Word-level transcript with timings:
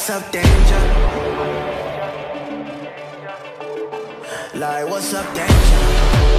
what's 0.00 0.08
up, 0.08 0.32
danger? 0.32 0.48
Like, 4.54 4.88
what's 4.88 5.12
up, 5.12 5.34
danger? 5.34 6.29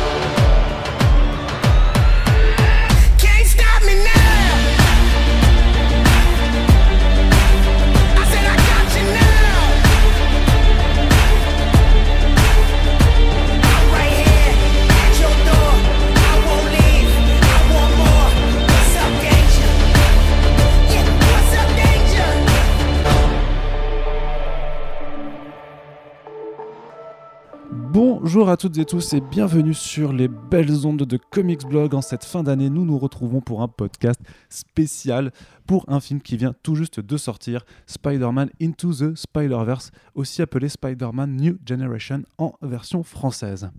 Bonjour 28.24 28.50
à 28.50 28.56
toutes 28.56 28.78
et 28.78 28.86
tous 28.86 29.14
et 29.14 29.20
bienvenue 29.20 29.74
sur 29.74 30.14
les 30.14 30.28
belles 30.28 30.86
ondes 30.86 31.02
de 31.02 31.18
Comics 31.18 31.66
Blog. 31.68 31.96
En 31.96 32.04
cette 32.04 32.24
fin 32.24 32.44
d'année, 32.44 32.70
nous 32.70 32.86
nous 32.86 33.00
retrouvons 33.00 33.42
pour 33.42 33.64
un 33.64 33.68
podcast 33.68 34.22
spécial 34.48 35.32
pour 35.66 35.86
un 35.88 36.00
film 36.00 36.22
qui 36.22 36.38
vient 36.38 36.54
tout 36.62 36.76
juste 36.76 37.00
de 37.00 37.18
sortir, 37.18 37.66
Spider-Man 37.88 38.52
Into 38.62 38.94
the 38.94 39.16
Spider-Verse, 39.18 39.90
aussi 40.14 40.44
appelé 40.44 40.70
Spider-Man 40.70 41.36
New 41.36 41.58
Generation 41.66 42.22
en 42.38 42.54
version 42.62 43.02
française. 43.02 43.72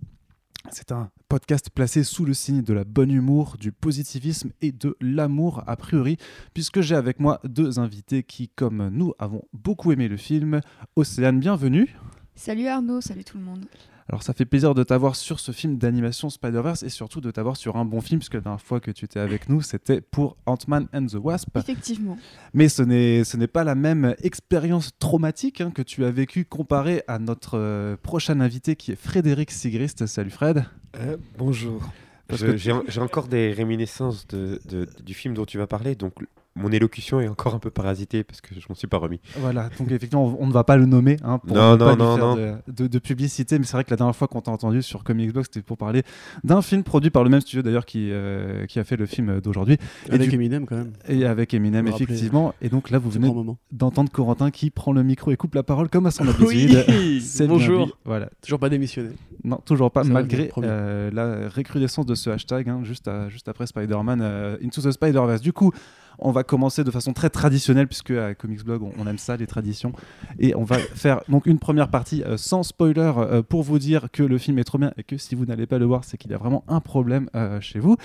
C'est 0.71 0.91
un 0.91 1.09
podcast 1.29 1.69
placé 1.69 2.03
sous 2.03 2.25
le 2.25 2.33
signe 2.33 2.63
de 2.63 2.73
la 2.73 2.83
bonne 2.83 3.11
humour, 3.11 3.55
du 3.57 3.71
positivisme 3.71 4.51
et 4.59 4.73
de 4.73 4.97
l'amour 4.99 5.63
a 5.67 5.77
priori, 5.77 6.17
puisque 6.53 6.81
j'ai 6.81 6.95
avec 6.95 7.21
moi 7.21 7.39
deux 7.45 7.79
invités 7.79 8.23
qui, 8.23 8.49
comme 8.49 8.89
nous, 8.89 9.13
avons 9.19 9.43
beaucoup 9.53 9.93
aimé 9.93 10.09
le 10.09 10.17
film. 10.17 10.59
Océane, 10.97 11.39
bienvenue. 11.39 11.95
Salut 12.35 12.67
Arnaud, 12.67 12.99
salut 12.99 13.23
tout 13.23 13.37
le 13.37 13.45
monde. 13.45 13.65
Alors 14.13 14.21
ça 14.21 14.33
fait 14.35 14.45
plaisir 14.45 14.75
de 14.75 14.83
t'avoir 14.83 15.15
sur 15.15 15.39
ce 15.39 15.51
film 15.51 15.79
d'animation 15.79 16.29
Spider-Verse 16.29 16.83
et 16.83 16.89
surtout 16.89 17.19
de 17.19 17.31
t'avoir 17.31 17.57
sur 17.57 17.77
un 17.77 17.83
bon 17.85 17.99
film, 17.99 18.19
puisque 18.19 18.35
la 18.35 18.41
dernière 18.41 18.61
fois 18.61 18.79
que 18.79 18.91
tu 18.91 19.05
étais 19.05 19.19
avec 19.19 19.49
nous, 19.49 19.63
c'était 19.63 20.01
pour 20.01 20.37
Ant-Man 20.45 20.87
and 20.93 21.07
the 21.07 21.15
Wasp. 21.15 21.57
Effectivement. 21.57 22.15
Mais 22.53 22.69
ce 22.69 22.83
n'est, 22.83 23.23
ce 23.23 23.37
n'est 23.37 23.47
pas 23.47 23.63
la 23.63 23.73
même 23.73 24.13
expérience 24.21 24.91
traumatique 24.99 25.61
hein, 25.61 25.71
que 25.71 25.81
tu 25.81 26.05
as 26.05 26.11
vécue 26.11 26.45
comparée 26.45 27.01
à 27.07 27.17
notre 27.17 27.57
euh, 27.57 27.97
prochain 27.97 28.39
invité 28.39 28.75
qui 28.75 28.91
est 28.91 28.95
Frédéric 28.95 29.49
Sigrist. 29.49 30.05
Salut 30.05 30.29
Fred. 30.29 30.63
Euh, 30.99 31.17
bonjour. 31.39 31.81
Parce 32.27 32.41
Je- 32.41 32.45
que- 32.51 32.57
J'ai 32.87 33.01
encore 33.01 33.27
des 33.27 33.51
réminiscences 33.51 34.27
de, 34.27 34.61
de- 34.69 34.87
du 35.03 35.15
film 35.15 35.33
dont 35.33 35.45
tu 35.45 35.57
vas 35.57 35.65
parler, 35.65 35.95
donc 35.95 36.13
mon 36.55 36.71
élocution 36.71 37.19
est 37.19 37.27
encore 37.27 37.55
un 37.55 37.59
peu 37.59 37.71
parasitée 37.71 38.23
parce 38.23 38.39
que 38.41 38.53
je 38.53 38.65
m'en 38.69 38.75
suis 38.75 38.87
pas 38.87 38.97
remis. 38.97 39.19
Voilà, 39.39 39.69
donc 39.79 39.89
effectivement, 39.91 40.35
on, 40.39 40.45
ne 40.45 40.51
va 40.53 40.63
pas 40.63 40.77
le 40.77 40.85
nommer 40.85 41.17
hein, 41.23 41.39
pour 41.39 41.55
Non, 41.55 41.71
ne 41.73 41.77
pas 41.77 41.85
non, 41.85 41.91
lui 41.95 41.97
non, 41.97 42.15
faire 42.15 42.25
non. 42.25 42.35
De, 42.67 42.83
de- 42.83 42.87
de 42.87 42.99
publicité, 42.99 43.57
mais 43.57 43.65
c'est 43.65 43.73
vrai 43.73 43.83
que 43.83 43.89
la 43.89 43.97
dernière 43.97 44.15
fois 44.15 44.27
qu'on 44.27 44.41
t'a 44.41 44.51
entendu 44.51 44.81
sur 44.83 45.03
Comics 45.03 45.33
Box, 45.33 45.49
c'était 45.51 45.63
pour 45.65 45.77
parler 45.77 46.03
d'un 46.43 46.61
film 46.61 46.83
produit 46.83 47.09
par 47.09 47.23
le 47.23 47.29
même 47.31 47.41
studio 47.41 47.63
d'ailleurs 47.63 47.85
qui, 47.85 48.09
euh, 48.11 48.65
qui 48.67 48.79
a 48.79 48.83
fait 48.83 48.97
le 48.97 49.05
film 49.07 49.41
d'aujourd'hui, 49.41 49.77
Et 50.09 50.13
Avec 50.13 50.29
du- 50.29 50.35
Eminem 50.35 50.65
quand 50.67 50.75
même. 50.75 50.93
et 51.07 51.25
avec 51.25 51.53
Eminem 51.55 51.87
effectivement. 51.87 52.53
Et 52.61 52.69
donc 52.69 52.89
là, 52.91 52.99
vous 52.99 53.09
venez 53.09 53.33
d'entendre 53.71 54.11
Corentin 54.11 54.51
qui 54.51 54.69
prend 54.69 54.91
le 54.93 55.01
micro 55.03 55.31
et 55.31 55.37
coupe 55.37 55.55
la 55.55 55.63
parole 55.63 55.89
comme 55.89 56.05
à 56.05 56.11
son 56.11 56.23
habitude. 56.27 56.85
Oui, 56.87 57.23
bonjour. 57.47 57.97
Voilà. 58.05 58.29
Toujours 58.41 58.59
pas 58.59 58.69
démissionné. 58.69 59.09
Non, 59.43 59.57
toujours 59.65 59.91
pas, 59.91 60.03
malgré 60.03 60.51
euh, 60.59 61.09
la 61.11 61.49
recrudescence 61.49 62.05
de 62.05 62.15
ce 62.15 62.29
hashtag, 62.29 62.69
hein, 62.69 62.81
juste, 62.83 63.07
à- 63.07 63.27
juste 63.29 63.49
après 63.49 63.65
Spider-Man 63.67 64.19
euh, 64.21 64.57
Into 64.63 64.81
the 64.81 64.91
Spider-Verse. 64.91 65.41
Du 65.41 65.51
coup, 65.51 65.71
on 66.19 66.31
va 66.31 66.43
commencer 66.43 66.83
de 66.83 66.91
façon 66.91 67.13
très 67.13 67.29
traditionnelle, 67.29 67.87
puisque 67.87 68.11
à 68.11 68.33
Comics 68.35 68.63
Blog, 68.63 68.83
on, 68.83 68.91
on 68.99 69.07
aime 69.07 69.17
ça, 69.17 69.35
les 69.37 69.47
traditions. 69.47 69.93
Et 70.39 70.55
on 70.55 70.63
va 70.63 70.77
faire 70.95 71.21
donc 71.29 71.45
une 71.45 71.59
première 71.59 71.89
partie 71.89 72.23
euh, 72.23 72.37
sans 72.37 72.63
spoiler 72.63 73.11
euh, 73.17 73.41
pour 73.41 73.63
vous 73.63 73.79
dire 73.79 74.07
que 74.11 74.23
le 74.23 74.37
film 74.37 74.59
est 74.59 74.63
trop 74.63 74.77
bien 74.77 74.91
et 74.97 75.03
que 75.03 75.17
si 75.17 75.35
vous 75.35 75.45
n'allez 75.45 75.65
pas 75.65 75.77
le 75.79 75.85
voir, 75.85 76.03
c'est 76.03 76.17
qu'il 76.17 76.31
y 76.31 76.33
a 76.33 76.37
vraiment 76.37 76.63
un 76.67 76.79
problème 76.79 77.29
euh, 77.35 77.59
chez 77.61 77.79
vous. 77.79 77.97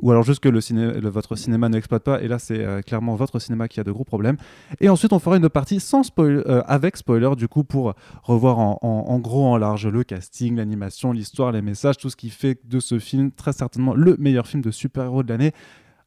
Ou 0.00 0.10
alors 0.10 0.22
juste 0.22 0.40
que 0.40 0.48
le 0.48 0.60
ciné- 0.60 1.00
le- 1.00 1.08
votre 1.08 1.36
cinéma 1.36 1.68
ne 1.68 1.74
l'exploite 1.74 2.02
pas. 2.04 2.22
Et 2.22 2.28
là, 2.28 2.38
c'est 2.38 2.60
euh, 2.64 2.80
clairement 2.82 3.14
votre 3.14 3.38
cinéma 3.38 3.68
qui 3.68 3.80
a 3.80 3.84
de 3.84 3.92
gros 3.92 4.04
problèmes. 4.04 4.36
Et 4.80 4.88
ensuite, 4.88 5.12
on 5.12 5.18
fera 5.18 5.36
une 5.36 5.48
partie 5.48 5.80
sans 5.80 6.02
spoil, 6.02 6.42
euh, 6.46 6.62
avec 6.66 6.96
spoiler, 6.96 7.30
du 7.36 7.48
coup, 7.48 7.64
pour 7.64 7.94
revoir 8.22 8.58
en, 8.58 8.78
en- 8.82 8.88
en 9.08 9.18
gros, 9.18 9.46
en 9.46 9.56
large, 9.56 9.86
le 9.86 10.04
casting, 10.04 10.56
l'animation, 10.56 11.12
l'histoire, 11.12 11.52
les 11.52 11.62
messages, 11.62 11.96
tout 11.98 12.10
ce 12.10 12.16
qui 12.16 12.30
fait 12.30 12.58
de 12.64 12.80
ce 12.80 12.98
film 12.98 13.30
très 13.32 13.52
certainement 13.52 13.94
le 13.94 14.16
meilleur 14.18 14.46
film 14.46 14.62
de 14.62 14.70
super-héros 14.70 15.22
de 15.22 15.28
l'année. 15.28 15.52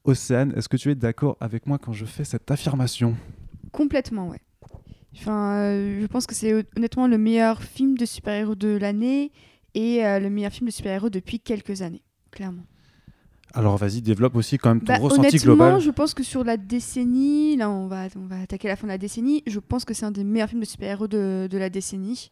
Océane, 0.05 0.53
est-ce 0.55 0.69
que 0.69 0.77
tu 0.77 0.89
es 0.91 0.95
d'accord 0.95 1.35
avec 1.39 1.65
moi 1.67 1.77
quand 1.77 1.93
je 1.93 2.05
fais 2.05 2.23
cette 2.23 2.49
affirmation? 2.51 3.15
Complètement, 3.71 4.29
ouais. 4.29 4.39
Enfin, 5.17 5.55
euh, 5.57 6.01
je 6.01 6.05
pense 6.07 6.27
que 6.27 6.35
c'est 6.35 6.53
honnêtement 6.77 7.07
le 7.07 7.17
meilleur 7.17 7.61
film 7.63 7.97
de 7.97 8.05
super-héros 8.05 8.55
de 8.55 8.77
l'année 8.77 9.31
et 9.73 10.05
euh, 10.05 10.19
le 10.19 10.29
meilleur 10.29 10.51
film 10.51 10.67
de 10.67 10.73
super-héros 10.73 11.09
depuis 11.09 11.39
quelques 11.39 11.81
années, 11.81 12.03
clairement. 12.31 12.63
Alors 13.53 13.77
vas-y, 13.77 14.01
développe 14.01 14.35
aussi 14.35 14.57
quand 14.57 14.69
même 14.69 14.81
ton 14.81 14.87
Bah, 14.93 14.97
ressenti 14.99 15.19
honnêtement, 15.27 15.39
global. 15.55 15.79
je 15.79 15.89
pense 15.91 16.13
que 16.13 16.23
sur 16.23 16.43
la 16.43 16.57
décennie, 16.57 17.55
là 17.55 17.69
on 17.69 17.87
va, 17.87 18.07
on 18.17 18.25
va 18.27 18.41
attaquer 18.41 18.67
la 18.67 18.75
fin 18.75 18.85
de 18.87 18.91
la 18.91 18.97
décennie, 18.97 19.43
je 19.47 19.59
pense 19.59 19.85
que 19.85 19.93
c'est 19.93 20.05
un 20.05 20.11
des 20.11 20.25
meilleurs 20.25 20.49
films 20.49 20.59
de 20.61 20.65
super-héros 20.65 21.07
de, 21.07 21.47
de 21.49 21.57
la 21.57 21.69
décennie. 21.69 22.31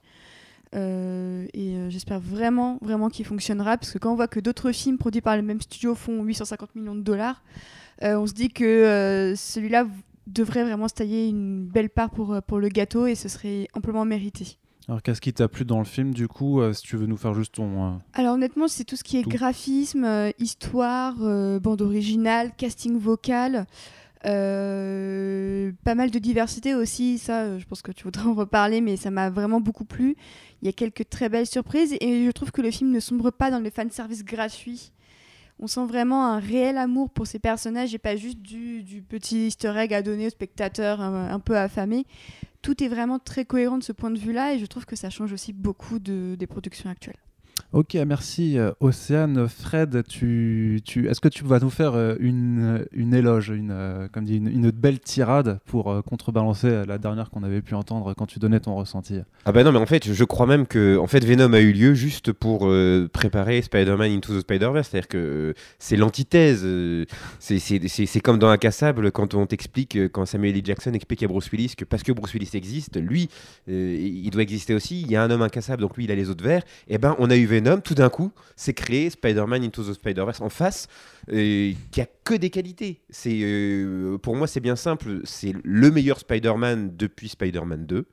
Euh, 0.74 1.46
et 1.54 1.76
euh, 1.76 1.90
j'espère 1.90 2.20
vraiment, 2.20 2.78
vraiment 2.82 3.10
qu'il 3.10 3.26
fonctionnera, 3.26 3.78
parce 3.78 3.92
que 3.92 3.98
quand 4.00 4.12
on 4.12 4.16
voit 4.16 4.28
que 4.28 4.40
d'autres 4.40 4.72
films 4.72 4.98
produits 4.98 5.22
par 5.22 5.36
le 5.36 5.42
même 5.44 5.62
studio 5.62 5.96
font 5.96 6.24
850 6.24 6.76
millions 6.76 6.96
de 6.96 7.02
dollars, 7.02 7.44
euh, 8.02 8.16
on 8.18 8.26
se 8.26 8.34
dit 8.34 8.50
que 8.50 9.34
celui-là 9.38 9.86
devrait 10.28 10.64
vraiment 10.64 10.88
se 10.88 10.94
tailler 10.96 11.28
une 11.28 11.66
belle 11.66 11.90
part 11.90 12.10
pour, 12.10 12.42
pour 12.48 12.60
le 12.60 12.70
gâteau, 12.70 13.06
et 13.06 13.16
ce 13.16 13.30
serait 13.30 13.68
amplement 13.74 14.06
mérité. 14.06 14.58
Alors 14.90 15.02
qu'est-ce 15.02 15.22
qui 15.22 15.32
t'a 15.32 15.48
plu 15.48 15.64
dans 15.64 15.80
le 15.80 15.86
film 15.86 16.14
du 16.14 16.28
coup 16.28 16.60
euh, 16.60 16.74
Si 16.74 16.84
tu 16.84 16.98
veux 16.98 17.06
nous 17.06 17.16
faire 17.16 17.34
juste 17.34 17.56
ton... 17.56 17.86
euh, 17.86 17.92
Alors 18.14 18.34
honnêtement, 18.34 18.68
c'est 18.68 18.84
tout 18.84 18.98
ce 18.98 19.04
qui 19.04 19.18
est 19.18 19.24
Tout. 19.24 19.30
graphisme, 19.30 20.04
euh, 20.04 20.32
histoire, 20.40 21.16
bande 21.62 21.82
originale, 21.82 22.52
casting 22.58 22.98
vocal, 22.98 23.66
euh, 24.26 25.72
pas 25.84 25.96
mal 25.96 26.12
de 26.12 26.20
diversité 26.20 26.76
aussi. 26.76 27.18
Ça, 27.18 27.42
euh, 27.44 27.60
je 27.60 27.66
pense 27.66 27.82
que 27.82 27.92
tu 27.92 28.04
voudrais 28.04 28.26
en 28.26 28.34
reparler, 28.34 28.82
mais 28.82 28.98
ça 28.98 29.12
m'a 29.12 29.30
vraiment 29.30 29.62
beaucoup 29.62 29.86
plu. 29.86 30.16
Il 30.62 30.66
y 30.66 30.70
a 30.70 30.74
quelques 30.74 31.10
très 31.10 31.30
belles 31.30 31.48
surprises 31.48 31.96
et 32.00 32.26
je 32.26 32.32
trouve 32.32 32.52
que 32.52 32.62
le 32.62 32.72
film 32.72 32.92
ne 32.92 33.00
sombre 33.00 33.32
pas 33.32 33.52
dans 33.52 33.60
le 33.60 33.70
fanservice 33.70 34.24
gratuit. 34.24 34.92
On 35.60 35.68
sent 35.68 35.86
vraiment 35.86 36.26
un 36.26 36.40
réel 36.40 36.78
amour 36.78 37.10
pour 37.10 37.28
ces 37.28 37.40
personnages 37.40 37.94
et 37.94 38.00
pas 38.00 38.16
juste 38.16 38.42
du, 38.42 38.82
du 38.84 39.02
petit 39.02 39.48
easter 39.48 39.74
egg 39.78 39.94
à 39.94 40.02
donner 40.02 40.28
aux 40.28 40.32
spectateurs 40.32 41.00
un, 41.00 41.40
peu 41.40 41.58
affamés. 41.58 42.06
Tout 42.62 42.84
est 42.84 42.88
vraiment 42.88 43.20
très 43.20 43.46
cohérent 43.46 43.78
de 43.78 43.84
ce 43.84 43.92
point 43.92 44.10
de 44.10 44.18
vue-là 44.18 44.56
et 44.56 44.60
je 44.60 44.66
trouve 44.66 44.86
que 44.86 44.96
ça 44.96 45.10
change 45.10 45.32
aussi 45.32 45.54
beaucoup 45.54 46.00
de- 46.00 46.36
des 46.40 46.48
productions 46.48 46.90
actuelles. 46.90 47.20
Ok, 47.74 47.98
merci 48.06 48.60
euh, 48.60 48.70
Océane. 48.82 49.48
Fred, 49.48 50.04
tu, 50.08 50.80
est-ce 51.10 51.20
que 51.20 51.28
tu 51.28 51.44
vas 51.44 51.60
nous 51.60 51.72
faire 51.72 51.96
euh, 51.96 52.14
une, 52.20 52.86
une 52.92 53.16
éloge, 53.16 53.50
une, 53.50 53.72
euh, 53.72 54.08
comme 54.14 54.26
dit, 54.26 54.36
une, 54.36 54.70
belle 54.70 55.00
tirade 55.00 55.60
pour 55.66 56.04
contrebalancer 56.04 56.84
la 56.86 57.00
dernière 57.00 57.32
qu'on 57.32 57.42
avait 57.42 57.64
pu 57.64 57.74
entendre 57.74 58.14
quand 58.14 58.28
tu 58.28 58.38
donnais 58.38 58.60
ton 58.60 58.76
ressenti? 58.76 59.18
Ah 59.46 59.52
bah 59.52 59.64
non, 59.64 59.72
mais 59.72 59.80
en 59.80 59.88
fait, 59.88 60.14
je 60.14 60.24
crois 60.24 60.46
même 60.46 60.68
que 60.68 60.98
en 60.98 61.08
fait, 61.08 61.26
Venom 61.26 61.52
a 61.54 61.62
eu 61.62 61.72
lieu 61.74 61.96
juste 61.96 62.32
pour 62.32 62.72
préparer 63.12 63.64
Spider-Man 63.64 64.12
Into 64.12 64.36
the 64.36 64.42
Spider-Verse, 64.42 64.90
c'est-à-dire 64.90 65.08
que 65.08 65.56
c'est 65.80 65.96
l'antithèse. 65.96 66.68
c'est- 67.40 68.20
comme 68.22 68.38
dans 68.38 68.50
Incassable 68.50 69.12
quand 69.12 69.34
on 69.34 69.48
t'explique, 69.48 69.98
quand 70.12 70.26
Samuel 70.28 70.56
L. 70.58 70.62
Jackson 70.64 70.94
explique 70.94 71.24
à 71.24 71.28
Bruce 71.28 71.50
Willis 71.52 71.74
que 71.76 71.86
parce 71.86 72.04
que 72.04 72.12
Bruce 72.12 72.34
Willis 72.34 72.52
existe, 72.54 73.02
lui, 73.02 73.30
il 73.68 74.30
doit 74.30 74.44
exister 74.44 74.76
aussi. 74.76 75.02
Il 75.02 75.10
y 75.12 75.16
a 75.16 75.24
un 75.24 75.32
homme 75.32 75.42
incassable, 75.42 75.82
donc 75.82 75.98
lui, 75.98 76.04
il 76.04 76.12
a 76.12 76.16
les 76.16 76.30
autres 76.30 76.44
verts. 76.44 76.64
Et 76.88 77.00
ben, 77.00 77.16
on 77.18 77.30
a 77.32 77.36
eu 77.36 77.46
Venom, 77.46 77.63
tout 77.82 77.96
d'un 77.96 78.10
coup, 78.10 78.32
c'est 78.56 78.74
créé 78.74 79.10
Spider-Man 79.10 79.64
Into 79.64 79.84
the 79.84 79.94
Spider-Verse 79.94 80.42
en 80.42 80.50
face, 80.50 80.88
qui 81.28 82.02
a 82.02 82.06
que 82.24 82.34
des 82.34 82.50
qualités. 82.50 83.02
C'est 83.10 83.40
euh, 83.42 84.18
pour 84.18 84.36
moi, 84.36 84.48
c'est 84.48 84.60
bien 84.60 84.76
simple. 84.76 85.22
C'est 85.24 85.54
le 85.64 85.92
meilleur 85.92 86.20
Spider-Man 86.20 86.96
depuis 86.96 87.30
Spider-Man 87.30 87.86
2. 87.86 88.06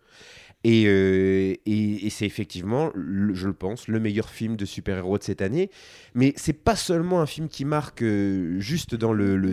Et, 0.62 0.84
euh, 0.86 1.54
et, 1.64 2.10
c'est 2.10 2.26
effectivement, 2.26 2.92
je 2.94 3.46
le 3.46 3.54
pense, 3.54 3.88
le 3.88 3.98
meilleur 3.98 4.28
film 4.28 4.56
de 4.56 4.66
super-héros 4.66 5.16
de 5.16 5.22
cette 5.22 5.40
année. 5.40 5.70
Mais 6.14 6.34
c'est 6.36 6.52
pas 6.52 6.76
seulement 6.76 7.22
un 7.22 7.26
film 7.26 7.48
qui 7.48 7.64
marque 7.64 8.02
euh, 8.02 8.60
juste 8.60 8.94
dans 8.94 9.14
le, 9.14 9.36
le 9.36 9.52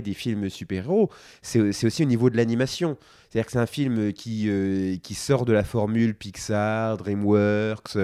des 0.00 0.14
films 0.14 0.48
super-héros, 0.48 1.10
c'est 1.42 1.60
aussi 1.60 2.02
au 2.02 2.06
niveau 2.06 2.30
de 2.30 2.36
l'animation. 2.36 2.96
C'est-à-dire 3.28 3.46
que 3.46 3.52
c'est 3.52 3.58
un 3.58 3.66
film 3.66 4.12
qui, 4.12 4.48
euh, 4.48 4.96
sort 5.12 5.44
de 5.44 5.52
la 5.52 5.64
formule 5.64 6.14
Pixar, 6.14 6.96
DreamWorks, 6.96 7.98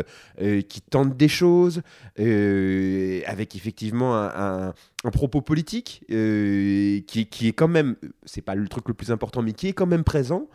qui 0.69 0.81
tente 0.83 1.17
des 1.17 1.29
choses, 1.29 1.83
avec 2.19 3.55
effectivement 3.57 4.17
un, 4.17 4.75
propos 5.11 5.41
politique 5.41 6.05
qui, 6.09 7.27
qui 7.31 7.49
est 7.49 7.53
quand 7.53 7.69
même, 7.69 7.97
c'est 8.25 8.43
pas 8.43 8.55
le 8.55 8.69
truc 8.69 8.89
le 8.89 8.95
plus 8.95 9.11
important, 9.11 9.43
mais 9.43 9.53
qui 9.53 9.69
est 9.69 9.73
quand 9.73 9.87
même 9.87 10.05
présent, 10.05 10.49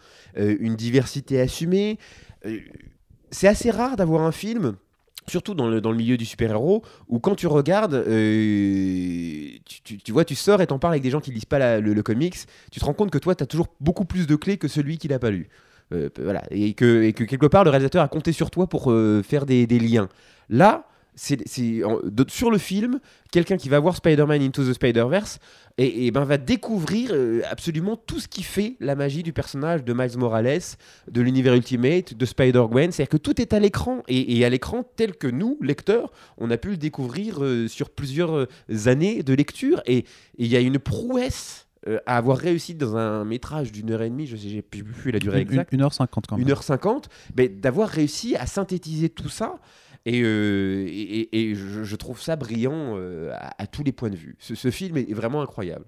une 0.60 0.76
diversité 0.76 1.40
assumée. 1.40 1.98
Euh, 2.46 2.60
c'est 3.32 3.48
assez 3.48 3.72
rare 3.72 3.96
d'avoir 3.96 4.22
un 4.22 4.32
film 4.32 4.76
surtout 5.28 5.54
dans 5.54 5.68
le, 5.68 5.82
dans 5.82 5.92
le 5.92 5.98
milieu 5.98 6.16
du 6.16 6.24
super-héros, 6.26 6.84
où 7.10 7.20
quand 7.20 7.36
tu 7.36 7.48
regardes, 7.48 7.96
euh, 7.96 9.50
tu, 9.66 9.98
tu- 9.98 10.12
vois, 10.12 10.24
tu 10.26 10.36
sors 10.36 10.62
et 10.62 10.68
t'en 10.68 10.80
parles 10.80 10.94
avec 10.94 11.04
des 11.04 11.10
gens 11.10 11.20
qui 11.20 11.32
lisent 11.32 11.46
pas 11.46 11.80
le, 11.80 12.02
comics, 12.02 12.38
tu 12.72 12.80
te 12.80 12.86
rends 12.86 12.94
compte 12.94 13.12
que 13.12 13.18
toi, 13.18 13.36
tu 13.36 13.44
as 13.44 13.48
toujours 13.48 13.68
beaucoup 13.82 14.06
plus 14.06 14.26
de 14.28 14.36
clés 14.36 14.58
que 14.58 14.68
celui 14.68 14.98
qui 14.98 15.08
l'a 15.08 15.20
pas 15.20 15.32
lu. 15.32 15.50
euh, 15.94 16.10
voilà, 16.22 16.44
et 16.50 16.74
que, 16.74 17.04
et 17.04 17.14
que 17.14 17.24
quelque 17.24 17.46
part 17.46 17.64
le 17.64 17.70
réalisateur 17.70 18.04
a 18.04 18.08
compté 18.08 18.32
sur 18.32 18.50
toi 18.52 18.68
pour 18.68 18.92
euh, 18.92 19.22
faire 19.24 19.46
des, 19.46 19.68
des 19.68 19.80
liens. 19.80 20.10
Là, 20.50 20.86
c'est 21.18 21.44
sur 22.28 22.52
le 22.52 22.58
film, 22.60 23.00
quelqu'un 23.32 23.58
qui 23.58 23.70
va 23.70 23.80
voir 23.80 23.96
Spider-Man 23.96 24.42
Into 24.42 24.64
the 24.64 24.74
Spider-Verse 24.74 25.40
et, 25.80 26.06
et 26.06 26.12
ben 26.12 26.24
va 26.24 26.38
découvrir 26.38 27.10
euh, 27.12 27.42
absolument 27.50 27.98
tout 27.98 28.20
ce 28.20 28.28
qui 28.28 28.44
fait 28.44 28.76
la 28.80 28.96
magie 28.96 29.24
du 29.24 29.34
personnage 29.34 29.84
de 29.84 29.94
Miles 29.94 30.18
Morales, 30.18 30.62
de 31.12 31.22
l'univers 31.22 31.56
Ultimate, 31.56 32.14
de 32.14 32.26
Spider-Gwen. 32.26 32.92
C'est-à-dire 32.92 33.10
que 33.10 33.18
tout 33.18 33.42
est 33.42 33.54
à 33.54 33.60
l'écran 33.60 34.04
et, 34.08 34.38
et 34.38 34.46
à 34.46 34.50
l'écran 34.50 34.84
tel 34.96 35.16
que 35.16 35.28
nous, 35.28 35.58
lecteurs, 35.62 36.12
on 36.38 36.52
a 36.52 36.58
pu 36.58 36.70
le 36.70 36.78
découvrir 36.78 37.44
euh, 37.44 37.68
sur 37.68 37.90
plusieurs 37.90 38.36
euh, 38.36 38.48
années 38.86 39.24
de 39.24 39.34
lecture 39.34 39.82
et 39.88 40.06
il 40.38 40.48
y 40.48 40.56
a 40.56 40.60
une 40.60 40.78
prouesse 40.78 41.68
à 42.06 42.18
avoir 42.18 42.38
réussi 42.38 42.76
dans 42.76 42.98
un 42.98 43.24
métrage 43.24 43.72
d'une 43.72 43.92
heure 43.92 44.02
et 44.02 44.10
demie, 44.10 44.28
je 44.28 44.36
sais, 44.36 44.50
j'ai 44.50 44.62
plus, 44.62 45.12
la 45.12 45.20
durée 45.20 45.40
exacte. 45.40 45.72
1h50 45.72 46.08
quand 46.28 46.38
même. 46.38 46.46
1h50, 46.46 47.06
ben, 47.34 47.60
d'avoir 47.60 47.88
réussi 47.88 48.36
à 48.36 48.46
synthétiser 48.46 49.08
tout 49.08 49.30
ça. 49.30 49.58
Et, 50.10 50.22
euh, 50.24 50.86
et, 50.88 51.20
et- 51.20 51.50
et 51.52 51.56
je, 51.56 51.84
je 51.84 51.96
trouve 51.98 52.22
ça 52.22 52.38
brillant 52.38 52.94
euh, 52.96 53.32
à, 53.34 53.62
à 53.64 53.68
tous 53.68 53.84
les 53.84 53.92
points 53.92 54.10
de 54.10 54.16
vue. 54.16 54.36
Ce, 54.40 54.56
ce 54.56 54.72
film 54.72 54.96
est 54.96 55.14
vraiment 55.14 55.42
incroyable. 55.42 55.84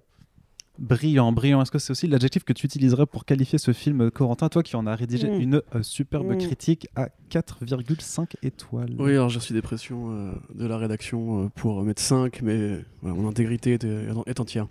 Brillant, 0.78 1.32
brillant. 1.32 1.62
Est-ce 1.62 1.72
que 1.72 1.80
c'est 1.80 1.92
aussi 1.92 2.08
l'adjectif 2.08 2.44
que 2.44 2.54
tu 2.54 2.66
utiliserais 2.66 3.06
pour 3.06 3.26
qualifier 3.26 3.58
ce 3.60 3.72
film, 3.74 4.12
Corentin 4.12 4.48
Toi 4.50 4.64
qui 4.64 4.76
en 4.76 4.88
as 4.88 4.96
rédigé 4.96 5.30
Mm. 5.30 5.42
une 5.42 5.62
euh, 5.76 5.82
superbe 5.84 6.34
Mm. 6.34 6.38
critique 6.38 6.88
à 6.96 7.10
4,5 7.30 8.36
étoiles? 8.44 8.94
Oui, 8.98 9.12
alors 9.12 9.30
j'ai 9.30 9.40
reçu 9.40 9.54
des 9.54 9.62
pressions 9.62 10.12
euh, 10.12 10.32
de 10.54 10.66
la 10.66 10.78
rédaction 10.78 11.46
euh, 11.46 11.50
pour 11.56 11.82
mettre 11.84 12.02
5, 12.02 12.42
mais 12.42 12.84
voilà, 13.02 13.16
mon 13.18 13.28
intégrité 13.30 13.74
est, 13.74 13.84
est- 13.84 14.08
est 14.26 14.40
entière. 14.40 14.68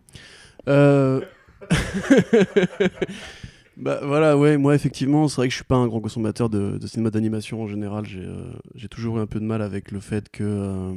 Euh... 0.69 1.21
bah 3.79 4.01
voilà, 4.03 4.37
ouais, 4.37 4.57
moi 4.59 4.75
effectivement, 4.75 5.29
c'est 5.29 5.37
vrai 5.37 5.47
que 5.49 5.53
je 5.53 5.57
suis 5.57 5.65
pas 5.65 5.77
un 5.77 5.87
grand 5.87 6.01
consommateur 6.01 6.51
de, 6.51 6.79
cinéma 6.87 7.11
d'animation 7.11 7.63
en 7.63 7.69
général. 7.69 8.05
J'ai 8.07 8.25
euh, 8.25 8.89
toujours 8.91 9.19
eu 9.19 9.21
un 9.21 9.27
peu 9.27 9.41
de 9.41 9.45
mal 9.45 9.63
avec 9.63 9.93
le 9.93 10.01
fait 10.01 10.29
que. 10.31 10.45
euh, 10.45 10.95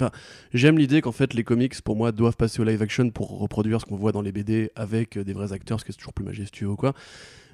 Enfin, 0.00 0.10
j'aime 0.52 0.76
l'idée 0.76 1.00
qu'en 1.00 1.12
fait 1.12 1.34
les 1.34 1.44
comics 1.44 1.80
pour 1.82 1.94
moi 1.94 2.10
doivent 2.10 2.36
passer 2.36 2.60
au 2.60 2.64
live 2.64 2.82
action 2.82 3.10
pour 3.10 3.38
reproduire 3.38 3.80
ce 3.80 3.86
qu'on 3.86 3.96
voit 3.96 4.10
dans 4.10 4.22
les 4.22 4.32
BD 4.32 4.70
avec 4.74 5.16
euh, 5.16 5.24
des 5.24 5.32
vrais 5.32 5.52
acteurs, 5.52 5.78
ce 5.78 5.84
qui 5.84 5.92
est 5.92 5.94
toujours 5.94 6.12
plus 6.12 6.24
majestueux 6.24 6.68
ou 6.68 6.76
quoi. 6.76 6.94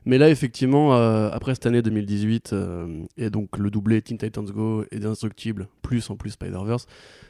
Mais 0.07 0.17
là, 0.17 0.31
effectivement, 0.31 0.95
euh, 0.95 1.29
après 1.31 1.55
cette 1.55 1.67
année 1.67 1.83
2018, 1.83 2.55
euh, 2.55 3.05
et 3.19 3.29
donc 3.29 3.59
le 3.59 3.71
doublé 3.71 4.01
Teen 4.01 4.17
Titans 4.17 4.47
Go 4.47 4.85
et 4.91 4.99
d'Instructible, 4.99 5.69
plus 5.83 6.09
en 6.09 6.17
plus 6.17 6.31
Spider-Verse, 6.31 6.87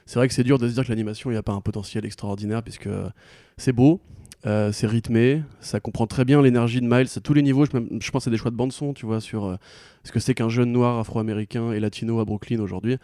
c'est 0.06 0.20
vrai 0.20 0.28
que 0.28 0.34
c'est 0.34 0.44
dur 0.44 0.58
de 0.58 0.68
se 0.68 0.74
dire 0.74 0.84
que 0.84 0.90
l'animation, 0.90 1.30
il 1.30 1.34
n'y 1.34 1.38
a 1.38 1.42
pas 1.42 1.52
un 1.52 1.60
potentiel 1.60 2.04
extraordinaire, 2.06 2.62
puisque 2.62 2.88
c'est 3.56 3.72
beau, 3.72 4.00
euh, 4.46 4.72
c'est 4.72 4.86
rythmé, 4.86 5.42
ça 5.60 5.80
comprend 5.80 6.06
très 6.06 6.24
bien 6.24 6.40
l'énergie 6.40 6.80
de 6.80 6.86
Miles 6.86 7.08
à 7.14 7.20
tous 7.20 7.34
les 7.34 7.42
niveaux. 7.42 7.66
Je, 7.66 8.10
pense 8.10 8.26
à 8.26 8.30
des 8.30 8.38
choix 8.38 8.50
de 8.50 8.56
bande-son, 8.56 8.94
tu 8.94 9.04
vois, 9.04 9.20
sur 9.20 9.44
euh, 9.44 9.56
ce 10.04 10.12
que 10.12 10.20
c'est 10.20 10.34
qu'un 10.34 10.48
jeune 10.48 10.72
noir 10.72 10.98
afro-américain 10.98 11.72
et 11.72 11.80
latino 11.80 12.20
à 12.20 12.24
Brooklyn 12.24 12.60
aujourd'hui. 12.60 12.96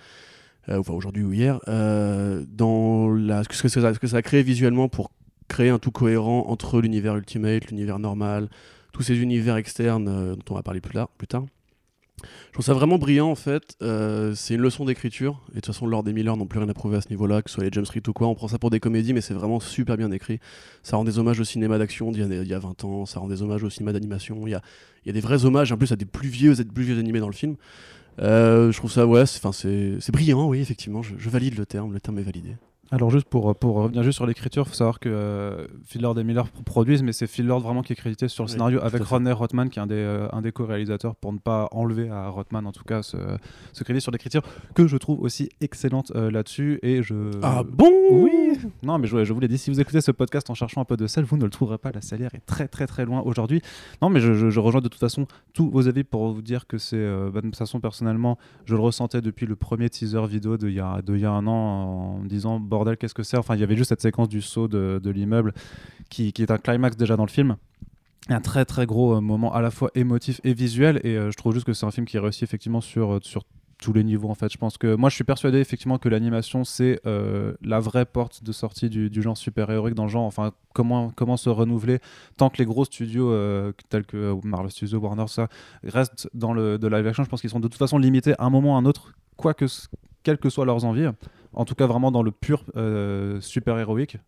Euh, 0.68 0.78
enfin, 0.78 0.94
aujourd'hui 0.94 1.24
ou 1.24 1.32
hier, 1.32 1.60
dans 1.66 3.14
ce, 3.14 3.62
que, 3.62 3.68
ça, 3.68 4.16
a 4.16 4.22
créé 4.22 4.42
visuellement 4.42 4.88
pour 4.88 5.10
créer 5.48 5.68
un 5.68 5.78
tout 5.78 5.90
cohérent 5.90 6.46
entre 6.48 6.80
l'univers 6.80 7.16
Ultimate, 7.16 7.66
l'univers 7.70 7.98
normal, 7.98 8.48
tous 8.92 9.02
ces 9.02 9.18
univers 9.18 9.56
externes 9.56 10.34
dont 10.34 10.44
on 10.50 10.54
va 10.54 10.62
parler 10.62 10.80
plus. 10.80 10.98
Plus 11.18 11.26
tard. 11.26 11.44
Je 12.22 12.52
trouve 12.52 12.64
ça 12.64 12.72
vraiment 12.72 12.98
brillant 12.98 13.30
en 13.30 13.34
fait. 13.34 13.76
Euh, 13.82 14.34
c'est 14.34 14.54
une 14.54 14.62
leçon 14.62 14.84
d'écriture. 14.84 15.42
Et 15.50 15.56
de 15.56 15.60
toute 15.60 15.66
façon, 15.66 15.86
Lord 15.86 16.08
et 16.08 16.12
Miller 16.12 16.36
n'ont 16.36 16.46
plus 16.46 16.58
rien 16.58 16.68
à 16.68 16.74
prouver 16.74 16.96
à 16.96 17.00
ce 17.00 17.10
niveau-là, 17.10 17.42
que 17.42 17.50
ce 17.50 17.56
soit 17.56 17.64
les 17.64 17.70
James 17.72 17.84
Street 17.84 18.02
ou 18.08 18.12
quoi. 18.12 18.28
On 18.28 18.34
prend 18.34 18.48
ça 18.48 18.58
pour 18.58 18.70
des 18.70 18.80
comédies, 18.80 19.12
mais 19.12 19.20
c'est 19.20 19.34
vraiment 19.34 19.60
super 19.60 19.96
bien 19.96 20.10
écrit. 20.10 20.40
Ça 20.82 20.96
rend 20.96 21.04
des 21.04 21.18
hommages 21.18 21.40
au 21.40 21.44
cinéma 21.44 21.78
d'action 21.78 22.10
d'il 22.12 22.32
y, 22.32 22.48
y 22.48 22.54
a 22.54 22.58
20 22.58 22.84
ans. 22.84 23.06
Ça 23.06 23.20
rend 23.20 23.28
des 23.28 23.42
hommages 23.42 23.62
au 23.62 23.70
cinéma 23.70 23.92
d'animation. 23.92 24.46
Il 24.46 24.50
y 24.50 24.54
a, 24.54 24.62
y 25.04 25.10
a 25.10 25.12
des 25.12 25.20
vrais 25.20 25.44
hommages 25.44 25.72
en 25.72 25.76
plus 25.76 25.92
à 25.92 25.96
des 25.96 26.06
plus 26.06 26.28
vieux, 26.28 26.54
des 26.54 26.64
plus 26.64 26.84
vieux 26.84 26.98
animés 26.98 27.20
dans 27.20 27.28
le 27.28 27.34
film. 27.34 27.56
Euh, 28.18 28.72
je 28.72 28.78
trouve 28.78 28.90
ça, 28.90 29.06
ouais, 29.06 29.26
c'est 29.26 30.10
brillant, 30.10 30.48
oui, 30.48 30.60
effectivement. 30.60 31.02
Je 31.02 31.28
valide 31.28 31.58
le 31.58 31.66
terme. 31.66 31.92
Le 31.92 32.00
terme 32.00 32.18
est 32.18 32.22
validé. 32.22 32.56
Alors 32.92 33.10
juste 33.10 33.26
pour, 33.28 33.54
pour 33.56 33.74
revenir 33.76 34.02
juste 34.04 34.16
sur 34.16 34.26
l'écriture, 34.26 34.62
il 34.66 34.68
faut 34.68 34.74
savoir 34.74 35.00
que 35.00 35.08
euh, 35.08 35.66
Phil 35.84 36.02
Lord 36.02 36.18
et 36.20 36.24
Miller 36.24 36.48
pro- 36.48 36.62
produisent, 36.62 37.02
mais 37.02 37.12
c'est 37.12 37.26
Phil 37.26 37.44
Lord 37.46 37.60
vraiment 37.60 37.82
qui 37.82 37.92
est 37.92 37.96
crédité 37.96 38.28
sur 38.28 38.44
le 38.44 38.48
Oui, 38.48 38.52
scénario 38.52 38.80
avec. 38.80 39.02
Rodney 39.02 39.32
Rothman, 39.32 39.68
qui 39.70 39.78
est 39.78 39.82
un 39.82 39.86
des, 39.88 39.94
euh, 39.96 40.28
un 40.32 40.40
des 40.40 40.52
co-réalisateurs, 40.52 41.16
pour 41.16 41.32
ne 41.32 41.38
pas 41.38 41.68
enlever 41.72 42.08
à 42.10 42.28
Rothman 42.28 42.64
en 42.66 42.72
tout 42.72 42.84
cas 42.84 43.02
ce, 43.02 43.16
ce 43.72 43.82
crédit 43.82 44.00
sur 44.00 44.12
l'écriture, 44.12 44.42
que 44.74 44.86
je 44.86 44.96
trouve 44.96 45.20
aussi 45.20 45.48
excellente 45.60 46.12
euh, 46.14 46.30
là-dessus. 46.30 46.78
Et 46.82 47.02
je... 47.02 47.30
Ah 47.42 47.62
bon? 47.68 47.90
Oui 48.10 48.58
Non, 48.84 48.98
mais 48.98 49.08
je, 49.08 49.24
je 49.24 49.32
vous 49.32 49.40
l'ai 49.40 49.48
dit, 49.48 49.58
si 49.58 49.70
vous 49.70 49.80
écoutez 49.80 50.00
ce 50.00 50.12
podcast 50.12 50.48
en 50.50 50.54
cherchant 50.54 50.80
un 50.80 50.84
peu 50.84 50.96
de 50.96 51.08
sel, 51.08 51.24
vous 51.24 51.36
ne 51.36 51.44
le 51.44 51.50
trouverez 51.50 51.78
pas. 51.78 51.90
La 51.92 52.00
salière 52.00 52.34
est 52.34 52.46
très 52.46 52.68
très 52.68 52.86
très 52.86 53.04
loin 53.04 53.20
aujourd'hui. 53.22 53.62
Non, 54.00 54.10
mais 54.10 54.20
je, 54.20 54.32
je- 54.34 54.48
je 54.50 54.60
rejoins 54.60 54.80
de 54.80 54.88
toute 54.88 55.00
façon 55.00 55.26
tous 55.54 55.68
vos 55.70 55.88
avis 55.88 56.04
pour 56.04 56.32
vous 56.32 56.40
dire 56.42 56.66
que 56.68 56.78
c'est. 56.78 56.96
euh, 56.96 57.30
bah, 57.34 57.40
de 57.40 57.46
toute 57.46 57.56
façon, 57.56 57.80
personnellement, 57.80 58.38
je 58.64 58.74
le 58.76 58.80
ressentais 58.80 59.20
depuis 59.20 59.46
le 59.46 59.56
premier 59.56 59.90
teaser 59.90 60.24
vidéo 60.28 60.56
d'il 60.56 60.70
y, 60.72 60.80
a- 60.80 61.02
de 61.02 61.16
y 61.16 61.24
a 61.24 61.32
un 61.32 61.46
an 61.48 61.52
en 61.52 62.18
me 62.20 62.28
disant 62.28 62.60
bordel, 62.76 62.96
qu'est-ce 62.96 63.14
que 63.14 63.22
c'est? 63.22 63.38
Enfin, 63.38 63.54
il 63.54 63.60
y 63.60 63.64
avait 63.64 63.76
juste 63.76 63.88
cette 63.88 64.02
séquence 64.02 64.28
du 64.28 64.42
saut 64.42 64.68
de, 64.68 65.00
de 65.02 65.10
l'immeuble 65.10 65.52
qui, 66.10 66.32
qui 66.32 66.42
est 66.42 66.50
un 66.50 66.58
climax 66.58 66.96
déjà 66.96 67.16
dans 67.16 67.24
le 67.24 67.30
film. 67.30 67.56
Un 68.28 68.40
très 68.40 68.64
très 68.64 68.86
gros 68.86 69.16
euh, 69.16 69.20
moment 69.20 69.54
à 69.54 69.60
la 69.60 69.70
fois 69.70 69.90
émotif 69.94 70.40
et 70.42 70.52
visuel. 70.52 71.00
Et 71.04 71.16
euh, 71.16 71.30
je 71.30 71.36
trouve 71.36 71.54
juste 71.54 71.66
que 71.66 71.72
c'est 71.72 71.86
un 71.86 71.92
film 71.92 72.06
qui 72.06 72.18
réussit 72.18 72.42
effectivement 72.42 72.80
sur, 72.80 73.14
euh, 73.14 73.18
sur 73.22 73.44
tous 73.78 73.92
les 73.92 74.02
niveaux 74.02 74.28
en 74.28 74.34
fait. 74.34 74.52
Je 74.52 74.58
pense 74.58 74.78
que 74.78 74.96
moi 74.96 75.10
je 75.10 75.14
suis 75.14 75.22
persuadé 75.22 75.58
effectivement 75.58 75.98
que 75.98 76.08
l'animation 76.08 76.64
c'est 76.64 76.98
la 77.04 77.78
vraie 77.78 78.06
porte 78.06 78.42
de 78.42 78.50
sortie 78.50 78.88
du, 78.88 79.22
genre 79.22 79.36
super-héroïque 79.36 79.94
dans 79.94 80.04
le 80.04 80.10
genre. 80.10 80.24
Enfin, 80.24 80.52
comment, 80.72 81.10
comment 81.10 81.36
se 81.36 81.50
renouveler 81.50 81.98
tant 82.38 82.48
que 82.48 82.56
les 82.56 82.64
gros 82.64 82.86
studios 82.86 83.30
tels 83.90 84.06
que 84.06 84.34
Marvel 84.44 84.70
Studios, 84.70 84.98
Warner, 84.98 85.26
ça 85.28 85.48
restent 85.84 86.26
dans 86.32 86.54
le 86.54 86.78
de 86.78 86.88
live 86.88 87.06
action. 87.06 87.22
Je 87.22 87.28
pense 87.28 87.42
qu'ils 87.42 87.50
sont 87.50 87.60
de 87.60 87.68
toute 87.68 87.76
façon 87.76 87.98
limités 87.98 88.32
à 88.38 88.46
un 88.46 88.50
moment 88.50 88.72
ou 88.72 88.76
à 88.76 88.78
un 88.78 88.86
autre, 88.86 89.12
quoi 89.36 89.52
que, 89.52 89.66
quelles 90.22 90.38
que 90.38 90.48
soient 90.48 90.64
leurs 90.64 90.86
envies. 90.86 91.08
En 91.56 91.64
tout 91.64 91.74
cas, 91.74 91.86
vraiment 91.86 92.10
dans 92.12 92.22
le 92.22 92.30
pur 92.30 92.64
euh, 92.76 93.40
super-héroïque. 93.40 94.18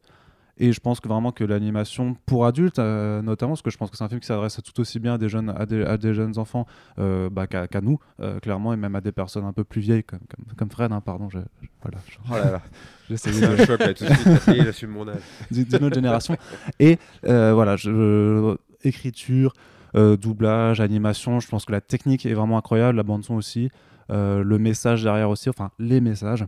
Et 0.60 0.72
je 0.72 0.80
pense 0.80 0.98
que 0.98 1.06
vraiment 1.06 1.30
que 1.30 1.44
l'animation 1.44 2.16
pour 2.26 2.44
adultes, 2.44 2.80
euh, 2.80 3.22
notamment, 3.22 3.52
parce 3.52 3.62
que 3.62 3.70
je 3.70 3.78
pense 3.78 3.90
que 3.92 3.96
c'est 3.96 4.02
un 4.02 4.08
film 4.08 4.18
qui 4.20 4.26
s'adresse 4.26 4.58
tout 4.64 4.80
aussi 4.80 4.98
bien 4.98 5.14
à 5.14 5.18
des 5.18 5.28
jeunes, 5.28 5.50
à 5.56 5.66
des, 5.66 5.84
à 5.84 5.96
des 5.96 6.14
jeunes 6.14 6.36
enfants 6.36 6.66
euh, 6.98 7.30
bah, 7.30 7.46
qu'à 7.46 7.68
nous, 7.80 8.00
euh, 8.20 8.40
clairement, 8.40 8.72
et 8.72 8.76
même 8.76 8.96
à 8.96 9.00
des 9.00 9.12
personnes 9.12 9.44
un 9.44 9.52
peu 9.52 9.62
plus 9.62 9.80
vieilles 9.80 10.02
comme, 10.02 10.18
comme, 10.18 10.56
comme 10.56 10.70
Fred, 10.70 10.90
hein, 10.90 11.00
pardon, 11.00 11.28
je, 11.30 11.38
je- 11.62 11.68
voilà, 11.80 11.98
je- 12.08 12.16
Oh 12.28 12.34
là 12.34 12.50
là, 12.50 12.62
j'essayais 13.08 13.34
c'est 13.36 13.46
de- 13.56 13.62
un 13.62 13.66
choc 13.66 13.78
là, 13.78 13.94
tout 13.94 14.04
de 14.04 14.12
suite. 14.12 14.48
Est, 14.48 14.64
j'assume 14.64 14.90
mon 14.90 15.06
âge. 15.08 15.20
d'une 15.52 15.84
autre 15.84 15.94
génération. 15.94 16.36
Et 16.80 16.98
voilà, 17.22 17.76
je- 17.76 18.56
écriture, 18.82 19.52
doublage, 19.94 20.80
animation, 20.80 21.38
je 21.38 21.46
pense 21.48 21.66
que 21.66 21.72
la 21.72 21.80
technique 21.80 22.26
est 22.26 22.34
vraiment 22.34 22.58
incroyable, 22.58 22.96
la 22.96 23.04
bande 23.04 23.22
son 23.24 23.34
aussi, 23.36 23.70
le 24.08 24.56
message 24.58 25.04
derrière 25.04 25.30
aussi, 25.30 25.48
enfin 25.50 25.70
les 25.78 26.00
messages. 26.00 26.44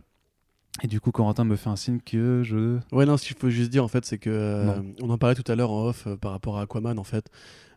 Et 0.83 0.87
du 0.87 1.01
coup, 1.01 1.11
Corentin 1.11 1.43
me 1.43 1.55
fait 1.55 1.69
un 1.69 1.75
signe 1.75 1.99
que 1.99 2.43
je. 2.43 2.79
Ouais, 2.91 3.05
non, 3.05 3.17
ce 3.17 3.27
qu'il 3.27 3.35
faut 3.35 3.49
juste 3.49 3.69
dire 3.69 3.83
en 3.83 3.87
fait, 3.87 4.05
c'est 4.05 4.17
que 4.17 4.29
euh, 4.29 4.81
on 5.01 5.09
en 5.09 5.17
parlait 5.17 5.35
tout 5.35 5.49
à 5.51 5.55
l'heure 5.55 5.71
en 5.71 5.87
off 5.87 6.07
euh, 6.07 6.15
par 6.15 6.31
rapport 6.31 6.57
à 6.57 6.61
Aquaman 6.61 6.97
en 6.97 7.03
fait. 7.03 7.25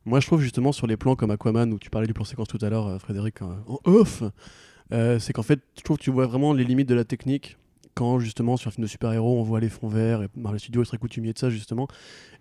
Moi, 0.05 0.21
je 0.21 0.27
trouve 0.27 0.41
justement 0.41 0.71
sur 0.71 0.87
les 0.87 0.97
plans 0.97 1.17
comme 1.17 1.31
Aquaman 1.31 1.73
où 1.73 1.79
tu 1.79 1.91
parlais 1.91 2.07
du 2.07 2.15
plan 2.15 2.25
séquence 2.25 2.49
tout 2.49 2.59
à 2.61 2.71
l'heure, 2.71 2.87
euh, 2.87 2.99
Frédéric, 2.99 3.43
en 3.43 3.81
off, 3.85 4.23
c'est 4.91 5.33
qu'en 5.33 5.43
fait, 5.43 5.61
je 5.77 5.83
trouve 5.83 5.97
que 5.97 6.03
tu 6.03 6.11
vois 6.11 6.27
vraiment 6.27 6.53
les 6.53 6.65
limites 6.65 6.89
de 6.89 6.95
la 6.95 7.05
technique 7.05 7.57
quand 7.95 8.19
justement 8.19 8.57
sur 8.57 8.69
un 8.69 8.71
film 8.73 8.85
de 8.85 8.91
super-héros, 8.91 9.39
on 9.39 9.43
voit 9.43 9.61
les 9.61 9.69
fonds 9.69 9.89
verts 9.89 10.23
et 10.23 10.29
Marvel 10.37 10.61
Studios 10.61 10.83
est 10.83 10.87
très 10.87 10.99
coutumier 10.99 11.33
de 11.33 11.39
ça 11.39 11.51
justement. 11.51 11.89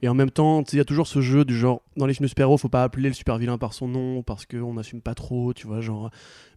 Et 0.01 0.09
en 0.09 0.13
même 0.13 0.31
temps, 0.31 0.63
il 0.71 0.77
y 0.77 0.81
a 0.81 0.85
toujours 0.85 1.07
ce 1.07 1.21
jeu 1.21 1.45
du 1.45 1.57
genre 1.57 1.81
dans 1.95 2.05
les 2.05 2.13
films 2.13 2.25
de 2.25 2.29
super-héros, 2.29 2.57
faut 2.57 2.69
pas 2.69 2.83
appeler 2.83 3.09
le 3.09 3.15
super-vilain 3.15 3.57
par 3.57 3.73
son 3.73 3.87
nom 3.87 4.23
parce 4.23 4.45
qu'on 4.45 4.73
n'assume 4.73 5.01
pas 5.01 5.15
trop, 5.15 5.53
tu 5.53 5.67
vois, 5.67 5.81
genre 5.81 6.09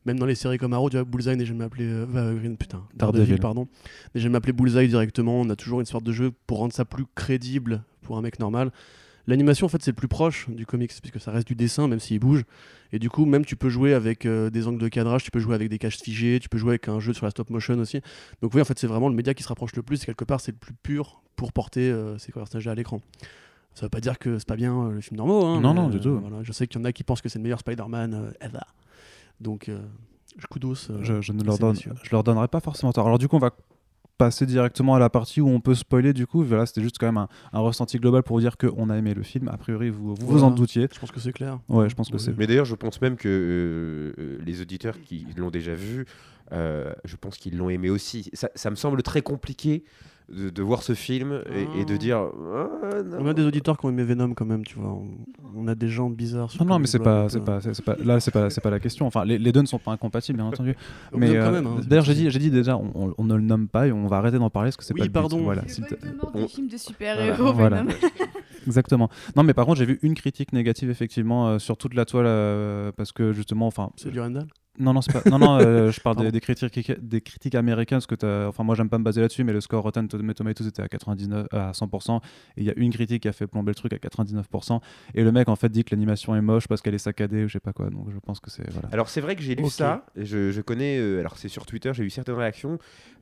même 0.06 0.18
dans 0.18 0.26
les 0.26 0.36
séries 0.36 0.58
comme 0.58 0.72
Arrow, 0.72 0.88
tu 0.88 0.96
vois, 0.96 1.04
Bullseye 1.04 1.36
n'est 1.36 1.44
jamais 1.44 1.64
appelé 1.64 1.84
euh, 1.84 2.06
euh, 2.14 2.34
Green, 2.38 2.56
putain, 2.56 2.84
Daredevil. 2.94 3.22
Daredevil, 3.24 3.40
pardon, 3.40 3.68
n'est 4.14 4.20
jamais 4.20 4.36
appelé 4.36 4.52
Bullseye 4.52 4.88
directement. 4.88 5.40
On 5.40 5.50
a 5.50 5.56
toujours 5.56 5.80
une 5.80 5.86
sorte 5.86 6.04
de 6.04 6.12
jeu 6.12 6.32
pour 6.46 6.58
rendre 6.58 6.72
ça 6.72 6.84
plus 6.84 7.04
crédible 7.14 7.82
pour 8.02 8.16
un 8.16 8.22
mec 8.22 8.38
normal. 8.38 8.70
L'animation, 9.26 9.66
en 9.66 9.68
fait, 9.68 9.82
c'est 9.82 9.90
le 9.90 9.96
plus 9.96 10.08
proche 10.08 10.48
du 10.48 10.66
comics, 10.66 10.92
puisque 11.00 11.20
ça 11.20 11.32
reste 11.32 11.46
du 11.48 11.54
dessin, 11.56 11.88
même 11.88 11.98
s'il 12.00 12.20
bouge. 12.20 12.44
Et 12.92 12.98
du 13.00 13.10
coup, 13.10 13.24
même 13.24 13.44
tu 13.44 13.56
peux 13.56 13.68
jouer 13.68 13.92
avec 13.94 14.24
euh, 14.24 14.50
des 14.50 14.68
angles 14.68 14.80
de 14.80 14.88
cadrage, 14.88 15.24
tu 15.24 15.30
peux 15.32 15.40
jouer 15.40 15.54
avec 15.56 15.68
des 15.68 15.78
caches 15.78 15.98
figées, 15.98 16.38
tu 16.40 16.48
peux 16.48 16.58
jouer 16.58 16.70
avec 16.70 16.88
un 16.88 17.00
jeu 17.00 17.12
sur 17.12 17.26
la 17.26 17.30
stop 17.30 17.50
motion 17.50 17.76
aussi. 17.78 18.00
Donc 18.40 18.54
oui, 18.54 18.60
en 18.60 18.64
fait, 18.64 18.78
c'est 18.78 18.86
vraiment 18.86 19.08
le 19.08 19.14
média 19.16 19.34
qui 19.34 19.42
se 19.42 19.48
rapproche 19.48 19.74
le 19.74 19.82
plus. 19.82 20.02
Et 20.02 20.06
quelque 20.06 20.24
part, 20.24 20.40
c'est 20.40 20.52
le 20.52 20.58
plus 20.58 20.74
pur 20.74 21.22
pour 21.34 21.52
porter 21.52 21.90
euh, 21.90 22.16
ces 22.18 22.30
personnages 22.30 22.68
à 22.68 22.74
l'écran. 22.76 23.00
Ça 23.74 23.86
veut 23.86 23.90
pas 23.90 24.00
dire 24.00 24.18
que 24.18 24.38
c'est 24.38 24.46
pas 24.48 24.56
bien 24.56 24.86
euh, 24.86 24.92
le 24.92 25.00
film 25.00 25.16
normaux. 25.18 25.44
hein, 25.44 25.60
Non, 25.60 25.74
mais, 25.74 25.80
non, 25.80 25.88
du 25.88 25.98
tout. 26.00 26.18
voilà. 26.20 26.42
Je 26.44 26.52
sais 26.52 26.66
qu'il 26.68 26.78
y 26.80 26.82
en 26.82 26.84
a 26.84 26.92
qui 26.92 27.02
pensent 27.02 27.20
que 27.20 27.28
c'est 27.28 27.38
le 27.38 27.42
meilleur 27.42 27.58
Spider-Man 27.58 28.32
ever. 28.40 28.58
Donc, 29.40 29.70
je 30.38 30.46
coup 30.46 30.58
d'os. 30.58 30.88
euh, 30.90 30.98
Je, 31.02 31.20
je 31.20 31.32
ne 31.32 31.42
leur 31.42 31.58
donne, 31.58 31.76
je 31.76 32.10
leur 32.12 32.22
donnerai 32.22 32.48
pas 32.48 32.60
forcément 32.60 32.92
tort. 32.92 33.06
Alors 33.06 33.18
du 33.18 33.26
coup, 33.28 33.36
on 33.36 33.40
va 33.40 33.50
passer 34.18 34.46
directement 34.46 34.94
à 34.94 34.98
la 34.98 35.10
partie 35.10 35.40
où 35.40 35.48
on 35.48 35.60
peut 35.60 35.74
spoiler. 35.74 36.12
Du 36.12 36.26
coup, 36.26 36.42
voilà, 36.42 36.66
c'était 36.66 36.82
juste 36.82 36.98
quand 36.98 37.06
même 37.06 37.16
un, 37.18 37.28
un 37.52 37.60
ressenti 37.60 37.98
global 37.98 38.22
pour 38.22 38.36
vous 38.36 38.40
dire 38.40 38.56
qu'on 38.56 38.90
a 38.90 38.96
aimé 38.96 39.14
le 39.14 39.22
film. 39.22 39.48
A 39.48 39.56
priori, 39.56 39.90
vous 39.90 40.14
vous, 40.14 40.42
en 40.44 40.50
doutiez. 40.50 40.88
Je 40.92 40.98
pense 40.98 41.10
que 41.12 41.20
c'est 41.20 41.32
clair. 41.32 41.58
Ouais, 41.68 41.88
je 41.88 41.94
pense 41.94 42.08
que 42.08 42.14
Oui. 42.14 42.20
c'est. 42.20 42.36
Mais 42.36 42.46
d'ailleurs, 42.46 42.64
je 42.64 42.74
pense 42.74 43.00
même 43.00 43.16
que 43.16 43.28
euh, 43.28 44.20
euh, 44.22 44.38
les 44.44 44.60
auditeurs 44.60 45.00
qui 45.00 45.26
l'ont 45.36 45.50
déjà 45.50 45.74
vu, 45.74 46.06
euh, 46.52 46.92
je 47.04 47.16
pense 47.16 47.36
qu'ils 47.36 47.56
l'ont 47.56 47.70
aimé 47.70 47.90
aussi. 47.90 48.30
Ça, 48.32 48.50
ça 48.54 48.70
me 48.70 48.76
semble 48.76 49.02
très 49.02 49.22
compliqué 49.22 49.84
de, 50.28 50.50
de 50.50 50.62
voir 50.62 50.82
ce 50.82 50.94
film 50.94 51.40
et, 51.54 51.80
et 51.80 51.84
de 51.84 51.94
Ah. 51.94 51.98
dire. 51.98 52.18
Ah. 52.18 52.68
On 53.18 53.26
a 53.26 53.34
des 53.34 53.44
auditeurs 53.44 53.78
qui 53.78 53.86
ont 53.86 53.90
aimé 53.90 54.02
Venom 54.04 54.34
quand 54.34 54.44
même, 54.44 54.64
tu 54.64 54.76
vois. 54.78 54.90
On, 54.90 55.06
on 55.54 55.68
a 55.68 55.74
des 55.74 55.88
gens 55.88 56.10
bizarres. 56.10 56.50
sur 56.50 56.64
Non, 56.64 56.74
non, 56.74 56.78
mais 56.80 56.86
c'est 56.86 56.98
pas, 56.98 57.28
c'est 57.28 57.44
pas, 57.44 57.60
c'est 57.60 57.82
pas, 57.84 57.96
là, 58.04 58.18
c'est 58.20 58.30
pas, 58.32 58.50
c'est 58.50 58.60
pas 58.60 58.70
la 58.70 58.80
question. 58.80 59.06
Enfin, 59.06 59.24
les, 59.24 59.38
les 59.38 59.52
deux 59.52 59.60
ne 59.62 59.66
sont 59.66 59.78
pas 59.78 59.92
incompatibles, 59.92 60.38
bien 60.38 60.46
entendu. 60.52 60.74
Mais 61.14 61.36
euh, 61.36 61.50
même, 61.52 61.66
hein, 61.66 61.76
d'ailleurs, 61.86 62.04
j'ai 62.04 62.14
dit, 62.14 62.30
j'ai 62.30 62.38
dit 62.38 62.50
déjà, 62.50 62.76
on, 62.76 62.90
on- 62.94 63.14
on 63.18 63.24
ne 63.24 63.34
le 63.34 63.42
nomme 63.42 63.68
pas 63.68 63.86
et 63.86 63.92
on 63.92 64.06
va 64.08 64.16
arrêter 64.18 64.38
d'en 64.38 64.50
parler 64.50 64.68
parce 64.68 64.76
que 64.78 64.84
c'est 64.84 64.94
Oui, 64.94 65.00
pas 65.00 65.06
but. 65.06 65.12
pardon. 65.12 65.38
Voilà, 65.42 65.62
C'est 65.68 65.82
on- 66.34 66.38
des 66.40 66.48
films 66.48 66.68
de 66.68 66.76
super-héros. 66.76 67.52
Voilà. 67.52 67.82
Venom. 67.82 67.92
Exactement. 68.66 69.08
Non, 69.36 69.44
mais 69.44 69.54
par 69.54 69.64
contre, 69.64 69.78
j'ai 69.78 69.86
vu 69.86 69.98
une 70.02 70.14
critique 70.14 70.52
négative 70.52 70.90
effectivement 70.90 71.46
euh, 71.48 71.58
sur 71.60 71.76
toute 71.76 71.94
la 71.94 72.04
toile 72.04 72.26
euh, 72.26 72.90
parce 72.96 73.12
que 73.12 73.32
justement, 73.32 73.68
enfin, 73.68 73.90
C'est 73.96 74.10
du 74.10 74.18
Randall 74.20 74.46
non, 74.78 74.92
non, 74.92 75.00
pas. 75.00 75.22
Non, 75.30 75.38
non, 75.38 75.58
euh, 75.60 75.90
je 75.92 76.00
parle 76.00 76.30
des, 76.30 76.40
critiques, 76.40 76.92
des 77.00 77.20
critiques 77.20 77.54
américaines 77.54 77.96
parce 77.98 78.06
que 78.06 78.14
t'as- 78.14 78.48
enfin, 78.48 78.64
moi, 78.64 78.74
j'aime 78.74 78.88
pas 78.88 78.98
me 78.98 79.04
baser 79.04 79.20
là-dessus, 79.20 79.44
mais 79.44 79.52
le 79.52 79.60
score 79.60 79.82
Rotten 79.82 80.08
Tomatoes 80.08 80.66
était 80.66 80.82
à 80.82 80.88
99, 80.88 81.46
à 81.52 81.72
100%, 81.72 82.20
et 82.56 82.60
il 82.60 82.64
y 82.64 82.70
a 82.70 82.74
une 82.76 82.92
critique 82.92 83.22
qui 83.22 83.28
a 83.28 83.32
fait 83.32 83.46
plomber 83.46 83.70
le 83.70 83.74
truc 83.74 83.92
à 83.92 83.96
99%, 83.96 84.80
et 85.14 85.22
le 85.24 85.32
mec 85.32 85.48
en 85.48 85.56
fait 85.56 85.68
dit 85.68 85.84
que 85.84 85.94
l'animation 85.94 86.34
est 86.36 86.40
moche 86.40 86.68
parce 86.68 86.80
qu'elle 86.82 86.94
est 86.94 86.98
saccadée 86.98 87.44
ou 87.44 87.48
je 87.48 87.54
sais 87.54 87.60
pas 87.60 87.72
quoi. 87.72 87.90
Donc, 87.90 88.08
je 88.12 88.18
pense 88.18 88.40
que 88.40 88.50
c'est 88.50 88.68
voilà. 88.70 88.88
Alors 88.92 89.08
c'est 89.08 89.20
vrai 89.20 89.36
que 89.36 89.42
j'ai 89.42 89.54
lu 89.54 89.62
ça, 89.70 90.06
je, 90.16 90.50
je 90.50 90.60
connais, 90.60 90.98
euh, 90.98 91.20
alors 91.20 91.36
c'est 91.38 91.48
sur 91.48 91.66
Twitter, 91.66 91.92
j'ai 91.94 92.04
eu 92.04 92.10
certaines 92.10 92.34
réactions 92.36 92.78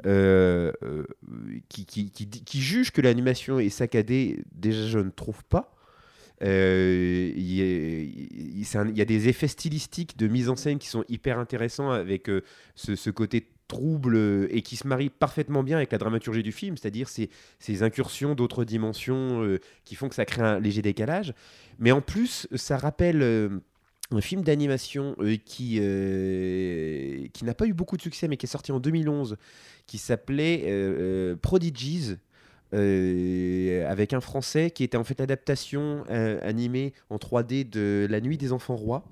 euh, 0.06 0.72
qui, 1.68 1.86
qui, 1.86 2.10
qui, 2.10 2.28
qui 2.28 2.60
jugent 2.60 2.90
que 2.90 3.00
l'animation 3.00 3.58
est 3.58 3.68
saccadée, 3.68 4.42
déjà 4.52 4.86
je 4.86 4.98
ne 4.98 5.10
trouve 5.10 5.44
pas. 5.44 5.73
Euh, 6.44 7.32
Il 7.36 7.52
y, 7.52 9.00
a- 9.00 9.04
des 9.04 9.28
effets 9.28 9.48
stylistiques 9.48 10.16
de 10.18 10.26
mise 10.26 10.48
en 10.48 10.56
scène 10.56 10.78
qui 10.78 10.88
sont 10.88 11.04
hyper 11.08 11.38
intéressants 11.38 11.90
avec 11.90 12.28
euh, 12.28 12.42
ce, 12.74 13.10
côté 13.10 13.46
trouble 13.68 14.16
euh, 14.16 14.48
et 14.50 14.62
qui 14.62 14.76
se 14.76 14.86
marie 14.86 15.10
parfaitement 15.10 15.62
bien 15.62 15.76
avec 15.76 15.92
la 15.92 15.98
dramaturgie 15.98 16.42
du 16.42 16.52
film, 16.52 16.76
c'est-à-dire 16.76 17.08
ces, 17.08 17.82
incursions 17.82 18.34
d'autres 18.34 18.64
dimensions 18.64 19.58
qui 19.84 19.94
font 19.94 20.08
que 20.08 20.14
ça 20.14 20.24
crée 20.24 20.42
un 20.42 20.60
léger 20.60 20.82
décalage. 20.82 21.34
Mais 21.78 21.92
en 21.92 22.00
plus, 22.00 22.46
ça 22.54 22.76
rappelle 22.76 23.60
un 24.10 24.20
film 24.20 24.42
d'animation 24.42 25.16
qui, 25.44 25.80
qui 27.32 27.44
n'a 27.44 27.54
pas 27.54 27.66
eu 27.66 27.74
beaucoup 27.74 27.96
de 27.96 28.02
succès, 28.02 28.28
mais 28.28 28.36
qui 28.36 28.46
est 28.46 28.48
sorti 28.48 28.72
en 28.72 28.80
2011, 28.80 29.36
qui 29.86 29.98
s'appelait 29.98 31.36
Prodigies. 31.42 32.16
Euh, 32.74 33.88
avec 33.90 34.12
un 34.12 34.20
français 34.20 34.70
qui 34.70 34.84
était 34.84 34.96
en 34.96 35.04
fait 35.04 35.18
l'adaptation 35.20 36.04
euh, 36.10 36.38
animée 36.42 36.92
en 37.10 37.16
3D 37.16 37.68
de 37.68 38.06
La 38.10 38.20
Nuit 38.20 38.36
des 38.36 38.52
Enfants 38.52 38.76
Rois 38.76 39.04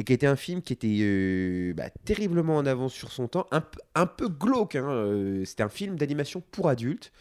et 0.00 0.04
qui 0.04 0.12
était 0.12 0.26
un 0.26 0.36
film 0.36 0.62
qui 0.62 0.72
était 0.72 0.98
euh, 1.02 1.74
bah, 1.74 1.90
terriblement 2.04 2.56
en 2.56 2.64
avance 2.66 2.94
sur 2.94 3.12
son 3.12 3.28
temps, 3.28 3.46
un, 3.50 3.62
un 3.94 4.06
peu 4.06 4.28
glauque. 4.28 4.76
hein, 4.76 5.42
C'était 5.44 5.62
un 5.62 5.68
film 5.68 5.96
d'animation 5.96 6.42
pour 6.50 6.68
adultes. 6.68 7.12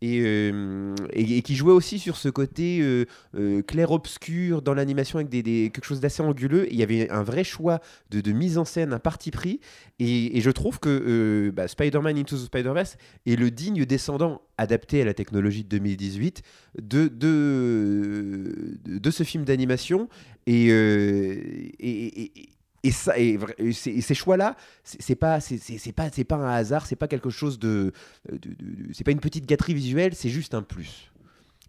Et, 0.00 0.20
euh, 0.22 0.94
et, 1.12 1.42
qui 1.42 1.56
jouait 1.56 1.72
aussi 1.72 1.98
sur 1.98 2.16
ce 2.16 2.28
côté 2.28 2.78
euh, 2.80 3.04
euh, 3.34 3.62
clair-obscur 3.62 4.62
dans 4.62 4.74
l'animation 4.74 5.18
avec 5.18 5.28
des, 5.28 5.42
quelque 5.42 5.84
chose 5.84 5.98
d'assez 5.98 6.22
anguleux. 6.22 6.68
Il 6.70 6.78
y 6.78 6.84
avait 6.84 7.10
un 7.10 7.24
vrai 7.24 7.42
choix 7.42 7.80
de, 8.10 8.32
mise 8.32 8.58
en 8.58 8.64
scène, 8.64 8.92
un 8.92 9.00
parti 9.00 9.32
pris. 9.32 9.60
Et, 9.98 10.40
je 10.40 10.50
trouve 10.50 10.78
que 10.78 11.52
bah, 11.54 11.66
Spider-Man 11.66 12.16
Into 12.16 12.36
the 12.36 12.44
Spider-Verse 12.46 12.96
est 13.26 13.36
le 13.36 13.50
digne 13.50 13.84
descendant, 13.84 14.42
adapté 14.56 15.02
à 15.02 15.04
la 15.04 15.14
technologie 15.14 15.64
de 15.64 15.68
2018, 15.68 16.42
de, 16.80 17.08
de, 17.08 18.78
de 18.84 19.10
ce 19.10 19.24
film 19.24 19.44
d'animation. 19.44 20.08
Et, 20.46 20.68
et- 22.84 22.90
ça, 22.92 23.14
ces, 23.72 24.14
choix-là, 24.14 24.56
c'est 24.84 25.14
pas, 25.16 25.40
c'est 25.40 25.92
pas, 25.92 26.10
pas 26.10 26.36
un 26.36 26.48
hasard, 26.54 26.86
c'est 26.86 26.96
pas 26.96 27.08
quelque 27.08 27.30
chose 27.30 27.58
de- 27.58 27.92
c'est 28.92 29.04
pas 29.04 29.10
une 29.12 29.20
petite 29.20 29.46
gâterie 29.46 29.74
visuelle, 29.74 30.14
c'est 30.14 30.28
juste 30.30 30.54
un 30.54 30.62
plus. 30.62 31.10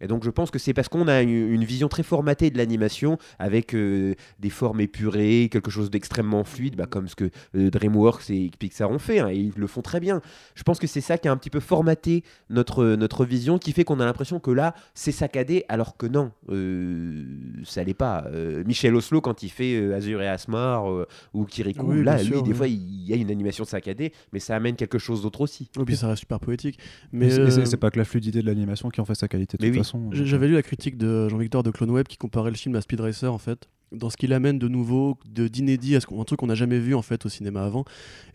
Et 0.02 0.08
donc 0.08 0.24
je 0.24 0.30
pense 0.30 0.52
que 0.52 0.60
c'est 0.60 0.74
parce 0.74 0.90
qu'on 0.90 1.08
a 1.08 1.22
une, 1.22 1.64
vision 1.64 1.88
très 1.90 2.04
formatée 2.04 2.50
de 2.50 2.58
l'animation 2.58 3.18
avec 3.38 3.76
euh, 3.76 4.16
des 4.40 4.50
formes 4.50 4.80
épurées, 4.82 5.50
quelque 5.52 5.70
chose 5.70 5.90
d'extrêmement 5.92 6.44
fluide, 6.44 6.76
bah, 6.76 6.86
comme 6.90 7.08
ce 7.08 7.16
que 7.16 7.30
euh, 7.56 7.70
DreamWorks 7.70 8.30
et 8.30 8.50
Pixar 8.58 8.90
ont 8.90 8.98
fait, 9.00 9.20
hein, 9.20 9.30
et 9.30 9.36
ils 9.36 9.54
le 9.56 9.68
font 9.68 9.82
très 9.82 10.00
bien. 10.00 10.22
Je 10.56 10.64
pense 10.64 10.80
que 10.80 10.88
c'est 10.88 11.02
ça 11.02 11.18
qui 11.18 11.28
a 11.28 11.32
un 11.32 11.38
petit 11.38 11.50
peu 11.50 11.60
formaté 11.60 12.24
notre, 12.50 12.86
notre 12.96 13.26
vision, 13.26 13.58
qui 13.58 13.72
fait 13.74 13.84
qu'on 13.84 14.00
a 14.00 14.06
l'impression 14.06 14.40
que 14.40 14.52
là, 14.52 14.74
c'est 14.94 15.12
saccadé, 15.12 15.66
alors 15.70 15.98
que 15.98 16.06
non, 16.08 16.32
euh, 16.50 17.24
ça 17.64 17.84
l'est 17.84 17.94
pas. 17.94 18.26
Euh, 18.28 18.64
Michel 18.66 18.96
Oslo, 18.96 19.22
quand 19.22 19.44
il 19.44 19.50
fait 19.50 19.76
euh, 19.76 19.96
Azur 19.96 20.22
et 20.22 20.28
Asmar 20.28 20.90
euh, 20.92 21.08
ou 21.34 21.46
Kirikou, 21.46 21.86
Oui, 21.92 22.04
là, 22.04 22.18
lui, 22.18 22.26
sûr, 22.26 22.44
des 22.44 22.54
fois, 22.54 22.68
il 22.68 23.06
y 23.08 23.14
a 23.14 23.16
une 23.16 23.32
animation 23.32 23.66
saccadée, 23.66 24.14
mais 24.34 24.40
ça 24.40 24.56
amène 24.56 24.76
quelque 24.76 24.98
chose 24.98 25.22
d'autre 25.22 25.42
aussi. 25.42 25.70
Et 25.80 25.84
puis 25.84 25.96
ça 25.96 26.08
reste 26.08 26.22
super 26.22 26.40
poétique. 26.40 26.80
Mais 27.12 27.28
Mais 27.28 27.52
c'est- 27.52 27.78
pas 27.80 27.92
que 27.92 28.00
la 28.00 28.06
fluidité 28.06 28.42
de 28.42 28.46
l'animation 28.46 28.90
qui 28.90 29.00
en 29.00 29.06
fait 29.06 29.16
sa 29.16 29.28
qualité 29.30 29.56
de 29.58 29.64
Mais 29.64 29.70
toute 29.70 29.78
oui. 29.78 29.84
façon. 29.84 29.89
J'avais 30.12 30.48
lu 30.48 30.54
la 30.54 30.62
critique 30.62 30.98
de 30.98 31.30
Jean-Victor 31.30 31.64
de 31.64 31.72
CloneWeb 31.72 32.08
qui 32.08 32.18
comparait 32.18 32.52
le 32.52 32.56
film 32.56 32.76
à 32.76 32.82
Speed 32.82 33.02
Racer 33.02 33.34
en 33.34 33.38
fait, 33.38 33.70
dans 33.92 34.10
ce 34.10 34.18
qu'il 34.18 34.34
amène 34.34 34.60
de 34.60 34.68
nouveau, 34.68 35.18
de 35.34 35.48
d'inédit, 35.48 35.96
à 35.96 36.00
ce 36.02 36.06
qu'on- 36.06 36.22
un 36.22 36.24
truc 36.24 36.40
qu'on 36.40 36.48
n'a 36.48 36.56
jamais 36.56 36.80
vu 36.80 36.94
en 36.96 37.02
fait 37.02 37.26
au 37.26 37.30
cinéma 37.30 37.64
avant. 37.64 37.86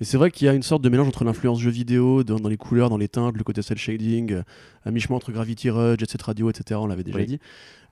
Et 0.00 0.04
c'est 0.04 0.16
vrai 0.16 0.30
qu'il 0.30 0.46
y 0.46 0.48
a 0.48 0.54
une 0.54 0.62
sorte 0.62 0.82
de 0.82 0.88
mélange 0.88 1.08
entre 1.08 1.24
l'influence 1.24 1.60
jeu 1.60 1.70
vidéo, 1.70 2.24
dans, 2.24 2.40
dans 2.40 2.48
les 2.48 2.56
couleurs, 2.56 2.90
dans 2.90 2.96
les 2.98 3.08
teintes, 3.08 3.36
le 3.36 3.44
côté 3.44 3.62
cel 3.62 3.78
shading, 3.78 4.32
euh, 4.32 4.42
à 4.84 4.90
mi-chemin 4.90 5.16
entre 5.16 5.30
Gravity 5.32 5.70
Rush, 5.70 5.98
Jet 6.00 6.10
Set 6.10 6.22
Radio, 6.22 6.50
etc. 6.50 6.80
On 6.82 6.86
l'avait 6.86 7.04
déjà 7.04 7.18
Oui. 7.18 7.26
dit. 7.26 7.38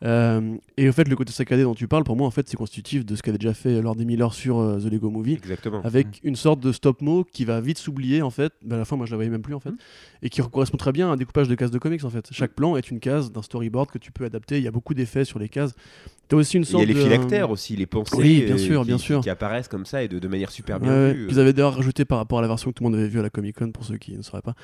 Euh, 0.05 0.57
et 0.77 0.89
au 0.89 0.93
fait, 0.93 1.07
le 1.07 1.15
côté 1.15 1.33
saccadé 1.33 1.63
dont 1.63 1.77
tu 1.77 1.87
parles, 1.87 2.03
pour 2.03 2.17
moi, 2.17 2.27
en 2.27 2.33
fait, 2.33 2.49
c'est 2.49 2.57
constitutif 2.57 3.07
de 3.07 3.15
ce 3.15 3.23
qu'avait 3.23 3.39
déjà 3.39 3.55
fait 3.55 3.81
Lord 3.81 3.97
Miller 3.99 4.35
sur 4.35 4.59
euh, 4.59 4.81
The 4.81 4.91
Lego 4.91 5.11
Movie 5.11 5.35
Exactement. 5.35 5.81
avec 5.85 6.19
une 6.25 6.35
sorte 6.35 6.59
de 6.59 6.73
stop-mo 6.73 7.25
qui 7.33 7.45
va 7.45 7.61
vite 7.61 7.79
s'oublier 7.79 8.21
en 8.21 8.31
fait. 8.31 8.53
Ben, 8.65 8.75
à 8.77 8.79
la 8.81 8.85
fin, 8.85 8.97
moi 8.97 9.07
je 9.07 9.13
la 9.13 9.17
voyais 9.17 9.31
même 9.31 9.43
plus 9.43 9.55
en 9.55 9.61
fait. 9.61 9.71
Mhm. 9.71 9.77
Et 10.23 10.29
qui 10.29 10.41
correspond 10.43 10.77
très 10.77 10.91
bien 10.91 11.09
à 11.09 11.13
un 11.13 11.17
découpage 11.17 11.47
de 11.49 11.55
cases 11.55 11.71
de 11.71 11.79
comics 11.79 12.03
en 12.03 12.11
fait. 12.11 12.27
Chaque 12.33 12.53
plan 12.53 12.77
est 12.77 12.91
une 12.91 12.99
case 12.99 13.31
d'un 13.31 13.43
storyboard 13.43 13.93
que 13.93 13.99
tu 13.99 14.11
peux 14.11 14.25
adapter. 14.25 14.59
Il 14.59 14.65
y 14.65 14.69
a 14.69 14.73
beaucoup 14.73 14.93
d'effets 14.95 15.25
sur 15.25 15.39
les 15.39 15.49
cases. 15.49 15.73
Tu 16.29 16.35
as 16.35 16.39
aussi 16.39 16.57
une 16.57 16.65
Il 16.65 16.67
y 16.67 16.71
sorte 16.71 16.83
a 16.83 16.87
les 16.87 16.95
de- 16.95 16.99
phylactères 17.01 17.51
aussi, 17.53 17.77
les 17.77 17.87
pensées 17.87 18.17
Oui, 18.17 18.43
bien 18.45 18.55
euh, 18.57 18.59
sûr, 18.59 18.81
qui, 18.83 18.87
bien 18.89 18.97
qui- 18.97 19.03
sûr. 19.03 19.21
qui 19.21 19.31
apparaissent 19.31 19.69
comme 19.69 19.87
ça 19.87 20.03
et 20.03 20.09
de, 20.09 20.19
de 20.19 20.29
manière 20.29 20.51
super 20.51 20.81
bien 20.81 20.91
ouais. 20.93 21.15
vue. 21.15 21.27
Qu'ils 21.29 21.39
avaient 21.39 21.53
d'ailleurs 21.53 21.77
rajouté 21.77 22.05
par 22.05 22.19
rapport 22.19 22.39
à 22.41 22.43
la 22.43 22.49
version 22.49 22.71
que 22.71 22.75
tout 22.77 22.83
le 22.85 22.91
monde 22.91 22.99
avait 22.99 23.09
vue 23.09 23.21
à 23.21 23.23
la 23.23 23.31
Comic 23.31 23.57
Con 23.57 23.71
pour 23.71 23.85
ceux 23.85 23.97
qui 23.99 24.17
ne 24.17 24.23
sauraient 24.23 24.43
pas. 24.43 24.55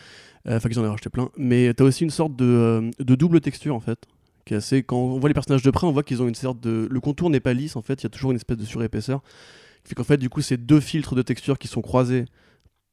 Euh, 0.49 0.57
Enfin, 0.57 0.69
qu'ils 0.69 0.79
en 0.79 0.83
avaient 0.83 0.91
rajouté 0.91 1.11
plein. 1.11 1.31
Mais 1.37 1.73
tu 1.75 1.83
as 1.83 1.87
aussi 1.87 2.05
une 2.05 2.11
sorte 2.11 2.35
de, 2.37 2.45
euh, 2.45 2.91
de 2.99 3.15
double 3.15 3.41
texture 3.41 3.75
en 3.75 3.81
fait. 3.81 3.99
Qui 4.45 4.55
est 4.55 4.57
assez... 4.59 4.83
Quand 4.83 4.97
on 4.97 5.19
voit 5.19 5.29
les 5.29 5.35
personnages 5.35 5.63
de 5.63 5.71
près, 5.71 5.87
on 5.87 5.93
voit 5.93 6.03
qu'ils 6.03 6.23
ont 6.23 6.29
une 6.29 6.35
sorte 6.35 6.61
de. 6.61 6.89
Le 6.91 7.01
contour 7.01 7.31
n'est 7.31 7.41
pas 7.41 7.53
lisse 7.55 7.77
en 7.77 7.83
fait, 7.83 8.01
il 8.01 8.05
y 8.05 8.07
a 8.07 8.11
toujours 8.11 8.31
une 8.31 8.37
espèce 8.37 8.57
de 8.57 8.65
surépaisseur. 8.65 9.23
Qui 9.85 9.91
fait 9.91 9.95
qu'en 9.95 10.05
fait, 10.05 10.17
du 10.17 10.29
coup, 10.31 10.41
c'est 10.41 10.57
deux 10.57 10.81
filtres 10.81 11.15
de 11.15 11.23
texture 11.23 11.59
qui 11.59 11.69
sont 11.69 11.83
croisés. 11.83 12.25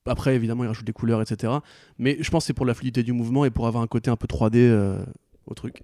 Après, 0.07 0.35
évidemment, 0.35 0.63
ils 0.63 0.67
rajoutent 0.67 0.85
des 0.85 0.93
couleurs, 0.93 1.21
etc. 1.21 1.51
Mais 1.97 2.17
je 2.19 2.29
pense 2.29 2.43
que 2.43 2.47
c'est 2.47 2.53
pour 2.53 2.65
la 2.67 2.75
fluidité 2.75 3.01
du 3.01 3.11
mouvement 3.11 3.43
et 3.43 3.49
pour 3.49 3.65
avoir 3.65 3.81
un 3.83 3.87
côté 3.87 4.11
un 4.11 4.15
peu 4.15 4.27
3D 4.27 4.57
euh, 4.57 5.03
au 5.47 5.55
truc. 5.55 5.81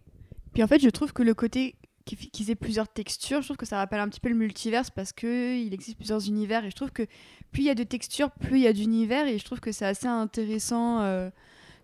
Puis 0.53 0.61
en 0.61 0.67
fait, 0.67 0.79
je 0.79 0.89
trouve 0.89 1.11
que 1.13 1.23
le 1.23 1.33
côté 1.33 1.73
qu'ils 2.05 2.51
aient 2.51 2.55
plusieurs 2.55 2.87
textures, 2.87 3.41
je 3.41 3.47
trouve 3.47 3.57
que 3.57 3.65
ça 3.65 3.77
rappelle 3.77 3.99
un 3.99 4.09
petit 4.09 4.19
peu 4.19 4.29
le 4.29 4.35
multiverse 4.35 4.89
parce 4.89 5.13
que 5.13 5.57
il 5.57 5.73
existe 5.73 5.97
plusieurs 5.97 6.27
univers 6.27 6.65
et 6.65 6.69
je 6.69 6.75
trouve 6.75 6.91
que 6.91 7.03
plus 7.51 7.61
il 7.63 7.65
y 7.65 7.69
a 7.69 7.75
de 7.75 7.83
textures, 7.83 8.31
plus 8.31 8.57
il 8.57 8.63
y 8.63 8.67
a 8.67 8.73
d'univers 8.73 9.27
et 9.27 9.37
je 9.37 9.45
trouve 9.45 9.59
que 9.59 9.71
c'est 9.71 9.85
assez 9.85 10.07
intéressant 10.07 11.01
euh, 11.01 11.29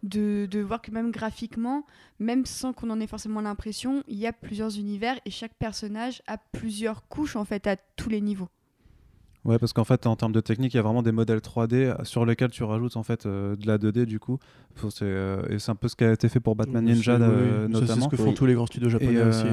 de, 0.04 0.48
de 0.50 0.60
voir 0.60 0.82
que 0.82 0.92
même 0.92 1.12
graphiquement, 1.12 1.86
même 2.20 2.46
sans 2.46 2.74
qu'on 2.74 2.90
en 2.90 3.00
ait 3.00 3.08
forcément 3.08 3.42
l'impression, 3.42 4.04
il 4.08 4.18
y 4.18 4.28
a 4.28 4.34
plusieurs 4.34 4.78
univers 4.78 5.20
et 5.26 5.32
chaque 5.32 5.54
personnage 5.56 6.22
a 6.28 6.38
plusieurs 6.38 7.08
couches 7.08 7.36
en 7.36 7.46
fait 7.46 7.68
à 7.68 7.76
tous 7.96 8.10
les 8.10 8.22
niveaux. 8.22 8.48
Ouais, 9.46 9.58
parce 9.60 9.72
qu'en 9.72 9.86
fait, 9.86 10.06
en 10.08 10.18
termes 10.18 10.34
de 10.34 10.42
technique, 10.42 10.74
il 10.74 10.78
y 10.78 10.80
a 10.80 10.84
vraiment 10.84 11.02
des 11.04 11.14
modèles 11.14 11.40
3D 11.40 12.04
sur 12.04 12.26
lesquels 12.26 12.50
tu 12.50 12.64
rajoutes 12.64 12.98
en 12.98 13.04
fait 13.04 13.26
euh, 13.26 13.56
de 13.56 13.66
la 13.66 13.78
2D 13.78 14.04
du 14.06 14.20
coup. 14.20 14.40
Faut- 14.76 14.90
euh, 15.04 15.42
et 15.50 15.58
c'est 15.60 15.72
un 15.72 15.76
peu 15.76 15.88
ce 15.88 15.96
qui 15.96 16.04
a 16.04 16.12
été 16.12 16.28
fait 16.28 16.42
pour 16.42 16.58
Batman 16.58 16.84
Ninja 16.84 17.18
c'est- 17.18 17.24
oui, 17.24 17.30
euh, 17.32 17.68
oui. 17.68 17.74
Ça, 17.74 17.80
C'est 17.80 17.82
notamment. 17.88 18.06
ce 18.06 18.10
que 18.10 18.18
font 18.18 18.30
Oui. 18.30 18.34
tous 18.34 18.46
les 18.46 18.56
grands 18.56 18.66
studios 18.66 18.90
japonais 18.90 19.14
Et, 19.14 19.18
euh, 19.18 19.30
aussi. 19.30 19.46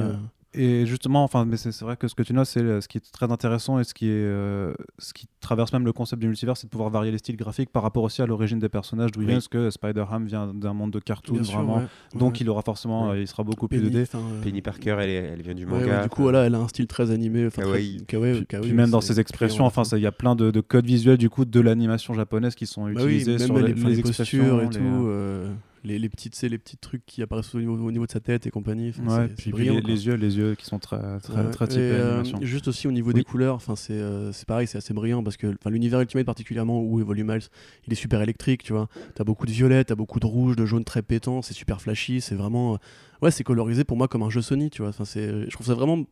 Et 0.57 0.85
justement, 0.85 1.23
enfin, 1.23 1.45
mais 1.45 1.57
c'est 1.57 1.77
vrai 1.81 1.97
que 1.97 2.07
ce 2.07 2.15
que 2.15 2.23
tu 2.23 2.33
notes, 2.33 2.47
c'est 2.47 2.61
euh, 2.61 2.79
ce 2.81 2.87
qui 2.87 2.97
est 2.97 3.11
très 3.11 3.31
intéressant 3.31 3.79
et 3.79 3.83
ce 3.83 3.93
qui 3.93 4.07
est, 4.07 4.11
euh, 4.11 4.73
ce 4.99 5.13
qui 5.13 5.27
traverse 5.41 5.73
même 5.73 5.85
le 5.85 5.91
concept 5.93 6.21
du 6.21 6.27
multivers, 6.27 6.55
c'est 6.57 6.67
de 6.67 6.71
pouvoir 6.71 6.89
varier 6.89 7.11
les 7.11 7.17
styles 7.17 7.35
graphiques 7.35 7.69
par 7.71 7.83
rapport 7.83 8.03
aussi 8.03 8.21
à 8.21 8.25
l'origine 8.25 8.59
des 8.59 8.69
personnages. 8.69 9.11
D'où 9.11 9.19
Oui. 9.21 9.27
parce 9.27 9.47
que 9.47 9.69
Spider-Ham 9.69 10.25
vient 10.25 10.53
d'un 10.53 10.73
monde 10.73 10.91
de 10.91 10.99
cartoon 10.99 11.33
Bien 11.35 11.43
sûr, 11.43 11.57
vraiment, 11.59 11.77
ouais. 11.77 11.83
donc 12.19 12.33
Ouais. 12.33 12.37
il 12.41 12.49
aura 12.49 12.61
forcément, 12.61 13.09
Ouais. 13.09 13.15
euh, 13.17 13.21
il 13.21 13.27
sera 13.27 13.43
beaucoup 13.43 13.67
plus 13.67 13.79
Penny, 13.79 13.91
2D. 13.91 14.01
enfin, 14.03 14.19
euh, 14.19 14.41
Penny 14.43 14.61
Parker, 14.61 14.95
elle, 14.99 15.09
est- 15.09 15.13
elle 15.33 15.41
vient 15.41 15.53
du 15.55 15.65
manga. 15.65 15.85
ouais, 15.97 16.03
du 16.03 16.09
coup, 16.09 16.21
voilà, 16.23 16.45
elle 16.45 16.55
a 16.55 16.59
un 16.59 16.67
style 16.67 16.87
très 16.87 17.11
animé. 17.11 17.49
très- 17.49 17.61
Kawaii. 17.61 18.05
kawaii, 18.07 18.33
Puis, 18.37 18.45
kawaii, 18.47 18.67
puis 18.69 18.75
même 18.77 18.89
dans 18.89 19.01
ses 19.01 19.19
expressions, 19.19 19.65
enfin, 19.65 19.83
il 19.93 19.99
y 20.01 20.07
a 20.07 20.11
plein 20.11 20.35
de, 20.35 20.51
de 20.51 20.61
codes 20.61 20.85
visuels 20.85 21.17
du 21.17 21.29
coup 21.29 21.45
de 21.45 21.59
l'animation 21.59 22.13
japonaise 22.13 22.55
qui 22.55 22.65
sont 22.65 22.85
Bah 22.85 23.01
oui, 23.03 23.17
utilisés 23.17 23.31
même 23.37 23.39
sur 23.47 23.57
les, 23.57 23.73
les, 23.73 23.79
enfin, 23.79 23.89
les 23.89 23.99
expressions 23.99 24.39
postures 24.39 24.61
et 24.61 24.65
les, 24.65 24.69
tout, 24.69 25.05
euh, 25.07 25.51
les, 25.85 25.99
les 25.99 26.09
petites, 26.09 26.39
les 26.41 26.57
petits 26.57 26.77
trucs 26.77 27.05
qui 27.05 27.21
apparaissent 27.21 27.53
au 27.55 27.59
niveau, 27.59 27.75
au 27.77 27.91
niveau 27.91 28.05
de 28.05 28.11
sa 28.11 28.19
tête 28.19 28.45
et 28.47 28.51
compagnie. 28.51 28.89
enfin, 28.89 29.21
Ouais, 29.23 29.27
puis, 29.29 29.51
les, 29.51 30.05
yeux, 30.07 30.15
les 30.15 30.37
yeux 30.37 30.55
qui 30.55 30.65
sont 30.65 30.79
très, 30.79 31.19
très, 31.19 31.33
Ouais. 31.41 31.51
très 31.51 31.67
typés 31.67 31.79
euh, 31.81 32.23
juste 32.41 32.67
aussi 32.67 32.87
au 32.87 32.91
niveau 32.91 33.09
Oui. 33.09 33.13
des 33.13 33.23
couleurs, 33.23 33.55
enfin 33.55 33.75
c'est 33.75 33.93
euh, 33.93 34.31
pareil, 34.47 34.67
c'est 34.67 34.77
assez 34.79 34.93
brillant 34.93 35.23
parce 35.23 35.37
que 35.37 35.47
enfin, 35.47 35.69
l'univers 35.69 36.01
Ultimate 36.01 36.25
particulièrement 36.25 36.81
où 36.81 36.99
évolue 36.99 37.23
Miles, 37.23 37.41
il 37.87 37.93
est 37.93 37.95
super 37.95 38.21
électrique, 38.21 38.63
tu 38.63 38.73
vois. 38.73 38.87
T'as 39.15 39.23
beaucoup 39.23 39.45
de 39.45 39.51
violet, 39.51 39.83
t'as 39.83 39.95
beaucoup 39.95 40.19
de 40.19 40.25
rouge, 40.25 40.55
de 40.55 40.65
jaune 40.65 40.83
très 40.83 41.01
pétant, 41.01 41.41
c'est 41.41 41.53
super 41.53 41.81
flashy, 41.81 42.19
c'est 42.21 42.35
vraiment 42.35 42.73
euh, 42.73 42.77
ouais, 43.21 43.31
c'est 43.31 43.43
colorisé 43.43 43.83
pour 43.83 43.95
moi 43.97 44.07
comme 44.07 44.23
un 44.23 44.29
jeu 44.29 44.41
Sony, 44.41 44.69
tu 44.69 44.81
vois. 44.81 44.89
Enfin 44.89 45.05
c'est 45.05 45.45
je 45.45 45.49
trouve 45.51 45.67
ça 45.67 45.73
vraiment 45.75 46.03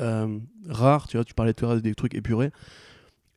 euh, 0.00 0.38
rare, 0.68 1.08
tu 1.08 1.16
vois. 1.16 1.24
Tu 1.24 1.34
parlais 1.34 1.52
tout 1.54 1.66
à 1.66 1.72
l'heure 1.74 1.82
des 1.82 1.94
trucs 1.94 2.14
épurés. 2.14 2.50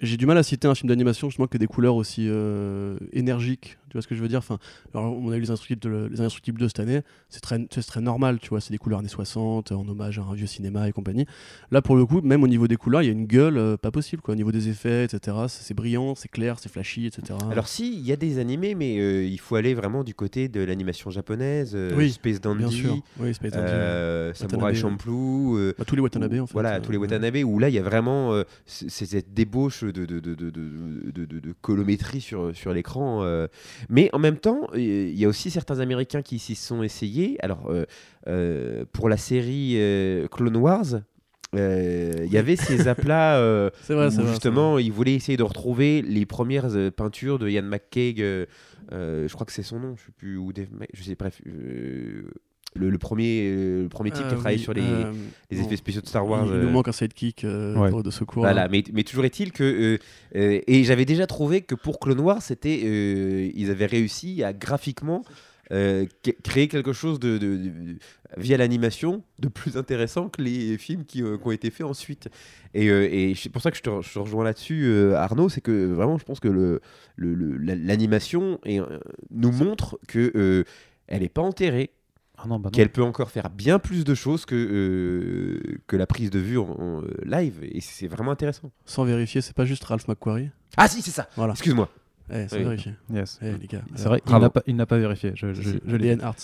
J'ai 0.02 0.18
du 0.18 0.26
mal 0.26 0.38
à 0.38 0.44
citer 0.44 0.68
un 0.68 0.76
film 0.76 0.90
d'animation 0.90 1.30
justement 1.30 1.48
qui 1.48 1.56
a 1.56 1.60
des 1.60 1.68
couleurs 1.68 1.96
aussi 1.96 2.28
euh, 2.28 2.98
énergiques. 3.14 3.78
Tu 3.96 3.98
vois 4.00 4.02
ce 4.04 4.08
que 4.10 4.16
je 4.16 4.22
veux 4.22 4.28
dire? 4.28 4.40
Enfin, 4.40 4.58
alors, 4.94 5.16
On 5.18 5.32
a 5.32 5.38
eu 5.38 5.40
les 5.40 5.52
Instructibles, 5.52 5.80
de, 5.80 6.10
les 6.12 6.20
Indestructibles 6.20 6.60
de 6.60 6.68
cette 6.68 6.82
année. 6.82 7.00
C'est 7.30 7.40
très, 7.40 7.66
très 7.66 8.02
normal, 8.02 8.40
tu 8.42 8.50
vois. 8.50 8.60
C'est 8.60 8.72
des 8.74 8.78
couleurs 8.78 9.00
années 9.00 9.08
60 9.08 9.72
en 9.72 9.88
hommage 9.88 10.20
à 10.20 10.24
un 10.24 10.34
vieux 10.34 10.48
cinéma 10.48 10.90
et 10.90 10.92
compagnie. 10.92 11.26
Là, 11.72 11.82
pour 11.82 11.96
le 11.96 12.06
coup, 12.06 12.20
même 12.20 12.44
au 12.44 12.48
niveau 12.50 12.68
des 12.68 12.76
couleurs, 12.76 13.04
il 13.04 13.06
y 13.06 13.10
a 13.10 13.14
une 13.14 13.26
gueule 13.26 13.58
euh, 13.58 13.78
pas 13.78 13.92
possible. 13.92 14.22
Quoi. 14.22 14.34
Au 14.34 14.36
niveau 14.36 14.52
des 14.52 14.68
effets, 14.68 15.06
etc. 15.06 15.38
C'est, 15.48 15.74
brillant, 15.74 16.14
c'est 16.14 16.28
clair, 16.28 16.60
c'est 16.60 16.68
flashy, 16.70 17.06
etc. 17.06 17.40
Alors 17.50 17.70
si, 17.70 17.94
il 17.94 18.06
y 18.06 18.12
a 18.12 18.18
des 18.18 18.38
animés, 18.38 18.76
mais 18.76 19.00
euh, 19.00 19.24
il 19.24 19.40
faut 19.40 19.56
aller 19.56 19.74
vraiment 19.74 20.04
du 20.04 20.14
côté 20.14 20.50
de 20.50 20.60
l'animation 20.62 21.10
japonaise, 21.10 21.72
euh, 21.74 21.94
Oui, 21.96 22.12
Space 22.12 22.42
bien 22.42 22.52
Dandy, 22.56 22.76
sûr. 22.76 22.98
Oui, 23.22 23.34
Space 23.34 23.54
Dandy, 23.54 24.38
Samurai. 24.38 24.76
Champloo. 24.76 25.58
Bah, 25.78 25.86
tous 25.86 25.96
les 25.96 26.02
Watanabe 26.02 26.34
en 26.42 26.48
fait. 26.48 26.52
Voilà, 26.54 26.82
tous 26.82 26.92
les 26.92 26.98
Watanabe, 26.98 27.38
où 27.46 27.60
là, 27.60 27.70
il 27.70 27.76
y 27.76 27.80
a 27.80 27.84
vraiment 27.84 28.34
cette 28.66 29.34
débauche 29.34 29.86
de, 29.86 29.92
de, 29.92 30.20
de, 30.20 30.36
de, 30.36 30.50
de, 30.50 31.12
de- 31.12 31.26
de- 31.26 31.40
de 31.40 31.54
colométrie 31.62 32.20
sur, 32.20 32.54
sur 32.56 32.74
l'écran. 32.74 33.24
euh. 33.24 33.48
Mais 33.90 34.10
en 34.14 34.20
même 34.20 34.38
temps, 34.38 34.68
il 34.76 35.18
y 35.18 35.26
a 35.26 35.28
aussi 35.28 35.52
certains 35.52 35.80
Américains 35.80 36.22
qui 36.22 36.40
s'y 36.40 36.56
sont 36.56 36.84
essayés. 36.84 37.38
Alors, 37.42 37.70
euh, 37.70 37.86
euh, 38.28 38.86
pour 38.92 39.10
la 39.10 39.18
série 39.18 39.74
euh, 39.76 40.28
Clone 40.28 40.58
Wars, 40.58 41.02
euh, 41.56 42.12
il 42.26 42.32
y 42.32 42.38
avait 42.38 42.56
ces 42.56 42.88
aplats 42.88 43.38
euh, 43.38 43.70
C'est 43.82 43.94
vrai, 43.94 44.08
où 44.08 44.12
c'est 44.12 44.22
vrai. 44.22 44.32
justement, 44.32 44.78
ils 44.80 44.92
voulaient 44.92 45.14
essayer 45.14 45.38
de 45.38 45.44
retrouver 45.44 46.02
les 46.02 46.26
premières 46.26 46.76
euh, 46.76 46.92
peintures 46.92 47.40
de 47.40 47.48
Ian 47.50 47.64
McCaig. 47.64 48.18
je 48.92 49.34
crois 49.34 49.46
que 49.46 49.54
c'est 49.54 49.64
son 49.64 49.80
nom, 49.80 49.96
je 49.96 50.06
sais 50.06 50.12
plus, 50.18 50.38
ou 50.38 50.52
Dave 50.54 50.68
je 50.94 51.04
sais, 51.04 51.16
bref. 51.16 51.42
Euh, 52.76 52.80
le, 52.80 52.90
le 52.90 52.98
premier, 52.98 53.44
euh, 53.48 53.84
le 53.84 53.90
premier 53.90 54.12
type 54.12 54.24
qui 54.28 54.34
a 54.34 54.36
travaillé 54.36 54.58
sur 54.58 54.74
les, 54.74 54.82
les 55.52 55.60
effets 55.62 55.76
spéciaux 55.78 56.02
de 56.02 56.08
Star 56.08 56.28
Wars. 56.28 56.46
Il, 56.46 56.52
il 56.52 56.56
euh, 56.60 56.64
nous 56.64 56.70
manque 56.72 56.88
un 56.88 56.92
sidekick 56.92 57.44
euh, 57.44 57.76
Ouais. 57.76 58.04
de 58.04 58.12
secours. 58.12 58.44
voilà, 58.44 58.64
là. 58.64 58.68
mais, 58.70 58.84
mais 58.94 59.04
toujours 59.04 59.26
est-il 59.26 59.52
que. 59.52 59.64
euh, 59.64 59.98
euh, 60.36 60.60
et 60.68 60.84
j'avais 60.84 61.06
déjà 61.06 61.28
trouvé 61.28 61.62
que 61.62 61.76
pour 61.76 62.00
Clone 62.00 62.20
Wars, 62.20 62.42
c'était, 62.42 62.82
euh, 62.86 63.50
ils 63.56 63.72
avaient 63.72 63.86
réussi 63.86 64.44
à 64.44 64.54
graphiquement 64.54 65.24
euh, 65.72 66.06
que- 66.24 66.30
créer 66.44 66.68
quelque 66.68 66.94
chose 66.94 67.20
de, 67.20 67.40
de- 67.40 67.58
de- 67.58 67.96
via 68.38 68.56
l'animation 68.56 69.24
de 69.40 69.48
plus 69.48 69.78
intéressant 69.78 70.30
que 70.30 70.42
les 70.44 70.78
films 70.78 71.06
qui, 71.06 71.24
euh, 71.24 71.38
qui 71.40 71.48
ont 71.48 71.52
été 71.52 71.72
faits 71.72 71.88
ensuite. 71.88 72.28
Et, 72.76 72.88
euh, 72.90 73.08
et 73.12 73.34
c'est 73.36 73.50
pour 73.50 73.64
ça 73.64 73.72
que 73.72 73.78
je 73.78 73.82
te, 73.82 73.90
re- 73.90 74.04
je 74.08 74.14
te 74.14 74.20
rejoins 74.20 74.44
là-dessus, 74.44 74.84
euh, 74.86 75.16
Arnaud, 75.16 75.50
c'est 75.50 75.62
que 75.62 75.86
vraiment, 75.92 76.20
je 76.20 76.24
pense 76.26 76.40
que 76.40 76.50
le, 76.50 76.82
le- 77.16 77.34
le- 77.34 77.58
l'animation 77.74 78.60
euh, 78.68 79.00
nous 79.32 79.52
montre 79.52 79.98
que 80.08 80.32
euh, 80.36 80.66
elle 81.08 81.22
n'est 81.24 81.30
pas 81.30 81.42
enterrée, 81.42 81.90
Ah 82.38 82.46
bah 82.60 82.70
qu'elle 82.72 82.92
peut 82.92 83.04
encore 83.04 83.32
faire 83.32 83.50
bien 83.50 83.80
plus 83.80 84.04
de 84.04 84.14
choses 84.14 84.46
que, 84.46 84.56
euh, 84.56 85.78
que 85.88 85.96
la 85.96 86.06
prise 86.08 86.30
de 86.30 86.40
vue 86.40 86.58
en, 86.58 86.70
en, 86.70 87.02
euh, 87.02 87.08
live. 87.26 87.60
Et 87.64 87.82
c'est 87.82 88.08
vraiment 88.08 88.32
intéressant. 88.32 88.72
Sans 88.86 89.04
vérifier, 89.06 89.42
c'est 89.42 89.56
pas 89.56 89.66
juste 89.66 89.84
Ralph 89.86 90.08
McQuarrie. 90.08 90.50
Ah 90.78 90.88
si, 90.88 91.02
c'est 91.02 91.12
ça. 91.12 91.28
Voilà. 91.36 91.54
Excuse-moi. 91.54 91.90
Eh, 92.32 92.48
sans 92.48 92.58
Oui. 92.58 92.64
vérifier. 92.64 92.94
Yes. 93.14 93.40
Eh, 93.42 93.54
les 93.58 93.68
gars. 93.68 93.84
C'est 93.96 94.08
vrai, 94.08 94.22
il 94.26 94.32
n'a 94.38 94.50
pas, 94.50 94.64
il 94.66 94.76
n'a 94.76 94.86
pas 94.86 94.98
vérifié. 94.98 95.32
Je, 95.36 95.54
je, 95.54 95.62
C'est 95.62 95.82
je 96.18 96.24
Arts. 96.24 96.36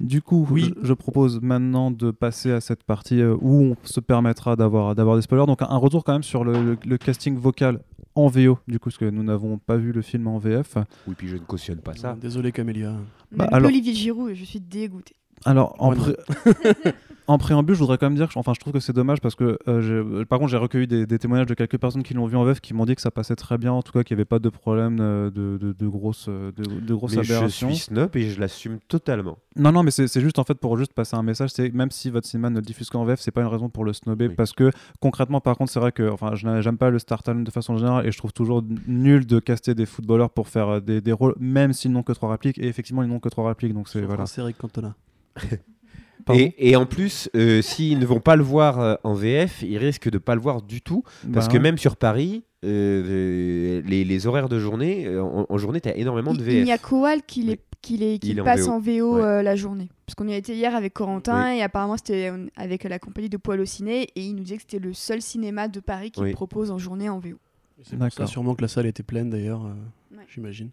Du 0.00 0.22
coup, 0.22 0.46
Oui. 0.50 0.72
je, 0.80 0.86
je 0.88 0.92
propose 0.92 1.40
maintenant 1.42 1.90
de 1.90 2.10
passer 2.10 2.50
à 2.52 2.60
cette 2.60 2.84
partie 2.84 3.20
euh, 3.20 3.36
où 3.40 3.62
on 3.62 3.76
se 3.84 4.00
permettra 4.00 4.54
d'avoir 4.56 4.94
d'avoir 4.94 5.16
des 5.16 5.22
spoilers. 5.22 5.46
Donc 5.46 5.62
un, 5.62 5.76
retour 5.76 6.04
quand 6.04 6.12
même 6.12 6.22
sur 6.22 6.44
le, 6.44 6.52
le- 6.62 6.78
le 6.86 6.98
casting 6.98 7.36
vocal 7.36 7.80
en 8.14 8.26
VO, 8.28 8.58
du 8.68 8.78
coup, 8.78 8.88
parce 8.90 8.98
que 8.98 9.04
nous 9.08 9.22
n'avons 9.22 9.58
pas 9.58 9.76
vu 9.76 9.92
le 9.92 10.02
film 10.02 10.26
en 10.26 10.38
VF. 10.38 10.76
Oui, 11.06 11.14
puis 11.16 11.28
je 11.28 11.34
ne 11.36 11.40
cautionne 11.40 11.78
pas 11.78 11.94
ça. 11.94 12.16
Désolé 12.20 12.52
Camélia. 12.52 12.94
Bah, 13.32 13.48
alors- 13.52 13.68
Olivier 13.68 13.94
Giroud, 13.94 14.34
je 14.34 14.44
suis 14.44 14.60
dégoûtée. 14.60 15.14
Alors, 15.44 15.74
en, 15.78 15.92
pré- 15.92 16.16
en 17.26 17.36
préambule, 17.38 17.74
je 17.74 17.80
voudrais 17.80 17.98
quand 17.98 18.06
même 18.06 18.16
dire, 18.16 18.28
que, 18.28 18.38
enfin, 18.38 18.52
je 18.54 18.60
trouve 18.60 18.72
que 18.72 18.80
c'est 18.80 18.92
dommage 18.94 19.20
parce 19.20 19.34
que, 19.34 19.58
euh, 19.68 19.80
j'ai- 20.18 20.24
par 20.24 20.38
contre, 20.38 20.50
j'ai 20.50 20.56
recueilli 20.56 20.86
des, 20.86 21.06
des 21.06 21.18
témoignages 21.18 21.46
de 21.46 21.54
quelques 21.54 21.78
personnes 21.78 22.02
qui 22.02 22.14
l'ont 22.14 22.26
vu 22.26 22.36
en 22.36 22.44
VF 22.44 22.60
qui 22.60 22.72
m'ont 22.74 22.86
dit 22.86 22.94
que 22.94 23.02
ça 23.02 23.10
passait 23.10 23.36
très 23.36 23.58
bien, 23.58 23.72
en 23.72 23.82
tout 23.82 23.92
cas, 23.92 24.02
qu'il 24.02 24.16
n'y 24.16 24.20
avait 24.20 24.24
pas 24.26 24.38
de 24.38 24.48
problème 24.48 24.98
euh, 25.00 25.30
de, 25.30 25.58
de, 25.58 25.72
de 25.72 25.86
grosses, 25.88 26.26
euh, 26.28 26.52
de, 26.56 26.80
de 26.80 26.94
grosses 26.94 27.16
Mais 27.16 27.22
je 27.24 27.32
aberrations. 27.34 27.68
suis 27.68 27.78
snob 27.78 28.16
et 28.16 28.30
je 28.30 28.40
l'assume 28.40 28.78
totalement. 28.88 29.38
Non, 29.56 29.72
non, 29.72 29.82
mais 29.82 29.90
c'est 29.90 30.20
juste 30.20 30.38
en 30.38 30.44
fait 30.44 30.54
pour 30.54 30.76
juste 30.78 30.92
passer 30.92 31.16
un 31.16 31.22
message. 31.22 31.50
C'est 31.52 31.70
même 31.74 31.90
si 31.90 32.10
votre 32.10 32.26
cinéma 32.26 32.48
ne 32.50 32.56
le 32.56 32.62
diffuse 32.62 32.88
qu'en 32.90 33.04
VF, 33.04 33.20
c'est 33.20 33.32
pas 33.32 33.40
une 33.40 33.48
raison 33.48 33.68
pour 33.68 33.84
le 33.84 33.92
snobber 33.92 34.28
Oui. 34.28 34.34
parce 34.36 34.52
que 34.52 34.70
concrètement, 35.00 35.40
par 35.40 35.56
contre, 35.56 35.72
c'est 35.72 35.80
vrai 35.80 35.90
que 35.92 36.08
enfin, 36.10 36.34
je 36.36 36.46
n'a- 36.46 36.60
j'aime 36.60 36.78
pas 36.78 36.90
le 36.90 36.98
Star 37.00 37.22
Talent 37.24 37.40
de 37.40 37.50
façon 37.50 37.76
générale 37.76 38.06
et 38.06 38.12
je 38.12 38.18
trouve 38.18 38.32
toujours 38.32 38.62
nul 38.86 39.26
de 39.26 39.38
caster 39.40 39.74
des 39.74 39.84
footballeurs 39.86 40.30
pour 40.30 40.46
faire 40.48 40.68
euh, 40.68 40.80
des, 40.80 41.00
des 41.00 41.12
rôles, 41.12 41.34
même 41.40 41.72
s'ils 41.72 41.90
n'ont 41.90 42.04
que 42.04 42.12
trois 42.12 42.30
répliques. 42.30 42.58
Et 42.58 42.68
effectivement, 42.68 43.02
ils 43.02 43.08
n'ont 43.08 43.18
que 43.20 43.28
trois 43.28 43.48
répliques, 43.48 43.74
donc 43.74 43.88
c'est 43.88 44.00
voilà. 44.02 44.26
C'est 44.26 44.40
Eric 44.40 44.56
Cantona. 44.58 44.94
Et, 46.34 46.54
et 46.70 46.76
en 46.76 46.84
plus, 46.84 47.30
euh, 47.34 47.62
s'ils 47.62 47.98
ne 47.98 48.04
vont 48.04 48.20
pas 48.20 48.36
le 48.36 48.42
voir 48.42 48.80
euh, 48.80 48.96
en 49.02 49.14
VF, 49.14 49.62
ils 49.62 49.78
risquent 49.78 50.10
de 50.10 50.18
pas 50.18 50.34
le 50.34 50.42
voir 50.42 50.60
du 50.60 50.82
tout. 50.82 51.02
Parce 51.32 51.46
Bah, 51.46 51.52
que 51.54 51.56
même 51.58 51.78
sur 51.78 51.96
Paris, 51.96 52.44
euh, 52.66 53.80
les, 53.86 54.04
les 54.04 54.26
horaires 54.26 54.50
de 54.50 54.58
journée, 54.58 55.08
en, 55.18 55.46
en 55.48 55.58
journée, 55.58 55.80
tu 55.80 55.88
as 55.88 55.96
énormément 55.96 56.34
de 56.34 56.40
Il, 56.44 56.52
il 56.52 56.64
n'y 56.64 56.70
a 56.72 56.76
VF. 56.76 56.82
Kowal 56.82 57.22
qui, 57.22 57.42
les, 57.44 57.52
Oui. 57.52 57.58
qui, 57.80 57.96
les, 57.96 58.18
qui 58.18 58.38
en 58.38 58.44
passe 58.44 58.66
VO. 58.66 58.72
en 58.72 58.78
VO 58.78 59.14
Ouais. 59.16 59.22
euh, 59.22 59.42
la 59.42 59.56
journée. 59.56 59.88
Parce 60.04 60.14
qu'on 60.16 60.28
y 60.28 60.34
a 60.34 60.36
été 60.36 60.54
hier 60.54 60.74
avec 60.74 60.92
Corentin 60.92 61.52
et 61.54 61.62
apparemment 61.62 61.96
c'était 61.96 62.30
avec 62.56 62.84
la 62.84 62.98
compagnie 62.98 63.30
de 63.30 63.36
Poil 63.38 63.60
au 63.60 63.64
Ciné 63.64 64.02
et 64.14 64.20
il 64.20 64.34
nous 64.34 64.42
disait 64.42 64.56
que 64.56 64.62
c'était 64.68 64.84
le 64.86 64.92
seul 64.92 65.22
cinéma 65.22 65.68
de 65.68 65.80
Paris 65.80 66.10
qui 66.10 66.20
Oui. 66.20 66.32
propose 66.32 66.70
en 66.70 66.76
journée 66.78 67.08
en 67.08 67.18
VO. 67.20 67.36
C'est 67.82 68.26
sûrement 68.26 68.54
que 68.54 68.62
la 68.62 68.68
salle 68.68 68.86
était 68.86 69.02
pleine 69.02 69.30
d'ailleurs, 69.30 69.64
euh, 69.64 70.16
Ouais. 70.16 70.24
j'imagine. 70.28 70.70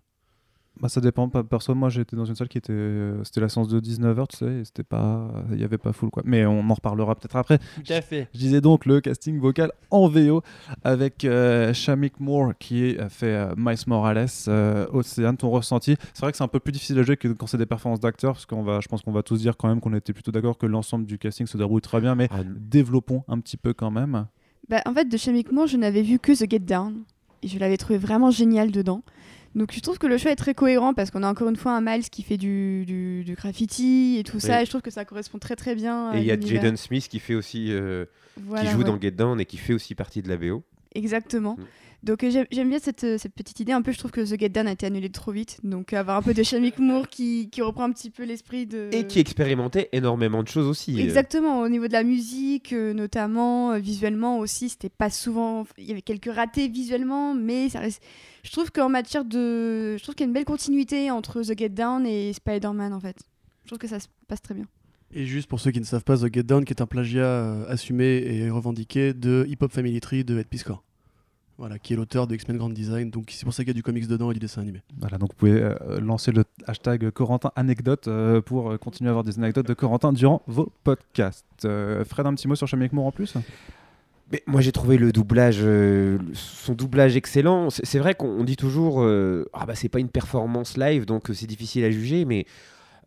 Bah, 0.80 0.90
ça 0.90 1.02
dépend. 1.02 1.30
Perso, 1.30 1.74
moi, 1.76 1.90
j'étais 1.90 2.16
dans 2.16 2.26
une 2.26 2.36
salle 2.36 2.48
qui 2.48 2.58
était, 2.58 2.74
euh, 2.74 3.24
c'était 3.24 3.42
la 3.42 3.50
séance 3.50 3.68
de 3.68 3.80
19h, 3.80 4.28
tu 4.28 4.38
sais, 4.38 4.54
et 4.54 4.66
c'était 4.66 4.84
pas, 4.84 5.30
il 5.52 5.60
y 5.60 5.64
avait 5.64 5.78
pas 5.78 5.94
full 5.94 6.10
quoi. 6.10 6.24
Mais 6.26 6.46
on 6.46 6.70
en 6.70 6.74
reparlera 6.74 7.16
peut-être 7.16 7.36
après. 7.36 7.58
Tout 7.58 7.94
à 7.94 8.02
fait. 8.02 8.28
Je 8.34 8.40
disais 8.40 8.62
donc 8.62 8.86
le 8.86 9.02
casting 9.02 9.40
vocal 9.40 9.72
en 9.92 10.08
VO 10.08 10.42
avec 10.84 11.24
euh, 11.26 11.74
Shamik 11.74 12.20
Moore 12.20 12.54
qui 12.60 12.98
a 12.98 13.10
fait 13.10 13.34
euh, 13.34 13.54
Miles 13.58 13.78
Morales. 13.88 14.28
Euh, 14.48 14.86
Océane, 14.92 15.38
ton 15.38 15.50
ressenti 15.50 15.96
C'est 16.14 16.22
vrai 16.22 16.32
que 16.32 16.38
c'est 16.38 16.44
un 16.44 16.48
peu 16.48 16.60
plus 16.60 16.72
difficile 16.72 17.00
à 17.00 17.04
jouer 17.04 17.18
que 17.18 17.28
quand 17.30 17.48
c'est 17.48 17.58
des 17.58 17.66
performances 17.66 18.00
d'acteurs, 18.00 18.34
parce 18.34 18.46
qu'on 18.46 18.64
va, 18.64 18.80
je 18.82 18.88
pense 18.88 19.02
qu'on 19.02 19.12
va 19.12 19.24
tous 19.24 19.40
dire 19.42 19.58
quand 19.58 19.68
même 19.68 19.80
qu'on 19.80 19.94
était 19.94 20.14
plutôt 20.14 20.32
d'accord 20.32 20.58
que 20.58 20.66
l'ensemble 20.66 21.06
du 21.06 21.18
casting 21.18 21.48
se 21.48 21.58
déroule 21.58 21.82
très 21.82 22.02
bien, 22.02 22.16
mais 22.16 22.28
Ah, 22.32 22.44
développons 22.46 23.24
un 23.28 23.40
petit 23.40 23.58
peu 23.58 23.74
quand 23.74 23.92
même. 23.92 24.26
Bah, 24.70 24.82
en 24.86 24.94
fait, 24.94 25.06
de 25.06 25.18
Shamik 25.18 25.52
Moore, 25.52 25.68
je 25.68 25.78
n'avais 25.78 26.02
vu 26.02 26.20
que 26.20 26.32
The 26.32 26.50
Get 26.50 26.60
Down 26.60 27.04
et 27.44 27.48
je 27.48 27.60
l'avais 27.60 27.78
trouvé 27.78 27.98
vraiment 28.00 28.32
génial 28.32 28.72
dedans. 28.72 29.04
Donc 29.56 29.72
je 29.74 29.80
trouve 29.80 29.98
que 29.98 30.06
le 30.08 30.18
choix 30.18 30.32
est 30.32 30.36
très 30.36 30.54
cohérent 30.54 30.94
parce 30.94 31.12
qu'on 31.12 31.24
a 31.24 31.30
encore 31.30 31.48
une 31.48 31.56
fois 31.56 31.72
un 31.72 31.82
Miles 31.82 32.10
qui 32.10 32.24
fait 32.24 32.38
du, 32.38 32.84
du, 32.86 33.24
du 33.24 33.36
graffiti 33.36 34.18
et 34.20 34.24
tout 34.24 34.39
ça 34.41 34.62
et 34.62 34.65
je 34.65 34.70
trouve 34.70 34.82
que 34.82 34.91
ça 34.91 35.06
correspond 35.06 35.39
très 35.39 35.56
très 35.56 35.76
bien. 35.76 36.13
et 36.13 36.20
il 36.20 36.26
y 36.26 36.32
a. 36.32 36.39
Jaden 36.39 36.76
Smith 36.76 37.08
qui 37.08 37.20
fait 37.20 37.36
aussi, 37.36 37.72
euh, 37.72 38.06
Voilà, 38.38 38.65
qui 38.65 38.72
joue 38.72 38.80
ouais. 38.80 38.84
dans 38.84 39.00
Get 39.00 39.12
Down 39.12 39.39
et 39.39 39.46
qui 39.46 39.58
fait 39.58 39.74
aussi 39.74 39.96
partie 39.96 40.22
de 40.22 40.28
la 40.28 40.36
VO. 40.36 40.63
Exactement. 40.94 41.56
Mm. 41.58 41.63
Donc 42.06 42.24
euh, 42.24 42.46
j'aime 42.52 42.70
bien 42.70 42.78
cette, 42.80 43.04
euh, 43.04 43.18
cette 43.18 43.34
petite 43.34 43.60
idée. 43.60 43.72
Un 43.72 43.82
peu, 43.82 43.91
je 43.91 43.98
trouve 43.98 44.12
que 44.12 44.22
The 44.22 44.39
Get 44.39 44.50
Down 44.50 44.68
a 44.68 44.72
été 44.72 44.86
annulé 44.86 45.10
trop 45.10 45.32
vite. 45.32 45.60
Donc 45.63 45.91
euh, 45.91 45.98
avoir 45.98 46.18
un 46.18 46.22
peu 46.22 46.36
de 46.36 46.44
Shamik 46.44 46.78
Moore 46.78 47.10
qui, 47.10 47.50
qui 47.52 47.63
reprend 47.63 47.84
un 47.84 47.91
petit 47.91 48.12
peu 48.12 48.24
l'esprit 48.24 48.68
de. 48.68 48.89
Et 48.91 49.08
qui 49.08 49.20
expérimentait 49.20 49.89
énormément 49.91 50.44
de 50.44 50.48
choses 50.48 50.68
aussi. 50.68 51.00
Exactement, 51.00 51.62
au 51.62 51.68
niveau 51.68 51.88
de 51.88 51.94
la 51.94 52.04
musique, 52.04 52.74
euh, 52.74 52.94
notamment, 52.94 53.72
euh, 53.72 53.80
visuellement 53.80 54.38
aussi, 54.38 54.70
c'était 54.70 54.89
pas 54.89 55.10
souvent. 55.10 55.65
Il 55.80 55.86
y 55.86 55.91
avait 55.91 56.04
quelques 56.04 56.32
ratés 56.32 56.68
visuellement, 56.68 57.34
mais 57.34 57.70
ça 57.70 57.80
reste. 57.80 58.04
Je 58.44 58.52
trouve 58.52 58.72
qu'en 58.72 58.89
matière 58.89 59.26
de. 59.26 59.98
Je 59.98 60.04
trouve 60.04 60.13
qu'il 60.13 60.26
y 60.26 60.28
a 60.28 60.30
une 60.30 60.34
belle 60.34 60.46
continuité 60.46 61.10
entre 61.10 61.41
The 61.41 61.58
Get 61.58 61.70
Down 61.70 62.06
et 62.06 62.32
Spider-Man 62.34 62.94
en 62.94 63.00
fait. 63.00 63.18
Je 63.63 63.70
trouve 63.70 63.80
que 63.80 63.88
ça 63.88 64.00
se 64.00 64.08
passe 64.28 64.44
très 64.44 64.54
bien. 64.54 64.68
Et 65.12 65.26
juste 65.26 65.48
pour 65.48 65.60
ceux 65.60 65.72
qui 65.72 65.80
ne 65.80 65.86
savent 65.86 66.04
pas, 66.04 66.18
The 66.18 66.32
Get 66.32 66.44
Down, 66.44 66.65
qui 66.65 66.74
est 66.74 66.82
un 66.82 66.86
plagiat 66.86 67.24
euh, 67.24 67.65
assumé 67.68 68.24
et 68.26 68.50
revendiqué 68.52 69.13
de 69.13 69.46
Hip 69.50 69.58
Hop 69.62 69.72
Family 69.72 70.00
Tree 70.02 70.24
de 70.24 70.38
Ed 70.38 70.48
Piscor. 70.48 70.84
Voilà, 71.58 71.80
qui 71.80 71.94
est 71.94 71.96
l'auteur 71.96 72.28
de 72.28 72.36
X-Men 72.36 72.58
Grand 72.58 72.70
Design. 72.70 73.10
Donc 73.10 73.32
c'est 73.32 73.46
pour 73.46 73.54
ça 73.54 73.63
qu'il 73.63 73.70
y 73.70 73.72
a 73.72 73.74
du 73.76 73.84
comics 73.84 74.08
dedans 74.08 74.30
et 74.32 74.34
du 74.34 74.41
dessin 74.41 74.62
animé. 74.62 74.82
Voilà, 75.00 75.18
donc 75.18 75.30
vous 75.30 75.38
pouvez 75.38 75.62
euh, 75.62 76.02
lancer 76.02 76.32
le 76.34 76.44
hashtag 76.68 77.10
Corentin 77.12 77.52
Anecdote 77.56 78.08
euh, 78.08 78.41
pour 78.41 78.72
euh, 78.72 78.78
continuer 78.78 79.10
à 79.10 79.12
avoir 79.12 79.24
des 79.24 79.38
anecdotes 79.38 79.68
de 79.68 79.74
Corentin 79.74 80.12
durant 80.12 80.41
vos 80.48 80.70
podcasts. 80.84 81.46
Euh, 81.63 82.04
Fred, 82.04 82.28
un 82.28 82.34
petit 82.34 82.50
mot 82.50 82.56
sur 82.56 82.68
Shamik 82.68 82.91
Moore 82.91 83.08
en 83.08 83.12
plus? 83.12 83.36
Mais 84.32 84.44
moi 84.48 84.60
j'ai 84.60 84.72
trouvé 84.72 84.98
le 84.98 85.12
doublage, 85.12 85.60
euh, 85.62 86.18
son 86.34 86.74
doublage 86.74 87.15
excellent. 87.15 87.70
C'est 87.70 88.00
vrai 88.00 88.15
qu'on 88.15 88.28
on 88.28 88.44
dit 88.44 88.58
toujours, 88.58 89.02
euh, 89.02 89.48
ah 89.54 89.65
bah 89.65 89.76
c'est 89.76 89.88
pas 89.88 90.00
une 90.00 90.10
performance 90.10 90.78
live 90.78 91.06
donc 91.06 91.30
c'est 91.34 91.46
difficile 91.46 91.86
à 91.86 91.91
juger, 91.91 92.26
mais 92.26 92.48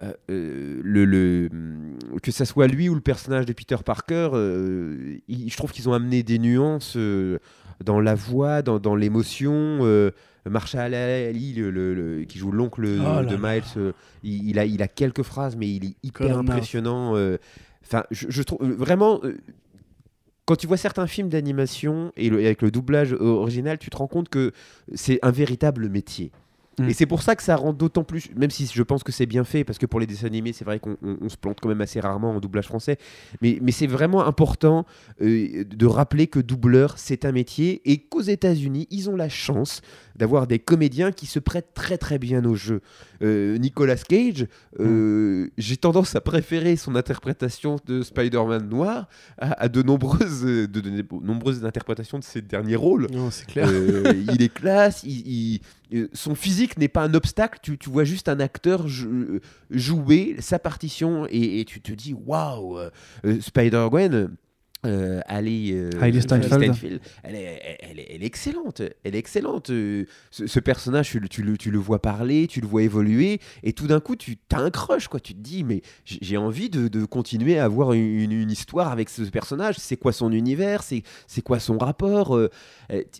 euh, 0.02 0.12
euh, 0.30 0.80
le, 0.82 1.04
le- 1.04 1.48
hum, 1.52 1.96
que 2.22 2.30
ça 2.30 2.44
soit 2.44 2.66
lui 2.68 2.88
ou 2.88 2.94
le 2.94 3.00
personnage 3.00 3.46
de 3.46 3.52
Peter 3.52 3.76
Parker, 3.84 4.30
euh, 4.32 5.16
il- 5.28 5.50
je 5.50 5.56
trouve 5.56 5.72
qu'ils 5.72 5.88
ont 5.88 5.92
amené 5.92 6.22
des 6.22 6.38
nuances 6.38 6.94
euh, 6.96 7.38
dans 7.84 8.00
la 8.00 8.14
voix, 8.14 8.62
dans, 8.62 8.78
dans 8.78 8.94
l'émotion. 8.96 9.78
Marshall 10.48 10.94
Ali, 10.94 11.52
le- 11.54 11.70
le- 11.70 11.94
le- 11.94 12.24
qui 12.24 12.38
joue 12.38 12.50
l'oncle 12.50 12.82
Oh 12.86 13.22
de. 13.24 13.36
Miles, 13.36 13.92
il, 14.22 14.48
il 14.50 14.58
a, 14.58 14.64
il 14.64 14.80
a 14.82 14.88
quelques 14.88 15.22
phrases, 15.22 15.56
mais 15.56 15.68
il 15.70 15.84
est 15.84 15.96
hyper 16.02 16.26
impressionnant. 16.38 17.12
Enfin, 17.84 18.04
je, 18.10 18.26
je 18.30 18.42
trouve 18.42 18.62
vraiment. 18.64 19.20
quand 20.46 20.56
tu 20.56 20.66
vois 20.66 20.78
certains 20.78 21.06
films 21.06 21.28
d'animation 21.28 22.12
et, 22.16 22.30
le- 22.30 22.40
et 22.40 22.46
avec 22.46 22.62
le 22.62 22.70
doublage 22.70 23.12
original, 23.12 23.78
tu 23.78 23.90
te 23.90 23.96
rends 23.96 24.06
compte 24.06 24.30
que 24.30 24.52
c'est 24.94 25.18
un 25.22 25.30
véritable 25.30 25.88
métier. 25.90 26.30
Et 26.86 26.92
c'est 26.94 27.06
pour 27.06 27.22
ça 27.22 27.34
que 27.36 27.42
ça 27.42 27.56
rend 27.56 27.72
d'autant 27.72 28.04
plus, 28.04 28.30
même 28.36 28.50
si 28.50 28.70
je 28.72 28.82
pense 28.82 29.02
que 29.02 29.10
c'est 29.12 29.26
bien 29.26 29.44
fait, 29.44 29.64
parce 29.64 29.78
que 29.78 29.86
pour 29.86 29.98
les 30.00 30.06
dessins 30.06 30.26
animés, 30.26 30.52
c'est 30.52 30.64
vrai 30.64 30.78
qu'on 30.78 30.96
on- 31.02 31.16
on 31.22 31.28
se 31.28 31.36
plante 31.36 31.58
quand 31.60 31.68
même 31.68 31.80
assez 31.80 31.98
rarement 32.00 32.30
en 32.30 32.40
doublage 32.40 32.66
français, 32.66 32.98
mais, 33.42 33.58
mais 33.62 33.72
c'est 33.72 33.86
vraiment 33.86 34.24
important 34.26 34.86
euh, 35.20 35.64
de 35.64 35.86
rappeler 35.86 36.26
que 36.26 36.38
doubleur, 36.40 36.94
c'est 36.98 37.24
un 37.24 37.32
métier, 37.32 37.80
et 37.84 37.98
qu'aux 37.98 38.20
États-Unis, 38.22 38.86
ils 38.90 39.10
ont 39.10 39.16
la 39.16 39.28
chance 39.28 39.80
d'avoir 40.16 40.46
des 40.46 40.58
comédiens 40.58 41.12
qui 41.12 41.26
se 41.26 41.38
prêtent 41.38 41.74
très 41.74 41.96
très 41.98 42.18
bien 42.18 42.44
au 42.44 42.54
jeu. 42.54 42.80
Euh, 43.22 43.56
Nicolas 43.58 43.96
Cage, 43.96 44.46
euh, 44.80 45.48
j'ai 45.58 45.76
tendance 45.76 46.14
à 46.16 46.20
préférer 46.20 46.76
son 46.76 46.94
interprétation 46.96 47.76
de 47.86 48.02
Spider-Man 48.02 48.68
noir 48.68 49.08
à, 49.38 49.62
à 49.64 49.68
de, 49.68 49.82
nombreuses, 49.82 50.42
de, 50.42 50.66
de 50.66 51.04
nombreuses 51.22 51.64
interprétations 51.64 52.18
de 52.18 52.24
ses 52.24 52.42
derniers 52.42 52.76
rôles. 52.76 53.06
Non, 53.12 53.30
c'est 53.30 53.46
clair. 53.46 53.68
Il 54.32 54.42
est 54.42 54.52
classe, 54.52 55.02
il, 55.04 55.26
il- 55.26 55.60
son 56.12 56.34
physique 56.34 56.78
n'est 56.78 56.88
pas 56.88 57.02
un 57.02 57.14
obstacle, 57.14 57.58
tu, 57.62 57.78
tu 57.78 57.90
vois 57.90 58.04
juste 58.04 58.28
un 58.28 58.40
acteur 58.40 58.86
jou- 58.88 59.40
jouer 59.70 60.36
sa 60.38 60.58
partition 60.58 61.26
et, 61.30 61.60
et 61.60 61.64
tu 61.64 61.80
te 61.80 61.92
dis 61.92 62.14
waouh, 62.14 62.78
euh, 62.78 62.90
euh, 63.24 63.40
Spider-Gwen. 63.40 64.30
Euh, 64.86 65.20
Ali, 65.26 65.72
euh, 65.72 65.90
Hailey 66.00 66.20
Steinfeld. 66.20 67.00
elle, 67.24 67.34
est, 67.34 67.78
elle, 67.80 67.98
est- 67.98 68.06
elle 68.14 68.22
est 68.22 68.26
excellente. 68.26 68.80
Elle 69.02 69.16
est 69.16 69.18
excellente. 69.18 69.70
Euh, 69.70 70.04
Ce, 70.30 70.46
ce 70.46 70.60
personnage, 70.60 71.10
tu, 71.10 71.18
le- 71.18 71.28
tu 71.28 71.42
le, 71.42 71.56
tu 71.58 71.72
le 71.72 71.78
vois 71.78 72.00
parler, 72.00 72.46
tu 72.46 72.60
le 72.60 72.66
vois 72.68 72.82
évoluer, 72.84 73.40
et 73.64 73.72
tout 73.72 73.88
d'un 73.88 73.98
coup, 73.98 74.14
tu 74.14 74.38
as 74.52 74.60
un 74.60 74.70
crush. 74.70 75.08
Quoi. 75.08 75.18
Tu 75.18 75.34
te 75.34 75.40
dis, 75.40 75.64
mais 75.64 75.82
j'ai 76.04 76.36
envie 76.36 76.70
de, 76.70 76.86
de 76.86 77.04
continuer 77.04 77.58
à 77.58 77.64
avoir 77.64 77.92
une, 77.92 78.30
une 78.30 78.50
histoire 78.52 78.92
avec 78.92 79.08
ce 79.10 79.22
personnage. 79.22 79.74
C'est 79.78 79.96
quoi 79.96 80.12
son 80.12 80.30
univers? 80.30 80.84
C'est 80.84 81.02
quoi 81.42 81.58
son 81.58 81.76
rapport 81.76 82.38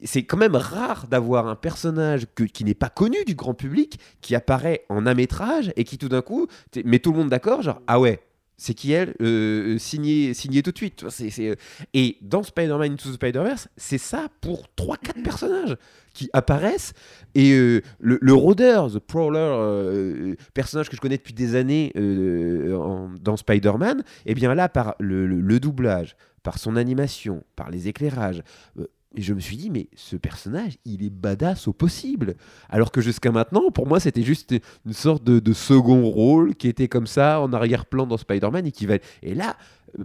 C'est 0.05 0.23
quand 0.25 0.37
même 0.37 0.55
rare 0.57 1.07
d'avoir 1.09 1.49
un 1.49 1.57
personnage 1.57 2.27
que- 2.37 2.45
qui 2.45 2.65
n'est 2.65 2.75
pas 2.75 2.89
connu 2.89 3.17
du 3.27 3.35
grand 3.35 3.55
public, 3.55 3.99
qui 4.21 4.35
apparaît 4.37 4.85
en 4.89 5.07
un 5.07 5.15
métrage, 5.15 5.73
et 5.77 5.83
qui 5.85 5.99
tout 5.99 6.09
d'un 6.09 6.23
coup 6.23 6.47
met 6.85 7.01
tout 7.01 7.11
le 7.13 7.19
monde 7.19 7.31
d'accord. 7.31 7.63
Genre, 7.63 7.83
ah 7.89 7.99
ouais. 7.99 8.21
C'est 8.61 8.75
qui 8.75 8.93
elle 8.93 9.15
Euh, 9.23 9.79
signé, 9.79 10.35
signé 10.35 10.63
tout 10.63 10.73
de 10.73 10.77
suite. 10.77 11.05
euh, 11.49 11.55
Et 11.95 12.19
dans 12.21 12.43
Spider-Man 12.43 12.93
Into 12.93 13.09
the 13.11 13.15
Spider-Verse, 13.15 13.69
c'est 13.77 13.99
ça 13.99 14.27
pour 14.41 14.67
3-4 14.77 15.23
personnages 15.23 15.77
qui 16.13 16.29
apparaissent. 16.33 16.93
Et 17.37 17.53
euh, 17.53 17.81
le, 18.01 18.19
le 18.21 18.35
The 18.91 18.99
Prowler, 18.99 19.39
euh, 19.39 20.35
personnage 20.55 20.89
que 20.91 20.97
je 20.97 21.01
connais 21.01 21.17
depuis 21.19 21.35
des 21.35 21.55
années 21.55 21.93
euh, 21.97 23.07
dans 23.21 23.37
Spider-Man, 23.37 24.03
et 24.27 24.35
bien 24.35 24.55
là, 24.55 24.69
par 24.69 24.97
le, 24.99 25.27
le- 25.27 25.41
doublage, 25.61 26.17
par 26.43 26.59
son 26.59 26.75
animation, 26.77 27.45
par 27.57 27.71
les 27.71 27.87
éclairages, 27.89 28.43
euh, 28.79 28.87
et 29.17 29.23
je 29.23 29.33
me 29.35 29.41
suis 29.41 29.57
dit, 29.57 29.71
mais 29.71 29.89
ce 29.97 30.17
personnage, 30.17 30.77
il 30.85 31.03
est 31.03 31.11
badass 31.11 31.67
au 31.67 31.73
possible. 31.73 32.35
Alors 32.69 32.93
que 32.93 33.01
jusqu'à 33.01 33.33
maintenant, 33.33 33.71
pour 33.71 33.87
moi, 33.87 34.01
c'était 34.01 34.23
juste 34.23 34.55
une 34.87 34.93
sorte 34.93 35.25
de, 35.25 35.39
de 35.41 35.53
second 35.53 36.03
rôle 36.09 36.55
qui 36.55 36.69
était 36.69 36.89
comme 36.89 37.07
ça, 37.07 37.41
en 37.41 37.53
arrière-plan 37.53 38.07
dans 38.07 38.19
Spider-Man. 38.19 38.67
Et, 38.67 38.73
qui 38.73 38.85
va... 38.87 38.97
et 39.23 39.35
là, 39.35 39.57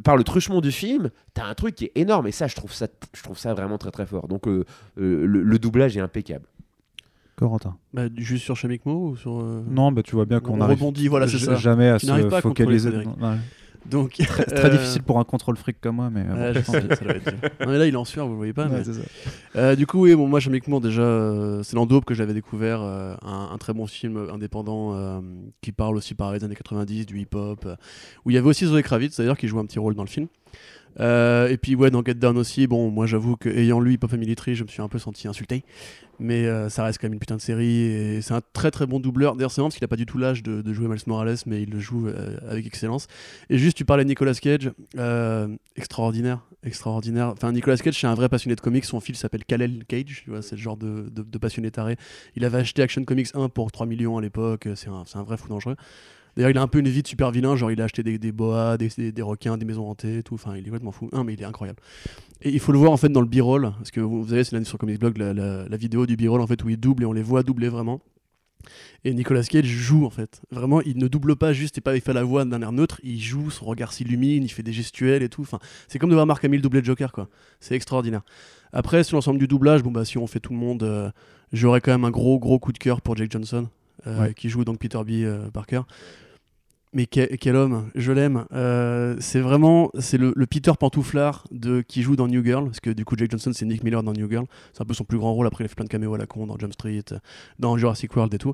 par 0.04 0.16
le 0.16 0.24
truchement 0.24 0.62
du 0.62 0.72
film, 0.72 1.10
t'as 1.34 1.46
un 1.46 1.54
truc 1.54 1.76
qui 1.76 1.86
est 1.86 1.92
énorme. 1.96 2.28
Et 2.28 2.32
ça, 2.32 2.48
je 2.48 2.56
trouve 2.56 2.72
ça, 2.74 2.88
je 3.14 3.22
trouve 3.22 3.38
ça 3.38 3.54
vraiment 3.54 3.78
très 3.78 3.92
très 3.92 4.06
fort. 4.06 4.28
Donc, 4.30 4.48
euh, 4.48 4.64
euh, 4.98 5.26
le, 5.26 5.44
le 5.44 5.60
doublage 5.60 5.98
est 5.98 6.02
impeccable. 6.02 6.46
Corentin. 7.36 7.76
Bah, 7.94 8.04
juste 8.16 8.44
sur 8.46 8.56
Chemikmo 8.56 9.10
ou 9.10 9.16
sur. 9.18 9.40
euh, 9.42 9.64
Non, 9.68 9.92
bah, 9.92 10.04
tu 10.04 10.16
vois 10.16 10.26
bien 10.26 10.40
qu'on 10.40 10.58
On 10.58 10.62
arrive 10.62 10.78
rebondit, 10.80 11.08
voilà, 11.08 11.28
c'est 11.28 11.40
ça. 11.40 11.56
jamais 11.56 11.90
à 11.90 11.98
Tu 11.98 12.06
se 12.06 12.22
pas 12.28 12.38
à 12.38 12.42
focaliser. 12.42 12.90
Ouais. 12.90 13.04
Donc, 13.86 14.14
Très, 14.14 14.46
très 14.46 14.66
euh, 14.68 14.70
difficile 14.70 15.04
pour 15.04 15.20
un 15.20 15.24
contrôle 15.24 15.58
fric 15.58 15.80
comme 15.82 15.98
moi, 15.98 16.10
mais. 16.10 16.24
euh, 16.28 16.54
ouais, 16.54 16.62
bon, 16.62 16.74
je 16.74 16.80
sais, 16.88 16.96
ça 16.96 17.04
doit 17.06 17.16
être 17.16 17.30
dur. 17.30 17.50
Non, 17.62 17.68
mais 17.72 17.78
là, 17.78 17.86
il 17.86 17.94
est 17.94 17.98
en 17.98 18.06
sueur, 18.06 18.26
vous 18.26 18.32
le 18.34 18.38
voyez 18.38 18.54
pas. 18.54 18.68
Ouais. 18.68 18.82
Euh, 19.56 19.76
du 19.76 19.86
coup, 19.86 20.02
oui, 20.04 20.16
bon, 20.16 20.28
moi, 20.28 20.40
Chemikmo, 20.40 20.80
déjà, 20.80 21.02
euh, 21.02 21.64
c'est 21.64 21.76
dans 21.76 21.86
Dope 21.86 22.06
que 22.06 22.14
j'avais 22.14 22.34
découvert 22.34 22.82
un, 22.82 23.50
un 23.52 23.58
très 23.58 23.74
bon 23.74 23.86
film 23.86 24.30
indépendant 24.34 25.22
qui 25.62 25.72
parle 25.72 25.98
aussi, 25.98 26.16
pareil, 26.16 26.40
des 26.40 26.46
années 26.46 26.56
90, 26.56 27.06
du 27.06 27.20
hip-hop, 27.20 27.68
où 28.26 28.32
il 28.32 28.34
y 28.34 28.38
avait 28.38 28.48
aussi 28.48 28.66
Zoé 28.66 28.84
Kravitz, 28.84 29.18
d'ailleurs, 29.18 29.38
qui 29.38 29.48
joue 29.48 29.60
un 29.60 29.66
petit 29.66 29.80
rôle 29.80 29.96
dans 29.96 30.04
le 30.04 30.10
film. 30.10 30.28
Euh, 31.00 31.48
et 31.50 31.58
puis, 31.58 31.76
ouais, 31.76 31.90
dans 31.90 32.04
Get 32.04 32.16
Down 32.16 32.38
aussi, 32.38 32.68
bon, 32.68 32.90
moi, 32.90 33.06
j'avoue 33.06 33.36
qu'ayant 33.36 33.80
lu 33.80 33.94
Hip 33.94 34.08
Family 34.08 34.36
Tree, 34.36 34.56
je 34.56 34.64
me 34.64 34.68
suis 34.68 34.82
un 34.82 34.88
peu 34.88 35.00
senti 35.00 35.28
insulté. 35.28 35.64
Mais 36.20 36.46
euh, 36.46 36.70
ça 36.70 36.84
reste 36.84 37.00
quand 37.02 37.08
même 37.08 37.14
une 37.14 37.20
putain 37.20 37.36
de 37.36 37.42
série 37.42 37.82
et 37.82 38.22
c'est 38.22 38.36
un 38.36 38.42
très 38.54 38.70
très 38.70 38.86
bon 38.86 39.00
doubleur. 39.00 39.36
D'ailleurs, 39.36 39.52
c'est 39.52 39.62
marrant 39.62 39.70
parce 39.70 39.78
qu'il 39.78 39.84
a 39.84 39.88
pas 39.88 39.96
du 39.96 40.06
tout 40.06 40.20
l'âge 40.20 40.44
de, 40.44 40.74
jouer 40.74 40.88
Miles 40.88 41.02
Morales, 41.08 41.38
mais 41.48 41.64
il 41.64 41.72
le 41.72 41.80
joue 41.80 42.08
euh, 42.08 42.38
avec 42.48 42.68
excellence. 42.68 43.08
Et 43.50 43.58
juste, 43.58 43.76
tu 43.76 43.84
parlais 43.84 44.04
de 44.04 44.10
Nicolas 44.10 44.36
Cage, 44.36 44.72
extraordinaire, 45.76 46.46
extraordinaire. 46.64 47.30
Enfin, 47.30 47.52
Nicolas 47.52 47.78
Cage, 47.78 48.00
c'est 48.00 48.08
un 48.08 48.14
vrai 48.14 48.30
passionné 48.30 48.56
de 48.56 48.62
comics. 48.62 48.86
Son 48.86 49.00
fils 49.00 49.18
s'appelle 49.18 49.44
Kal-El 49.44 49.86
Cage, 49.88 50.22
tu 50.24 50.30
vois, 50.30 50.44
c'est 50.44 50.56
le 50.56 50.62
genre 50.62 50.78
de, 50.78 51.10
de, 51.10 51.38
passionné 51.40 51.72
taré. 51.72 51.98
Il 52.36 52.46
avait 52.46 52.60
acheté 52.60 52.84
Action 52.84 53.04
Comics 53.04 53.30
1 53.34 53.50
pour 53.50 53.72
3 53.72 53.88
millions 53.88 54.18
à 54.18 54.22
l'époque. 54.22 54.68
C'est 54.76 54.90
un, 54.90 55.04
un 55.16 55.24
vrai 55.24 55.38
fou 55.38 55.50
dangereux. 55.50 55.76
D'ailleurs, 56.36 56.50
il 56.52 56.58
a 56.58 56.62
un 56.62 56.68
peu 56.68 56.80
une 56.80 56.90
vie 56.90 57.04
de 57.04 57.08
super 57.08 57.30
vilain, 57.32 57.56
genre 57.56 57.72
il 57.72 57.80
a 57.82 57.84
acheté 57.84 58.02
des, 58.04 58.18
des 58.18 58.32
boas, 58.32 58.78
des, 58.78 58.90
des, 58.98 59.12
des 59.12 59.22
requins, 59.22 59.58
des 59.58 59.66
maisons 59.66 59.88
hantées, 59.90 60.24
tout. 60.24 60.34
Enfin, 60.36 60.56
il 60.56 60.62
est 60.62 60.64
complètement 60.66 60.92
fou. 60.92 61.10
Non, 61.14 61.24
mais 61.24 61.34
il 61.34 61.42
est 61.42 61.46
incroyable. 61.46 61.80
Et 62.42 62.50
il 62.50 62.60
faut 62.60 62.72
le 62.72 62.80
voir 62.80 62.92
en 62.92 62.98
fait 62.98 63.10
dans 63.10 63.22
le 63.22 63.28
b-roll, 63.28 63.72
parce 63.78 63.92
que 63.92 64.02
vous, 64.02 64.24
vous 64.24 64.34
avez, 64.34 64.44
c'est 64.44 64.54
l'année 64.54 64.66
sur 64.66 64.78
Comics 64.78 65.00
Blog, 65.00 65.18
la, 65.18 65.34
la- 65.34 65.68
la 65.70 65.78
vidéo 65.78 66.06
du 66.06 66.16
b-roll 66.18 66.42
en 66.42 66.48
fait 66.48 66.64
où 66.64 66.70
il 66.70 66.78
double 66.78 67.04
et 67.04 67.06
on 67.06 67.14
les 67.14 67.22
voit 67.24 67.44
doubler 67.44 67.70
vraiment. 67.70 68.02
Et 69.04 69.14
Nicolas 69.14 69.44
Cage 69.44 69.66
joue 69.66 70.06
en 70.06 70.10
fait. 70.10 70.42
Vraiment, 70.50 70.82
il 70.82 70.98
ne 70.98 71.08
double 71.10 71.36
pas 71.36 71.52
juste 71.52 71.78
et 71.78 71.82
pas 71.82 71.96
il 71.96 72.02
fait 72.02 72.14
la 72.14 72.24
voix 72.24 72.46
d'un 72.46 72.62
air 72.62 72.72
neutre, 72.72 73.00
il 73.04 73.20
joue, 73.20 73.50
son 73.52 73.66
regard 73.66 73.92
s'illumine, 73.92 74.44
il 74.44 74.50
fait 74.50 74.64
des 74.64 74.72
gestuels 74.72 75.22
et 75.24 75.28
tout. 75.30 75.42
Enfin, 75.42 75.60
c'est 75.90 76.00
comme 76.00 76.10
de 76.10 76.16
voir 76.16 76.26
Mark 76.26 76.44
Hamill 76.46 76.62
doubler 76.62 76.82
Joker 76.84 77.12
quoi. 77.12 77.28
C'est 77.60 77.76
extraordinaire. 77.76 78.22
Après, 78.72 79.04
sur 79.04 79.18
l'ensemble 79.18 79.40
du 79.40 79.48
doublage, 79.48 79.84
bon 79.84 79.92
bah 79.92 80.06
si 80.06 80.18
on 80.18 80.26
fait 80.28 80.40
tout 80.40 80.54
le 80.54 80.60
monde, 80.60 80.84
euh, 80.84 81.12
j'aurais 81.52 81.82
quand 81.82 81.92
même 81.92 82.06
un 82.06 82.12
gros 82.12 82.40
gros 82.40 82.58
coup 82.58 82.72
de 82.72 82.78
cœur 82.78 83.02
pour 83.02 83.18
Jake 83.18 83.32
Johnson, 83.32 83.68
euh, 84.08 84.22
Ouais. 84.22 84.34
qui 84.34 84.48
joue 84.48 84.64
donc 84.64 84.80
Peter 84.80 85.00
B. 85.06 85.12
euh, 85.24 85.50
Parker. 85.52 85.82
Mais 86.96 87.08
que- 87.08 87.36
quel 87.38 87.56
homme, 87.56 87.90
je 87.96 88.12
l'aime. 88.12 88.46
Euh, 88.54 89.16
c'est 89.20 89.40
vraiment, 89.40 89.90
c'est 89.98 90.18
le, 90.20 90.34
Peter 90.46 90.72
pantouflard 90.80 91.48
de 91.52 91.82
qui 91.82 92.04
joue 92.04 92.16
dans 92.16 92.28
New 92.28 92.44
Girl, 92.44 92.66
parce 92.66 92.80
que 92.80 92.92
du 92.92 93.04
coup 93.04 93.16
Jake 93.18 93.32
Johnson 93.32 93.52
c'est 93.54 93.66
Nick 93.66 93.84
Miller 93.84 94.04
dans 94.04 94.14
New 94.14 94.30
Girl, 94.30 94.46
c'est 94.74 94.82
un 94.82 94.86
peu 94.86 94.94
son 94.94 95.04
plus 95.04 95.18
grand 95.18 95.34
rôle. 95.34 95.48
Après 95.48 95.64
il 95.64 95.66
a 95.66 95.68
fait 95.70 95.76
plein 95.76 95.86
de 95.86 95.90
caméos 95.90 96.14
à 96.14 96.18
la 96.20 96.28
con 96.28 96.46
dans 96.46 96.58
Jump 96.60 96.74
Street, 96.74 97.04
dans 97.58 97.78
Jurassic 97.78 98.16
World 98.16 98.32
et 98.34 98.38
tout. 98.38 98.54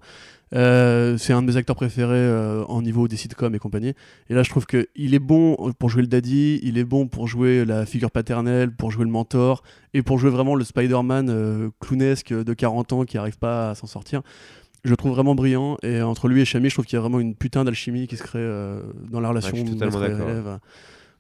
Euh, 0.56 1.18
c'est 1.18 1.34
un 1.34 1.42
de 1.42 1.48
mes 1.48 1.58
acteurs 1.58 1.76
préférés 1.76 2.16
euh, 2.16 2.64
en 2.66 2.82
niveau 2.82 3.08
des 3.10 3.18
sitcoms 3.18 3.54
et 3.54 3.60
compagnie. 3.60 3.94
Et 4.30 4.34
là 4.34 4.44
je 4.44 4.50
trouve 4.50 4.66
que 4.66 4.88
il 4.96 5.14
est 5.14 5.20
bon 5.20 5.74
pour 5.78 5.90
jouer 5.90 6.02
le 6.02 6.08
daddy, 6.08 6.62
il 6.64 6.78
est 6.78 6.86
bon 6.86 7.08
pour 7.08 7.28
jouer 7.28 7.66
la 7.66 7.86
figure 7.86 8.10
paternelle, 8.10 8.72
pour 8.72 8.90
jouer 8.92 9.04
le 9.04 9.12
mentor 9.12 9.64
et 9.94 10.02
pour 10.02 10.18
jouer 10.18 10.30
vraiment 10.30 10.56
le 10.56 10.64
Spider-Man 10.64 11.72
clownesque 11.82 12.34
de 12.34 12.54
40 12.54 12.94
ans 12.94 13.04
qui 13.04 13.18
arrive 13.18 13.38
pas 13.38 13.72
à 13.72 13.76
s'en 13.76 13.88
sortir 13.88 14.22
je 14.84 14.90
le 14.90 14.98
trouve 14.98 15.12
vraiment 15.12 15.36
brillant. 15.36 15.78
Et 15.84 16.02
entre 16.02 16.28
lui 16.28 16.42
et 16.42 16.46
Chami 16.46 16.70
je 16.70 16.76
trouve 16.76 16.86
qu'il 16.86 16.96
y 16.96 16.98
a 16.98 17.02
vraiment 17.02 17.20
une 17.20 17.36
putain 17.36 17.64
d'alchimie 17.64 18.08
qui 18.08 18.18
se 18.18 18.24
crée 18.24 18.40
euh, 18.40 18.82
dans 19.10 19.20
la 19.20 19.30
relation 19.30 19.56
Ouais, 19.58 19.64
maître 19.64 19.86
et 20.04 20.10
d'accord. 20.10 20.30
élève. 20.30 20.60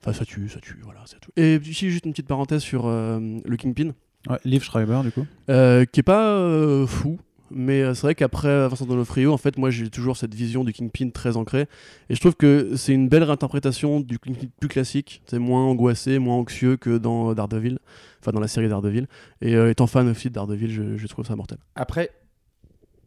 enfin 0.02 0.14
ça 0.14 0.26
tue 0.26 0.48
ça 0.50 0.60
tue 0.60 0.78
voilà 0.84 1.02
c'est 1.06 1.20
tout 1.20 1.32
et 1.36 1.56
ici 1.56 1.90
juste 1.90 2.06
une 2.06 2.12
petite 2.12 2.28
parenthèse 2.28 2.62
sur 2.62 2.88
euh, 2.88 3.20
le 3.44 3.58
Kingpin. 3.58 3.92
Ouais, 4.30 4.38
Liv 4.44 4.64
Schreiber, 4.64 5.00
du 5.04 5.12
coup. 5.12 5.26
euh, 5.50 5.86
qui 5.86 6.02
est 6.02 6.04
pas 6.04 6.32
euh, 6.34 6.86
fou 6.88 7.20
mais 7.52 7.82
euh, 7.82 7.96
c'est 7.96 8.02
vrai 8.04 8.14
qu'après 8.16 8.68
Vincent 8.68 8.86
Donofrio 8.86 9.34
en 9.34 9.38
fait 9.38 9.58
moi 9.58 9.72
j'ai 9.72 9.90
toujours 9.90 10.18
cette 10.18 10.36
vision 10.36 10.64
du 10.64 10.72
Kingpin 10.72 11.10
très 11.10 11.36
ancrée. 11.36 11.66
Et 12.10 12.16
je 12.16 12.20
trouve 12.20 12.36
que 12.36 12.76
c'est 12.76 12.94
une 12.94 13.10
belle 13.10 13.24
réinterprétation 13.24 14.02
du 14.02 14.20
Kingpin 14.20 14.48
plus 14.60 14.70
classique. 14.70 15.24
C'est 15.26 15.40
moins 15.40 15.64
angoissé 15.66 16.20
moins 16.20 16.36
anxieux 16.36 16.78
que 16.78 16.98
dans 17.00 17.34
Daredevil. 17.34 17.80
Enfin 18.22 18.32
dans 18.34 18.40
la 18.40 18.48
série 18.48 18.68
Daredevil. 18.70 19.08
Et 19.42 19.56
euh, 19.56 19.72
étant 19.72 19.88
fan 19.88 20.08
aussi 20.10 20.28
de 20.30 20.34
Daredevil 20.36 20.70
je, 20.70 20.98
je 20.98 21.08
trouve 21.08 21.26
ça 21.26 21.36
mortel. 21.36 21.58
Après, 21.76 22.12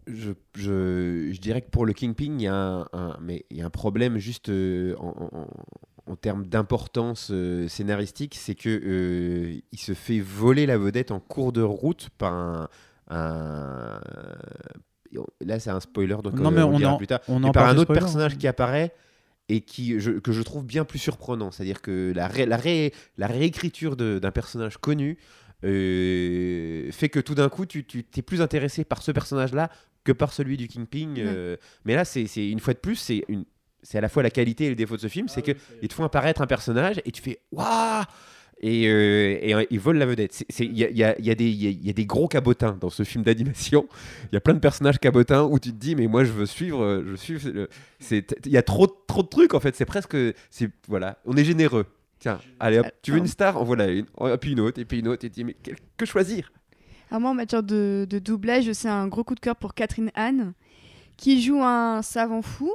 je, 0.06 0.32
je, 0.56 1.30
je 1.32 1.40
dirais 1.40 1.62
que 1.62 1.70
pour 1.70 1.86
le 1.86 1.92
Kingpin, 1.92 2.34
il 2.38 2.42
y, 2.42 2.46
a 2.46 2.54
un- 2.54 2.88
un- 2.92 3.16
mais 3.20 3.44
il 3.50 3.58
y 3.58 3.62
a 3.62 3.66
un 3.66 3.70
problème 3.70 4.18
juste 4.18 4.48
euh, 4.48 4.94
en, 4.98 5.28
en- 5.32 5.46
en 6.06 6.16
termes 6.16 6.46
d'importance 6.46 7.28
euh, 7.32 7.68
scénaristique, 7.68 8.34
c'est 8.34 8.54
que 8.56 8.68
euh, 8.68 9.60
il 9.70 9.78
se 9.78 9.94
fait 9.94 10.18
voler 10.20 10.66
la 10.66 10.76
vedette 10.76 11.10
en 11.12 11.20
cours 11.20 11.52
de 11.52 11.62
route 11.62 12.08
par 12.18 12.32
un. 12.32 12.68
un- 13.08 14.00
Là, 15.44 15.60
c'est 15.60 15.70
un 15.70 15.80
spoiler, 15.80 16.16
donc 16.24 16.32
Non, 16.40 16.50
mais 16.50 16.62
on, 16.62 16.74
on 16.74 16.78
dira 16.78 16.92
en- 16.94 16.96
plus 16.96 17.06
tard. 17.06 17.20
On 17.28 17.44
en 17.44 17.52
par 17.52 17.64
un 17.66 17.76
autre 17.82 17.92
personnage 18.00 18.38
qui 18.38 18.46
apparaît 18.48 18.94
et 19.50 19.60
qui, 19.60 20.00
je- 20.00 20.12
que 20.12 20.32
je 20.32 20.40
trouve 20.42 20.64
bien 20.64 20.84
plus 20.86 20.98
surprenant. 20.98 21.50
C'est-à-dire 21.50 21.82
que 21.82 22.12
la, 22.16 22.26
ré- 22.28 22.46
la, 22.46 22.56
ré- 22.56 22.94
la 23.18 23.26
réécriture 23.26 23.96
d'un 23.96 24.30
personnage 24.30 24.78
connu 24.78 25.18
euh, 25.64 26.90
fait 26.92 27.08
que 27.08 27.20
tout 27.20 27.34
d'un 27.34 27.48
coup, 27.48 27.66
tu, 27.66 27.84
tu 27.84 28.04
es 28.16 28.22
plus 28.22 28.40
intéressé 28.40 28.84
par 28.84 29.02
ce 29.02 29.12
personnage-là 29.12 29.70
que 30.04 30.12
par 30.12 30.32
celui 30.32 30.56
du 30.56 30.68
Kingpin. 30.68 31.14
euh. 31.18 31.56
mais 31.84 31.94
là, 31.94 32.04
c'est 32.04 32.24
une 32.36 32.60
fois 32.60 32.74
de 32.74 32.78
plus, 32.78 32.96
c'est 32.96 33.24
une. 33.28 33.44
C'est 33.84 33.98
à 33.98 34.00
la 34.00 34.08
fois 34.08 34.22
la 34.22 34.30
qualité 34.30 34.66
et 34.66 34.68
le 34.68 34.76
défaut 34.76 34.94
de 34.96 35.00
ce 35.00 35.08
film, 35.08 35.26
c'est 35.28 35.42
que 35.42 35.52
ils 35.82 35.88
te 35.88 35.94
font 35.94 36.04
apparaître 36.04 36.40
un 36.40 36.46
personnage 36.46 37.00
et 37.04 37.10
tu 37.10 37.20
fais 37.20 37.40
waouh 37.50 38.04
et, 38.64 38.86
euh, 38.86 39.38
et, 39.42 39.54
euh, 39.56 39.64
ils 39.70 39.80
volent 39.80 39.98
la 39.98 40.06
vedette. 40.06 40.44
Il 40.60 40.66
y 40.78 40.84
y 40.84 40.98
y 40.98 41.02
a 41.04 41.34
des- 41.34 41.50
il 41.50 41.84
y 41.84 41.90
a- 41.90 41.92
des 41.92 42.06
gros 42.06 42.28
cabotins 42.28 42.78
dans 42.80 42.90
ce 42.90 43.02
film 43.02 43.24
d'animation. 43.24 43.88
Il 44.30 44.34
y 44.34 44.36
a 44.36 44.40
plein 44.40 44.54
de 44.54 44.60
personnages 44.60 45.00
cabotins 45.00 45.42
où 45.42 45.58
tu 45.58 45.70
te 45.72 45.76
dis 45.76 45.96
mais 45.96 46.06
moi 46.06 46.22
je 46.22 46.30
veux 46.30 46.46
suivre, 46.46 46.80
euh, 46.84 47.16
je 47.16 47.48
c'est- 47.98 48.36
Il 48.46 48.52
y 48.52 48.56
a 48.56 48.62
trop, 48.62 48.86
trop 48.86 49.24
de 49.24 49.28
trucs 49.28 49.52
en 49.54 49.58
fait. 49.58 49.74
C'est 49.74 49.84
presque, 49.84 50.16
c'est 50.48 50.70
voilà, 50.86 51.18
on 51.24 51.36
est 51.36 51.44
généreux. 51.44 51.86
Tiens, 52.20 52.38
allez 52.60 52.78
hop, 52.78 52.86
tu 53.02 53.10
veux 53.10 53.18
une 53.18 53.26
star? 53.26 53.56
En 53.60 53.64
voilà 53.64 53.88
une, 53.88 54.06
et 54.32 54.38
puis 54.38 54.52
une 54.52 54.60
autre, 54.60 54.80
et 54.80 54.84
puis 54.84 55.00
une 55.00 55.08
autre, 55.08 55.24
et 55.24 55.28
tu 55.30 55.34
dis 55.34 55.44
mais 55.44 55.56
que 55.96 56.06
choisir? 56.06 56.52
Alors 57.12 57.20
moi, 57.20 57.30
en 57.32 57.34
matière 57.34 57.62
de, 57.62 58.06
de 58.08 58.18
doublage, 58.18 58.72
c'est 58.72 58.88
un 58.88 59.06
gros 59.06 59.22
coup 59.22 59.34
de 59.34 59.40
cœur 59.40 59.54
pour 59.54 59.74
Catherine 59.74 60.10
Anne, 60.14 60.54
qui 61.18 61.42
joue 61.42 61.62
un 61.62 62.00
savant 62.00 62.40
fou. 62.40 62.72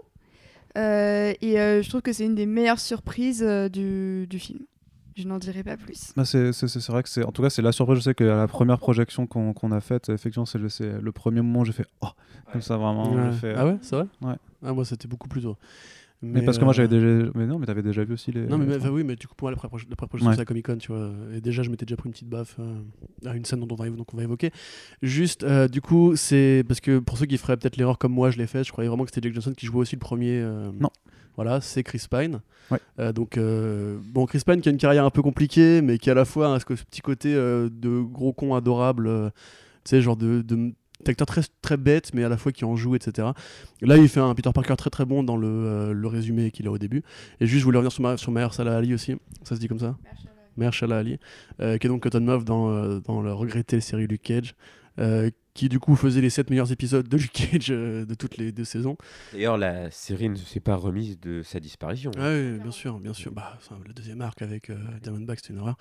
Euh, 0.77 1.33
et 1.41 1.59
euh, 1.59 1.81
je 1.81 1.89
trouve 1.89 2.03
que 2.03 2.13
c'est 2.13 2.25
une 2.25 2.35
des 2.35 2.45
meilleures 2.45 2.79
surprises 2.79 3.41
euh, 3.41 3.67
du, 3.67 4.27
du 4.29 4.37
film. 4.37 4.59
Je 5.15 5.27
n'en 5.27 5.39
dirai 5.39 5.63
pas 5.63 5.75
plus. 5.75 6.13
Bah, 6.15 6.23
c'est 6.23 6.51
vrai 6.89 7.01
que 7.01 7.09
c'est 7.09 7.23
en 7.23 7.31
tout 7.31 7.41
cas 7.41 7.49
c'est 7.49 7.63
la 7.63 7.71
surprise 7.71 7.97
je 7.97 8.03
sais 8.03 8.13
que 8.13 8.23
la 8.23 8.47
première 8.47 8.77
projection 8.77 9.25
qu'on 9.25 9.71
a 9.71 9.81
faite 9.81 10.09
effectivement 10.09 10.45
c'est 10.45 10.59
le, 10.59 11.11
premier 11.11 11.41
moment 11.41 11.61
où 11.61 11.65
j'ai 11.65 11.71
fait 11.71 11.87
oh 12.01 12.09
comme 12.51 12.61
ça 12.61 12.77
vraiment 12.77 13.15
Ouais. 13.15 13.31
fait, 13.31 13.55
Ah 13.57 13.65
ouais, 13.65 13.77
c'est 13.81 13.95
vrai? 13.95 14.05
Ouais. 14.21 14.35
Ah, 14.63 14.73
moi, 14.73 14.85
c'était 14.85 15.07
beaucoup 15.07 15.27
plus 15.27 15.41
tôt. 15.41 15.55
Mais, 16.21 16.41
parce 16.41 16.57
que 16.57 16.63
moi 16.63 16.71
euh, 16.71 16.75
j'avais 16.75 16.87
déjà 16.87 17.29
mais 17.35 17.45
non 17.45 17.59
mais 17.59 17.65
t'avais 17.67 17.83
déjà 17.83 18.03
vu 18.03 18.13
aussi 18.13 18.31
les 18.31 18.47
Non, 18.47 18.57
mais, 18.57 18.75
enfin, 18.75 18.89
oui, 18.89 19.03
mais 19.03 19.15
du 19.15 19.27
coup, 19.27 19.35
pour 19.35 19.45
moi, 19.45 19.51
la 19.51 19.57
première 19.57 19.77
la 19.89 19.95
première 19.95 20.09
projection, 20.09 20.29
Ouais. 20.29 20.35
c'est 20.35 20.41
à 20.41 20.45
Comic 20.45 20.65
Con, 20.65 20.77
tu 20.77 20.91
vois. 20.91 21.11
Et 21.35 21.41
déjà, 21.41 21.61
je 21.63 21.69
m'étais 21.69 21.85
déjà 21.85 21.95
pris 21.95 22.07
une 22.09 22.13
petite 22.13 22.29
baffe 22.29 22.55
euh, 22.59 22.79
à 23.25 23.35
une 23.35 23.45
scène 23.45 23.59
dont 23.59 23.67
on 23.71 23.75
va, 23.75 23.89
donc 23.89 24.13
on 24.13 24.17
va 24.17 24.23
évoquer. 24.23 24.51
Juste, 25.01 25.43
euh, 25.43 25.67
du 25.67 25.81
coup, 25.81 26.15
c'est 26.15 26.63
parce 26.67 26.79
que 26.79 26.99
pour 26.99 27.17
ceux 27.17 27.25
qui 27.27 27.37
feraient 27.37 27.57
peut-être 27.57 27.77
l'erreur 27.77 27.97
comme 27.97 28.13
moi, 28.13 28.31
je 28.31 28.37
l'ai 28.37 28.47
fait, 28.47 28.63
je 28.63 28.71
croyais 28.71 28.87
vraiment 28.89 29.03
que 29.03 29.11
c'était 29.13 29.27
Jack 29.27 29.33
Johnson 29.33 29.53
qui 29.55 29.65
jouait 29.67 29.79
aussi 29.81 29.95
le 29.95 29.99
premier. 29.99 30.39
euh, 30.41 30.71
Non. 30.79 30.89
Voilà, 31.35 31.61
c'est 31.61 31.83
Chris 31.83 32.03
Pine. 32.09 32.41
Ouais. 32.71 32.79
Euh, 32.97 33.13
donc, 33.13 33.37
euh, 33.37 33.99
bon, 34.11 34.25
Chris 34.25 34.41
Pine 34.43 34.59
qui 34.59 34.69
a 34.69 34.71
une 34.71 34.79
carrière 34.79 35.05
un 35.05 35.11
peu 35.11 35.21
compliquée, 35.21 35.83
mais 35.83 35.99
qui 35.99 36.09
à 36.09 36.15
la 36.15 36.25
fois 36.25 36.55
a 36.55 36.59
ce, 36.59 36.65
petit 36.65 37.01
côté 37.01 37.35
euh, 37.35 37.69
de 37.71 38.01
gros 38.01 38.33
con 38.33 38.55
adorable, 38.55 39.05
euh, 39.05 39.29
tu 39.83 39.91
sais, 39.91 40.01
genre 40.01 40.17
de. 40.17 40.41
de 40.41 40.73
d'acteur 41.03 41.27
très, 41.27 41.41
très 41.61 41.77
bête, 41.77 42.13
mais 42.13 42.23
à 42.23 42.29
la 42.29 42.37
fois 42.37 42.51
qui 42.51 42.65
en 42.65 42.75
joue, 42.75 42.95
etc. 42.95 43.29
Là, 43.81 43.97
il 43.97 44.09
fait 44.09 44.19
un 44.19 44.33
Peter 44.35 44.51
Parker 44.53 44.75
très 44.75 44.89
très 44.89 45.05
bon 45.05 45.23
dans 45.23 45.37
le, 45.37 45.47
euh, 45.47 45.93
le 45.93 46.07
résumé 46.07 46.51
qu'il 46.51 46.67
a 46.67 46.71
au 46.71 46.77
début. 46.77 47.03
Et 47.39 47.47
juste, 47.47 47.59
je 47.59 47.65
voulais 47.65 47.77
revenir 47.77 47.91
sur, 47.91 48.01
ma, 48.03 48.17
sur 48.17 48.31
Mahershala 48.31 48.75
Ali 48.75 48.93
aussi. 48.93 49.15
Ça 49.43 49.55
se 49.55 49.59
dit 49.59 49.67
comme 49.67 49.79
ça? 49.79 49.95
Mahershala 50.57 50.97
Ali, 50.97 51.19
euh, 51.61 51.77
qui 51.77 51.87
est 51.87 51.89
donc 51.89 52.03
Cotton 52.03 52.21
Mouth 52.21 52.43
dans, 52.43 52.69
euh, 52.69 52.99
dans 52.99 53.21
la 53.21 53.33
regrettée 53.33 53.79
série 53.79 54.07
Luke 54.07 54.23
Cage, 54.23 54.55
euh, 54.99 55.29
qui 55.57 55.69
du 55.69 55.79
coup 55.79 55.95
faisait 55.95 56.21
les 56.21 56.29
7 56.29 56.49
meilleurs 56.51 56.71
épisodes 56.71 57.07
de 57.07 57.17
Luke 57.17 57.31
Cage 57.33 57.67
euh, 57.71 58.05
de 58.05 58.13
toutes 58.13 58.37
les 58.37 58.51
deux 58.51 58.63
saisons. 58.63 58.95
D'ailleurs, 59.33 59.57
la 59.57 59.89
série 59.91 60.29
ne 60.29 60.35
s'est 60.35 60.59
pas 60.59 60.75
remise 60.75 61.19
de 61.19 61.41
sa 61.43 61.59
disparition. 61.59 62.11
Ah 62.17 62.29
oui, 62.31 62.59
bien 62.59 62.71
sûr, 62.71 62.99
bien 62.99 63.13
sûr. 63.13 63.31
Bah, 63.33 63.53
enfin, 63.57 63.75
le 63.87 63.91
deuxième 63.93 64.21
arc 64.21 64.41
avec 64.41 64.69
euh, 64.69 64.75
Diamondback, 65.01 65.39
c'était 65.39 65.53
une 65.53 65.59
horreur. 65.59 65.77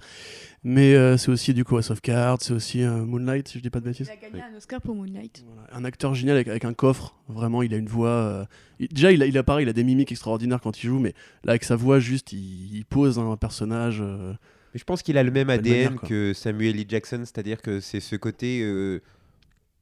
Mais 0.65 0.95
euh, 0.95 1.17
c'est 1.17 1.31
aussi 1.31 1.55
du 1.55 1.65
coup 1.65 1.77
House 1.77 1.91
of 1.91 2.01
Cards, 2.01 2.39
c'est 2.41 2.53
aussi 2.55 2.83
euh, 2.83 3.05
Moonlight, 3.05 3.49
si 3.49 3.59
je 3.59 3.62
dis 3.62 3.71
pas 3.71 3.81
de 3.81 3.85
bêtises. 3.85 4.09
Il 4.11 4.12
a 4.27 4.31
gagné 4.31 4.43
un 4.43 4.57
Oscar 4.57 4.81
pour 4.81 4.95
Moonlight. 4.95 5.45
Voilà, 5.47 5.69
Un 5.73 5.85
acteur 5.85 6.15
génial 6.15 6.37
avec, 6.37 6.49
avec 6.49 6.65
un 6.65 6.75
coffre, 6.75 7.15
vraiment, 7.29 7.62
il 7.62 7.73
a 7.75 7.77
une 7.77 7.89
voix. 7.89 8.09
euh, 8.09 8.45
il- 8.81 8.89
déjà, 8.89 9.12
il 9.12 9.23
a, 9.23 9.27
il 9.27 9.37
a 9.39 9.43
pareil, 9.43 9.67
il 9.67 9.69
a 9.69 9.73
des 9.75 9.85
mimiques 9.85 10.11
extraordinaires 10.12 10.61
quand 10.61 10.83
il 10.83 10.87
joue, 10.87 10.99
mais 10.99 11.12
là, 11.45 11.51
avec 11.53 11.65
sa 11.65 11.77
voix, 11.77 12.01
juste, 12.01 12.33
il, 12.33 12.75
il 12.75 12.85
pose 12.87 13.19
un 13.19 13.37
personnage. 13.37 13.99
euh, 14.01 14.33
Mais 14.75 14.79
je 14.81 14.85
pense 14.85 15.03
qu'il 15.03 15.19
a 15.19 15.23
le 15.23 15.31
même 15.31 15.51
ADN 15.51 15.85
manière, 15.95 16.01
que 16.03 16.33
Samuel 16.35 16.79
L. 16.79 16.85
Jackson, 16.89 17.21
c'est-à-dire 17.21 17.61
que 17.62 17.81
c'est 17.81 18.01
ce 18.01 18.17
côté 18.17 18.62
euh, 18.62 19.01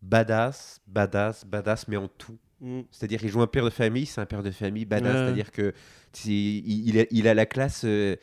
badass, 0.09 0.81
badass, 0.87 1.45
badass, 1.47 1.89
mais 1.89 1.97
en 1.97 2.09
tout. 2.09 2.37
mm, 2.61 2.83
C'est-à-dire 2.91 3.21
qu'il 3.21 3.29
joue 3.31 3.43
un 3.43 3.47
père 3.47 3.65
de 3.65 3.71
famille, 3.71 4.07
c'est 4.07 4.21
un 4.21 4.27
père 4.27 4.43
de 4.43 4.51
famille 4.51 4.85
badass. 4.85 5.13
Ouais. 5.13 5.25
C'est-à-dire 5.25 5.51
que 5.53 5.73
il, 6.27 6.89
il 6.89 6.99
a, 7.01 7.05
il 7.11 7.29
a 7.29 7.35
la 7.35 7.47
classe. 7.47 7.83
euh, 7.85 8.17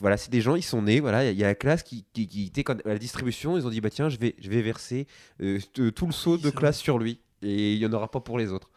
voilà, 0.00 0.16
c'est 0.16 0.30
des 0.30 0.40
gens, 0.40 0.56
ils 0.56 0.62
sont 0.62 0.82
nés. 0.82 0.98
Voilà, 1.00 1.30
il 1.30 1.38
y 1.38 1.44
a 1.44 1.48
la 1.48 1.54
classe 1.54 1.82
qui, 1.82 2.04
qui, 2.12 2.26
qui 2.26 2.46
était 2.46 2.64
quand- 2.64 2.84
à 2.84 2.88
la 2.88 2.98
distribution. 2.98 3.56
Ils 3.56 3.66
ont 3.66 3.70
dit 3.70 3.80
bah 3.80 3.90
tiens, 3.90 4.08
je 4.08 4.16
vais, 4.18 4.34
je 4.38 4.48
vais 4.50 4.62
verser 4.62 5.06
euh, 5.42 5.58
tout 5.94 6.06
le 6.06 6.12
saut 6.12 6.36
de 6.38 6.50
classe 6.50 6.78
sur 6.78 6.98
lui 6.98 7.20
et 7.42 7.74
il 7.74 7.78
y 7.78 7.86
en 7.86 7.92
aura 7.92 8.10
pas 8.10 8.20
pour 8.20 8.38
les 8.38 8.50
autres. 8.50 8.70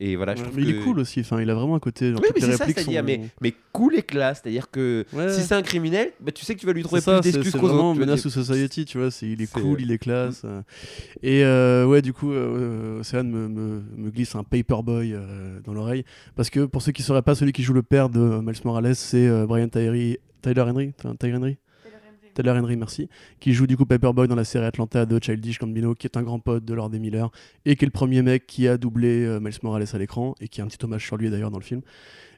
Et 0.00 0.14
voilà, 0.14 0.36
je 0.36 0.40
ouais, 0.42 0.44
trouve 0.46 0.56
mais 0.60 0.62
il 0.64 0.74
que- 0.74 0.80
est 0.80 0.84
cool 0.84 1.00
aussi, 1.00 1.18
enfin, 1.20 1.40
il 1.42 1.50
a 1.50 1.54
vraiment 1.56 1.74
un 1.74 1.80
côté. 1.80 2.12
Genre, 2.12 2.20
Oui, 2.22 2.28
mais 2.32 2.40
c'est 2.40 2.52
ça, 2.52 2.66
c'est-à-dire, 2.66 3.00
sont- 3.00 3.04
mais, 3.04 3.20
mais 3.40 3.52
cool 3.72 3.96
et 3.96 4.02
classe. 4.02 4.40
C'est-à-dire 4.42 4.70
que 4.70 5.04
Ouais. 5.12 5.32
si 5.32 5.40
c'est 5.42 5.54
un 5.56 5.62
criminel, 5.62 6.12
bah, 6.20 6.30
tu 6.30 6.44
sais 6.44 6.54
que 6.54 6.60
tu 6.60 6.66
vas 6.66 6.72
lui 6.72 6.84
trouver 6.84 7.00
ça, 7.00 7.20
plus 7.20 7.32
d'excuses 7.32 7.52
c'est 7.52 7.58
qu'aux 7.58 7.68
autres. 7.68 7.98
Menace 7.98 8.22
to 8.22 8.30
Society, 8.30 8.84
tu 8.84 8.98
vois, 8.98 9.10
c'est, 9.10 9.26
il 9.28 9.42
est 9.42 9.50
cool, 9.52 9.80
il 9.80 9.90
est 9.90 9.98
classe. 9.98 10.42
euh. 10.44 10.62
Et 11.24 11.42
euh, 11.44 11.84
ouais, 11.84 12.00
du 12.00 12.12
coup, 12.12 12.30
euh, 12.30 13.00
Océane 13.00 13.28
me, 13.28 13.48
me, 13.48 13.82
me 13.96 14.10
glisse 14.10 14.36
un 14.36 14.44
Paperboy 14.44 15.14
euh, 15.14 15.58
dans 15.64 15.72
l'oreille. 15.74 16.04
Parce 16.36 16.48
que 16.50 16.64
pour 16.64 16.80
ceux 16.82 16.92
qui 16.92 17.02
ne 17.02 17.06
sauraient 17.06 17.22
pas, 17.22 17.34
celui 17.34 17.52
qui 17.52 17.64
joue 17.64 17.72
le 17.74 17.82
père 17.82 18.08
de 18.08 18.20
Miles 18.40 18.54
Morales, 18.64 18.94
c'est 18.94 19.26
euh, 19.26 19.46
Brian 19.46 19.68
Tyree, 19.68 20.18
Tyler 20.42 20.60
Henry. 20.62 20.92
Tyler 21.18 21.34
Henry 21.36 21.56
Tyler 22.38 22.52
Henry, 22.52 22.76
merci. 22.76 23.08
Qui 23.40 23.52
joue 23.52 23.66
du 23.66 23.76
coup 23.76 23.84
Paperboy 23.84 24.28
dans 24.28 24.36
la 24.36 24.44
série 24.44 24.64
Atlanta 24.64 25.06
de 25.06 25.18
Childish 25.20 25.58
Gambino, 25.58 25.94
qui 25.96 26.06
est 26.06 26.16
un 26.16 26.22
grand 26.22 26.38
pote 26.38 26.64
de 26.64 26.72
Lord 26.72 26.90
des 26.90 27.00
Miller. 27.00 27.30
Et 27.64 27.74
qui 27.74 27.84
est 27.84 27.86
le 27.86 27.92
premier 27.92 28.22
mec 28.22 28.46
qui 28.46 28.68
a 28.68 28.76
doublé 28.78 29.24
euh, 29.24 29.40
Miles 29.40 29.58
Morales 29.64 29.86
à 29.92 29.98
l'écran. 29.98 30.36
Et 30.40 30.46
qui 30.46 30.60
a 30.60 30.64
un 30.64 30.68
petit 30.68 30.78
hommage 30.84 31.04
sur 31.04 31.16
lui 31.16 31.30
d'ailleurs 31.30 31.50
dans 31.50 31.58
le 31.58 31.64
film. 31.64 31.80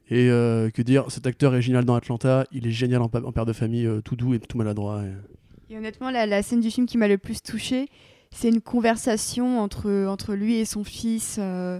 Et 0.08 0.30
euh, 0.30 0.70
que 0.70 0.80
dire, 0.80 1.04
cet 1.10 1.26
acteur 1.26 1.54
est 1.54 1.60
génial 1.60 1.84
dans 1.84 1.94
Atlanta. 1.94 2.46
Il 2.50 2.66
est 2.66 2.70
génial 2.70 3.02
en, 3.02 3.08
père 3.10 3.44
de 3.44 3.52
famille, 3.52 3.86
euh, 3.86 4.00
tout 4.00 4.16
doux 4.16 4.32
et 4.32 4.40
tout 4.40 4.56
maladroit. 4.56 5.02
et- 5.02 5.74
Et 5.74 5.76
honnêtement, 5.76 6.10
la, 6.10 6.42
scène 6.42 6.60
du 6.60 6.70
film 6.70 6.86
qui 6.86 6.96
m'a 6.96 7.06
le 7.06 7.18
plus 7.18 7.42
touchée, 7.42 7.86
c'est 8.30 8.48
une 8.48 8.62
conversation 8.62 9.60
entre, 9.60 10.06
entre 10.06 10.34
lui 10.34 10.56
et 10.56 10.64
son 10.64 10.82
fils. 10.82 11.36
euh. 11.38 11.78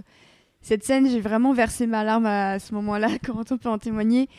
Cette 0.61 0.83
scène, 0.83 1.09
j'ai 1.09 1.21
vraiment 1.21 1.53
versé 1.53 1.87
ma 1.87 2.03
larme 2.03 2.27
à, 2.27 2.59
ce 2.59 2.75
moment-là, 2.75 3.07
comment 3.25 3.41
on 3.49 3.57
peut 3.57 3.69
en 3.69 3.79
témoigner. 3.79 4.29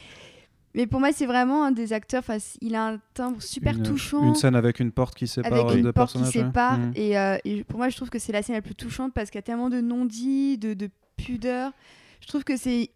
Mais 0.75 0.87
pour 0.87 1.01
moi, 1.01 1.13
c'est 1.13 1.27
vraiment 1.27 1.65
un 1.65 1.71
des 1.71 1.93
acteurs. 1.93 2.23
Il 2.61 2.75
a 2.75 2.89
un 2.89 3.01
timbre 3.15 3.43
super 3.43 3.77
une, 3.77 3.83
touchant. 3.83 4.27
une 4.27 4.35
scène 4.35 4.55
avec 4.55 4.81
une 4.81 4.91
porte 4.91 5.15
qui 5.15 5.27
sépare 5.27 5.53
avec 5.53 5.77
une 5.77 5.83
deux 5.83 5.93
porte 5.93 6.13
qui 6.13 6.19
personnages 6.19 6.45
ouais. 6.45 6.51
sépare. 6.51 6.79
Mhm. 6.79 6.93
Et, 6.97 7.19
euh, 7.19 7.37
et 7.45 7.65
pour 7.65 7.79
moi, 7.79 7.89
je 7.91 7.97
trouve 7.97 8.09
que 8.11 8.19
c'est 8.19 8.33
la 8.33 8.43
scène 8.43 8.57
la 8.57 8.63
plus 8.63 8.75
touchante 8.75 9.13
parce 9.15 9.31
qu'il 9.31 9.39
y 9.39 9.41
a 9.41 9.43
tellement 9.43 9.69
de 9.69 9.81
non-dits, 9.81 10.57
de, 10.59 10.73
de 10.75 10.89
pudeur. 11.17 11.73
Je 12.21 12.27
trouve 12.27 12.45
que 12.45 12.57
c'est 12.57 12.91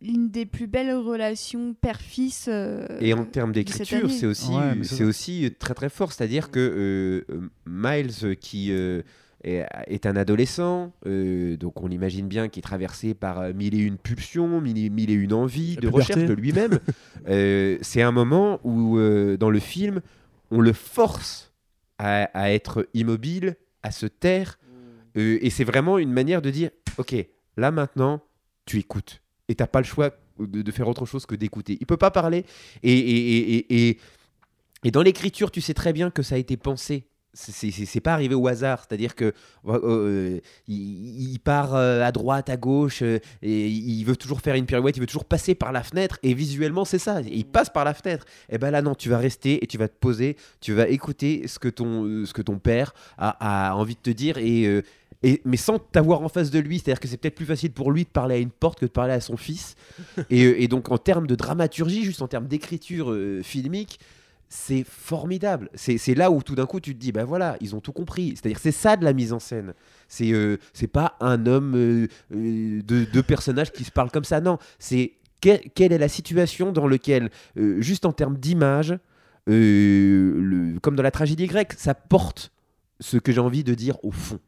une 0.00 0.30
des 0.30 0.46
plus 0.46 0.66
belles 0.66 0.94
relations 0.94 1.74
père-fils. 1.74 2.46
euh, 2.48 2.86
Et 3.00 3.12
en 3.12 3.24
termes 3.26 3.52
d'écriture, 3.52 4.10
c'est 4.10 4.26
aussi, 4.26 4.50
Ouais, 4.50 4.78
c'est 4.82 5.04
aussi 5.04 5.54
très 5.58 5.74
très 5.74 5.90
fort. 5.90 6.12
C'est-à-dire 6.12 6.50
que 6.50 7.24
euh, 7.28 7.50
Miles, 7.66 8.36
qui 8.40 8.72
euh, 8.72 9.02
est, 9.44 10.06
un 10.06 10.16
adolescent, 10.16 10.92
euh, 11.06 11.56
donc 11.56 11.80
on 11.82 11.86
l'imagine 11.88 12.28
bien, 12.28 12.48
qui 12.48 12.58
est 12.58 12.62
traversé 12.62 13.14
par 13.14 13.40
euh, 13.40 13.52
mille 13.52 13.74
et 13.74 13.78
une 13.78 13.96
pulsions, 13.96 14.60
mille 14.60 14.78
et, 14.78 14.90
mille 14.90 15.10
et 15.10 15.14
une 15.14 15.32
envies 15.32 15.76
de 15.76 15.88
recherche 15.88 16.20
de 16.28 16.34
lui-même. 16.34 16.78
Euh, 17.28 17.76
c'est 17.82 18.00
un 18.02 18.12
moment 18.12 18.60
où, 18.64 18.96
euh, 18.98 19.36
dans 19.36 19.50
le 19.50 19.58
film, 19.58 20.00
on 20.50 20.60
le 20.62 20.72
force 20.72 21.52
à, 21.98 22.24
à 22.32 22.50
être 22.50 22.88
immobile, 22.94 23.56
à 23.82 23.90
se 23.90 24.06
taire. 24.06 24.58
Euh, 25.18 25.38
et 25.42 25.50
c'est 25.50 25.64
vraiment 25.64 25.98
une 25.98 26.12
manière 26.12 26.40
de 26.40 26.50
dire, 26.50 26.70
ok, 26.96 27.14
là 27.58 27.70
maintenant, 27.70 28.22
tu 28.64 28.78
écoutes. 28.78 29.20
Et 29.48 29.54
t'as 29.54 29.66
pas 29.66 29.80
le 29.80 29.84
choix 29.86 30.10
de, 30.38 30.62
de 30.62 30.70
faire 30.72 30.88
autre 30.88 31.04
chose 31.04 31.26
que 31.26 31.34
d'écouter. 31.34 31.76
Il 31.80 31.86
peut 31.86 31.98
pas 31.98 32.10
parler. 32.10 32.46
Et, 32.82 32.92
et, 32.92 33.36
et, 33.36 33.54
et, 33.56 33.88
et- 33.90 33.98
et 34.82 34.90
dans 34.90 35.02
l'écriture, 35.02 35.50
tu 35.50 35.60
sais 35.60 35.74
très 35.74 35.92
bien 35.92 36.10
que 36.10 36.22
ça 36.22 36.36
a 36.36 36.38
été 36.38 36.56
pensé. 36.56 37.04
C'est- 37.32 38.00
pas 38.00 38.12
arrivé 38.14 38.34
au 38.34 38.46
hasard. 38.48 38.84
C'est-à-dire 38.88 39.14
que 39.14 39.26
euh, 39.26 39.32
euh, 39.84 40.40
il, 40.66 41.32
il 41.32 41.38
part 41.38 41.74
euh, 41.74 42.02
à 42.02 42.12
droite, 42.12 42.48
à 42.50 42.56
gauche, 42.56 43.02
et 43.02 43.68
il 43.68 44.04
veut 44.04 44.16
toujours 44.16 44.40
faire 44.40 44.54
une 44.54 44.66
pirouette, 44.66 44.96
il 44.96 45.00
veut 45.00 45.06
toujours 45.06 45.24
passer 45.24 45.54
par 45.54 45.72
la 45.72 45.82
fenêtre. 45.82 46.18
Et 46.22 46.34
visuellement, 46.34 46.84
c'est 46.84 46.98
ça. 46.98 47.20
Il 47.22 47.44
passe 47.46 47.70
par 47.70 47.84
la 47.84 47.94
fenêtre. 47.94 48.24
Et 48.48 48.58
ben 48.58 48.70
là, 48.70 48.82
non, 48.82 48.94
tu 48.94 49.08
vas 49.08 49.18
rester 49.18 49.62
et 49.62 49.66
tu 49.66 49.78
vas 49.78 49.88
te 49.88 49.96
poser, 49.98 50.36
tu 50.60 50.72
vas 50.72 50.88
écouter 50.88 51.46
ce 51.46 51.58
que 51.58 51.68
ton, 51.68 52.24
ce 52.24 52.32
que 52.32 52.42
ton 52.42 52.58
père 52.58 52.94
a, 53.18 53.70
a 53.70 53.74
envie 53.74 53.94
de 53.94 54.00
te 54.00 54.10
dire. 54.10 54.38
Et, 54.38 54.82
et, 55.22 55.42
mais 55.44 55.56
sans 55.58 55.78
t'avoir 55.78 56.22
en 56.22 56.28
face 56.28 56.50
de 56.50 56.58
lui, 56.58 56.78
c'est-à-dire 56.78 57.00
que 57.00 57.08
c'est 57.08 57.18
peut-être 57.18 57.34
plus 57.34 57.44
facile 57.46 57.72
pour 57.72 57.92
lui 57.92 58.04
de 58.04 58.08
parler 58.08 58.36
à 58.36 58.38
une 58.38 58.50
porte 58.50 58.80
que 58.80 58.86
de 58.86 58.90
parler 58.90 59.12
à 59.12 59.20
son 59.20 59.36
fils. 59.36 59.74
et, 60.30 60.64
et 60.64 60.68
donc 60.68 60.90
en 60.90 60.98
termes 60.98 61.26
de 61.26 61.34
dramaturgie, 61.34 62.04
juste 62.04 62.22
en 62.22 62.28
termes 62.28 62.46
d'écriture 62.48 63.12
euh, 63.12 63.42
filmique, 63.42 64.00
c'est 64.52 64.84
formidable. 64.84 65.70
C'est 65.74 66.14
là 66.14 66.30
où 66.32 66.42
tout 66.42 66.56
d'un 66.56 66.66
coup 66.66 66.80
tu 66.80 66.92
te 66.94 66.98
dis, 67.00 67.12
ben 67.12 67.24
voilà, 67.24 67.56
ils 67.60 67.74
ont 67.76 67.80
tout 67.80 67.92
compris. 67.92 68.34
C'est-à-dire 68.34 68.58
c'est 68.58 68.72
ça 68.72 68.96
de 68.96 69.04
la 69.04 69.12
mise 69.12 69.32
en 69.32 69.38
scène. 69.38 69.74
C'est 70.08 70.32
euh, 70.32 70.56
pas 70.92 71.16
un 71.20 71.46
homme, 71.46 71.74
euh, 71.76 72.08
euh, 72.34 72.82
de 72.82 73.04
deux 73.04 73.22
personnages 73.22 73.70
qui 73.70 73.84
se 73.84 73.92
parlent 73.92 74.10
comme 74.10 74.24
ça. 74.24 74.40
Non, 74.40 74.58
c'est 74.80 75.12
que- 75.40 75.68
quelle 75.74 75.92
est 75.92 75.98
la 75.98 76.08
situation 76.08 76.72
dans 76.72 76.88
laquelle, 76.88 77.30
euh, 77.56 77.80
juste 77.80 78.04
en 78.04 78.12
termes 78.12 78.36
d'image, 78.36 78.98
euh, 79.48 80.76
comme 80.82 80.96
dans 80.96 81.02
la 81.02 81.10
tragédie 81.12 81.46
grecque, 81.46 81.74
ça 81.76 81.94
porte 81.94 82.52
ce 82.98 83.16
que 83.18 83.32
j'ai 83.32 83.40
envie 83.40 83.64
de 83.64 83.74
dire 83.74 83.96
au 84.04 84.10
fond. 84.10 84.40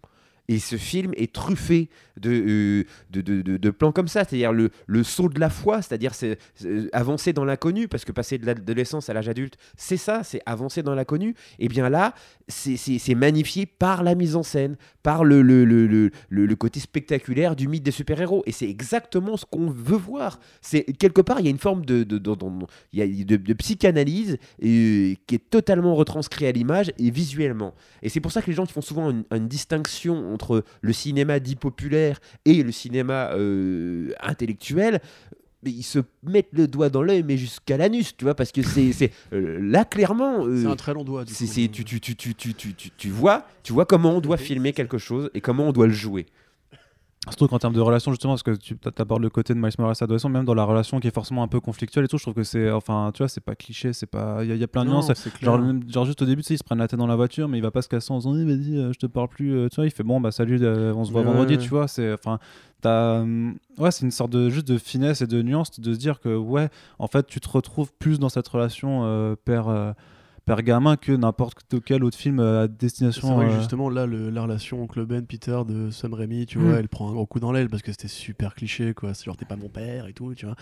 Et 0.48 0.58
ce 0.58 0.76
film 0.76 1.12
est 1.16 1.32
truffé 1.32 1.88
de, 2.20 2.30
euh, 2.30 2.84
de, 3.10 3.20
de- 3.20 3.56
de- 3.56 3.70
plans 3.70 3.92
comme 3.92 4.08
ça, 4.08 4.24
c'est-à-dire 4.24 4.52
le, 4.52 4.70
le 4.86 5.02
saut 5.04 5.28
de 5.28 5.38
la 5.40 5.48
foi, 5.48 5.82
c'est-à-dire 5.82 6.14
c'est, 6.14 6.38
c'est 6.54 6.92
avancer 6.92 7.32
dans 7.32 7.44
l'inconnu, 7.44 7.88
parce 7.88 8.04
que 8.04 8.12
passer 8.12 8.38
de 8.38 8.44
l'adolescence 8.46 9.08
à 9.08 9.14
l'âge 9.14 9.28
adulte, 9.28 9.56
c'est 9.76 9.96
ça, 9.96 10.22
c'est 10.24 10.42
avancer 10.44 10.82
dans 10.82 10.94
l'inconnu. 10.94 11.34
Et 11.58 11.68
bien 11.68 11.88
là, 11.88 12.14
c'est, 12.48 12.76
c'est- 12.76 13.14
magnifié 13.14 13.66
par 13.66 14.02
la 14.02 14.14
mise 14.14 14.36
en 14.36 14.42
scène, 14.42 14.76
par 15.02 15.22
le, 15.24 15.42
le, 15.42 15.64
le, 15.64 16.56
côté 16.56 16.80
spectaculaire 16.80 17.54
du 17.54 17.68
mythe 17.68 17.82
des 17.82 17.90
super-héros. 17.90 18.42
Et 18.46 18.52
c'est 18.52 18.68
exactement 18.68 19.36
ce 19.36 19.44
qu'on 19.44 19.70
veut 19.70 19.96
voir. 19.96 20.40
C'est, 20.60 20.84
quelque 20.84 21.20
part, 21.20 21.40
il 21.40 21.44
y 21.44 21.48
a 21.48 21.50
une 21.50 21.58
forme 21.58 21.84
de, 21.84 22.02
de, 22.04 23.52
psychanalyse 23.54 24.38
euh, 24.64 25.14
qui 25.26 25.34
est 25.34 25.50
totalement 25.50 25.94
retranscrit 25.94 26.46
à 26.46 26.52
l'image 26.52 26.92
et 26.98 27.10
visuellement. 27.10 27.74
Et 28.02 28.08
c'est 28.08 28.20
pour 28.20 28.32
ça 28.32 28.42
que 28.42 28.48
les 28.48 28.54
gens 28.56 28.66
qui 28.66 28.72
font 28.72 28.80
souvent 28.80 29.10
une 29.10 29.48
distinction 29.48 30.31
entre 30.32 30.64
le 30.80 30.92
cinéma 30.92 31.38
dit 31.40 31.56
populaire 31.56 32.20
et 32.44 32.62
le 32.62 32.72
cinéma 32.72 33.30
euh, 33.34 34.12
intellectuel 34.20 35.00
ils 35.64 35.84
se 35.84 36.00
mettent 36.24 36.48
le 36.54 36.66
doigt 36.66 36.88
dans 36.90 37.04
l'œil, 37.04 37.22
mais 37.22 37.36
jusqu'à 37.36 37.76
l'anus, 37.76 38.16
tu 38.16 38.24
vois, 38.24 38.34
parce 38.34 38.50
que 38.50 38.62
c'est 38.62 39.12
euh, 39.32 39.60
là 39.62 39.84
clairement. 39.84 40.44
euh, 40.44 40.60
C'est 40.62 40.66
un 40.68 40.74
très 40.74 40.92
long 40.92 41.04
doigt. 41.04 41.24
du 41.24 41.32
c'est- 41.32 41.44
coup. 41.46 41.52
c'est- 41.52 41.68
tu, 41.70 41.84
tu, 41.84 42.00
tu, 42.00 42.16
tu, 42.16 42.34
tu, 42.34 42.52
tu, 42.54 42.74
tu- 42.74 42.90
tu 42.90 43.08
vois, 43.10 43.46
tu 43.62 43.72
vois 43.72 43.86
comment 43.86 44.16
on 44.16 44.20
doit 44.20 44.38
filmer 44.38 44.72
quelque 44.72 44.98
chose 44.98 45.30
et 45.34 45.40
comment 45.40 45.68
on 45.68 45.72
doit 45.72 45.86
le 45.86 45.92
jouer. 45.92 46.26
Surtout 47.28 47.46
qu'en 47.46 47.60
termes 47.60 47.72
de 47.72 47.80
relation, 47.80 48.10
justement, 48.10 48.32
parce 48.32 48.42
que 48.42 48.50
tu 48.56 48.76
abordes 48.98 49.22
le 49.22 49.30
côté 49.30 49.54
de 49.54 49.58
Miles 49.60 49.70
Morales 49.78 49.94
adolescent, 50.00 50.28
même 50.28 50.44
dans 50.44 50.54
la 50.54 50.64
relation 50.64 50.98
qui 50.98 51.06
est 51.06 51.14
forcément 51.14 51.44
un 51.44 51.48
peu 51.48 51.60
conflictuelle 51.60 52.04
et 52.04 52.08
tout, 52.08 52.18
je 52.18 52.24
trouve 52.24 52.34
que 52.34 52.42
c'est, 52.42 52.68
enfin, 52.72 53.12
tu 53.14 53.18
vois, 53.18 53.28
c'est 53.28 53.40
pas 53.40 53.54
cliché, 53.54 53.92
c'est 53.92 54.06
pas, 54.08 54.38
il 54.42 54.48
y, 54.48 54.52
a- 54.52 54.56
il 54.56 54.60
y 54.60 54.64
a 54.64 54.66
plein 54.68 54.84
de 54.84 54.90
nuances. 54.90 55.12
Genre, 55.40 55.56
genre 55.88 56.04
juste 56.04 56.20
au 56.20 56.24
début, 56.24 56.42
tu 56.42 56.48
sais, 56.48 56.54
ils 56.54 56.58
se 56.58 56.64
prennent 56.64 56.78
la 56.78 56.88
tête 56.88 56.98
dans 56.98 57.06
la 57.06 57.14
voiture, 57.14 57.46
mais 57.46 57.58
il 57.58 57.62
va 57.62 57.70
pas 57.70 57.80
se 57.80 57.88
casser 57.88 58.12
en 58.12 58.18
disant, 58.18 58.34
Eh, 58.36 58.44
vas-y, 58.44 58.76
euh, 58.76 58.92
je 58.92 58.98
te 58.98 59.06
parle 59.06 59.28
plus, 59.28 59.54
euh, 59.54 59.68
tu 59.68 59.76
vois, 59.76 59.84
il 59.86 59.92
fait 59.92 60.02
bon, 60.02 60.20
bah 60.20 60.32
salut, 60.32 60.58
euh, 60.62 60.92
on 60.96 61.04
se 61.04 61.12
voit 61.12 61.20
Ouais, 61.20 61.28
vendredi, 61.28 61.52
ouais. 61.52 61.58
tu 61.60 61.68
vois, 61.68 61.86
c'est, 61.86 62.12
enfin, 62.12 62.40
t'as, 62.80 63.22
ouais, 63.22 63.90
c'est 63.92 64.04
une 64.04 64.10
sorte 64.10 64.32
de 64.32 64.50
juste 64.50 64.66
de 64.66 64.76
finesse 64.76 65.22
et 65.22 65.28
de 65.28 65.42
nuance 65.42 65.78
de 65.78 65.94
se 65.94 65.98
dire 66.00 66.18
que, 66.18 66.34
ouais, 66.36 66.70
en 66.98 67.06
fait, 67.06 67.24
tu 67.28 67.38
te 67.38 67.48
retrouves 67.48 67.92
plus 68.00 68.18
dans 68.18 68.30
cette 68.30 68.48
relation 68.48 69.36
père. 69.44 69.94
Euh, 70.42 70.54
père 70.54 70.62
gamin 70.62 70.96
que 70.96 71.12
n'importe 71.12 71.64
quel 71.84 72.04
autre 72.04 72.16
film 72.18 72.40
euh, 72.40 72.64
à 72.64 72.66
C'est 72.66 72.76
destination 72.78 73.36
vrai 73.36 73.46
que 73.46 73.52
euh, 73.52 73.58
justement 73.58 73.88
là 73.88 74.06
le- 74.06 74.30
la 74.30 74.42
relation 74.42 74.82
oncle 74.82 75.04
Ben 75.06 75.24
Peter 75.26 75.60
de 75.68 75.90
Sam 75.90 76.14
Raimi 76.14 76.46
tu 76.46 76.58
vois 76.58 76.78
elle 76.78 76.88
prend 76.88 77.08
un 77.08 77.12
gros 77.12 77.26
coup 77.26 77.40
dans 77.40 77.52
l'aile 77.52 77.68
parce 77.68 77.82
que 77.82 77.92
c'était 77.92 78.08
super 78.08 78.54
cliché 78.54 78.94
quoi. 78.94 79.14
C'est 79.14 79.24
genre 79.24 79.36
t'es 79.36 79.44
pas 79.44 79.56
mon 79.56 79.68
père 79.68 80.06
et 80.06 80.12
tout 80.12 80.34
tu 80.34 80.46
vois. 80.46 80.56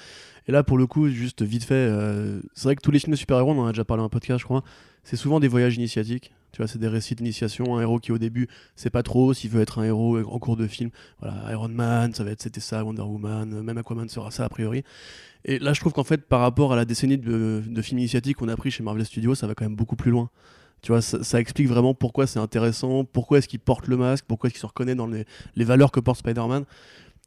Et 0.47 0.53
là 0.53 0.62
pour 0.62 0.79
le 0.79 0.87
coup 0.87 1.09
juste 1.09 1.43
vite 1.43 1.64
fait 1.64 1.75
euh, 1.75 2.40
c'est 2.55 2.64
vrai 2.64 2.77
que 2.77 2.83
tous 2.83 2.90
les 2.90 2.99
films 2.99 3.12
de 3.12 3.16
super-héros 3.19 3.53
on 3.53 3.59
en 3.61 3.66
a 3.66 3.73
déjà 3.73 3.85
parlé 3.85 4.01
dans 4.01 4.07
un 4.07 4.11
podcast 4.11 4.38
je 4.40 4.45
crois 4.45 4.62
c'est 5.04 5.16
souvent 5.16 5.40
des 5.40 5.48
voyages 5.48 5.76
initiatiques. 5.76 6.32
Tu 6.52 6.58
vois 6.58 6.66
c'est 6.66 6.78
des 6.78 6.88
récits 6.88 7.14
d'initiation. 7.14 7.76
Un 7.76 7.82
héros 7.82 8.00
qui 8.00 8.12
au 8.12 8.18
début 8.18 8.48
sait 8.76 8.90
pas 8.90 9.02
trop 9.02 9.32
s'il 9.34 9.50
veut 9.50 9.62
être 9.62 9.78
un 9.78 9.84
héros 9.84 10.18
en 10.18 10.38
cours 10.38 10.56
de 10.56 10.66
film. 10.66 10.90
Voilà 11.20 11.52
Iron 11.52 11.68
Man 11.68 12.12
ça 12.14 12.24
va 12.24 12.30
être 12.30 12.42
c'était 12.42 12.60
ça 12.60 12.84
Wonder 12.84 13.02
Woman 13.02 13.54
euh, 13.54 13.62
même 13.62 13.78
Aquaman 13.78 14.08
sera 14.08 14.30
ça 14.30 14.44
a 14.44 14.48
priori. 14.48 14.82
Et 15.44 15.58
là 15.58 15.72
je 15.72 15.80
trouve 15.80 15.92
qu'en 15.92 16.04
fait 16.04 16.26
par 16.26 16.40
rapport 16.40 16.72
à 16.72 16.76
la 16.76 16.84
décennie 16.84 17.18
de, 17.18 17.62
films 17.82 17.98
initiatiques 17.98 18.38
qu'on 18.38 18.48
a 18.48 18.56
pris 18.56 18.70
chez 18.70 18.82
Marvel 18.82 19.04
Studios 19.04 19.34
ça 19.34 19.46
va 19.46 19.54
quand 19.54 19.64
même 19.64 19.76
beaucoup 19.76 19.96
plus 19.96 20.10
loin. 20.10 20.30
Tu 20.82 20.92
vois, 20.92 21.02
ça, 21.02 21.38
explique 21.38 21.68
vraiment 21.68 21.92
pourquoi 21.92 22.26
c'est 22.26 22.38
intéressant, 22.38 23.04
pourquoi 23.04 23.36
est-ce 23.36 23.48
qu'il 23.48 23.60
porte 23.60 23.86
le 23.86 23.98
masque, 23.98 24.24
pourquoi 24.26 24.48
est-ce 24.48 24.54
qu'il 24.54 24.62
se 24.62 24.66
reconnaît 24.66 24.94
dans 24.94 25.06
les 25.06 25.64
valeurs 25.64 25.92
que 25.92 26.00
porte 26.00 26.20
Spider-Man. 26.20 26.64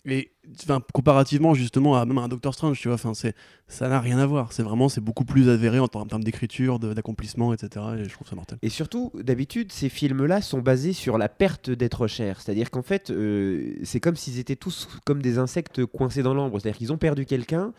Et 0.05 0.31
enfin, 0.61 0.81
comparativement 0.93 1.53
justement 1.53 1.95
à 1.95 2.05
même 2.05 2.17
un 2.17 2.27
Doctor 2.27 2.53
Strange, 2.53 2.77
tu 2.77 2.89
vois, 2.89 2.95
enfin, 2.95 3.13
c'est, 3.13 3.33
ça 3.69 3.87
n'a 3.87 4.01
rien 4.01 4.17
à 4.17 4.25
voir. 4.25 4.51
C'est 4.51 4.61
vraiment, 4.63 4.89
c'est 4.89 4.99
beaucoup 4.99 5.23
plus 5.23 5.47
avéré 5.47 5.79
en, 5.79 5.87
ter- 5.87 6.01
en 6.01 6.05
termes 6.05 6.25
d'écriture, 6.25 6.77
d'accomplissement, 6.77 7.53
etc. 7.53 7.85
Et 7.99 8.03
je 8.03 8.09
trouve 8.09 8.27
ça 8.27 8.35
mortel. 8.35 8.57
Et 8.61 8.67
surtout, 8.67 9.11
d'habitude, 9.15 9.71
ces 9.71 9.87
films-là 9.87 10.41
sont 10.41 10.59
basés 10.59 10.91
sur 10.91 11.17
la 11.17 11.29
perte 11.29 11.69
d'être 11.69 12.07
cher. 12.07 12.41
C'est-à-dire 12.41 12.69
qu'en 12.69 12.81
fait, 12.81 13.11
euh, 13.11 13.75
c'est 13.83 14.01
comme 14.01 14.17
s'ils 14.17 14.39
étaient 14.39 14.57
tous 14.57 14.89
comme 15.05 15.21
des 15.21 15.37
insectes 15.37 15.85
coincés 15.85 16.21
dans 16.21 16.33
l'ombre. 16.33 16.59
C'est-à-dire 16.59 16.77
qu'ils 16.77 16.91
ont 16.91 16.97
perdu 16.97 17.25
quelqu'un, 17.25 17.71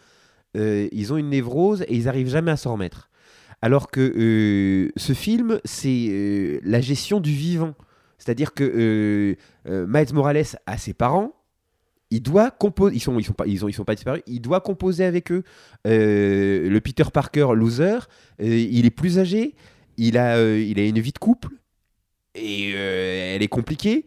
euh, 0.57 0.89
ils 0.93 1.13
ont 1.13 1.19
une 1.19 1.29
névrose 1.29 1.83
et 1.83 1.95
ils 1.95 2.09
arrivent 2.09 2.31
jamais 2.31 2.53
à 2.53 2.57
s'en 2.57 2.73
remettre. 2.73 3.11
Alors 3.61 3.91
que 3.91 4.01
euh, 4.01 4.91
ce 4.97 5.13
film, 5.13 5.61
c'est 5.67 6.61
la 6.65 6.81
gestion 6.81 7.21
du 7.21 7.33
vivant. 7.33 7.75
C'est-à-dire 8.17 8.55
que 8.55 9.37
Miles 9.67 10.15
Morales 10.15 10.45
a 10.65 10.79
ses 10.79 10.95
parents. 10.95 11.35
Il 12.15 12.21
doit 12.23 12.53
composer. 12.53 12.95
Ils 12.95 13.01
sont, 13.01 13.19
ils 13.19 13.25
sont 13.25 13.33
pas, 13.33 13.47
ils 13.47 13.65
ont, 13.65 13.69
ils 13.69 13.73
sont 13.73 13.85
pas 13.85 13.97
disparus. 13.97 14.23
Il 14.29 14.41
doit 14.41 14.61
composer 14.61 15.05
avec 15.05 15.33
eux. 15.33 15.43
Euh, 15.87 16.69
le 16.69 16.81
Peter 16.81 17.03
Parker 17.13 17.49
loser, 17.55 17.99
euh, 18.41 18.47
il 18.79 18.87
est 18.87 18.91
plus 18.91 19.19
âgé. 19.19 19.55
Il 19.97 20.17
a, 20.17 20.37
euh, 20.37 20.61
il 20.61 20.79
a 20.79 20.85
une 20.85 21.01
vie 21.01 21.13
de 21.13 21.19
couple 21.19 21.49
et 22.37 22.71
elle 22.71 23.43
est 23.43 23.49
compliquée. 23.49 24.05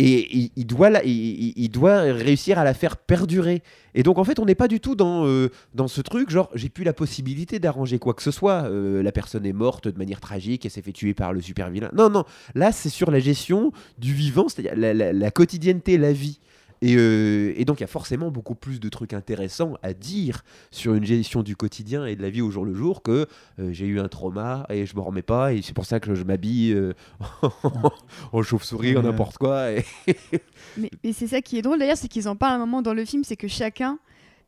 Et 0.00 0.52
il, 0.54 0.64
doit 0.66 0.90
il, 1.04 1.68
doit 1.70 2.02
réussir 2.02 2.60
à 2.60 2.62
la 2.62 2.72
faire 2.74 2.96
perdurer. 2.96 3.64
Et 3.96 4.04
donc 4.04 4.18
en 4.18 4.24
fait, 4.24 4.38
on 4.38 4.44
n'est 4.44 4.54
pas 4.54 4.68
du 4.68 4.78
tout 4.78 4.94
dans, 4.94 5.26
dans 5.74 5.88
ce 5.88 6.00
truc, 6.00 6.30
genre 6.30 6.50
j'ai 6.54 6.68
plus 6.68 6.84
la 6.84 6.92
possibilité 6.92 7.58
d'arranger 7.58 7.98
quoi 7.98 8.14
que 8.14 8.22
ce 8.22 8.30
soit. 8.30 8.68
La 8.70 9.10
personne 9.10 9.44
est 9.44 9.52
morte 9.52 9.88
de 9.88 9.98
manière 9.98 10.20
tragique, 10.20 10.64
elle 10.64 10.70
s'est 10.70 10.82
fait 10.82 10.92
tuer 10.92 11.14
par 11.14 11.32
le 11.32 11.40
super 11.40 11.68
vilain. 11.68 11.90
Non, 11.92 12.10
non, 12.10 12.22
là 12.54 12.70
c'est 12.70 12.90
sur 12.90 13.10
la 13.10 13.18
gestion 13.18 13.72
du 13.98 14.14
vivant, 14.14 14.48
c'est-à-dire 14.48 14.76
la, 14.76 14.94
la- 14.94 15.12
la 15.12 15.30
quotidienneté, 15.32 15.98
la 15.98 16.12
vie. 16.12 16.38
Et, 16.80 16.96
euh, 16.96 17.52
et 17.56 17.64
donc 17.64 17.80
il 17.80 17.82
y 17.82 17.84
a 17.84 17.88
forcément 17.88 18.30
beaucoup 18.30 18.54
plus 18.54 18.80
de 18.80 18.88
trucs 18.88 19.12
intéressants 19.12 19.74
à 19.82 19.92
dire 19.92 20.44
sur 20.70 20.94
une 20.94 21.04
gestion 21.04 21.42
du 21.42 21.56
quotidien 21.56 22.06
et 22.06 22.16
de 22.16 22.22
la 22.22 22.30
vie 22.30 22.40
au 22.40 22.50
jour 22.50 22.64
le 22.64 22.74
jour 22.74 23.02
que 23.02 23.26
euh, 23.58 23.72
j'ai 23.72 23.86
eu 23.86 23.98
un 24.00 24.08
trauma 24.08 24.66
et 24.68 24.86
je 24.86 24.94
me 24.94 25.00
remets 25.00 25.22
pas 25.22 25.52
et 25.52 25.62
c'est 25.62 25.74
pour 25.74 25.86
ça 25.86 26.00
que 26.00 26.14
je 26.14 26.22
m'habille 26.24 26.72
euh, 26.72 26.94
en 28.32 28.42
chauve-souris, 28.42 28.96
en 28.96 29.02
n'importe 29.02 29.38
quoi. 29.38 29.72
Et... 29.72 29.84
Mais, 30.76 30.90
mais 31.02 31.12
c'est 31.12 31.26
ça 31.26 31.40
qui 31.40 31.58
est 31.58 31.62
drôle 31.62 31.78
d'ailleurs, 31.78 31.96
c'est 31.96 32.08
qu'ils 32.08 32.28
en 32.28 32.36
parlent 32.36 32.52
à 32.52 32.56
un 32.56 32.58
moment 32.58 32.82
dans 32.82 32.94
le 32.94 33.04
film, 33.04 33.24
c'est 33.24 33.36
que 33.36 33.48
chacun 33.48 33.98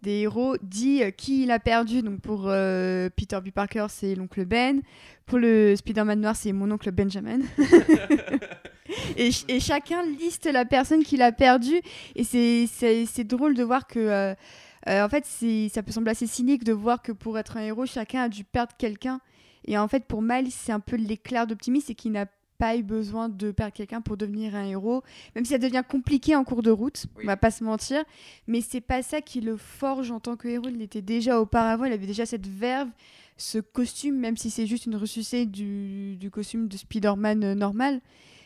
des 0.02 0.20
héros 0.20 0.56
dit 0.62 1.02
euh, 1.02 1.10
qui 1.10 1.42
il 1.42 1.50
a 1.50 1.58
perdu. 1.58 2.02
Donc 2.02 2.20
pour 2.20 2.44
euh, 2.46 3.08
Peter 3.14 3.38
B. 3.44 3.50
Parker, 3.50 3.86
c'est 3.88 4.14
l'oncle 4.14 4.44
Ben. 4.44 4.80
Pour 5.26 5.38
le 5.38 5.76
Spider-Man 5.76 6.20
noir, 6.20 6.36
c'est 6.36 6.52
mon 6.52 6.70
oncle 6.70 6.90
Benjamin. 6.90 7.40
et, 9.16 9.32
ch- 9.32 9.44
et 9.48 9.60
chacun 9.60 10.02
liste 10.04 10.46
la 10.46 10.64
personne 10.64 11.02
qu'il 11.04 11.22
a 11.22 11.32
perdue. 11.32 11.80
Et 12.16 12.24
c'est- 12.24 13.24
drôle 13.24 13.54
de 13.54 13.62
voir 13.64 13.86
que. 13.86 13.98
euh, 13.98 14.34
euh, 14.88 15.04
en 15.04 15.08
fait, 15.10 15.26
ça 15.72 15.82
peut 15.82 15.92
sembler 15.92 16.12
assez 16.12 16.26
cynique 16.26 16.64
de 16.64 16.72
voir 16.72 17.02
que 17.02 17.12
pour 17.12 17.38
être 17.38 17.56
un 17.58 17.60
héros, 17.62 17.84
chacun 17.86 18.22
a 18.22 18.28
dû 18.28 18.44
perdre 18.44 18.72
quelqu'un. 18.78 19.20
Et 19.66 19.76
en 19.76 19.88
fait, 19.88 20.06
pour 20.06 20.22
Miles, 20.22 20.50
c'est 20.50 20.72
un 20.72 20.80
peu 20.80 20.96
l'éclair 20.96 21.46
d'optimisme, 21.46 21.86
c'est 21.88 21.94
qu'il 21.94 22.12
n'a 22.12 22.24
pas 22.56 22.76
eu 22.76 22.82
besoin 22.82 23.28
de 23.30 23.52
perdre 23.52 23.72
quelqu'un 23.72 24.00
pour 24.02 24.18
devenir 24.18 24.54
un 24.54 24.64
héros 24.64 25.02
même 25.34 25.46
si 25.46 25.52
ça 25.52 25.58
devient 25.58 25.82
compliqué 25.88 26.36
en 26.36 26.44
cours 26.44 26.60
de 26.62 26.70
route, 26.70 27.06
on 27.22 27.26
va 27.26 27.38
pas 27.38 27.50
se 27.50 27.64
mentir, 27.64 28.04
mais 28.46 28.60
c'est 28.60 28.82
pas 28.82 29.00
ça 29.02 29.22
qui 29.22 29.40
le 29.40 29.56
forge 29.56 30.10
en 30.10 30.20
tant 30.20 30.36
que 30.36 30.46
héros, 30.46 30.68
il 30.68 30.76
l'était 30.76 31.00
déjà 31.00 31.40
auparavant, 31.40 31.84
il 31.86 31.92
avait 31.94 32.06
déjà 32.06 32.26
cette 32.26 32.46
verve, 32.46 32.88
ce 33.38 33.58
costume, 33.60 34.16
même 34.16 34.36
si 34.36 34.50
c'est 34.50 34.66
juste 34.66 34.84
une 34.84 34.96
ressuscité 34.96 35.46
du, 35.46 36.16
du 36.16 36.30
costume 36.30 36.68
de 36.68 36.76
Spider-Man 36.76 37.44
euh, 37.44 37.54
normal, 37.54 38.02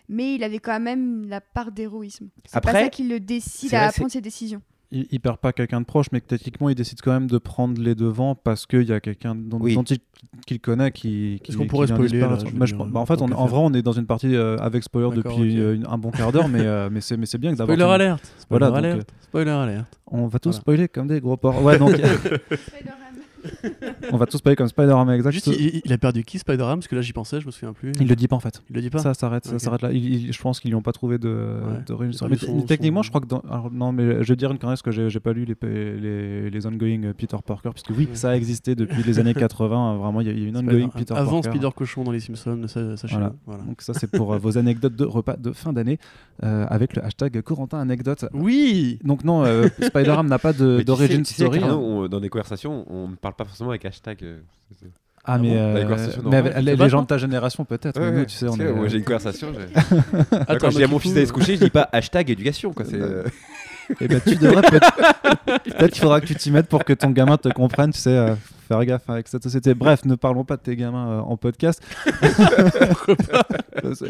mais 0.09 0.35
il 0.35 0.45
avait 0.45 0.59
quand 0.59 0.79
même 0.81 1.27
la 1.29 1.41
part 1.41 1.73
d'héroïsme. 1.73 2.29
C'est 2.47 2.63
pas 2.63 2.73
ça 2.73 2.89
qui 2.89 3.07
le 3.09 3.21
décide 3.21 3.71
vrai 3.71 3.79
à 3.79 3.89
que 3.91 3.95
prendre 3.97 4.11
ses 4.11 4.21
décisions. 4.21 4.61
il, 4.91 5.07
il 5.11 5.21
perd 5.21 5.39
pas 5.39 5.53
quelqu'un 5.53 5.81
de 5.81 5.87
proche, 5.87 6.07
mais 6.13 6.21
que 6.21 6.27
techniquement, 6.27 6.69
il 6.69 6.75
décide 6.75 7.01
quand 7.01 7.13
même 7.13 7.27
de 7.27 7.39
prendre 7.39 7.81
les 7.81 7.95
devants 7.95 8.35
parce 8.35 8.67
qu'il 8.67 8.83
y 8.85 8.93
a 8.93 9.01
quelqu'un 9.01 9.35
dont, 9.35 9.59
Oui. 9.61 9.75
dont 9.75 9.83
il, 9.83 9.99
qu'il 10.47 10.61
connaît 10.61 10.91
qui. 10.93 11.41
qui 11.43 11.51
Est-ce 11.51 11.59
qu'on 11.59 11.67
pourrait 11.67 11.87
spoiler, 11.89 12.21
là, 12.21 12.37
Bah, 12.55 12.67
je 12.67 12.75
bah, 12.75 13.01
En 13.01 13.07
fait, 13.07 13.21
on- 13.23 13.29
qu'à 13.29 13.37
en 13.37 13.47
vrai, 13.47 13.59
on 13.63 13.73
est 13.75 13.83
dans 13.83 13.93
une 13.93 14.07
partie 14.07 14.35
euh, 14.35 14.57
avec 14.59 14.83
spoiler 14.85 15.09
D'accord, 15.17 15.37
depuis 15.39 15.59
euh, 15.61 15.79
un 15.89 15.99
bon 15.99 16.11
quart 16.11 16.33
d'heure, 16.33 16.49
mais, 16.49 16.61
euh, 16.61 16.89
mais 16.93 17.01
c'est 17.01 17.17
mais 17.17 17.27
c'est 17.27 17.39
bien 17.39 17.53
d'avoir. 17.53 17.77
Spoiler 17.77 17.93
alerte 17.93 18.33
Spoiler 18.39 18.67
Voilà, 18.69 18.69
donc, 18.69 18.93
alerte 18.93 19.15
Spoiler 19.23 19.51
alerte 19.51 20.01
On 20.07 20.27
va 20.27 20.39
tous 20.39 20.51
Voilà. 20.51 20.61
spoiler 20.61 20.89
comme 20.89 21.07
des 21.09 21.21
gros 21.21 21.37
porcs. 21.37 21.63
Ouais, 21.63 21.79
donc 21.79 21.91
on 24.13 24.17
va 24.17 24.27
tous 24.27 24.39
spoiler 24.39 24.57
comme 24.57 24.69
Spider-Man, 24.69 25.11
exact. 25.11 25.33
Juste, 25.33 25.47
il, 25.49 25.81
il 25.85 25.93
a 25.93 25.99
perdu 25.99 26.25
qui 26.25 26.39
Spider-Man? 26.39 26.77
Parce 26.79 26.89
que 26.89 26.95
là, 26.97 27.03
j'y 27.03 27.13
pensais, 27.13 27.41
je 27.41 27.47
me 27.47 27.51
souviens 27.51 27.73
plus. 27.73 27.93
Il 28.01 28.09
le 28.09 28.17
dit 28.17 28.29
pas 28.29 28.37
en 28.37 28.41
fait. 28.41 28.63
Il 28.71 28.77
le 28.77 28.83
dit 28.83 28.91
pas? 28.91 28.99
Ça 28.99 29.15
s'arrête, 29.15 29.45
ça 29.47 29.59
s'arrête 29.59 29.83
là. 29.83 29.93
Il- 29.93 30.27
il- 30.27 30.33
je 30.33 30.41
pense 30.41 30.61
qu'ils 30.61 30.73
n'ont 30.73 30.83
pas 30.83 30.93
trouvé 30.93 31.19
de, 31.19 31.29
Ouais. 31.29 31.83
de 31.87 31.93
réunion. 31.93 32.17
Mais, 32.29 32.37
techniquement, 32.67 33.03
je 33.03 33.11
crois 33.11 33.21
que 33.21 33.27
dans. 33.27 33.41
alors, 33.51 33.71
non, 33.71 33.93
mais 33.93 34.23
je 34.23 34.29
vais 34.33 34.37
dire 34.37 34.51
une 34.51 34.59
connerie 34.59 34.73
parce 34.75 34.83
que 34.83 34.91
j'ai 34.91 35.11
j'ai 35.11 35.21
pas 35.21 35.33
lu 35.33 35.45
les, 35.45 35.55
les, 36.01 36.51
les 36.51 36.67
ongoing 36.67 37.13
Peter 37.17 37.37
Parker, 37.45 37.71
parce 37.71 37.83
que 37.83 37.93
oui, 37.93 38.05
Ouais. 38.11 38.15
ça 38.17 38.31
a 38.31 38.37
existé 38.37 38.75
depuis 38.75 39.03
les 39.03 39.19
années 39.19 39.35
80. 39.35 39.97
Vraiment, 39.97 40.21
il 40.21 40.27
y 40.27 40.31
a 40.31 40.33
une 40.49 40.57
ongoing 40.57 40.89
Spider- 40.89 40.99
Peter 40.99 41.15
Avant 41.15 41.41
Parker. 41.41 41.51
Spider 41.59 41.69
Cochon 41.75 42.05
dans 42.05 42.13
les 42.13 42.21
Simpsons, 42.21 42.61
ça, 42.67 42.97
sachez-le. 42.97 43.21
Voilà. 43.21 43.35
Voilà. 43.47 43.63
Donc 43.65 43.83
ça, 43.83 43.95
c'est 43.95 44.11
pour 44.11 44.33
euh, 44.35 44.39
vos 44.39 44.59
anecdotes 44.59 44.97
de 44.97 45.05
repas 45.05 45.37
de 45.37 45.53
fin 45.53 45.73
d'année 45.73 45.99
euh, 46.43 46.67
avec 46.69 46.97
le 46.97 47.05
hashtag 47.05 47.41
Corentin 47.43 47.79
Anecdote. 47.79 48.25
Oui 48.33 48.99
Donc 49.05 49.25
non, 49.25 49.45
euh, 49.45 49.69
Spider-Man 49.81 50.27
n'a 50.27 50.39
pas 50.39 50.53
de- 50.53 50.75
Mais 50.75 50.79
tu 50.79 50.85
d'origin 50.85 51.17
sais- 51.19 51.23
tu 51.23 51.35
sais 51.35 51.45
story. 51.45 51.61
on- 51.65 52.09
dans 52.09 52.21
des 52.21 52.29
conversations, 52.29 52.85
on 52.93 53.09
ne 53.09 53.15
parle 53.35 53.37
pas 53.37 53.45
forcément 53.45 53.71
avec 53.71 53.85
hashtag. 53.85 54.19
euh, 54.23 54.39
c'est- 54.71 54.79
c'est- 54.85 54.91
Ah, 55.27 55.35
Ah 55.35 55.39
mais, 55.39 55.49
bon 55.49 55.55
euh, 55.57 55.83
conversations 55.85 56.23
mais 56.23 56.31
normales, 56.31 56.47
avec- 56.53 56.59
tu 56.59 56.65
les, 56.71 56.77
pas, 56.77 56.89
gens 56.89 57.01
de 57.03 57.07
ta 57.07 57.17
génération 57.19 57.65
peut-être. 57.65 57.99
Ouais, 57.99 58.07
mais 58.07 58.13
nous, 58.13 58.19
ouais. 58.19 58.27
tu 58.27 58.37
sais, 58.37 58.47
on 58.47 58.57
est. 58.61 58.73
moi, 58.73 58.89
j'ai 58.89 58.99
une 58.99 59.05
conversation. 59.05 59.49
j'ai- 59.55 59.75
Attends, 60.37 60.57
Quand 60.61 60.71
je 60.71 60.77
dis 60.77 60.85
à 60.85 60.87
mon 60.89 60.99
fils 60.99 61.15
d'aller 61.15 61.25
se 61.27 61.33
coucher, 61.33 61.57
je 61.57 61.65
dis 61.65 61.71
pas 61.71 61.89
hashtag 61.93 62.29
éducation. 62.31 62.73
Quoi. 62.75 62.85
C'est, 62.85 63.01
euh, 63.01 63.25
Eh 64.01 64.09
ben, 64.09 64.19
tu 64.21 64.37
devrais 64.37 64.63
peut-être. 64.63 64.93
peut-être 65.65 65.93
qu'il 65.93 66.01
faudra 66.03 66.21
que 66.21 66.27
tu 66.27 66.35
t'y 66.35 66.51
mettes 66.51 66.69
pour 66.69 66.85
que 66.85 66.93
ton 66.95 67.11
gamin 67.11 67.37
te 67.39 67.49
comprenne. 67.51 67.91
Tu 67.93 68.01
sais, 68.01 68.11
euh, 68.17 68.35
faire 68.69 68.83
gaffe 68.87 69.09
avec 69.11 69.29
cette 69.29 69.43
société. 69.43 69.75
Bref, 69.75 70.05
ne 70.07 70.15
parlons 70.15 70.45
pas 70.45 70.57
de 70.57 70.63
tes 70.63 70.75
gamins 70.77 71.09
euh, 71.09 71.21
en 71.21 71.37
podcast. 71.37 71.83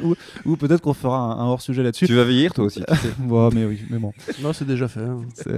ou 0.03 0.15
ou 0.45 0.57
peut-être 0.57 0.81
qu'on 0.81 0.95
fera 0.95 1.17
un, 1.19 1.39
un 1.41 1.45
hors-sujet 1.47 1.83
là-dessus. 1.83 2.07
Tu 2.07 2.15
vas 2.15 2.25
vieillir 2.25 2.53
toi 2.55 2.65
aussi. 2.65 2.83
tu 2.87 2.95
sais. 2.97 3.09
Ouais, 3.29 3.49
mais 3.53 3.65
oui, 3.65 3.81
mais 3.91 3.99
bon. 3.99 4.13
Non, 4.43 4.53
c'est 4.53 4.65
déjà 4.67 4.89
fait. 4.89 5.01
hein. 5.01 5.23
c'est- 5.35 5.51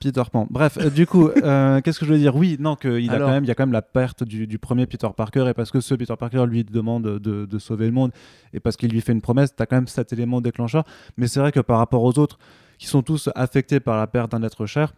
Peter 0.00 0.22
Pan. 0.32 0.46
Bref, 0.50 0.78
euh, 0.80 0.90
du 0.90 1.06
coup, 1.06 1.28
euh, 1.28 1.80
qu'est-ce 1.84 2.00
que 2.00 2.06
je 2.06 2.12
veux 2.12 2.18
dire? 2.18 2.34
Oui, 2.34 2.56
non, 2.58 2.74
qu'il 2.74 3.10
a 3.10 3.18
quand 3.18 3.28
même, 3.28 3.44
il 3.44 3.48
y 3.48 3.50
a 3.50 3.54
quand 3.54 3.64
même 3.64 3.72
la 3.72 3.82
perte 3.82 4.24
du, 4.24 4.46
du 4.46 4.58
premier 4.58 4.86
Peter 4.86 5.08
Parker, 5.14 5.46
et 5.48 5.54
parce 5.54 5.70
que 5.70 5.80
ce 5.80 5.94
Peter 5.94 6.14
Parker 6.18 6.46
lui 6.46 6.64
demande 6.64 7.18
de, 7.18 7.46
de 7.46 7.58
sauver 7.58 7.86
le 7.86 7.92
monde, 7.92 8.10
et 8.52 8.60
parce 8.60 8.76
qu'il 8.76 8.90
lui 8.90 9.00
fait 9.02 9.12
une 9.12 9.20
promesse, 9.20 9.54
tu 9.54 9.62
as 9.62 9.66
quand 9.66 9.76
même 9.76 9.88
cet 9.88 10.12
élément 10.12 10.40
déclencheur. 10.40 10.84
Mais 11.16 11.28
c'est 11.28 11.40
vrai 11.40 11.52
que 11.52 11.60
par 11.60 11.78
rapport 11.78 12.02
aux 12.02 12.18
autres, 12.18 12.38
qui 12.78 12.86
sont 12.86 13.02
tous 13.02 13.28
affectés 13.34 13.78
par 13.78 13.98
la 13.98 14.06
perte 14.06 14.32
d'un 14.32 14.42
être 14.42 14.64
cher, 14.64 14.94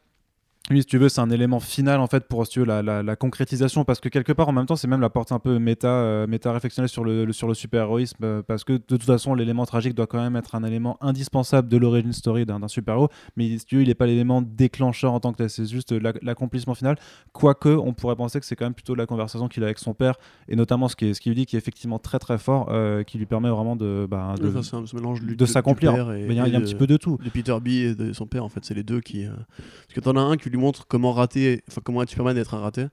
Oui, 0.71 0.81
si 0.81 0.87
tu 0.87 0.97
veux, 0.97 1.09
c'est 1.09 1.21
un 1.21 1.29
élément 1.29 1.59
final 1.59 1.99
en 2.01 2.07
fait 2.07 2.29
pour 2.29 2.47
si 2.47 2.53
tu 2.53 2.61
veux, 2.61 2.65
la, 2.65 2.83
la- 2.83 3.03
la 3.03 3.17
concrétisation 3.17 3.85
parce 3.85 3.99
que 3.99 4.09
quelque 4.09 4.33
part 4.33 4.49
en 4.49 4.53
même 4.53 4.65
temps 4.65 4.77
c'est 4.77 4.87
même 4.87 5.01
la 5.01 5.11
porte 5.11 5.33
un 5.33 5.41
peu 5.41 5.59
méta, 5.59 5.89
euh, 5.89 6.27
méta 6.29 6.53
réflexionnelle 6.53 6.89
sur 6.89 7.03
le, 7.05 7.25
le- 7.25 7.33
sur 7.33 7.49
le 7.49 7.55
super-héroïsme 7.55 8.17
euh, 8.25 8.43
parce 8.47 8.63
que 8.63 8.75
de 8.75 8.79
toute 8.79 9.03
façon 9.03 9.35
l'élément 9.35 9.67
tragique 9.67 9.95
doit 9.95 10.07
quand 10.07 10.23
même 10.23 10.37
être 10.37 10.55
un 10.55 10.63
élément 10.63 10.99
indispensable 11.01 11.69
de 11.69 11.77
l'origin 11.77 12.13
story 12.13 12.47
d'un 12.47 12.67
super-héros 12.69 13.09
mais 13.37 13.59
si 13.59 13.67
tu 13.67 13.77
veux 13.77 13.83
il 13.83 13.89
n'est 13.89 13.95
pas 13.97 14.07
l'élément 14.07 14.41
déclencheur 14.41 15.13
en 15.13 15.19
tant 15.21 15.33
que 15.33 15.39
tel 15.39 15.51
c'est 15.51 15.67
juste 15.67 15.91
la- 15.91 16.13
l'accomplissement 16.23 16.75
final 16.77 16.97
quoique 17.33 17.69
on 17.69 17.93
pourrait 17.93 18.17
penser 18.17 18.39
que 18.39 18.47
c'est 18.47 18.55
quand 18.57 18.65
même 18.65 18.73
plutôt 18.75 18.95
la 18.95 19.07
conversation 19.07 19.49
qu'il 19.49 19.65
a 19.65 19.67
avec 19.67 19.79
son 19.81 19.95
père 19.95 20.15
et 20.49 20.55
notamment 20.55 20.87
ce 20.87 20.95
qui 20.95 21.13
ce 21.13 21.21
qu'il 21.21 21.31
lui 21.33 21.37
dit 21.41 21.47
qui 21.47 21.57
est 21.57 21.59
effectivement 21.59 21.99
très 21.99 22.21
très 22.21 22.39
fort 22.39 22.69
euh, 22.71 23.03
qui 23.03 23.19
lui 23.19 23.27
permet 23.27 23.51
vraiment 23.51 23.75
de, 23.75 24.07
bah, 24.09 24.35
de, 24.41 24.47
de 25.35 25.45
s'accomplir. 25.45 25.93
il 26.21 26.37
y 26.37 26.41
a, 26.41 26.47
il 26.47 26.53
y 26.53 26.57
a 26.57 26.59
un 26.59 26.63
et 26.63 26.65
petit 26.65 26.77
peu 26.77 26.87
de 26.87 26.97
tout. 26.97 27.19
de 27.23 27.31
Peter 27.31 27.57
B 27.61 27.69
et 27.69 27.95
de 27.97 28.13
son 28.13 28.27
père 28.27 28.45
en 28.45 28.49
fait 28.49 28.61
c'est 28.65 28.75
les 28.75 28.85
deux 28.85 29.01
qui 29.01 29.25
parce 29.27 29.95
que 29.95 30.01
t'en 30.01 30.17
as 30.17 30.21
un 30.21 30.37
qui 30.37 30.52
lui 30.53 30.59
montre 30.61 30.87
comment 30.87 31.13
rater 31.13 31.63
enfin 31.69 31.81
comment 31.85 32.03
être 32.03 32.11
Superman 32.11 32.37
et 32.37 32.41
être 32.41 32.55
un 32.55 32.61
raté 32.61 32.87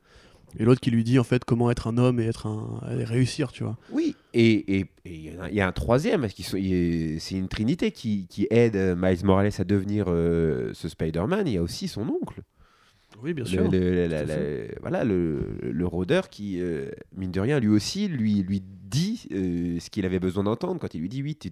et 0.58 0.64
l'autre 0.66 0.82
qui 0.82 0.90
lui 0.90 1.04
dit 1.04 1.20
en 1.20 1.24
fait 1.24 1.46
comment 1.46 1.70
être 1.70 1.86
un 1.86 1.98
homme 2.00 2.20
et 2.20 2.26
être 2.26 2.48
un 2.48 2.80
réussir 2.84 3.52
tu 3.52 3.64
vois 3.64 3.78
Oui, 3.92 4.16
et 4.34 4.88
il 5.06 5.34
y 5.52 5.62
a- 5.62 5.68
un 5.68 5.72
troisième, 5.72 6.28
c'est 6.28 7.36
une 7.38 7.48
trinité 7.48 7.92
qui, 7.92 8.26
qui 8.28 8.48
aide 8.50 8.76
euh, 8.76 8.96
Miles 8.98 9.24
Morales 9.26 9.52
à 9.60 9.64
devenir 9.64 10.06
euh, 10.08 10.72
ce 10.74 10.90
Spider-Man. 10.90 11.46
Il 11.48 11.54
y 11.54 11.58
a 11.58 11.62
aussi 11.62 11.88
son 11.88 12.02
oncle. 12.22 12.42
Oui 13.24 13.34
bien 13.34 13.46
Le, 13.46 13.68
le- 13.80 14.08
la- 14.08 14.24
la- 14.26 14.36
voilà, 14.82 15.04
le, 15.04 15.40
le 15.62 15.86
rôdeur 15.86 16.30
qui, 16.30 16.60
euh, 16.62 16.90
mine 17.16 17.32
de 17.32 17.40
rien, 17.40 17.60
lui 17.60 17.68
aussi, 17.70 18.08
lui, 18.08 18.42
lui 18.44 18.62
dit 18.90 19.28
euh, 19.32 19.78
ce 19.80 19.90
qu'il 19.92 20.06
avait 20.06 20.20
besoin 20.20 20.44
d'entendre 20.44 20.80
quand 20.80 20.94
il 20.96 21.02
lui 21.02 21.10
dit 21.10 21.22
Oui, 21.22 21.36
t'es 21.36 21.52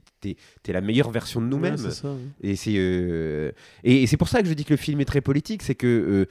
es, 0.67 0.71
la 0.73 0.81
meilleure 0.81 1.11
version 1.11 1.39
de 1.41 1.45
nous-mêmes. 1.47 1.75
oui. 1.75 2.09
Et 2.41 2.55
c'est 2.55 2.73
euh, 2.77 3.51
et, 3.83 4.03
et 4.03 4.07
c'est 4.07 4.17
pour 4.17 4.27
ça 4.29 4.41
que 4.41 4.47
je 4.47 4.53
dis 4.53 4.65
que 4.65 4.73
le 4.73 4.77
film 4.77 4.99
est 5.01 5.05
très 5.05 5.21
politique, 5.21 5.61
c'est 5.61 5.75
que 5.75 5.85
euh, 5.87 6.25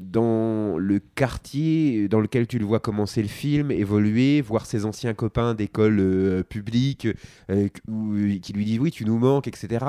dans 0.00 0.78
le 0.78 1.00
quartier 1.00 2.08
dans 2.08 2.20
lequel 2.20 2.46
tu 2.46 2.58
le 2.58 2.64
vois 2.64 2.78
commencer 2.78 3.20
le 3.20 3.28
film, 3.28 3.70
évoluer, 3.72 4.40
voir 4.40 4.64
ses 4.66 4.84
anciens 4.84 5.12
copains 5.12 5.54
d'école 5.54 5.98
euh, 6.00 6.42
publique 6.44 7.08
euh, 7.50 7.68
où- 7.88 8.14
qui 8.40 8.52
lui 8.52 8.64
disent 8.64 8.78
oui 8.78 8.90
tu 8.92 9.04
nous 9.04 9.18
manques, 9.18 9.48
etc. 9.48 9.84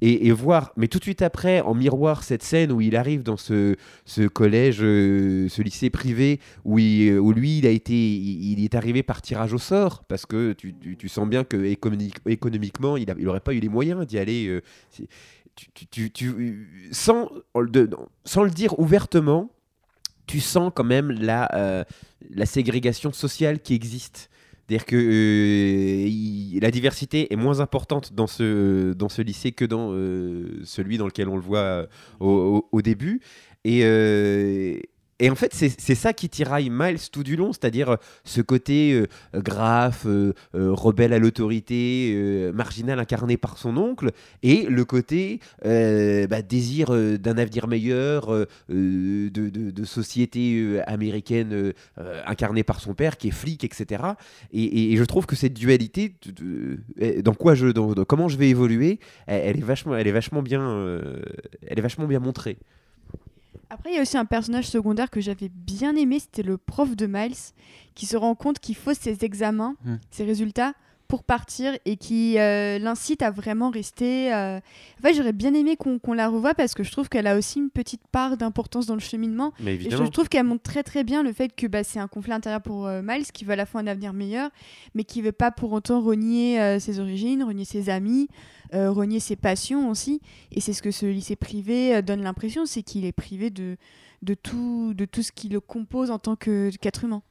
Et, 0.00 0.30
voir, 0.32 0.72
mais 0.76 0.88
tout 0.88 0.98
de 0.98 1.04
suite 1.04 1.20
après, 1.22 1.60
en 1.60 1.74
miroir, 1.74 2.22
cette 2.24 2.42
scène 2.42 2.72
où 2.72 2.80
il 2.80 2.96
arrive 2.96 3.22
dans 3.22 3.36
ce, 3.36 3.76
ce 4.06 4.22
collège, 4.26 4.78
euh, 4.80 5.48
ce 5.50 5.60
lycée 5.60 5.90
privé, 5.90 6.40
où, 6.64 6.78
où 6.78 7.32
lui 7.32 7.58
il 7.58 7.66
a 7.66 7.70
été, 7.70 7.92
il, 7.92 8.64
est 8.64 8.74
arrivé 8.74 9.02
par 9.02 9.20
tirage 9.20 9.52
au 9.52 9.58
sort, 9.58 10.04
parce 10.08 10.24
que 10.24 10.52
tu, 10.54 10.74
tu- 10.96 11.08
sens 11.08 11.28
bien 11.28 11.44
que 11.44 11.56
économique- 11.64 12.16
économiquement 12.26 12.96
il 12.96 13.06
n'aurait 13.18 13.40
pas 13.40 13.52
eu 13.52 13.60
les 13.60 13.68
moyens 13.68 14.06
d'y 14.06 14.18
aller. 14.18 14.60
Euh, 15.66 15.70
tu, 15.74 15.86
tu- 15.88 16.10
tu- 16.10 16.88
sans, 16.92 17.30
de- 17.56 17.90
sans 18.24 18.42
le 18.44 18.50
dire 18.50 18.78
ouvertement, 18.78 19.50
tu 20.26 20.40
sens 20.40 20.70
quand 20.74 20.84
même 20.84 21.10
la, 21.10 21.48
euh, 21.56 21.84
la 22.30 22.46
ségrégation 22.46 23.12
sociale 23.12 23.60
qui 23.60 23.74
existe. 23.74 24.30
C'est-à-dire 24.68 24.86
que 24.86 24.96
euh, 24.96 26.60
la 26.60 26.70
diversité 26.70 27.32
est 27.32 27.36
moins 27.36 27.58
importante 27.60 28.12
dans 28.12 28.28
ce, 28.28 28.92
dans 28.92 29.08
ce 29.08 29.22
lycée 29.22 29.50
que 29.50 29.64
dans 29.64 29.90
euh, 29.92 30.60
celui 30.64 30.96
dans 30.98 31.06
lequel 31.06 31.28
on 31.28 31.34
le 31.34 31.42
voit 31.42 31.58
euh, 31.58 31.86
au, 32.20 32.68
au- 32.70 32.80
début. 32.82 33.20
Et, 33.64 33.80
euh, 33.84 34.78
et 35.20 35.28
en 35.28 35.34
fait, 35.34 35.52
c'est 35.54 35.94
ça 35.94 36.14
qui 36.14 36.30
tiraille 36.30 36.70
Miles 36.70 37.10
tout 37.12 37.22
du 37.22 37.36
long, 37.36 37.52
c'est-à-dire 37.52 37.90
euh, 37.90 37.96
ce 38.24 38.40
côté 38.40 38.92
euh, 38.94 39.40
graphe, 39.40 40.06
euh, 40.06 40.32
euh, 40.54 40.72
rebelle 40.72 41.12
à 41.12 41.18
l'autorité, 41.18 42.12
euh, 42.14 42.52
marginal 42.52 42.98
incarné 42.98 43.36
par 43.36 43.58
son 43.58 43.76
oncle, 43.76 44.12
et 44.42 44.62
le 44.62 44.84
côté 44.86 45.40
euh, 45.66 46.26
bah, 46.26 46.40
désir 46.40 46.88
euh, 46.90 47.18
d'un 47.18 47.36
avenir 47.36 47.68
meilleur, 47.68 48.32
euh, 48.32 48.46
euh, 48.70 49.28
de, 49.30 49.84
société 49.84 50.58
euh, 50.58 50.82
américaine 50.86 51.52
euh, 51.52 51.72
euh, 51.98 52.22
incarnée 52.26 52.62
par 52.62 52.80
son 52.80 52.94
père, 52.94 53.18
qui 53.18 53.28
est 53.28 53.32
flic, 53.32 53.62
etc. 53.62 54.02
Et, 54.52 54.96
je 54.96 55.04
trouve 55.04 55.26
que 55.26 55.36
cette 55.36 55.54
dualité, 55.54 56.14
euh, 56.42 57.22
dans 57.22 57.34
quoi 57.34 57.54
je, 57.54 57.70
comment 58.04 58.28
je 58.28 58.38
vais 58.38 58.48
évoluer, 58.48 59.00
elle, 59.26 59.58
est 59.58 59.62
vachement, 59.62 59.96
elle 59.96 60.06
est 60.06 60.12
vachement 60.12 60.42
bien, 60.42 60.62
euh, 60.62 61.20
elle 61.66 61.78
est 61.78 61.82
vachement 61.82 62.06
bien 62.06 62.20
montrée. 62.20 62.58
Après, 63.70 63.90
il 63.92 63.94
y 63.94 63.98
a 63.98 64.02
aussi 64.02 64.18
un 64.18 64.24
personnage 64.24 64.68
secondaire 64.68 65.10
que 65.10 65.20
j'avais 65.20 65.48
bien 65.48 65.94
aimé, 65.94 66.18
c'était 66.18 66.42
le 66.42 66.58
prof 66.58 66.96
de 66.96 67.06
Miles, 67.06 67.36
qui 67.94 68.04
se 68.06 68.16
rend 68.16 68.34
compte 68.34 68.58
qu'il 68.58 68.74
faut 68.74 68.94
ses 68.94 69.24
examens, 69.24 69.76
Hmm. 69.84 69.96
ses 70.10 70.24
résultats, 70.24 70.74
pour 71.10 71.24
partir 71.24 71.76
et 71.84 71.96
qui 71.96 72.38
euh, 72.38 72.78
l'incite 72.78 73.20
à 73.20 73.32
vraiment 73.32 73.68
rester. 73.68 74.32
euh. 74.32 74.58
En 74.58 75.02
fait, 75.02 75.12
j'aurais 75.12 75.32
bien 75.32 75.52
aimé 75.54 75.76
qu'on 75.76 76.12
la 76.12 76.28
revoie 76.28 76.54
parce 76.54 76.72
que 76.72 76.84
je 76.84 76.92
trouve 76.92 77.08
qu'elle 77.08 77.26
a 77.26 77.36
aussi 77.36 77.58
une 77.58 77.68
petite 77.68 78.06
part 78.12 78.36
d'importance 78.36 78.86
dans 78.86 78.94
le 78.94 79.00
cheminement. 79.00 79.52
Mais 79.58 79.74
Et 79.74 79.90
je, 79.90 80.04
trouve 80.04 80.28
qu'elle 80.28 80.44
montre 80.44 80.62
très 80.62 80.84
très 80.84 81.02
bien 81.02 81.24
le 81.24 81.32
fait 81.32 81.48
que 81.54 81.66
bah, 81.66 81.82
c'est 81.82 81.98
un 81.98 82.06
conflit 82.06 82.32
intérieur 82.32 82.62
pour 82.62 82.86
euh, 82.86 83.02
Miles 83.04 83.26
qui 83.32 83.44
veut 83.44 83.52
à 83.52 83.56
la 83.56 83.66
fois 83.66 83.80
un 83.80 83.88
avenir 83.88 84.12
meilleur, 84.12 84.50
mais 84.94 85.02
qui 85.02 85.20
veut 85.20 85.32
pas 85.32 85.50
pour 85.50 85.72
autant 85.72 86.00
renier 86.00 86.78
ses 86.78 87.00
origines, 87.00 87.42
renier 87.42 87.64
ses 87.64 87.90
amis, 87.90 88.28
renier 88.72 89.18
ses 89.18 89.34
passions 89.34 89.90
aussi. 89.90 90.20
Et 90.52 90.60
c'est 90.60 90.72
ce 90.72 90.80
que 90.80 90.92
ce 90.92 91.06
lycée 91.06 91.34
privé 91.34 92.02
donne 92.02 92.22
l'impression, 92.22 92.66
c'est 92.66 92.82
qu'il 92.82 93.04
est 93.04 93.12
privé 93.12 93.50
de, 93.50 93.76
de, 94.22 94.34
tout, 94.34 94.94
de 94.94 95.04
tout 95.06 95.22
ce 95.22 95.32
qui 95.32 95.48
le 95.48 95.58
compose 95.58 96.12
en 96.12 96.20
tant 96.20 96.36
qu'être 96.36 97.04
humain. 97.04 97.22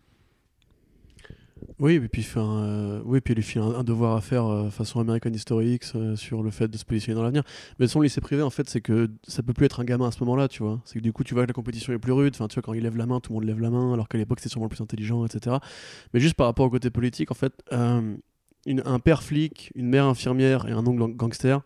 Oui, 1.79 1.93
et 1.93 1.99
puis, 2.09 2.21
enfin, 2.23 2.61
euh, 2.63 3.19
il 3.25 3.33
lui 3.35 3.59
un, 3.59 3.83
devoir 3.85 4.17
à 4.17 4.21
faire 4.21 4.45
euh, 4.45 4.69
façon 4.69 4.99
American 4.99 5.31
History 5.31 5.75
X 5.75 5.93
euh, 5.95 6.17
sur 6.17 6.43
le 6.43 6.51
fait 6.51 6.67
de 6.67 6.77
se 6.77 6.83
positionner 6.83 7.15
dans 7.15 7.23
l'avenir. 7.23 7.43
Mais 7.79 7.87
son 7.87 8.01
lycée 8.01 8.19
privé, 8.19 8.41
en 8.41 8.49
fait, 8.49 8.69
c'est 8.69 8.81
que 8.81 9.07
ça 9.25 9.43
peut 9.43 9.53
plus 9.53 9.65
être 9.65 9.79
un 9.79 9.85
gamin 9.85 10.09
à 10.09 10.11
ce 10.11 10.19
moment-là, 10.25 10.49
tu 10.49 10.61
vois. 10.61 10.81
C'est 10.83 10.99
que 10.99 11.03
du 11.03 11.13
coup, 11.13 11.23
tu 11.23 11.33
vois 11.33 11.43
que 11.43 11.47
la 11.47 11.53
compétition 11.53 11.93
est 11.93 11.97
plus 11.97 12.11
rude. 12.11 12.33
Enfin, 12.35 12.49
tu 12.49 12.55
vois, 12.55 12.63
quand 12.63 12.73
il 12.73 12.83
lève 12.83 12.97
la 12.97 13.05
main, 13.05 13.21
tout 13.21 13.31
le 13.31 13.35
monde 13.35 13.45
lève 13.45 13.61
la 13.61 13.69
main, 13.69 13.93
alors 13.93 14.09
qu'à 14.09 14.17
l'époque, 14.17 14.41
c'était 14.41 14.49
sûrement 14.49 14.65
le 14.65 14.69
plus 14.69 14.81
intelligent, 14.81 15.25
etc. 15.25 15.55
Mais 16.13 16.19
juste 16.19 16.35
par 16.35 16.47
rapport 16.47 16.65
au 16.65 16.69
côté 16.69 16.89
politique, 16.89 17.31
en 17.31 17.35
fait, 17.35 17.53
un 17.71 18.99
père 18.99 19.23
flic, 19.23 19.71
une 19.73 19.87
mère 19.87 20.05
infirmière 20.05 20.67
et 20.67 20.71
un 20.71 20.85
oncle 20.85 20.99
gang- 20.99 21.15
gangster, 21.15 21.61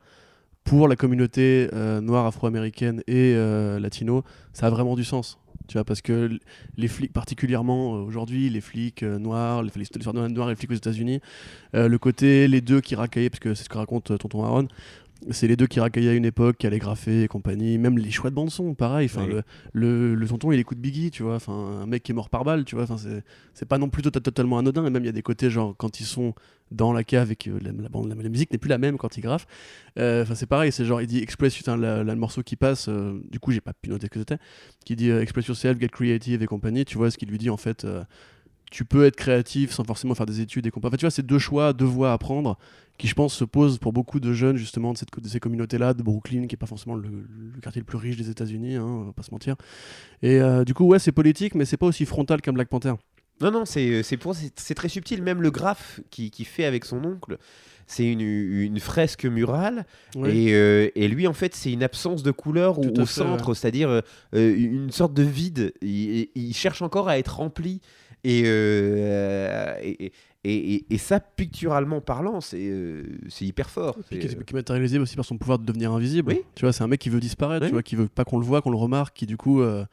pour 0.64 0.88
la 0.88 0.96
communauté 0.96 1.70
noire 2.02 2.28
afro-américaine 2.28 3.02
et 3.08 3.36
latino, 3.80 4.24
ça 4.54 4.68
a 4.68 4.70
vraiment 4.70 4.96
du 4.96 5.04
sens. 5.04 5.40
Tu 5.68 5.74
vois, 5.74 5.86
parce 5.86 6.02
que 6.02 6.30
les 6.78 6.88
flics, 6.88 7.14
particulièrement 7.14 7.96
euh, 7.96 8.02
aujourd'hui, 8.02 8.50
les 8.50 8.62
flics 8.62 9.04
euh, 9.04 9.18
noirs, 9.18 9.64
les, 9.64 9.72
les 9.76 9.82
histoires 9.84 10.14
noirs 10.14 10.50
les 10.50 10.56
flics 10.56 10.72
aux 10.72 10.76
États-Unis, 10.76 11.22
euh, 11.76 11.88
le 11.88 11.98
côté 11.98 12.48
les 12.48 12.62
deux 12.62 12.82
qui 12.82 12.96
racaillaient, 12.96 13.30
parce 13.30 13.40
que 13.40 13.54
c'est 13.54 13.64
ce 13.64 13.70
que 13.70 13.78
raconte 13.78 14.18
Tonton 14.18 14.44
Aaron, 14.44 14.68
c'est 15.32 15.48
les 15.48 15.56
deux 15.56 15.68
qui 15.68 15.80
racaillaient 15.80 16.10
à 16.10 16.14
une 16.14 16.26
époque, 16.26 16.58
qui 16.58 16.68
allaient 16.68 16.80
graffer 16.80 17.24
et 17.24 17.28
compagnie. 17.28 17.78
Même 17.78 17.98
les 17.98 18.12
choix 18.12 18.30
de 18.30 18.36
bande 18.36 18.50
son, 18.50 18.74
pareil. 18.76 19.06
Enfin, 19.06 19.26
Oui. 19.26 19.34
le, 19.34 19.44
le, 19.74 20.16
le 20.16 20.28
tonton, 20.28 20.52
il 20.52 20.60
écoute 20.60 20.78
Biggie, 20.80 21.12
tu 21.12 21.24
vois. 21.24 21.36
Enfin, 21.36 21.54
un 21.54 21.86
mec 21.86 22.04
qui 22.04 22.12
est 22.12 22.16
mort 22.16 22.30
par 22.30 22.44
balle, 22.44 22.66
tu 22.66 22.76
vois. 22.76 22.84
Enfin, 22.86 22.98
c'est, 22.98 23.24
c'est 23.54 23.68
pas 23.68 23.78
non 23.78 23.90
plus 23.90 24.02
tota- 24.04 24.22
totalement 24.22 24.58
anodin. 24.58 24.86
Et 24.86 24.90
même 24.90 25.04
il 25.04 25.08
y 25.08 25.10
a 25.10 25.14
des 25.14 25.22
côtés 25.22 25.50
genre 25.50 25.76
quand 25.78 26.00
ils 26.00 26.06
sont 26.06 26.34
dans 26.72 26.92
la 26.94 27.04
cave 27.04 27.32
et 27.32 27.36
que 27.36 27.52
la, 27.52 27.72
la 27.72 27.90
bande, 27.90 28.10
la, 28.10 28.16
la 28.16 28.30
musique 28.30 28.52
n'est 28.52 28.58
plus 28.58 28.70
la 28.70 28.78
même 28.78 28.98
quand 28.98 29.18
ils 29.18 29.22
graffent. 29.22 29.48
Euh, 30.00 30.24
Enfin, 30.24 30.36
c'est 30.36 30.46
pareil. 30.48 30.72
C'est 30.72 30.86
genre 30.86 31.02
il 31.02 31.08
dit 31.08 31.20
express, 31.20 31.56
putain, 31.56 31.78
la- 31.78 32.04
le 32.04 32.16
morceau 32.16 32.44
qui 32.44 32.56
passe. 32.56 32.88
euh, 32.90 33.20
du 33.32 33.40
coup, 33.40 33.52
j'ai 33.52 33.62
pas 33.62 33.74
pu 33.74 33.90
noter 33.90 34.10
que 34.10 34.20
c'était. 34.20 34.38
Qui 34.86 34.96
dit 34.96 35.10
euh, 35.12 35.22
express 35.22 35.48
yourself, 35.48 35.80
get 35.80 35.90
creative 35.90 36.42
et 36.42 36.46
compagnie. 36.46 36.86
Tu 36.86 36.98
vois 36.98 37.12
ce 37.12 37.18
qu'il 37.18 37.30
lui 37.30 37.38
dit 37.38 37.50
en 37.50 37.58
fait. 37.58 37.86
Euh, 38.74 38.78
tu 38.78 38.86
peux 38.86 39.06
être 39.06 39.16
créatif 39.16 39.72
sans 39.72 39.84
forcément 39.84 40.16
faire 40.16 40.26
des 40.26 40.42
études 40.42 40.66
et 40.66 40.72
compagnie. 40.72 40.92
Enfin, 40.92 40.98
tu 40.98 41.06
vois, 41.06 41.12
c'est 41.12 41.26
deux 41.26 41.40
choix, 41.40 41.74
deux 41.74 41.86
voies 41.86 42.12
à 42.12 42.18
prendre 42.18 42.58
qui, 42.98 43.08
je 43.08 43.16
pense, 43.16 43.34
se 43.34 43.44
posent 43.44 43.80
pour 43.80 43.94
beaucoup 43.94 44.20
de 44.20 44.34
jeunes, 44.34 44.58
justement, 44.58 44.94
de, 44.94 44.98
cette, 44.98 45.10
de 45.20 45.28
ces 45.28 45.40
communautés-là, 45.40 45.94
de 45.94 46.04
Brooklyn, 46.04 46.46
qui 46.48 46.56
est 46.56 46.58
pas 46.58 46.68
forcément 46.68 46.96
le, 46.96 47.10
le 47.10 47.62
quartier 47.62 47.82
le 47.82 47.86
plus 47.86 47.98
riche 47.98 48.18
des 48.18 48.30
États-Unis, 48.30 48.76
hein, 48.76 48.86
on 48.86 49.04
va 49.06 49.14
pas 49.14 49.24
se 49.24 49.32
mentir. 49.32 49.56
Et 50.22 50.40
euh, 50.40 50.64
du 50.64 50.74
coup, 50.74 50.86
ouais, 50.86 51.00
c'est 51.00 51.12
politique, 51.12 51.56
mais 51.56 51.66
c'est 51.66 51.78
pas 51.78 51.88
aussi 51.88 52.06
frontal 52.06 52.42
qu'un 52.42 52.54
Black 52.54 52.70
Panther. 52.70 52.94
Non, 53.42 53.52
non, 53.52 53.66
c'est 53.66 54.04
c'est 54.04 54.18
pour 54.18 54.36
c'est 54.36 54.52
c'est 54.60 54.76
très 54.76 54.90
subtil. 54.90 55.24
Même 55.24 55.42
le 55.42 55.52
graphe 55.52 56.02
qui, 56.12 56.30
qui 56.30 56.46
fait 56.46 56.66
avec 56.66 56.86
son 56.86 57.04
oncle, 57.04 57.40
c'est 57.88 58.06
une, 58.06 58.22
une 58.22 58.80
fresque 58.80 59.26
murale. 59.26 59.86
Ouais. 60.16 60.36
Et, 60.36 60.54
euh, 60.54 60.90
et 60.96 61.08
lui, 61.08 61.28
en 61.28 61.34
fait, 61.34 61.56
c'est 61.56 61.72
une 61.72 61.84
absence 61.84 62.24
de 62.24 62.32
couleur 62.32 62.80
au, 62.80 63.06
centre, 63.06 63.54
c'est-à-dire 63.54 63.90
euh, 63.90 64.02
euh, 64.36 64.56
une 64.56 64.92
sorte 64.92 65.14
de 65.14 65.24
vide. 65.24 65.74
Il, 65.82 66.28
il 66.36 66.54
cherche 66.54 66.82
encore 66.82 67.10
à 67.10 67.18
être 67.18 67.38
rempli. 67.38 67.82
Et, 68.24 68.44
euh, 68.46 69.76
et, 69.82 70.12
et, 70.46 70.86
et- 70.90 70.98
ça, 70.98 71.20
picturalement 71.20 72.00
parlant, 72.02 72.40
c'est 72.42 72.58
euh, 72.70 73.04
hyper 73.42 73.70
fort. 73.70 73.98
Qui, 74.10 74.18
est 74.18 74.54
matérialisé 74.54 74.98
aussi 75.00 75.16
par 75.16 75.26
son 75.26 75.38
pouvoir 75.38 75.60
de 75.60 75.66
devenir 75.66 75.92
invisible. 75.92 76.32
Oui. 76.34 76.42
Tu 76.56 76.62
vois, 76.66 76.72
c'est 76.74 76.84
un 76.84 76.88
mec 76.88 77.00
qui 77.02 77.10
veut 77.10 77.20
disparaître, 77.20 77.64
Oui. 77.64 77.70
tu 77.70 77.74
vois, 77.74 77.84
qui 77.84 77.96
veut 77.96 78.08
pas 78.08 78.24
qu'on 78.26 78.40
le 78.40 78.46
voit, 78.46 78.62
qu'on 78.62 78.72
le 78.72 78.78
remarque, 78.78 79.16
qui 79.16 79.26
du 79.26 79.36
coup, 79.38 79.62
euh, 79.62 79.86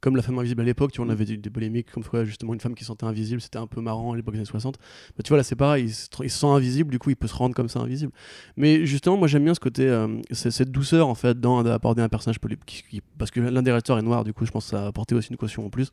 comme 0.00 0.14
la 0.14 0.22
femme 0.22 0.38
invisible 0.38 0.60
à 0.60 0.64
l'époque, 0.64 0.92
tu 0.92 0.98
vois, 0.98 1.06
on 1.06 1.10
avait 1.10 1.24
des, 1.24 1.36
des 1.36 1.50
polémiques 1.50 1.90
comme 1.90 2.04
quoi 2.04 2.24
justement 2.24 2.54
une 2.54 2.60
femme 2.60 2.74
qui 2.74 2.82
se 2.84 2.88
sentait 2.88 3.06
invisible, 3.06 3.40
c'était 3.40 3.58
un 3.58 3.66
peu 3.66 3.80
marrant 3.80 4.12
à 4.12 4.16
l'époque 4.16 4.34
des 4.34 4.38
années 4.40 4.46
60. 4.46 4.78
Mais 5.16 5.22
tu 5.22 5.28
vois, 5.30 5.38
là 5.38 5.42
c'est 5.42 5.56
pareil, 5.56 5.84
il 5.86 5.92
se, 5.94 6.08
il 6.22 6.30
se 6.30 6.38
sent 6.38 6.46
invisible, 6.46 6.90
du 6.90 6.98
coup 6.98 7.10
il 7.10 7.16
peut 7.16 7.26
se 7.26 7.34
rendre 7.34 7.54
comme 7.54 7.68
ça 7.68 7.80
invisible. 7.80 8.12
Mais 8.56 8.84
justement, 8.84 9.16
moi 9.16 9.26
j'aime 9.26 9.42
bien 9.44 9.54
ce 9.54 9.58
côté, 9.60 9.88
euh, 9.88 10.20
cette 10.32 10.70
douceur 10.70 11.08
en 11.08 11.14
fait 11.14 11.40
dans 11.40 11.62
d'aborder 11.62 12.02
un 12.02 12.08
personnage 12.08 12.38
qui- 12.66 12.82
qui- 12.84 13.00
parce 13.18 13.30
que 13.30 13.40
l'un 13.40 13.62
des 13.62 13.70
réalisateurs 13.70 13.98
est 13.98 14.02
noir, 14.02 14.22
du 14.22 14.32
coup 14.34 14.44
je 14.44 14.50
pense 14.50 14.64
que 14.66 14.70
ça 14.70 14.84
a 14.84 14.86
apporté 14.86 15.14
aussi 15.14 15.30
une 15.30 15.36
caution 15.38 15.64
en 15.66 15.70
plus. 15.70 15.90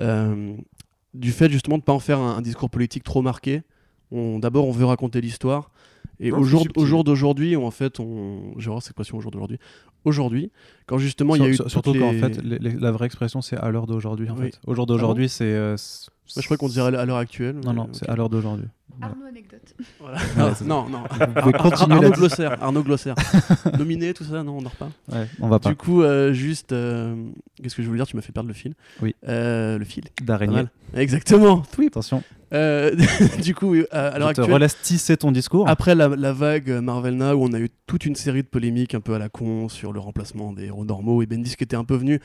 Euh, 0.00 0.54
du 1.14 1.30
fait 1.32 1.50
justement 1.50 1.78
de 1.78 1.82
pas 1.82 1.92
en 1.92 1.98
faire 1.98 2.18
un, 2.18 2.36
un 2.36 2.42
discours 2.42 2.70
politique 2.70 3.04
trop 3.04 3.22
marqué. 3.22 3.62
On- 4.10 4.38
D'abord, 4.38 4.66
on 4.68 4.72
veut 4.72 4.84
raconter 4.84 5.20
l'histoire. 5.20 5.70
Et 6.20 6.30
Non, 6.30 6.38
au 6.38 6.44
jour, 6.44 6.64
au 6.76 6.84
jour 6.84 7.02
d'aujourd'hui, 7.04 7.56
en 7.56 7.70
fait, 7.70 7.98
on... 7.98 8.54
j'ai 8.58 8.68
voir 8.70 8.80
cette 8.82 8.90
expression 8.90 9.16
au 9.16 9.20
jour 9.20 9.30
d'aujourd'hui. 9.30 9.58
Aujourd'hui, 10.04 10.50
quand 10.86 10.98
justement 10.98 11.34
il 11.36 11.42
y 11.42 11.44
a 11.44 11.48
eu. 11.48 11.54
Sur- 11.54 11.70
surtout 11.70 11.92
qu'en 11.94 12.12
les- 12.12 12.18
fait, 12.18 12.42
les- 12.42 12.58
les- 12.58 12.72
la 12.76 12.90
vraie 12.92 13.06
expression, 13.06 13.40
c'est 13.40 13.56
à 13.56 13.70
l'heure 13.70 13.86
d'aujourd'hui. 13.86 14.28
En 14.30 14.36
Oui. 14.36 14.46
fait. 14.52 14.60
Au 14.66 14.74
jour 14.74 14.86
d'aujourd'hui, 14.86 15.28
c'est. 15.28 15.44
euh, 15.44 15.76
Moi, 16.36 16.40
je 16.40 16.44
crois 16.46 16.56
qu'on 16.56 16.68
dirait 16.68 16.94
à 16.96 17.04
l'heure 17.04 17.16
actuelle. 17.16 17.56
Non, 17.64 17.72
non, 17.72 17.88
c'est 17.92 18.08
à 18.08 18.16
l'heure 18.16 18.28
d'aujourd'hui. 18.30 18.66
Arnaud 19.00 19.24
anecdote. 19.26 19.74
Voilà. 20.00 20.18
Ouais, 20.36 20.52
c'est- 20.56 20.64
non, 20.66 20.86
non. 20.88 21.02
Vous 21.10 21.40
pouvez 21.40 21.52
continuer 21.54 21.94
Arnaud 21.96 22.02
la 22.02 22.10
Glossaire. 22.10 22.62
Arnaud 22.62 22.82
Glossaire. 22.82 23.14
Nominé, 23.78 24.12
tout 24.14 24.22
ça, 24.24 24.42
non, 24.42 24.58
on 24.58 24.62
dort 24.62 24.76
pas. 24.76 24.90
Ouais, 25.10 25.26
on 25.40 25.48
va 25.48 25.58
pas. 25.58 25.70
Du 25.70 25.76
coup, 25.76 26.02
euh, 26.02 26.32
juste. 26.32 26.72
euh, 26.72 27.14
Qu'est-ce 27.62 27.74
que 27.74 27.82
je 27.82 27.86
voulais 27.88 27.98
dire? 27.98 28.06
Tu 28.06 28.16
m'as 28.16 28.22
fait 28.22 28.32
perdre 28.32 28.48
le 28.48 28.54
fil. 28.54 28.74
Oui. 29.00 29.14
Euh, 29.28 29.78
le 29.78 29.84
fil. 29.84 30.04
D'araignée. 30.22 30.64
Exactement. 30.94 31.62
Oui. 31.78 31.86
Attention, 31.86 32.22
Euh, 32.52 32.94
du 33.42 33.54
coup, 33.54 33.74
à 33.90 34.18
l'heure 34.18 34.28
actuelle. 34.28 34.52
relaisse 34.52 34.78
tisser 34.82 35.16
ton 35.16 35.32
discours. 35.32 35.68
Après 35.68 35.94
la, 35.94 36.08
la 36.08 36.32
vague 36.34 36.68
Marvel 36.70 37.16
Now, 37.16 37.32
où 37.32 37.44
on 37.44 37.52
a 37.54 37.58
eu 37.60 37.70
toute 37.86 38.04
une 38.04 38.14
série 38.14 38.42
de 38.42 38.48
polémiques 38.48 38.94
un 38.94 39.00
peu 39.00 39.14
à 39.14 39.18
la 39.18 39.28
con 39.30 39.68
sur 39.70 39.92
le 39.94 40.00
remplacement 40.00 40.52
des 40.52 40.66
héros 40.66 40.84
normaux, 40.84 41.22
et 41.22 41.26
Bendis 41.26 41.56
qui 41.56 41.64
était 41.64 41.76
un 41.76 41.84
peu 41.84 41.96
venu 41.96 42.20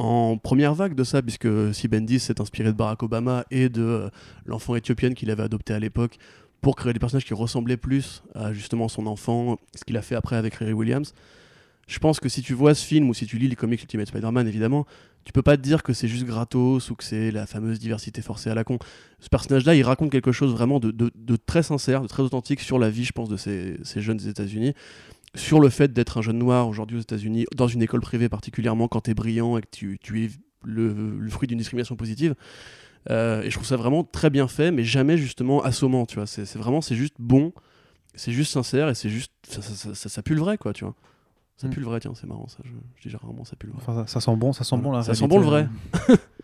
en 0.00 0.38
première 0.38 0.74
vague 0.74 0.94
de 0.94 1.04
ça, 1.04 1.20
puisque 1.20 1.46
si 1.74 1.86
Bendis 1.86 2.20
s'est 2.20 2.40
inspiré 2.40 2.70
de 2.70 2.76
Barack 2.76 3.02
Obama 3.02 3.44
et 3.50 3.68
de 3.68 3.82
euh, 3.82 4.08
l'enfant 4.46 4.74
éthiopienne 4.74 5.14
qu'il 5.14 5.30
avait 5.30 5.42
adopté 5.42 5.74
à 5.74 5.78
l'époque 5.78 6.16
pour 6.62 6.74
créer 6.74 6.94
des 6.94 6.98
personnages 6.98 7.26
qui 7.26 7.34
ressemblaient 7.34 7.76
plus 7.76 8.22
à 8.34 8.54
justement 8.54 8.88
son 8.88 9.06
enfant, 9.06 9.58
ce 9.74 9.84
qu'il 9.84 9.98
a 9.98 10.02
fait 10.02 10.14
après 10.14 10.36
avec 10.36 10.54
Riri 10.54 10.72
Williams. 10.72 11.12
Je 11.86 11.98
pense 11.98 12.18
que 12.18 12.30
si 12.30 12.40
tu 12.40 12.54
vois 12.54 12.74
ce 12.74 12.86
film 12.86 13.10
ou 13.10 13.14
si 13.14 13.26
tu 13.26 13.36
lis 13.36 13.48
les 13.48 13.56
comics 13.56 13.82
Ultimate 13.82 14.06
Spider-Man, 14.06 14.48
évidemment, 14.48 14.86
tu 15.24 15.32
peux 15.32 15.42
pas 15.42 15.58
te 15.58 15.62
dire 15.62 15.82
que 15.82 15.92
c'est 15.92 16.08
juste 16.08 16.24
gratos 16.24 16.88
ou 16.88 16.94
que 16.94 17.04
c'est 17.04 17.30
la 17.30 17.46
fameuse 17.46 17.78
diversité 17.78 18.22
forcée 18.22 18.48
à 18.48 18.54
la 18.54 18.64
con. 18.64 18.78
Ce 19.18 19.28
personnage-là, 19.28 19.74
il 19.74 19.82
raconte 19.82 20.10
quelque 20.10 20.32
chose 20.32 20.52
vraiment 20.52 20.80
de, 20.80 21.36
très 21.44 21.62
sincère, 21.62 22.00
de 22.00 22.06
très 22.06 22.22
authentique 22.22 22.60
sur 22.60 22.78
la 22.78 22.88
vie, 22.88 23.04
je 23.04 23.12
pense, 23.12 23.28
de 23.28 23.36
ces, 23.36 23.76
ces 23.82 24.00
jeunes 24.00 24.16
des 24.16 24.28
États-Unis. 24.28 24.72
Sur 25.36 25.60
le 25.60 25.68
fait 25.68 25.92
d'être 25.92 26.18
un 26.18 26.22
jeune 26.22 26.38
noir 26.38 26.66
aujourd'hui 26.68 26.96
aux 26.98 27.00
États-Unis, 27.00 27.46
dans 27.54 27.68
une 27.68 27.82
école 27.82 28.00
privée 28.00 28.28
particulièrement, 28.28 28.88
quand 28.88 29.02
tu 29.02 29.10
es 29.12 29.14
brillant 29.14 29.56
et 29.56 29.62
que 29.62 29.68
tu, 29.70 29.98
tu 30.02 30.24
es 30.24 30.30
le, 30.64 30.92
le 31.18 31.30
fruit 31.30 31.46
d'une 31.46 31.58
discrimination 31.58 31.94
positive. 31.96 32.34
Euh, 33.08 33.42
et 33.42 33.50
je 33.50 33.54
trouve 33.54 33.66
ça 33.66 33.76
vraiment 33.76 34.04
très 34.04 34.28
bien 34.28 34.48
fait, 34.48 34.70
mais 34.72 34.84
jamais 34.84 35.16
justement 35.16 35.62
assommant, 35.62 36.04
tu 36.04 36.16
vois. 36.16 36.26
C'est 36.26 36.56
vraiment, 36.56 36.80
c'est 36.80 36.96
juste 36.96 37.14
bon, 37.18 37.52
c'est 38.14 38.32
juste 38.32 38.52
sincère 38.52 38.88
et 38.88 38.94
c'est 38.94 39.08
juste. 39.08 39.32
Ça, 39.48 39.62
ça, 39.62 40.08
ça- 40.08 40.22
pue 40.22 40.34
le 40.34 40.40
vrai, 40.40 40.58
quoi, 40.58 40.72
tu 40.72 40.84
vois. 40.84 40.94
Ça 41.56 41.66
Mm. 41.68 41.70
pue 41.70 41.80
le 41.80 41.86
vrai, 41.86 42.00
tiens, 42.00 42.12
c'est 42.14 42.26
marrant 42.26 42.48
ça. 42.48 42.58
Je, 42.64 42.70
je 42.96 43.08
dis 43.08 43.16
rarement 43.16 43.44
ça 43.44 43.54
pue 43.56 43.68
le 43.68 43.72
vrai. 43.74 43.82
Enfin, 43.86 44.06
ça, 44.06 44.20
sent 44.20 44.36
bon, 44.36 44.52
ça 44.52 44.64
sent 44.64 44.76
bon 44.78 44.92
la 44.92 45.02
Ça 45.02 45.14
sent 45.14 45.28
bon 45.28 45.38
le 45.38 45.44
vrai. 45.46 45.68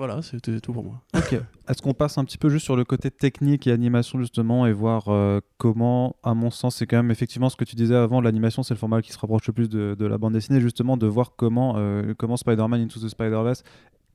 Voilà, 0.00 0.22
c'était 0.22 0.58
tout 0.60 0.72
pour 0.72 0.82
moi. 0.82 1.02
Ok. 1.14 1.38
Est-ce 1.68 1.82
qu'on 1.82 1.92
passe 1.92 2.16
un 2.16 2.24
petit 2.24 2.38
peu 2.38 2.48
juste 2.48 2.64
sur 2.64 2.74
le 2.74 2.84
côté 2.84 3.10
technique 3.10 3.66
et 3.66 3.70
animation 3.70 4.18
justement 4.18 4.66
et 4.66 4.72
voir 4.72 5.08
euh, 5.08 5.40
comment, 5.58 6.16
à 6.22 6.32
mon 6.32 6.50
sens, 6.50 6.76
c'est 6.76 6.86
quand 6.86 6.96
même 6.96 7.10
effectivement 7.10 7.50
ce 7.50 7.56
que 7.56 7.64
tu 7.64 7.76
disais 7.76 7.94
avant, 7.94 8.22
l'animation 8.22 8.62
c'est 8.62 8.72
le 8.72 8.78
format 8.78 9.02
qui 9.02 9.12
se 9.12 9.18
rapproche 9.18 9.46
le 9.46 9.52
plus 9.52 9.68
de, 9.68 10.06
la 10.06 10.16
bande 10.16 10.32
dessinée, 10.32 10.58
justement 10.62 10.96
de 10.96 11.06
voir 11.06 11.34
comment, 11.36 11.74
euh, 11.76 12.14
comment 12.16 12.38
Spider-Man 12.38 12.80
Into 12.80 12.98
the 12.98 13.10
Spider-Verse 13.10 13.62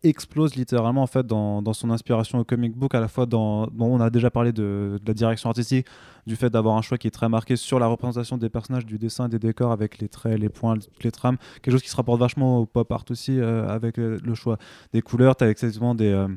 explose 0.04 0.56
littéralement 0.56 1.04
en 1.04 1.08
fait 1.08 1.26
dans, 1.26 1.62
dans 1.62 1.74
son 1.74 1.90
inspiration 1.90 2.40
au 2.40 2.44
comic 2.44 2.76
book 2.76 2.94
à 2.96 3.00
la 3.00 3.08
fois 3.08 3.26
dans 3.26 3.68
bon, 3.68 3.98
on 3.98 4.02
a 4.02 4.10
déjà 4.10 4.30
parlé 4.30 4.52
de, 4.52 5.00
la 5.06 5.14
direction 5.14 5.50
artistique 5.50 5.88
du 6.28 6.36
fait 6.36 6.50
d'avoir 6.50 6.78
un 6.78 6.82
choix 6.82 6.98
qui 6.98 7.08
est 7.08 7.12
très 7.12 7.30
marqué 7.30 7.56
sur 7.56 7.80
la 7.80 7.88
représentation 7.88 8.38
des 8.38 8.50
personnages 8.50 8.86
du 8.86 8.98
dessin 8.98 9.30
des 9.30 9.40
décors 9.40 9.72
avec 9.72 10.00
les 10.00 10.08
traits 10.08 10.40
les 10.40 10.50
points 10.50 10.76
les 11.02 11.12
trames 11.12 11.38
quelque 11.62 11.72
chose 11.72 11.82
qui 11.82 11.90
se 11.90 11.96
rapporte 11.96 12.20
vachement 12.20 12.60
au 12.60 12.66
pop 12.66 12.92
art 12.92 13.06
aussi 13.10 13.40
euh, 13.40 13.68
avec 13.68 14.00
euh, 14.00 14.20
le 14.24 14.36
choix 14.36 14.58
des 14.94 15.02
couleurs. 15.02 15.36
Tu 15.36 15.44
as 15.44 15.50
exactement 15.50 15.96
des 15.96 16.10
euh, 16.10 16.28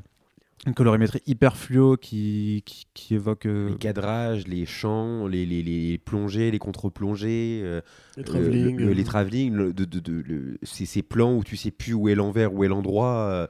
une 0.66 0.74
colorimétrie 0.74 1.22
hyper 1.26 1.56
fluo 1.56 1.96
qui, 1.96 2.62
qui, 2.66 2.86
qui 2.94 3.14
évoque 3.14 3.46
euh, 3.46 3.70
Les 3.70 3.76
cadrages, 3.76 4.46
les 4.46 4.66
champs, 4.66 5.26
les, 5.26 5.46
les, 5.46 5.62
les 5.62 5.98
plongées, 5.98 6.50
les 6.50 6.58
contre-plongées, 6.58 7.60
euh, 7.62 7.80
Les 8.16 8.22
euh, 8.22 8.26
travelling. 8.26 8.76
le- 8.76 8.86
le- 8.86 8.92
les 8.92 9.04
travelling, 9.04 9.52
le- 9.54 9.72
de, 9.72 9.84
de- 9.84 10.00
de- 10.00 10.22
le- 10.26 10.58
ces, 10.62 10.84
ces 10.86 11.02
plans 11.02 11.34
où 11.36 11.44
tu 11.44 11.56
sais 11.56 11.70
plus 11.70 11.94
où 11.94 12.08
est 12.08 12.14
l'envers, 12.14 12.52
où 12.52 12.64
est 12.64 12.68
l'endroit. 12.68 13.48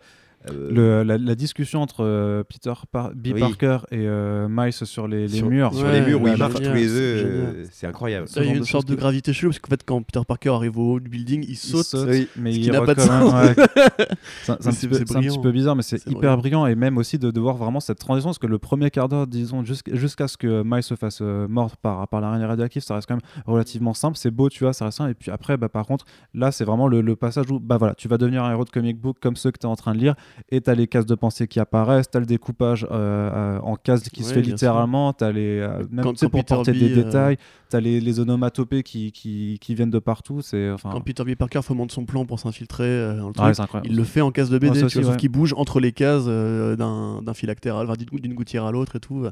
Euh, 0.50 0.70
le, 0.70 1.02
la, 1.02 1.18
la 1.18 1.34
discussion 1.34 1.82
entre 1.82 2.04
euh, 2.04 2.44
Peter 2.44 2.72
Par- 2.92 3.10
B. 3.14 3.28
Oui. 3.34 3.40
Parker 3.40 3.78
et 3.90 4.06
euh, 4.06 4.46
Miles 4.48 4.72
sur 4.72 5.08
les, 5.08 5.22
les 5.22 5.28
sur, 5.38 5.48
murs 5.48 5.74
sur 5.74 5.84
Ouais, 5.86 6.00
les 6.00 6.06
murs 6.06 6.22
où 6.22 6.28
ils 6.28 6.36
marchent 6.36 6.54
tous 6.54 6.60
les 6.72 6.88
c'est 6.88 7.24
deux, 7.24 7.62
c'est 7.72 7.86
incroyable. 7.86 8.28
Ça, 8.28 8.42
il 8.42 8.46
y 8.46 8.50
a 8.50 8.54
une 8.54 8.60
de 8.60 8.64
sorte 8.64 8.86
de 8.88 8.94
gravité 8.94 9.32
chelou 9.32 9.50
parce 9.50 9.58
qu'en 9.58 9.68
fait, 9.70 9.82
quand 9.84 10.02
Peter 10.02 10.20
Parker 10.26 10.50
arrive 10.50 10.78
au 10.78 10.94
haut 10.94 11.00
du 11.00 11.08
building, 11.10 11.42
il 11.44 11.50
Il 11.50 11.56
saute. 11.56 11.84
saute, 11.84 12.08
Oui. 12.08 12.28
mais 12.36 12.52
Ce 12.52 12.58
il 12.58 12.62
qui 12.64 12.70
n'a 12.70 12.82
pas 12.82 12.94
de 12.94 13.00
sens. 13.00 13.32
ouais. 13.32 13.54
C'est 14.44 14.52
un, 14.52 14.56
petit 14.56 15.38
peu- 15.40 15.50
bizarre, 15.52 15.76
mais 15.76 15.82
c'est 15.82 15.96
hyper 16.06 16.36
brillant. 16.36 16.36
brillant. 16.38 16.66
Et 16.66 16.74
même 16.74 16.98
aussi 16.98 17.18
de, 17.18 17.30
de 17.30 17.40
voir 17.40 17.56
vraiment 17.56 17.80
cette 17.80 17.98
transition, 17.98 18.28
parce 18.28 18.38
que 18.38 18.46
le 18.46 18.58
premier 18.58 18.90
quart 18.90 19.08
d'heure, 19.08 19.26
disons, 19.26 19.62
jusqu'- 19.62 19.94
jusqu'à 19.94 20.28
ce 20.28 20.36
que 20.36 20.62
Miles 20.64 20.82
se 20.82 20.94
fasse 20.94 21.18
euh, 21.20 21.48
mordre 21.48 21.76
par, 21.76 22.06
par 22.08 22.20
l'araignée 22.20 22.44
radioactive, 22.46 22.82
ça 22.82 22.94
reste 22.94 23.08
quand 23.08 23.14
même 23.16 23.22
relativement 23.46 23.94
simple. 23.94 24.16
C'est 24.16 24.30
beau, 24.30 24.48
tu 24.48 24.64
vois, 24.64 24.72
ça 24.72 24.84
reste 24.86 24.98
simple. 24.98 25.10
Et 25.10 25.14
puis 25.14 25.30
après, 25.30 25.56
bah, 25.56 25.68
par 25.68 25.86
contre, 25.86 26.04
là, 26.34 26.52
c'est 26.52 26.64
vraiment 26.64 26.86
le, 26.88 27.00
le 27.00 27.16
passage 27.16 27.50
où 27.50 27.58
bah, 27.60 27.76
voilà, 27.76 27.94
tu 27.94 28.08
vas 28.08 28.18
devenir 28.18 28.44
un 28.44 28.52
héros 28.52 28.64
de 28.64 28.70
comic 28.70 29.00
book 29.00 29.16
comme 29.20 29.36
ceux 29.36 29.50
que 29.50 29.58
tu 29.58 29.66
es 29.66 29.70
en 29.70 29.76
train 29.76 29.92
de 29.94 29.98
lire, 29.98 30.14
et 30.50 30.60
tu 30.60 30.70
as 30.70 30.74
les 30.74 30.86
cases 30.86 31.06
de 31.06 31.14
pensée 31.14 31.46
qui 31.48 31.60
apparaissent, 31.60 32.10
tu 32.10 32.16
as 32.16 32.20
le 32.20 32.26
découpage 32.26 32.84
euh, 32.84 32.88
euh, 32.90 33.58
en 33.60 33.76
cases 33.76 34.08
qui 34.08 34.22
se 34.24 34.32
fait 34.32 34.42
littéralement, 34.42 35.12
tu 35.12 35.24
as 35.24 35.32
les. 35.32 35.58
euh, 35.60 35.84
même 35.90 36.04
Quand- 36.04 36.28
pour 36.30 36.44
porter 36.44 36.72
B, 36.72 36.76
des 36.76 36.92
euh, 36.92 37.04
détails, 37.04 37.36
tu 37.70 37.76
as 37.76 37.80
les, 37.80 38.00
les 38.00 38.20
onomatopées 38.20 38.82
qui, 38.82 39.12
qui, 39.12 39.58
qui 39.60 39.74
viennent 39.74 39.90
de 39.90 39.98
partout. 39.98 40.40
C'est 40.42 40.70
enfin. 40.70 40.90
Quand 40.92 41.00
Peter 41.00 41.24
B. 41.24 41.34
Parker 41.34 41.62
fomente 41.62 41.92
son 41.92 42.04
plan 42.06 42.24
pour 42.24 42.40
s'infiltrer 42.40 42.84
euh, 42.84 43.20
dans 43.20 43.28
le 43.28 43.54
truc, 43.54 43.68
il 43.84 43.96
le 43.96 44.04
fait 44.04 44.20
en 44.20 44.30
case 44.30 44.50
de 44.50 44.58
BD, 44.58 44.82
aussi, 44.84 45.02
sauf 45.02 45.10
ouais. 45.12 45.16
qu'il 45.16 45.28
bouge 45.30 45.54
entre 45.56 45.80
les 45.80 45.92
cases 45.92 46.24
euh, 46.26 46.76
d'un 46.76 47.34
phylactère, 47.34 47.76
enfin, 47.76 47.94
d'une 48.12 48.34
gouttière 48.34 48.64
à 48.64 48.72
l'autre 48.72 48.96
et 48.96 49.00
tout. 49.00 49.26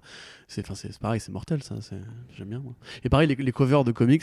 C'est 0.49 0.67
pareil, 1.01 1.21
c'est 1.21 1.33
mortel 1.33 1.63
ça, 1.63 1.75
j'aime 2.37 2.49
bien. 2.49 2.61
Moi. 2.61 2.75
Et 3.05 3.09
pareil, 3.09 3.29
les, 3.29 3.35
les 3.37 3.53
covers 3.53 3.85
de 3.85 3.93
comics, 3.93 4.23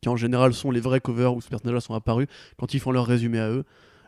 qui 0.00 0.08
en 0.08 0.16
général 0.16 0.52
sont 0.52 0.70
les 0.70 0.80
vrais 0.80 1.00
covers 1.00 1.34
où 1.34 1.40
ces 1.40 1.48
personnages-là 1.48 1.80
sont 1.80 1.94
apparus, 1.94 2.26
quand 2.58 2.74
ils 2.74 2.80
font 2.80 2.90
leur 2.90 3.06
résumé 3.06 3.38
à 3.38 3.48
eux. 3.50 3.64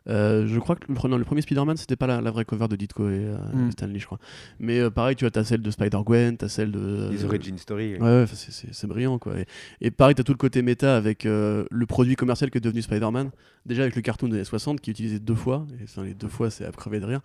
Euh, 0.09 0.47
je 0.47 0.59
crois 0.59 0.77
que 0.77 0.85
le, 0.93 1.09
non, 1.09 1.17
le 1.17 1.25
premier 1.25 1.41
Spider-Man, 1.43 1.77
c'était 1.77 1.97
pas 1.97 2.07
la, 2.07 2.21
la 2.21 2.31
vraie 2.31 2.45
cover 2.45 2.69
de 2.69 2.77
Ditko 2.77 3.09
et 3.09 3.25
euh, 3.25 3.37
Mm. 3.55 3.71
Stanley, 3.73 3.99
je 3.99 4.07
crois. 4.07 4.19
Mais 4.59 4.81
euh, 4.81 4.91
pareil, 4.91 5.17
tu 5.17 5.25
vois, 5.25 5.31
t'as 5.31 5.45
celle 5.45 5.63
de 5.63 5.71
Spider-Gwen, 5.71 6.37
t'as 6.37 6.49
celle 6.49 6.73
de. 6.73 7.09
Les 7.11 7.25
euh, 7.25 7.27
origin 7.29 7.57
story. 7.59 7.95
Ouais, 7.95 8.01
ouais, 8.01 8.25
c'est- 8.27 8.51
c'est 8.53 8.75
c'est 8.75 8.87
brillant 8.87 9.19
quoi. 9.19 9.39
Et, 9.39 9.47
et 9.81 9.91
pareil, 9.91 10.15
t'as 10.15 10.23
tout 10.23 10.33
le 10.33 10.39
côté 10.39 10.63
méta 10.63 10.97
avec 10.97 11.25
euh, 11.27 11.65
le 11.71 11.87
produit 11.87 12.17
commercial 12.17 12.51
que 12.51 12.59
est 12.59 12.61
devenu 12.61 12.83
Spider-Man. 12.83 13.31
Déjà 13.67 13.83
avec 13.83 13.97
le 13.97 14.03
cartoon 14.03 14.29
des 14.29 14.35
années 14.37 14.45
60 14.45 14.81
qui 14.81 14.91
est 14.91 14.93
utilisé 14.93 15.19
deux 15.19 15.35
fois, 15.35 15.67
et 15.81 15.85
enfin, 15.85 16.03
les 16.05 16.13
deux 16.15 16.29
fois 16.29 16.51
c'est 16.51 16.67
à 16.67 16.71
crever 16.71 17.01
de 17.01 17.07
rire. 17.07 17.21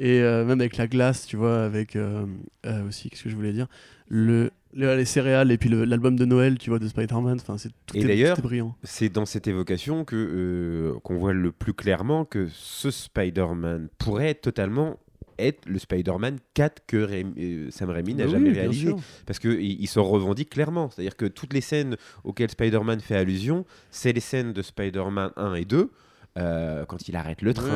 Et 0.00 0.20
euh, 0.20 0.44
même 0.44 0.60
avec 0.60 0.76
la 0.76 0.88
glace, 0.88 1.26
tu 1.26 1.36
vois, 1.36 1.62
avec 1.64 1.94
euh, 1.96 2.26
euh, 2.66 2.88
aussi, 2.88 3.08
qu'est-ce 3.08 3.22
que 3.24 3.30
je 3.30 3.36
voulais 3.36 3.52
dire? 3.52 3.68
Le- 4.08 4.50
Les 4.74 5.04
céréales 5.06 5.50
et 5.52 5.58
puis 5.58 5.70
l'album 5.70 6.16
de 6.16 6.24
Noël, 6.26 6.58
tu 6.58 6.68
vois, 6.70 6.78
de 6.78 6.86
Spider-Man. 6.88 7.38
Enfin, 7.40 7.56
c'est 7.56 7.70
tout 7.86 7.96
Et 7.96 8.04
d'ailleurs. 8.04 8.36
C'est 8.82 9.08
dans 9.08 9.24
cette 9.24 9.46
évocation 9.46 10.04
que 10.04 10.16
euh, 10.16 10.98
qu'on 11.02 11.16
voit 11.16 11.32
le 11.32 11.50
plus 11.52 11.72
clairement 11.72 12.24
que 12.24 12.48
ce 12.52 12.90
Spider-Man 12.90 13.88
pourrait 13.98 14.34
totalement 14.34 14.98
être 15.38 15.66
le 15.66 15.78
Spider-Man 15.78 16.38
4 16.54 16.82
que 16.86 16.96
euh, 16.96 17.70
Sam 17.70 17.90
Raimi 17.90 18.14
n'a 18.14 18.24
Bah 18.24 18.30
jamais 18.32 18.50
réalisé. 18.52 18.94
Parce 19.26 19.38
qu'il 19.38 19.60
il 19.60 19.86
se 19.86 19.98
revendique 19.98 20.50
clairement. 20.50 20.90
C'est-à-dire 20.90 21.16
que 21.16 21.26
toutes 21.26 21.52
les 21.52 21.60
scènes 21.60 21.96
auxquelles 22.24 22.50
Spider-Man 22.50 23.00
fait 23.00 23.16
allusion, 23.16 23.64
c'est 23.90 24.12
les 24.12 24.20
scènes 24.20 24.52
de 24.52 24.62
Spider-Man 24.62 25.30
1 25.36 25.54
et 25.54 25.64
2. 25.64 25.90
euh, 26.38 26.84
quand 26.84 27.08
il 27.08 27.16
arrête 27.16 27.40
le 27.40 27.54
train, 27.54 27.70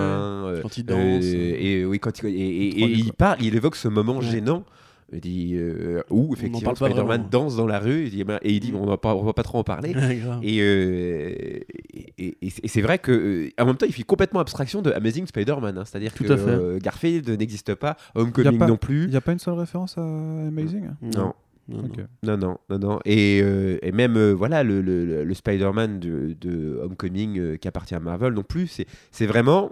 euh, 0.48 0.60
Quand 0.60 0.76
il 0.76 0.84
danse. 0.84 1.24
et 1.24 1.82
oui, 1.86 1.98
quand 1.98 2.18
il, 2.18 2.26
et, 2.26 2.30
et- 2.30 2.68
et 2.68 2.70
Trois 2.76 2.88
il 2.88 3.12
parle, 3.14 3.38
il 3.42 3.54
évoque 3.56 3.74
ce 3.76 3.88
moment 3.88 4.18
Ouais. 4.18 4.24
gênant. 4.26 4.64
Il 5.12 5.20
dit, 5.20 5.54
euh, 5.56 6.02
où 6.08 6.32
effectivement 6.34 6.72
Spider-Man 6.74 7.26
danse 7.30 7.56
dans 7.56 7.66
la 7.66 7.80
rue 7.80 8.04
il 8.04 8.10
dit, 8.10 8.22
ben, 8.22 8.38
et 8.42 8.52
il 8.52 8.60
dit 8.60 8.72
on 8.76 8.84
ne 8.84 8.90
va 8.90 8.96
pas, 8.96 9.12
trop 9.42 9.58
en 9.58 9.64
parler 9.64 9.90
et, 10.42 10.58
euh, 10.60 11.60
et, 11.94 12.12
et- 12.18 12.36
et 12.42 12.68
c'est- 12.68 12.80
vrai 12.82 12.98
que 12.98 13.10
euh, 13.10 13.48
en 13.60 13.66
même 13.66 13.76
temps, 13.76 13.86
il 13.86 13.92
fait 13.92 14.02
complètement 14.04 14.40
abstraction 14.40 14.82
de 14.82 14.90
Amazing 14.92 15.26
Spider-Man. 15.26 15.78
hein. 15.78 15.84
C'est-à-dire 15.84 16.14
que 16.14 16.24
à 16.32 16.36
fait. 16.36 16.50
euh, 16.50 16.78
Garfield 16.80 17.28
n'existe 17.28 17.74
pas, 17.74 17.96
Homecoming 18.14 18.58
pas- 18.58 18.66
non 18.68 18.74
Il 18.74 18.78
plus. 18.78 19.08
n'y 19.08 19.16
a 19.16 19.20
pas 19.20 19.32
une 19.32 19.38
seule 19.40 19.54
référence 19.54 19.98
à 19.98 20.02
Amazing? 20.02 20.90
Non, 21.02 21.10
non, 21.10 21.34
non. 21.70 21.82
Non, 22.22 22.36
non, 22.36 22.58
non, 22.68 22.78
non. 22.78 22.98
Et, 23.04 23.40
euh, 23.42 23.78
et 23.82 23.92
même 23.92 24.16
euh, 24.16 24.32
voilà 24.32 24.62
le, 24.62 24.80
le- 24.82 25.24
le- 25.24 25.34
Spider-Man 25.34 26.00
de, 26.00 26.36
de 26.40 26.78
Homecoming 26.82 27.38
euh, 27.38 27.56
qui 27.56 27.68
appartient 27.68 27.94
à 27.94 28.00
Marvel 28.00 28.32
non 28.34 28.42
plus. 28.42 28.66
C'est 28.66 28.86
c'est 29.10 29.26
vraiment 29.26 29.70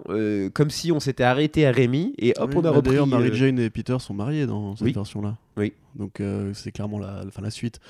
comme 0.55 0.70
si 0.70 0.92
on 0.92 1.01
s'était 1.01 1.24
arrêté 1.24 1.66
à 1.66 1.72
Rémi 1.72 2.14
et 2.18 2.32
hop, 2.38 2.51
Oui, 2.51 2.57
on 2.57 2.61
a 2.61 2.62
bah, 2.62 2.70
repris. 2.70 2.90
D'ailleurs, 2.92 3.07
Mary 3.07 3.30
Jane 3.34 3.59
et 3.59 3.70
Peter 3.70 3.96
sont 3.99 4.14
mariés 4.14 4.46
dans 4.46 4.76
cette 4.76 4.86
Oui. 4.86 4.92
version-là. 4.92 5.36
Oui. 5.57 5.72
Donc 5.96 6.22
c'est 6.55 6.70
clairement 6.72 6.99
la, 6.99 7.22
enfin, 7.26 7.42
la 7.42 7.51
suite. 7.51 7.80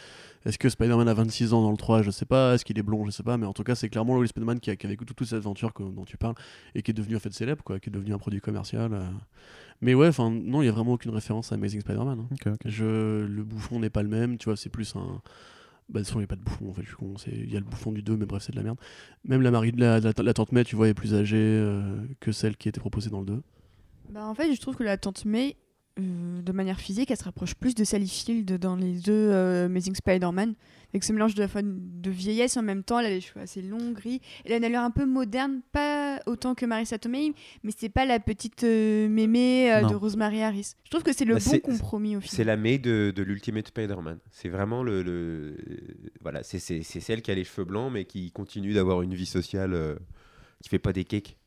Est-ce 0.44 0.58
que 0.58 0.68
Spider-Man 0.68 1.08
a 1.08 1.14
26 1.14 1.52
ans 1.52 1.62
dans 1.62 1.70
le 1.70 1.76
3 1.76 2.02
Je 2.02 2.10
sais 2.10 2.24
pas. 2.24 2.54
Est-ce 2.54 2.64
qu'il 2.64 2.78
est 2.78 2.82
blond? 2.82 3.04
Je 3.04 3.10
sais 3.10 3.22
pas. 3.22 3.36
Mais 3.36 3.46
en 3.46 3.52
tout 3.52 3.64
cas, 3.64 3.74
c'est 3.74 3.88
clairement 3.88 4.18
le 4.20 4.26
Spider-Man 4.26 4.60
qui 4.60 4.70
a, 4.70 4.76
qui 4.76 4.86
a 4.86 4.88
vécu 4.88 5.04
toute, 5.04 5.16
toute 5.16 5.26
cette 5.28 5.38
aventure 5.38 5.72
que- 5.74 5.82
dont 5.82 6.04
tu 6.04 6.16
parles 6.16 6.34
et 6.74 6.82
qui 6.82 6.90
est 6.90 6.94
devenu 6.94 7.16
en 7.16 7.20
fait 7.20 7.32
célèbre, 7.32 7.62
quoi, 7.64 7.80
qui 7.80 7.90
est 7.90 7.92
devenu 7.92 8.14
un 8.14 8.18
produit 8.18 8.40
commercial. 8.40 8.92
euh. 8.94 9.02
Mais 9.80 9.94
ouais, 9.94 10.08
enfin 10.08 10.30
non, 10.30 10.62
il 10.62 10.66
y 10.66 10.68
a 10.68 10.72
vraiment 10.72 10.92
aucune 10.94 11.10
référence 11.12 11.52
à 11.52 11.56
Amazing 11.56 11.80
Spider-Man. 11.80 12.26
hein. 12.46 12.54
Je, 12.64 13.24
le 13.26 13.44
bouffon 13.44 13.78
n'est 13.80 13.90
pas 13.90 14.02
le 14.02 14.08
même. 14.08 14.38
Tu 14.38 14.46
vois, 14.46 14.56
c'est 14.56 14.70
plus 14.70 14.94
un. 14.96 15.20
Bah, 15.90 16.00
de 16.00 16.04
toute 16.04 16.08
façon, 16.08 16.18
il 16.18 16.22
n'y 16.22 16.24
a 16.24 16.28
pas 16.28 16.36
de 16.36 16.42
bouffon, 16.42 16.68
en 16.70 16.74
fait, 16.74 16.82
je 16.82 16.88
suis 16.88 16.96
con. 16.96 17.16
c'est- 17.16 17.30
Il 17.30 17.50
y 17.52 17.56
a 17.56 17.60
le 17.60 17.64
bouffon 17.64 17.92
du 17.92 18.02
2, 18.02 18.16
mais 18.16 18.26
bref, 18.26 18.42
c'est 18.42 18.52
de 18.52 18.56
la 18.58 18.62
merde. 18.62 18.78
Même 19.24 19.40
la, 19.40 19.50
Marie, 19.50 19.72
la, 19.72 20.00
la, 20.00 20.12
la 20.16 20.34
tante 20.34 20.52
May, 20.52 20.62
tu 20.64 20.76
vois, 20.76 20.88
est 20.88 20.94
plus 20.94 21.14
âgée 21.14 21.36
euh, 21.38 21.96
que 22.20 22.30
celle 22.30 22.56
qui 22.58 22.68
était 22.68 22.80
proposée 22.80 23.08
dans 23.08 23.20
le 23.20 23.26
2. 23.26 23.42
Bah, 24.10 24.26
en 24.26 24.34
fait, 24.34 24.52
je 24.54 24.60
trouve 24.60 24.76
que 24.76 24.82
la 24.84 24.98
tante 24.98 25.24
May, 25.24 25.56
euh, 25.98 26.42
de 26.42 26.52
manière 26.52 26.78
physique, 26.80 27.10
elle 27.10 27.16
se 27.16 27.24
rapproche 27.24 27.54
plus 27.54 27.74
de 27.74 27.84
Sally 27.84 28.08
Field 28.08 28.58
dans 28.58 28.76
les 28.76 28.94
deux 29.00 29.12
euh, 29.12 29.66
Amazing 29.66 29.94
Spider-Man. 29.94 30.54
Avec 30.94 31.04
ce 31.04 31.12
mélange 31.12 31.34
de, 31.34 31.46
de 31.62 32.10
vieillesse 32.10 32.56
en 32.56 32.62
même 32.62 32.82
temps, 32.82 32.98
elle 32.98 33.06
a 33.06 33.10
les 33.10 33.20
cheveux 33.20 33.40
assez 33.42 33.60
longs, 33.60 33.92
gris. 33.92 34.22
Elle 34.46 34.52
a 34.54 34.56
une 34.56 34.64
allure 34.64 34.80
un 34.80 34.90
peu 34.90 35.04
moderne, 35.04 35.60
pas 35.70 36.18
autant 36.26 36.54
que 36.54 36.64
Marissa 36.64 36.98
Tomei, 36.98 37.34
mais 37.62 37.72
c'est 37.76 37.90
pas 37.90 38.06
la 38.06 38.18
petite 38.20 38.64
euh, 38.64 39.06
mémé 39.08 39.70
euh, 39.70 39.82
de 39.86 39.94
Rosemary 39.94 40.40
Harris. 40.42 40.72
Je 40.84 40.90
trouve 40.90 41.02
que 41.02 41.12
c'est 41.12 41.26
le 41.26 41.34
Bah, 41.34 41.40
bon 41.44 41.50
c'est- 41.50 41.60
compromis 41.60 42.16
au 42.16 42.20
C'est 42.22 42.28
final. 42.28 42.46
la 42.46 42.56
May 42.56 42.78
de, 42.78 43.12
de 43.14 43.22
l'Ultimate 43.22 43.68
Spider-Man. 43.68 44.18
C'est 44.30 44.48
vraiment 44.48 44.82
le. 44.82 45.02
le- 45.02 45.56
Voilà, 46.22 46.42
c'est 46.42 46.58
c'est- 46.58 46.82
c'est 46.82 47.00
celle 47.00 47.20
qui 47.22 47.30
a 47.30 47.34
les 47.34 47.44
cheveux 47.44 47.64
blancs, 47.66 47.92
mais 47.92 48.04
qui 48.06 48.30
continue 48.32 48.72
d'avoir 48.72 49.02
une 49.02 49.14
vie 49.14 49.26
sociale 49.26 49.98
qui 50.62 50.68
fait 50.70 50.78
pas 50.78 50.92
des 50.92 51.04
cakes. 51.04 51.37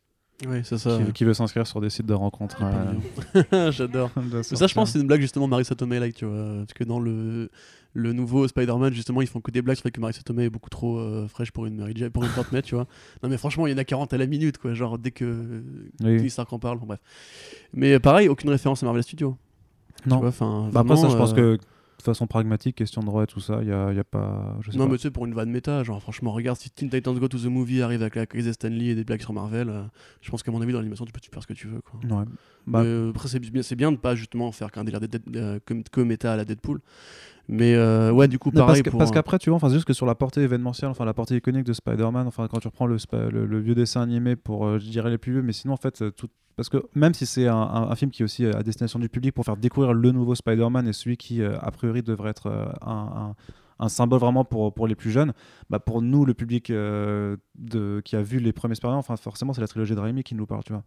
Ouais, 0.47 0.61
c'est 0.63 0.77
ça. 0.77 0.97
qui, 1.05 1.11
qui 1.13 1.23
veut 1.25 1.33
s'inscrire 1.33 1.67
sur 1.67 1.81
des 1.81 1.89
sites 1.89 2.05
de 2.05 2.13
rencontres. 2.13 2.61
euh, 3.53 3.71
J'adore. 3.71 4.09
de 4.31 4.41
ça, 4.41 4.67
je 4.67 4.73
pense, 4.73 4.91
c'est 4.91 4.99
une 4.99 5.07
blague 5.07 5.21
justement 5.21 5.47
Marissa 5.47 5.75
Tomei 5.75 5.99
like, 5.99 6.15
tu 6.15 6.25
vois. 6.25 6.55
Parce 6.59 6.73
que 6.73 6.83
dans 6.83 6.99
le, 6.99 7.49
le 7.93 8.13
nouveau 8.13 8.47
Spider-Man, 8.47 8.93
justement, 8.93 9.21
ils 9.21 9.27
font 9.27 9.41
que 9.41 9.51
des 9.51 9.61
blagues 9.61 9.77
sur 9.77 9.83
le 9.83 9.89
fait 9.89 9.91
que 9.95 10.01
Marissa 10.01 10.21
Tomei 10.23 10.45
est 10.45 10.49
beaucoup 10.49 10.69
trop 10.69 10.97
euh, 10.99 11.27
fraîche 11.27 11.51
pour 11.51 11.65
une 11.65 11.75
Mary 11.75 11.93
Jane, 11.95 12.09
pour 12.09 12.23
une 12.23 12.61
tu 12.63 12.75
vois. 12.75 12.87
Non, 13.23 13.29
mais 13.29 13.37
franchement, 13.37 13.67
il 13.67 13.71
y 13.71 13.73
en 13.73 13.77
a 13.77 13.83
40 13.83 14.13
à 14.13 14.17
la 14.17 14.25
minute, 14.27 14.57
quoi. 14.57 14.73
Genre, 14.73 14.97
dès 14.97 15.11
que 15.11 15.61
Oui. 16.03 16.29
Stark 16.29 16.51
en 16.53 16.59
parle, 16.59 16.79
bon, 16.79 16.85
bref. 16.87 16.99
Mais 17.73 17.93
euh, 17.93 17.99
pareil, 17.99 18.27
aucune 18.29 18.49
référence 18.49 18.81
à 18.83 18.85
Marvel 18.85 19.03
Studios. 19.03 19.37
Non. 20.05 20.21
Tu 20.21 20.27
vois, 20.29 20.69
Bah, 20.71 20.79
après, 20.81 20.97
ça, 20.97 21.09
je 21.09 21.15
pense 21.17 21.33
que 21.33 21.57
de 22.01 22.05
façon 22.05 22.27
pragmatique, 22.27 22.75
question 22.75 23.01
de 23.01 23.05
droit 23.07 23.23
et 23.23 23.27
tout 23.27 23.39
ça, 23.39 23.59
il 23.61 23.67
n'y 23.67 23.73
a, 23.73 23.91
y 23.93 23.99
a 23.99 24.03
pas. 24.03 24.57
Je 24.61 24.71
sais 24.71 24.77
Non, 24.77 24.85
pas. 24.85 24.91
mais 24.91 24.97
tu 24.97 25.03
sais, 25.03 25.11
pour 25.11 25.25
une 25.25 25.33
vanne 25.33 25.49
méta, 25.51 25.83
genre, 25.83 26.01
franchement, 26.01 26.31
regarde, 26.31 26.57
si 26.57 26.69
Teen 26.69 26.89
Titans 26.89 27.17
Go 27.17 27.27
to 27.27 27.37
the 27.37 27.45
Movie 27.45 27.81
arrive 27.81 28.01
avec 28.01 28.15
la 28.15 28.25
crise 28.25 28.45
de 28.45 28.51
Stanley 28.51 28.87
et 28.87 28.95
des 28.95 29.03
blagues 29.03 29.21
sur 29.21 29.33
Marvel, 29.33 29.69
euh, 29.69 29.83
je 30.21 30.29
pense 30.31 30.43
qu'à 30.43 30.51
mon 30.51 30.61
avis, 30.61 30.73
dans 30.73 30.79
l'animation, 30.79 31.05
tu 31.05 31.11
peux 31.11 31.19
faire 31.31 31.41
ce 31.43 31.47
que 31.47 31.53
tu 31.53 31.67
veux, 31.67 31.81
quoi. 31.81 31.99
Ouais. 32.03 32.25
Bah, 32.67 32.81
Mais, 32.83 32.87
euh, 32.87 33.09
après, 33.11 33.27
c'est 33.27 33.39
bien, 33.39 33.61
bien 33.77 33.91
de 33.91 33.97
pas 33.97 34.15
justement 34.15 34.51
faire 34.51 34.71
qu'un 34.71 34.83
délire 34.83 34.99
de 34.99 35.09
euh, 35.35 35.59
comme, 35.65 35.83
comme 35.91 36.07
méta 36.07 36.33
à 36.33 36.35
la 36.37 36.45
Deadpool. 36.45 36.79
Mais 37.47 37.73
euh, 37.75 38.11
ouais, 38.11 38.27
du 38.27 38.39
coup, 38.39 38.49
Non, 38.49 38.55
parce 38.61 38.67
pareil. 38.67 38.83
que- 38.83 38.89
pour 38.89 38.99
parce 38.99 39.11
un- 39.11 39.13
qu'après, 39.13 39.37
tu 39.39 39.49
vois, 39.49 39.57
enfin, 39.57 39.67
c'est 39.69 39.75
juste 39.75 39.85
que 39.87 39.93
sur 39.93 40.05
la 40.05 40.15
portée 40.15 40.41
événementielle, 40.41 40.89
enfin 40.91 41.05
la 41.05 41.13
portée 41.13 41.35
iconique 41.35 41.65
de 41.65 41.73
Spider-Man, 41.73 42.27
enfin 42.27 42.47
quand 42.47 42.59
tu 42.59 42.67
reprends 42.67 42.85
le, 42.87 42.97
le, 43.29 43.45
le 43.45 43.59
vieux 43.59 43.75
dessin 43.75 44.01
animé 44.01 44.35
pour, 44.35 44.65
euh, 44.65 44.79
je 44.79 44.89
dirais 44.89 45.09
les 45.09 45.17
plus 45.17 45.33
vieux, 45.33 45.41
mais 45.41 45.51
sinon 45.53 45.73
en 45.73 45.77
fait, 45.77 46.01
euh, 46.01 46.11
tout, 46.11 46.27
parce 46.55 46.69
que 46.69 46.77
même 46.95 47.13
si 47.13 47.25
c'est 47.25 47.47
un, 47.47 47.55
un- 47.57 47.89
un 47.89 47.95
film 47.95 48.11
qui 48.11 48.21
est 48.21 48.25
aussi 48.25 48.45
euh, 48.45 48.53
à 48.57 48.63
destination 48.63 48.99
du 48.99 49.09
public 49.09 49.33
pour 49.33 49.43
faire 49.45 49.57
découvrir 49.57 49.93
le 49.93 50.11
nouveau 50.11 50.35
Spider-Man 50.35 50.87
et 50.87 50.93
celui 50.93 51.17
qui 51.17 51.41
euh, 51.41 51.57
a 51.59 51.71
priori 51.71 52.03
devrait 52.03 52.29
être 52.29 52.47
un, 52.81 52.87
un- 52.89 53.35
un 53.79 53.89
symbole 53.89 54.19
vraiment 54.19 54.45
pour, 54.45 54.71
pour 54.73 54.87
les 54.87 54.93
plus 54.95 55.09
jeunes, 55.09 55.33
bah 55.71 55.79
pour 55.79 56.03
nous, 56.03 56.23
le 56.23 56.35
public 56.35 56.69
euh, 56.69 57.35
de, 57.57 57.99
qui 58.05 58.15
a 58.15 58.21
vu 58.21 58.37
les 58.39 58.53
premiers 58.53 58.75
Spider-Man, 58.75 58.99
enfin 58.99 59.17
forcément 59.17 59.53
c'est 59.53 59.61
la 59.61 59.67
trilogie 59.67 59.95
de 59.95 59.99
Raimi 59.99 60.23
qui 60.23 60.35
nous 60.35 60.45
parle, 60.45 60.63
tu 60.63 60.71
vois. 60.73 60.83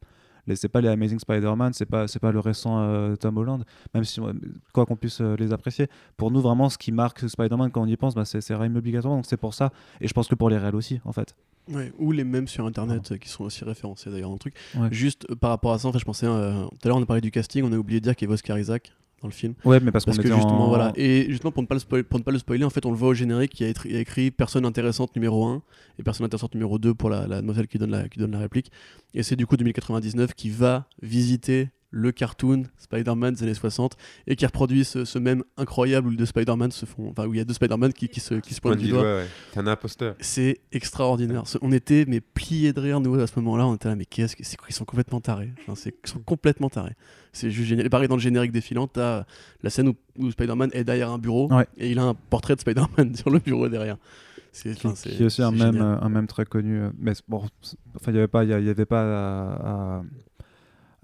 C'est 0.55 0.69
pas 0.69 0.81
les 0.81 0.89
Amazing 0.89 1.19
Spider-Man, 1.19 1.73
c'est 1.73 1.87
pas, 1.87 2.07
c'est 2.09 2.19
pas 2.19 2.33
le 2.33 2.41
récent 2.41 2.81
euh, 2.81 3.17
Tom 3.17 3.37
Holland, 3.39 3.65
même 3.95 4.05
si, 4.05 4.21
euh, 4.21 4.33
quoi 4.73 4.87
qu'on 4.87 4.97
puisse 4.97 5.21
euh, 5.21 5.37
les 5.37 5.53
apprécier. 5.53 5.89
Pour 6.17 6.31
nous, 6.31 6.41
vraiment, 6.41 6.69
ce 6.69 6.79
qui 6.79 6.93
marque 6.93 7.29
Spider-Man 7.29 7.71
quand 7.71 7.83
on 7.83 7.87
y 7.87 7.97
pense, 7.97 8.15
bah, 8.15 8.25
c'est, 8.25 8.55
Raimi 8.55 8.79
obligatoire, 8.79 9.15
donc 9.15 9.27
c'est 9.27 9.37
pour 9.37 9.55
ça. 9.55 9.73
Et 10.01 10.09
je 10.09 10.13
pense 10.13 10.29
que 10.29 10.35
pour 10.35 10.51
les 10.51 10.59
réels 10.59 10.77
aussi, 10.77 11.01
en 11.05 11.13
fait. 11.13 11.35
Ouais, 11.73 11.93
ou 11.99 12.13
les 12.13 12.25
mêmes 12.25 12.47
sur 12.47 12.67
internet 12.67 13.13
euh, 13.13 13.17
qui 13.17 13.29
sont 13.29 13.45
aussi 13.45 13.65
référencés 13.65 14.11
d'ailleurs 14.11 14.29
dans 14.29 14.35
le 14.35 14.39
truc. 14.39 14.55
Ouais. 14.77 14.89
Juste 14.91 15.27
euh, 15.31 15.35
par 15.35 15.51
rapport 15.51 15.73
à 15.73 15.79
ça, 15.79 15.89
en 15.89 15.93
fait, 15.93 15.99
je 15.99 16.05
pensais 16.05 16.27
euh, 16.27 16.65
tout 16.67 16.79
à 16.85 16.89
l'heure 16.89 16.99
on 16.99 17.03
a 17.03 17.07
parlé 17.07 17.23
du 17.23 17.31
casting, 17.31 17.65
on 17.65 17.73
a 17.73 17.77
oublié 17.77 18.01
de 18.01 18.05
dire 18.05 18.15
qu'il 18.15 18.27
y 18.27 18.29
avait 18.29 18.35
Oscar 18.35 18.59
Isaac 18.59 18.93
dans 19.25 19.29
le 19.29 19.35
film. 19.35 19.55
Ouais, 19.65 19.81
mais 19.81 19.91
parce, 19.91 20.05
Parce 20.05 20.19
qu'on 20.19 20.23
que 20.23 20.29
était 20.29 20.37
justement, 20.37 20.67
en- 20.67 20.69
voilà. 20.69 20.93
Et 20.97 21.27
justement, 21.31 21.51
pour 21.51 21.63
ne, 21.63 21.67
pas 21.67 21.75
le 21.75 21.81
spoil- 21.81 22.05
pour 22.05 22.19
ne 22.19 22.25
pas 22.25 22.31
le 22.31 22.39
spoiler, 22.39 22.65
en 22.65 22.71
fait, 22.71 22.85
on 22.87 22.91
le 22.91 22.97
voit 22.97 23.09
au 23.09 23.15
générique, 23.15 23.59
il 23.59 23.63
y 23.63 23.67
a, 23.67 23.71
écrit- 23.71 23.89
il 23.89 23.95
y 23.95 23.99
a 23.99 24.01
écrit 24.01 24.31
personne 24.31 24.65
intéressante 24.67 25.17
numéro 25.17 25.47
1 25.47 25.63
et 25.99 26.03
personne 26.03 26.27
intéressante 26.27 26.55
numéro 26.55 26.79
2 26.79 26.93
pour 26.95 27.09
la, 27.11 27.27
la 27.27 27.41
demoiselle 27.41 27.67
qui 27.67 27.79
donne 27.79 27.91
la, 27.91 28.09
qui 28.09 28.19
donne 28.19 28.33
la 28.33 28.39
réplique. 28.39 28.71
Et 29.15 29.23
c'est 29.23 29.37
du 29.37 29.47
coup 29.47 29.57
2099 29.57 30.35
qui 30.35 30.51
va 30.51 30.87
visiter 31.03 31.71
le 31.97 32.11
cartoon 32.11 32.65
Spider-Man 32.77 33.35
des 33.35 33.45
années 33.45 33.55
60 33.55 33.97
et 34.27 34.35
qui 34.35 34.45
reproduit 34.45 34.85
ce, 34.85 35.05
ce 35.05 35.19
même 35.21 35.45
incroyable 35.57 36.09
où 36.09 36.17
deux 36.17 36.27
Spider-Man 36.27 36.73
se 36.73 36.87
font. 36.87 37.09
Enfin, 37.11 37.27
où 37.29 37.35
il 37.35 37.37
y 37.37 37.41
a 37.41 37.45
deux 37.45 37.55
Spider-Man 37.55 37.93
qui, 37.93 38.09
qui 38.09 38.19
se, 38.19 38.35
qui 38.35 38.53
se 38.53 38.61
pointent 38.61 38.79
du 38.79 38.89
doigt. 38.89 39.03
ouais, 39.03 39.15
ouais. 39.19 39.27
T'es 39.53 39.61
un 39.61 39.67
imposteur. 39.69 40.17
C'est 40.19 40.59
extraordinaire. 40.73 41.45
On 41.63 41.71
était 41.71 42.05
mais 42.09 42.21
pliés 42.21 42.73
de 42.73 42.81
rire 42.81 42.99
nous 43.01 43.15
à 43.21 43.27
ce 43.29 43.39
moment-là. 43.39 43.67
On 43.67 43.77
était 43.77 43.89
là 43.89 43.95
mais 43.97 44.07
qu'est-ce 44.07 44.35
que 44.35 44.45
c'est 44.45 44.57
quoi 44.57 44.67
Ils 44.69 44.75
sont 44.75 44.85
complètement 44.85 45.21
tarés. 45.21 45.53
Enfin, 45.69 45.81
ils 46.05 46.09
sont 46.09 46.19
complètement 46.21 46.69
tarés. 46.69 46.95
C'est 47.33 47.51
juste 47.51 47.69
génial. 47.69 47.87
Et 47.87 47.91
pareil 47.91 48.09
dans 48.09 48.17
le 48.17 48.21
générique 48.21 48.51
défilant, 48.53 48.87
t'as 48.89 49.25
la 49.63 49.71
scène 49.71 49.89
où, 49.89 49.95
où 50.19 50.31
Spider-Man 50.33 50.71
est 50.73 50.85
derrière 50.85 51.11
un 51.11 51.19
bureau 51.19 51.49
Ouais. 51.53 51.67
et 51.77 51.91
il 51.91 51.99
a 52.01 52.03
un 52.05 52.15
portrait 52.15 52.57
de 52.57 52.61
Spider-Man 52.61 53.15
sur 53.17 53.31
le 53.31 53.39
bureau 53.39 53.69
derrière. 53.69 53.97
C'est 54.53 54.71
aussi 55.25 55.43
un 55.43 55.51
même, 55.51 55.77
euh, 55.83 55.97
un 56.01 56.09
même 56.09 56.27
très 56.29 56.45
connu. 56.45 56.79
euh, 56.81 56.91
Mais 56.99 57.13
bon, 57.29 57.39
enfin, 57.97 58.07
il 58.09 58.13
n'y 58.13 58.19
avait 58.19 58.29
pas, 58.29 58.45
il 58.45 58.51
y 58.51 58.53
a- 58.53 58.61
il 58.61 58.67
y 58.67 58.71
avait 58.71 58.85
pas 58.87 59.03
à, 59.03 59.99
à- 59.99 60.03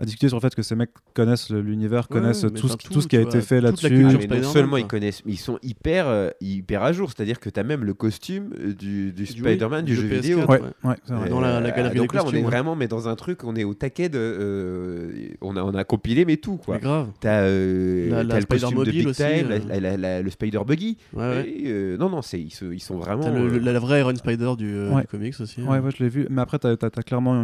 à 0.00 0.04
discuter 0.04 0.28
sur 0.28 0.36
le 0.38 0.40
fait 0.40 0.54
que 0.54 0.62
ces 0.62 0.74
mecs 0.74 0.90
connaissent 1.14 1.50
l'univers, 1.50 2.08
connaissent 2.08 2.40
tout, 2.40 2.68
ce- 2.68 2.76
tout 2.76 2.92
tout, 2.94 3.00
ce 3.02 3.06
qui 3.08 3.16
a 3.16 3.20
tu 3.20 3.26
été 3.28 3.38
vois, 3.38 3.46
fait 3.46 3.60
là-dessus. 3.60 3.86
Ah, 4.30 4.34
non 4.38 4.42
seulement 4.50 4.76
ils 4.78 4.86
connaissent, 4.86 5.22
mais 5.26 5.32
ils 5.32 5.36
sont 5.38 5.58
hyper, 5.62 6.08
euh, 6.08 6.30
hyper 6.40 6.82
à 6.82 6.92
jour. 6.92 7.10
C'est-à-dire 7.14 7.38
que 7.38 7.50
t'as 7.50 7.62
même 7.62 7.84
le 7.84 7.92
costume 7.94 8.50
euh, 8.58 8.72
du, 8.74 9.12
du 9.12 9.26
Spider-Man 9.26 9.84
du, 9.84 9.92
du 9.94 10.00
jeu 10.00 10.08
PS4, 10.08 10.20
vidéo. 10.22 10.38
Ouais, 10.40 10.46
ouais. 10.60 10.60
ouais, 10.84 10.94
c'est 11.04 11.12
vrai. 11.14 11.28
Dans 11.28 11.40
la- 11.40 11.60
la 11.60 11.68
Euh, 11.68 11.76
galerie 11.76 11.98
donc 11.98 12.14
là, 12.14 12.22
on 12.24 12.32
est 12.32 12.42
vraiment 12.42 12.74
mais 12.76 12.88
dans 12.88 13.08
un 13.08 13.14
truc, 13.16 13.44
on 13.44 13.54
est 13.56 13.64
au 13.64 13.74
taquet 13.74 14.08
de. 14.08 14.18
euh, 14.18 15.10
on, 15.40 15.56
a, 15.56 15.62
on 15.62 15.74
a 15.74 15.84
compilé, 15.84 16.24
mais 16.24 16.36
tout 16.38 16.56
quoi. 16.56 16.76
Mais 16.76 16.80
grave. 16.80 17.08
T'as 17.20 17.42
euh, 17.42 18.08
La- 18.10 18.22
la 18.24 18.34
le 18.36 18.40
Spider 18.42 18.60
costume 18.62 18.84
de 18.84 18.90
Big 18.90 19.06
aussi, 19.06 19.22
Time, 19.22 19.48
la- 19.48 19.56
euh. 19.56 19.58
la- 19.68 19.80
la- 19.80 19.96
la- 19.96 20.22
le 20.22 20.30
Spider 20.30 20.60
Buggy. 20.66 20.96
Ouais, 21.12 21.22
ouais. 21.22 21.48
Et, 21.48 21.62
euh, 21.66 21.96
non, 21.98 22.08
non, 22.08 22.22
c'est, 22.22 22.40
ils, 22.40 22.50
se- 22.50 22.64
ils 22.72 22.80
sont 22.80 22.96
vraiment. 22.96 23.28
La 23.30 23.78
vraie 23.78 24.00
Iron 24.00 24.14
Spider 24.14 24.52
du, 24.56 24.72
euh, 24.74 24.90
Ouais. 24.94 25.02
du 25.02 25.06
comics 25.08 25.34
aussi. 25.40 25.60
Ouais, 25.62 25.76
hein. 25.76 25.80
ouais, 25.82 25.90
je 25.96 26.02
l'ai 26.02 26.08
vu. 26.08 26.26
Mais 26.30 26.40
après, 26.42 26.58
tu 26.58 26.66
as, 26.66 26.76
clairement 27.02 27.34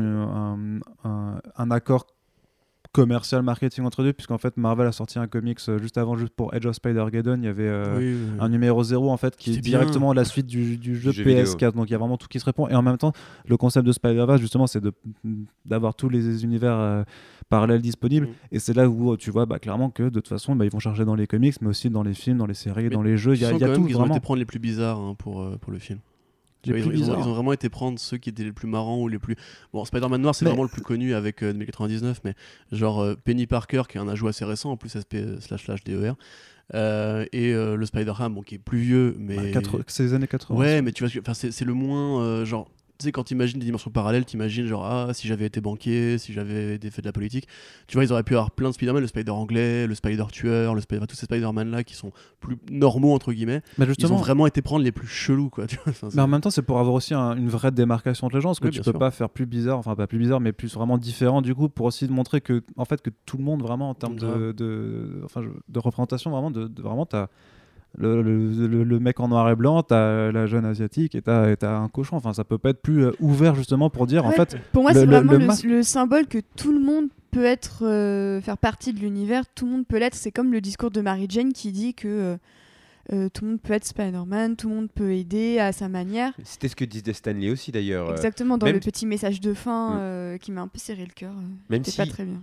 un 1.04 1.70
accord 1.70 2.06
commercial 2.96 3.42
marketing 3.42 3.84
entre 3.84 4.02
deux, 4.02 4.12
puisqu'en 4.12 4.38
fait, 4.38 4.56
Marvel 4.56 4.86
a 4.86 4.92
sorti 4.92 5.18
un 5.18 5.26
comics 5.26 5.58
euh, 5.68 5.78
juste 5.78 5.98
avant, 5.98 6.16
juste 6.16 6.32
pour 6.34 6.54
Edge 6.54 6.66
of 6.66 6.74
Spider-Geddon. 6.74 7.38
Il 7.42 7.44
y 7.44 7.48
avait 7.48 7.62
euh, 7.68 7.96
Oui, 7.98 8.04
oui, 8.14 8.18
oui. 8.32 8.36
un 8.40 8.48
numéro 8.48 8.82
0 8.82 9.10
en 9.10 9.16
fait 9.16 9.36
qui 9.36 9.50
est 9.50 9.60
bien. 9.60 9.78
directement 9.78 10.12
la 10.12 10.24
suite 10.24 10.46
du, 10.46 10.76
du 10.78 10.96
jeu 10.96 11.12
jeu 11.12 11.22
vidéo. 11.22 11.44
PS4 11.44 11.72
donc 11.74 11.88
il 11.88 11.92
y 11.92 11.94
a 11.94 11.98
vraiment 11.98 12.16
tout 12.16 12.26
qui 12.28 12.40
se 12.40 12.44
répond 12.44 12.68
et 12.68 12.74
en 12.74 12.82
même 12.82 12.96
temps 12.98 13.12
le 13.46 13.56
concept 13.56 13.86
de 13.86 13.92
Spider-Verse 13.92 14.40
justement 14.40 14.66
c'est 14.66 14.80
de 14.80 14.92
d'avoir 15.64 15.94
tous 15.94 16.08
les 16.08 16.42
univers 16.44 16.74
euh, 16.78 17.02
parallèles 17.48 17.82
disponibles 17.82 18.26
Mm. 18.26 18.30
et 18.52 18.58
c'est 18.58 18.74
là 18.74 18.88
où 18.88 19.16
tu 19.16 19.30
vois 19.30 19.46
bah, 19.46 19.58
clairement 19.58 19.90
que 19.90 20.04
de 20.04 20.08
toute 20.10 20.28
façon 20.28 20.56
bah, 20.56 20.64
ils 20.64 20.70
vont 20.70 20.78
chercher 20.78 21.04
dans 21.04 21.14
les 21.14 21.26
comics 21.26 21.54
mais 21.60 21.68
aussi 21.68 21.90
dans 21.90 22.02
les 22.02 22.14
films 22.14 22.38
dans 22.38 22.46
les 22.46 22.54
séries 22.54 22.84
Mais 22.84 22.90
dans 22.90 23.02
les 23.02 23.16
jeux 23.16 23.34
il 23.34 23.40
y 23.42 23.44
a, 23.44 23.52
y 23.52 23.54
a 23.54 23.58
quand 23.58 23.66
tout 23.66 23.80
même 23.80 23.86
qu'ils 23.86 23.96
ont 23.96 24.00
vraiment 24.00 24.14
été 24.14 24.22
prendre 24.22 24.38
les 24.38 24.46
plus 24.46 24.58
bizarres 24.58 24.98
hein, 24.98 25.14
pour, 25.18 25.42
euh, 25.42 25.56
pour 25.60 25.72
le 25.72 25.78
film. 25.78 25.98
Ils, 26.66 26.74
ont, 26.74 26.76
ils 26.76 26.86
ont- 26.86 26.90
bizarres. 26.90 27.18
ils 27.20 27.28
ont 27.28 27.32
vraiment 27.34 27.52
été 27.52 27.68
prendre 27.68 27.98
ceux 27.98 28.16
qui 28.16 28.30
étaient 28.30 28.44
les 28.44 28.52
plus 28.52 28.68
marrants 28.68 29.00
ou 29.00 29.08
les 29.08 29.18
plus. 29.18 29.36
Bon, 29.72 29.84
Spider-Man 29.84 30.20
Noir, 30.20 30.34
c'est 30.34 30.44
Mais- 30.44 30.50
vraiment 30.50 30.62
le 30.64 30.68
plus 30.68 30.82
connu 30.82 31.14
avec 31.14 31.42
euh, 31.42 31.52
2099, 31.52 32.20
mais 32.24 32.34
genre 32.72 33.00
euh, 33.00 33.14
Penny 33.14 33.46
Parker, 33.46 33.82
qui 33.88 33.98
est 33.98 34.00
un 34.00 34.08
ajout 34.08 34.28
assez 34.28 34.44
récent, 34.44 34.70
en 34.70 34.76
plus 34.76 34.90
SP 34.96 35.16
slash 35.40 35.64
slash 35.64 35.84
DER, 35.84 36.12
euh, 36.74 37.24
et 37.32 37.52
euh, 37.52 37.76
le 37.76 37.86
Spider-Ham, 37.86 38.34
bon, 38.34 38.42
qui 38.42 38.56
est 38.56 38.58
plus 38.58 38.78
vieux, 38.78 39.14
mais. 39.18 39.36
Bah, 39.36 39.42
quatre- 39.52 39.80
c'est 39.86 40.02
les 40.02 40.14
années 40.14 40.26
80 40.26 40.58
Ouais, 40.58 40.82
mais 40.82 40.92
tu 40.92 41.06
vois, 41.06 41.34
c'est 41.34 41.52
c'est 41.52 41.64
le 41.64 41.74
moins. 41.74 42.22
euh, 42.22 42.44
genre, 42.44 42.68
tu 42.98 43.04
sais, 43.04 43.12
quand 43.12 43.24
t'imagines 43.24 43.58
des 43.58 43.66
dimensions 43.66 43.90
parallèles, 43.90 44.24
t'imagines 44.24 44.66
genre, 44.66 44.84
ah, 44.86 45.12
si 45.12 45.28
j'avais 45.28 45.44
été 45.46 45.60
banquier, 45.60 46.18
si 46.18 46.32
j'avais 46.32 46.78
fait 46.90 47.02
de 47.02 47.06
la 47.06 47.12
politique. 47.12 47.46
Tu 47.86 47.96
vois, 47.96 48.04
ils 48.04 48.12
auraient 48.12 48.22
pu 48.22 48.34
avoir 48.34 48.50
plein 48.50 48.68
de 48.68 48.74
Spider-Man, 48.74 49.02
le 49.02 49.06
Spider 49.06 49.30
anglais, 49.32 49.86
le 49.86 49.94
Spider 49.94 50.24
tueur, 50.32 50.74
le 50.74 50.80
Spider, 50.80 51.06
tous 51.06 51.16
ces 51.16 51.26
Spider-Man 51.26 51.70
là 51.70 51.84
qui 51.84 51.94
sont 51.94 52.12
plus 52.40 52.56
normaux, 52.70 53.12
entre 53.14 53.32
guillemets. 53.32 53.60
mais 53.78 53.84
Ils 53.84 53.88
justement 53.88 54.14
ont 54.14 54.18
vraiment 54.18 54.46
été 54.46 54.62
prendre 54.62 54.84
les 54.84 54.92
plus 54.92 55.06
chelous, 55.06 55.50
quoi. 55.50 55.66
Tu 55.66 55.76
vois, 55.76 55.84
enfin, 55.88 56.08
c'est- 56.10 56.16
mais 56.16 56.22
en 56.22 56.28
même 56.28 56.40
temps, 56.40 56.50
c'est 56.50 56.62
pour 56.62 56.78
avoir 56.78 56.94
aussi 56.94 57.12
un- 57.14 57.36
une 57.36 57.48
vraie 57.48 57.70
démarcation 57.72 58.26
entre 58.26 58.36
les 58.36 58.42
gens, 58.42 58.48
parce 58.50 58.60
que 58.60 58.66
Oui, 58.66 58.70
tu 58.72 58.80
peux 58.80 58.90
sûr. 58.92 58.98
pas 58.98 59.10
faire 59.10 59.28
plus 59.30 59.46
bizarre, 59.46 59.78
enfin 59.78 59.94
pas 59.94 60.06
plus 60.06 60.18
bizarre, 60.18 60.40
mais 60.40 60.52
plus 60.52 60.74
vraiment 60.74 60.96
différent 60.98 61.42
du 61.42 61.54
coup, 61.54 61.68
pour 61.68 61.86
aussi 61.86 62.08
montrer 62.08 62.40
que, 62.40 62.62
en 62.76 62.84
fait, 62.84 63.02
que 63.02 63.10
tout 63.26 63.36
le 63.36 63.44
monde 63.44 63.60
vraiment 63.62 63.90
en 63.90 63.94
termes 63.94 64.16
de, 64.16 64.26
Grave. 64.26 64.52
de, 64.54 65.20
enfin, 65.24 65.42
je- 65.42 65.48
de 65.68 65.78
représentation, 65.78 66.30
vraiment, 66.30 66.50
de, 66.50 66.66
de- 66.68 66.82
vraiment, 66.82 67.04
t'as 67.06 67.28
le, 67.98 68.22
le, 68.22 68.66
le- 68.66 68.84
le 68.84 68.98
mec 69.00 69.18
en 69.20 69.28
noir 69.28 69.48
et 69.50 69.56
blanc, 69.56 69.82
t'as 69.82 70.30
la 70.32 70.46
jeune 70.46 70.64
asiatique 70.64 71.14
et 71.14 71.22
t'as 71.22 71.56
un 71.78 71.88
cochon. 71.88 72.16
Enfin, 72.16 72.32
ça 72.32 72.44
peut 72.44 72.58
pas 72.58 72.70
être 72.70 72.82
plus 72.82 73.04
euh, 73.06 73.12
ouvert 73.20 73.54
justement 73.54 73.90
pour 73.90 74.06
dire, 74.06 74.24
en 74.26 74.30
fait, 74.32 74.56
Pour 74.72 74.82
moi, 74.82 74.92
c'est 74.92 75.06
vraiment 75.06 75.32
le 75.32 75.38
le, 75.38 75.46
mas- 75.46 75.64
le 75.64 75.82
symbole 75.82 76.26
que 76.26 76.38
tout 76.56 76.72
le 76.72 76.80
monde 76.80 77.08
peut 77.30 77.44
être, 77.44 77.84
euh, 77.86 78.40
faire 78.40 78.58
partie 78.58 78.92
de 78.92 79.00
l'univers, 79.00 79.44
tout 79.54 79.66
le 79.66 79.72
monde 79.72 79.86
peut 79.86 79.98
l'être. 79.98 80.14
C'est 80.14 80.32
comme 80.32 80.52
le 80.52 80.60
discours 80.60 80.90
de 80.90 81.00
Mary 81.00 81.26
Jane 81.28 81.52
qui 81.52 81.70
dit 81.72 81.92
que 81.94 82.08
euh, 82.08 82.36
euh, 83.12 83.28
tout 83.32 83.44
le 83.44 83.50
monde 83.52 83.60
peut 83.60 83.72
être 83.74 83.84
Spider-Man, 83.84 84.56
tout 84.56 84.68
le 84.68 84.74
monde 84.74 84.88
peut 84.92 85.12
aider 85.12 85.58
à 85.58 85.70
sa 85.72 85.88
manière. 85.88 86.32
C'était 86.44 86.68
ce 86.68 86.74
que 86.76 86.84
disait 86.84 87.12
Stanley 87.12 87.50
aussi 87.50 87.70
d'ailleurs. 87.72 88.10
Exactement, 88.10 88.58
dans 88.58 88.66
même- 88.66 88.74
le 88.74 88.80
petit 88.80 89.06
message 89.06 89.40
de 89.40 89.54
fin 89.54 89.90
Mm. 89.90 89.98
euh, 90.00 90.38
qui 90.38 90.50
m'a 90.50 90.62
un 90.62 90.68
peu 90.68 90.78
serré 90.78 91.04
le 91.04 91.12
cœur. 91.14 91.32
Même 91.70 91.84
si 91.84 91.96
pas 91.96 92.06
très 92.06 92.24
bien. 92.24 92.42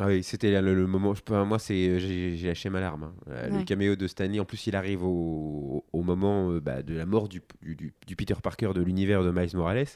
Ah 0.00 0.06
oui, 0.06 0.22
c'était 0.22 0.60
le, 0.60 0.74
le 0.74 0.86
moment. 0.86 1.14
Je 1.14 1.22
peux, 1.22 1.42
moi, 1.44 1.58
c'est 1.58 1.98
j'ai 1.98 2.36
lâché 2.46 2.70
ma 2.70 2.80
larme. 2.80 3.04
hein. 3.04 3.14
Euh, 3.30 3.50
Le 3.50 3.58
Ouais. 3.58 3.64
caméo 3.64 3.96
de 3.96 4.06
Stanley, 4.06 4.38
en 4.38 4.44
plus, 4.44 4.66
il 4.68 4.76
arrive 4.76 5.02
au, 5.04 5.84
au 5.92 6.02
moment 6.02 6.50
euh, 6.52 6.60
bah, 6.60 6.82
de 6.82 6.94
la 6.94 7.04
mort 7.06 7.28
du, 7.28 7.42
du- 7.62 7.74
du- 7.74 7.92
du 8.06 8.16
Peter 8.16 8.34
Parker 8.42 8.70
de 8.74 8.80
l'univers 8.82 9.24
de 9.24 9.30
Miles 9.32 9.50
Morales, 9.56 9.86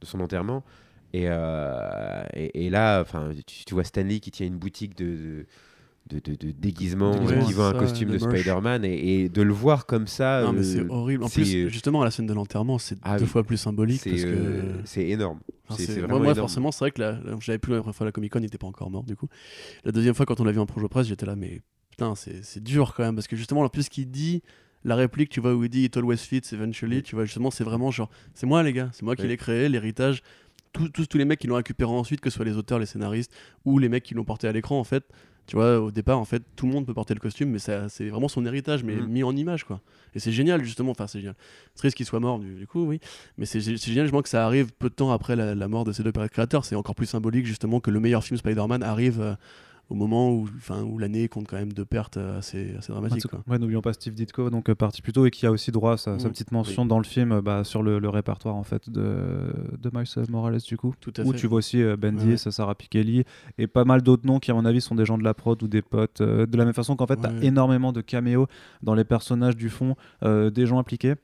de 0.00 0.06
son 0.06 0.20
enterrement. 0.20 0.62
Et, 1.14 1.24
euh, 1.28 2.22
et, 2.34 2.66
et 2.66 2.70
là, 2.70 3.00
enfin, 3.00 3.30
tu, 3.46 3.64
tu 3.64 3.74
vois 3.74 3.84
Stanley 3.84 4.20
qui 4.20 4.30
tient 4.30 4.46
une 4.46 4.58
boutique 4.58 4.94
de, 4.96 5.46
de, 6.10 6.18
de, 6.20 6.34
de 6.34 6.50
déguisement, 6.52 7.12
Ouais, 7.24 7.42
qui 7.46 7.52
vend 7.54 7.68
un 7.68 7.72
costume 7.72 8.10
de. 8.10 8.18
Spider-Man, 8.18 8.84
et, 8.84 9.22
et 9.22 9.28
de 9.30 9.42
le 9.42 9.52
voir 9.54 9.86
comme 9.86 10.06
ça, 10.06 10.42
Non, 10.44 10.52
mais 10.52 10.60
euh, 10.60 10.62
c'est 10.62 10.90
horrible. 10.90 11.24
En 11.24 11.28
plus, 11.28 11.68
justement, 11.70 12.02
à 12.02 12.04
la 12.04 12.10
scène 12.10 12.26
de 12.26 12.34
l'enterrement, 12.34 12.78
c'est 12.78 12.98
Ah 13.02 13.18
deux 13.18 13.24
oui. 13.24 13.30
fois 13.30 13.42
plus 13.44 13.56
symbolique 13.56 14.00
c'est 14.02 14.10
parce 14.10 14.22
que. 14.24 14.62
c'est 14.84 15.08
énorme. 15.08 15.40
Enfin, 15.68 15.82
C'est- 15.86 16.00
moi, 16.08 16.18
moi, 16.18 16.34
forcément, 16.42 16.70
c'est 16.72 16.78
vrai 16.80 16.90
que 16.92 17.00
la- 17.00 17.12
la- 17.12 17.36
j'avais 17.40 17.58
plus 17.58 17.72
la 17.74 17.80
première 17.80 17.94
fois 17.96 18.06
la 18.06 18.12
Comic 18.12 18.32
Con, 18.32 18.38
il 18.38 18.42
n'était 18.42 18.58
pas 18.58 18.66
encore 18.68 18.90
mort 18.90 19.04
du 19.04 19.16
coup. 19.16 19.28
La 19.84 19.92
deuxième 19.92 20.14
fois, 20.14 20.26
quand 20.26 20.40
on 20.40 20.44
l'a 20.44 20.52
vu 20.52 20.60
en 20.60 20.66
projet 20.66 20.88
presse, 20.88 21.06
j'étais 21.08 21.26
là, 21.26 21.36
mais 21.36 21.60
putain, 21.90 22.14
c'est 22.14 22.44
c'est 22.44 22.62
dur 22.62 22.94
quand 22.94 23.02
même, 23.02 23.14
parce 23.16 23.26
que 23.26 23.36
justement, 23.36 23.62
en 23.62 23.68
plus, 23.68 23.84
ce 23.84 23.90
qu'il 23.90 24.10
dit, 24.10 24.42
la 24.84 24.94
réplique, 24.94 25.28
tu 25.30 25.40
vois, 25.40 25.54
où 25.54 25.64
il 25.64 25.68
dit 25.70 25.84
It 25.84 25.96
always 25.96 26.16
fits 26.18 26.42
eventually, 26.52 27.02
tu 27.02 27.14
vois, 27.16 27.24
justement, 27.24 27.50
c'est 27.50 27.64
vraiment 27.64 27.90
genre, 27.90 28.10
c'est 28.34 28.46
moi 28.46 28.62
les 28.62 28.72
gars, 28.72 28.90
c'est 28.92 29.02
moi 29.02 29.16
qui 29.16 29.22
l'ai 29.28 29.36
créé, 29.36 29.68
l'héritage. 29.68 30.22
Tous, 30.72 30.88
tous, 30.90 31.06
tous 31.06 31.16
les 31.18 31.24
mecs 31.24 31.38
qui 31.40 31.46
l'ont 31.46 31.56
récupéré 31.56 31.90
ensuite, 31.90 32.20
que 32.20 32.28
ce 32.30 32.36
soit 32.36 32.44
les 32.44 32.56
auteurs, 32.56 32.78
les 32.78 32.86
scénaristes, 32.86 33.32
ou 33.64 33.78
les 33.78 33.88
mecs 33.88 34.04
qui 34.04 34.14
l'ont 34.14 34.24
porté 34.24 34.46
à 34.46 34.52
l'écran, 34.52 34.78
en 34.78 34.84
fait. 34.84 35.04
Tu 35.46 35.54
vois, 35.56 35.78
au 35.78 35.90
départ, 35.92 36.18
en 36.18 36.24
fait, 36.24 36.42
tout 36.56 36.66
le 36.66 36.72
monde 36.72 36.86
peut 36.86 36.94
porter 36.94 37.14
le 37.14 37.20
costume, 37.20 37.50
mais 37.50 37.58
c'est 37.60 38.08
vraiment 38.08 38.26
son 38.28 38.44
héritage, 38.46 38.82
mais 38.82 38.96
Mhm. 38.96 39.06
mis 39.06 39.22
en 39.22 39.36
image, 39.36 39.64
quoi. 39.64 39.80
Et 40.14 40.18
c'est 40.18 40.32
génial, 40.32 40.64
justement. 40.64 40.90
Enfin, 40.90 41.06
c'est 41.06 41.20
génial. 41.20 41.36
C'est 41.74 41.78
triste 41.78 41.96
qu'il 41.96 42.06
soit 42.06 42.18
mort, 42.20 42.38
du, 42.40 42.54
du 42.54 42.66
coup, 42.66 42.84
oui. 42.84 42.98
Mais 43.38 43.46
c'est 43.46 43.60
c'est 43.60 43.76
génial, 43.76 44.06
justement, 44.06 44.22
que 44.22 44.28
ça 44.28 44.44
arrive 44.44 44.72
peu 44.72 44.88
de 44.88 44.94
temps 44.94 45.12
après 45.12 45.36
la, 45.36 45.54
la 45.54 45.68
mort 45.68 45.84
de 45.84 45.92
ces 45.92 46.02
deux 46.02 46.12
créateurs. 46.12 46.64
C'est 46.64 46.74
encore 46.74 46.94
plus 46.96 47.06
symbolique, 47.06 47.46
justement, 47.46 47.78
que 47.80 47.90
le 47.92 48.00
meilleur 48.00 48.24
film 48.24 48.36
Spider-Man 48.38 48.82
arrive 48.82 49.20
euh, 49.20 49.34
au 49.88 49.94
moment 49.94 50.32
où, 50.32 50.48
enfin, 50.56 50.82
où 50.82 50.98
l'année 50.98 51.28
compte 51.28 51.46
quand 51.46 51.56
même 51.56 51.72
deux 51.72 51.84
pertes 51.84 52.16
euh, 52.16 52.38
assez, 52.38 52.74
assez 52.76 52.92
dramatiques, 52.92 53.26
quoi. 53.28 53.42
Ouais, 53.46 53.58
n'oublions 53.58 53.82
pas 53.82 53.92
Steve 53.92 54.14
Ditko, 54.14 54.50
donc 54.50 54.68
euh, 54.68 54.74
parti 54.74 55.00
plus 55.00 55.12
tôt 55.12 55.26
et 55.26 55.30
qui 55.30 55.46
a 55.46 55.52
aussi 55.52 55.70
droit 55.70 55.92
à 55.92 55.96
sa, 55.96 56.18
sa 56.18 56.28
Mm. 56.28 56.32
petite 56.32 56.50
mention 56.52 56.86
dans 56.86 56.98
le 56.98 57.04
film 57.04 57.30
euh, 57.32 57.40
bah, 57.42 57.62
sur 57.62 57.82
le, 57.84 57.98
le 58.00 58.08
répertoire 58.08 58.56
en 58.56 58.64
fait 58.64 58.90
de, 58.90 59.52
de 59.80 59.90
Miles 59.94 60.06
Morales 60.30 60.58
du 60.66 60.76
coup. 60.76 60.94
Tout 61.00 61.12
à 61.18 61.22
Où 61.22 61.32
fait. 61.32 61.38
tu 61.38 61.46
vois 61.46 61.58
aussi 61.58 61.80
euh, 61.82 61.96
Bendis, 61.96 62.26
Ouais. 62.30 62.36
Sarah 62.36 62.74
Pikeli 62.74 63.24
et 63.58 63.66
pas 63.68 63.84
mal 63.84 64.02
d'autres 64.02 64.26
noms 64.26 64.40
qui 64.40 64.50
à 64.50 64.54
mon 64.54 64.64
avis 64.64 64.80
sont 64.80 64.94
des 64.96 65.04
gens 65.04 65.18
de 65.18 65.24
la 65.24 65.34
prod 65.34 65.62
ou 65.62 65.68
des 65.68 65.82
potes. 65.82 66.20
euh, 66.20 66.46
de 66.46 66.56
la 66.56 66.64
même 66.64 66.74
façon 66.74 66.96
qu'en 66.96 67.06
fait 67.06 67.20
tu 67.20 67.26
as 67.26 67.44
énormément 67.44 67.92
de 67.92 68.00
caméos 68.00 68.46
dans 68.82 68.94
les 68.94 69.04
personnages 69.04 69.56
du 69.56 69.68
fond, 69.70 69.94
euh, 70.24 70.50
des 70.50 70.66
gens 70.66 70.78
impliqués. 70.80 71.14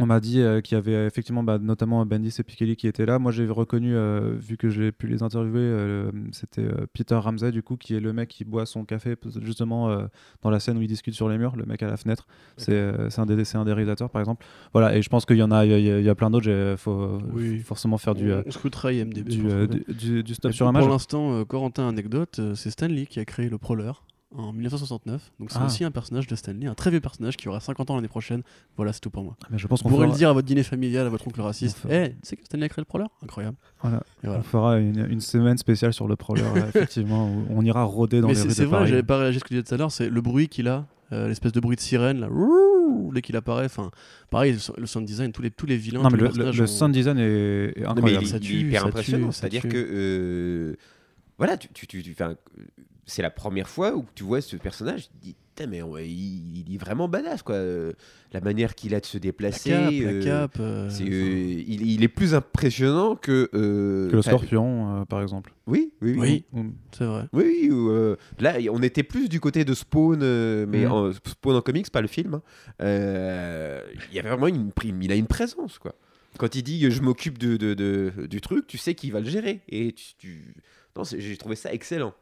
On 0.00 0.06
m'a 0.06 0.18
dit 0.20 0.40
euh, 0.40 0.60
qu'il 0.60 0.74
y 0.76 0.78
avait 0.78 1.06
effectivement 1.06 1.42
bah, 1.42 1.58
notamment 1.58 2.04
Bendis 2.06 2.34
et 2.38 2.42
Pikeli 2.42 2.74
qui 2.76 2.88
étaient 2.88 3.06
là. 3.06 3.18
Moi 3.18 3.32
j'ai 3.32 3.46
reconnu, 3.46 3.94
euh, 3.94 4.34
vu 4.38 4.56
que 4.56 4.68
j'ai 4.70 4.90
pu 4.92 5.06
les 5.06 5.22
interviewer, 5.22 5.60
euh, 5.60 6.10
c'était 6.32 6.66
Peter 6.92 7.14
Ramsey 7.14 7.52
du 7.52 7.62
coup 7.62 7.76
qui 7.76 7.94
est 7.94 8.00
le 8.00 8.12
mec 8.12 8.28
qui 8.28 8.44
boit 8.44 8.66
son 8.66 8.84
café 8.84 9.14
justement 9.42 9.94
dans 10.42 10.50
la 10.50 10.58
scène 10.60 10.78
où 10.78 10.82
il 10.82 10.88
discute 10.88 11.14
sur 11.14 11.28
les 11.28 11.38
murs, 11.38 11.54
le 11.56 11.64
mec 11.66 11.82
à 11.82 11.86
la 11.86 11.96
fenêtre. 11.96 12.26
C'est 12.56 12.92
c'est 13.10 13.20
un, 13.20 13.26
des- 13.26 13.56
un 13.56 13.64
des 13.64 13.72
réalisateurs 13.72 14.10
par 14.10 14.20
exemple. 14.20 14.44
Voilà, 14.72 14.96
et 14.96 15.02
je 15.02 15.08
pense 15.08 15.26
qu'il 15.26 15.36
y 15.36 15.42
en 15.42 15.50
a, 15.50 15.64
il 15.66 15.70
y, 15.70 15.74
a- 15.90 15.98
il 15.98 16.04
y 16.04 16.08
a 16.08 16.14
plein 16.14 16.30
d'autres. 16.30 16.48
Il 16.48 16.76
faut 16.78 17.18
Oui. 17.34 17.58
forcément 17.60 17.98
faire 17.98 18.14
du, 18.14 18.32
On 18.32 18.50
scootera 18.50 18.92
IMDb. 18.92 19.28
du, 19.28 19.38
du, 19.42 19.94
du- 19.94 20.22
du 20.22 20.34
stop 20.34 20.50
Et 20.50 20.54
sur 20.54 20.66
pour 20.66 20.74
image. 20.80 20.88
l'instant, 20.88 21.32
euh, 21.34 21.44
Corentin 21.44 21.88
anecdote, 21.88 22.40
c'est 22.54 22.70
Stanley 22.70 23.06
qui 23.06 23.20
a 23.20 23.24
créé 23.24 23.48
le 23.48 23.58
Prowler 23.58 23.92
en 24.36 24.52
1969. 24.52 25.32
Donc 25.40 25.50
c'est 25.50 25.58
Ah. 25.60 25.66
aussi 25.66 25.82
un 25.84 25.90
personnage 25.90 26.26
de 26.26 26.36
Stanley, 26.36 26.66
un 26.66 26.74
très 26.74 26.90
vieux 26.90 27.00
personnage 27.00 27.36
qui 27.36 27.48
aura 27.48 27.58
50 27.60 27.90
ans 27.90 27.96
l'année 27.96 28.08
prochaine. 28.08 28.42
Voilà, 28.76 28.92
c'est 28.92 29.00
tout 29.00 29.10
pour 29.10 29.24
moi. 29.24 29.36
Mais 29.50 29.58
je 29.58 29.66
pense 29.66 29.80
Vous 29.80 29.84
qu'on 29.84 29.88
pourrez 29.90 30.06
fera, 30.06 30.14
le 30.14 30.18
dire 30.18 30.28
à 30.30 30.32
votre 30.32 30.46
dîner 30.46 30.62
familial, 30.62 31.06
à 31.06 31.08
votre 31.10 31.26
oncle 31.26 31.40
raciste. 31.40 31.78
On 31.84 31.88
Eh, 31.88 31.92
fera- 31.92 32.08
tu 32.08 32.14
sais 32.22 32.36
que 32.36 32.44
Stanley 32.44 32.66
a 32.66 32.68
créé 32.68 32.80
le 32.82 32.86
Prowler 32.86 33.06
Incroyable. 33.24 33.56
voilà, 33.82 33.96
Et 34.22 34.26
voilà. 34.26 34.40
on 34.40 34.42
fera 34.44 34.78
une, 34.78 35.06
une 35.10 35.20
semaine 35.20 35.58
spéciale 35.58 35.92
sur 35.92 36.06
le 36.08 36.16
prowler, 36.16 36.42
effectivement, 36.68 37.28
où 37.32 37.46
on 37.50 37.62
ira 37.64 37.82
rôder 37.84 38.20
dans 38.20 38.28
Mais 38.28 38.34
les 38.34 38.38
c'est 38.40 38.48
rues 38.48 38.54
c'est 38.54 38.62
de 38.62 38.66
vrai, 38.68 38.78
Paris. 38.78 38.90
j'avais 38.90 39.02
pas 39.02 39.18
réagi 39.18 39.36
à 39.36 39.40
ce 39.40 39.44
que 39.44 39.48
tu 39.48 39.54
disais 39.54 39.64
tout 39.64 39.74
à 39.74 39.78
l'heure, 39.78 39.90
c'est 39.92 40.08
le 40.08 40.20
bruit 40.20 40.48
qu'il 40.48 40.68
a, 40.68 40.86
euh, 41.12 41.26
l'espèce 41.28 41.52
de 41.52 41.58
bruit 41.60 41.74
de 41.76 41.80
sirène, 41.80 42.20
là, 42.20 42.30
ouh, 42.30 43.10
dès 43.12 43.22
qu'il 43.22 43.34
apparaît. 43.36 43.64
Enfin, 43.64 43.90
pareil, 44.30 44.52
le, 44.52 44.80
le 44.80 44.86
sound 44.86 45.04
design, 45.06 45.32
tous 45.32 45.42
les, 45.42 45.50
tous 45.50 45.66
les 45.66 45.76
vilains. 45.76 46.02
Non, 46.02 46.08
tous 46.08 46.14
mais 46.16 46.22
les 46.22 46.22
le, 46.22 46.28
le- 46.28 46.34
personnages 46.34 46.56
le 46.58 46.64
ont- 46.64 46.66
sound 46.68 46.92
design 46.94 47.18
est, 47.18 47.22
est 47.24 47.80
Non, 47.80 47.82
mais 47.82 47.88
incroyable. 47.98 48.24
il, 48.24 48.28
Ça 48.28 48.36
il 48.36 48.40
tue, 48.42 48.54
est 48.54 48.60
hyper 48.60 48.82
ça 48.82 48.86
impressionnant. 48.88 49.32
C'est-à-dire 49.32 49.62
tue. 49.62 49.68
que 49.70 49.76
euh, 49.90 50.76
voilà, 51.36 51.56
tu, 51.56 51.68
tu, 51.72 51.86
tu, 51.88 52.02
tu- 52.04 52.14
c'est 53.10 53.22
la 53.22 53.30
première 53.30 53.68
fois 53.68 53.94
où 53.96 54.04
tu 54.14 54.22
vois 54.24 54.40
ce 54.40 54.56
personnage. 54.56 55.02
Tu 55.02 55.08
te 55.08 55.22
dis, 55.24 55.36
Putain, 55.56 55.68
mais 55.68 55.82
ouais, 55.82 56.08
il, 56.08 56.64
il 56.68 56.74
est 56.74 56.78
vraiment 56.78 57.08
badass 57.08 57.42
quoi. 57.42 57.56
Euh, 57.56 57.92
La 58.32 58.40
manière 58.40 58.74
qu'il 58.74 58.94
a 58.94 59.00
de 59.00 59.04
se 59.04 59.16
La 59.18 59.20
déplacer. 59.20 59.70
cape, 59.70 59.92
euh, 59.92 60.18
la 60.18 60.24
cape. 60.24 60.56
euh, 60.60 60.88
c'est, 60.88 61.02
euh, 61.04 61.08
il, 61.66 61.82
il 61.90 62.02
est 62.04 62.08
plus 62.08 62.34
impressionnant 62.34 63.16
que. 63.16 63.50
euh, 63.52 64.06
que 64.08 64.12
le 64.12 64.18
enfin, 64.20 64.30
scorpion, 64.30 65.00
euh, 65.00 65.04
par 65.04 65.20
exemple. 65.20 65.52
Oui, 65.66 65.92
oui, 66.00 66.14
oui. 66.16 66.44
Oui. 66.52 66.60
Ou- 66.62 66.72
c'est 66.96 67.04
vrai. 67.04 67.24
Oui, 67.32 67.68
ou, 67.70 67.90
euh, 67.90 68.16
là, 68.38 68.54
on 68.70 68.80
était 68.82 69.02
plus 69.02 69.28
du 69.28 69.40
côté 69.40 69.64
de 69.64 69.74
Spawn, 69.74 70.20
euh, 70.22 70.64
mais 70.68 70.86
Mhm. 70.86 70.92
en, 70.92 71.12
Spawn 71.12 71.56
en 71.56 71.60
comics, 71.62 71.90
pas 71.90 72.00
le 72.00 72.08
film. 72.08 72.34
hein. 72.34 72.42
Euh, 72.82 73.80
Il 74.10 74.16
y 74.16 74.18
avait 74.20 74.28
vraiment 74.30 74.46
une, 74.46 74.72
prime, 74.72 75.02
il 75.02 75.12
a 75.12 75.16
une 75.16 75.26
présence, 75.26 75.78
quoi. 75.78 75.94
Quand 76.38 76.54
il 76.54 76.62
dit 76.62 76.88
je 76.90 77.02
m'occupe 77.02 77.38
de, 77.38 77.56
de- 77.56 77.74
de- 77.74 78.26
du 78.26 78.40
truc, 78.40 78.66
tu 78.66 78.78
sais 78.78 78.94
qu'il 78.94 79.12
va 79.12 79.20
le 79.20 79.28
gérer. 79.28 79.60
Et 79.68 79.92
tu, 79.92 80.14
tu- 80.16 80.54
non, 80.96 81.04
c'est- 81.04 81.20
j'ai 81.20 81.36
trouvé 81.36 81.56
ça 81.56 81.72
excellent. 81.72 82.14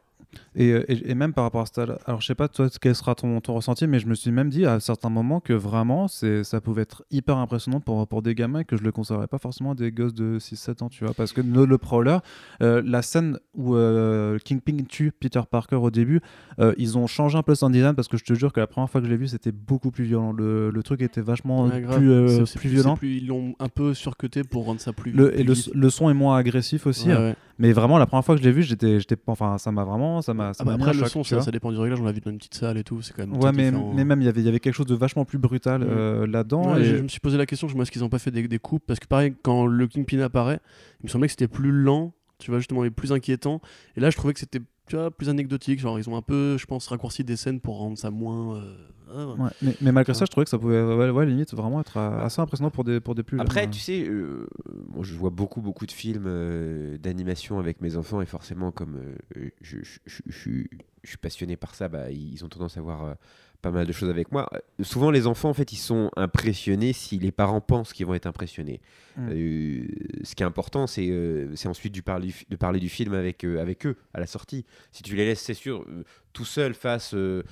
Et, 0.55 0.71
euh, 0.73 0.83
et- 0.91 1.11
et 1.11 1.15
même 1.15 1.33
par 1.33 1.43
rapport 1.43 1.61
à 1.61 1.65
ça, 1.65 1.85
alors 2.05 2.21
je 2.21 2.27
sais 2.27 2.35
pas 2.35 2.47
toi 2.47 2.67
quel 2.81 2.93
sera 2.95 3.15
ton, 3.15 3.39
ton 3.41 3.53
ressenti, 3.55 3.87
mais 3.87 3.99
je 3.99 4.07
me 4.07 4.13
suis 4.15 4.31
même 4.31 4.49
dit 4.49 4.65
à 4.65 4.79
certains 4.79 5.09
moments 5.09 5.39
que 5.39 5.53
vraiment 5.53 6.07
ça 6.07 6.61
pouvait 6.61 6.83
être 6.83 7.03
hyper 7.11 7.37
impressionnant 7.37 7.79
pour, 7.79 8.07
pour 8.07 8.21
des 8.21 8.35
gamins 8.35 8.59
et 8.59 8.65
que 8.65 8.77
je 8.77 8.83
le 8.83 8.91
conserverais 8.91 9.27
pas 9.27 9.37
forcément 9.39 9.71
à 9.71 9.75
des 9.75 9.91
gosses 9.91 10.13
de 10.13 10.37
6-7 10.39 10.83
ans, 10.83 10.89
tu 10.89 11.03
vois. 11.03 11.13
Parce 11.13 11.33
que 11.33 11.41
le, 11.41 11.65
le 11.65 11.77
Prowler, 11.77 12.17
euh, 12.61 12.81
la 12.85 13.01
scène 13.01 13.39
où 13.55 13.75
euh, 13.75 14.37
Kingpin 14.43 14.77
tue 14.87 15.11
Peter 15.11 15.41
Parker 15.49 15.77
au 15.77 15.89
début, 15.91 16.21
euh, 16.59 16.73
ils 16.77 16.97
ont 16.97 17.07
changé 17.07 17.37
un 17.37 17.43
peu 17.43 17.53
le 17.53 17.55
sound 17.55 17.73
design 17.73 17.95
parce 17.95 18.07
que 18.07 18.17
je 18.17 18.23
te 18.23 18.33
jure 18.33 18.53
que 18.53 18.59
la 18.59 18.67
première 18.67 18.89
fois 18.89 19.01
que 19.01 19.07
je 19.07 19.11
l'ai 19.11 19.17
vu 19.17 19.27
c'était 19.27 19.51
beaucoup 19.51 19.91
plus 19.91 20.03
violent. 20.05 20.31
Le, 20.31 20.69
le 20.69 20.83
truc 20.83 21.01
était 21.01 21.21
vachement 21.21 21.63
Ouais, 21.65 21.81
plus, 21.81 22.43
plus 22.45 22.45
c'est 22.45 22.67
violent. 22.67 22.95
plus- 22.95 23.17
ils 23.17 23.27
l'ont 23.27 23.55
un 23.59 23.69
peu 23.69 23.93
surcuté 23.93 24.43
pour 24.43 24.65
rendre 24.65 24.79
ça 24.81 24.93
plus. 24.93 25.11
Le, 25.11 25.31
plus 25.31 25.39
et 25.39 25.73
le, 25.73 25.89
son 25.89 26.09
est 26.09 26.13
moins 26.13 26.37
agressif 26.37 26.85
aussi, 26.87 27.07
Ouais, 27.07 27.13
hein. 27.13 27.19
ouais. 27.29 27.35
Mais 27.59 27.71
vraiment 27.73 27.97
la 27.99 28.05
première 28.07 28.25
fois 28.25 28.35
que 28.35 28.41
je 28.41 28.47
l'ai 28.47 28.51
vu, 28.53 28.63
j'étais, 28.63 28.99
j'étais, 28.99 29.17
enfin 29.27 29.57
ça 29.57 29.71
m'a 29.71 29.83
vraiment, 29.83 30.21
ça 30.21 30.33
m'a, 30.33 30.53
ça 30.53 30.63
Ah 30.63 30.65
bah 30.65 30.73
après, 30.75 30.93
le 30.93 31.05
son, 31.05 31.23
ça, 31.23 31.41
ça 31.41 31.51
dépend 31.51 31.71
du 31.71 31.77
réglage. 31.77 31.99
On 31.99 32.05
l'a 32.05 32.11
vu 32.11 32.21
dans 32.21 32.31
une 32.31 32.37
petite 32.37 32.55
salle 32.55 32.77
et 32.77 32.83
tout. 32.83 33.01
C'est 33.01 33.13
quand 33.13 33.27
même. 33.27 33.37
Ouais, 33.39 33.51
mais, 33.51 33.69
mais 33.71 34.05
même 34.05 34.21
il 34.21 34.25
y 34.25 34.27
avait, 34.29 34.41
il 34.41 34.45
y 34.45 34.49
avait 34.49 34.59
quelque 34.59 34.73
chose 34.73 34.85
de 34.87 34.95
vachement 34.95 35.25
plus 35.25 35.37
brutal 35.37 35.83
euh, 35.83 36.25
là-dedans. 36.25 36.73
Ouais, 36.73 36.81
et- 36.81 36.85
je, 36.85 36.95
je 36.97 37.03
me 37.03 37.07
suis 37.07 37.19
posé 37.19 37.37
la 37.37 37.45
question, 37.45 37.67
je 37.67 37.75
me 37.75 37.81
est-ce 37.83 37.91
qu'ils 37.91 38.03
ont 38.03 38.09
pas 38.09 38.19
fait 38.19 38.31
des, 38.31 38.47
des 38.47 38.59
coupes? 38.59 38.83
Parce 38.87 38.99
que 38.99 39.07
pareil, 39.07 39.35
quand 39.43 39.65
le 39.65 39.87
Kingpin 39.87 40.19
apparaît, 40.21 40.59
il 41.01 41.05
me 41.05 41.09
semblait 41.09 41.27
que 41.27 41.33
c'était 41.33 41.47
plus 41.47 41.71
lent, 41.71 42.13
tu 42.39 42.49
vois, 42.51 42.59
justement, 42.59 42.83
et 42.85 42.89
plus 42.89 43.11
inquiétant. 43.11 43.61
Et 43.97 43.99
là, 43.99 44.09
je 44.09 44.15
trouvais 44.17 44.33
que 44.33 44.39
c'était 44.39 44.61
tu 44.89 44.97
vois, 44.97 45.09
plus 45.11 45.29
anecdotique. 45.29 45.79
Genre, 45.79 45.97
ils 45.99 46.09
ont 46.09 46.17
un 46.17 46.21
peu, 46.21 46.57
je 46.57 46.65
pense, 46.65 46.87
raccourci 46.87 47.23
des 47.23 47.37
scènes 47.37 47.61
pour 47.61 47.77
rendre 47.77 47.97
ça 47.97 48.11
moins. 48.11 48.57
euh, 48.57 48.75
ah, 49.11 49.25
ouais. 49.27 49.41
Ouais, 49.43 49.49
mais, 49.61 49.75
mais 49.81 49.91
malgré 49.91 50.11
Ouais. 50.11 50.17
ça, 50.19 50.25
je 50.25 50.29
trouvais 50.31 50.43
que 50.43 50.49
ça 50.51 50.59
pouvait, 50.59 50.83
ouais, 50.83 51.09
ouais, 51.09 51.25
limite, 51.25 51.53
vraiment 51.55 51.79
être 51.81 51.97
euh, 51.97 52.19
assez 52.23 52.41
impressionnant 52.41 52.69
pour 52.69 52.83
des, 52.83 52.99
pour 52.99 53.15
des 53.15 53.23
plus 53.23 53.37
jeunes, 53.37 53.45
Après, 53.45 53.65
euh. 53.65 53.69
tu 53.71 53.79
sais, 53.79 54.05
euh, 54.07 54.45
moi, 54.87 55.03
je 55.03 55.15
vois 55.15 55.29
beaucoup, 55.31 55.61
beaucoup 55.61 55.85
de 55.87 55.91
films 55.91 56.25
euh, 56.27 56.97
d'animation 56.97 57.57
avec 57.59 57.81
mes 57.81 57.95
enfants 57.95 58.21
et 58.21 58.25
forcément, 58.27 58.71
comme 58.71 58.97
euh, 59.37 59.49
je, 59.61 59.77
je- 59.81 59.99
je- 60.05 60.21
je 60.27 60.37
suis- 60.37 60.69
je 61.03 61.09
suis 61.09 61.17
passionné 61.17 61.55
par 61.55 61.73
ça, 61.75 61.87
bah, 61.87 62.11
ils 62.11 62.43
ont 62.45 62.49
tendance 62.49 62.77
à 62.77 62.81
voir 62.81 63.03
euh, 63.05 63.13
pas 63.61 63.71
mal 63.71 63.85
de 63.85 63.91
choses 63.91 64.09
avec 64.09 64.31
moi. 64.31 64.49
Euh, 64.53 64.59
Souvent, 64.83 65.11
les 65.11 65.27
enfants, 65.27 65.49
en 65.49 65.53
fait, 65.53 65.71
ils 65.73 65.77
sont 65.77 66.09
impressionnés 66.15 66.93
si 66.93 67.19
les 67.19 67.31
parents 67.31 67.61
pensent 67.61 67.93
qu'ils 67.93 68.05
vont 68.05 68.13
être 68.13 68.25
impressionnés. 68.25 68.81
Mm. 69.17 69.29
Euh, 69.31 69.87
ce 70.23 70.35
qui 70.35 70.43
est 70.43 70.45
important, 70.45 70.87
c'est 70.87 71.07
euh, 71.09 71.53
ensuite 71.65 71.93
du 71.93 72.01
parler, 72.01 72.33
de 72.49 72.55
parler 72.55 72.79
du 72.79 72.89
film 72.89 73.13
avec, 73.13 73.43
euh, 73.43 73.61
avec 73.61 73.85
eux 73.85 73.97
à 74.13 74.19
la 74.19 74.27
sortie. 74.27 74.65
Si 74.91 75.03
tu 75.03 75.15
les 75.15 75.25
laisses, 75.25 75.41
c'est 75.41 75.53
sûr, 75.53 75.85
tout 76.31 76.45
seul 76.45 76.73
face 76.73 77.13
aux, 77.13 77.43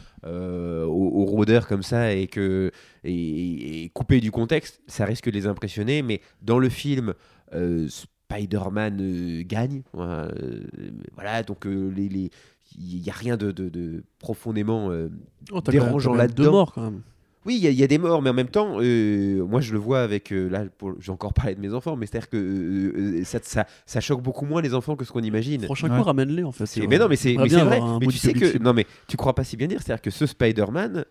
rôdeurs 1.26 1.68
comme 1.68 1.84
ça 1.84 2.14
et 2.14 2.28
que 2.28 2.72
et, 3.04 3.84
et 3.84 3.90
coupé 3.90 4.22
du 4.22 4.32
contexte, 4.32 4.82
ça 4.88 5.06
risque 5.06 5.26
de 5.26 5.32
les 5.32 5.48
impressionner. 5.48 6.02
Mais 6.02 6.22
dans 6.42 6.60
le 6.60 6.70
film, 6.70 7.14
Spider-Man 7.52 9.44
gagne. 9.44 9.84
Voilà, 9.94 11.44
donc 11.44 11.66
les, 11.66 12.10
les- 12.10 12.30
il 12.78 13.02
n'y 13.02 13.10
a 13.10 13.14
rien 13.14 13.38
de, 13.38 13.52
de- 13.52 13.70
de 13.70 14.04
profondément 14.20 14.92
euh, 14.92 15.10
Oh, 15.52 15.62
dérangeant 15.62 16.14
là-dedans. 16.14 16.52
morts 16.52 16.74
quand 16.74 16.82
même. 16.84 17.02
oui, 17.46 17.56
il 17.56 17.64
y, 17.64 17.68
a- 17.68 17.72
il 17.72 17.78
y 17.80 17.84
a 17.84 17.88
des 17.88 17.98
morts, 17.98 18.22
mais 18.22 18.30
en 18.30 18.34
même 18.34 18.50
temps, 18.50 18.78
euh, 18.82 19.44
moi 19.46 19.62
je 19.62 19.72
le 19.74 19.80
vois 19.80 20.02
avec. 20.02 20.32
euh, 20.34 20.50
là, 20.50 20.66
j'ai 21.00 21.12
encore 21.12 21.34
parlé 21.34 21.56
de 21.56 21.62
mes 21.62 21.74
enfants, 21.74 21.96
mais 21.96 22.06
c'est-à-dire 22.06 22.30
que 22.30 22.38
euh, 22.38 23.24
ça, 23.24 23.40
ça, 23.42 23.66
ça 23.86 24.02
choque 24.02 24.22
beaucoup 24.22 24.46
moins 24.46 24.62
les 24.62 24.74
enfants 24.74 24.96
que 24.96 25.06
ce 25.06 25.12
qu'on 25.12 25.22
imagine. 25.24 25.62
Prochain 25.64 25.90
Ouais. 25.90 25.98
coup, 25.98 26.04
ramène-les 26.04 26.44
en 26.44 26.52
fait. 26.52 26.66
C'est- 26.66 26.86
mais 26.88 27.00
non, 27.00 27.08
mais 27.08 27.16
c'est 27.16 27.36
mais 27.36 27.48
vrai. 27.48 27.80
Mais 28.02 28.08
tu 28.08 28.18
sais 28.18 28.34
que 28.34 28.58
non, 28.60 28.74
mais 28.74 28.86
tu 29.08 29.16
crois 29.18 29.34
pas 29.34 29.44
si 29.46 29.56
bien 29.58 29.68
dire. 29.68 29.82
C'est-à-dire 29.82 30.02
que 30.02 30.12
ce 30.12 30.26
Spider-Man, 30.26 31.06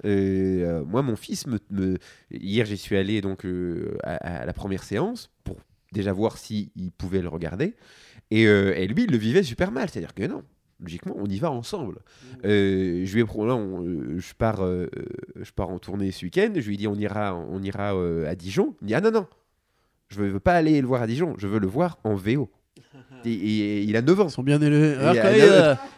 moi, 0.87 1.03
mon 1.03 1.17
fils 1.17 1.47
me, 1.47 1.59
me- 1.71 1.97
hier, 2.31 2.67
j'y 2.67 2.77
suis 2.77 2.97
allé 2.97 3.21
donc 3.23 3.45
euh, 3.45 3.97
à, 4.03 4.43
à 4.43 4.47
la 4.47 4.53
première 4.53 4.83
séance 4.83 5.31
pour 5.45 5.57
déjà 5.93 6.13
voir 6.13 6.37
si 6.39 6.71
il 6.77 6.93
pouvait 6.93 7.23
le 7.23 7.29
regarder. 7.29 7.75
Et, 8.31 8.47
euh, 8.47 8.75
et 8.77 8.87
lui, 8.89 9.05
il 9.05 9.11
le 9.11 9.17
vivait 9.19 9.43
super 9.43 9.71
mal. 9.73 9.89
C'est-à-dire 9.89 10.13
que 10.15 10.25
non. 10.27 10.43
Logiquement, 10.81 11.15
on 11.19 11.27
y 11.27 11.39
va 11.39 11.51
ensemble. 11.51 12.01
Euh, 12.45 13.03
je 13.07 13.15
lui 13.15 13.23
ai 13.23 13.25
là, 13.25 13.55
on- 13.55 13.83
euh, 13.87 14.19
je 14.19 14.35
pars, 14.35 14.63
euh, 14.63 14.89
je 15.41 15.51
pars 15.53 15.71
en 15.71 15.79
tournée 15.79 16.11
ce 16.11 16.25
week-end. 16.27 16.51
Je 16.55 16.67
lui 16.67 16.75
ai 16.75 16.77
dit, 16.77 16.87
on 16.87 16.95
ira, 16.97 17.35
on 17.35 17.63
ira 17.63 17.95
euh, 17.95 18.31
à 18.31 18.35
Dijon. 18.35 18.75
Il 18.83 18.85
me 18.85 18.89
dit, 18.89 18.95
ah 18.95 19.01
non 19.01 19.11
non, 19.11 19.27
je 20.09 20.21
veux 20.23 20.39
pas 20.41 20.53
aller 20.55 20.79
le 20.81 20.87
voir 20.87 21.01
à 21.03 21.07
Dijon. 21.07 21.35
Je 21.39 21.47
veux 21.47 21.59
le 21.59 21.67
voir 21.67 21.99
en 22.05 22.15
VO. 22.15 22.51
Et, 23.25 23.33
et- 23.33 23.79
et 23.79 23.83
il 23.83 23.97
a 23.97 24.03
9 24.03 24.21
ans. 24.21 24.27
Ils 24.27 24.31
sont 24.31 24.43
bien 24.43 24.61
élevés. 24.61 24.95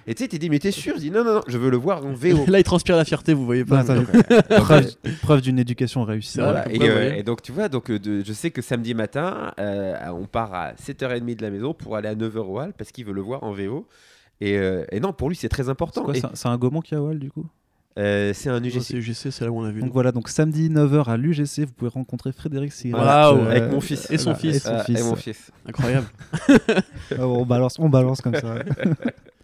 Et, 0.07 0.15
tu 0.15 0.23
sais, 0.23 0.29
t'es 0.29 0.39
dit, 0.39 0.49
mais 0.49 0.59
t'es 0.61 0.71
sûr? 0.71 0.95
Je 0.95 1.01
dis, 1.01 1.11
non, 1.11 1.25
non, 1.25 1.35
non, 1.35 1.43
je 1.47 1.59
veux 1.59 1.69
le 1.71 1.77
voir 1.77 2.07
en 2.07 2.13
VO. 2.13 2.47
Là, 2.49 2.59
il 2.61 2.65
transpire 2.65 2.97
la 2.97 3.05
fierté, 3.05 3.35
vous 3.35 3.45
voyez 3.45 3.65
pas. 3.65 3.83
Non, 3.83 4.05
mais- 4.15 4.37
attends, 4.37 4.63
preuve, 4.63 4.95
preuve 5.23 5.41
d'une 5.43 5.59
éducation 5.59 6.05
réussie. 6.05 6.39
Voilà. 6.39 6.73
Et, 6.73 6.79
euh, 6.89 7.23
donc, 7.25 7.43
tu 7.43 7.51
vois, 7.53 7.69
donc, 7.69 7.91
de- 7.91 8.23
je 8.25 8.33
sais 8.33 8.51
que 8.51 8.63
samedi 8.63 8.95
matin, 8.95 9.53
euh, 9.59 9.95
on 10.15 10.25
part 10.27 10.55
à 10.55 10.73
7h30 10.77 11.37
de 11.37 11.43
la 11.43 11.51
maison 11.51 11.75
pour 11.75 11.97
aller 11.97 12.09
à 12.09 12.15
9h 12.15 12.39
au 12.39 12.59
Hall 12.61 12.73
parce 12.79 12.93
qu'il 12.93 13.05
veut 13.05 13.13
le 13.13 13.21
voir 13.23 13.43
en 13.43 13.53
VO. 13.53 13.87
Et, 14.41 14.57
euh, 14.57 14.85
et 14.93 15.01
non, 15.01 15.13
pour 15.13 15.29
lui, 15.29 15.37
c'est 15.37 15.49
très 15.49 15.65
C'est 15.65 15.69
important. 15.69 16.05
quoi, 16.05 16.17
Et, 16.17 16.23
c'est 16.35 16.47
un- 16.49 16.57
Gaumont 16.59 16.81
qui 16.81 16.95
a 16.95 17.03
Wall 17.03 17.19
du 17.19 17.31
coup 17.31 17.47
Euh, 17.99 18.33
c'est 18.33 18.49
un 18.51 18.63
UGC. 18.63 18.81
C'est 18.81 18.95
UGC, 18.97 19.31
c'est 19.33 19.45
là 19.45 19.51
où 19.51 19.59
on 19.61 19.65
a 19.65 19.71
vu. 19.73 19.81
Donc 19.81 19.89
nous. 19.89 19.93
voilà, 19.93 20.13
donc 20.13 20.29
samedi 20.29 20.71
9h 20.71 21.09
à 21.09 21.17
l'UGC, 21.17 21.65
vous 21.65 21.73
pouvez 21.73 21.91
rencontrer 21.91 22.31
Frédéric 22.31 22.73
Sigrid. 22.73 22.95
Waouh, 23.03 23.39
Euh, 23.39 23.51
avec 23.51 23.73
mon 23.73 23.81
fils. 23.81 24.09
Et 24.11 24.19
son 24.19 24.33
voilà, 24.35 24.39
fils. 24.39 24.57
Et 24.57 24.61
son 24.61 24.79
fils. 24.85 25.01
et 25.01 25.03
mon 25.03 25.17
fils. 25.17 25.51
Incroyable. 25.67 26.07
Ah, 27.19 27.27
on 27.27 27.45
balance, 27.47 27.79
on 27.81 27.89
balance 27.89 28.21
comme 28.21 28.35
ça. 28.37 28.55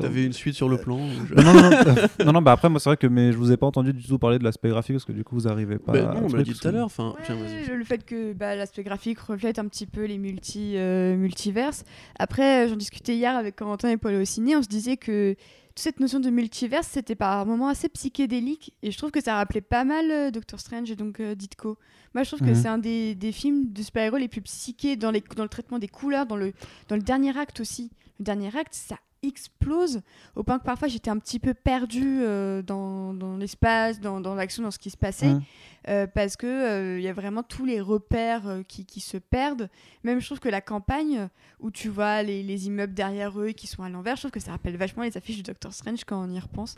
T'avais 0.00 0.24
une 0.24 0.32
suite 0.32 0.54
sur 0.54 0.68
le 0.68 0.78
plan 0.78 0.98
je- 1.28 1.34
non, 1.34 1.42
non, 1.42 1.62
non, 1.62 1.70
euh, 1.72 2.06
non, 2.24 2.32
non, 2.32 2.42
bah 2.42 2.52
après, 2.52 2.68
moi, 2.68 2.80
c'est 2.80 2.88
vrai 2.90 2.96
que 2.96 3.06
mais 3.06 3.32
je 3.32 3.36
vous 3.38 3.52
ai 3.52 3.56
pas 3.56 3.66
entendu 3.66 3.92
du 3.92 4.02
tout 4.04 4.18
parler 4.18 4.38
de 4.38 4.44
l'aspect 4.44 4.68
graphique 4.68 4.94
parce 4.96 5.04
que 5.04 5.12
du 5.12 5.24
coup, 5.24 5.34
vous 5.34 5.48
arrivez 5.48 5.78
pas. 5.78 5.92
Bah, 5.92 6.14
non, 6.14 6.26
on 6.30 6.36
l'a 6.36 6.42
dit 6.42 6.54
tout 6.54 6.66
à 6.68 6.70
l'heure. 6.72 6.86
Enfin, 6.86 7.14
Ouais, 7.28 7.76
le, 7.76 7.84
fait 7.84 8.04
que 8.04 8.32
bah, 8.32 8.54
l'aspect 8.56 8.82
graphique 8.82 9.18
reflète 9.20 9.58
un 9.58 9.66
petit 9.68 9.86
peu 9.86 10.04
les 10.04 10.18
multi, 10.18 10.72
euh, 10.76 11.16
multiverses. 11.16 11.84
Après, 12.18 12.64
euh, 12.64 12.68
j'en 12.68 12.76
discutais 12.76 13.14
hier 13.14 13.36
avec 13.36 13.56
Corentin 13.56 13.90
et 13.90 13.96
Paul 13.96 14.14
au 14.14 14.24
ciné, 14.24 14.56
on 14.56 14.62
se 14.62 14.68
disait 14.68 14.96
que 14.96 15.34
toute 15.34 15.78
cette 15.84 16.00
notion 16.00 16.18
de 16.20 16.28
multiverse, 16.30 16.88
c'était 16.88 17.14
par 17.14 17.46
moments 17.46 17.68
assez 17.68 17.88
psychédélique, 17.88 18.74
et 18.82 18.90
je 18.90 18.98
trouve 18.98 19.10
que 19.12 19.22
ça 19.22 19.36
rappelait 19.36 19.60
pas 19.60 19.84
mal 19.84 20.10
euh, 20.10 20.30
Doctor 20.32 20.58
Strange 20.58 20.90
et 20.90 20.96
donc 20.96 21.20
euh, 21.20 21.34
Ditko. 21.36 21.78
Moi, 22.14 22.24
je 22.24 22.30
trouve 22.34 22.40
que 22.40 22.52
Mhm. 22.52 22.54
c'est 22.56 22.68
un 22.68 22.78
des, 22.78 23.14
des 23.14 23.30
films 23.32 23.70
de 23.72 23.82
super-héros 23.82 24.16
les 24.16 24.26
plus 24.28 24.40
psychés 24.40 24.96
dans, 24.96 25.10
les, 25.12 25.22
dans 25.36 25.42
le 25.44 25.48
traitement 25.48 25.78
des 25.78 25.86
couleurs, 25.88 26.26
dans 26.26 26.36
le, 26.36 26.52
dans 26.88 26.96
le 26.96 27.02
dernier 27.02 27.36
acte 27.38 27.60
aussi. 27.60 27.90
Le 28.18 28.24
dernier 28.24 28.48
acte, 28.56 28.74
ça 28.74 28.96
explose 29.22 30.00
au 30.36 30.42
point 30.42 30.58
que 30.58 30.64
parfois 30.64 30.88
j'étais 30.88 31.10
un 31.10 31.18
petit 31.18 31.38
peu 31.38 31.54
perdue 31.54 32.20
euh, 32.22 32.62
dans, 32.62 33.12
dans 33.14 33.36
l'espace, 33.36 34.00
dans, 34.00 34.20
dans 34.20 34.34
l'action, 34.34 34.62
dans 34.62 34.70
ce 34.70 34.78
qui 34.78 34.90
se 34.90 34.96
passait 34.96 35.26
Mhm. 35.28 35.42
euh, 35.88 36.06
parce 36.06 36.36
que 36.36 36.46
euh, 36.46 36.98
il 36.98 37.04
y 37.04 37.08
a 37.08 37.12
vraiment 37.12 37.42
tous 37.42 37.64
les 37.64 37.80
repères 37.80 38.62
qui, 38.68 38.84
qui 38.84 39.00
se 39.00 39.16
perdent. 39.16 39.68
Même 40.04 40.20
je 40.20 40.26
trouve 40.26 40.40
que 40.40 40.48
la 40.48 40.60
campagne 40.60 41.28
où 41.60 41.70
tu 41.70 41.88
vois 41.88 42.22
les, 42.22 42.42
les 42.42 42.66
immeubles 42.66 42.94
derrière 42.94 43.38
eux 43.40 43.50
qui 43.50 43.66
sont 43.66 43.82
à 43.82 43.88
l'envers, 43.88 44.16
je 44.16 44.22
trouve 44.22 44.30
que 44.30 44.40
ça 44.40 44.52
rappelle 44.52 44.76
vachement 44.76 45.02
les 45.02 45.16
affiches 45.16 45.36
du 45.36 45.42
Doctor 45.42 45.72
Strange 45.72 46.04
quand 46.06 46.22
on 46.24 46.30
y 46.32 46.38
repense. 46.38 46.76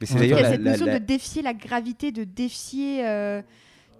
Mais 0.00 0.06
c'est 0.06 0.14
Ouais. 0.18 0.26
Il 0.26 0.30
y 0.30 0.30
d'ailleurs 0.34 0.50
cette 0.50 0.62
la- 0.62 0.70
notion 0.72 0.86
la- 0.86 0.98
de 0.98 1.04
défier 1.04 1.42
la 1.42 1.54
gravité, 1.54 2.10
de 2.10 2.24
défier 2.24 3.06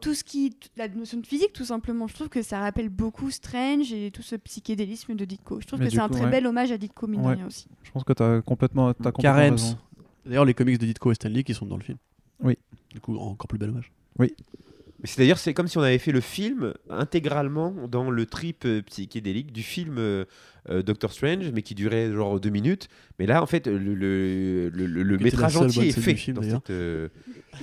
tout 0.03 0.15
ce 0.15 0.23
qui, 0.25 0.55
la 0.77 0.89
notion 0.89 1.19
de 1.19 1.27
physique 1.27 1.53
tout 1.55 1.65
simplement. 1.65 2.07
Je 2.09 2.15
trouve 2.15 2.29
que 2.29 2.43
ça 2.43 2.59
rappelle 2.59 2.91
beaucoup 2.91 3.31
Strange 3.31 3.93
et 3.93 4.11
tout 4.11 4.21
ce 4.23 4.37
psychédélisme 4.37 5.15
de 5.15 5.25
Ditko. 5.25 5.61
Je 5.61 5.67
trouve 5.67 5.79
Mais 5.81 5.87
que 5.87 5.93
c'est 5.93 5.99
un 6.01 6.09
très 6.11 6.25
ouais. 6.25 6.31
bel 6.31 6.47
hommage 6.47 6.71
à 6.73 6.77
Ditko 6.79 7.07
mine 7.07 7.23
de 7.23 7.27
Ouais. 7.27 7.35
rien 7.37 7.47
aussi. 7.47 7.67
Je 7.85 7.91
pense 7.93 8.05
que 8.05 8.13
tu 8.13 8.23
as 8.23 8.43
complètement, 8.43 8.93
t'as 8.93 9.13
complètement 9.13 9.39
raison. 9.39 9.79
D'ailleurs, 10.27 10.45
les 10.45 10.55
comics 10.55 10.79
de 10.79 10.87
Ditko 10.87 11.13
et 11.13 11.15
Stanley 11.15 11.43
qui 11.45 11.55
sont 11.55 11.67
dans 11.67 11.77
le 11.79 11.83
film. 11.83 11.99
Oui. 12.41 12.59
Du 12.93 13.01
coup, 13.01 13.17
encore 13.17 13.49
plus 13.49 13.59
bel 13.59 13.71
hommage. 13.71 13.91
Mais 14.19 15.09
c'est 15.09 15.19
d'ailleurs 15.19 15.39
c'est 15.39 15.53
comme 15.53 15.67
si 15.67 15.79
on 15.79 15.83
avait 15.83 15.99
fait 15.99 16.13
le 16.13 16.21
film 16.21 16.75
intégralement 16.89 17.75
dans 17.89 18.09
le 18.11 18.25
trip 18.25 18.65
euh, 18.67 18.83
psychédélique 18.83 19.51
du 19.53 19.63
film 19.65 19.97
euh, 19.99 20.25
euh, 20.71 20.83
Doctor 20.83 21.13
Strange, 21.13 21.51
mais 21.53 21.63
qui 21.63 21.75
durait 21.75 22.13
genre 22.13 22.39
deux 22.39 22.51
minutes. 22.51 22.89
Mais 23.19 23.27
là, 23.27 23.43
en 23.43 23.47
fait, 23.47 23.67
le, 23.67 23.79
le, 23.79 24.69
le- 24.69 24.87
le- 24.87 25.19
métrage 25.19 25.57
entier 25.57 25.89
est 25.89 25.93
fait 26.01 26.15
film, 26.15 26.37
dans, 26.37 26.43
cette, 26.43 26.71
euh, 26.71 27.09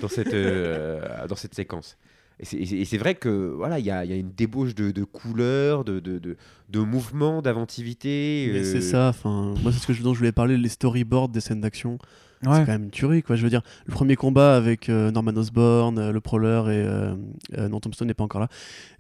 dans, 0.02 0.10
cette, 0.10 0.34
euh, 0.34 1.28
dans 1.30 1.36
cette 1.38 1.56
séquence. 1.56 1.98
Et 2.40 2.46
c'est- 2.46 2.66
c'est 2.66 2.86
c'est 2.86 2.98
vrai 2.98 3.16
que 3.16 3.54
voilà, 3.56 3.80
il 3.80 3.86
y 3.86 3.92
a, 3.92 4.06
il 4.06 4.12
y 4.12 4.14
a 4.14 4.18
une 4.18 4.32
débauche 4.32 4.74
de, 4.76 4.92
de 4.92 5.04
couleurs, 5.04 5.84
de, 5.84 6.00
de, 6.00 6.20
de, 6.20 6.38
de 6.70 6.80
mouvements, 6.80 7.42
d'inventivité. 7.42 8.50
Mais 8.54 8.60
euh, 8.60 8.64
c'est 8.64 8.82
ça, 8.82 9.10
enfin, 9.10 9.54
moi 9.62 9.72
c'est 9.72 9.80
ce 9.80 9.88
que 9.88 9.94
je, 9.94 10.02
dont 10.04 10.14
je 10.14 10.20
voulais 10.20 10.32
parler, 10.32 10.58
les 10.58 10.70
storyboards 10.70 11.30
des 11.30 11.42
scènes 11.42 11.62
d'action. 11.62 11.98
C'est 12.42 12.48
quand 12.66 12.68
même 12.68 12.84
une 12.86 12.90
tuerie, 12.90 13.22
quoi. 13.22 13.36
Je 13.36 13.44
veux 13.44 13.50
dire, 13.50 13.62
le 13.86 13.92
premier 13.94 14.16
combat 14.16 14.56
avec 14.56 14.88
euh, 14.88 15.12
Norman 15.12 15.36
Osborn, 15.36 15.98
euh, 16.00 16.12
le 16.14 16.22
Prowler 16.22 16.62
et 16.68 16.86
euh, 16.88 17.14
euh, 17.58 17.68
non 17.68 17.82
Thompson 17.82 18.06
n'est 18.06 18.14
pas 18.14 18.24
encore 18.24 18.40
là. 18.40 18.48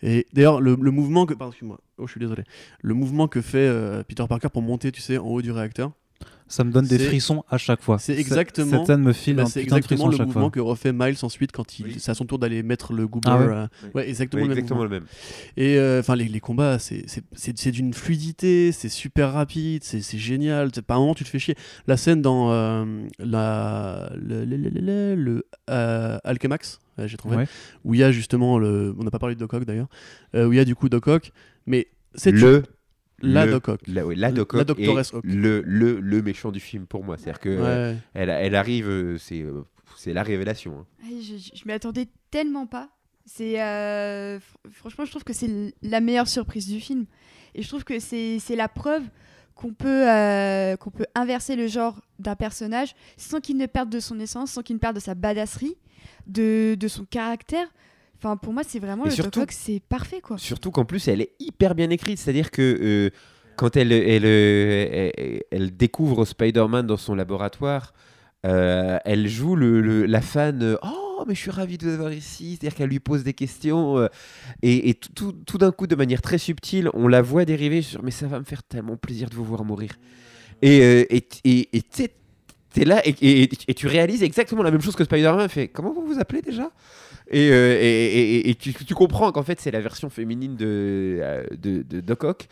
Et 0.03 0.27
d'ailleurs, 0.33 0.59
le, 0.59 0.75
le 0.77 0.91
mouvement 0.91 1.25
que, 1.25 1.33
pardon, 1.33 1.51
excuse-moi, 1.51 1.79
oh 1.99 2.05
je 2.05 2.11
suis 2.11 2.19
désolé, 2.19 2.43
le 2.81 2.93
mouvement 2.93 3.29
que 3.29 3.39
fait 3.39 3.59
euh, 3.59 4.03
Peter 4.05 4.25
Parker 4.27 4.49
pour 4.51 4.61
monter, 4.61 4.91
tu 4.91 4.99
sais, 4.99 5.17
en 5.17 5.23
haut 5.27 5.41
du 5.41 5.51
réacteur, 5.53 5.93
Ça 6.51 6.63
me 6.63 6.71
donne 6.71 6.87
des 6.87 6.97
frissons 6.97 7.43
à 7.47 7.59
chaque 7.59 7.79
fois. 7.79 7.99
c'est 7.99 8.17
exactement- 8.17 8.79
Cette 8.79 8.87
scène 8.87 9.01
me 9.03 9.13
file 9.13 9.35
bah, 9.35 9.43
un 9.43 9.45
c'est 9.45 9.61
exactement 9.61 10.07
le 10.07 10.17
mouvement 10.17 10.41
fois. 10.41 10.49
que 10.49 10.59
refait 10.59 10.91
Miles 10.91 11.17
ensuite 11.21 11.51
quand 11.51 11.77
il, 11.77 11.85
Oui. 11.85 11.95
c'est 11.99 12.09
à 12.09 12.15
son 12.15 12.25
tour 12.25 12.39
d'aller 12.39 12.63
mettre 12.63 12.91
le 12.91 13.07
goober. 13.07 13.29
Ah 13.31 13.37
ouais 13.37 13.45
euh, 13.53 13.67
Oui. 13.83 13.89
ouais, 13.93 14.09
exactement, 14.09 14.41
oui, 14.41 14.47
le 14.47 14.55
même 14.55 14.57
exactement 14.57 14.81
mouvement. 14.81 14.95
le 14.95 15.01
même. 15.01 15.07
Et 15.57 15.77
euh, 15.77 15.99
enfin, 15.99 16.15
les, 16.15 16.27
les 16.27 16.39
combats, 16.39 16.79
c'est- 16.79 17.03
c'est 17.05 17.23
c'est- 17.35 17.55
c'est 17.55 17.69
d'une 17.71 17.93
fluidité, 17.93 18.71
c'est 18.71 18.89
super 18.89 19.31
rapide, 19.33 19.83
c'est 19.83 20.01
génial. 20.17 20.71
C'est- 20.73 20.81
Par 20.81 20.97
un 20.97 21.01
moment, 21.01 21.13
tu 21.13 21.23
te 21.23 21.29
fais 21.29 21.37
chier. 21.37 21.53
La 21.85 21.97
scène 21.97 22.23
dans 22.23 22.51
euh, 22.51 22.83
la, 23.19 24.11
le, 24.19 24.43
le, 24.43 24.57
le- 24.57 24.69
le- 24.69 25.15
le, 25.15 25.45
euh, 25.69 26.17
Alchemax, 26.23 26.79
j'ai 27.05 27.17
trouvé, 27.17 27.35
Ouais. 27.37 27.47
où 27.85 27.93
il 27.93 27.99
y 27.99 28.03
a 28.03 28.11
justement 28.11 28.57
le. 28.57 28.95
On 28.97 29.03
n'a 29.03 29.11
pas 29.11 29.19
parlé 29.19 29.35
de 29.35 29.39
Doc 29.39 29.53
Ock 29.53 29.65
d'ailleurs, 29.65 29.87
euh, 30.35 30.47
où 30.47 30.53
il 30.53 30.55
y 30.55 30.59
a 30.59 30.65
du 30.65 30.73
coup 30.75 30.89
Doc 30.89 31.07
Ock, 31.07 31.31
mais 31.67 31.89
c'est 32.15 32.31
Le, 32.31 32.63
la 33.21 33.45
le- 33.45 33.51
Doc 33.53 33.67
Ock. 33.69 33.81
la, 33.87 34.05
oui, 34.05 34.15
la 34.15 34.29
est 34.29 34.33
le, 35.23 35.61
le, 35.65 35.99
le 35.99 36.21
méchant 36.21 36.51
du 36.51 36.59
film 36.59 36.85
pour 36.85 37.03
moi. 37.03 37.17
C'est-à-dire 37.17 37.39
que 37.39 37.49
euh, 37.49 37.91
Ouais. 37.93 37.97
elle, 38.13 38.29
elle 38.29 38.55
arrive, 38.55 38.87
euh, 38.89 39.17
c'est 39.17 39.41
euh, 39.41 39.63
c'est 39.97 40.13
la 40.13 40.23
révélation. 40.23 40.79
hein. 40.79 40.85
Ay, 41.09 41.21
je 41.21 41.35
je, 41.37 41.49
je 41.55 41.63
m'y 41.65 41.71
attendais 41.73 42.07
tellement 42.31 42.67
pas. 42.67 42.89
C'est 43.25 43.61
euh, 43.61 44.39
fr- 44.39 44.71
franchement, 44.71 45.05
je 45.05 45.11
trouve 45.11 45.23
que 45.23 45.33
c'est 45.33 45.73
la 45.81 45.99
meilleure 46.01 46.27
surprise 46.27 46.67
du 46.67 46.79
film. 46.79 47.05
Et 47.55 47.61
je 47.61 47.67
trouve 47.67 47.83
que 47.83 47.99
c'est 47.99 48.39
c'est 48.39 48.55
la 48.55 48.67
preuve 48.69 49.03
qu'on 49.55 49.73
peut 49.73 50.09
euh, 50.09 50.77
qu'on 50.77 50.89
peut 50.91 51.05
inverser 51.15 51.55
le 51.55 51.67
genre 51.67 52.01
d'un 52.19 52.35
personnage 52.35 52.95
sans 53.17 53.39
qu'il 53.41 53.57
ne 53.57 53.65
perde 53.65 53.89
de 53.89 53.99
son 53.99 54.19
essence, 54.19 54.51
sans 54.51 54.61
qu'il 54.61 54.75
ne 54.77 54.79
perde 54.79 54.95
de 54.95 55.01
sa 55.01 55.15
badasserie, 55.15 55.75
de, 56.27 56.75
de 56.79 56.87
son 56.87 57.05
caractère. 57.05 57.67
Enfin, 58.21 58.35
pour 58.37 58.51
moi, 58.53 58.63
c'est 58.67 58.79
vraiment 58.79 59.05
Et 59.05 59.09
le 59.09 59.15
surtout- 59.15 59.45
c'est 59.49 59.81
parfait 59.87 60.19
quoi. 60.21 60.37
Surtout 60.37 60.71
qu'en 60.71 60.85
plus, 60.85 61.07
elle 61.07 61.21
est 61.21 61.31
hyper 61.39 61.73
bien 61.73 61.89
écrite. 61.89 62.17
C'est-à-dire 62.19 62.51
que 62.51 62.61
euh, 62.61 63.09
quand 63.55 63.77
elle, 63.77 63.91
elle, 63.93 64.25
euh, 64.25 65.09
elle, 65.15 65.41
elle 65.51 65.75
découvre 65.75 66.25
Spider-Man 66.25 66.85
dans 66.85 66.97
son 66.97 67.15
laboratoire, 67.15 67.93
euh, 68.45 68.97
elle 69.05 69.27
joue 69.27 69.55
le, 69.55 69.79
le- 69.81 70.05
la 70.05 70.21
fan 70.21 70.77
Oh, 70.83 71.23
mais 71.27 71.35
je 71.35 71.39
suis 71.41 71.51
ravi 71.51 71.77
de 71.77 71.85
vous 71.87 71.93
avoir 71.93 72.11
ici. 72.13 72.57
C'est-à-dire 72.59 72.75
qu'elle 72.77 72.89
lui 72.89 72.99
pose 72.99 73.23
des 73.23 73.33
questions. 73.33 73.97
euh, 73.97 74.07
et 74.61 74.89
et 74.89 74.93
tout, 74.95 75.09
tout- 75.15 75.35
tout 75.45 75.57
d'un 75.57 75.71
coup, 75.71 75.87
de 75.87 75.95
manière 75.95 76.21
très 76.21 76.37
subtile, 76.37 76.89
on 76.93 77.07
la 77.07 77.21
voit 77.21 77.45
dériver 77.45 77.81
sur 77.81 78.03
Mais 78.03 78.11
ça 78.11 78.27
va 78.27 78.39
me 78.39 78.45
faire 78.45 78.63
tellement 78.63 78.97
plaisir 78.97 79.29
de 79.29 79.35
vous 79.35 79.45
voir 79.45 79.63
mourir. 79.63 79.91
Et 80.61 80.77
et 81.15 81.27
et- 81.45 81.69
et 81.77 81.81
tu 81.81 81.87
sais, 81.91 82.13
t'es 82.73 82.83
là 82.85 83.01
et, 83.07 83.15
et- 83.21 83.49
et 83.69 83.73
tu 83.73 83.87
réalises 83.87 84.23
exactement 84.23 84.61
la 84.63 84.71
même 84.71 84.81
chose 84.81 84.95
que 84.97 85.05
Spider-Man 85.05 85.47
fait. 85.47 85.69
Comment 85.69 85.93
vous 85.93 86.05
vous 86.05 86.19
appelez 86.19 86.41
déjà? 86.41 86.69
Et, 87.31 87.49
euh, 87.51 87.77
et, 87.79 87.85
et- 87.85 88.49
et- 88.49 88.55
tu, 88.55 88.73
tu 88.73 88.95
comprends 88.95 89.31
qu'en 89.31 89.43
fait 89.43 89.59
c'est 89.61 89.71
la 89.71 89.81
version 89.81 90.09
féminine 90.09 90.55
de, 90.55 91.19
euh, 91.21 91.43
de, 91.57 91.83
de 91.83 92.01
Doc 92.01 92.23
Ock. 92.23 92.47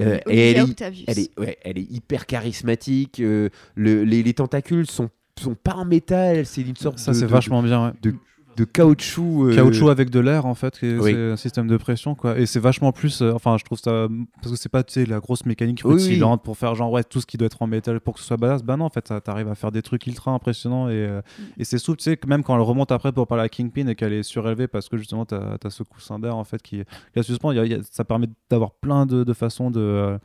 Euh, 0.00 0.18
et 0.28 0.50
elle 0.52 0.56
est, 0.58 0.60
Octavius. 0.62 1.04
elle, 1.08 1.18
est, 1.18 1.38
ouais, 1.38 1.58
elle 1.62 1.78
est 1.78 1.90
hyper 1.90 2.26
charismatique. 2.26 3.20
euh, 3.20 3.48
le- 3.74 4.04
les, 4.04 4.22
les 4.22 4.34
tentacules 4.34 4.86
sont, 4.90 5.10
sont 5.38 5.54
pas 5.54 5.74
en 5.74 5.84
métal, 5.84 6.46
c'est 6.46 6.62
une 6.62 6.76
sorte 6.76 6.98
Ça, 6.98 7.12
de, 7.12 7.16
c'est 7.16 7.26
de- 7.26 7.30
vachement 7.30 7.62
bien. 7.62 7.86
ouais. 7.88 7.92
de, 8.02 8.14
de 8.56 8.64
caoutchouc. 8.64 9.48
euh, 9.50 9.54
Caoutchouc 9.54 9.88
avec 9.88 10.10
de 10.10 10.20
l'air, 10.20 10.44
en 10.46 10.54
fait, 10.54 10.78
Oui. 10.82 10.98
c'est 11.02 11.30
un 11.32 11.36
système 11.36 11.66
de 11.66 11.76
pression, 11.76 12.14
quoi. 12.14 12.38
Et 12.38 12.46
c'est 12.46 12.60
vachement 12.60 12.92
plus. 12.92 13.22
euh, 13.22 13.32
enfin, 13.32 13.56
je 13.58 13.64
trouve 13.64 13.78
ça. 13.78 14.08
Parce 14.42 14.52
que 14.52 14.58
c'est 14.58 14.68
pas, 14.68 14.82
tu 14.82 14.92
sais, 14.94 15.06
la 15.06 15.18
grosse 15.20 15.46
mécanique 15.46 15.82
Oui, 15.84 15.94
oui. 15.96 16.02
rutilante 16.02 16.42
pour 16.42 16.56
faire 16.58 16.74
genre, 16.74 16.90
ouais, 16.92 17.04
tout 17.04 17.20
ce 17.20 17.26
qui 17.26 17.36
doit 17.36 17.46
être 17.46 17.62
en 17.62 17.66
métal 17.66 18.00
pour 18.00 18.14
que 18.14 18.20
ce 18.20 18.26
soit 18.26 18.36
badass. 18.36 18.62
Bah 18.62 18.76
non, 18.76 18.84
en 18.86 18.90
fait, 18.90 19.12
t'arrives 19.24 19.48
à 19.48 19.54
faire 19.54 19.72
des 19.72 19.82
trucs 19.82 20.06
ultra 20.06 20.30
impressionnants 20.32 20.88
et, 20.88 20.92
euh, 20.94 21.20
Mm. 21.38 21.42
et 21.58 21.64
c'est 21.64 21.78
souple, 21.78 21.98
tu 21.98 22.04
sais, 22.04 22.16
que 22.16 22.26
même 22.26 22.42
quand 22.42 22.54
elle 22.54 22.60
remonte 22.62 22.92
après 22.92 23.12
pour 23.12 23.26
parler 23.26 23.44
à 23.44 23.48
Kingpin 23.48 23.86
et 23.86 23.94
qu'elle 23.94 24.12
est 24.12 24.22
surélevée 24.22 24.68
parce 24.68 24.88
que 24.88 24.96
justement, 24.98 25.24
t'as 25.24 25.56
as 25.64 25.70
ce 25.70 25.82
coussin 25.82 26.18
d'air, 26.18 26.36
en 26.36 26.44
fait, 26.44 26.60
qui, 26.60 26.78
qui 26.78 26.84
la 27.16 27.22
suspend. 27.22 27.52
Il 27.52 27.56
y 27.56 27.60
a- 27.60 27.64
il 27.64 27.72
y 27.72 27.74
a- 27.74 27.82
ça 27.90 28.04
permet 28.04 28.28
d'avoir 28.50 28.72
plein 28.72 29.06
de, 29.06 29.24
de 29.24 29.32
façons 29.32 29.70
de. 29.70 30.18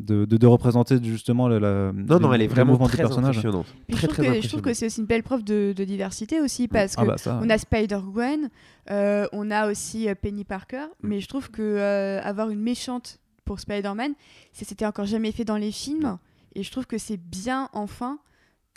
De, 0.00 0.24
de, 0.24 0.36
de 0.36 0.46
représenter 0.46 0.98
justement 1.02 1.48
la, 1.48 1.58
la- 1.58 1.92
Non, 1.92 2.20
non, 2.20 2.32
elle 2.32 2.42
est 2.42 2.46
vraiment 2.46 2.76
très 2.86 3.02
impressionnante. 3.02 3.32
Très, 3.34 3.42
je, 3.42 3.96
trouve 4.06 4.08
très 4.14 4.26
que, 4.26 4.40
je 4.42 4.48
trouve 4.48 4.60
que 4.60 4.72
c'est 4.74 4.86
aussi 4.86 5.00
une 5.00 5.06
belle 5.06 5.22
preuve 5.24 5.42
de, 5.44 5.72
de 5.76 5.84
diversité 5.84 6.40
aussi 6.40 6.68
parce 6.68 6.94
que 6.96 7.00
Ah 7.02 7.04
bah 7.04 7.18
ça. 7.18 7.40
On 7.42 7.50
a 7.50 7.58
Spider-Gwen, 7.58 8.48
euh, 8.90 9.26
on 9.32 9.50
a 9.50 9.68
aussi 9.70 10.08
euh, 10.08 10.14
Penny 10.14 10.44
Parker, 10.44 10.86
mais 11.02 11.20
je 11.20 11.26
trouve 11.28 11.50
que 11.50 11.62
euh, 11.62 12.20
avoir 12.22 12.50
une 12.50 12.60
méchante 12.60 13.18
pour 13.44 13.58
Spider-Man, 13.60 14.12
ça 14.52 14.64
s'était 14.64 14.86
encore 14.86 15.06
jamais 15.06 15.32
fait 15.32 15.44
dans 15.44 15.56
les 15.56 15.72
films, 15.72 16.18
et 16.54 16.62
je 16.62 16.70
trouve 16.70 16.86
que 16.86 16.98
c'est 16.98 17.16
bien 17.16 17.68
enfin 17.72 18.18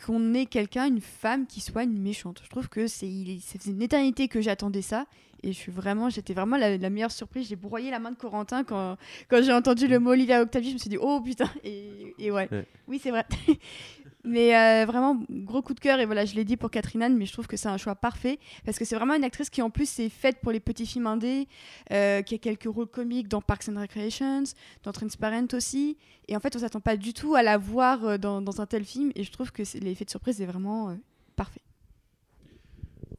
qu'on 0.06 0.34
ait 0.34 0.46
quelqu'un, 0.46 0.88
une 0.88 1.02
femme 1.02 1.46
qui 1.46 1.62
soit 1.62 1.84
une 1.84 2.00
méchante. 2.02 2.42
Je 2.44 2.50
trouve 2.50 2.70
que 2.70 2.88
c'est, 2.88 3.08
une 3.08 3.82
éternité 3.82 4.28
que 4.28 4.42
j'attendais 4.42 4.82
ça, 4.82 5.06
et 5.44 5.54
je 5.54 5.58
suis 5.58 5.72
vraiment, 5.72 6.10
j'étais 6.10 6.34
vraiment 6.34 6.58
la, 6.58 6.78
la 6.78 6.90
meilleure 6.90 7.12
surprise. 7.12 7.48
J'ai 7.48 7.56
broyé 7.56 7.92
la 7.92 8.00
main 8.00 8.12
de 8.12 8.16
Corentin 8.16 8.64
quand, 8.64 8.98
quand 9.30 9.42
j'ai 9.44 9.54
entendu 9.54 9.88
le 9.88 10.00
mot 10.00 10.12
Olivia 10.12 10.42
Octavius, 10.42 10.70
je 10.70 10.74
me 10.76 10.80
suis 10.80 10.90
dit 10.90 10.98
oh 11.00 11.22
putain, 11.22 11.50
et, 11.64 12.14
et 12.20 12.32
ouais. 12.32 12.48
Ouais. 12.52 12.66
oui 12.88 13.00
c'est 13.02 13.12
vrai. 13.12 13.26
Mais 14.24 14.56
euh, 14.56 14.86
vraiment, 14.86 15.20
gros 15.30 15.62
coup 15.62 15.74
de 15.74 15.80
cœur, 15.80 16.00
et 16.00 16.06
voilà, 16.06 16.26
je 16.26 16.36
l'ai 16.36 16.44
dit 16.44 16.56
pour 16.56 16.70
Catherine 16.70 17.02
Anne, 17.02 17.18
mais 17.18 17.26
je 17.26 17.34
trouve 17.34 17.48
que 17.48 17.58
c'est 17.58 17.70
un 17.70 17.78
choix 17.78 17.96
parfait, 17.96 18.40
parce 18.66 18.78
que 18.78 18.86
c'est 18.86 18.96
vraiment 18.96 19.16
une 19.16 19.24
actrice 19.24 19.50
qui 19.50 19.62
en 19.62 19.70
plus 19.70 20.00
est 20.00 20.10
faite 20.10 20.40
pour 20.42 20.52
les 20.52 20.60
petits 20.60 20.86
films 20.86 21.08
indés, 21.08 21.48
euh, 21.92 22.22
qui 22.22 22.36
a 22.36 22.38
quelques 22.38 22.72
rôles 22.72 22.88
comiques 22.88 23.28
dans 23.28 23.42
Parks 23.42 23.70
and 23.70 23.80
Recreations, 23.80 24.44
dans 24.84 24.92
Transparent 24.92 25.48
aussi, 25.54 25.98
et 26.28 26.36
en 26.36 26.40
fait 26.40 26.56
on 26.56 26.60
s'attend 26.60 26.82
pas 26.82 26.98
du 26.98 27.14
tout 27.14 27.34
à 27.34 27.42
la 27.42 27.58
voir 27.58 28.06
euh, 28.06 28.18
dans, 28.18 28.62
un 28.62 28.66
tel 28.68 28.86
film, 28.86 29.12
et 29.16 29.24
je 29.24 29.32
trouve 29.32 29.52
que 29.52 29.64
l'effet 29.80 30.06
de 30.06 30.12
surprise 30.12 30.40
est 30.40 30.46
vraiment 30.46 30.96
parfait. 31.36 31.62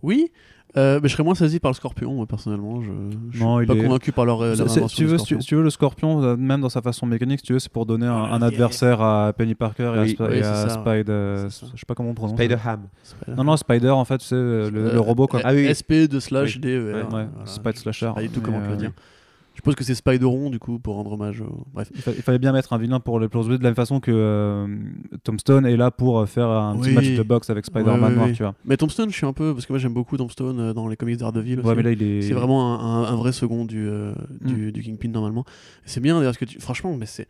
Oui. 0.02 0.30
Euh, 0.74 1.00
mais 1.02 1.08
je 1.10 1.12
serais 1.12 1.22
moins 1.22 1.34
saisi 1.34 1.60
par 1.60 1.70
le 1.70 1.74
scorpion, 1.74 2.14
moi, 2.14 2.24
personnellement. 2.26 2.80
Je, 2.80 2.88
je 3.32 3.42
Non, 3.44 3.56
suis 3.58 3.64
il 3.64 3.66
pas 3.66 3.74
est- 3.74 3.82
convaincu 3.84 4.10
par 4.10 4.24
leur, 4.24 4.40
euh, 4.40 4.54
invention 4.54 4.86
tu 4.86 5.02
du 5.02 5.06
veux, 5.06 5.18
si 5.18 5.24
tu, 5.26 5.36
tu 5.38 5.54
veux, 5.54 5.62
le 5.62 5.68
scorpion, 5.68 6.22
euh, 6.22 6.34
même 6.34 6.62
dans 6.62 6.70
sa 6.70 6.80
façon 6.80 7.04
mécanique, 7.04 7.40
si 7.40 7.44
tu 7.46 7.52
veux, 7.52 7.58
c'est 7.58 7.70
pour 7.70 7.84
donner 7.84 8.06
un, 8.06 8.14
un 8.14 8.40
adversaire 8.40 9.02
à 9.02 9.34
Penny 9.34 9.54
Parker 9.54 9.82
et 9.94 9.98
à, 9.98 10.02
Oui. 10.02 10.14
Sp- 10.16 10.26
Oui, 10.30 10.36
et 10.38 10.42
c'est 10.42 10.48
à 10.48 10.68
ça. 10.68 10.80
Spider. 10.80 11.36
je 11.74 11.78
sais 11.78 11.84
pas 11.86 11.94
comment 11.94 12.08
on 12.08 12.14
prononce. 12.14 12.38
Spider-Ham. 12.38 12.88
Non, 13.36 13.44
non, 13.44 13.56
Spider, 13.58 13.90
en 13.90 14.06
fait, 14.06 14.22
c'est 14.22 14.34
euh, 14.34 14.70
le, 14.70 14.92
le 14.92 15.00
robot, 15.00 15.26
quoi. 15.26 15.40
Ah 15.44 15.52
oui. 15.52 15.68
SP 15.68 16.08
de 16.08 16.18
slash 16.20 16.54
Oui. 16.54 16.60
DER. 16.62 16.78
Ouais, 16.78 17.02
voilà. 17.10 17.28
Spider 17.44 17.76
Slasher. 17.76 18.12
Tout 18.32 18.40
comment 18.40 18.60
le 18.60 18.72
euh, 18.72 18.76
dire. 18.76 18.92
Je 19.54 19.58
suppose 19.58 19.74
que 19.74 19.84
c'est 19.84 19.94
Spideron, 19.94 20.48
du 20.50 20.58
coup, 20.58 20.78
pour 20.78 20.94
rendre 20.94 21.12
hommage. 21.12 21.42
au- 21.42 21.66
Bref. 21.74 21.90
Il, 21.94 22.00
fa- 22.00 22.10
il 22.12 22.22
fallait 22.22 22.38
bien 22.38 22.52
mettre 22.52 22.72
un 22.72 22.78
vilain 22.78 23.00
pour 23.00 23.18
le 23.20 23.28
jouer 23.32 23.58
de 23.58 23.62
la 23.62 23.68
même 23.68 23.74
façon 23.74 24.00
que 24.00 24.10
euh, 24.10 24.66
Tombstone 25.24 25.66
est 25.66 25.76
là 25.76 25.90
pour 25.90 26.18
euh, 26.20 26.26
faire 26.26 26.48
un 26.48 26.76
petit 26.76 26.90
match 26.92 27.10
de 27.14 27.22
boxe 27.22 27.50
avec 27.50 27.66
Spider-Man 27.66 28.02
Ouais, 28.02 28.14
noir, 28.16 28.26
oui. 28.28 28.32
tu 28.32 28.42
vois. 28.42 28.54
Mais 28.64 28.76
Tombstone, 28.76 29.10
je 29.10 29.14
suis 29.16 29.26
un 29.26 29.32
peu. 29.32 29.52
Parce 29.52 29.66
que 29.66 29.72
moi, 29.72 29.78
j'aime 29.78 29.92
beaucoup 29.94 30.16
Tombstone 30.16 30.58
euh, 30.58 30.72
dans 30.72 30.88
les 30.88 30.96
comics 30.96 31.18
d'Ardeville. 31.18 31.60
Ouais, 31.60 31.74
mais 31.74 31.82
là, 31.82 31.90
il 31.92 32.02
est. 32.02 32.22
C'est 32.22 32.32
vraiment 32.34 32.80
un, 32.80 33.02
un- 33.04 33.12
un 33.12 33.16
vrai 33.16 33.32
second 33.32 33.64
du, 33.64 33.86
euh, 33.88 34.12
Mm. 34.40 34.46
du, 34.52 34.72
du 34.72 34.82
Kingpin 34.82 35.08
normalement. 35.10 35.44
C'est 35.84 36.00
bien 36.00 36.14
d'ailleurs 36.14 36.30
parce 36.32 36.38
que 36.38 36.44
tu- 36.46 36.58
franchement, 36.60 36.96
mais 36.98 37.06
c'est 37.06 37.28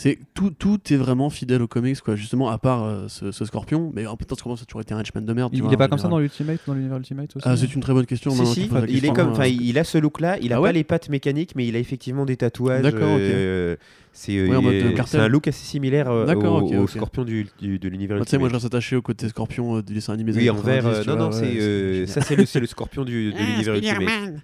c'est 0.00 0.16
tout, 0.32 0.50
tout 0.50 0.78
est 0.92 0.96
vraiment 0.96 1.28
fidèle 1.28 1.60
aux 1.60 1.66
comics 1.66 2.00
quoi. 2.00 2.14
Justement 2.14 2.50
à 2.50 2.58
part 2.58 2.84
euh, 2.84 3.08
ce, 3.08 3.32
ce 3.32 3.44
Scorpion, 3.44 3.90
mais 3.96 4.06
en 4.06 4.16
peut-être 4.16 4.38
Scorpion 4.38 4.54
ça 4.54 4.62
a 4.62 4.64
toujours 4.66 4.80
été 4.80 4.94
un 4.94 5.00
henchman 5.00 5.24
de 5.24 5.32
merde. 5.32 5.50
tu 5.50 5.56
Il 5.58 5.62
vois, 5.64 5.72
est 5.72 5.76
pas 5.76 5.88
comme 5.88 5.98
ça 5.98 6.06
dans 6.06 6.20
l'Ultimate, 6.20 6.60
dans 6.68 6.74
l'univers 6.74 6.98
Ultimate 6.98 7.34
aussi 7.34 7.44
Ah, 7.48 7.56
c'est 7.56 7.74
une 7.74 7.80
très 7.80 7.92
bonne 7.92 8.06
question. 8.06 8.30
Si, 8.30 8.70
il 8.88 9.04
est 9.04 9.12
comme, 9.12 9.30
euh, 9.30 9.32
enfin, 9.32 9.46
il 9.46 9.76
a 9.76 9.82
ce 9.82 9.98
look-là. 9.98 10.38
Il 10.40 10.52
a 10.52 10.58
Ah 10.58 10.62
pas 10.62 10.70
les 10.70 10.84
pattes 10.84 11.08
mécaniques, 11.08 11.56
mais 11.56 11.66
il 11.66 11.74
a 11.74 11.80
effectivement 11.80 12.24
des 12.24 12.36
tatouages. 12.36 12.84
D'accord, 12.84 13.14
ok. 13.14 13.20
euh, 13.20 13.76
c'est 14.12 14.36
euh, 14.36 14.48
Ouais, 14.48 15.18
un 15.18 15.28
look 15.28 15.48
assez 15.48 15.64
similaire 15.64 16.08
euh, 16.10 16.32
au, 16.34 16.86
scorpion 16.86 17.24
du, 17.24 17.48
du- 17.58 17.80
de 17.80 17.88
l'univers 17.88 18.16
Moi, 18.18 18.24
tu 18.24 18.30
sais, 18.30 18.38
moi 18.38 18.48
je 18.48 18.54
reste 18.54 18.66
attaché 18.66 18.94
au 18.94 19.02
côté 19.02 19.28
Scorpion 19.28 19.78
euh, 19.78 19.82
du 19.82 19.94
dessin 19.94 20.12
animé. 20.12 20.32
Oui, 20.32 20.48
en 20.48 20.54
vert. 20.54 20.84
90, 20.84 20.98
euh, 20.98 21.02
tu 21.02 21.08
non, 21.08 21.16
non, 21.16 21.32
c'est 21.32 21.58
euh, 21.60 22.06
ça, 22.06 22.20
c'est 22.20 22.36
le, 22.36 22.46
c'est 22.46 22.60
le 22.60 22.66
scorpion 22.66 23.04
du, 23.04 23.32
de 23.32 23.36
Ah, 23.38 23.42
l'univers 23.42 23.74
Ultimate. 23.74 24.34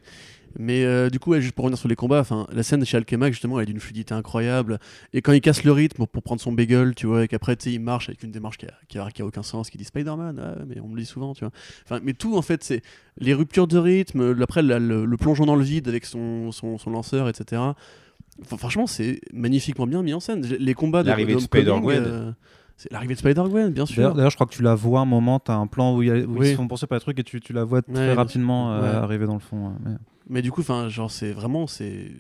Mais 0.59 0.85
euh, 0.85 1.11
du 1.11 1.19
coup, 1.19 1.31
ouais, 1.31 1.41
juste 1.41 1.55
pour 1.55 1.65
revenir 1.65 1.79
sur 1.79 1.89
les 1.89 1.97
combats, 1.97 2.21
enfin, 2.21 2.47
la 2.53 2.63
scène 2.63 2.85
chez 2.85 2.97
Alchemax, 2.97 3.33
justement, 3.35 3.59
elle 3.59 3.65
est 3.69 3.73
d'une 3.73 3.81
fluidité 3.81 4.15
incroyable. 4.15 4.79
Et 5.13 5.23
quand 5.23 5.33
il 5.33 5.41
casse 5.41 5.65
le 5.65 5.73
rythme 5.73 6.07
pour, 6.07 6.23
prendre 6.23 6.41
son 6.41 6.53
bagel, 6.53 6.95
tu 6.95 7.07
vois, 7.07 7.25
et 7.25 7.29
qu'après, 7.29 7.57
tu 7.57 7.65
sais, 7.65 7.73
il 7.73 7.81
marche 7.81 8.09
avec 8.09 8.23
une 8.23 8.31
démarche 8.31 8.59
qui 8.59 8.67
a, 8.67 8.73
qui 8.89 8.99
a, 8.99 9.11
qui 9.11 9.23
a 9.23 9.27
aucun 9.27 9.43
sens, 9.43 9.71
qui 9.71 9.79
dit 9.79 9.85
Spider-Man, 9.85 10.41
ah, 10.43 10.63
mais 10.67 10.81
on 10.81 10.89
me 10.89 10.95
le 10.97 11.01
dit 11.03 11.07
souvent, 11.07 11.35
tu 11.35 11.45
vois. 11.45 11.53
Enfin, 11.85 12.01
mais 12.03 12.13
tout, 12.13 12.37
en 12.37 12.43
fait, 12.43 12.63
c'est 12.65 12.83
les 13.19 13.35
ruptures 13.35 13.67
de 13.67 13.79
rythme, 13.79 14.37
après, 14.43 14.63
la- 14.63 14.79
le, 14.79 15.05
le 15.05 15.17
plongeon 15.17 15.47
dans 15.47 15.57
le 15.57 15.65
vide 15.65 15.89
avec 15.89 16.05
son, 16.05 16.53
son, 16.53 16.79
son 16.79 16.91
lanceur, 16.91 17.29
etc. 17.29 17.63
Enfin, 18.43 18.57
franchement, 18.57 18.87
c'est 18.87 19.21
magnifiquement 19.33 19.87
bien 19.87 20.03
mis 20.03 20.13
en 20.15 20.21
scène. 20.21 20.43
Les 20.43 20.75
combats 20.75 21.03
de 21.03 21.09
L'arrivée 21.09 21.35
de 21.35 21.39
Spider-Gwen. 21.39 22.03
euh, 22.05 22.33
c'est 22.77 22.91
l'arrivée 22.91 23.15
de 23.15 23.21
Spider-Gwen, 23.21 23.71
bien 23.73 23.87
sûr. 23.87 24.13
D'ailleurs, 24.15 24.31
je 24.31 24.37
crois 24.37 24.49
que 24.49 24.53
tu 24.55 24.63
la 24.63 24.75
vois 24.75 24.99
un 25.01 25.05
moment, 25.05 25.39
tu 25.39 25.53
as 25.53 25.55
un 25.55 25.69
plan 25.69 25.95
où, 25.97 26.03
il 26.03 26.09
y 26.09 26.11
a- 26.11 26.17
où 26.27 26.39
Oui. 26.39 26.49
ils 26.49 26.51
se 26.51 26.57
font 26.57 26.67
poursuivre 26.67 26.89
par 26.89 26.99
des 26.99 27.03
trucs 27.03 27.19
et 27.21 27.23
tu, 27.23 27.41
tu 27.41 27.53
la 27.53 27.63
vois 27.63 27.83
très 27.83 28.15
rapidement 28.15 28.73
euh, 28.73 28.81
Ouais. 28.83 28.89
arriver 28.89 29.27
dans 29.27 29.35
le 29.35 29.39
fond. 29.41 29.73
euh, 29.87 29.91
mais- 30.29 30.43
du 30.43 30.51
coup, 30.51 30.61
enfin, 30.61 30.89
genre, 30.89 31.11
c'est 31.11 31.33
vraiment, 31.33 31.67
c'est. 31.67 32.13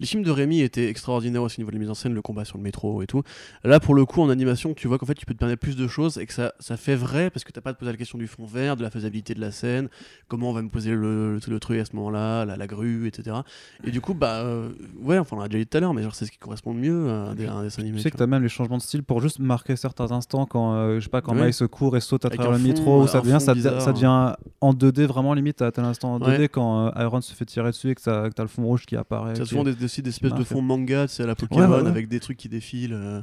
Les 0.00 0.06
films 0.06 0.22
de 0.22 0.30
Rémi 0.30 0.60
étaient 0.60 0.88
extraordinaires 0.88 1.42
aussi 1.42 1.58
au 1.58 1.62
niveau 1.62 1.70
de 1.70 1.76
la 1.76 1.80
mise 1.80 1.90
en 1.90 1.94
scène, 1.94 2.14
le 2.14 2.22
combat 2.22 2.44
sur 2.44 2.56
le 2.58 2.62
métro 2.64 3.02
et 3.02 3.06
tout. 3.06 3.22
Là, 3.64 3.80
pour 3.80 3.94
le 3.94 4.04
coup, 4.04 4.20
en 4.22 4.30
animation, 4.30 4.74
tu 4.74 4.88
vois 4.88 4.98
qu'en 4.98 5.06
fait, 5.06 5.14
tu 5.14 5.26
peux 5.26 5.34
te 5.34 5.38
permettre 5.38 5.60
plus 5.60 5.76
de 5.76 5.86
choses 5.88 6.18
et 6.18 6.26
que 6.26 6.32
ça, 6.32 6.52
ça 6.60 6.76
fait 6.76 6.94
vrai 6.96 7.30
parce 7.30 7.44
que 7.44 7.52
t'as 7.52 7.60
pas 7.60 7.70
à 7.70 7.72
te 7.74 7.78
poser 7.78 7.92
la 7.92 7.98
question 7.98 8.18
du 8.18 8.26
fond 8.26 8.44
vert, 8.46 8.76
de 8.76 8.82
la 8.82 8.90
faisabilité 8.90 9.34
de 9.34 9.40
la 9.40 9.50
scène, 9.50 9.88
comment 10.28 10.50
on 10.50 10.52
va 10.52 10.62
me 10.62 10.68
poser 10.68 10.90
le, 10.90 11.34
le, 11.34 11.40
le 11.48 11.60
truc 11.60 11.78
à 11.80 11.84
ce 11.84 11.94
moment-là, 11.96 12.44
la, 12.44 12.56
la 12.56 12.66
grue, 12.66 13.06
etc. 13.06 13.36
Et 13.84 13.90
du 13.90 14.00
coup, 14.00 14.14
bah, 14.14 14.40
euh, 14.44 14.70
ouais, 15.00 15.18
enfin, 15.18 15.36
on 15.36 15.40
l'a 15.40 15.48
déjà 15.48 15.58
dit 15.58 15.66
tout 15.66 15.76
à 15.76 15.80
l'heure, 15.80 15.94
mais 15.94 16.02
genre, 16.02 16.14
c'est 16.14 16.26
ce 16.26 16.30
qui 16.32 16.38
correspond 16.38 16.72
le 16.74 16.80
mieux 16.80 17.10
à, 17.10 17.34
des- 17.34 17.46
à 17.46 17.54
un 17.54 17.62
dessin 17.62 17.82
animé. 17.82 17.96
Tu 17.96 18.02
sais 18.02 18.08
tu 18.10 18.12
que 18.12 18.16
tu 18.18 18.22
as 18.22 18.26
même 18.26 18.42
les 18.42 18.48
changements 18.48 18.76
de 18.78 18.82
style 18.82 19.02
pour 19.02 19.20
juste 19.20 19.38
marquer 19.38 19.76
certains 19.76 20.10
instants 20.12 20.46
quand, 20.46 20.74
euh, 20.74 20.98
je 20.98 21.04
sais 21.04 21.10
pas, 21.10 21.20
quand 21.20 21.34
Ouais. 21.34 21.44
Miles 21.44 21.54
se 21.54 21.64
court 21.64 21.96
et 21.96 22.00
saute 22.00 22.24
à 22.24 22.28
Avec 22.28 22.40
travers 22.40 22.58
le 22.58 22.62
fond, 22.64 22.68
métro, 22.68 23.06
ça 23.06 23.20
devient, 23.20 23.38
ça, 23.40 23.54
bizarre. 23.54 23.80
ça 23.82 23.92
devient 23.92 24.34
en 24.60 24.72
2D 24.72 25.04
vraiment 25.06 25.34
limite 25.34 25.62
à 25.62 25.70
tel 25.72 25.84
instant 25.84 26.14
en 26.14 26.18
2D 26.18 26.38
Ouais. 26.38 26.48
quand 26.48 26.86
euh, 26.88 27.02
Iron 27.02 27.20
se 27.20 27.34
fait 27.34 27.44
tirer 27.48 27.70
dessus 27.70 27.90
et 27.90 27.94
que 27.94 28.00
ça- 28.00 28.28
que 28.28 28.34
t'as 28.34 28.42
le 28.42 28.48
fond 28.48 28.64
rouge 28.64 28.86
qui 28.86 28.96
apparaît. 28.96 29.34
T'as 29.34 29.44
souvent 29.44 29.64
des, 29.64 29.82
aussi 29.84 30.02
des 30.02 30.10
espèces 30.10 30.32
de 30.34 30.44
fonds 30.44 30.62
manga, 30.62 31.06
c'est 31.08 31.22
à 31.22 31.26
la 31.26 31.34
Pokémon 31.34 31.60
Ouais, 31.68 31.76
ouais, 31.76 31.82
ouais. 31.82 31.88
avec 31.88 32.08
des 32.08 32.20
trucs 32.20 32.36
qui 32.36 32.48
défilent. 32.48 32.92
euh, 32.94 33.20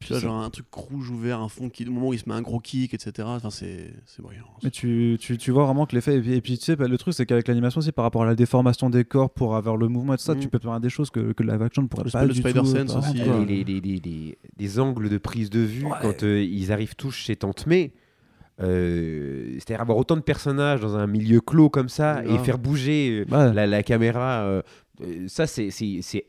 tu 0.00 0.08
vois, 0.12 0.20
ça- 0.20 0.26
genre 0.26 0.42
un 0.42 0.50
truc 0.50 0.66
rouge 0.72 1.10
ouvert, 1.10 1.40
un 1.40 1.48
fond 1.48 1.68
qui, 1.68 1.84
au 1.86 1.90
moment 1.90 2.08
où 2.08 2.12
il 2.12 2.18
se 2.20 2.28
met 2.28 2.34
un 2.34 2.42
gros 2.42 2.60
kick, 2.60 2.94
etc. 2.94 3.26
Enfin, 3.26 3.50
c'est 3.50 3.92
c'est 4.06 4.22
brillant. 4.22 4.44
Mais 4.62 4.70
tu, 4.70 5.16
tu, 5.20 5.36
tu 5.38 5.50
vois 5.50 5.64
vraiment 5.64 5.86
que 5.86 5.94
l'effet. 5.96 6.16
Et 6.16 6.20
puis, 6.20 6.32
et 6.34 6.40
puis, 6.40 6.58
tu 6.58 6.64
sais, 6.64 6.76
bah, 6.76 6.86
le 6.88 6.96
truc, 6.98 7.14
c'est 7.14 7.26
qu'avec 7.26 7.48
l'animation 7.48 7.80
aussi, 7.80 7.90
par 7.92 8.04
rapport 8.04 8.22
à 8.22 8.26
la 8.26 8.34
déformation 8.36 8.90
des 8.90 9.04
corps 9.04 9.30
pour 9.30 9.56
avoir 9.56 9.76
le 9.76 9.88
mouvement 9.88 10.14
et 10.14 10.16
tout 10.16 10.22
ça, 10.24 10.34
Mm. 10.34 10.40
tu 10.40 10.48
peux 10.48 10.58
faire 10.60 10.78
des 10.80 10.90
choses 10.90 11.10
que, 11.10 11.32
que 11.32 11.42
live 11.42 11.62
action 11.62 11.82
ne 11.82 11.88
pourrait 11.88 12.04
Le 12.04 12.10
pas 12.10 12.24
le 12.24 12.32
du 12.32 12.40
Spider 12.40 12.60
tout. 12.60 12.66
Sense 12.66 12.92
par 12.92 12.98
aussi, 13.10 13.14
les, 13.46 13.64
les- 13.64 13.80
les- 13.80 14.00
les- 14.00 14.38
les 14.58 14.78
angles 14.78 15.08
de 15.08 15.18
prise 15.18 15.50
de 15.50 15.60
vue 15.60 15.84
Ouais. 15.84 15.92
quand 16.00 16.22
euh, 16.22 16.42
ils 16.42 16.70
arrivent 16.72 16.94
tous 16.96 17.10
chez 17.12 17.34
Tante 17.36 17.66
May. 17.66 17.92
Euh, 18.60 19.52
C'est-à-dire 19.54 19.80
avoir 19.80 19.98
autant 19.98 20.16
de 20.16 20.20
personnages 20.22 20.80
dans 20.80 20.96
un 20.96 21.06
milieu 21.06 21.40
clos 21.40 21.70
comme 21.70 21.88
ça 21.88 22.22
et 22.24 22.38
faire 22.38 22.58
bouger 22.58 23.24
euh, 23.32 23.52
la, 23.52 23.66
la 23.66 23.82
caméra. 23.82 24.42
euh, 24.44 24.62
ça, 25.28 25.46
c'est, 25.46 25.68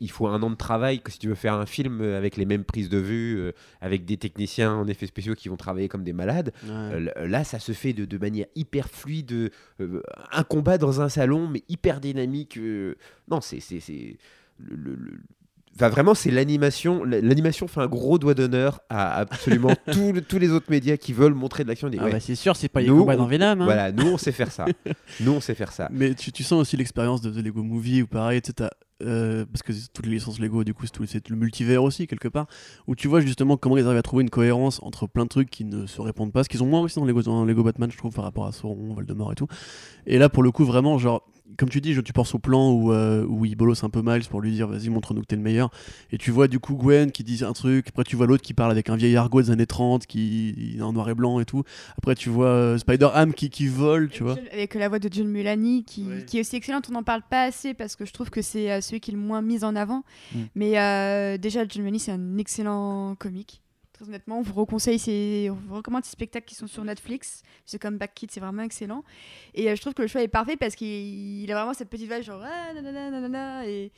il 0.00 0.10
faut 0.12 0.28
un 0.28 0.40
an 0.44 0.50
de 0.50 0.54
travail 0.54 1.00
que 1.00 1.10
si 1.10 1.18
tu 1.18 1.26
veux 1.28 1.34
faire 1.34 1.54
un 1.54 1.66
film 1.66 2.00
avec 2.02 2.36
les 2.36 2.44
mêmes 2.46 2.62
prises 2.62 2.88
de 2.88 2.98
vue, 2.98 3.36
euh, 3.38 3.52
avec 3.80 4.04
des 4.04 4.16
techniciens 4.16 4.72
en 4.74 4.86
effets 4.86 5.06
spéciaux 5.08 5.34
qui 5.34 5.48
vont 5.48 5.56
travailler 5.56 5.88
comme 5.88 6.04
des 6.04 6.12
malades. 6.12 6.52
Ouais. 6.68 7.26
Là, 7.26 7.42
ça 7.42 7.58
se 7.58 7.72
fait 7.72 7.92
de, 7.92 8.04
de 8.04 8.18
manière 8.18 8.46
hyper 8.54 8.88
fluide. 8.88 9.50
un 9.80 10.44
combat 10.44 10.78
dans 10.78 11.00
un 11.00 11.08
salon, 11.08 11.48
mais 11.48 11.64
hyper 11.68 12.00
dynamique. 12.00 12.60
non, 13.28 13.40
c'est. 13.40 13.58
le- 14.58 14.76
le- 14.94 15.20
Enfin, 15.76 15.88
vraiment, 15.88 16.14
c'est 16.14 16.30
l'animation. 16.30 17.04
L'animation 17.04 17.66
fait 17.68 17.80
un 17.80 17.86
gros 17.86 18.18
doigt 18.18 18.34
d'honneur 18.34 18.80
à 18.90 19.14
absolument 19.16 19.70
tous 19.92 20.12
le- 20.12 20.20
tous 20.20 20.38
les 20.38 20.50
autres 20.50 20.70
médias 20.70 20.96
qui 20.96 21.12
veulent 21.12 21.32
montrer 21.34 21.62
de 21.64 21.68
l'action. 21.68 21.90
Ah 21.98 22.04
ouais, 22.04 22.12
bah 22.12 22.20
c'est 22.20 22.34
sûr, 22.34 22.54
c'est 22.56 22.68
pas 22.68 22.80
les 22.82 22.88
Nous, 22.88 22.98
combats 22.98 23.14
on- 23.14 23.18
dans 23.18 23.26
Venom. 23.26 23.46
Hein. 23.46 23.64
Voilà, 23.64 23.92
nous 23.92 24.06
on 24.08 24.18
sait 24.18 24.32
faire 24.32 24.52
ça. 24.52 24.66
nous 25.20 25.32
on 25.32 25.40
sait 25.40 25.54
faire 25.54 25.72
ça. 25.72 25.88
Mais 25.92 26.14
tu, 26.14 26.32
tu 26.32 26.42
sens 26.42 26.60
aussi 26.60 26.76
l'expérience 26.76 27.20
de, 27.22 27.30
de 27.30 27.40
Lego 27.40 27.62
Movie 27.62 28.02
ou 28.02 28.06
pareil, 28.06 28.42
tu 28.42 28.52
euh, 29.02 29.46
parce 29.50 29.62
que 29.62 29.72
toutes 29.94 30.04
les 30.04 30.12
licences 30.12 30.38
Lego, 30.38 30.62
du 30.62 30.74
coup, 30.74 30.84
c'est, 31.06 31.26
le 31.30 31.36
multivers 31.36 31.82
aussi, 31.82 32.06
quelque 32.06 32.28
part, 32.28 32.46
où 32.86 32.94
tu 32.94 33.08
vois 33.08 33.20
justement 33.20 33.56
comment 33.56 33.78
ils 33.78 33.86
arrivent 33.86 33.96
à 33.96 34.02
trouver 34.02 34.22
une 34.22 34.28
cohérence 34.28 34.78
entre 34.82 35.06
plein 35.06 35.22
de 35.24 35.28
trucs 35.30 35.48
qui 35.48 35.64
ne 35.64 35.86
se 35.86 36.02
répondent 36.02 36.32
pas, 36.32 36.44
ce 36.44 36.50
qu'ils 36.50 36.62
ont 36.62 36.66
moins 36.66 36.80
aussi 36.80 36.96
dans 36.98 37.06
Lego, 37.06 37.22
dans 37.22 37.46
Lego 37.46 37.62
Batman, 37.62 37.90
je 37.90 37.96
trouve, 37.96 38.12
par 38.12 38.24
rapport 38.24 38.44
à 38.46 38.52
Sauron, 38.52 38.92
Voldemort 38.92 39.32
et 39.32 39.36
tout. 39.36 39.46
Et 40.06 40.18
là, 40.18 40.28
pour 40.28 40.42
le 40.42 40.50
coup, 40.50 40.66
vraiment, 40.66 40.98
genre, 40.98 41.26
comme 41.56 41.68
tu 41.68 41.80
dis, 41.80 41.94
je, 41.94 42.00
tu 42.00 42.12
penses 42.12 42.34
au 42.34 42.38
plan 42.38 42.70
où, 42.70 42.92
euh, 42.92 43.24
où 43.26 43.44
il 43.44 43.56
bolosse 43.56 43.84
un 43.84 43.90
peu 43.90 44.02
Miles 44.02 44.26
pour 44.28 44.40
lui 44.40 44.52
dire 44.52 44.68
vas-y, 44.68 44.88
montre-nous 44.88 45.22
que 45.22 45.26
t'es 45.26 45.36
le 45.36 45.42
meilleur. 45.42 45.70
Et 46.10 46.18
tu 46.18 46.30
vois 46.30 46.48
du 46.48 46.58
coup 46.58 46.74
Gwen 46.74 47.12
qui 47.12 47.24
dit 47.24 47.44
un 47.44 47.52
truc, 47.52 47.88
après 47.88 48.04
tu 48.04 48.16
vois 48.16 48.26
l'autre 48.26 48.42
qui 48.42 48.54
parle 48.54 48.70
avec 48.70 48.88
un 48.88 48.96
vieil 48.96 49.16
argot 49.16 49.42
des 49.42 49.50
années 49.50 49.66
30 49.66 50.06
qui 50.06 50.76
est 50.78 50.82
en 50.82 50.92
noir 50.92 51.08
et 51.08 51.14
blanc 51.14 51.40
et 51.40 51.44
tout. 51.44 51.64
Après 51.98 52.14
tu 52.14 52.28
vois 52.28 52.46
euh, 52.46 52.78
Spider-Ham 52.78 53.34
qui, 53.34 53.50
qui 53.50 53.66
vole, 53.66 54.08
tu 54.08 54.22
vois. 54.22 54.36
Avec 54.52 54.74
la 54.74 54.88
voix 54.88 54.98
de 54.98 55.08
John 55.12 55.28
Mulaney, 55.28 55.82
qui, 55.84 56.06
qui 56.26 56.38
est 56.38 56.40
aussi 56.40 56.56
excellente. 56.56 56.86
On 56.90 56.92
n'en 56.92 57.02
parle 57.02 57.22
pas 57.28 57.42
assez 57.42 57.74
parce 57.74 57.96
que 57.96 58.04
je 58.04 58.12
trouve 58.12 58.30
que 58.30 58.42
c'est 58.42 58.70
euh, 58.70 58.80
celui 58.80 59.00
qui 59.00 59.10
est 59.10 59.14
le 59.14 59.20
moins 59.20 59.42
mis 59.42 59.64
en 59.64 59.76
avant. 59.76 60.04
Mm. 60.34 60.38
Mais 60.54 60.78
euh, 60.78 61.38
déjà, 61.38 61.66
John 61.68 61.82
Mulaney, 61.82 61.98
c'est 61.98 62.12
un 62.12 62.38
excellent 62.38 63.14
comique. 63.16 63.62
Honnêtement, 64.06 64.38
on 64.38 64.42
vous 64.42 64.54
recommande 64.54 66.04
ces 66.04 66.10
spectacles 66.10 66.46
qui 66.46 66.54
sont 66.54 66.66
sur 66.66 66.84
Netflix. 66.84 67.42
C'est 67.66 67.78
comme 67.78 67.98
Back 67.98 68.14
Kid, 68.14 68.30
c'est 68.30 68.40
vraiment 68.40 68.62
excellent. 68.62 69.04
Et 69.54 69.70
euh, 69.70 69.76
je 69.76 69.80
trouve 69.80 69.94
que 69.94 70.02
le 70.02 70.08
choix 70.08 70.22
est 70.22 70.28
parfait 70.28 70.56
parce 70.56 70.74
qu'il 70.74 71.42
il 71.42 71.52
a 71.52 71.54
vraiment 71.54 71.74
cette 71.74 71.90
petite 71.90 72.10
vibe 72.10 72.22
genre 72.22 72.42
ah, 72.44 72.72
nanana, 72.74 73.10
nanana, 73.10 73.66
et 73.66 73.92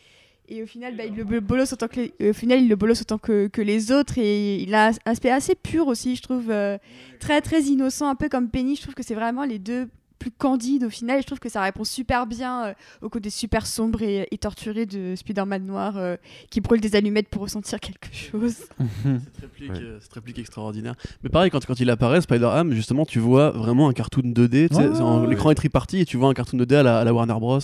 et 0.48 0.62
au 0.62 0.66
final, 0.66 0.96
bah, 0.96 1.04
il 1.04 1.14
le 1.14 1.40
bolosse 1.40 1.72
autant 1.72 1.88
que 1.88 2.00
les, 2.00 2.30
au 2.30 2.32
final, 2.32 2.60
il 2.60 2.68
le 2.68 2.76
bolosse 2.76 3.02
autant 3.02 3.18
que, 3.18 3.46
que 3.46 3.62
les 3.62 3.92
autres 3.92 4.18
et 4.18 4.56
il 4.56 4.74
a 4.74 4.88
un 4.88 4.92
aspect 5.04 5.30
assez 5.30 5.54
pur 5.54 5.86
aussi, 5.86 6.16
je 6.16 6.22
trouve, 6.22 6.50
euh, 6.50 6.78
très 7.20 7.40
très 7.40 7.62
innocent, 7.62 8.08
un 8.08 8.16
peu 8.16 8.28
comme 8.28 8.50
Penny. 8.50 8.76
Je 8.76 8.82
trouve 8.82 8.94
que 8.94 9.02
c'est 9.02 9.14
vraiment 9.14 9.44
les 9.44 9.58
deux 9.58 9.88
plus 10.22 10.30
candides 10.30 10.84
au 10.84 10.90
final. 10.90 11.18
Et 11.18 11.22
je 11.22 11.26
trouve 11.26 11.40
que 11.40 11.48
ça 11.48 11.60
répond 11.62 11.82
super 11.84 12.26
bien 12.26 12.66
euh, 12.66 12.74
au 13.02 13.08
côté 13.08 13.28
super 13.30 13.66
sombre 13.66 14.02
et, 14.02 14.28
et 14.30 14.38
torturé 14.38 14.86
de 14.86 15.14
Spider-Man 15.16 15.66
noir 15.66 15.96
euh, 15.96 16.16
qui 16.50 16.60
brûle 16.60 16.80
des 16.80 16.94
allumettes 16.94 17.28
pour 17.28 17.42
ressentir 17.42 17.80
quelque 17.80 18.08
chose. 18.14 18.54
Cette 19.02 19.40
réplique, 19.40 19.70
Ouais. 19.72 19.78
euh, 19.82 19.98
cette 20.00 20.12
réplique 20.12 20.38
extraordinaire. 20.38 20.94
Mais 21.22 21.28
pareil, 21.30 21.50
quand, 21.50 21.64
quand 21.66 21.78
il 21.80 21.90
apparaît, 21.90 22.20
Spider-Ham, 22.20 22.72
justement, 22.72 23.04
tu 23.04 23.18
vois 23.18 23.50
vraiment 23.50 23.88
un 23.88 23.92
cartoon 23.92 24.22
2D. 24.22 24.68
tu 24.68 24.74
sais, 24.76 24.80
Ouais, 24.88 24.94
c'est 24.94 25.00
en- 25.00 25.22
ouais, 25.22 25.28
L'écran 25.28 25.50
est 25.50 25.54
triparti 25.56 25.98
et 26.00 26.04
tu 26.04 26.16
vois 26.16 26.28
un 26.28 26.34
cartoon 26.34 26.58
2D 26.58 26.74
à 26.76 26.82
la, 26.82 26.98
à 27.00 27.04
la 27.04 27.12
Warner 27.14 27.34
Bros. 27.40 27.58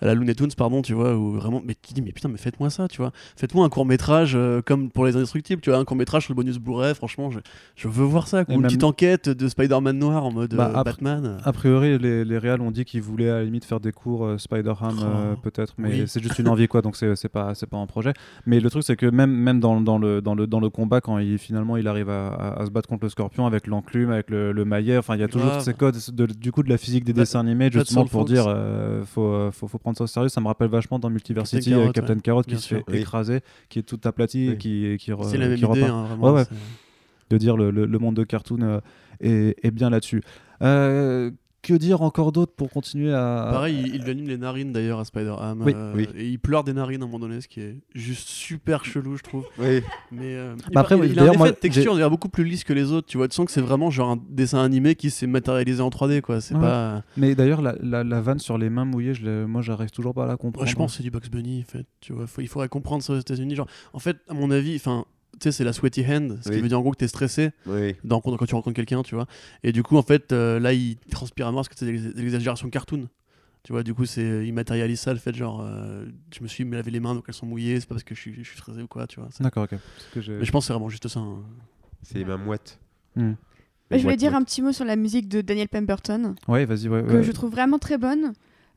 À 0.00 0.06
la 0.06 0.14
Looney 0.14 0.34
Tunes, 0.34 0.48
pardon, 0.56 0.82
tu 0.82 0.92
vois, 0.94 1.14
où 1.16 1.32
vraiment. 1.32 1.62
Mais 1.64 1.74
tu 1.80 1.94
dis, 1.94 2.02
mais 2.02 2.12
putain, 2.12 2.28
mais 2.28 2.38
faites-moi 2.38 2.70
ça, 2.70 2.88
tu 2.88 2.98
vois. 2.98 3.12
Faites-moi 3.36 3.64
un 3.64 3.68
court-métrage 3.68 4.32
euh, 4.34 4.60
comme 4.62 4.90
pour 4.90 5.06
les 5.06 5.16
Indestructibles, 5.16 5.60
tu 5.62 5.70
vois, 5.70 5.78
un 5.78 5.84
court-métrage 5.84 6.24
sur 6.24 6.32
le 6.32 6.36
bonus 6.36 6.58
Blu-ray, 6.58 6.94
franchement, 6.94 7.30
je, 7.30 7.38
je 7.76 7.88
veux 7.88 8.04
voir 8.04 8.28
ça. 8.28 8.44
quoi. 8.44 8.54
Une 8.54 8.60
même- 8.60 8.68
petite 8.68 8.84
enquête 8.84 9.28
de 9.28 9.48
Spider-Man 9.48 9.98
noir 9.98 10.24
en 10.24 10.32
mode 10.32 10.54
Bah, 10.54 10.72
euh, 10.76 10.82
Batman. 10.82 11.38
A 11.44 11.52
priori, 11.52 11.98
les, 11.98 12.24
les 12.24 12.38
réals 12.38 12.60
ont 12.60 12.70
dit 12.70 12.84
qu'ils 12.84 13.02
voulaient 13.02 13.30
à 13.30 13.34
la 13.38 13.44
limite 13.44 13.64
faire 13.64 13.80
des 13.80 13.92
cours 13.92 14.24
euh, 14.24 14.38
Spider-Ham, 14.38 14.96
Oh, 14.98 15.36
peut-être, 15.42 15.74
mais 15.78 15.88
oui. 15.90 16.04
c'est 16.06 16.22
juste 16.22 16.38
une 16.38 16.48
envie, 16.48 16.68
quoi, 16.68 16.82
donc 16.82 16.96
c'est 16.96 17.14
c'est 17.16 17.28
pas, 17.28 17.54
c'est 17.54 17.66
pas 17.66 17.76
un 17.78 17.86
projet. 17.86 18.12
Mais 18.46 18.60
le 18.60 18.68
truc, 18.70 18.82
c'est 18.82 18.96
que 18.96 19.06
même, 19.06 19.30
même 19.30 19.60
dans, 19.60 19.80
dans, 19.80 19.98
le, 19.98 20.20
dans, 20.20 20.34
le, 20.34 20.46
dans 20.46 20.60
le 20.60 20.70
combat, 20.70 21.00
quand 21.00 21.18
il, 21.18 21.38
finalement 21.38 21.76
il 21.76 21.88
arrive 21.88 22.10
à, 22.10 22.28
à- 22.28 22.62
à 22.62 22.66
se 22.66 22.70
battre 22.70 22.88
contre 22.88 23.04
le 23.04 23.08
scorpion 23.10 23.46
avec 23.46 23.66
l'enclume, 23.66 24.10
avec 24.10 24.30
le, 24.30 24.52
le 24.52 24.64
maillet, 24.64 24.96
enfin, 24.98 25.14
il 25.14 25.20
y 25.20 25.24
a 25.24 25.28
toujours 25.28 25.60
ces 25.60 25.74
codes 25.74 25.96
de- 26.12 26.26
du 26.26 26.52
coup 26.52 26.62
de 26.62 26.68
la 26.68 26.78
physique 26.78 27.04
des 27.04 27.12
Bah, 27.12 27.20
dessins 27.22 27.40
animés, 27.40 27.70
justement 27.72 28.04
pour 28.06 28.24
dire 28.24 28.46
faut, 29.04 29.50
faut, 29.52 29.68
faut 29.68 29.78
prendre 29.86 29.96
ça 29.98 30.04
au 30.04 30.06
sérieux. 30.08 30.28
Ça 30.28 30.40
me 30.40 30.48
rappelle 30.48 30.68
vachement 30.68 30.98
dans 30.98 31.10
Multiversity, 31.10 31.70
Captain 31.70 31.76
euh, 31.76 31.78
Carrot, 31.80 31.92
Captain 31.92 32.14
ouais. 32.14 32.20
Carrot 32.20 32.42
qui 32.42 32.48
Bien 32.50 32.58
se 32.58 32.66
sûr. 32.66 32.78
fait 32.78 32.84
Oui. 32.92 32.98
écraser, 32.98 33.40
qui 33.68 33.78
est 33.78 33.82
tout 33.82 34.00
aplati 34.04 34.46
et 34.46 34.48
Oui. 34.50 34.58
qui, 34.58 34.86
et 34.86 34.96
qui, 34.98 35.12
re- 35.12 35.28
c'est 35.30 35.38
la 35.38 35.48
même 35.48 35.56
qui 35.58 35.64
idée, 35.64 35.82
repart 35.82 35.90
hein, 35.92 36.04
vraiment. 36.06 36.32
Ouais, 36.32 36.40
ouais. 36.40 36.46
de 37.30 37.38
dire 37.38 37.56
le, 37.56 37.70
le- 37.70 37.86
le 37.86 37.98
monde 38.00 38.16
de 38.16 38.24
cartoon 38.24 38.62
euh, 38.62 38.80
est, 39.20 39.56
est 39.64 39.70
bien 39.70 39.88
là-dessus. 39.90 40.22
Euh, 40.62 41.30
que 41.66 41.74
dire 41.74 42.02
encore 42.02 42.32
d'autre 42.32 42.52
pour 42.56 42.70
continuer 42.70 43.12
à. 43.12 43.48
Pareil, 43.52 43.76
il, 43.86 43.94
il 43.96 44.02
lui 44.02 44.10
anime 44.10 44.28
les 44.28 44.38
narines 44.38 44.72
d'ailleurs 44.72 45.00
à 45.00 45.04
Spider-Ham. 45.04 45.62
Oui, 45.64 45.72
euh, 45.74 45.92
oui. 45.94 46.08
Et 46.16 46.28
il 46.28 46.38
pleure 46.38 46.64
des 46.64 46.72
narines 46.72 47.02
à 47.02 47.04
un 47.04 47.08
moment 47.08 47.18
donné, 47.18 47.40
ce 47.40 47.48
qui 47.48 47.60
est 47.60 47.76
juste 47.94 48.28
super 48.28 48.84
chelou, 48.84 49.16
je 49.16 49.22
trouve. 49.22 49.44
Oui. 49.58 49.80
Mais 50.12 50.34
euh, 50.36 50.54
il, 50.68 50.74
Bah 50.74 50.80
après, 50.82 50.96
il- 50.98 51.04
il 51.04 51.08
a 51.10 51.12
un 51.12 51.14
d'ailleurs, 51.16 51.34
effet 51.34 51.38
moi, 51.38 51.50
de 51.50 51.56
texture, 51.56 51.92
on 51.92 51.96
dirait 51.96 52.08
beaucoup 52.10 52.28
plus 52.28 52.44
lisse 52.44 52.64
que 52.64 52.72
les 52.72 52.92
autres. 52.92 53.06
Tu 53.08 53.16
vois, 53.16 53.28
tu 53.28 53.34
sens 53.34 53.46
que 53.46 53.52
c'est 53.52 53.60
vraiment 53.60 53.90
genre 53.90 54.10
un 54.10 54.18
dessin 54.30 54.62
animé 54.62 54.94
qui 54.94 55.10
s'est 55.10 55.26
matérialisé 55.26 55.82
en 55.82 55.88
3D, 55.90 56.20
quoi. 56.20 56.40
C'est 56.40 56.54
Ouais. 56.54 56.60
pas. 56.60 57.02
Mais 57.16 57.34
d'ailleurs, 57.34 57.60
la, 57.62 57.74
la, 57.82 58.04
la 58.04 58.20
vanne 58.20 58.38
sur 58.38 58.56
les 58.58 58.70
mains 58.70 58.84
mouillées, 58.84 59.14
je 59.14 59.44
moi, 59.44 59.60
j'arrive 59.62 59.90
toujours 59.90 60.14
pas 60.14 60.24
à 60.24 60.26
la 60.26 60.36
comprendre. 60.36 60.64
Ouais, 60.66 60.70
je 60.70 60.76
pense 60.76 60.92
que 60.92 60.96
c'est 60.98 61.02
du 61.02 61.10
Bugs 61.10 61.28
Bunny, 61.30 61.64
en 61.66 61.70
fait. 61.70 61.86
Tu 62.00 62.12
vois, 62.12 62.26
faut- 62.26 62.40
il 62.42 62.48
faudrait 62.48 62.68
comprendre 62.68 63.02
ça 63.02 63.12
aux 63.12 63.18
États-Unis. 63.18 63.56
Genre, 63.56 63.68
en 63.92 63.98
fait, 63.98 64.18
à 64.28 64.34
mon 64.34 64.50
avis, 64.50 64.76
enfin. 64.76 65.04
Tu 65.38 65.44
sais, 65.44 65.52
c'est 65.52 65.64
la 65.64 65.72
sweaty 65.74 66.02
hand, 66.06 66.38
ce 66.42 66.48
Oui. 66.48 66.56
qui 66.56 66.62
veut 66.62 66.68
dire 66.68 66.78
en 66.78 66.82
gros 66.82 66.92
que 66.92 66.96
t'es 66.96 67.08
stressé 67.08 67.50
Oui. 67.66 67.94
dans, 68.04 68.20
quand 68.20 68.36
tu 68.46 68.54
rencontres 68.54 68.74
quelqu'un, 68.76 69.02
tu 69.02 69.14
vois. 69.14 69.26
Et 69.62 69.72
du 69.72 69.82
coup, 69.82 69.96
en 69.98 70.02
fait, 70.02 70.32
euh, 70.32 70.58
là, 70.58 70.72
il 70.72 70.96
transpire 71.10 71.46
à 71.46 71.52
mort 71.52 71.60
parce 71.60 71.68
que 71.68 71.74
c'est 71.76 71.86
de 71.86 72.20
l'exagération 72.22 72.70
cartoon. 72.70 73.08
Tu 73.62 73.72
vois, 73.72 73.82
du 73.82 73.92
coup, 73.94 74.06
c'est 74.06 74.46
il 74.46 74.52
matérialise 74.54 75.00
ça, 75.00 75.12
le 75.12 75.18
fait 75.18 75.34
genre, 75.34 75.60
euh, 75.60 76.04
je 76.34 76.42
me 76.42 76.48
suis 76.48 76.64
lavé 76.64 76.90
les 76.90 77.00
mains 77.00 77.14
donc 77.16 77.24
elles 77.26 77.34
sont 77.34 77.46
mouillées, 77.46 77.80
c'est 77.80 77.86
pas 77.88 77.96
parce 77.96 78.04
que 78.04 78.14
je 78.14 78.20
suis, 78.20 78.34
je 78.34 78.48
suis 78.48 78.56
stressé 78.58 78.80
ou 78.80 78.86
quoi, 78.86 79.06
tu 79.08 79.18
vois. 79.20 79.28
D'accord, 79.40 79.64
ok. 79.64 79.78
Que 80.14 80.20
j'ai- 80.20 80.34
Mais 80.38 80.44
je 80.44 80.52
pense 80.52 80.64
que 80.64 80.66
c'est 80.68 80.72
vraiment 80.72 80.88
juste 80.88 81.08
ça. 81.08 81.18
hein. 81.20 81.42
C'est 82.02 82.18
les 82.18 82.24
mains 82.24 82.36
moites. 82.36 82.78
Hmm. 83.16 83.32
Je 83.90 83.98
voulais 83.98 84.16
dire 84.16 84.34
un 84.34 84.42
petit 84.42 84.62
mot 84.62 84.72
sur 84.72 84.84
la 84.84 84.96
musique 84.96 85.28
de 85.28 85.40
Daniel 85.40 85.68
Pemberton, 85.68 86.34
Ouais, 86.48 86.64
vas-y, 86.64 86.88
ouais. 86.88 87.04
que 87.04 87.22
je 87.22 87.32
trouve 87.32 87.50
vraiment 87.50 87.78
très 87.78 87.98
bonne. 87.98 88.32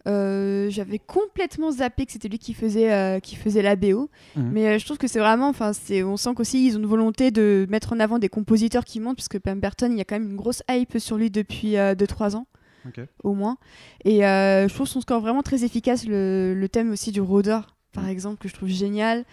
Euh, 0.08 0.70
J'avais 0.70 1.00
complètement 1.00 1.72
zappé 1.72 2.06
que 2.06 2.12
c'était 2.12 2.30
lui 2.30 2.40
qui 2.40 2.54
faisait, 2.54 2.92
euh, 2.92 3.20
qui 3.20 3.36
faisait 3.36 3.62
la 3.62 3.76
BO. 3.76 4.10
Mhm. 4.36 4.50
Mais 4.52 4.68
euh, 4.68 4.78
je 4.80 4.86
trouve 4.86 4.98
que 4.98 5.08
c'est 5.08 5.20
vraiment, 5.20 5.54
c'est, 5.74 6.04
on 6.04 6.18
sent 6.18 6.32
qu'aussi 6.36 6.66
ils 6.68 6.76
ont 6.78 6.80
une 6.80 6.86
volonté 6.86 7.32
de 7.32 7.68
mettre 7.70 7.94
en 7.94 8.00
avant 8.00 8.18
des 8.20 8.30
compositeurs 8.30 8.86
qui 8.86 9.00
montent, 9.00 9.18
puisque 9.18 9.40
Pemberton, 9.40 9.90
il 9.92 9.98
y 9.98 10.02
a 10.02 10.06
quand 10.06 10.20
même 10.20 10.30
une 10.32 10.38
grosse 10.38 10.64
hype 10.70 10.98
sur 11.00 11.18
lui 11.18 11.30
depuis 11.30 11.74
2-3 11.74 12.36
ans, 12.36 12.48
Ok. 12.88 13.02
au 13.24 13.34
moins. 13.34 13.58
Et 14.06 14.26
euh, 14.26 14.68
je 14.68 14.74
trouve 14.74 14.88
son 14.88 15.02
score 15.02 15.20
vraiment 15.22 15.44
très 15.44 15.64
efficace. 15.64 16.06
Le, 16.08 16.54
le 16.56 16.70
thème 16.70 16.92
aussi 16.92 17.12
du 17.12 17.22
rôdeur, 17.22 17.76
par 17.92 18.08
exemple, 18.08 18.38
que 18.42 18.48
je 18.48 18.54
trouve 18.54 18.70
génial. 18.70 19.26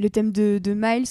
Le 0.00 0.08
thème 0.10 0.32
de, 0.32 0.58
de 0.62 0.72
Miles, 0.74 1.06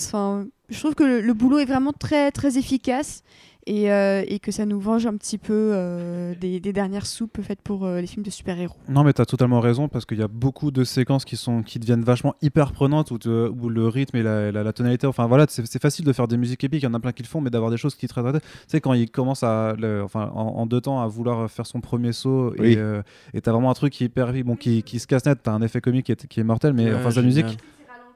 je 0.70 0.80
trouve 0.80 0.96
que 0.96 1.04
le, 1.04 1.22
le 1.22 1.34
boulot 1.34 1.60
est 1.60 1.66
vraiment 1.66 1.94
très, 1.94 2.32
très 2.32 2.58
efficace. 2.58 3.24
Et, 3.66 3.90
euh, 3.94 4.24
et 4.28 4.40
que 4.40 4.52
ça 4.52 4.66
nous 4.66 4.80
venge 4.80 5.06
un 5.06 5.16
petit 5.16 5.38
peu 5.38 5.54
euh, 5.74 6.34
des, 6.36 6.60
des 6.60 6.74
dernières 6.74 7.06
soupes 7.06 7.42
faites 7.42 7.62
pour 7.62 7.86
euh, 7.86 8.02
les 8.02 8.08
films 8.08 8.24
de 8.26 8.30
super-héros. 8.30 8.76
Non, 8.90 9.06
mais 9.06 9.14
t'as 9.14 9.24
totalement 9.26 9.62
raison 9.62 9.88
parce 9.88 10.06
qu'il 10.06 10.18
y 10.20 10.22
a 10.22 10.28
beaucoup 10.28 10.70
de 10.70 10.84
séquences 10.84 11.24
qui 11.24 11.38
sont 11.38 11.64
qui 11.64 11.80
deviennent 11.80 12.04
vachement 12.04 12.36
hyper 12.42 12.74
prenantes 12.74 13.12
où, 13.12 13.18
te- 13.18 13.48
où 13.50 13.70
le 13.70 13.88
rythme 13.88 14.18
et 14.18 14.24
la, 14.24 14.52
la- 14.52 14.64
la 14.64 14.74
tonalité. 14.74 15.08
Enfin 15.08 15.28
voilà, 15.28 15.46
c'est 15.48 15.82
facile 15.82 16.04
de 16.04 16.12
faire 16.12 16.28
des 16.28 16.36
musiques 16.36 16.62
épiques. 16.66 16.82
Il 16.84 16.86
y 16.86 16.90
en 16.90 16.94
a 16.94 17.00
plein 17.00 17.14
qui 17.14 17.24
le 17.24 17.28
font, 17.30 17.40
mais 17.40 17.50
d'avoir 17.50 17.72
des 17.72 17.78
choses 17.78 17.96
qui 17.96 18.06
te 18.06 18.14
traitent. 18.14 18.42
Tu 18.42 18.48
sais 18.68 18.82
quand 18.82 18.92
il 18.94 19.10
commence 19.10 19.44
à, 19.44 19.76
le- 19.80 20.04
enfin 20.04 20.30
en, 20.36 20.42
en 20.42 20.66
deux 20.66 20.82
temps 20.82 21.00
à 21.02 21.08
vouloir 21.08 21.50
faire 21.50 21.66
son 21.66 21.80
premier 21.80 22.12
saut 22.12 22.54
Oui. 22.60 22.74
et 22.74 22.78
euh, 22.78 23.02
et 23.34 23.40
t'as 23.40 23.54
vraiment 23.54 23.70
un 23.72 23.76
truc 23.76 23.94
qui 23.94 24.04
est 24.04 24.08
hyper 24.08 24.34
bon 24.44 24.58
qui, 24.58 24.84
qui 24.84 25.00
se 25.00 25.08
casse 25.08 25.26
net. 25.26 25.40
T'as 25.42 25.54
un 25.54 25.62
effet 25.62 25.80
comique 25.80 26.08
qui 26.08 26.12
est, 26.12 26.28
qui 26.28 26.40
est 26.42 26.44
mortel, 26.44 26.74
mais 26.74 26.88
Ouais, 26.92 26.96
enfin 26.96 27.12
sa 27.12 27.22
musique, 27.22 27.58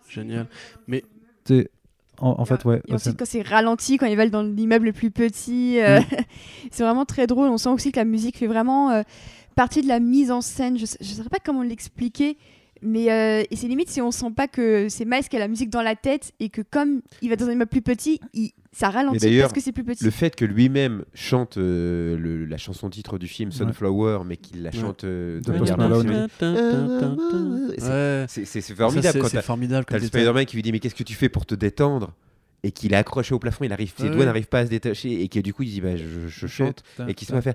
Génial. 0.10 0.48
t'es- 1.46 1.70
en, 2.20 2.36
en 2.40 2.46
fait 2.46 2.64
ouais. 2.66 2.82
Et 2.88 2.94
ensuite, 2.94 3.18
quand 3.18 3.26
c'est 3.26 3.42
ralenti, 3.42 3.98
quand 3.98 4.06
ils 4.06 4.18
veulent 4.18 4.32
dans 4.32 4.44
l'immeuble 4.44 4.88
le 4.88 4.94
plus 4.94 5.12
petit, 5.12 5.80
euh, 5.80 6.00
c'est 6.72 6.84
vraiment 6.84 7.06
très 7.06 7.28
drôle. 7.28 7.50
On 7.50 7.58
sent 7.58 7.70
aussi 7.70 7.92
que 7.92 8.00
la 8.00 8.06
musique 8.06 8.38
fait 8.38 8.48
vraiment 8.48 8.92
euh, 8.92 9.04
partie 9.56 9.82
de 9.82 9.88
la 9.88 10.00
mise 10.00 10.32
en 10.32 10.42
scène. 10.42 10.78
Je 10.78 10.84
ne 10.84 11.06
saurais 11.06 11.30
pas 11.30 11.40
comment 11.44 11.64
l'expliquer, 11.64 12.38
mais 12.82 13.12
euh, 13.12 13.44
et 13.50 13.56
c'est 13.56 13.68
limite 13.68 13.90
si 13.90 14.02
on 14.02 14.12
sent 14.12 14.32
pas 14.36 14.48
que 14.48 14.88
c'est 14.90 15.06
Miles 15.06 15.28
qui 15.30 15.36
a 15.36 15.40
la 15.40 15.48
musique 15.48 15.70
dans 15.70 15.82
la 15.82 15.96
tête 15.96 16.32
et 16.40 16.50
que 16.50 16.62
comme 16.62 17.02
il 17.22 17.30
va 17.30 17.36
dans 17.36 17.48
un 17.48 17.52
immeuble 17.52 17.70
plus 17.70 17.82
petit, 17.82 18.20
il- 18.34 18.52
ça 18.72 18.90
ralentit 18.92 19.40
parce 19.40 19.54
que 19.54 19.60
c'est 19.62 19.72
plus 19.72 19.84
petit. 19.84 20.04
Le 20.04 20.12
fait 20.12 20.36
que 20.36 20.46
lui-même 20.46 21.04
chante 21.16 21.58
euh, 21.58 22.16
le- 22.18 22.46
la 22.46 22.58
chanson 22.58 22.90
titre 22.90 23.18
du 23.18 23.28
film 23.28 23.52
Sunflower, 23.52 24.20
mais 24.26 24.38
qu'il 24.38 24.62
la 24.62 24.70
Ouais. 24.70 24.76
chante 24.80 25.04
euh, 25.04 25.40
De 25.40 25.52
de 25.52 25.58
Post 25.58 25.72
manière 25.72 25.78
Malone. 25.78 26.28
C'est- 27.78 27.90
Ouais. 27.90 28.76
Formidable 28.76 29.14
c'est- 29.14 29.20
quand 29.20 29.28
c'est 29.28 29.38
t'as 29.38 29.42
formidable. 29.42 29.86
t'as 29.86 29.94
comme 29.96 30.02
le. 30.02 30.08
Spider-Man 30.08 30.46
qui 30.46 30.56
lui 30.56 30.64
dit 30.64 30.72
mais 30.72 30.80
qu'est-ce 30.80 30.96
que 30.96 31.04
tu 31.04 31.14
fais 31.16 31.30
pour 31.30 31.46
te 31.46 31.56
détendre? 31.56 32.14
Et 32.64 32.72
qu'il 32.72 32.92
est 32.92 32.96
accroché 32.96 33.36
au 33.36 33.40
plafond, 33.40 33.64
il 33.66 33.72
arrive, 33.72 33.94
ses 33.96 34.04
Ouais, 34.06 34.10
doigts 34.10 34.26
n'arrivent 34.26 34.48
pas 34.48 34.60
à 34.60 34.66
se 34.66 34.70
détacher 34.72 35.22
et 35.22 35.28
que 35.30 35.40
du 35.40 35.54
coup 35.54 35.62
il 35.64 35.70
dit 35.70 35.80
bah 35.80 35.96
je, 35.96 36.04
je 36.28 36.48
chante 36.48 36.84
et 37.08 37.14
qui 37.14 37.24
se 37.26 37.32
met 37.32 37.38
à 37.38 37.42
faire 37.42 37.54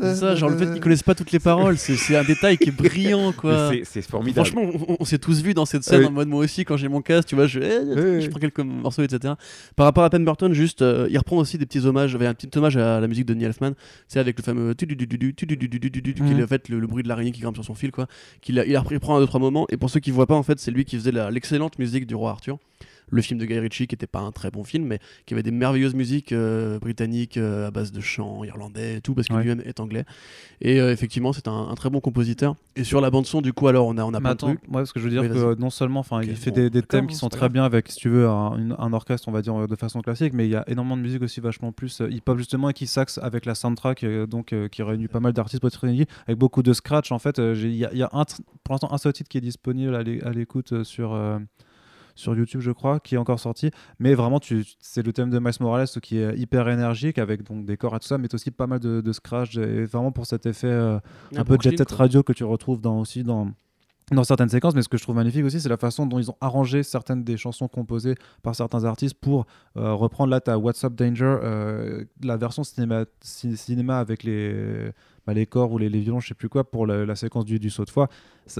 C'est 0.00 0.14
ça, 0.16 0.34
genre 0.34 0.50
le 0.50 0.56
fait 0.56 0.66
qu'ils 0.72 0.80
connaissent 0.80 1.02
pas 1.04 1.14
toutes 1.14 1.30
les 1.32 1.38
paroles, 1.38 1.78
c'est 1.78 2.16
un 2.16 2.24
détail 2.24 2.58
qui 2.58 2.68
est 2.70 2.72
brillant, 2.72 3.32
quoi. 3.32 3.70
C'est- 3.84 4.02
formidable. 4.02 4.46
Franchement, 4.48 4.70
on, 4.88 4.96
on 5.00 5.04
s'est 5.04 5.18
tous 5.18 5.40
vus 5.42 5.54
dans 5.54 5.66
cette 5.66 5.84
scène 5.84 6.00
Oui. 6.00 6.06
en 6.06 6.10
mode 6.12 6.28
moi 6.28 6.40
aussi 6.44 6.64
quand 6.64 6.76
j'ai 6.76 6.88
mon 6.88 7.00
casque, 7.00 7.28
tu 7.28 7.34
vois, 7.34 7.46
je, 7.46 7.60
eh, 7.60 7.78
Oui, 7.80 7.94
je 8.20 8.26
oui. 8.26 8.28
prends 8.28 8.40
quelques 8.40 8.58
morceaux, 8.60 9.02
etc. 9.02 9.34
Par 9.76 9.86
rapport 9.86 10.04
à 10.04 10.10
Pemberton, 10.10 10.52
juste, 10.52 10.82
euh, 10.82 11.06
il 11.10 11.16
reprend 11.18 11.36
aussi 11.38 11.56
des 11.58 11.66
petits 11.66 11.84
hommages. 11.86 12.10
Il 12.10 12.14
y 12.14 12.16
avait 12.16 12.26
un 12.26 12.34
petit 12.34 12.50
hommage 12.58 12.76
à 12.76 13.00
la 13.00 13.06
musique 13.08 13.26
de 13.26 13.34
Neil 13.34 13.46
Elfman, 13.46 13.72
c'est 14.08 14.18
avec 14.20 14.36
le 14.38 14.42
fameux 14.42 14.74
tu 14.74 14.86
du 14.86 14.96
du 14.96 15.06
du 15.06 15.34
tu 15.34 15.46
du 15.46 15.56
du 15.56 15.68
du 15.68 15.78
qui 16.14 16.32
est 16.32 16.42
en 16.42 16.46
fait 16.46 16.68
le, 16.68 16.78
le 16.80 16.86
bruit 16.86 17.02
de 17.02 17.08
l'araignée 17.08 17.32
qui 17.32 17.40
grimpe 17.40 17.54
sur 17.56 17.64
son 17.64 17.74
fil, 17.74 17.90
quoi. 17.92 18.06
Qu'il 18.40 18.58
a, 18.58 18.66
il 18.66 18.74
a 18.76 18.80
repris, 18.80 18.98
prend 18.98 19.16
un 19.16 19.20
deux 19.20 19.26
trois 19.26 19.40
moments. 19.40 19.66
Et 19.70 19.76
pour 19.76 19.90
ceux 19.90 20.00
qui 20.00 20.10
voient 20.10 20.26
pas, 20.26 20.34
en 20.34 20.42
fait, 20.42 20.58
c'est 20.58 20.70
lui 20.70 20.84
qui 20.84 20.96
faisait 20.96 21.12
l'excellente 21.30 21.78
musique 21.78 22.06
du 22.06 22.14
roi 22.14 22.30
Arthur. 22.30 22.58
Le 23.08 23.22
film 23.22 23.38
de 23.38 23.44
Guy 23.46 23.58
Ritchie, 23.58 23.86
qui 23.86 23.94
était 23.94 24.06
pas 24.08 24.18
un 24.20 24.32
très 24.32 24.50
bon 24.50 24.64
film, 24.64 24.84
mais 24.84 24.98
qui 25.26 25.34
avait 25.34 25.42
des 25.44 25.52
merveilleuses 25.52 25.94
musiques 25.94 26.32
euh, 26.32 26.78
britanniques 26.80 27.36
euh, 27.36 27.68
à 27.68 27.70
base 27.70 27.92
de 27.92 28.00
chants 28.00 28.42
irlandais 28.42 28.96
et 28.96 29.00
tout, 29.00 29.14
parce 29.14 29.28
que 29.28 29.34
Ouais. 29.34 29.42
lui-même 29.42 29.62
est 29.64 29.78
anglais. 29.80 30.04
Et 30.60 30.80
euh, 30.80 30.90
effectivement, 30.92 31.32
c'est 31.32 31.46
un, 31.46 31.68
un 31.68 31.74
très 31.74 31.88
bon 31.90 32.00
compositeur. 32.00 32.56
Et 32.74 32.82
sur 32.84 33.00
la 33.00 33.10
bande 33.10 33.26
son, 33.26 33.42
du 33.42 33.52
coup, 33.52 33.68
alors 33.68 33.86
on 33.86 33.96
a, 33.96 34.04
on 34.04 34.12
a 34.14 34.18
Mais 34.20 34.30
attends, 34.30 34.54
moi, 34.68 34.84
ce 34.86 34.92
que 34.92 34.98
je 35.00 35.04
veux 35.04 35.10
dire, 35.10 35.22
Oui, 35.22 35.28
que 35.28 35.54
non 35.60 35.70
seulement, 35.70 36.00
enfin, 36.00 36.20
il 36.22 36.34
fait 36.36 36.50
bon, 36.50 36.68
des, 36.68 36.82
thèmes 36.82 37.06
qui 37.06 37.14
sont 37.14 37.28
très 37.28 37.48
bien 37.48 37.64
avec, 37.64 37.90
si 37.92 37.98
tu 37.98 38.08
veux, 38.08 38.26
un, 38.28 38.92
orchestre, 38.92 39.28
on 39.28 39.32
va 39.32 39.42
dire, 39.42 39.68
de 39.68 39.76
façon 39.76 40.00
classique, 40.00 40.32
mais 40.32 40.46
il 40.46 40.50
y 40.50 40.56
a 40.56 40.64
énormément 40.68 40.96
de 40.96 41.02
musique 41.02 41.22
aussi 41.22 41.40
vachement 41.40 41.70
plus 41.72 42.02
hip-hop 42.10 42.38
justement 42.38 42.70
et 42.70 42.72
qui 42.74 42.86
s'axe 42.86 43.18
avec 43.18 43.46
la 43.46 43.54
soundtrack, 43.54 44.04
donc 44.28 44.54
qui 44.70 44.82
réunit 44.82 45.08
pas 45.08 45.20
mal 45.20 45.32
d'artistes 45.32 45.62
réunis, 45.76 46.06
avec 46.26 46.38
beaucoup 46.38 46.62
de 46.62 46.72
scratch. 46.72 47.12
En 47.12 47.18
fait, 47.18 47.38
il 47.38 47.74
y 47.76 47.84
a, 47.84 47.90
il 47.92 47.98
y 47.98 48.02
a 48.02 48.08
un, 48.12 48.22
tr- 48.22 48.40
pour 48.64 48.72
l'instant 48.74 48.92
un 48.92 48.98
seul 48.98 49.12
titre 49.12 49.28
qui 49.28 49.38
est 49.38 49.42
disponible 49.42 49.94
à 49.94 50.02
l'é- 50.02 50.22
à 50.24 50.30
l'écoute 50.30 50.82
sur. 50.82 51.14
Sur 52.16 52.34
YouTube, 52.34 52.60
je 52.60 52.72
crois, 52.72 52.98
qui 52.98 53.14
est 53.14 53.18
encore 53.18 53.38
sorti. 53.38 53.70
Mais 54.00 54.14
vraiment, 54.14 54.40
tu, 54.40 54.64
c'est 54.80 55.06
le 55.06 55.12
thème 55.12 55.30
de 55.30 55.38
Miles 55.38 55.52
Morales 55.60 55.86
qui 56.02 56.18
est 56.18 56.36
hyper 56.36 56.68
énergique, 56.68 57.18
avec 57.18 57.44
donc 57.44 57.64
des 57.64 57.76
corps 57.76 57.94
et 57.94 58.00
tout 58.00 58.08
ça, 58.08 58.18
mais 58.18 58.34
aussi 58.34 58.50
pas 58.50 58.66
mal 58.66 58.80
de, 58.80 59.00
de 59.00 59.12
scratch, 59.12 59.56
et 59.56 59.84
vraiment 59.84 60.10
pour 60.10 60.26
cet 60.26 60.46
effet 60.46 60.66
euh, 60.66 60.98
un 61.36 61.44
peu 61.44 61.56
Brooklyn, 61.56 61.76
jet 61.76 61.90
radio 61.92 62.22
que 62.22 62.32
tu 62.32 62.42
retrouves 62.42 62.80
dans, 62.80 62.98
aussi 62.98 63.22
dans, 63.22 63.52
dans 64.12 64.24
certaines 64.24 64.48
séquences. 64.48 64.74
Mais 64.74 64.82
ce 64.82 64.88
que 64.88 64.96
je 64.96 65.02
trouve 65.02 65.16
magnifique 65.16 65.44
aussi, 65.44 65.60
c'est 65.60 65.68
la 65.68 65.76
façon 65.76 66.06
dont 66.06 66.18
ils 66.18 66.30
ont 66.30 66.36
arrangé 66.40 66.82
certaines 66.82 67.24
des 67.24 67.36
chansons 67.36 67.66
composées 67.68 68.14
par 68.42 68.54
certains 68.54 68.84
artistes 68.84 69.16
pour 69.20 69.46
euh, 69.76 69.94
reprendre 69.94 70.30
là, 70.30 70.40
ta 70.40 70.58
What's 70.58 70.84
Up 70.84 70.94
Danger, 70.94 71.38
euh, 71.42 72.04
la 72.22 72.36
version 72.36 72.62
cinéma, 72.62 73.04
ci- 73.20 73.56
cinéma 73.56 73.98
avec 73.98 74.22
les, 74.22 74.92
bah, 75.26 75.34
les 75.34 75.46
corps 75.46 75.72
ou 75.72 75.78
les, 75.78 75.88
violons, 75.88 76.20
je 76.20 76.28
sais 76.28 76.34
plus 76.34 76.48
quoi, 76.48 76.70
pour 76.70 76.86
la, 76.86 77.16
séquence 77.16 77.44
du, 77.44 77.58
du 77.58 77.70
saut 77.70 77.84
de 77.84 77.90
foi. 77.90 78.08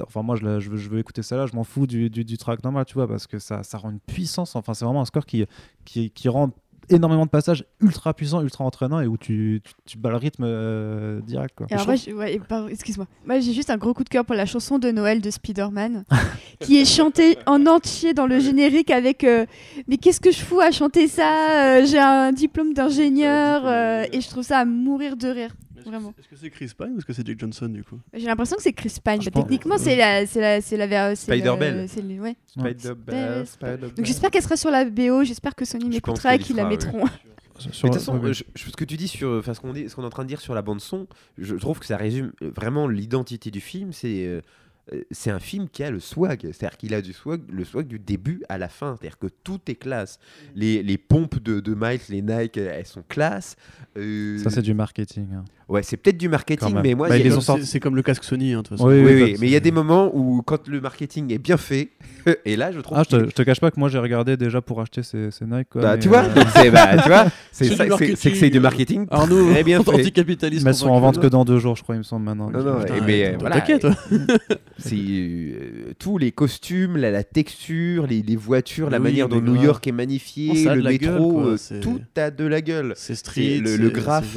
Enfin, 0.02 0.22
moi, 0.22 0.34
je, 0.34 0.58
je 0.58 0.88
veux 0.88 0.98
écouter 0.98 1.22
ça 1.22 1.36
là, 1.36 1.46
je 1.46 1.54
m'en 1.54 1.64
fous 1.64 1.86
du, 1.86 2.10
du, 2.10 2.24
du 2.24 2.38
track 2.38 2.64
normal, 2.64 2.84
tu 2.84 2.94
vois, 2.94 3.06
parce 3.06 3.28
que 3.28 3.38
ça, 3.38 3.62
ça 3.62 3.78
rend 3.78 3.90
une 3.90 4.00
puissance. 4.00 4.56
Enfin, 4.56 4.74
c'est 4.74 4.84
vraiment 4.84 5.02
un 5.02 5.06
score 5.06 5.26
qui, 5.26 5.44
qui, 5.84 6.10
qui 6.10 6.28
rend 6.28 6.50
énormément 6.90 7.24
de 7.24 7.30
passages 7.30 7.64
ultra 7.80 8.14
puissants, 8.14 8.42
ultra 8.42 8.64
entraînants 8.64 9.00
et 9.00 9.06
où 9.06 9.16
tu, 9.16 9.60
tu, 9.64 9.72
tu 9.84 9.98
bats 9.98 10.10
le 10.10 10.16
rythme 10.16 10.44
euh, 10.46 11.20
direct. 11.20 11.54
Quoi. 11.56 11.66
Et 11.70 11.74
alors 11.74 11.86
moi, 11.86 11.96
ouais, 12.14 12.40
excuse-moi. 12.70 13.06
Moi, 13.26 13.40
j'ai 13.40 13.52
juste 13.52 13.70
un 13.70 13.76
gros 13.76 13.94
coup 13.94 14.04
de 14.04 14.08
cœur 14.08 14.24
pour 14.24 14.34
la 14.34 14.46
chanson 14.46 14.78
de 14.78 14.90
Noël 14.90 15.20
de 15.20 15.30
Spider-Man, 15.30 16.04
qui 16.60 16.78
est 16.78 16.84
chantée 16.84 17.38
en 17.46 17.66
entier 17.66 18.14
dans 18.14 18.26
le 18.26 18.38
générique 18.38 18.90
avec 18.90 19.24
euh, 19.24 19.46
Mais 19.88 19.96
qu'est-ce 19.96 20.20
que 20.20 20.30
je 20.30 20.38
fous 20.40 20.60
à 20.60 20.70
chanter 20.70 21.08
ça 21.08 21.78
Euh, 21.78 21.86
J'ai 21.86 21.98
un 21.98 22.32
diplôme 22.32 22.72
d'ingénieur 22.74 23.62
euh, 23.64 24.04
et 24.12 24.20
je 24.20 24.28
trouve 24.28 24.44
ça 24.44 24.58
à 24.58 24.64
mourir 24.64 25.16
de 25.16 25.28
rire. 25.28 25.50
Est-ce 25.86 25.90
que 25.92 25.96
Vraiment. 25.96 26.12
c'est- 26.16 26.20
Est-ce 26.22 26.28
que 26.28 26.36
c'est 26.36 26.50
Chris 26.50 26.70
Pine 26.76 26.92
ou 26.94 26.98
est-ce 26.98 27.06
que 27.06 27.12
c'est 27.12 27.26
Jake 27.26 27.38
Johnson 27.38 27.68
du 27.68 27.84
coup? 27.84 27.98
J'ai 28.14 28.26
l'impression 28.26 28.56
que 28.56 28.62
c'est 28.62 28.72
Chris 28.72 28.94
Pine. 29.04 29.18
Bah, 29.18 29.30
pense- 29.32 29.42
techniquement, 29.44 29.78
c'est 29.78 29.96
la, 29.96 30.26
c'est 30.26 30.40
la, 30.40 30.60
c'est 30.60 30.76
la, 30.76 30.86
ver- 30.86 31.16
c'est 31.16 31.32
Spider-Bell. 31.32 31.76
la- 31.76 31.88
c'est 31.88 32.02
le- 32.02 32.20
ouais. 32.20 32.36
Spider-Bell, 32.46 33.46
Spider-Bell. 33.46 33.94
Donc 33.94 34.04
j'espère 34.06 34.30
qu'elle 34.30 34.42
sera 34.42 34.56
sur 34.56 34.70
la 34.70 34.84
BO. 34.84 35.24
J'espère 35.24 35.54
que 35.54 35.64
Sony 35.64 35.84
Je 35.84 35.88
pense 35.88 35.94
m'écoutera 35.96 36.34
et 36.34 36.38
qu'ils 36.38 36.56
la 36.56 36.64
mettront. 36.66 37.04
Sur- 37.58 37.70
Mais 37.70 37.70
de 37.70 37.94
toute 37.94 38.04
façon, 38.04 38.22
euh, 38.22 38.32
je- 38.34 38.44
je- 38.54 38.70
ce 38.70 38.76
que 38.76 38.84
tu 38.84 38.96
dis 38.98 39.08
sur, 39.08 39.30
enfin, 39.30 39.54
ce 39.54 39.60
qu'on 39.60 39.74
est, 39.74 39.88
ce 39.88 39.96
qu'on 39.96 40.02
est 40.02 40.06
en 40.06 40.10
train 40.10 40.24
de 40.24 40.28
dire 40.28 40.42
sur 40.42 40.54
la 40.54 40.60
bande 40.60 40.80
son, 40.80 41.06
je 41.38 41.54
trouve 41.54 41.78
que 41.78 41.86
ça 41.86 41.96
résume 41.96 42.32
euh, 42.42 42.50
vraiment 42.54 42.86
l'identité 42.86 43.50
du 43.50 43.60
film. 43.60 43.92
C'est 43.94 44.26
euh, 44.26 44.42
euh, 44.92 45.02
c'est 45.10 45.30
un 45.30 45.38
film 45.40 45.68
qui 45.68 45.82
a 45.82 45.90
le 45.90 45.98
swag, 45.98 46.42
c'est-à-dire 46.42 46.76
qu'il 46.76 46.92
a 46.94 47.00
du 47.00 47.12
swag, 47.14 47.40
le 47.50 47.64
swag 47.64 47.86
du 47.86 47.98
début 47.98 48.42
à 48.50 48.58
la 48.58 48.68
fin, 48.68 48.94
c'est-à-dire 49.00 49.18
que 49.18 49.26
tout 49.42 49.58
est 49.68 49.74
classe. 49.74 50.18
Les, 50.54 50.82
les 50.82 50.98
pompes 50.98 51.42
de, 51.42 51.60
de 51.60 51.74
Miles, 51.74 51.98
les 52.10 52.20
Nike, 52.22 52.58
elles 52.58 52.86
sont 52.86 53.02
classe. 53.08 53.56
Euh, 53.96 54.38
Ça, 54.38 54.50
c'est 54.50 54.62
du 54.62 54.74
marketing. 54.74 55.26
hein. 55.34 55.44
Ouais, 55.68 55.82
c'est 55.82 55.96
peut-être 55.96 56.18
du 56.18 56.28
marketing, 56.28 56.76
mais 56.82 56.94
moi, 56.94 57.08
Bah, 57.08 57.16
C'est- 57.18 57.40
sortis. 57.40 57.66
C'est 57.66 57.80
comme 57.80 57.96
le 57.96 58.02
casque 58.02 58.24
Sony, 58.24 58.52
hein, 58.52 58.58
de 58.58 58.62
toute 58.62 58.78
façon. 58.78 58.88
Oui, 58.88 58.96
oui, 58.98 59.04
oui, 59.14 59.22
oui, 59.22 59.36
mais 59.40 59.46
il 59.46 59.52
y 59.52 59.56
a 59.56 59.60
des 59.60 59.70
moments 59.72 60.10
où 60.14 60.42
quand 60.42 60.68
le 60.68 60.80
marketing 60.80 61.32
est 61.32 61.38
bien 61.38 61.56
fait, 61.56 61.88
et 62.44 62.56
là, 62.56 62.72
je 62.72 62.80
trouve 62.80 62.98
Ah, 62.98 63.02
je 63.08 63.16
te, 63.16 63.24
je 63.26 63.30
te 63.30 63.42
cache 63.42 63.60
pas 63.60 63.70
que 63.70 63.78
moi 63.80 63.88
j'ai 63.88 63.98
regardé 63.98 64.36
déjà 64.36 64.60
pour 64.60 64.80
acheter 64.80 65.02
ces, 65.02 65.30
ces 65.30 65.44
Nike. 65.44 65.68
Quoi, 65.70 65.82
Bah, 65.82 65.98
tu 65.98 66.08
vois, 66.08 66.24
euh, 66.24 66.44
c'est 66.54 66.70
bah, 66.70 66.96
que 66.96 67.30
c'est 67.52 67.88
marketing. 67.88 68.50
du 68.50 68.60
marketing 68.60 69.06
Arnaud, 69.10 69.50
très 69.52 69.64
bien 69.64 69.82
fait. 69.82 69.90
anticapitaliste. 69.94 70.64
mais 70.64 70.70
elles 70.70 70.74
sont 70.76 70.88
en 70.90 71.00
vente 71.00 71.20
que 71.20 71.26
dans 71.26 71.44
deux 71.44 71.58
jours, 71.58 71.76
je 71.76 71.82
crois, 71.82 71.94
il 71.94 71.98
me 71.98 72.02
semble 72.04 72.24
maintenant. 72.24 72.50
Non, 72.50 72.62
non, 72.62 72.80
Putain, 72.80 72.94
mais, 73.06 73.26
euh, 73.26 73.36
voilà. 73.38 73.56
T'inquiète, 73.60 73.84
euh, 73.84 75.92
tous 75.98 76.18
les 76.18 76.32
costumes, 76.32 76.96
la, 76.96 77.10
la 77.10 77.24
texture, 77.24 78.06
les, 78.06 78.22
les 78.22 78.36
voitures, 78.36 78.90
la 78.90 78.98
manière 78.98 79.28
dont 79.28 79.40
New. 79.40 79.56
York 79.56 79.86
est 79.86 79.92
magnifié, 79.92 80.48
Non, 80.48 80.54
ça 80.54 80.72
a 80.72 80.76
le 80.76 80.82
métro, 80.82 81.40
euh, 81.40 81.56
tout 81.80 81.98
a 82.16 82.30
de 82.30 82.44
la 82.44 82.60
gueule. 82.60 82.92
C'est 82.96 83.14
street. 83.14 83.60
le, 83.64 83.88
graphe, 83.88 84.36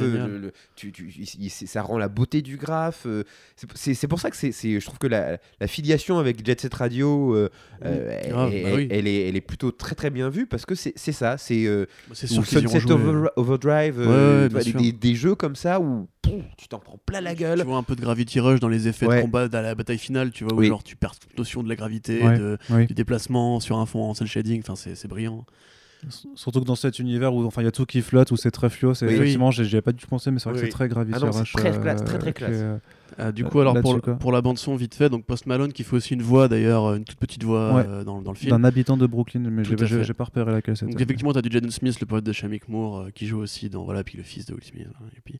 tu- 0.76 0.92
il- 1.20 1.44
il- 1.44 1.50
c'est- 1.50 1.66
ça 1.66 1.82
rend 1.82 1.98
la 1.98 2.08
beauté 2.08 2.42
du 2.42 2.56
graphe. 2.56 3.04
euh, 3.06 3.24
c'est- 3.74 4.06
pour 4.08 4.18
ça 4.20 4.30
que 4.30 4.36
c'est, 4.36 4.52
je 4.80 4.84
trouve 4.84 4.98
que 4.98 5.06
la, 5.06 5.38
la 5.60 5.66
filiation 5.66 6.18
avec 6.18 6.44
Jet 6.44 6.60
Set 6.60 6.74
Radio, 6.74 7.34
euh, 7.34 7.48
euh, 7.84 8.18
elle, 8.22 8.30
grave, 8.30 8.50
bah 8.50 8.56
elle- 8.56 8.74
oui. 8.74 8.88
elle 8.90 9.06
est, 9.06 9.28
elle 9.28 9.36
est 9.36 9.40
plutôt 9.40 9.70
très 9.70 9.94
très 9.94 10.10
bien 10.10 10.28
vue 10.30 10.46
parce 10.46 10.66
que 10.66 10.74
c'est, 10.74 10.94
ça, 11.12 11.36
c'est 11.38 11.66
euh, 11.66 11.86
ont 12.10 12.14
Sunset. 12.14 12.90
Over- 12.90 13.28
Overdrive, 13.36 13.98
Ouais, 13.98 14.04
euh, 14.08 14.48
ouais, 14.48 14.54
des, 14.64 14.70
sûr. 14.70 14.80
des- 14.80 14.92
des 14.92 15.14
jeux 15.14 15.34
comme 15.34 15.56
ça 15.56 15.80
où 15.80 16.08
tu 16.56 16.68
t'en 16.68 16.78
prends 16.78 16.98
plein 17.04 17.20
la 17.20 17.34
gueule. 17.34 17.58
Tu 17.60 17.64
vois 17.66 17.76
un 17.76 17.82
peu 17.82 17.96
de 17.96 18.00
Gravity 18.00 18.40
Rush 18.40 18.60
dans 18.60 18.68
les 18.68 18.88
effets 18.88 19.06
Ouais. 19.06 19.16
de 19.16 19.22
combat 19.22 19.48
dans 19.48 19.62
la 19.62 19.74
bataille 19.74 19.98
finale, 19.98 20.30
tu 20.30 20.44
vois, 20.44 20.54
où 20.54 20.58
Oui. 20.58 20.66
genre 20.68 20.82
tu 20.84 20.96
perds 20.96 21.18
toute 21.18 21.36
notion 21.36 21.62
de 21.62 21.68
la 21.68 21.76
gravité, 21.76 22.22
Ouais. 22.22 22.38
de- 22.38 22.58
Oui. 22.70 22.86
du 22.86 22.94
déplacement 22.94 23.60
sur 23.60 23.78
un 23.78 23.86
fond 23.86 24.02
en 24.04 24.14
cel 24.14 24.26
shading, 24.26 24.60
enfin 24.66 24.76
c'est 24.76 25.08
brillant. 25.08 25.44
Surtout 26.34 26.60
que 26.60 26.64
dans 26.66 26.74
cet 26.76 26.98
univers 26.98 27.34
où 27.34 27.44
enfin 27.44 27.62
il 27.62 27.66
y 27.66 27.68
a 27.68 27.72
tout 27.72 27.84
qui 27.86 28.00
flotte, 28.02 28.30
où 28.30 28.36
c'est 28.36 28.50
très 28.50 28.70
fluo, 28.70 28.94
c'est 28.94 29.06
Oui. 29.06 29.14
effectivement, 29.14 29.50
j'y 29.50 29.64
j'y 29.64 29.80
pas 29.80 29.92
du 29.92 29.98
tout 29.98 30.06
pensé, 30.08 30.30
mais 30.30 30.38
c'est 30.38 30.48
vrai 30.48 30.54
Oui, 30.54 30.60
que 30.60 30.64
oui. 30.66 30.70
c'est 30.72 30.76
très 30.76 30.88
Gravity 30.88 31.18
Ah 31.22 31.28
c'est 31.32 31.38
Rush, 31.38 31.52
très 31.52 31.70
classe, 31.78 32.04
très, 32.04 32.18
très 32.18 32.32
classe. 32.32 32.62
Euh, 33.18 33.28
Ah, 33.28 33.32
du 33.32 33.44
Euh, 33.44 33.48
coup, 33.48 33.60
alors 33.60 33.80
pour, 33.80 34.00
pour 34.00 34.32
la 34.32 34.40
bande 34.42 34.58
son, 34.58 34.76
vite 34.76 34.94
fait, 34.94 35.08
donc 35.08 35.24
Post 35.24 35.46
Malone 35.46 35.72
qui 35.72 35.82
fait 35.84 35.96
aussi 35.96 36.14
une 36.14 36.22
voix 36.22 36.48
d'ailleurs, 36.48 36.84
euh, 36.86 36.96
une 36.96 37.04
toute 37.04 37.18
petite 37.18 37.42
voix 37.44 37.74
Ouais. 37.74 37.84
euh, 37.88 38.04
dans, 38.04 38.20
dans 38.22 38.30
le 38.32 38.36
film. 38.36 38.50
d'un 38.50 38.64
habitant 38.64 38.96
de 38.96 39.06
Brooklyn, 39.06 39.40
mais 39.50 39.62
j'ai 39.64 40.14
pas 40.14 40.24
repéré 40.24 40.52
laquelle 40.52 40.76
c'était. 40.76 40.92
Donc 40.92 41.00
effectivement, 41.00 41.32
t'as 41.32 41.42
du 41.42 41.50
Jaden 41.50 41.70
Smith, 41.70 41.98
le 42.00 42.06
poète 42.06 42.24
de 42.24 42.32
Shamik 42.32 42.68
Moore, 42.68 42.98
euh, 43.00 43.10
qui 43.14 43.26
joue 43.26 43.38
aussi 43.40 43.68
dans 43.70 43.84
voilà, 43.84 44.04
puis 44.04 44.16
le 44.16 44.22
fils 44.24 44.46
de 44.46 44.54
Will 44.54 44.64
Smith. 44.64 44.86
hein, 44.94 45.04
et 45.16 45.20
puis 45.24 45.38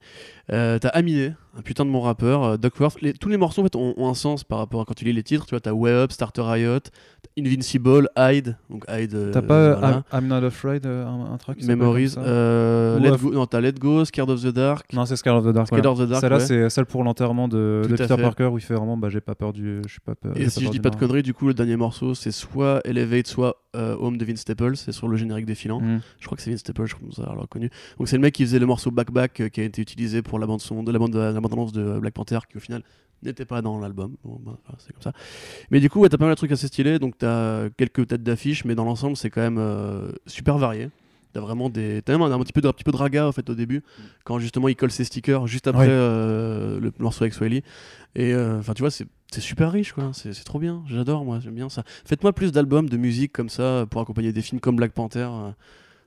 t'as 0.48 0.88
Aminé, 0.90 1.32
un 1.56 1.62
putain 1.62 1.84
de 1.84 1.90
mon 1.90 2.00
rappeur, 2.00 2.58
Duckworth. 2.58 3.00
Les- 3.00 3.12
tous 3.12 3.28
les 3.28 3.36
morceaux 3.36 3.60
en 3.62 3.64
fait 3.64 3.76
ont, 3.76 3.94
ont 3.96 4.08
un 4.08 4.14
sens 4.14 4.44
par 4.44 4.58
rapport 4.58 4.80
à 4.80 4.84
quand 4.84 4.94
tu 4.94 5.04
lis 5.04 5.12
les 5.12 5.22
titres. 5.22 5.46
Tu 5.46 5.50
vois, 5.50 5.60
t'as 5.60 5.72
Way 5.72 5.90
Up, 5.92 6.12
Starter 6.12 6.42
Riot, 6.42 6.78
Invincible, 7.38 8.08
Hyde, 8.16 8.56
donc 8.68 8.84
Hyde. 8.88 9.30
T'as 9.32 9.42
pas 9.42 9.74
voilà. 9.78 10.02
I'm, 10.12 10.24
I'm 10.24 10.26
Not 10.28 10.46
Afraid, 10.46 10.86
un, 10.86 11.32
un 11.32 11.36
track 11.38 11.62
Memories, 11.62 12.14
Let 12.16 13.16
Go, 13.18 13.32
non, 13.32 13.46
t'as 13.46 13.60
Let 13.60 13.72
Go, 13.72 14.04
Scared 14.04 14.30
of 14.30 14.42
the 14.42 14.48
Dark. 14.48 14.92
Non, 14.92 15.06
c'est 15.06 15.16
Scar 15.16 15.36
of 15.36 15.44
the 15.44 15.52
Dark. 15.52 15.66
Scared 15.68 15.84
voilà. 15.84 16.00
of 16.02 16.06
the 16.06 16.10
Dark, 16.10 16.20
Celle-là, 16.20 16.38
ouais. 16.38 16.44
c'est 16.46 16.70
celle 16.70 16.86
pour 16.86 17.04
l'enterrement 17.04 17.48
de, 17.48 17.56
De 17.88 17.96
Peter 17.96 18.06
fait. 18.06 18.22
Parker 18.22 18.46
où 18.46 18.58
il 18.58 18.62
fait 18.62 18.74
vraiment, 18.74 18.96
bah, 18.96 19.08
j'ai 19.08 19.20
pas 19.20 19.34
peur 19.34 19.52
du, 19.52 19.80
je 19.86 19.90
suis 19.90 20.00
pas 20.00 20.14
peur. 20.14 20.36
Et 20.36 20.44
pas 20.44 20.50
si 20.50 20.64
je 20.64 20.70
dis 20.70 20.80
pas 20.80 20.90
de 20.90 20.96
conneries, 20.96 21.22
du 21.22 21.34
coup, 21.34 21.46
le 21.46 21.54
dernier 21.54 21.76
morceau, 21.76 22.14
c'est 22.14 22.32
soit 22.32 22.80
Elevate, 22.84 23.26
soit 23.26 23.62
euh, 23.76 23.96
Home 23.98 24.16
de 24.16 24.24
Vince 24.24 24.40
Staples. 24.40 24.76
C'est 24.76 24.92
sur 24.92 25.08
le 25.08 25.16
générique 25.16 25.46
défilant. 25.46 25.80
Mm. 25.80 26.00
Je 26.18 26.26
crois 26.26 26.36
que 26.36 26.42
c'est 26.42 26.50
Vince 26.50 26.60
Staples, 26.60 26.86
je 26.86 26.96
pense 26.96 27.18
avoir 27.18 27.40
reconnu. 27.40 27.70
Donc 27.98 28.08
c'est 28.08 28.16
le 28.16 28.22
mec 28.22 28.34
qui 28.34 28.44
faisait 28.44 28.58
le 28.58 28.66
morceau 28.66 28.90
Back 28.90 29.10
Back 29.10 29.40
euh, 29.40 29.48
qui 29.48 29.60
a 29.60 29.64
été 29.64 29.82
utilisé 29.82 30.22
pour 30.22 30.38
la 30.38 30.46
bande 30.46 30.60
son 30.60 30.82
de 30.82 30.92
la 30.92 30.98
bande 30.98 31.14
la 31.14 31.40
bande 31.40 31.52
annonce 31.52 31.72
de 31.72 31.98
Black 31.98 32.14
Panther 32.14 32.38
qui 32.48 32.56
au 32.56 32.60
final 32.60 32.82
n'était 33.22 33.44
pas 33.44 33.62
dans 33.62 33.78
l'album. 33.78 34.16
Bon, 34.24 34.40
bah, 34.44 34.58
c'est 34.78 34.92
comme 34.92 35.02
ça. 35.02 35.12
Mais 35.70 35.80
du 35.80 35.90
coup, 35.90 36.00
ouais, 36.00 36.08
t'as 36.08 36.16
pas 36.16 36.24
mal 36.24 36.34
de 36.34 36.38
trucs 36.38 36.52
assez 36.52 36.66
stylés. 36.66 36.98
Donc 36.98 37.18
t'as 37.18 37.68
quelques 37.70 38.06
têtes 38.06 38.22
d'affiche, 38.22 38.64
mais 38.64 38.74
dans 38.74 38.84
l'ensemble, 38.84 39.16
c'est 39.16 39.30
quand 39.30 39.42
même 39.42 39.58
euh, 39.58 40.12
super 40.26 40.58
varié. 40.58 40.90
T'as 41.32 41.40
vraiment 41.40 41.68
des, 41.70 42.02
t'as 42.02 42.12
même 42.16 42.22
un, 42.22 42.32
un 42.32 42.38
petit 42.40 42.52
peu 42.52 42.60
de, 42.60 42.68
un 42.68 42.72
petit 42.72 42.84
peu 42.84 42.92
de 42.92 42.96
raga 42.96 43.26
en 43.28 43.32
fait 43.32 43.48
au 43.50 43.54
début, 43.54 43.82
quand 44.24 44.38
justement 44.38 44.68
il 44.68 44.76
colle 44.76 44.90
ses 44.90 45.04
stickers 45.04 45.46
juste 45.46 45.66
après 45.68 45.86
Oui. 45.86 45.92
euh, 45.92 46.80
le 46.80 46.92
morceau 46.98 47.22
avec 47.24 47.34
Swelly. 47.34 47.62
Et 48.14 48.34
euh, 48.34 48.58
enfin, 48.58 48.74
tu 48.74 48.82
vois, 48.82 48.90
c'est 48.90 49.06
c'est 49.32 49.40
super 49.40 49.70
riche 49.70 49.92
quoi. 49.92 50.10
C'est 50.12 50.32
c'est 50.32 50.44
trop 50.44 50.58
bien. 50.58 50.82
J'adore 50.88 51.24
moi, 51.24 51.38
j'aime 51.40 51.54
bien 51.54 51.68
ça. 51.68 51.84
Faites-moi 52.04 52.32
plus 52.32 52.50
d'albums 52.52 52.88
de 52.88 52.96
musique 52.96 53.32
comme 53.32 53.48
ça 53.48 53.86
pour 53.88 54.00
accompagner 54.00 54.32
des 54.32 54.42
films 54.42 54.60
comme 54.60 54.76
Black 54.76 54.92
Panther. 54.92 55.28
euh, 55.30 55.50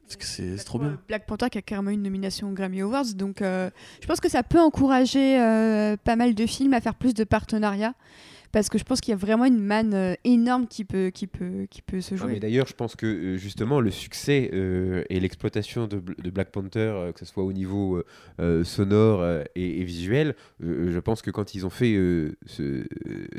parce 0.06 0.18
que 0.18 0.26
c'est 0.26 0.58
c'est 0.58 0.66
trop 0.66 0.80
bien. 0.80 1.00
Black 1.08 1.26
Panther 1.26 1.50
qui 1.50 1.58
a 1.58 1.62
carrément 1.62 1.90
une 1.90 2.04
nomination 2.04 2.50
aux 2.50 2.54
Grammy 2.54 2.82
Awards, 2.82 3.14
donc 3.16 3.41
euh, 3.41 3.70
je 4.02 4.06
pense 4.08 4.20
que 4.20 4.28
ça 4.30 4.44
peut 4.44 4.60
encourager 4.60 5.40
euh, 5.40 5.95
pas 6.04 6.18
mal 6.18 6.36
de 6.36 6.45
films 6.45 6.74
à 6.74 6.82
faire 6.82 6.95
plus 6.95 7.14
de 7.14 7.24
partenariats, 7.24 7.94
parce 8.54 8.70
que 8.70 8.78
je 8.78 8.86
pense 8.86 9.02
qu'il 9.02 9.12
y 9.12 9.14
a 9.14 9.18
vraiment 9.18 9.44
une 9.44 9.60
manne 9.60 9.94
euh, 9.94 10.14
énorme 10.24 10.68
qui 10.68 10.86
peut, 10.86 11.10
qui 11.14 11.28
peut, 11.28 11.66
qui 11.70 11.82
peut 11.82 12.00
se 12.00 12.16
jouer. 12.16 12.34
mais 12.34 12.40
D'ailleurs, 12.40 12.68
je 12.68 12.74
pense 12.74 12.96
que 12.96 13.06
euh, 13.06 13.38
justement 13.38 13.82
le 13.82 13.92
succès 13.92 14.50
euh, 14.54 15.04
et 15.10 15.20
l'exploitation 15.20 15.88
de, 15.88 15.98
Bl- 15.98 16.22
de 16.22 16.30
Black 16.30 16.52
Panther, 16.52 16.80
euh, 16.80 17.12
que 17.12 17.20
ce 17.20 17.26
soit 17.26 17.44
au 17.44 17.52
niveau 17.52 18.02
euh, 18.40 18.64
sonore 18.64 19.26
et, 19.56 19.82
et 19.82 19.84
visuel, 19.84 20.36
euh, 20.64 20.92
je 20.94 21.00
pense 21.00 21.22
que 21.22 21.32
quand 21.32 21.54
ils 21.56 21.66
ont 21.66 21.70
fait 21.70 21.94
euh, 21.96 22.38
ce, 22.46 22.86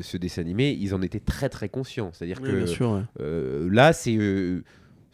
ce 0.03 0.17
dessin 0.19 0.43
animé, 0.43 0.77
ils 0.79 0.95
en 0.95 1.01
étaient 1.01 1.21
très 1.21 1.49
très 1.49 1.71
conscients. 1.71 2.11
C'est-à-dire 2.13 2.41
Oui, 2.43 2.51
que 2.51 2.57
bien 2.57 2.67
sûr. 2.67 2.91
ouais. 2.93 3.01
euh, 3.21 3.69
là, 3.73 3.93
c'est 3.93 4.17
euh, 4.17 4.63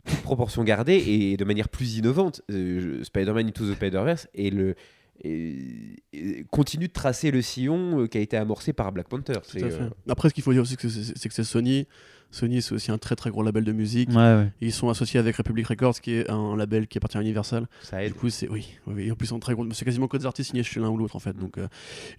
toute 0.06 0.22
proportion 0.22 0.64
gardée 0.64 0.96
et 0.96 1.36
de 1.36 1.44
manière 1.44 1.68
plus 1.68 1.98
innovante. 1.98 2.40
Euh, 2.50 3.04
Spider-Man 3.04 3.48
Into 3.48 3.70
the 3.70 3.74
Spider-Verse 3.74 4.28
et 4.34 4.50
le 4.50 4.74
et- 5.22 6.02
et 6.12 6.44
continue 6.50 6.88
de 6.88 6.92
tracer 6.92 7.30
le 7.30 7.42
sillon 7.42 8.00
euh, 8.02 8.06
qui 8.06 8.18
a 8.18 8.20
été 8.20 8.36
amorcé 8.36 8.72
par 8.72 8.90
Black 8.92 9.08
Panther. 9.08 9.34
Tout 9.34 9.40
C'est, 9.44 9.62
à 9.64 9.70
fait. 9.70 9.82
euh, 9.82 9.88
Après, 10.08 10.28
ce 10.28 10.34
qu'il 10.34 10.42
faut 10.44 10.52
dire 10.52 10.62
aussi, 10.62 10.76
c'est 10.80 11.28
que 11.28 11.34
c'est 11.34 11.44
Sony. 11.44 11.86
Sony, 12.32 12.62
c'est 12.62 12.74
aussi 12.74 12.92
un 12.92 12.98
très 12.98 13.16
très 13.16 13.30
gros 13.30 13.42
label 13.42 13.64
de 13.64 13.72
musique. 13.72 14.08
Ouais, 14.10 14.16
ouais. 14.16 14.52
Et 14.60 14.66
Ils 14.66 14.72
sont 14.72 14.88
associés 14.88 15.18
avec 15.18 15.34
Republic 15.36 15.66
Records, 15.66 16.00
qui 16.00 16.12
est 16.12 16.30
un 16.30 16.56
label 16.56 16.86
qui 16.86 16.98
appartient 16.98 17.18
à 17.18 17.22
Universal. 17.22 17.66
ça 17.82 18.02
aide. 18.04 18.12
Du 18.12 18.18
coup, 18.18 18.30
c'est 18.30 18.48
oui. 18.48 18.68
En 18.86 19.14
plus, 19.16 19.32
très 19.40 19.54
gros. 19.54 19.66
C'est 19.72 19.84
quasiment 19.84 20.06
que 20.06 20.16
des 20.16 20.26
artistes 20.26 20.50
signés 20.50 20.62
chez 20.62 20.78
l'un 20.80 20.90
ou 20.90 20.96
l'autre, 20.96 21.16
en 21.16 21.20
fait. 21.20 21.36
Donc, 21.36 21.58
euh, 21.58 21.66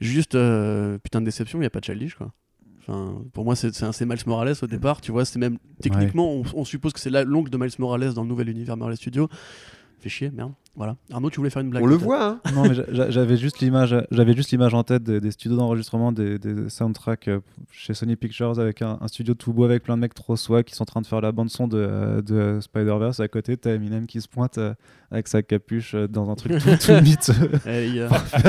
juste 0.02 0.36
euh, 0.36 0.98
putain 0.98 1.22
de 1.22 1.26
déception, 1.26 1.60
il 1.60 1.62
n'y 1.62 1.68
a 1.68 1.70
pas 1.70 1.80
de 1.80 1.86
Childish, 1.86 2.16
quoi. 2.16 2.34
Enfin, 2.82 3.22
pour 3.32 3.46
moi, 3.46 3.56
c'est 3.56 3.74
c'est 3.74 4.06
Miles 4.06 4.18
Morales 4.26 4.56
au 4.62 4.68
départ. 4.68 5.02
Tu 5.02 5.12
vois, 5.12 5.24
c'est 5.24 5.38
même 5.40 5.58
techniquement, 5.82 6.34
on, 6.34 6.44
on 6.56 6.66
suppose 6.66 6.92
que 6.94 7.00
c'est 7.00 7.12
la- 7.12 7.24
l'oncle 7.24 7.50
de 7.52 7.58
Miles 7.58 7.70
Morales 7.78 8.14
dans 8.14 8.24
le 8.24 8.28
nouvel 8.28 8.50
univers 8.50 8.76
Morales 8.76 8.98
Studio. 8.98 9.30
Fait 10.02 10.10
chier, 10.10 10.32
merde. 10.32 10.52
Voilà. 10.76 10.96
Arnaud, 11.12 11.30
tu 11.30 11.38
voulais 11.38 11.50
faire 11.50 11.62
une 11.62 11.70
blague 11.70 11.84
On 11.84 11.86
le 11.86 11.96
voit, 11.96 12.26
hein 12.26 12.42
Non, 12.56 12.64
mais 12.64 12.74
j'a- 12.74 12.86
j'a- 12.92 13.10
j'avais 13.10 13.36
juste 13.36 13.60
l'image, 13.60 13.94
j'avais 14.10 14.34
juste 14.34 14.52
l'image 14.52 14.74
en 14.74 14.84
tête 14.84 15.04
des, 15.04 15.20
des 15.20 15.32
studios 15.32 15.58
d'enregistrement, 15.58 16.14
des, 16.14 16.40
des 16.40 16.70
soundtracks 16.70 17.28
euh, 17.28 17.42
chez 17.72 17.94
Sony 17.94 18.16
Pictures 18.16 18.58
avec 18.58 18.82
un, 18.82 18.98
un 19.02 19.08
studio 19.10 19.34
tout 19.34 19.52
beau 19.52 19.66
avec 19.66 19.84
plein 19.84 19.98
de 19.98 20.02
mecs 20.02 20.14
trop 20.14 20.38
swag 20.38 20.64
qui 20.64 20.74
sont 20.74 20.84
en 20.84 20.86
train 20.86 21.02
de 21.02 21.08
faire 21.08 21.20
la 21.20 21.34
bande 21.34 21.50
son 21.50 21.68
de, 21.68 22.24
de 22.26 22.60
Spider-Verse. 22.62 23.20
À 23.20 23.28
côté, 23.28 23.58
t'as 23.58 23.72
Eminem 23.76 24.08
qui 24.08 24.22
se 24.22 24.30
pointe 24.30 24.58
euh, 24.60 24.74
avec 25.12 25.28
sa 25.28 25.44
capuche 25.44 25.94
euh, 25.94 26.08
dans 26.08 26.30
un 26.32 26.36
truc 26.36 26.54
tout, 26.54 26.60
tout 26.60 27.02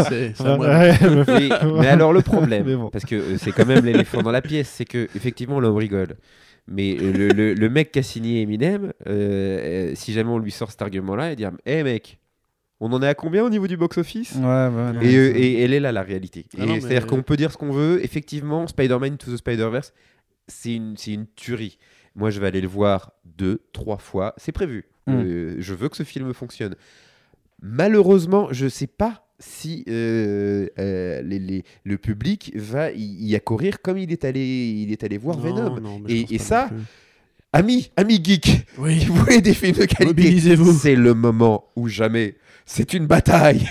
c'est 0.04 0.34
c'est. 0.34 0.42
Ouais, 0.42 0.96
mais- 1.80 1.88
alors 1.88 2.12
le 2.12 2.22
problème, 2.22 2.64
bon. 2.76 2.88
parce 2.88 3.04
que 3.04 3.36
c'est 3.36 3.50
quand 3.52 3.66
même 3.66 3.84
l'éléphant 3.84 4.22
dans 4.22 4.30
la 4.32 4.42
pièce, 4.42 4.68
c'est 4.68 4.84
que 4.84 5.08
effectivement 5.16 5.58
l'homme 5.60 5.76
rigole. 5.76 6.14
Mais 6.68 6.96
euh, 7.00 7.12
le, 7.12 7.28
le- 7.28 7.54
le 7.54 7.70
mec 7.70 7.90
qui 7.92 7.98
a 7.98 8.02
signé 8.02 8.42
Eminem, 8.42 8.92
euh, 9.06 9.90
euh, 9.90 9.94
si 9.94 10.12
jamais 10.12 10.30
on 10.30 10.38
lui 10.38 10.50
sort 10.52 10.70
cet 10.70 10.80
argument-là, 10.82 11.32
il 11.32 11.36
dit 11.36 11.44
Eh 11.66 11.82
mec, 11.82 12.18
on 12.80 12.92
en 12.92 13.02
est 13.02 13.08
à 13.08 13.14
combien 13.14 13.44
au 13.44 13.50
niveau 13.50 13.66
du 13.66 13.76
box-office? 13.76 14.34
Ouais, 14.36 14.40
non, 14.70 15.00
et, 15.00 15.16
euh, 15.16 15.32
elle 15.36 15.72
est 15.74 15.80
là 15.80 15.92
la 15.92 16.02
réalité. 16.02 16.46
Ah 16.58 16.66
mais- 16.66 16.80
C'est-à-dire 16.80 17.06
qu'on 17.06 17.22
peut 17.22 17.36
dire 17.36 17.50
ce 17.52 17.56
qu'on 17.56 17.72
veut. 17.72 18.02
Effectivement, 18.04 18.66
Spider-Man 18.66 19.16
to 19.18 19.32
the 19.32 19.36
Spider-Verse, 19.36 19.92
c'est 20.48 20.74
une, 20.74 20.96
c'est 20.96 21.12
une 21.12 21.26
tuerie. 21.34 21.78
Moi, 22.14 22.30
je 22.30 22.40
vais 22.40 22.46
aller 22.48 22.60
le 22.60 22.68
voir 22.68 23.12
deux, 23.24 23.60
trois 23.72 23.98
fois. 23.98 24.34
C'est 24.36 24.52
prévu. 24.52 24.84
Mm. 25.06 25.12
Euh, 25.14 25.54
je 25.58 25.74
veux 25.74 25.88
que 25.88 25.96
ce 25.96 26.02
film 26.04 26.32
fonctionne. 26.32 26.74
Malheureusement, 27.60 28.48
je 28.52 28.68
sais 28.68 28.86
pas 28.86 29.31
si 29.42 29.84
euh, 29.88 30.68
euh, 30.78 31.20
les- 31.22 31.38
les- 31.38 31.64
le 31.84 31.98
public 31.98 32.52
va 32.54 32.90
y, 32.92 33.02
y 33.02 33.34
accourir 33.36 33.80
comme 33.82 33.98
il 33.98 34.10
est 34.12 34.24
allé, 34.24 34.40
il 34.40 34.92
est 34.92 35.02
allé 35.04 35.18
voir 35.18 35.36
Non, 35.38 35.42
Venom. 35.42 35.80
non, 35.80 36.02
Et- 36.08 36.38
ça. 36.38 36.70
Amis, 37.52 37.90
amis 37.96 38.18
geeks, 38.24 38.64
Oui, 38.78 38.98
qui 39.00 39.06
voulez 39.06 39.40
des 39.42 39.52
films 39.52 39.72
de 39.76 39.84
qualité, 39.84 40.04
mobilisez-vous. 40.06 40.72
c'est 40.72 40.94
le 40.96 41.12
moment 41.12 41.64
ou 41.76 41.86
jamais. 41.88 42.34
C'est 42.64 42.94
une 42.94 43.06
bataille. 43.06 43.68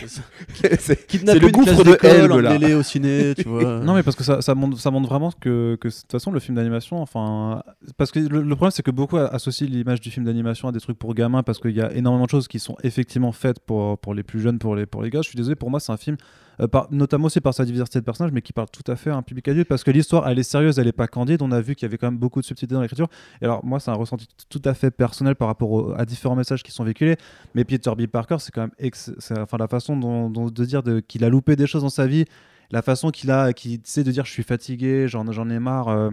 c'est 0.53 1.13
le 1.23 1.49
gouffre 1.51 1.83
de 1.83 1.97
Helm, 2.05 2.39
là. 2.39 2.77
au 2.77 2.83
ciné, 2.83 3.33
tu 3.35 3.47
vois. 3.47 3.79
Non 3.81 3.95
mais 3.95 4.03
parce 4.03 4.15
que 4.15 4.23
ça, 4.23 4.41
ça, 4.41 4.53
montre, 4.53 4.79
ça 4.79 4.91
montre 4.91 5.07
vraiment 5.07 5.31
que, 5.31 5.77
que 5.79 5.87
de 5.87 5.93
toute 5.93 6.11
façon 6.11 6.31
le 6.31 6.39
film 6.39 6.55
d'animation, 6.55 7.01
enfin, 7.01 7.63
parce 7.97 8.11
que 8.11 8.19
le, 8.19 8.41
le 8.41 8.55
problème 8.55 8.71
c'est 8.71 8.83
que 8.83 8.91
beaucoup 8.91 9.17
associent 9.17 9.67
l'image 9.67 10.01
du 10.01 10.11
film 10.11 10.25
d'animation 10.25 10.67
à 10.67 10.71
des 10.71 10.79
trucs 10.79 10.97
pour 10.99 11.13
gamins 11.13 11.43
parce 11.43 11.59
qu'il 11.59 11.71
y 11.71 11.81
a 11.81 11.91
énormément 11.93 12.25
de 12.25 12.29
choses 12.29 12.47
qui 12.47 12.59
sont 12.59 12.75
effectivement 12.83 13.31
faites 13.31 13.59
pour, 13.59 13.97
pour 13.97 14.13
les 14.13 14.23
plus 14.23 14.41
jeunes, 14.41 14.59
pour 14.59 14.75
les, 14.75 14.85
pour 14.85 15.03
les 15.03 15.09
gars. 15.09 15.21
Je 15.21 15.29
suis 15.29 15.37
désolé, 15.37 15.55
pour 15.55 15.69
moi 15.69 15.79
c'est 15.79 15.91
un 15.91 15.97
film, 15.97 16.17
euh, 16.59 16.67
notamment 16.91 17.25
aussi 17.25 17.41
par 17.41 17.53
sa 17.53 17.65
diversité 17.65 17.99
de 17.99 18.05
personnages, 18.05 18.31
mais 18.31 18.41
qui 18.41 18.53
parle 18.53 18.69
tout 18.71 18.89
à 18.91 18.95
fait 18.95 19.09
à 19.09 19.15
un 19.15 19.21
public 19.21 19.47
adulte 19.47 19.67
parce 19.67 19.83
que 19.83 19.91
l'histoire 19.91 20.27
elle 20.27 20.39
est 20.39 20.43
sérieuse, 20.43 20.79
elle 20.79 20.87
est 20.87 20.91
pas 20.91 21.07
candide. 21.07 21.41
On 21.41 21.51
a 21.51 21.61
vu 21.61 21.75
qu'il 21.75 21.85
y 21.85 21.89
avait 21.89 21.97
quand 21.97 22.07
même 22.07 22.19
beaucoup 22.19 22.41
de 22.41 22.45
subtilité 22.45 22.75
dans 22.75 22.81
l'écriture. 22.81 23.07
Et 23.41 23.45
alors 23.45 23.63
moi 23.65 23.79
c'est 23.79 23.91
un 23.91 23.95
ressenti 23.95 24.27
tout 24.49 24.61
à 24.65 24.73
fait 24.73 24.91
personnel 24.91 25.35
par 25.35 25.47
rapport 25.47 25.97
à 25.99 26.05
différents 26.05 26.35
messages 26.35 26.63
qui 26.63 26.71
sont 26.71 26.83
véhiculés. 26.83 27.15
Mais 27.55 27.63
Peter 27.63 27.91
B. 27.97 28.07
Parker 28.07 28.37
c'est 28.39 28.51
quand 28.51 28.61
même, 28.61 28.71
ex- 28.79 29.11
enfin 29.37 29.57
la 29.57 29.67
façon 29.67 29.95
dont, 29.97 30.29
de 30.29 30.65
dire 30.65 30.83
qu'il 31.07 31.23
a 31.23 31.29
loupé 31.29 31.55
des 31.55 31.67
choses 31.67 31.83
dans 31.83 31.89
sa 31.89 32.07
vie 32.07 32.25
la 32.71 32.81
façon 32.81 33.11
qu'il 33.11 33.31
a, 33.31 33.51
qu'il 33.53 33.81
sait 33.83 34.03
de 34.03 34.11
dire 34.11 34.25
je 34.25 34.31
suis 34.31 34.43
fatigué, 34.43 35.07
j'en, 35.07 35.49
ai 35.49 35.59
marre, 35.59 35.89
euh, 35.89 36.09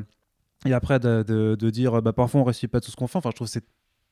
et 0.66 0.72
après 0.72 0.98
de, 0.98 1.22
de- 1.22 1.54
de 1.54 1.70
dire 1.70 2.02
bah, 2.02 2.12
parfois 2.12 2.40
on 2.40 2.44
réussit 2.44 2.68
pas 2.70 2.80
tout 2.80 2.90
ce 2.90 2.96
qu'on 2.96 3.06
fait. 3.06 3.18
Enfin, 3.18 3.30
je 3.30 3.36
trouve 3.36 3.46
c'est 3.46 3.64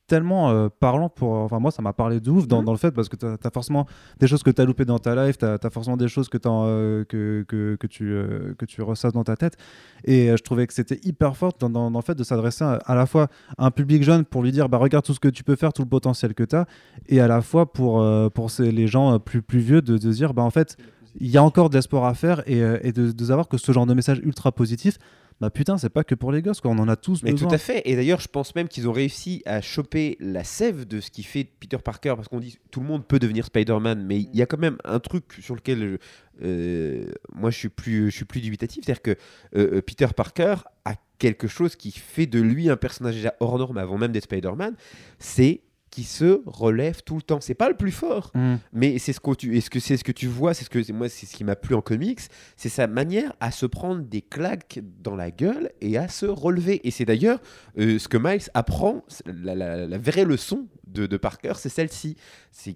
tellement 0.07 0.51
euh, 0.51 0.69
parlant 0.81 1.09
pour. 1.09 1.33
Enfin, 1.35 1.59
moi, 1.59 1.71
ça 1.71 1.83
m'a 1.83 1.93
parlé 1.93 2.21
de 2.21 2.31
ouf 2.31 2.47
dans, 2.47 2.63
dans 2.63 2.73
le 2.73 2.79
fait 2.79 2.91
parce 2.93 3.09
que 3.09 3.17
tu 3.17 3.27
as, 3.27 3.51
forcément 3.53 3.87
des 4.21 4.27
choses 4.27 4.43
que 4.43 4.51
tu 4.51 4.61
as 4.61 4.65
loupées 4.65 4.85
dans 4.85 4.99
ta 4.99 5.27
life, 5.27 5.39
tu 5.39 5.45
as, 5.45 5.59
forcément 5.71 5.97
des 5.97 6.09
choses 6.09 6.29
que, 6.29 6.39
euh, 6.47 7.05
que, 7.05 7.45
que, 7.49 7.77
que, 7.77 7.87
tu, 7.87 8.05
euh, 8.13 8.55
que 8.59 8.65
tu 8.65 8.83
ressasses 8.83 9.13
dans 9.13 9.25
ta 9.25 9.37
tête. 9.37 9.57
Et 10.05 10.31
euh, 10.31 10.37
je 10.37 10.43
trouvais 10.43 10.67
que 10.67 10.73
c'était 10.73 11.01
hyper 11.05 11.37
fort 11.37 11.53
dans, 11.59 11.71
dans- 11.71 11.91
dans 11.91 11.99
le 11.99 12.05
fait 12.05 12.15
de 12.15 12.25
s'adresser 12.25 12.65
à, 12.65 12.73
à 12.85 12.95
la 12.95 13.07
fois 13.07 13.29
à 13.59 13.67
un 13.67 13.71
public 13.71 14.03
jeune 14.03 14.25
pour 14.25 14.43
lui 14.43 14.53
dire 14.53 14.69
bah, 14.69 14.79
regarde 14.79 15.05
tout 15.05 15.15
ce 15.15 15.21
que 15.21 15.29
tu 15.29 15.45
peux 15.45 15.57
faire, 15.57 15.73
tout 15.73 15.83
le 15.83 15.89
potentiel 15.89 16.35
que 16.35 16.45
tu 16.45 16.57
as, 16.57 16.67
et 17.09 17.21
à 17.21 17.29
la 17.29 17.41
fois 17.43 17.73
pour, 17.73 18.05
pour 18.35 18.51
ces- 18.51 18.71
les 18.73 18.87
gens 18.87 19.19
plus, 19.19 19.43
plus 19.43 19.59
vieux 19.61 19.83
de, 19.83 19.99
de 19.99 20.11
dire 20.13 20.35
bah, 20.35 20.43
en 20.43 20.51
fait 20.51 20.77
il 21.19 21.29
y 21.31 21.39
a 21.39 21.43
encore 21.43 21.71
de 21.71 21.75
l'espoir 21.77 22.05
à 22.05 22.13
faire 22.13 22.43
et, 22.47 22.59
et 22.83 22.93
de, 22.93 23.11
de 23.11 23.25
savoir 23.25 23.49
que 23.49 23.57
ce 23.57 23.73
genre 23.73 23.87
de 23.87 23.95
message 23.95 24.19
ultra 24.23 24.53
positif, 24.53 24.99
bah 25.41 25.51
putain, 25.51 25.77
c'est 25.77 25.91
pas 25.91 26.03
que 26.03 26.15
pour 26.15 26.33
les 26.33 26.41
gosses, 26.41 26.63
quoi. 26.63 26.71
On 26.71 26.79
en 26.79 26.89
a 26.89 26.97
tous 26.97 27.23
Mais 27.23 27.33
besoin. 27.33 27.49
tout 27.49 27.55
à 27.55 27.59
fait. 27.59 27.83
Et 27.85 27.95
d'ailleurs, 27.95 28.21
je 28.21 28.29
pense 28.29 28.55
même 28.55 28.69
qu'ils 28.69 28.89
ont 28.89 28.93
réussi 28.93 29.43
à 29.45 29.61
choper 29.61 30.17
la 30.19 30.45
sève 30.45 30.87
de 30.87 31.01
ce 31.01 31.11
qui 31.11 31.23
fait 31.23 31.45
Peter 31.45 31.77
Parker, 31.77 32.15
parce 32.17 32.29
qu'on 32.29 32.41
dit 32.41 32.59
tout 32.71 32.81
le 32.81 32.87
monde 32.87 33.07
peut 33.07 33.19
devenir 33.19 33.45
Spider-Man, 33.45 34.03
mais 34.07 34.21
il 34.21 34.35
y 34.35 34.41
a 34.41 34.47
quand 34.47 34.59
même 34.59 34.79
un 34.85 34.99
truc 34.99 35.25
sur 35.41 35.55
lequel 35.55 35.99
euh, 36.43 37.05
moi 37.35 37.51
je 37.51 37.59
suis 37.59 37.69
plus, 37.69 38.11
je 38.11 38.17
suis 38.17 38.25
plus 38.25 38.41
dubitatif, 38.41 38.85
c'est-à-dire 38.85 39.03
que 39.03 39.11
euh, 39.57 39.77
euh, 39.77 39.83
Peter 39.83 40.09
Parker 40.17 40.57
a 40.87 40.95
quelque 41.19 41.49
chose 41.49 41.77
qui 41.77 41.93
fait 41.93 42.27
de 42.27 42.41
lui 42.41 42.71
un 42.71 42.77
personnage 42.77 43.17
déjà 43.17 43.35
hors 43.41 43.59
norme 43.59 43.79
avant 43.79 43.99
même 43.99 44.13
d'être 44.13 44.25
Spider-Man, 44.25 44.75
c'est 45.19 45.61
qu'il 45.97 46.05
se 46.05 46.43
relève 46.45 47.03
tout 47.03 47.17
le 47.17 47.23
temps. 47.23 47.41
C'est 47.41 47.55
pas 47.55 47.71
le 47.71 47.77
plus 47.77 47.91
fort, 47.91 48.31
Mm. 48.35 48.57
mais 48.75 48.99
c'est 48.99 49.15
ce 49.15 49.21
que 49.21 49.33
tu, 49.35 49.57
est-ce 49.57 49.71
que 49.71 49.81
c'est 49.81 49.97
ce 49.97 50.05
que 50.05 50.13
tu 50.13 50.27
vois, 50.27 50.53
c'est 50.53 50.65
ce 50.65 50.69
que 50.71 50.93
moi 50.93 51.09
c'est 51.09 51.25
ce 51.25 51.35
qui 51.35 51.43
m'a 51.43 51.57
plu 51.57 51.75
en 51.75 51.81
comics, 51.81 52.21
c'est 52.57 52.69
sa 52.69 52.87
manière 52.87 53.33
à 53.41 53.51
se 53.51 53.65
prendre 53.65 54.03
des 54.03 54.21
claques 54.21 54.81
dans 55.03 55.17
la 55.17 55.31
gueule 55.31 55.71
et 55.81 55.97
à 55.97 56.09
se 56.09 56.27
relever. 56.27 56.87
Et 56.87 56.91
c'est 56.91 57.07
d'ailleurs 57.07 57.41
euh, 57.79 57.99
ce 57.99 58.09
que 58.09 58.19
Miles 58.19 58.43
apprend, 58.53 59.05
la, 59.25 59.55
la- 59.55 59.87
la 59.87 59.99
vraie 59.99 60.25
leçon 60.27 60.67
de, 60.87 61.07
de 61.07 61.17
Parker, 61.17 61.55
c'est 61.57 61.71
celle-ci. 61.71 62.17
C'est 62.53 62.75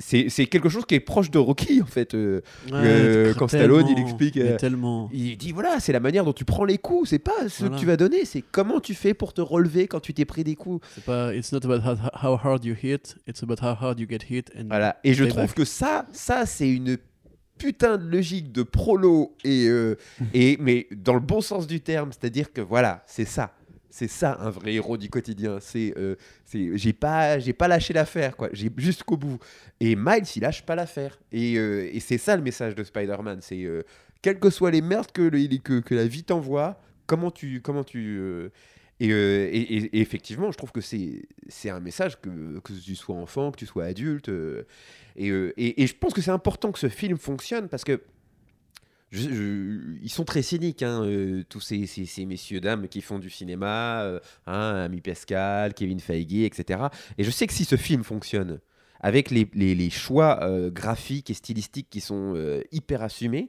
c'est 0.00 0.28
c'est 0.28 0.46
quelque 0.46 0.68
chose 0.68 0.84
qui 0.86 0.94
est 0.94 1.00
proche 1.00 1.30
de 1.30 1.38
Rocky 1.38 1.80
en 1.82 1.86
fait. 1.86 2.14
euh, 2.14 2.40
Euh, 2.72 3.34
quand 3.34 3.48
Stallone, 3.48 3.86
il 3.88 3.98
explique, 4.00 4.36
euh, 4.36 4.56
tellement. 4.56 5.08
il 5.12 5.36
dit 5.36 5.52
voilà, 5.52 5.80
c'est 5.80 5.92
la 5.92 6.00
manière 6.00 6.24
dont 6.24 6.32
tu 6.32 6.44
prends 6.44 6.64
les 6.64 6.78
coups, 6.78 7.10
c'est 7.10 7.18
pas 7.18 7.48
ce 7.48 7.60
Voilà. 7.64 7.74
que 7.76 7.80
tu 7.80 7.86
vas 7.86 7.96
donner, 7.96 8.24
c'est 8.24 8.42
comment 8.52 8.80
tu 8.80 8.94
fais 8.94 9.14
pour 9.14 9.32
te 9.32 9.40
relever 9.40 9.86
quand 9.88 10.00
tu 10.00 10.14
t'es 10.14 10.24
pris 10.24 10.44
des 10.44 10.54
coups. 10.56 10.86
C'est 10.94 11.04
pas. 11.04 11.34
It's 11.34 11.52
not 11.52 11.60
about 11.64 11.82
how, 12.22 12.36
hard 12.42 12.64
you 12.64 12.74
hit, 12.80 13.16
it's 13.26 13.42
about 13.42 13.56
how 13.62 13.76
hard 13.80 13.98
you 14.00 14.06
get 14.08 14.20
hit. 14.28 14.50
And 14.58 14.64
Voilà. 14.68 14.98
Et 15.04 15.14
je 15.14 15.24
trouve 15.24 15.54
que 15.54 15.64
ça, 15.64 16.06
ça 16.12 16.46
c'est 16.46 16.70
une 16.70 16.98
putain 17.58 17.96
de 17.96 18.04
logique 18.08 18.50
de 18.50 18.62
prolo 18.64 19.34
et, 19.44 19.68
et 20.34 20.56
mais 20.60 20.88
dans 20.96 21.14
le 21.14 21.20
bon 21.20 21.40
sens 21.40 21.66
du 21.66 21.80
terme, 21.80 22.10
c'est-à-dire 22.12 22.52
que 22.52 22.60
voilà, 22.60 23.02
c'est 23.06 23.24
ça. 23.24 23.52
C'est 23.94 24.08
ça 24.08 24.38
un 24.40 24.48
vrai 24.48 24.72
héros 24.72 24.96
du 24.96 25.10
quotidien. 25.10 25.58
C'est, 25.60 25.92
euh, 25.98 26.16
c'est, 26.46 26.78
j'ai 26.78 26.94
pas, 26.94 27.38
j'ai 27.38 27.52
pas 27.52 27.68
lâché 27.68 27.92
l'affaire 27.92 28.38
quoi. 28.38 28.48
J'ai 28.54 28.70
jusqu'au 28.78 29.18
bout. 29.18 29.38
Et 29.80 29.94
Miles, 29.96 30.24
il 30.34 30.40
lâche 30.40 30.62
pas 30.64 30.74
l'affaire. 30.74 31.20
Et, 31.30 31.58
euh, 31.58 31.90
c'est 32.00 32.16
ça 32.16 32.34
le 32.34 32.42
message 32.42 32.74
de 32.74 32.84
Spider-Man. 32.84 33.40
C'est 33.42 33.62
euh, 33.64 33.82
quelles 34.22 34.40
que 34.40 34.48
soient 34.48 34.70
les 34.70 34.80
merdes 34.80 35.12
que, 35.12 35.20
le- 35.20 35.58
que, 35.82 35.94
la 35.94 36.06
vie 36.06 36.24
t'envoie, 36.24 36.80
comment 37.06 37.30
tu, 37.30 37.60
comment 37.60 37.84
tu. 37.84 38.16
euh, 38.18 38.48
et, 38.98 39.08
et- 39.10 40.00
effectivement, 40.00 40.50
je 40.52 40.56
trouve 40.56 40.72
que 40.72 40.80
c'est, 40.80 41.26
c'est 41.48 41.68
un 41.68 41.80
message 41.80 42.18
que, 42.18 42.60
que 42.60 42.72
tu 42.72 42.94
sois 42.94 43.16
enfant, 43.16 43.50
que 43.52 43.58
tu 43.58 43.66
sois 43.66 43.84
adulte. 43.84 44.30
et 45.16 45.86
je 45.86 45.94
pense 45.94 46.14
que 46.14 46.22
c'est 46.22 46.30
important 46.30 46.72
que 46.72 46.78
ce 46.78 46.88
film 46.88 47.18
fonctionne 47.18 47.68
parce 47.68 47.84
que 47.84 48.00
je- 49.12 49.98
ils 50.02 50.10
sont 50.10 50.24
très 50.24 50.42
cyniques, 50.42 50.82
hein, 50.82 51.04
euh, 51.04 51.44
tous 51.48 51.60
ces, 51.60 51.86
ces- 51.86 52.26
messieurs 52.26 52.60
dames 52.60 52.88
qui 52.88 53.00
font 53.02 53.18
du 53.18 53.30
cinéma, 53.30 54.02
euh, 54.02 54.20
hein, 54.46 54.84
Ami 54.84 55.00
Pascal, 55.00 55.74
Kevin 55.74 56.00
Feige, 56.00 56.44
etc. 56.44 56.80
Et 57.18 57.24
je 57.24 57.30
sais 57.30 57.46
que 57.46 57.52
si 57.52 57.64
ce 57.64 57.76
film 57.76 58.02
fonctionne 58.04 58.60
avec 59.00 59.30
les, 59.30 59.90
choix 59.90 60.40
euh, 60.42 60.70
graphiques 60.70 61.30
et 61.30 61.34
stylistiques 61.34 61.88
qui 61.90 62.00
sont 62.00 62.34
euh, 62.36 62.62
hyper 62.72 63.02
assumés, 63.02 63.48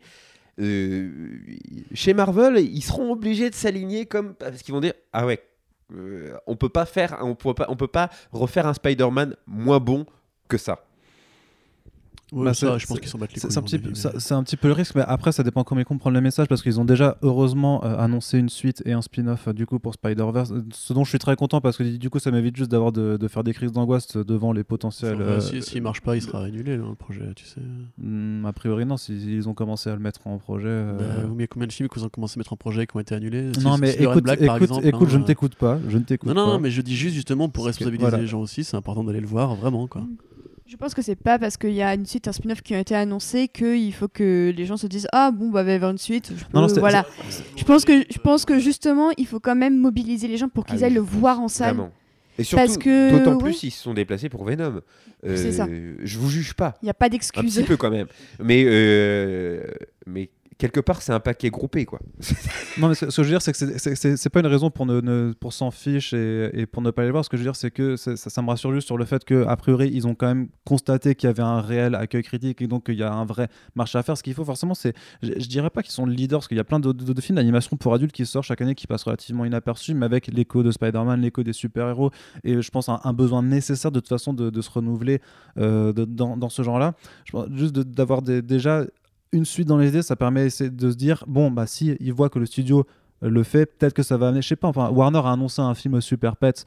chez 0.60 2.14
Marvel, 2.14 2.58
ils 2.60 2.84
seront 2.84 3.12
obligés 3.12 3.50
de 3.50 3.56
s'aligner 3.56 4.06
comme 4.06 4.36
parce 4.36 4.62
qu'ils 4.62 4.74
vont 4.74 4.82
dire 4.82 4.94
ah 5.12 5.26
ouais, 5.26 5.42
on 6.48 6.56
peut 6.56 6.70
pas 6.70 6.86
faire, 6.86 7.18
on 7.22 7.36
peut 7.36 7.88
pas 7.88 8.10
refaire 8.32 8.68
un 8.68 8.74
Spider-Man 8.74 9.36
moins 9.48 9.80
bon 9.80 10.06
que 10.48 10.58
ça. 10.58 10.86
Ouais, 12.34 12.46
Bah, 12.46 12.54
ça, 12.56 12.78
je 12.80 12.86
pense 12.88 13.00
qu'ils 13.00 13.10
s'en 13.10 13.20
battent 13.20 13.34
les 13.34 13.40
C'est 13.40 13.48
couilles. 13.48 13.54
c'est 13.54 13.60
un, 13.60 13.64
petit 13.64 13.78
peu- 13.80 13.90
mais- 13.90 13.96
ça- 13.96 14.12
c'est 14.18 14.34
un 14.34 14.42
petit 14.44 14.58
peu 14.58 14.68
le 14.68 14.74
risque, 14.74 14.96
mais 14.96 15.04
après, 15.06 15.32
ça 15.32 15.44
dépend 15.44 15.64
comment 15.64 15.82
ils 15.82 15.86
comprennent 15.86 16.14
le 16.14 16.22
message 16.22 16.48
parce 16.48 16.64
qu'ils 16.64 16.80
ont 16.80 16.86
déjà 16.86 17.18
heureusement 17.22 17.84
euh, 17.86 17.96
annoncé 17.98 18.40
une 18.40 18.50
suite 18.50 18.82
et 18.86 18.94
un 18.94 19.02
spin-off 19.04 19.48
euh, 19.48 19.54
du 19.54 19.66
coup 19.68 19.78
pour 19.78 19.94
Spider-Verse. 19.94 20.52
euh, 20.52 20.64
Ce 20.74 20.94
dont 20.94 21.04
je 21.04 21.10
suis 21.10 21.20
très 21.20 21.36
content 21.36 21.62
parce 21.62 21.78
que 21.78 21.84
du 21.84 22.10
coup, 22.10 22.18
ça 22.20 22.32
m'évite 22.32 22.56
juste 22.56 22.72
d'avoir 22.72 22.92
de, 22.92 23.18
de 23.18 23.28
faire 23.28 23.44
des 23.44 23.54
crises 23.54 23.72
d'angoisse 23.72 24.18
devant 24.18 24.52
les 24.52 24.64
potentiels. 24.64 25.16
Enfin, 25.16 25.24
euh, 25.24 25.40
si- 25.40 25.62
S'il 25.62 25.84
marche 25.84 26.02
pas, 26.02 26.16
il 26.16 26.22
sera 26.22 26.44
annulé 26.44 26.76
le 26.76 26.96
projet, 26.96 27.34
tu 27.36 27.46
sais. 27.46 27.62
hmm, 28.00 28.46
a 28.46 28.54
priori, 28.54 28.86
non, 28.86 28.98
s'ils 28.98 29.30
ils 29.30 29.48
ont 29.48 29.54
commencé 29.54 29.90
à 29.90 29.94
le 29.94 30.00
mettre 30.00 30.26
en 30.26 30.38
projet. 30.40 30.66
euh, 30.68 30.98
Bah, 30.98 31.30
mais 31.36 31.48
combien 31.48 31.68
de 31.68 31.72
films 31.74 31.88
qui 31.90 32.00
ont 32.00 32.10
commencé 32.10 32.38
à 32.38 32.40
mettre 32.40 32.54
en 32.54 32.58
projet 32.58 32.88
qui 32.88 32.96
ont 32.98 33.00
été 33.00 33.14
annulés? 33.14 33.52
Non, 33.62 33.76
Si- 33.76 33.82
mais 33.82 33.92
si 33.92 34.04
écoute, 34.04 34.24
Black, 34.24 34.38
écoute, 34.40 34.48
par 34.48 34.58
exemple, 34.58 34.88
écoute, 34.88 35.08
hein, 35.08 35.12
je 35.12 35.18
ne 35.18 35.22
euh, 35.24 35.26
t'écoute 35.26 35.56
pas. 35.56 35.80
Je 35.88 35.98
ne 36.00 36.04
t'écoute 36.04 36.30
Non, 36.30 36.36
non, 36.36 36.46
pas. 36.48 36.54
non, 36.54 36.60
mais 36.60 36.72
je 36.72 36.82
dis 36.82 36.96
juste 36.96 37.14
justement 37.16 37.48
pour 37.50 37.66
responsabiliser 37.66 38.02
voilà. 38.10 38.18
les 38.18 38.28
gens 38.28 38.40
aussi, 38.42 38.64
c'est 38.64 38.76
important 38.78 39.04
d'aller 39.04 39.20
le 39.22 39.28
voir, 39.28 39.54
vraiment 39.56 39.88
quoi. 39.88 40.04
Je 40.66 40.78
pense 40.78 40.94
que 40.94 41.02
c'est 41.02 41.16
pas 41.18 41.38
parce 41.38 41.58
qu'il 41.58 41.74
y 41.74 41.82
a 41.82 41.94
une 41.94 42.06
suite, 42.06 42.28
un 42.28 42.32
spin-off 42.32 42.62
qui 42.62 42.74
a 42.74 42.80
été 42.80 42.96
annoncé 42.96 43.48
qu'il 43.50 43.94
faut 43.94 44.08
que 44.08 44.54
les 44.56 44.66
gens 44.66 44.78
se 44.78 44.88
disent 44.88 45.08
ah 45.12 45.30
bon 45.32 45.50
bah 45.50 45.62
il 45.62 45.66
va 45.66 45.72
y 45.74 45.76
avoir 45.76 45.92
une 45.92 45.98
suite. 45.98 46.32
Je 46.36 46.44
Non, 46.54 46.66
non, 46.68 46.74
voilà. 46.80 47.06
Je 47.58 47.64
pense 47.66 47.84
que 47.86 48.04
je 48.10 48.18
pense 48.20 48.46
que 48.46 48.60
justement 48.60 49.10
il 49.18 49.28
faut 49.28 49.40
quand 49.42 49.56
même 49.56 49.78
mobiliser 49.78 50.28
les 50.28 50.38
gens 50.38 50.48
pour 50.50 50.66
qu'ils 50.66 50.84
Ah 50.84 50.88
aillent 50.88 50.92
oui, 50.94 50.96
le 50.96 51.02
voir 51.02 51.42
en 51.42 51.48
salle. 51.50 51.76
Vraiment. 51.76 51.92
Et 52.40 52.44
surtout, 52.44 52.66
Parce 52.66 52.78
que, 52.80 53.12
d'autant 53.12 53.36
ouais. 53.36 53.44
plus 53.44 53.54
s'ils 53.54 53.72
se 53.72 53.84
sont 53.84 53.94
déplacés 53.94 54.28
pour 54.30 54.44
Venom. 54.44 54.82
Euh, 55.26 55.36
C'est 55.36 55.52
ça. 55.52 55.68
Je 56.02 56.18
vous 56.18 56.30
juge 56.30 56.56
pas. 56.56 56.74
Il 56.82 56.86
n'y 56.86 56.90
a 56.90 56.96
pas 56.96 57.06
Un 57.06 57.10
d'excuses. 57.10 57.56
petit 57.58 57.64
peu 57.64 57.78
quand 57.78 57.92
même. 57.92 58.08
Mais, 58.42 58.64
euh, 58.66 59.64
mais 60.08 60.30
quelque 60.58 60.80
part, 60.80 61.02
c'est 61.02 61.14
un 61.14 61.20
paquet 61.20 61.50
groupé, 61.50 61.86
quoi. 61.86 62.00
Non, 62.80 62.88
mais 62.88 62.96
ce, 62.96 63.06
que 63.06 63.12
je 63.12 63.22
veux 63.22 63.30
dire, 63.30 63.42
c'est 63.42 63.52
que 63.52 63.78
c'est- 63.78 64.30
pas 64.30 64.40
une 64.40 64.48
raison 64.48 64.72
pour, 64.72 64.88
ne, 64.88 65.34
pour 65.40 65.54
s'en 65.54 65.70
fiche 65.70 66.14
et, 66.14 66.66
pour 66.72 66.82
ne 66.82 66.90
pas 66.90 67.04
les 67.04 67.12
voir. 67.12 67.24
Ce 67.24 67.30
que 67.30 67.38
je 67.38 67.44
veux 67.44 67.48
dire, 67.48 67.56
c'est 67.56 67.70
que 67.70 67.96
ça, 67.96 68.42
me 68.42 68.50
rassure 68.50 68.74
juste 68.74 68.88
sur 68.88 68.98
le 68.98 69.06
fait 69.06 69.24
que 69.24 69.46
a 69.46 69.56
priori, 69.56 69.92
ils 69.94 70.08
ont 70.08 70.16
quand 70.16 70.28
même 70.28 70.48
constaté 70.66 71.14
qu'il 71.14 71.28
y 71.28 71.30
avait 71.30 71.44
un 71.44 71.62
réel 71.62 71.94
accueil 71.94 72.24
critique 72.24 72.62
et 72.62 72.68
donc 72.68 72.88
qu'il 72.88 72.96
y 72.96 73.04
a 73.04 73.14
un 73.14 73.26
vrai 73.26 73.48
marché 73.76 73.98
à 74.00 74.04
faire. 74.04 74.18
Ce 74.18 74.24
qu'il 74.24 74.34
faut 74.34 74.46
forcément, 74.46 74.74
c'est. 74.74 74.96
Je, 75.22 75.34
je 75.38 75.48
dirais 75.48 75.70
pas 75.70 75.84
qu'ils 75.84 75.92
sont 75.92 76.06
le 76.06 76.14
leader, 76.14 76.40
parce 76.40 76.48
qu'il 76.48 76.58
y 76.58 76.62
a 76.62 76.64
plein 76.64 76.80
de, 76.80 77.22
films 77.22 77.36
d'animation 77.36 77.78
pour 77.78 77.94
adultes 77.94 78.12
qui 78.12 78.26
sortent 78.26 78.48
chaque 78.48 78.62
année 78.62 78.76
qui 78.76 78.88
passent 78.88 79.04
relativement 79.04 79.46
inaperçus, 79.46 79.94
mais 79.94 80.06
avec 80.06 80.28
l'écho 80.28 80.64
de 80.64 80.72
Spider-Man, 80.72 81.22
l'écho 81.22 81.44
des 81.44 81.54
super-héros 81.54 82.12
et 82.44 82.62
je 82.62 82.72
pense 82.72 82.90
un, 82.90 83.00
un 83.04 83.14
besoin 83.14 83.44
nécessaire 83.44 83.92
de 83.92 84.00
toute 84.00 84.10
façon 84.10 84.34
de, 84.34 84.62
se 84.62 84.70
renouveler 84.70 85.22
euh, 85.58 85.94
dans, 85.94 86.38
dans 86.38 86.50
ce 86.50 86.64
genre-là. 86.64 86.94
Juste 87.52 87.74
d'avoir 87.74 88.22
déjà 88.22 88.86
une 89.34 89.46
suite 89.46 89.68
dans 89.68 89.78
les 89.78 89.90
idées, 89.90 90.02
ça 90.02 90.16
permet 90.16 90.46
de 90.46 90.50
se 90.92 90.96
dire 90.96 91.24
bon, 91.28 91.52
bah 91.52 91.68
si 91.68 91.96
ils 92.00 92.14
voient 92.14 92.30
que 92.30 92.40
le 92.40 92.46
studio 92.46 92.86
euh, 93.24 93.30
le 93.30 93.44
fait, 93.44 93.66
peut-être 93.78 93.94
que 93.94 94.04
ça 94.04 94.16
va 94.18 94.28
amener, 94.30 94.42
je 94.42 94.48
sais 94.48 94.56
pas, 94.56 94.68
enfin, 94.70 94.90
Warner 94.90 95.20
a 95.26 95.32
annoncé 95.32 95.62
un 95.62 95.74
film 95.76 96.00
Super 96.02 96.36
Pets 96.38 96.66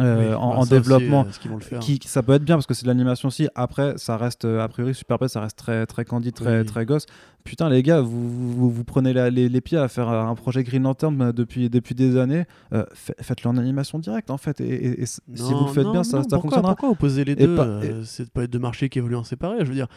euh, 0.00 0.28
Oui, 0.28 0.34
en, 0.34 0.38
bah, 0.38 0.44
en 0.44 0.52
ça 0.54 0.60
aussi, 0.60 0.70
développement. 0.70 1.22
euh, 1.26 1.32
ce 1.32 1.38
qu'ils 1.40 1.50
vont 1.50 1.56
le 1.56 1.62
faire. 1.62 1.78
Qui, 1.80 1.98
ça 2.04 2.22
peut 2.22 2.34
être 2.34 2.44
bien 2.44 2.56
parce 2.56 2.66
que 2.66 2.74
c'est 2.74 2.82
de 2.82 2.88
l'animation 2.88 3.28
aussi. 3.28 3.48
Après, 3.54 3.94
ça 3.96 4.18
reste, 4.18 4.44
euh, 4.44 4.60
a 4.60 4.68
priori, 4.68 4.94
Super 4.94 5.18
Pets, 5.18 5.28
ça 5.30 5.40
reste 5.40 5.56
très, 5.56 5.86
très 5.86 6.04
candide, 6.04 6.34
très, 6.34 6.60
Oui. 6.60 6.66
très 6.66 6.84
gosse. 6.84 7.06
Putain, 7.44 7.70
les 7.70 7.82
gars, 7.82 8.02
vous, 8.02 8.28
vous, 8.52 8.70
vous 8.70 8.84
prenez 8.84 9.14
la- 9.14 9.30
les, 9.30 9.48
les 9.48 9.60
pieds 9.62 9.78
à 9.78 9.88
faire 9.88 10.08
un 10.10 10.34
projet 10.34 10.62
Green 10.62 10.82
Lantern 10.82 11.20
euh, 11.22 11.32
depuis, 11.32 11.70
depuis 11.70 11.94
des 11.94 12.18
années. 12.18 12.44
Euh, 12.74 12.84
fa- 12.92 13.14
Faites-le 13.20 13.48
en 13.48 13.56
animation 13.56 13.98
directe, 13.98 14.30
en 14.30 14.36
fait. 14.36 14.60
Et, 14.60 14.64
et- 14.68 15.02
et 15.02 15.06
si 15.06 15.20
vous 15.34 15.64
le 15.66 15.72
faites 15.72 15.84
Non, 15.84 15.92
bien, 15.92 16.04
ça, 16.04 16.18
non, 16.18 16.22
ça 16.24 16.28
pourquoi, 16.32 16.40
fonctionnera. 16.50 16.74
Pourquoi 16.74 16.90
opposer 16.90 17.24
les 17.24 17.32
Et 17.32 17.36
deux 17.46 18.02
C'est 18.04 18.30
pas 18.30 18.46
deux 18.46 18.58
marchés 18.58 18.90
qui 18.90 18.98
évoluent 18.98 19.16
en 19.16 19.24
séparé. 19.24 19.56
Je 19.60 19.64
veux 19.66 19.74
dire, 19.74 19.88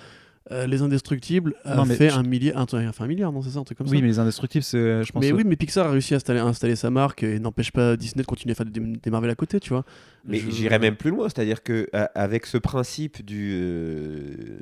euh, 0.52 0.68
Les 0.68 0.82
Indestructibles 0.82 1.56
a 1.64 1.76
Non, 1.76 1.86
mais 1.86 1.96
fait 1.96 2.10
je- 2.10 2.16
un 2.18 2.24
milliard, 2.24 2.58
un, 2.58 2.64
enfin, 2.64 3.06
un 3.06 3.08
milliard, 3.08 3.32
non, 3.32 3.42
c'est 3.42 3.50
ça, 3.50 3.60
un 3.60 3.64
truc 3.64 3.78
comme 3.78 3.88
Oui, 3.88 3.98
ça. 3.98 4.02
mais 4.02 4.08
les 4.08 4.20
indestructibles, 4.20 4.64
c'est, 4.64 5.04
je 5.04 5.12
pense. 5.12 5.22
Mais 5.24 5.32
euh, 5.32 5.36
oui, 5.36 5.44
mais 5.46 5.56
Pixar 5.56 5.88
a 5.88 5.92
réussi 5.92 6.14
à 6.14 6.18
installer, 6.18 6.40
à 6.40 6.46
installer 6.46 6.76
sa 6.76 6.90
marque 6.92 7.24
et 7.24 7.40
n'empêche 7.40 7.72
pas 7.72 7.98
Disney 7.98 8.22
de 8.22 8.28
continuer 8.28 8.52
à 8.52 8.56
faire 8.56 8.66
des, 8.66 8.80
des 8.80 9.10
Marvel 9.10 9.30
à 9.32 9.36
côté, 9.36 9.60
tu 9.60 9.70
vois. 9.70 9.86
Mais 10.28 10.38
Je- 10.38 10.52
j'irais 10.52 10.80
même 10.80 10.96
plus 10.96 11.10
loin, 11.12 11.30
c'est-à-dire 11.30 11.64
que 11.64 11.88
a- 11.94 12.12
avec 12.16 12.46
ce 12.46 12.58
principe 12.58 13.24
du 13.26 13.52
euh, 13.56 14.60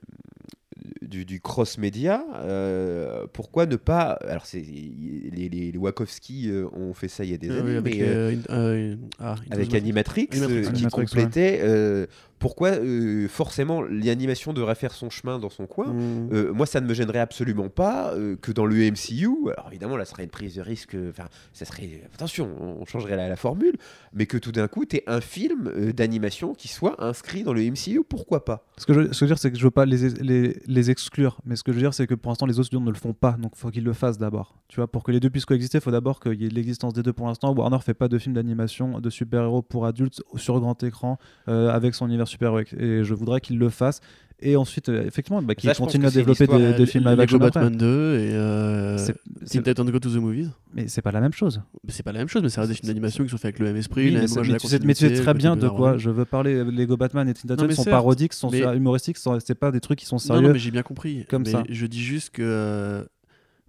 du, 1.02 1.24
du 1.26 1.40
cross-média, 1.40 2.26
euh, 2.36 3.26
pourquoi 3.32 3.66
ne 3.66 3.76
pas 3.76 4.12
Alors, 4.28 4.46
c'est 4.46 4.60
les, 4.60 5.50
les, 5.50 5.72
les 5.72 5.78
Wachowski 5.78 6.50
euh, 6.50 6.66
ont 6.74 6.94
fait 6.94 7.08
ça 7.08 7.24
il 7.24 7.32
y 7.32 7.34
a 7.34 7.38
des 7.38 7.50
Euh, 7.52 7.60
années, 7.60 7.72
oui, 7.72 7.78
avec, 7.78 7.96
mais 7.96 8.02
euh, 8.02 8.32
euh, 8.32 8.36
in- 8.50 8.54
euh, 8.56 8.96
ah, 9.20 9.36
avec 9.52 9.74
Animatrix, 9.76 10.28
euh, 10.34 10.62
qui 10.62 10.68
Animatrix, 10.68 10.90
complétait. 10.90 11.60
euh, 11.62 12.06
pourquoi 12.44 12.72
euh, 12.72 13.30
forcément 13.30 13.82
l'animation 13.82 14.52
devrait 14.52 14.76
faire 14.76 14.92
son 14.92 15.10
chemin 15.10 15.40
dans 15.40 15.50
son 15.50 15.66
coin 15.66 15.94
Mm. 15.94 16.30
Euh, 16.34 16.54
moi, 16.54 16.66
ça 16.66 16.82
ne 16.82 16.88
me 16.88 16.94
gênerait 16.94 17.20
absolument 17.20 17.70
pas 17.70 18.14
euh, 18.14 18.36
que 18.36 18.52
dans 18.52 18.66
le 18.66 18.76
MCU, 18.76 19.30
alors 19.56 19.68
évidemment, 19.70 19.98
là, 19.98 20.06
ce 20.06 20.12
serait 20.12 20.24
une 20.24 20.30
prise 20.30 20.56
de 20.56 20.62
risque, 20.62 20.96
enfin, 21.10 21.28
ça 21.54 21.66
serait, 21.66 22.02
attention, 22.14 22.50
on 22.60 22.86
changerait 22.86 23.16
la, 23.16 23.30
la 23.30 23.36
formule, 23.36 23.76
mais 24.14 24.26
que 24.26 24.38
tout 24.38 24.52
d'un 24.52 24.68
coup, 24.68 24.86
tu 24.86 25.02
un 25.08 25.22
film 25.22 25.92
d'animation 25.92 26.54
qui 26.54 26.68
soit 26.68 27.04
inscrit 27.04 27.44
dans 27.44 27.54
le 27.54 27.62
MCU, 27.62 28.04
pourquoi 28.08 28.46
pas? 28.46 28.66
Ce 28.78 28.86
que, 28.86 28.94
je, 28.94 29.02
ce 29.02 29.08
que 29.08 29.14
je 29.14 29.20
veux 29.22 29.28
dire, 29.28 29.38
c'est 29.38 29.52
que 29.52 29.58
je 29.58 29.64
veux 29.64 29.72
pas 29.72 29.86
les, 29.86 30.10
les, 30.10 30.58
les 30.66 30.92
exclure, 30.92 31.40
mais 31.46 31.56
ce 31.56 31.64
que 31.64 31.72
je 31.72 31.78
veux 31.78 31.84
dire, 31.84 31.94
c'est 31.94 32.08
que 32.08 32.16
pour 32.16 32.32
l'instant, 32.32 32.46
les 32.46 32.60
autres 32.60 32.68
studios 32.68 32.84
ne 32.84 32.92
le 32.92 32.98
font 32.98 33.14
pas, 33.14 33.34
donc 33.34 33.54
il 33.56 33.60
faut 33.60 33.70
qu'ils 33.70 33.84
le 33.84 33.94
fassent 33.94 34.18
d'abord. 34.18 34.56
Tu 34.68 34.78
vois, 34.78 34.88
pour 34.88 35.04
que 35.04 35.12
les 35.12 35.20
deux 35.20 35.30
puissent 35.30 35.46
coexister, 35.46 35.78
il 35.78 35.82
faut 35.82 35.92
d'abord 35.92 36.20
qu'il 36.20 36.42
y 36.42 36.46
ait 36.46 36.50
l'existence 36.50 36.94
des 36.94 37.04
deux 37.04 37.14
pour 37.14 37.28
l'instant. 37.28 37.54
Warner 37.54 37.80
fait 37.80 37.94
pas 37.94 38.08
de 38.08 38.18
films 38.18 38.36
d'animation 38.36 39.00
de 39.00 39.10
super-héros 39.10 39.62
pour 39.62 39.86
adultes 39.86 40.22
sur 40.36 40.60
grand 40.60 40.82
écran 40.84 41.18
avec 41.48 41.96
son 41.96 42.08
univers 42.08 42.28
super-héroïque, 42.34 42.74
et 42.78 43.04
je 43.04 43.14
voudrais 43.14 43.40
qu'il 43.42 43.58
le 43.58 43.70
fasse. 43.70 44.02
Et 44.46 44.58
ensuite, 44.58 44.90
euh, 44.90 45.06
effectivement, 45.06 45.42
bah, 45.42 45.56
qu'il 45.56 45.72
continue 45.74 46.06
à 46.06 46.10
c'est 46.10 46.18
développer 46.20 46.48
des, 46.48 46.54
Euh, 46.54 46.78
des 46.78 46.86
films 46.86 47.08
après. 47.08 47.26
Batman 47.40 47.78
2 47.78 47.86
et 48.20 48.34
euh, 48.34 48.98
C'est- 48.98 49.14
Teen 49.14 49.20
c'est- 49.46 49.64
Titans 49.64 49.90
Go 49.90 50.00
to 50.00 50.10
the 50.10 50.16
Movies. 50.18 50.50
Mais 50.74 50.90
c'est 50.90 51.02
pas 51.02 51.12
la 51.14 51.22
même 51.22 51.32
chose. 51.32 51.62
C'est 51.88 52.04
pas 52.04 52.12
la 52.12 52.20
même 52.20 52.28
chose, 52.28 52.42
mais 52.44 52.50
ça 52.50 52.60
reste 52.62 52.72
des 52.72 52.76
films 52.76 52.88
d'animation 52.90 53.24
qui 53.24 53.30
sont 53.30 53.38
faits 53.38 53.46
avec 53.46 53.60
le 53.60 53.68
même 53.68 53.78
esprit. 53.78 54.06
Oui, 54.06 54.12
la 54.12 54.22
mais, 54.22 54.28
c'est- 54.28 54.42
mais 54.42 54.58
tu 54.58 54.68
sais, 54.68 54.80
mais 54.84 54.94
tu 54.96 55.00
sais 55.00 55.06
continuité, 55.06 55.22
très 55.24 55.34
bien 55.34 55.56
de 55.56 55.70
quoi 55.70 55.94
ouais. 55.94 56.00
je 56.00 56.10
veux 56.10 56.26
parler. 56.26 56.62
Lego 56.66 56.98
Batman 56.98 57.30
et 57.30 57.34
Teen 57.34 57.56
mais 57.66 57.74
sont 57.74 57.86
parodiques, 57.86 58.34
sont 58.34 58.52
humoristiques, 58.52 59.18
sont- 59.18 59.40
c'est 59.40 59.56
pas 59.56 59.72
des 59.72 59.80
trucs 59.80 60.00
qui 60.00 60.06
sont 60.06 60.18
sérieux. 60.18 60.48
non, 60.48 60.54
mais 60.54 60.60
j'ai 60.60 60.72
bien 60.72 60.84
compris. 60.84 61.26
Comme 61.30 61.44
mais 61.44 61.52
ça. 61.52 61.64
Je 61.70 61.86
dis 61.86 62.02
juste 62.02 62.32
que. 62.32 63.08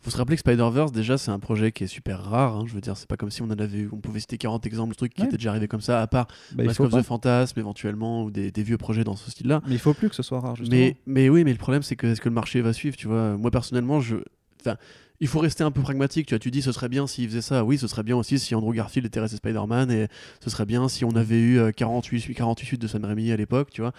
Euh, 0.04 0.10
faut 0.10 0.10
se 0.10 0.16
rappeler 0.16 0.36
que 0.36 0.40
Spider-Verse, 0.40 0.92
déjà, 0.92 1.16
c'est 1.18 1.30
un 1.30 1.38
projet 1.38 1.72
qui 1.72 1.84
est 1.84 1.88
super 1.88 2.22
rare. 2.22 2.56
hein. 2.56 2.64
Je 2.66 2.74
veux 2.74 2.80
dire, 2.80 2.96
c'est 2.96 3.08
pas 3.08 3.16
comme 3.16 3.30
si 3.30 3.42
on 3.42 3.46
en 3.46 3.50
avait 3.50 3.78
eu, 3.78 3.88
on 3.92 3.96
pouvait 3.98 4.20
citer 4.20 4.38
40 4.38 4.66
exemples 4.66 4.90
de 4.92 4.96
trucs 4.96 5.14
qui 5.14 5.22
Ouais. 5.22 5.28
étaient 5.28 5.36
déjà 5.36 5.50
arrivés 5.50 5.68
comme 5.68 5.80
ça, 5.80 6.02
à 6.02 6.06
part 6.06 6.26
Bah, 6.52 6.64
Mask 6.64 6.80
of 6.80 6.90
pas. 6.90 7.00
the 7.00 7.04
Phantasm 7.04 7.58
éventuellement, 7.58 8.24
ou 8.24 8.30
des, 8.30 8.50
des 8.50 8.62
vieux 8.62 8.78
projets 8.78 9.04
dans 9.04 9.16
ce 9.16 9.30
style-là. 9.30 9.60
Mais 9.66 9.74
il 9.74 9.78
faut 9.80 9.94
plus 9.94 10.08
que 10.08 10.14
ce 10.14 10.22
soit 10.22 10.40
rare, 10.40 10.56
justement. 10.56 10.76
Mais, 10.78 10.96
mais 11.06 11.28
oui, 11.28 11.44
mais 11.44 11.52
le 11.52 11.58
problème, 11.58 11.82
c'est 11.82 11.96
que 11.96 12.06
est-ce 12.06 12.20
que 12.20 12.28
le 12.28 12.34
marché 12.34 12.60
va 12.60 12.72
suivre 12.72 12.96
Tu 12.96 13.06
vois, 13.08 13.36
moi 13.36 13.50
personnellement, 13.50 14.00
je. 14.00 14.16
Enfin, 14.60 14.76
il 15.20 15.28
faut 15.28 15.38
rester 15.38 15.62
un 15.62 15.70
peu 15.70 15.80
pragmatique. 15.80 16.26
Tu 16.26 16.34
vois, 16.34 16.38
tu 16.38 16.50
dis, 16.50 16.60
ce 16.62 16.72
serait 16.72 16.88
bien 16.88 17.06
s'il 17.06 17.28
faisait 17.28 17.40
ça. 17.42 17.64
Oui, 17.64 17.78
ce 17.78 17.86
serait 17.86 18.02
bien 18.02 18.16
aussi 18.16 18.38
si 18.38 18.54
Andrew 18.54 18.72
Garfield 18.74 19.06
était 19.06 19.20
resté 19.20 19.36
Spider-Man, 19.36 19.90
et 19.90 20.08
ce 20.42 20.50
serait 20.50 20.66
bien 20.66 20.88
si 20.88 21.04
on 21.04 21.10
avait 21.16 21.38
eu 21.38 21.58
euh, 21.58 21.70
48, 21.70 22.20
suites- 22.20 22.36
48 22.36 22.66
suites 22.66 22.80
de 22.82 22.86
Sam 22.88 23.04
Raimi 23.04 23.30
à 23.30 23.36
l'époque, 23.36 23.68
tu 23.70 23.80
vois. 23.82 23.92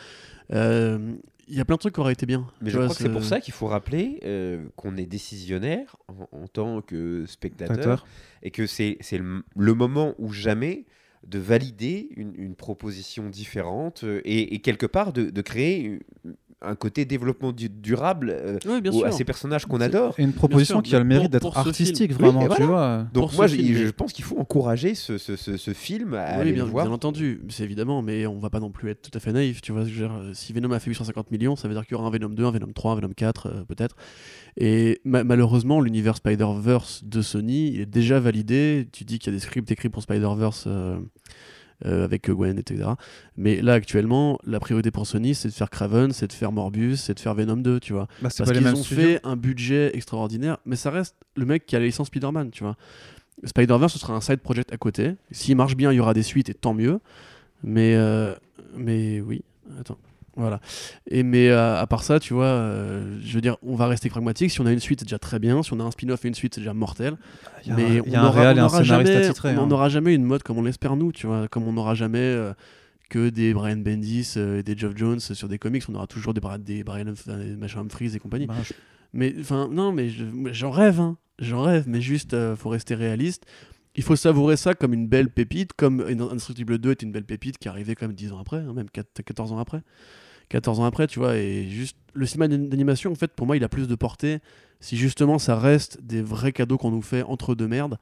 Euh, 0.54 1.14
Il 1.48 1.56
y 1.56 1.60
a 1.62 1.66
plein 1.66 1.76
de 1.76 1.80
trucs 1.80 1.94
qui 1.94 2.00
auraient 2.00 2.14
été 2.14 2.26
bien. 2.26 2.48
Mais 2.62 2.70
je 2.70 2.78
vois, 2.78 2.86
crois 2.86 2.96
que 2.96 3.02
c'est 3.04 3.10
pour 3.12 3.24
ça 3.24 3.40
qu'il 3.40 3.54
faut 3.54 3.68
rappeler 3.68 4.20
euh, 4.24 4.66
qu'on 4.76 4.98
est 4.98 5.06
décisionnaire 5.06 5.96
en, 6.08 6.28
en 6.32 6.48
tant 6.48 6.82
que 6.82 7.26
spectateur 7.28 7.76
Spectateur. 7.76 8.08
et 8.44 8.52
que 8.52 8.66
c'est 8.68 8.98
c'est 9.02 9.18
le, 9.20 9.44
le 9.56 9.74
moment 9.74 10.16
ou 10.18 10.32
jamais 10.32 10.86
de 11.28 11.40
valider 11.40 12.10
une, 12.18 12.34
une 12.38 12.56
proposition 12.56 13.30
différente 13.30 14.04
euh, 14.04 14.22
et, 14.26 14.54
et 14.56 14.60
quelque 14.60 14.86
part 14.86 15.12
de, 15.14 15.30
de 15.30 15.42
créer 15.42 16.00
un 16.62 16.76
côté 16.76 17.06
développement 17.06 17.52
du- 17.52 17.70
durable 17.70 18.30
euh, 18.36 18.58
bien 18.82 18.92
à 19.06 19.12
ces 19.12 19.24
personnages 19.24 19.66
qu'on 19.66 19.82
adore. 19.82 20.16
Et 20.18 20.24
une 20.24 20.34
proposition 20.34 20.82
qui 20.82 20.96
a 20.96 21.00
le 21.00 21.06
mérite 21.06 21.32
d'être 21.32 21.56
artistique, 21.58 22.12
film. 22.14 22.24
vraiment, 22.32 22.40
Oui, 22.40 22.46
tu 22.56 22.64
voilà. 22.64 22.66
vois. 22.66 23.08
Donc 23.14 23.30
Pour 23.30 23.36
moi, 23.36 23.48
je, 23.48 23.56
film, 23.56 23.78
je 23.78 23.84
mais- 23.86 23.92
pense 23.92 24.14
qu'il 24.14 24.24
faut 24.26 24.40
encourager 24.40 24.96
ce, 24.96 25.18
ce- 25.18 25.36
ce- 25.36 25.58
ce 25.58 25.74
film 25.74 26.14
à 26.14 26.36
Oui, 26.36 26.42
aller 26.42 26.54
bien, 26.54 26.66
le 26.66 26.72
voir. 26.72 26.86
bien 26.86 26.94
entendu, 26.94 27.42
c'est 27.50 27.64
évidemment, 27.64 28.02
mais 28.02 28.26
on 28.26 28.40
va 28.40 28.50
pas 28.50 28.60
non 28.60 28.72
plus 28.72 28.90
être 28.90 29.02
tout 29.10 29.16
à 29.16 29.20
fait 29.20 29.32
naïf. 29.34 29.62
Tu 29.62 29.72
vois, 29.72 29.84
Je 29.84 29.90
veux 29.92 30.08
dire, 30.08 30.22
si 30.34 30.54
Venom 30.54 30.72
a 30.72 30.80
fait 30.80 30.90
850 30.90 31.30
millions, 31.32 31.56
ça 31.56 31.68
veut 31.68 31.74
dire 31.74 31.86
qu'il 31.86 31.96
y 31.96 32.00
aura 32.00 32.08
un 32.08 32.12
Venom 32.12 32.30
2, 32.30 32.46
un 32.46 32.52
Venom 32.52 32.72
3, 32.74 32.94
un 32.94 32.96
Venom 32.96 33.14
4, 33.16 33.48
euh, 33.48 33.64
peut-être. 33.68 33.96
Et 34.58 35.02
ma- 35.04 35.24
malheureusement, 35.24 35.82
l'univers 35.82 36.16
Spider-Verse 36.18 37.04
de 37.04 37.22
Sony, 37.22 37.74
il 37.74 37.82
est 37.82 37.86
déjà 37.86 38.20
validé. 38.20 38.88
Tu 38.92 39.04
dis 39.04 39.20
qu'il 39.20 39.32
y 39.32 39.36
a 39.36 39.38
des 39.38 39.44
scripts 39.44 39.70
écrits 39.70 39.90
pour 39.90 40.02
Spider-Verse 40.02 40.64
euh, 40.68 40.98
euh, 41.86 42.06
avec 42.06 42.30
Gwen, 42.30 42.58
etc. 42.58 42.90
Mais 43.36 43.62
là, 43.62 43.74
actuellement, 43.74 44.40
la 44.46 44.60
priorité 44.60 44.92
pour 44.92 45.06
Sony, 45.08 45.36
c'est 45.36 45.50
de 45.50 45.54
faire 45.54 45.70
Craven, 45.70 46.12
c'est 46.12 46.28
de 46.28 46.34
faire 46.34 46.52
Morbius, 46.52 47.02
c'est 47.02 47.14
de 47.14 47.20
faire 47.20 47.34
Venom 47.34 47.58
2, 47.58 47.80
tu 47.80 47.94
vois. 47.94 48.08
Bah, 48.22 48.30
Parce 48.38 48.52
qu'ils 48.52 48.68
ont 48.68 48.84
fait 48.84 49.20
un 49.24 49.36
budget 49.36 49.96
extraordinaire, 49.96 50.58
mais 50.66 50.76
ça 50.76 50.90
reste 50.90 51.16
le 51.36 51.46
mec 51.46 51.66
qui 51.66 51.76
a 51.76 51.80
la 51.80 51.86
licence 51.86 52.08
Spider-Man, 52.08 52.52
tu 52.52 52.64
vois. 52.64 52.78
Spider-Verse, 53.44 53.94
ce 53.94 54.00
sera 54.00 54.14
un 54.14 54.22
side 54.22 54.40
project 54.40 54.72
à 54.72 54.78
côté. 54.78 55.16
S'il 55.32 55.56
marche 55.58 55.76
bien, 55.76 55.92
il 55.92 55.96
y 55.96 56.00
aura 56.00 56.14
des 56.14 56.24
suites 56.24 56.50
et 56.50 56.54
tant 56.54 56.74
mieux. 56.74 57.00
Mais, 57.64 57.96
euh, 57.96 58.34
mais 58.76 59.22
oui, 59.22 59.44
attends. 59.80 59.98
Voilà. 60.36 60.60
Et 61.10 61.24
mais 61.24 61.50
euh, 61.50 61.80
à 61.80 61.88
part 61.88 62.04
ça, 62.04 62.20
tu 62.20 62.34
vois, 62.34 62.46
euh, 62.46 63.18
je 63.24 63.34
veux 63.36 63.42
dire, 63.42 63.56
on 63.62 63.76
va 63.76 63.88
rester 63.88 64.10
pragmatique. 64.10 64.52
Si 64.52 64.60
on 64.62 64.66
a 64.66 64.72
une 64.72 64.80
suite, 64.80 65.00
c'est 65.00 65.06
déjà 65.06 65.20
très 65.20 65.40
bien. 65.40 65.64
Si 65.64 65.72
on 65.74 65.80
a 65.80 65.84
un 65.84 65.92
spin-off 65.92 66.26
et 66.26 66.28
une 66.28 66.36
suite, 66.36 66.56
c'est 66.56 66.62
déjà 66.62 66.74
mortel. 66.74 67.16
Il 67.64 67.70
y 67.70 67.72
a, 67.72 67.76
mais 67.76 67.84
un- 67.84 68.04
il 68.06 68.12
y 68.12 68.16
a 68.16 68.22
on 68.22 68.26
un 68.26 68.28
aura- 68.30 68.40
réal 68.42 68.58
et 68.58 68.60
on 68.60 68.64
un 68.64 68.68
aura 68.68 68.84
scénariste 68.84 69.12
jamais- 69.14 69.26
attitré. 69.26 69.56
On 69.58 69.64
hein. 69.64 69.68
n'aura 69.68 69.90
jamais 69.90 70.14
une 70.14 70.24
mode 70.26 70.44
comme 70.44 70.58
on 70.58 70.64
l'espère 70.64 70.96
nous, 70.96 71.12
tu 71.12 71.26
vois. 71.28 71.48
Comme 71.48 71.64
on 71.68 71.74
n'aura 71.74 71.96
jamais 71.96 72.20
euh, 72.20 72.54
que 73.10 73.30
des 73.30 73.54
Brian 73.54 73.78
Bendis 73.78 74.34
et 74.36 74.62
des 74.64 74.78
Geoff 74.78 74.94
Jones 74.98 75.20
sur 75.20 75.48
des 75.48 75.58
comics. 75.58 75.84
On 75.90 75.96
aura 75.96 76.08
toujours 76.08 76.34
des, 76.34 76.42
des 76.60 76.84
Brian 76.84 77.06
machin 77.58 77.80
Humphries 77.82 78.16
et 78.16 78.20
compagnie. 78.20 78.48
Bah, 78.48 78.56
je- 78.64 78.74
Mais 79.14 79.34
enfin, 79.40 79.70
non, 79.72 79.92
mais 79.94 80.10
je- 80.10 80.26
j'en 80.52 80.72
rêve, 80.72 81.00
hein. 81.00 81.18
J'en 81.40 81.62
rêve, 81.62 81.86
mais 81.88 82.02
juste, 82.02 82.36
faut 82.56 82.70
rester 82.70 82.96
réaliste. 82.96 83.46
Il 83.98 84.04
faut 84.04 84.18
savourer 84.18 84.58
ça 84.58 84.74
comme 84.74 84.94
une 84.94 85.08
belle 85.08 85.30
pépite, 85.30 85.72
comme 85.74 86.02
Indestructible 86.02 86.78
2 86.80 86.92
était 86.92 87.06
une 87.06 87.14
belle 87.14 87.24
pépite 87.24 87.58
qui 87.58 87.70
arrivait 87.70 87.96
quand 87.96 88.08
même 88.08 88.16
10 88.16 88.34
ans 88.34 88.40
après, 88.40 88.58
hein, 88.58 88.74
même 88.74 88.90
4 88.90 89.22
14 89.24 89.54
ans 89.54 89.58
après. 89.58 89.82
14 90.50 90.80
ans 90.80 90.86
après, 90.86 91.08
tu 91.08 91.20
vois, 91.20 91.38
et 91.38 91.68
juste 91.68 91.98
le 92.14 92.26
cinéma 92.26 92.48
d'animation, 92.48 93.12
en 93.12 93.16
fait, 93.16 93.32
pour 93.34 93.46
moi, 93.48 93.58
il 93.58 93.64
a 93.64 93.70
plus 93.70 93.88
de 93.88 93.96
portée 93.96 94.40
si 94.80 94.98
justement 94.98 95.40
ça 95.40 95.58
reste 95.58 96.02
des 96.04 96.22
vrais 96.22 96.52
cadeaux 96.52 96.78
qu'on 96.78 96.92
nous 96.92 97.02
fait 97.02 97.24
entre 97.24 97.56
deux 97.56 97.68
merdes. 97.68 97.98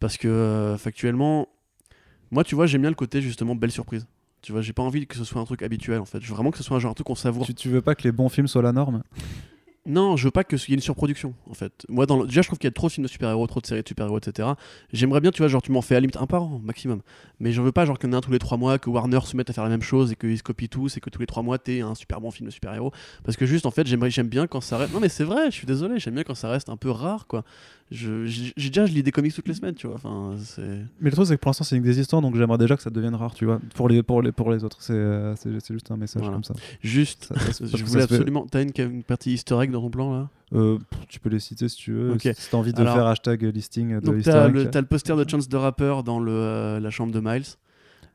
Parce 0.00 0.16
que 0.16 0.28
euh, 0.28 0.76
factuellement, 0.78 1.48
moi, 2.30 2.42
tu 2.44 2.54
vois, 2.54 2.66
j'aime 2.66 2.80
bien 2.80 2.90
le 2.90 2.96
côté 2.96 3.20
justement 3.20 3.54
belle 3.54 3.70
surprise. 3.70 4.06
Tu 4.40 4.50
vois, 4.50 4.62
j'ai 4.62 4.72
pas 4.72 4.82
envie 4.82 5.06
que 5.06 5.14
ce 5.16 5.24
soit 5.24 5.40
un 5.40 5.44
truc 5.44 5.62
habituel 5.62 6.00
en 6.00 6.04
fait. 6.04 6.20
Je 6.20 6.28
veux 6.28 6.34
vraiment 6.34 6.50
que 6.50 6.58
ce 6.58 6.64
soit 6.64 6.76
un 6.76 6.80
genre 6.80 6.90
un 6.90 6.94
truc 6.94 7.06
qu'on 7.06 7.14
savoure. 7.14 7.46
tu, 7.46 7.54
tu 7.54 7.68
veux 7.68 7.82
pas 7.82 7.94
que 7.94 8.02
les 8.02 8.10
bons 8.10 8.28
films 8.28 8.48
soient 8.48 8.62
la 8.62 8.72
norme? 8.72 9.02
Non, 9.84 10.16
je 10.16 10.24
veux 10.24 10.30
pas 10.30 10.44
qu'il 10.44 10.58
y 10.58 10.72
ait 10.72 10.74
une 10.74 10.80
surproduction, 10.80 11.34
en 11.50 11.54
fait. 11.54 11.84
Moi, 11.88 12.06
déjà, 12.06 12.42
je 12.42 12.46
trouve 12.46 12.58
qu'il 12.58 12.68
y 12.68 12.70
a 12.70 12.72
trop 12.72 12.86
de 12.86 12.92
films 12.92 13.04
de 13.04 13.10
super-héros, 13.10 13.44
trop 13.48 13.60
de 13.60 13.66
séries 13.66 13.82
de 13.82 13.88
super-héros, 13.88 14.18
etc. 14.18 14.50
J'aimerais 14.92 15.20
bien, 15.20 15.32
tu 15.32 15.38
vois, 15.38 15.48
genre, 15.48 15.60
tu 15.60 15.72
m'en 15.72 15.82
fais 15.82 15.96
à 15.96 16.00
limite 16.00 16.16
un 16.18 16.26
par 16.26 16.44
an, 16.44 16.60
maximum. 16.62 17.00
Mais 17.40 17.50
j'en 17.50 17.64
veux 17.64 17.72
pas, 17.72 17.84
genre, 17.84 17.98
qu'il 17.98 18.08
y 18.08 18.10
en 18.10 18.14
ait 18.14 18.18
un 18.18 18.20
tous 18.20 18.30
les 18.30 18.38
trois 18.38 18.56
mois, 18.56 18.78
que 18.78 18.88
Warner 18.88 19.18
se 19.24 19.36
mette 19.36 19.50
à 19.50 19.52
faire 19.52 19.64
la 19.64 19.70
même 19.70 19.82
chose 19.82 20.12
et 20.12 20.14
qu'ils 20.14 20.38
se 20.38 20.44
copient 20.44 20.68
tous 20.68 20.96
et 20.96 21.00
que 21.00 21.10
tous 21.10 21.18
les 21.18 21.26
trois 21.26 21.42
mois, 21.42 21.58
t'aies 21.58 21.80
un 21.80 21.96
super 21.96 22.20
bon 22.20 22.30
film 22.30 22.46
de 22.46 22.52
super-héros. 22.52 22.92
Parce 23.24 23.36
que 23.36 23.44
juste, 23.44 23.66
en 23.66 23.72
fait, 23.72 23.84
j'aime 23.88 24.28
bien 24.28 24.46
quand 24.46 24.60
ça 24.60 24.78
reste. 24.78 24.94
Non, 24.94 25.00
mais 25.00 25.08
c'est 25.08 25.24
vrai, 25.24 25.46
je 25.46 25.56
suis 25.56 25.66
désolé, 25.66 25.98
j'aime 25.98 26.14
bien 26.14 26.22
quand 26.22 26.36
ça 26.36 26.48
reste 26.48 26.68
un 26.68 26.76
peu 26.76 26.90
rare, 26.90 27.26
quoi. 27.26 27.42
Je, 27.92 28.24
j'ai 28.26 28.52
j'ai 28.56 28.68
déjà, 28.70 28.86
je 28.86 28.92
lis 28.92 29.02
des 29.02 29.12
comics 29.12 29.34
toutes 29.34 29.46
les 29.48 29.54
semaines, 29.54 29.74
tu 29.74 29.86
vois. 29.86 29.96
Enfin, 29.96 30.34
c'est. 30.42 30.62
Mais 31.00 31.10
le 31.10 31.12
truc, 31.12 31.26
c'est 31.26 31.36
que 31.36 31.40
pour 31.40 31.50
l'instant, 31.50 31.64
c'est 31.64 31.76
une 31.76 31.86
histoires, 31.86 32.22
donc 32.22 32.34
j'aimerais 32.36 32.58
déjà 32.58 32.76
que 32.76 32.82
ça 32.82 32.90
devienne 32.90 33.14
rare, 33.14 33.34
tu 33.34 33.44
vois. 33.44 33.60
Pour 33.74 33.88
les, 33.88 34.02
pour 34.02 34.22
les, 34.22 34.32
pour 34.32 34.50
les 34.50 34.64
autres, 34.64 34.78
c'est 34.80 34.92
euh, 34.94 35.36
c'est- 35.36 35.60
c'est 35.60 35.74
juste 35.74 35.90
un 35.90 35.96
message 35.96 36.22
Voilà. 36.22 36.34
comme 36.36 36.44
ça. 36.44 36.54
Juste, 36.82 37.24
Ça- 37.34 37.52
ça 37.52 37.76
je 37.76 37.84
voulais 37.84 38.02
absolument. 38.02 38.46
T'as 38.50 38.62
une, 38.62 38.72
une 38.76 39.02
partie 39.02 39.34
egg 39.34 39.70
dans 39.70 39.80
ton 39.82 39.90
plan, 39.90 40.12
là? 40.12 40.28
Euh, 40.54 40.78
tu 41.08 41.18
peux 41.20 41.30
les 41.30 41.38
citer 41.40 41.68
si 41.68 41.76
tu 41.76 41.92
veux. 41.92 42.12
Ok. 42.12 42.28
Si 42.36 42.50
t'as 42.50 42.56
envie 42.56 42.72
de 42.72 42.80
Alors- 42.80 42.94
faire 42.94 43.06
hashtag 43.06 43.42
listing 43.54 43.94
de 43.96 44.00
Donc 44.00 44.22
t'as 44.22 44.48
le, 44.48 44.70
t'as 44.70 44.80
le 44.80 44.86
poster 44.86 45.16
de 45.16 45.28
Chance 45.28 45.48
the 45.48 45.54
Rapper 45.54 45.96
dans 46.04 46.18
le, 46.20 46.32
euh, 46.32 46.80
la 46.80 46.90
chambre 46.90 47.12
de 47.12 47.20
Miles. 47.20 47.44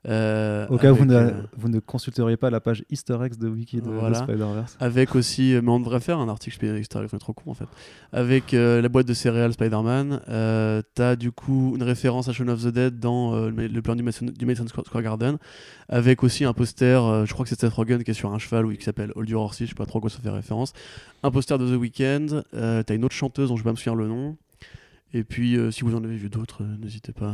Euh, 0.07 0.65
Au 0.69 0.77
cas 0.77 0.91
où 0.91 0.95
vous 0.95 1.05
ne, 1.05 1.15
euh, 1.15 1.31
vous 1.57 1.67
ne 1.67 1.79
consulteriez 1.79 2.37
pas 2.37 2.49
la 2.49 2.61
page 2.61 2.85
Easter 2.89 3.17
eggs 3.23 3.35
de 3.37 3.49
Wiki 3.49 3.81
de, 3.81 3.89
de. 3.89 4.13
Spider-Verse. 4.13 4.77
avec 4.79 5.15
aussi, 5.15 5.53
euh, 5.53 5.61
mais 5.61 5.69
on 5.71 5.79
devrait 5.79 5.99
faire 5.99 6.19
un 6.19 6.29
article 6.29 6.65
Easter 6.77 6.99
egg, 6.99 7.09
on 7.11 7.15
est 7.17 7.19
trop 7.19 7.33
con 7.33 7.51
en 7.51 7.53
fait. 7.53 7.67
Avec 8.13 8.53
euh, 8.53 8.81
la 8.81 8.87
boîte 8.89 9.05
de 9.07 9.13
céréales 9.13 9.53
Spider-Man, 9.53 10.21
euh, 10.29 10.81
t'as 10.95 11.15
du 11.17 11.31
coup 11.31 11.73
une 11.75 11.83
référence 11.83 12.29
à 12.29 12.33
Shaun 12.33 12.47
of 12.47 12.63
the 12.63 12.67
Dead 12.67 12.99
dans 12.99 13.33
euh, 13.35 13.49
le 13.51 13.81
plan 13.81 13.95
du 13.95 14.03
Madison, 14.03 14.27
du 14.27 14.45
Madison 14.45 14.65
Square 14.67 15.03
Garden, 15.03 15.37
avec 15.89 16.23
aussi 16.23 16.45
un 16.45 16.53
poster, 16.53 17.03
euh, 17.03 17.25
je 17.25 17.33
crois 17.33 17.43
que 17.43 17.49
c'est 17.49 17.59
Seth 17.59 17.73
Rogen 17.73 18.03
qui 18.03 18.11
est 18.11 18.13
sur 18.13 18.31
un 18.33 18.39
cheval 18.39 18.65
ou 18.65 18.73
qui 18.73 18.83
s'appelle 18.83 19.11
Hold 19.15 19.29
Your 19.29 19.41
Horses, 19.43 19.57
je 19.59 19.65
sais 19.65 19.75
pas 19.75 19.85
trop 19.85 19.99
à 19.99 20.01
quoi 20.01 20.09
ça 20.09 20.19
fait 20.19 20.29
référence. 20.29 20.73
Un 21.23 21.31
poster 21.31 21.57
de 21.57 21.67
The 21.75 21.79
Weeknd, 21.79 22.43
euh, 22.53 22.81
t'as 22.83 22.95
une 22.95 23.03
autre 23.03 23.15
chanteuse 23.15 23.49
dont 23.49 23.57
je 23.57 23.63
vais 23.63 23.67
pas 23.67 23.71
me 23.71 23.75
souvenir 23.77 23.95
le 23.95 24.07
nom. 24.07 24.37
Et 25.13 25.23
puis, 25.23 25.55
euh, 25.57 25.71
si 25.71 25.83
vous 25.83 25.95
en 25.95 26.03
avez 26.03 26.17
vu 26.17 26.29
d'autres, 26.29 26.63
euh, 26.63 26.75
n'hésitez 26.81 27.13
pas. 27.13 27.33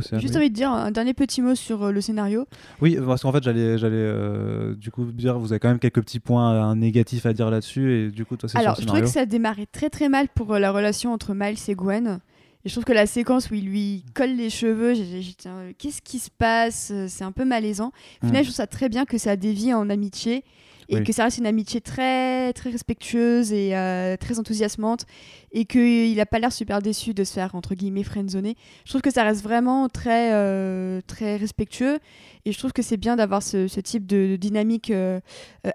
C'est 0.00 0.20
Juste 0.20 0.34
oui. 0.34 0.38
envie 0.40 0.50
de 0.50 0.54
dire 0.54 0.70
un 0.70 0.90
dernier 0.90 1.14
petit 1.14 1.42
mot 1.42 1.54
sur 1.54 1.84
euh, 1.84 1.90
le 1.92 2.00
scénario. 2.00 2.46
Oui, 2.80 2.96
parce 3.04 3.22
qu'en 3.22 3.32
fait, 3.32 3.42
j'allais, 3.42 3.78
j'allais 3.78 3.96
euh, 3.96 4.74
du 4.74 4.90
coup 4.90 5.04
dire, 5.04 5.38
vous 5.38 5.52
avez 5.52 5.58
quand 5.60 5.68
même 5.68 5.78
quelques 5.78 6.00
petits 6.02 6.20
points 6.20 6.70
euh, 6.72 6.74
négatifs 6.74 7.26
à 7.26 7.32
dire 7.32 7.50
là-dessus, 7.50 7.92
et 7.94 8.10
du 8.10 8.24
coup, 8.24 8.36
toi, 8.36 8.48
c'est 8.48 8.58
Alors, 8.58 8.76
je 8.80 8.86
trouvais 8.86 9.02
que 9.02 9.06
ça 9.08 9.26
démarrait 9.26 9.66
très 9.70 9.90
très 9.90 10.08
mal 10.08 10.28
pour 10.28 10.54
euh, 10.54 10.58
la 10.58 10.70
relation 10.72 11.12
entre 11.12 11.34
Miles 11.34 11.58
et 11.68 11.74
Gwen. 11.74 12.20
Et 12.64 12.68
je 12.68 12.74
trouve 12.74 12.84
que 12.84 12.92
la 12.92 13.06
séquence 13.06 13.50
où 13.50 13.54
il 13.54 13.66
lui 13.66 14.04
colle 14.14 14.34
les 14.34 14.50
cheveux, 14.50 14.94
j'étais, 14.94 15.48
euh, 15.48 15.72
qu'est-ce 15.78 16.02
qui 16.02 16.18
se 16.18 16.28
passe? 16.30 16.92
C'est 17.06 17.22
un 17.24 17.30
peu 17.32 17.44
malaisant. 17.44 17.92
Au 18.22 18.26
final, 18.26 18.42
Mm. 18.42 18.44
je 18.44 18.48
trouve 18.48 18.56
ça 18.56 18.66
très 18.66 18.88
bien 18.88 19.04
que 19.04 19.16
ça 19.16 19.36
dévie 19.36 19.72
en 19.72 19.88
amitié 19.90 20.42
et 20.90 20.96
Oui. 20.96 21.04
que 21.04 21.12
ça 21.12 21.24
reste 21.24 21.38
une 21.38 21.46
amitié 21.46 21.80
très 21.80 22.52
très 22.54 22.70
respectueuse 22.70 23.52
et 23.52 23.76
euh, 23.76 24.16
très 24.16 24.38
enthousiasmante 24.38 25.04
et 25.52 25.64
qu'il 25.66 26.16
n'a 26.16 26.24
pas 26.26 26.38
l'air 26.38 26.52
super 26.52 26.80
déçu 26.80 27.12
de 27.14 27.24
se 27.24 27.32
faire 27.34 27.54
entre 27.54 27.74
guillemets 27.74 28.02
friendzoner. 28.04 28.56
Je 28.84 28.90
trouve 28.90 29.02
que 29.02 29.10
ça 29.10 29.22
reste 29.22 29.42
vraiment 29.42 29.88
très 29.88 30.32
euh, 30.32 31.00
très 31.06 31.36
respectueux 31.36 31.98
et 32.46 32.52
je 32.52 32.58
trouve 32.58 32.72
que 32.72 32.80
c'est 32.82 32.96
bien 32.96 33.16
d'avoir 33.16 33.42
ce, 33.42 33.68
ce 33.68 33.80
type 33.80 34.06
de, 34.06 34.28
de 34.30 34.36
dynamique 34.36 34.90
euh, 34.90 35.20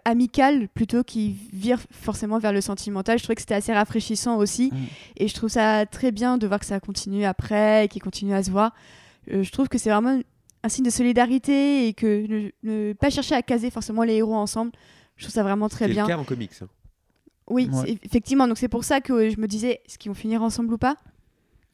amicale 0.06 0.68
plutôt 0.70 1.04
qui 1.04 1.36
vire 1.54 1.80
forcément 1.92 2.40
vers 2.40 2.52
le 2.54 2.62
sentimental. 2.62 3.18
Je 3.20 3.24
trouvais 3.24 3.36
que 3.36 3.42
c'était 3.42 3.54
assez 3.56 3.74
rafraîchissant 3.74 4.38
aussi 4.38 4.72
Mm. 4.74 4.78
et 5.18 5.28
je 5.28 5.34
trouve 5.36 5.50
ça 5.50 5.86
très 5.86 6.12
bien 6.12 6.38
de 6.38 6.48
voir 6.48 6.60
que 6.60 6.66
ça 6.66 6.80
continue 6.80 7.26
après 7.26 7.86
et 7.86 7.88
qu'ils 7.88 8.02
continuent 8.02 8.34
à 8.34 8.42
se 8.44 8.50
voir. 8.52 8.74
Je 9.28 9.50
trouve 9.52 9.68
que 9.70 9.78
c'est 9.78 9.90
vraiment 9.90 10.20
un 10.64 10.70
signe 10.70 10.86
de 10.86 10.90
solidarité 10.90 11.88
et 11.88 11.94
que 11.94 12.26
ne, 12.28 12.50
ne 12.64 12.94
pas 12.94 13.10
chercher 13.10 13.36
à 13.36 13.42
caser 13.42 13.70
forcément 13.70 14.04
les 14.04 14.16
héros 14.16 14.34
ensemble. 14.36 14.72
Je 15.16 15.24
trouve 15.26 15.34
ça 15.34 15.44
vraiment 15.44 15.70
très 15.70 15.86
C'est 15.86 15.92
bien. 15.92 16.04
le 16.04 16.08
cas 16.10 16.18
en 16.18 16.24
comics. 16.24 16.52
hein. 16.62 16.68
Oui, 17.50 17.70
Ouais. 17.72 17.84
c'est- 17.86 18.06
effectivement. 18.06 18.48
Donc 18.48 18.58
c'est 18.58 18.68
pour 18.70 18.84
ça 18.84 19.02
que 19.02 19.30
je 19.30 19.40
me 19.40 19.48
disais, 19.48 19.82
est-ce 19.86 19.98
qu'ils 19.98 20.10
vont 20.10 20.16
finir 20.16 20.42
ensemble 20.42 20.74
ou 20.74 20.78
pas? 20.78 20.98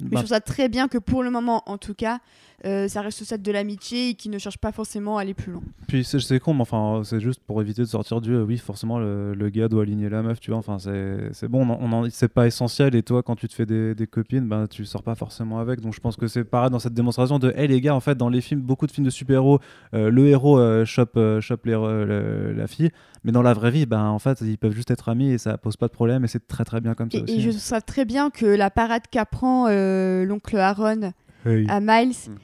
Mais 0.02 0.08
Bah, 0.10 0.10
je 0.12 0.16
trouve 0.18 0.30
ça 0.30 0.42
très 0.42 0.70
bien 0.70 0.88
que 0.88 0.98
pour 0.98 1.24
le 1.24 1.30
moment, 1.32 1.64
en 1.68 1.78
tout 1.78 1.94
cas, 1.94 2.20
euh, 2.66 2.88
ça 2.88 3.02
reste 3.02 3.22
au 3.22 3.26
stade 3.26 3.42
de 3.42 3.52
l'amitié 3.52 4.10
et 4.10 4.14
qu'ils 4.16 4.32
ne 4.32 4.38
cherchent 4.38 4.58
pas 4.58 4.72
forcément 4.72 5.18
à 5.18 5.22
aller 5.22 5.34
plus 5.34 5.52
loin. 5.52 5.62
Puis 5.88 6.04
c'est, 6.04 6.40
con, 6.40 6.54
mais 6.54 6.62
enfin, 6.62 7.02
c'est 7.04 7.20
juste 7.20 7.42
pour 7.46 7.62
éviter 7.62 7.82
de 7.82 7.88
sortir 7.88 8.22
du 8.22 8.34
euh, 8.34 8.44
oui, 8.44 8.58
forcément, 8.58 9.00
le, 9.00 9.34
le 9.34 9.50
gars 9.50 9.68
doit 9.68 9.84
aligner 9.84 10.10
la 10.10 10.22
meuf, 10.22 10.40
tu 10.40 10.52
vois. 10.52 10.60
Enfin, 10.60 10.78
c'est, 10.80 11.30
c'est 11.34 11.48
bon, 11.48 11.68
on 11.70 11.92
on 11.94 12.10
c'est 12.10 12.28
pas 12.28 12.48
essentiel, 12.48 12.96
et 12.96 13.04
toi, 13.04 13.24
quand 13.24 13.36
tu 13.36 13.48
te 13.48 13.54
fais 13.54 13.66
des, 13.66 13.96
des 13.96 14.08
copines, 14.08 14.48
ben, 14.48 14.68
tu 14.68 14.86
sors 14.86 15.04
pas 15.04 15.16
forcément 15.16 15.60
avec. 15.60 15.82
Donc 15.82 15.94
je 15.94 16.00
pense 16.00 16.16
que 16.16 16.28
c'est 16.28 16.44
pareil 16.44 16.70
dans 16.70 16.80
cette 16.80 16.94
démonstration 16.94 17.40
de, 17.40 17.52
hey 17.56 17.68
les 17.68 17.82
gars, 17.82 17.96
en 17.96 18.00
fait, 18.00 18.16
dans 18.16 18.30
les 18.30 18.42
films, 18.42 18.62
beaucoup 18.62 18.88
de 18.88 18.92
films 18.92 19.06
de 19.06 19.10
super-héros, 19.12 19.60
euh, 19.94 20.10
le 20.10 20.28
héros 20.28 20.60
euh, 20.60 20.86
chope, 20.86 21.18
euh, 21.18 21.42
chope 21.42 21.66
les- 21.66 21.72
le- 21.74 22.54
la 22.54 22.68
fille, 22.68 22.90
mais 23.24 23.32
dans 23.32 23.42
la 23.42 23.54
vraie 23.54 23.72
vie, 23.72 23.86
ben, 23.86 24.06
en 24.06 24.20
fait, 24.20 24.42
ils 24.42 24.58
peuvent 24.58 24.74
juste 24.76 24.92
être 24.92 25.10
amis 25.10 25.32
et 25.32 25.38
ça 25.38 25.58
pose 25.58 25.78
pas 25.78 25.88
de 25.88 25.94
problème, 25.94 26.24
et 26.24 26.28
c'est 26.28 26.48
très 26.48 26.66
très 26.66 26.82
bien 26.82 26.94
comme 26.94 27.10
ça 27.10 27.18
Et, 27.18 27.22
aussi. 27.24 27.38
et 27.38 27.42
je 27.42 27.50
trouve 27.50 27.62
ça 27.62 27.82
très 27.82 28.06
bien 28.06 28.30
que 28.30 28.46
la 28.46 28.70
parade 28.70 29.04
qu'apprend 29.10 29.68
euh, 29.70 30.26
l'oncle 30.26 30.58
Aaron 30.58 31.14
à 31.46 31.80
Miles, 31.80 32.10
Mm. 32.28 32.36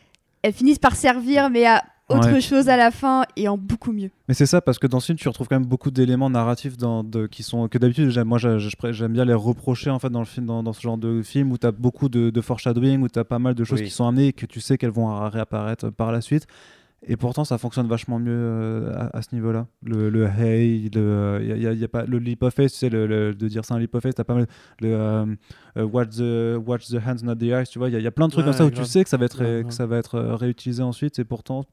Elles 0.46 0.54
finissent 0.54 0.80
par 0.80 0.96
servir, 0.96 1.50
mais 1.50 1.66
à 1.66 1.84
autre 2.08 2.32
Ouais. 2.32 2.40
chose 2.42 2.70
à 2.70 2.78
la 2.78 2.92
fin 2.92 3.24
et 3.36 3.48
en 3.48 3.58
beaucoup 3.58 3.92
mieux. 3.92 4.12
Mais 4.28 4.36
c'est 4.36 4.46
ça, 4.46 4.62
parce 4.62 4.78
que 4.78 4.86
dans 4.86 5.00
ce 5.00 5.08
film, 5.08 5.18
tu 5.18 5.28
retrouves 5.28 5.48
quand 5.48 5.60
même 5.60 5.68
beaucoup 5.68 5.90
d'éléments 5.90 6.30
narratifs 6.30 6.78
dans, 6.78 7.04
de, 7.04 7.26
qui 7.26 7.42
sont, 7.42 7.68
que 7.68 7.80
d'habitude, 7.80 8.10
j'aime- 8.12 8.28
moi 8.28 8.38
j'aime 8.38 9.12
bien 9.14 9.26
les 9.26 9.34
reprocher 9.34 9.90
en 9.90 9.98
fait, 9.98 10.12
dans, 10.12 10.20
le 10.20 10.26
film, 10.26 10.46
dans, 10.46 10.62
dans 10.62 10.72
ce 10.74 10.82
genre 10.82 11.00
de 11.00 11.24
film 11.24 11.52
où 11.52 11.58
tu 11.58 11.66
as 11.66 11.72
beaucoup 11.72 12.08
de, 12.08 12.30
de 12.30 12.42
foreshadowing, 12.42 13.02
où 13.02 13.10
tu 13.10 13.18
as 13.18 13.24
pas 13.26 13.40
mal 13.40 13.56
de 13.56 13.64
choses 13.64 13.80
Oui. 13.80 13.86
qui 13.86 13.92
sont 13.92 14.08
amenées 14.08 14.28
et 14.28 14.34
que 14.34 14.46
tu 14.46 14.62
sais 14.62 14.78
qu'elles 14.78 14.92
vont 14.92 15.08
réapparaître 15.30 15.90
par 15.90 16.12
la 16.12 16.22
suite. 16.22 16.46
Et 17.08 17.18
pourtant, 17.18 17.44
ça 17.46 17.58
fonctionne 17.60 17.88
vachement 17.88 18.18
mieux 18.18 18.32
euh, 18.34 18.92
à, 18.96 19.18
à 19.18 19.22
ce 19.22 19.36
niveau-là. 19.36 19.68
Le, 19.84 20.10
le 20.10 20.26
hey, 20.26 20.90
le, 20.94 21.40
y 21.46 21.52
a, 21.52 21.56
y 21.58 21.68
a- 21.68 21.74
y 21.74 21.84
a 21.84 21.88
pas, 21.88 22.04
le 22.06 22.18
leap 22.18 22.42
of 22.42 22.54
faith, 22.54 22.72
tu 22.72 22.78
sais, 22.78 22.90
le, 22.90 23.06
le- 23.06 23.36
de 23.36 23.48
dire 23.48 23.64
ça 23.64 23.76
un 23.76 23.80
leap 23.80 23.94
of 23.94 24.02
faith, 24.02 24.16
tu 24.16 24.22
as 24.22 24.24
pas 24.24 24.34
mal. 24.34 24.48
Le 24.82 24.88
euh, 24.94 25.26
euh, 25.78 25.84
watch, 25.84 26.10
the, 26.16 26.58
watch 26.68 26.88
the 26.88 26.96
hands, 27.06 27.24
not 27.24 27.36
the 27.36 27.44
eyes, 27.44 27.66
tu 27.70 27.78
vois. 27.78 27.90
Il 27.90 27.94
y, 27.94 27.96
a- 27.96 28.00
y 28.00 28.08
a 28.08 28.12
plein 28.12 28.26
de 28.28 28.32
trucs 28.32 28.44
Ouais, 28.46 28.52
comme 28.52 28.58
ça 28.58 28.66
où 28.66 28.72
grave. 28.72 28.84
tu 28.86 28.90
sais 28.90 29.04
que 29.04 29.10
ça 29.10 29.18
va 29.18 29.26
être, 29.26 29.40
Ouais, 29.40 29.46
ré- 29.46 29.58
ouais. 29.58 29.64
que 29.66 29.74
ça 29.74 29.86
va 29.86 29.98
être 29.98 30.16
euh, 30.16 30.36
réutilisé 30.36 30.82
ensuite. 30.82 31.20
Et 31.20 31.26
pourtant, 31.26 31.66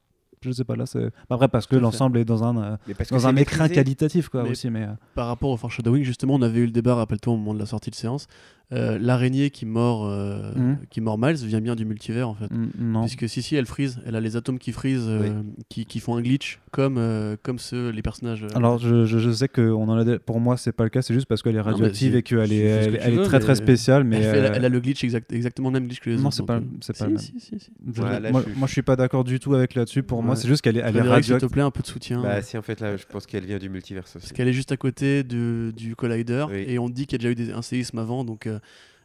je 0.43 0.51
sais 0.51 0.65
pas, 0.65 0.77
là, 0.77 0.85
c'est. 0.86 1.09
Après, 1.31 1.49
parce 1.49 1.66
que 1.66 1.77
l'ensemble 1.77 2.19
est 2.19 2.24
dans 2.27 2.43
un. 2.44 2.57
euh, 2.62 2.77
parce 2.99 3.11
dans 3.11 3.20
c'est 3.20 3.27
un 3.27 3.36
écrin 3.36 3.69
qualitatif 3.69 4.28
quoi 4.28 4.43
Mais- 4.43 4.51
aussi 4.51 4.69
mais 4.70 4.82
euh, 4.82 4.89
Par 5.15 5.28
rapport 5.28 5.49
au 5.51 5.57
foreshadowing, 5.57 6.03
justement, 6.03 6.35
on 6.35 6.43
avait 6.43 6.59
eu 6.61 6.66
le 6.66 6.73
débat, 6.73 6.94
rappelle-toi, 6.97 7.32
au 7.32 7.36
moment 7.36 7.55
de 7.55 7.61
la 7.61 7.66
sortie 7.66 7.90
de 7.90 7.94
séance. 7.94 8.27
Euh, 8.73 8.99
L'araignée 9.01 9.51
qui 9.51 9.66
mord, 9.66 10.07
euh, 10.07 10.53
Mhm. 10.57 10.78
qui 10.89 11.01
mord 11.01 11.19
Miles 11.19 11.36
vient 11.36 11.61
bien 11.61 11.74
du 11.77 11.85
multivers, 11.85 12.28
en 12.28 12.35
fait. 12.35 12.51
mm, 12.51 12.70
non 12.78 13.01
Puisque 13.03 13.28
si, 13.28 13.43
si, 13.43 13.55
elle 13.55 13.66
freeze, 13.66 14.01
elle 14.07 14.16
a 14.16 14.20
les 14.20 14.36
atomes 14.36 14.59
qui 14.59 14.73
freeze, 14.73 15.05
euh, 15.07 15.43
qui, 15.69 15.85
qui 15.85 16.01
font 16.01 16.16
un 16.16 16.23
glitch, 16.23 16.59
comme, 16.70 16.97
euh, 16.97 17.36
comme 17.43 17.59
ceux, 17.59 17.90
les 17.90 18.01
personnages. 18.03 18.44
euh, 18.44 18.49
alors 18.57 18.78
je, 18.78 19.05
je, 19.05 19.19
je 19.19 19.31
sais 19.31 19.49
que 19.49 19.61
on 19.61 19.85
en 19.89 19.99
a 20.09 20.19
pour 20.19 20.40
moi 20.40 20.57
c'est 20.57 20.73
pas 20.73 20.85
le 20.85 20.90
cas 20.90 21.03
c'est 21.03 21.12
juste 21.15 21.27
parce 21.27 21.43
qu'elle 21.43 21.57
est 21.57 21.61
radioactive 21.61 22.12
c'est- 22.12 22.19
et 22.19 22.23
qu'elle 22.23 22.53
est, 22.53 22.59
elle, 23.03 23.15
est 23.15 23.24
très 23.24 23.40
très 23.40 23.55
spéciale 23.57 24.05
mais 24.05 24.16
elle, 24.16 24.23
fait- 24.47 24.53
elle 24.57 24.65
a 24.65 24.69
le 24.69 24.81
glitch 24.81 25.05
exact, 25.05 25.31
exactement 25.32 25.69
le 25.69 25.74
même 25.74 25.86
glitch 25.89 26.01
que 26.01 26.11
les 26.11 26.16
non 26.16 26.27
autres. 26.28 26.36
c'est 26.36 26.47
pas 26.47 26.61
c'est 26.81 26.93
pas 26.97 26.99
si, 26.99 27.05
le 27.05 27.11
même. 27.11 27.19
si, 27.19 27.32
si, 27.40 27.59
si. 27.61 27.70
Je- 27.94 28.03
Ouais, 28.03 28.20
là, 28.20 28.31
moi, 28.31 28.40
je 28.44 28.49
suis- 28.51 28.59
moi, 28.59 28.66
je 28.69 28.73
suis 28.73 28.82
pas 28.82 28.97
d'accord 28.97 29.24
du 29.24 29.39
tout 29.39 29.55
avec 29.55 29.74
là-dessus 29.74 30.03
pour 30.03 30.23
moi 30.23 30.35
c'est 30.36 30.49
juste 30.49 30.62
qu'elle 30.62 30.77
est, 30.78 30.81
elle 30.81 30.86
est 30.97 31.01
s'il 31.01 31.03
te 31.03 31.09
radioactive 31.09 31.49
plaît, 31.51 31.62
un 31.62 31.70
peu 31.70 31.82
de 31.82 31.86
soutien. 31.86 32.23
Bah 32.23 32.40
si 32.43 32.57
en 32.57 32.62
fait 32.62 32.81
là 32.81 32.97
je 32.97 33.05
pense 33.07 33.27
qu'elle 33.27 33.44
vient 33.44 33.59
du 33.59 33.69
multiverse 33.69 34.16
aussi. 34.16 34.24
Parce 34.27 34.32
qu'elle 34.32 34.49
est 34.49 34.53
juste 34.55 34.73
à 34.73 34.77
côté 34.78 35.24
de- 35.24 35.73
du 35.77 35.94
Collider 35.94 36.47
et 36.66 36.78
on 36.78 36.89
dit 36.89 37.07
qu'il 37.07 37.23
y 37.23 37.27
a 37.27 37.31
déjà 37.31 37.43
eu 37.43 37.47
des, 37.47 37.53
un 37.53 37.62
séisme 37.62 37.99
avant, 37.99 38.24
donc 38.24 38.47
euh, 38.47 38.59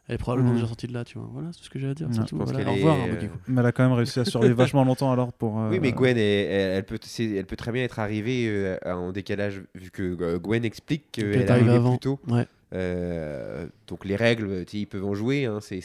elle 0.08 0.14
est 0.14 0.18
probablement 0.18 0.50
Mhm. 0.50 0.56
déjà 0.56 0.66
sortie 0.68 0.86
de 0.86 0.94
là, 0.94 1.04
tu 1.04 1.18
vois. 1.18 1.28
Voilà, 1.32 1.48
c'est 1.52 1.58
tout 1.58 1.64
ce 1.64 1.70
que 1.70 1.78
j'ai 1.78 1.88
à 1.88 1.94
dire. 1.94 2.08
C'est 2.12 2.24
tout. 2.24 2.36
Voilà. 2.38 2.68
Au 2.70 2.72
revoir, 2.74 2.96
est, 2.96 3.10
hein, 3.24 3.30
mais 3.46 3.60
elle 3.60 3.66
a 3.66 3.72
quand 3.72 3.82
même 3.82 3.92
réussi 3.92 4.18
à 4.20 4.24
survivre 4.24 4.54
vachement 4.56 4.84
longtemps 4.84 5.12
alors 5.12 5.32
pour 5.34 5.60
euh, 5.60 5.68
Oui, 5.70 5.80
mais 5.80 5.92
Gwen, 5.92 6.16
est- 6.16 6.44
elle, 6.44 6.70
elle 6.78 6.84
peut, 6.84 6.98
c'est- 7.02 7.30
elle 7.36 7.44
peut 7.46 7.56
très 7.56 7.72
bien 7.72 7.84
être 7.84 7.98
arrivée 7.98 8.46
euh, 8.48 8.78
en 8.86 9.12
décalage, 9.12 9.62
vu 9.74 9.90
que 9.90 10.16
euh, 10.20 10.38
Gwen 10.38 10.64
explique 10.64 11.04
Qu'elle 11.12 11.34
est 11.42 11.50
arrivée 11.50 11.72
avant. 11.72 11.90
plus 11.90 11.98
tôt. 12.00 12.20
Ouais. 12.28 12.46
Euh, 12.74 13.66
donc 13.86 14.04
les 14.04 14.16
règles, 14.16 14.64
ils 14.72 14.86
peuvent 14.86 15.04
en 15.04 15.14
jouer. 15.14 15.44
Hein, 15.46 15.58
c'est 15.60 15.80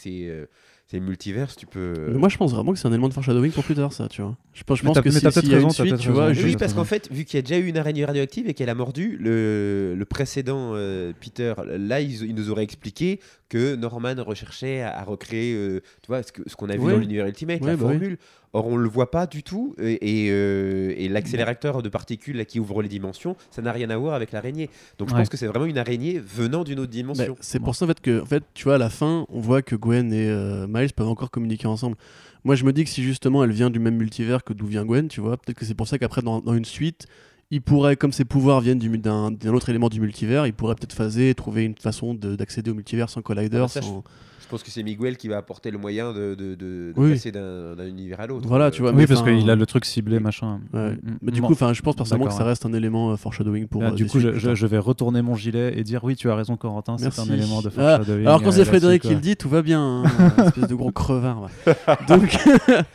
c'est 0.85 0.97
euh, 0.97 0.99
c'est 0.99 0.99
multiverse, 0.99 1.55
tu 1.55 1.65
peux. 1.65 1.93
Mais 2.11 2.17
Moi, 2.19 2.29
je 2.29 2.37
pense 2.37 2.53
vraiment 2.53 2.73
que 2.73 2.77
c'est 2.79 2.87
un 2.87 2.91
élément 2.91 3.09
de 3.09 3.13
foreshadowing 3.13 3.51
pour 3.51 3.63
plus 3.63 3.75
tard, 3.75 3.91
ça, 3.93 4.07
tu 4.07 4.21
vois. 4.21 4.37
Je 4.53 4.63
pense, 4.63 4.77
je 4.79 4.83
pense 4.83 4.99
que 4.99 5.03
mais 5.09 5.11
si- 5.11 5.23
y 5.23 5.27
a 5.53 5.55
raison, 5.55 5.67
une 5.69 5.73
suite, 5.73 5.97
tu 5.97 6.09
vois. 6.09 6.27
Oui, 6.27 6.35
juste- 6.35 6.59
parce 6.59 6.73
qu'en 6.73 6.83
fait, 6.83 7.09
vu 7.11 7.25
qu'il 7.25 7.37
y 7.37 7.39
a 7.39 7.41
déjà 7.41 7.57
eu 7.57 7.67
une 7.67 7.77
araignée 7.77 8.05
radioactive 8.05 8.47
et 8.47 8.53
qu'elle 8.53 8.69
a 8.69 8.75
mordu, 8.75 9.17
le, 9.19 9.95
le 9.97 10.05
précédent 10.05 10.71
euh, 10.75 11.11
Peter, 11.19 11.53
là, 11.65 12.01
il, 12.01 12.11
il 12.23 12.35
nous 12.35 12.49
aurait 12.51 12.63
expliqué 12.63 13.19
que 13.49 13.75
Norman 13.75 14.15
recherchait 14.19 14.81
à, 14.81 14.99
à 14.99 15.03
recréer, 15.03 15.53
euh, 15.55 15.81
tu 16.01 16.07
vois, 16.07 16.21
ce 16.23 16.55
qu'on 16.55 16.69
a 16.69 16.73
vu 16.75 16.79
Ouais. 16.81 16.93
dans 16.93 16.99
l'univers 16.99 17.25
Ultimate, 17.27 17.61
Ouais, 17.61 17.67
la 17.71 17.75
bah 17.77 17.85
oui. 17.89 18.17
Or, 18.55 18.67
on 18.67 18.75
le 18.75 18.87
voit 18.87 19.09
pas 19.09 19.25
du 19.25 19.41
tout, 19.41 19.75
et, 19.81 20.25
et, 20.25 20.29
euh, 20.31 20.93
et 20.95 21.09
l'accélérateur 21.09 21.81
de 21.81 21.89
particules 21.89 22.37
là, 22.37 22.45
qui 22.45 22.59
ouvre 22.59 22.83
les 22.83 22.87
dimensions, 22.87 23.35
ça 23.49 23.63
n'a 23.63 23.71
rien 23.71 23.89
à 23.89 23.97
voir 23.97 24.13
avec 24.13 24.31
l'araignée. 24.31 24.69
Donc, 24.99 25.09
je 25.09 25.13
Ouais. 25.15 25.21
pense 25.21 25.29
que 25.29 25.37
c'est 25.37 25.47
vraiment 25.47 25.65
une 25.65 25.79
araignée 25.79 26.19
venant 26.19 26.63
d'une 26.63 26.79
autre 26.79 26.89
Bah, 26.91 26.97
dimension. 26.97 27.35
c'est 27.41 27.59
pour 27.59 27.73
ça 27.75 27.85
en 27.85 27.87
fait 27.87 27.99
que 27.99 28.21
en 28.21 28.25
fait 28.25 28.43
tu 28.53 28.65
vois 28.65 28.75
à 28.75 28.77
la 28.77 28.89
fin 28.91 29.25
on 29.29 29.39
voit 29.39 29.61
que 29.63 29.75
Gwen 29.75 30.13
et 30.13 30.27
euh, 30.29 30.67
Miles 30.69 30.93
peuvent 30.93 31.07
encore 31.07 31.31
communiquer 31.31 31.65
ensemble. 31.67 31.95
Moi 32.43 32.53
je 32.55 32.63
me 32.63 32.73
dis 32.73 32.83
que 32.83 32.89
si 32.91 33.01
justement 33.01 33.43
elle 33.43 33.51
vient 33.51 33.71
du 33.71 33.79
même 33.79 33.95
multivers 33.95 34.43
que 34.43 34.53
d'où 34.53 34.67
vient 34.67 34.85
Gwen, 34.85 35.07
tu 35.07 35.19
vois, 35.21 35.37
peut-être 35.37 35.57
que 35.57 35.65
c'est 35.65 35.73
pour 35.73 35.87
ça 35.87 35.97
qu'après 35.97 36.21
dans, 36.21 36.39
dans 36.39 36.53
une 36.53 36.65
suite, 36.65 37.07
il 37.49 37.61
pourrait 37.63 37.95
comme 37.95 38.11
ses 38.11 38.25
pouvoirs 38.25 38.61
viennent 38.61 38.77
d'un 38.79 39.31
autre 39.53 39.69
élément 39.69 39.89
du 39.89 39.99
multivers, 39.99 40.45
il 40.45 40.53
pourrait 40.53 40.75
peut-être 40.75 40.93
phaser 40.93 41.29
et 41.31 41.35
trouver 41.35 41.63
une 41.63 41.75
façon 41.75 42.13
de- 42.13 42.35
d'accéder 42.35 42.69
au 42.69 42.75
multivers 42.75 43.09
sans 43.09 43.21
collider, 43.23 43.57
Ah 43.57 43.61
bah 43.61 43.67
ça, 43.67 43.81
sans- 43.81 44.03
Je 44.05 44.32
pense 44.53 44.63
que 44.63 44.71
c'est 44.71 44.83
Miguel 44.83 45.17
qui 45.17 45.27
va 45.27 45.37
apporter 45.37 45.71
le 45.71 45.77
moyen 45.77 46.13
de, 46.13 46.35
de, 46.35 46.55
de- 46.55 46.55
de 46.55 46.93
Oui. 46.95 47.11
passer 47.13 47.31
d'un 47.31 47.75
univers 47.87 48.19
à 48.19 48.27
l'autre. 48.27 48.47
Voilà, 48.47 48.71
tu 48.71 48.81
vois, 48.81 48.91
oui 48.91 48.97
mais 48.97 49.07
parce 49.07 49.21
qu'il 49.23 49.49
a 49.49 49.55
le 49.55 49.65
truc 49.65 49.83
ciblé 49.85 50.19
machin 50.19 50.59
Ouais. 50.73 50.91
Mm, 50.91 50.93
mm. 50.93 51.17
Mais 51.21 51.31
du 51.31 51.41
Bon. 51.41 51.47
coup, 51.47 51.53
enfin, 51.53 51.73
je 51.73 51.81
pense 51.81 51.95
personnellement 51.95 52.27
que 52.29 52.33
ça 52.37 52.43
reste 52.43 52.65
un 52.65 52.73
élément 52.73 53.11
euh, 53.11 53.15
foreshadowing 53.17 53.67
pour. 53.67 53.81
Là, 53.81 53.89
euh, 53.89 53.91
du 53.91 54.05
coup, 54.05 54.19
je, 54.19 54.65
vais 54.67 54.77
retourner 54.77 55.21
mon 55.21 55.35
gilet 55.35 55.77
et 55.77 55.83
dire 55.83 56.03
oui, 56.03 56.15
tu 56.15 56.29
as 56.29 56.35
raison, 56.35 56.55
Corentin, 56.55 56.97
c'est 56.97 57.19
un 57.19 57.25
élément 57.25 57.61
de 57.61 57.69
Ah, 57.77 57.97
foreshadowing. 57.97 58.25
Alors 58.27 58.41
quand 58.43 58.49
euh, 58.49 58.51
c'est 58.51 58.65
Frédéric 58.65 59.01
qui 59.01 59.09
le 59.15 59.19
dit, 59.21 59.35
tout 59.35 59.49
va 59.49 59.61
bien. 59.61 59.81
hein, 59.81 60.03
espèce 60.45 60.67
de 60.67 60.75
gros 60.75 60.91
crevard. 60.91 61.41
ouais. 61.67 61.75
Donc, 62.07 62.37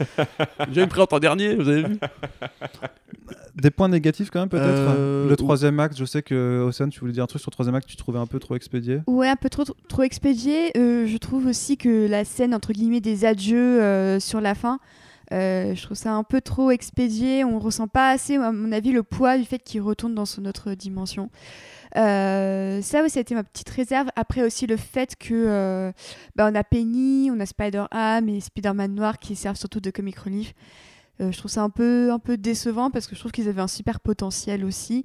j'ai 0.72 0.82
une 0.82 0.88
pris 0.88 1.02
en 1.10 1.18
dernier, 1.18 1.56
vous 1.56 1.68
avez 1.68 1.82
vu. 1.82 1.98
Des 3.60 3.70
points 3.70 3.88
négatifs 3.88 4.30
quand 4.30 4.40
même 4.40 4.48
peut-être. 4.48 4.66
Euh, 4.66 5.28
le 5.28 5.36
troisième 5.36 5.80
acte, 5.80 5.98
je 5.98 6.04
sais 6.04 6.22
que 6.22 6.64
Océane, 6.66 6.90
tu 6.90 7.00
voulais 7.00 7.12
dire 7.12 7.24
un 7.24 7.26
truc 7.26 7.40
sur 7.40 7.50
le 7.50 7.54
troisième 7.54 7.74
acte, 7.74 7.88
tu 7.88 7.96
trouvais 7.96 8.18
un 8.18 8.26
peu 8.26 8.38
trop 8.38 8.54
expédié. 8.54 9.00
Ouais, 9.06 9.28
un 9.28 9.36
peu 9.36 9.48
trop, 9.48 9.64
trop 9.88 10.02
expédié. 10.02 10.76
Euh, 10.76 11.06
je 11.06 11.16
trouve 11.16 11.46
aussi 11.46 11.76
que 11.76 12.06
la 12.08 12.24
scène, 12.24 12.54
entre 12.54 12.72
guillemets, 12.72 13.00
des 13.00 13.24
adieux 13.24 13.82
euh, 13.82 14.20
sur 14.20 14.40
la 14.40 14.54
fin, 14.54 14.78
euh, 15.32 15.74
je 15.74 15.82
trouve 15.82 15.96
ça 15.96 16.12
un 16.12 16.24
peu 16.24 16.40
trop 16.40 16.70
expédié. 16.70 17.44
On 17.44 17.58
ressent 17.58 17.88
pas 17.88 18.10
assez, 18.10 18.36
à 18.36 18.52
mon 18.52 18.72
avis, 18.72 18.92
le 18.92 19.02
poids 19.02 19.36
du 19.36 19.44
fait 19.44 19.58
qu'il 19.58 19.80
retourne 19.82 20.14
dans 20.14 20.26
son 20.26 20.44
autre 20.46 20.74
dimension. 20.74 21.30
Euh, 21.96 22.80
ça, 22.82 23.02
oui, 23.02 23.10
ça 23.10 23.18
a 23.18 23.22
été 23.22 23.34
ma 23.34 23.44
petite 23.44 23.68
réserve. 23.70 24.08
Après 24.16 24.42
aussi 24.42 24.66
le 24.66 24.76
fait 24.76 25.16
que 25.16 25.34
euh, 25.34 25.92
bah, 26.36 26.48
on 26.50 26.54
a 26.54 26.64
Penny, 26.64 27.30
on 27.32 27.40
a 27.40 27.46
Spider-Ham 27.46 28.28
et 28.28 28.40
Spider-Man 28.40 28.94
Noir 28.94 29.18
qui 29.18 29.36
servent 29.36 29.56
surtout 29.56 29.80
de 29.80 29.90
comic 29.90 30.18
relief. 30.18 30.54
Euh, 31.20 31.32
je 31.32 31.38
trouve 31.38 31.50
ça 31.50 31.62
un 31.62 31.70
peu, 31.70 32.12
un 32.12 32.18
peu 32.18 32.36
décevant 32.36 32.90
parce 32.90 33.06
que 33.06 33.14
je 33.14 33.20
trouve 33.20 33.32
qu'ils 33.32 33.48
avaient 33.48 33.60
un 33.60 33.68
super 33.68 34.00
potentiel 34.00 34.64
aussi. 34.64 35.04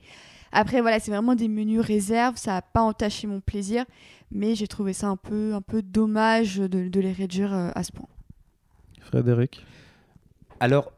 Après, 0.51 0.81
voilà, 0.81 0.99
c'est 0.99 1.09
vraiment 1.09 1.33
des 1.33 1.47
menus 1.47 1.81
réserves, 1.81 2.37
ça 2.37 2.51
n'a 2.51 2.61
pas 2.61 2.81
entaché 2.81 3.25
mon 3.25 3.39
plaisir, 3.39 3.85
mais 4.31 4.53
j'ai 4.53 4.67
trouvé 4.67 4.93
ça 4.93 5.07
un 5.07 5.17
peu, 5.17 5.53
un 5.55 5.61
peu 5.61 5.81
dommage 5.81 6.57
de, 6.57 6.87
de 6.87 6.99
les 6.99 7.11
réduire 7.11 7.53
euh, 7.53 7.71
à 7.73 7.83
ce 7.83 7.91
point. 7.91 8.07
Frédéric? 9.01 9.65
Alors, 10.59 10.91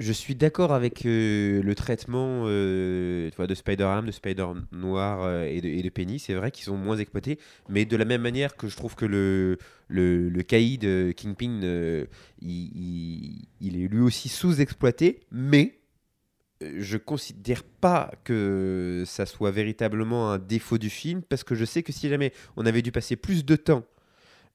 je 0.00 0.12
suis 0.12 0.34
d'accord 0.34 0.72
avec 0.72 1.04
euh, 1.06 1.62
le 1.62 1.74
traitement 1.74 2.44
euh, 2.46 3.30
de 3.38 3.54
Spider-Ham, 3.54 4.06
de 4.06 4.10
Spider-Noir 4.10 5.22
euh, 5.22 5.44
et, 5.44 5.60
de, 5.60 5.88
Penny. 5.90 6.18
C'est 6.18 6.34
vrai 6.34 6.50
qu'ils 6.50 6.64
sont 6.64 6.76
moins 6.76 6.96
exploités, 6.96 7.38
mais 7.68 7.84
de 7.84 7.96
la 7.96 8.06
même 8.06 8.22
manière 8.22 8.56
que 8.56 8.66
je 8.66 8.76
trouve 8.76 8.96
que 8.96 9.04
le, 9.04 9.58
le, 9.88 10.28
le 10.30 10.42
caïd 10.42 11.14
Kingpin, 11.14 11.60
il, 11.62 12.48
il- 12.50 13.48
il 13.60 13.82
est 13.84 13.88
lui 13.88 14.00
aussi 14.00 14.28
sous-exploité, 14.30 15.20
mais 15.30 15.78
je 16.62 16.96
considère 16.96 17.62
pas 17.62 18.10
que 18.24 19.04
ça 19.06 19.26
soit 19.26 19.50
véritablement 19.50 20.32
un 20.32 20.38
défaut 20.38 20.78
du 20.78 20.90
film, 20.90 21.22
parce 21.22 21.44
que 21.44 21.54
je 21.54 21.64
sais 21.64 21.82
que 21.82 21.92
si 21.92 22.08
jamais 22.08 22.32
on 22.56 22.66
avait 22.66 22.82
dû 22.82 22.92
passer 22.92 23.16
plus 23.16 23.44
de 23.44 23.56
temps 23.56 23.84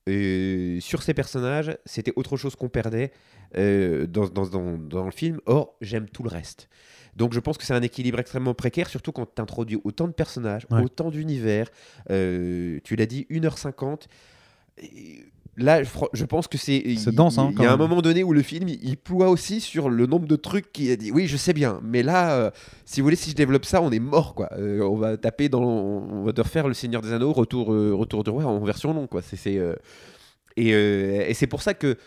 euh, 0.10 0.80
sur 0.80 1.02
ces 1.04 1.14
personnages, 1.14 1.78
c'était 1.86 2.14
autre 2.16 2.38
chose 2.38 2.56
qu'on 2.56 2.70
perdait 2.70 3.12
euh, 3.58 4.06
dans, 4.08 4.28
dans, 4.28 4.46
dans, 4.48 4.78
dans 4.78 5.06
le 5.06 5.12
film. 5.12 5.40
Or, 5.46 5.76
j'aime 5.82 6.08
tout 6.10 6.24
le 6.24 6.30
reste. 6.30 6.70
Donc 7.16 7.34
je 7.34 7.40
pense 7.40 7.58
que 7.58 7.64
c'est 7.64 7.74
un 7.74 7.82
équilibre 7.82 8.20
extrêmement 8.20 8.54
précaire, 8.54 8.90
surtout 8.90 9.12
quand 9.14 9.26
tu 9.36 9.42
introduis 9.42 9.80
autant 9.84 10.08
de 10.08 10.14
personnages, 10.14 10.68
Ouais. 10.70 10.82
autant 10.82 11.10
d'univers. 11.12 11.70
Euh, 12.10 12.80
tu 12.84 12.96
l'as 12.98 13.06
dit, 13.06 13.26
1h50. 13.30 14.08
Et 14.80 15.24
Là, 15.58 15.84
je, 15.84 16.26
pense 16.26 16.48
que 16.48 16.58
c'est. 16.58 16.84
C'est 16.98 17.12
il- 17.12 17.16
dense, 17.16 17.38
hein, 17.38 17.52
Il 17.58 17.64
y 17.64 17.66
a 17.66 17.72
un 17.72 17.78
moment 17.78 18.02
donné 18.02 18.24
où 18.24 18.34
le 18.34 18.42
film, 18.42 18.68
il, 18.68 18.98
ploie 18.98 19.30
aussi 19.30 19.62
sur 19.62 19.90
le 19.90 20.06
nombre 20.06 20.28
de 20.28 20.36
trucs 20.36 20.74
qu'il 20.74 20.92
a 20.92 20.98
dit. 20.98 21.12
Oui, 21.12 21.28
je 21.28 21.38
sais 21.38 21.54
bien, 21.54 21.80
mais 21.82 22.04
là, 22.04 22.36
euh, 22.36 22.52
si 22.84 23.00
vous 23.00 23.06
voulez, 23.06 23.16
si 23.16 23.30
je 23.30 23.36
développe 23.36 23.64
ça, 23.64 23.82
on 23.82 23.90
est 23.92 24.00
mort, 24.00 24.36
quoi. 24.36 24.50
Euh, 24.58 24.82
on 24.82 24.98
va 24.98 25.16
taper 25.16 25.48
dans. 25.48 25.64
On 25.64 26.24
va 26.24 26.34
devoir 26.34 26.48
faire 26.48 26.68
Le 26.68 26.74
Seigneur 26.74 27.02
des 27.02 27.14
Anneaux, 27.14 27.32
Retour, 27.32 27.74
euh, 27.74 27.94
Retour 27.94 28.26
du 28.26 28.32
Roi 28.32 28.46
en 28.46 28.60
version 28.66 28.94
longue, 28.94 29.08
quoi. 29.08 29.22
C'est. 29.22 29.62
Et, 30.58 30.70
et 30.70 31.34
c'est 31.34 31.48
pour 31.48 31.62
ça 31.62 31.74
que 31.74 31.98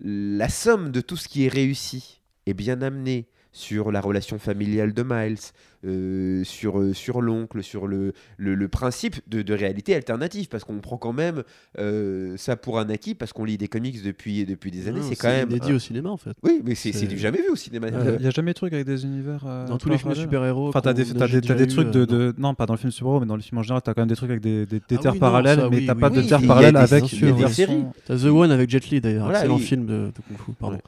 la 0.00 0.48
somme 0.48 0.90
de 0.90 1.00
tout 1.00 1.16
ce 1.16 1.28
qui 1.28 1.46
est 1.46 1.48
réussi 1.48 2.20
est 2.46 2.54
bien 2.54 2.82
amené 2.82 3.26
sur 3.54 3.92
la 3.92 4.00
relation 4.00 4.38
familiale 4.38 4.94
de 4.94 5.02
Miles, 5.06 5.36
euh, 5.84 6.42
sur, 6.44 6.80
euh, 6.80 6.94
sur 6.94 7.20
l'oncle, 7.20 7.62
sur 7.62 7.86
le, 7.86 8.14
le, 8.38 8.54
le 8.54 8.68
principe 8.68 9.16
de, 9.28 9.42
de 9.42 9.52
réalité 9.52 9.94
alternative, 9.94 10.48
parce 10.48 10.64
qu'on 10.64 10.78
prend 10.78 10.96
quand 10.96 11.12
même 11.12 11.42
euh, 11.78 12.34
ça 12.38 12.56
pour 12.56 12.78
un 12.78 12.88
acquis, 12.88 13.14
parce 13.14 13.32
qu'on 13.34 13.44
lit 13.44 13.58
des 13.58 13.68
comics 13.68 14.02
depuis, 14.02 14.46
depuis 14.46 14.70
des 14.70 14.88
années, 14.88 15.00
c'est 15.02 15.16
quand 15.16 15.28
même... 15.28 15.50
inédit 15.50 15.72
un- 15.72 15.74
au 15.74 15.78
cinéma 15.78 16.08
en 16.08 16.16
fait. 16.16 16.32
Oui, 16.42 16.62
mais 16.64 16.74
c'est 16.74 16.92
du 17.06 17.18
jamais 17.18 17.38
vu 17.42 17.50
au 17.50 17.56
cinéma. 17.56 17.88
Il 17.88 18.20
n'y 18.20 18.26
a, 18.26 18.30
jamais 18.30 18.52
de 18.52 18.56
truc 18.56 18.72
avec 18.72 18.86
des 18.86 19.04
univers. 19.04 19.44
euh, 19.46 19.66
Dans 19.66 19.76
tous 19.76 19.90
les 19.90 19.98
films 19.98 20.14
super-héros. 20.14 20.68
Enfin, 20.68 20.80
t'as 20.80 20.94
des, 20.94 21.10
a 21.10 21.14
t'as 21.14 21.28
des, 21.28 21.40
t'as 21.42 21.54
des 21.54 21.64
eu, 21.64 21.66
trucs 21.66 21.88
euh, 21.88 21.90
de, 21.90 22.04
de- 22.06 22.34
Non, 22.38 22.54
pas 22.54 22.64
dans 22.66 22.72
le 22.74 22.78
film 22.78 22.90
super-héros, 22.90 23.20
mais 23.20 23.26
dans 23.26 23.36
le 23.36 23.42
film 23.42 23.58
en 23.58 23.62
général, 23.62 23.82
t'as 23.82 23.92
quand 23.92 24.00
même 24.00 24.08
des 24.08 24.16
trucs 24.16 24.30
avec 24.30 24.42
des, 24.42 24.64
des, 24.64 24.78
des 24.78 24.82
Ah 24.92 24.96
terres 24.98 25.12
oui, 25.12 25.18
non, 25.18 25.20
parallèles, 25.20 25.58
ça, 25.58 25.68
mais 25.68 25.76
oui, 25.78 25.86
t'as 25.86 25.94
oui, 25.94 26.00
pas 26.00 26.10
de 26.10 26.22
terres 26.22 26.46
parallèles 26.46 26.76
avec 26.76 27.02
des 27.04 27.48
séries. 27.48 27.84
T'as 28.06 28.16
The 28.16 28.24
One 28.24 28.50
avec 28.50 28.70
Jet 28.70 28.88
Li 28.88 29.00
d'ailleurs, 29.02 29.30
excellent 29.30 29.58
film 29.58 29.84
de, 29.84 29.92
de 30.06 30.12
Kung 30.26 30.38
Fu. 30.38 30.52
Pardon. 30.58 30.78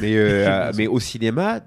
Mais, 0.00 0.16
euh, 0.16 0.72
mais 0.76 0.86
au 0.86 0.98
cinéma, 1.00 1.60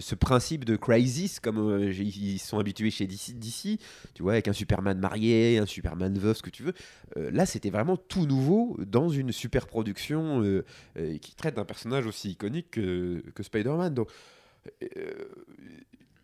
ce 0.00 0.14
principe 0.14 0.64
de 0.64 0.76
crisis, 0.76 1.40
comme 1.40 1.58
euh, 1.58 1.92
ils 1.92 2.38
sont 2.38 2.58
habitués 2.58 2.90
chez 2.90 3.06
DC, 3.06 3.78
tu 4.14 4.22
vois, 4.22 4.32
avec 4.32 4.48
un 4.48 4.52
Superman 4.52 4.98
marié, 4.98 5.58
un 5.58 5.66
Superman 5.66 6.18
veuf, 6.18 6.38
ce 6.38 6.42
que 6.42 6.50
tu 6.50 6.62
veux, 6.62 6.74
euh, 7.16 7.30
là 7.30 7.46
c'était 7.46 7.70
vraiment 7.70 7.96
tout 7.96 8.26
nouveau 8.26 8.76
dans 8.86 9.08
une 9.08 9.32
super 9.32 9.66
production 9.66 10.42
euh, 10.42 10.62
qui 11.18 11.34
traite 11.34 11.56
d'un 11.56 11.64
personnage 11.64 12.06
aussi 12.06 12.30
iconique 12.30 12.70
que, 12.72 13.22
que 13.34 13.42
Spider-Man. 13.42 13.94
Donc 13.94 14.10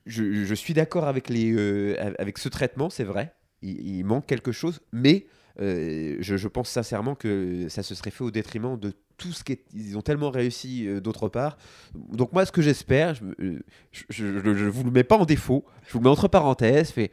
je, 0.06 0.54
suis 0.54 0.74
d'accord 0.74 1.04
avec, 1.04 1.28
les, 1.28 1.96
avec 2.18 2.38
ce 2.38 2.48
traitement, 2.48 2.90
c'est 2.90 3.04
vrai. 3.04 3.34
Il, 3.62 4.04
manque 4.04 4.26
quelque 4.26 4.52
chose, 4.52 4.80
mais 4.92 5.26
je, 5.58 6.16
je 6.20 6.48
pense 6.48 6.68
sincèrement 6.68 7.14
que 7.14 7.68
ça 7.68 7.82
se 7.82 7.94
serait 7.94 8.10
fait 8.10 8.24
au 8.24 8.30
détriment 8.30 8.78
de 8.78 8.92
tout 9.16 9.32
ce 9.32 9.44
qu'ils 9.44 9.96
ont 9.96 10.02
tellement 10.02 10.30
réussi 10.30 10.86
euh, 10.86 11.00
d'autre 11.00 11.28
part. 11.28 11.56
Donc 11.94 12.32
moi, 12.32 12.44
ce 12.46 12.52
que 12.52 12.62
j'espère, 12.62 13.14
je, 13.14 13.24
me- 13.24 13.34
euh, 13.40 14.70
vous 14.70 14.84
le 14.84 14.90
mets 14.90 15.04
pas 15.04 15.16
en 15.16 15.24
défaut, 15.24 15.64
je 15.86 15.92
vous 15.92 15.98
le 16.00 16.04
mets 16.04 16.10
entre 16.10 16.28
parenthèses. 16.28 16.90
Fait, 16.90 17.10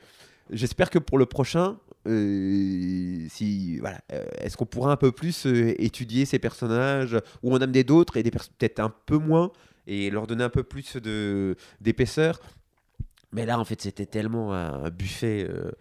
j'espère 0.50 0.90
que 0.90 1.00
pour 1.00 1.18
le 1.18 1.26
prochain, 1.26 1.78
euh, 2.08 3.26
si 3.30 3.78
voilà, 3.78 4.00
est-ce 4.40 4.58
qu'on 4.58 4.66
pourra 4.66 4.92
un 4.92 4.98
peu 4.98 5.12
plus 5.12 5.46
étudier 5.46 6.26
ces 6.26 6.40
personnages 6.40 7.18
ou 7.44 7.54
en 7.54 7.62
amener 7.62 7.84
d'autres 7.84 8.18
et 8.18 8.24
des 8.24 8.32
peut-être 8.32 8.80
un 8.80 8.94
peu 9.06 9.18
moins 9.18 9.52
et 9.88 10.10
leur 10.10 10.28
donner 10.28 10.44
un 10.44 10.50
peu 10.50 10.64
plus 10.64 10.98
d'épaisseur? 11.80 12.40
Mais 13.34 13.46
là, 13.46 13.58
en 13.60 13.64
fait, 13.64 13.82
c'était 13.82 14.06
tellement 14.06 14.54
un 14.54 14.90
buffet. 14.90 15.48
euh, 15.50 15.72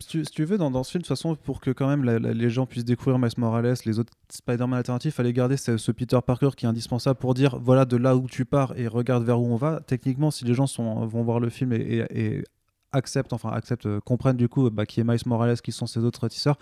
Si 0.00 0.06
tu, 0.06 0.22
tu 0.22 0.44
veux, 0.44 0.56
dans, 0.56 0.70
dans 0.70 0.84
ce 0.84 0.92
film, 0.92 1.02
de 1.02 1.06
toute 1.06 1.16
façon, 1.16 1.34
pour 1.34 1.60
que 1.60 1.70
quand 1.72 1.88
même 1.88 2.04
les 2.04 2.50
gens 2.50 2.64
puissent 2.64 2.84
découvrir 2.84 3.18
Miles 3.18 3.30
Morales, 3.38 3.74
les 3.84 3.98
autres 3.98 4.12
Spider-Man 4.30 4.74
alternatifs, 4.78 5.14
fallait 5.14 5.32
garder 5.32 5.56
ce, 5.56 5.76
ce 5.78 5.90
Peter 5.90 6.18
Parker 6.24 6.50
qui 6.56 6.64
est 6.64 6.68
indispensable 6.68 7.18
pour 7.18 7.34
dire 7.34 7.58
voilà 7.58 7.84
de 7.84 7.96
là 7.96 8.16
où 8.16 8.28
tu 8.28 8.44
pars 8.44 8.78
et 8.78 8.86
regarde 8.86 9.24
vers 9.24 9.40
où 9.40 9.46
on 9.46 9.56
va. 9.56 9.80
Techniquement, 9.80 10.30
si 10.30 10.44
les 10.44 10.54
gens 10.54 10.68
sont, 10.68 11.04
vont 11.06 11.24
voir 11.24 11.40
le 11.40 11.50
film 11.50 11.72
et 11.72 12.44
acceptent, 12.92 13.32
enfin 13.32 13.50
acceptent, 13.50 13.86
euh, 13.86 14.00
comprennent 14.00 14.36
du 14.36 14.48
coup 14.48 14.70
bah, 14.70 14.86
qui 14.86 15.00
est 15.00 15.04
Miles 15.04 15.18
Morales, 15.26 15.60
qui 15.60 15.72
sont 15.72 15.86
ses 15.86 16.00
autres 16.00 16.28
tisseurs. 16.28 16.58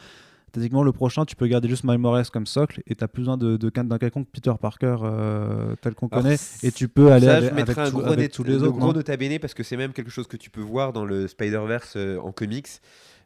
Techniquement, 0.53 0.83
le 0.83 0.93
prochain, 0.93 1.25
tu 1.25 1.37
peux 1.37 1.47
garder 1.47 1.69
juste 1.69 1.85
Miles 1.85 1.99
Morales 1.99 2.29
comme 2.31 2.47
socle 2.47 2.83
et 2.87 2.95
t'as 2.95 3.07
plus 3.09 3.21
besoin 3.23 3.37
de, 3.37 3.57
de, 3.57 3.71
d'un 3.71 3.99
quelconque 3.99 4.29
Peter 4.33 4.53
Parker 4.61 4.97
euh, 5.03 5.75
tel 5.81 5.95
qu'on 5.95 6.09
connaît. 6.09 6.37
Et 6.63 6.73
tu 6.73 6.89
peux 6.89 7.13
aller 7.13 7.27
ça, 7.27 7.37
avec, 7.37 7.51
je 7.55 7.61
avec 7.61 7.79
un 7.79 7.91
tout- 7.91 7.99
gros, 7.99 8.13
avec 8.13 8.33
tous 8.33 8.43
les 8.45 8.55
le 8.55 8.63
autres. 8.65 8.79
gros 8.79 8.93
nota 8.93 9.17
bene 9.17 9.39
parce 9.39 9.55
que 9.55 9.63
c'est 9.63 9.77
même 9.77 9.93
quelque 9.93 10.11
chose 10.11 10.27
que 10.27 10.37
tu 10.37 10.51
peux 10.51 10.61
voir 10.61 10.93
dans 10.93 11.05
le 11.05 11.29
Spider-Verse 11.29 11.95
euh, 11.97 12.19
en 12.19 12.33
comics. 12.33 12.67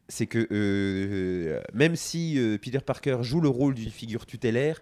C'est 0.09 0.27
que 0.27 0.47
euh, 0.53 1.61
même 1.73 1.97
si 1.97 2.39
Peter 2.61 2.81
Parker 2.85 3.19
joue 3.23 3.41
le 3.41 3.49
rôle 3.49 3.73
d'une 3.75 3.91
figure 3.91 4.27
tutélaire, 4.27 4.81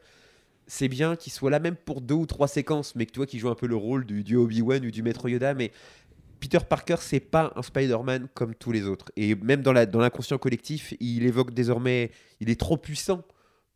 c'est 0.66 0.88
bien 0.88 1.14
qu'il 1.16 1.32
soit 1.32 1.50
là 1.50 1.60
même 1.60 1.76
pour 1.76 2.00
deux 2.00 2.14
ou 2.14 2.26
trois 2.26 2.48
séquences, 2.48 2.94
mais 2.96 3.06
que 3.06 3.12
toi 3.12 3.26
qui 3.26 3.38
joues 3.38 3.48
un 3.50 3.54
peu 3.54 3.66
le 3.68 3.76
rôle 3.76 4.04
du, 4.04 4.24
du 4.24 4.36
Obi-Wan 4.36 4.84
ou 4.84 4.90
du 4.90 5.02
Maître 5.02 5.28
Yoda, 5.28 5.54
mais 5.54 5.70
Peter 6.42 6.58
Parker, 6.68 6.96
c'est 6.98 7.20
pas 7.20 7.52
un 7.54 7.62
Spider-Man 7.62 8.26
comme 8.34 8.52
tous 8.56 8.72
les 8.72 8.84
autres. 8.88 9.12
Et 9.16 9.36
même 9.36 9.62
dans 9.62 9.72
la- 9.72 9.86
dans 9.86 10.00
l'inconscient 10.00 10.38
collectif, 10.38 10.92
il 10.98 11.24
évoque 11.24 11.54
désormais, 11.54 12.10
il 12.40 12.50
est 12.50 12.58
trop 12.58 12.76
puissant 12.76 13.22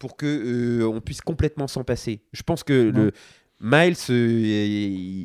pour 0.01 0.17
que 0.17 0.27
euh, 0.27 0.89
on 0.89 1.01
puisse 1.01 1.21
complètement 1.21 1.69
s'en 1.69 1.85
passer. 1.85 2.21
Je 2.33 2.43
pense 2.43 2.65
que 2.65 2.91
Non. 2.91 3.05
le 3.05 3.13
Miles, 3.61 3.97
euh, 4.11 5.25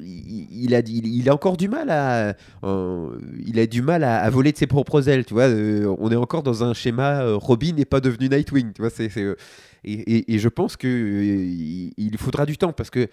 il, 0.00 0.74
a, 0.74 0.78
il, 0.80 1.06
il 1.06 1.28
a 1.28 1.34
encore 1.34 1.56
du 1.56 1.68
mal 1.68 1.90
à, 1.90 2.34
euh, 2.64 3.18
il 3.44 3.58
a 3.58 3.66
du 3.66 3.82
mal 3.82 4.04
à, 4.04 4.20
à 4.20 4.30
voler 4.30 4.52
de 4.52 4.56
ses 4.56 4.66
propres 4.68 5.08
ailes. 5.08 5.24
Tu 5.24 5.34
vois, 5.34 5.48
Euh, 5.48 5.94
on 5.98 6.10
est 6.10 6.16
encore 6.16 6.42
dans 6.42 6.64
un 6.64 6.74
schéma. 6.74 7.34
Robin 7.34 7.72
n'est 7.72 7.84
pas 7.84 8.00
devenu 8.00 8.28
Nightwing. 8.28 8.72
Tu 8.72 8.80
vois, 8.82 8.90
c'est, 8.90 9.08
c'est, 9.08 9.26
et, 9.84 9.92
et- 9.92 10.34
et 10.34 10.38
je 10.38 10.48
pense 10.48 10.76
que 10.76 10.86
il, 10.88 12.16
faudra 12.18 12.46
du 12.46 12.56
temps 12.56 12.72
parce 12.72 12.90
que 12.90 13.08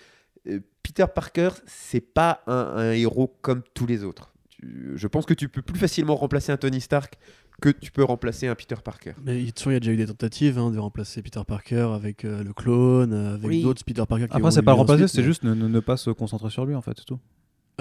Peter 0.90 1.06
Parker, 1.14 1.49
c'est 1.68 2.02
pas 2.02 2.41
un, 2.48 2.53
un 2.78 2.91
héros 2.94 3.32
comme 3.41 3.61
tous 3.76 3.86
les 3.86 4.03
autres. 4.03 4.34
Tu- 4.49 4.94
Je 4.95 5.07
pense 5.07 5.28
que 5.28 5.36
tu 5.36 5.48
peux 5.48 5.61
plus 5.61 5.78
facilement 5.78 6.16
remplacer 6.16 6.52
un 6.52 6.57
Tony 6.57 6.82
Stark 6.82 7.14
que 7.61 7.70
tu 7.70 7.91
peux 7.91 8.03
remplacer 8.03 8.48
un 8.48 8.56
Peter 8.56 8.76
Parker. 8.84 9.11
Mais 9.24 9.40
de 9.40 9.45
toute 9.48 9.60
façon, 9.60 9.70
il 9.70 9.74
y 9.74 9.76
a 9.78 9.80
déjà 9.82 9.91
eu 9.91 9.98
des 9.98 10.07
tentatives 10.07 10.57
hein, 10.57 10.72
de 10.72 10.80
remplacer 10.80 11.22
Peter 11.22 11.41
Parker 11.45 11.91
avec 11.94 12.26
euh, 12.26 12.44
le 12.44 12.53
clone, 12.53 13.14
euh, 13.14 13.36
avec 13.36 13.45
Oui. 13.48 13.61
d'autres 13.61 13.84
Peter 13.86 14.03
Parker 14.07 14.28
qui 14.28 14.36
Après, 14.36 14.49
c'est 14.49 14.64
pas 14.64 14.72
le 14.72 14.78
remplacer, 14.78 15.07
c'est 15.07 15.20
mais- 15.20 15.24
juste 15.26 15.44
ne, 15.44 15.53
ne- 15.53 15.68
ne 15.68 15.80
pas 15.80 15.95
se 15.98 16.10
concentrer 16.10 16.49
sur 16.49 16.66
lui 16.66 16.74
en 16.74 16.82
fait, 16.82 16.94
c'est 16.98 17.06
tout. 17.06 17.20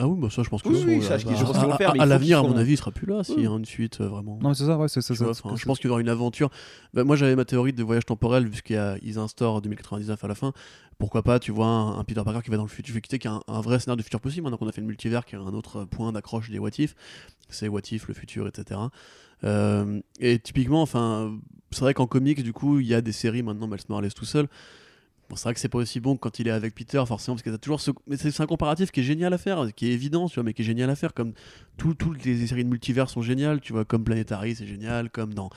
Ah 0.01 0.07
oui, 0.07 0.19
bah 0.21 0.29
ça, 0.31 0.43
je 0.43 0.49
pense 0.49 0.63
que 0.63 0.69
Oui, 0.69 0.81
ce 0.81 0.87
oui, 0.87 1.03
sont- 1.03 1.09
ça, 1.09 1.19
je- 1.19 1.27
bah, 1.27 1.33
je 1.37 1.43
pense 1.45 1.59
qu'ils 1.59 1.67
vont 1.67 1.73
à- 1.73 1.77
faire, 1.77 1.93
mais 1.93 2.01
à, 2.01 2.05
il 2.05 2.07
faut 2.07 2.11
l'avenir, 2.11 2.39
à 2.39 2.43
mon 2.45 2.57
avis, 2.57 2.73
il 2.75 2.77
sera 2.77 2.91
plus 2.93 3.07
là 3.07 3.25
s'il 3.25 3.41
y 3.43 3.47
a 3.47 3.51
une 3.51 3.65
suite 3.65 4.01
euh, 4.01 4.07
vraiment. 4.09 4.39
Non, 4.41 4.51
mais 4.51 4.55
c'est 4.55 4.65
ça, 4.67 4.77
ouais, 4.79 4.89
c'est 4.89 5.01
c'est 5.01 5.13
Tu 5.15 5.19
ça. 5.19 5.25
vois, 5.25 5.33
enfin, 5.33 5.57
je 5.57 5.65
pense 5.65 5.79
qu'il 5.79 5.89
y 5.89 5.91
aura 5.91 6.01
une 6.01 6.09
aventure. 6.09 6.51
Bah, 6.95 7.03
moi, 7.05 7.17
j'avais 7.17 7.35
ma 7.35 7.45
théorie 7.45 7.73
de 7.73 7.83
voyage 7.83 8.07
temporel, 8.07 8.49
puisqu'ils 8.49 9.19
instaurent 9.19 9.61
2099 9.61 10.23
à 10.23 10.29
la 10.29 10.35
fin. 10.35 10.53
Pourquoi 10.99 11.23
pas, 11.23 11.39
tu 11.41 11.51
vois, 11.53 11.67
un, 11.67 11.99
un 11.99 12.05
Peter 12.05 12.23
Parker 12.25 12.41
qui 12.45 12.51
va 12.51 12.57
dans 12.57 12.63
le 12.63 12.69
futur, 12.69 13.01
qui 13.01 13.15
est 13.17 13.27
un, 13.27 13.41
un 13.49 13.61
vrai 13.61 13.79
scénario 13.81 13.99
de 13.99 14.03
futur 14.05 14.21
possible. 14.21 14.45
Maintenant 14.45 14.57
qu'on 14.59 14.69
a 14.69 14.73
fait 14.73 14.81
le 14.81 14.87
multivers, 14.87 15.25
qui 15.27 15.35
est 15.35 15.39
un 15.39 15.55
autre 15.55 15.85
point 15.85 16.13
d'accroche 16.13 16.51
des 16.51 16.59
What 16.59 16.71
If. 16.79 16.95
C'est 17.49 17.69
What 17.69 17.83
If, 17.91 18.09
le 18.09 18.15
futur, 18.15 18.47
etc. 18.49 18.81
Euh, 19.45 20.01
et 20.21 20.39
typiquement, 20.39 20.83
enfin, 20.83 21.37
c'est 21.71 21.81
vrai 21.81 21.95
qu'en 21.95 22.07
comics, 22.07 22.43
du 22.43 22.53
coup, 22.53 22.81
il 22.81 22.87
y 22.87 22.95
a 22.95 23.01
des 23.01 23.13
séries 23.13 23.43
maintenant, 23.43 23.67
Miles 23.69 23.79
Morales 23.89 24.13
tout 24.13 24.25
seul. 24.25 24.49
C'est 25.37 25.43
vrai 25.45 25.55
que 25.55 25.61
c'est 25.61 25.69
pas 25.69 25.79
aussi 25.79 26.01
bon 26.01 26.15
que 26.17 26.21
quand 26.21 26.39
il 26.39 26.49
est 26.49 26.51
avec 26.51 26.75
Peter, 26.75 27.03
forcément, 27.07 27.35
parce 27.37 27.43
que 27.43 27.51
t'as 27.51 27.59
toujours. 27.59 27.81
Mais 28.07 28.17
c'est 28.17 28.41
un 28.41 28.47
comparatif 28.47 28.91
qui 28.91 29.01
est 29.01 29.05
génial 29.05 29.33
à 29.35 29.39
faire, 29.39 29.67
qui 29.77 29.89
est 29.89 29.93
évident, 29.93 30.29
tu 30.29 30.37
vois, 30.37 30.43
mais 30.43 30.55
qui 30.55 30.63
est 30.63 30.65
génial 30.65 30.89
à 30.91 30.97
faire. 30.97 31.13
Comme 31.15 31.33
tout- 31.77 31.95
toutes 31.95 32.25
les 32.25 32.47
séries 32.47 32.65
de 32.65 32.71
multivers 32.71 33.11
sont 33.11 33.23
géniales, 33.23 33.61
tu 33.61 33.73
vois, 33.73 33.85
comme 33.85 34.05
Planetary, 34.05 34.55
c'est 34.55 34.67
génial, 34.67 35.11
comme 35.11 35.35
dans 35.35 35.51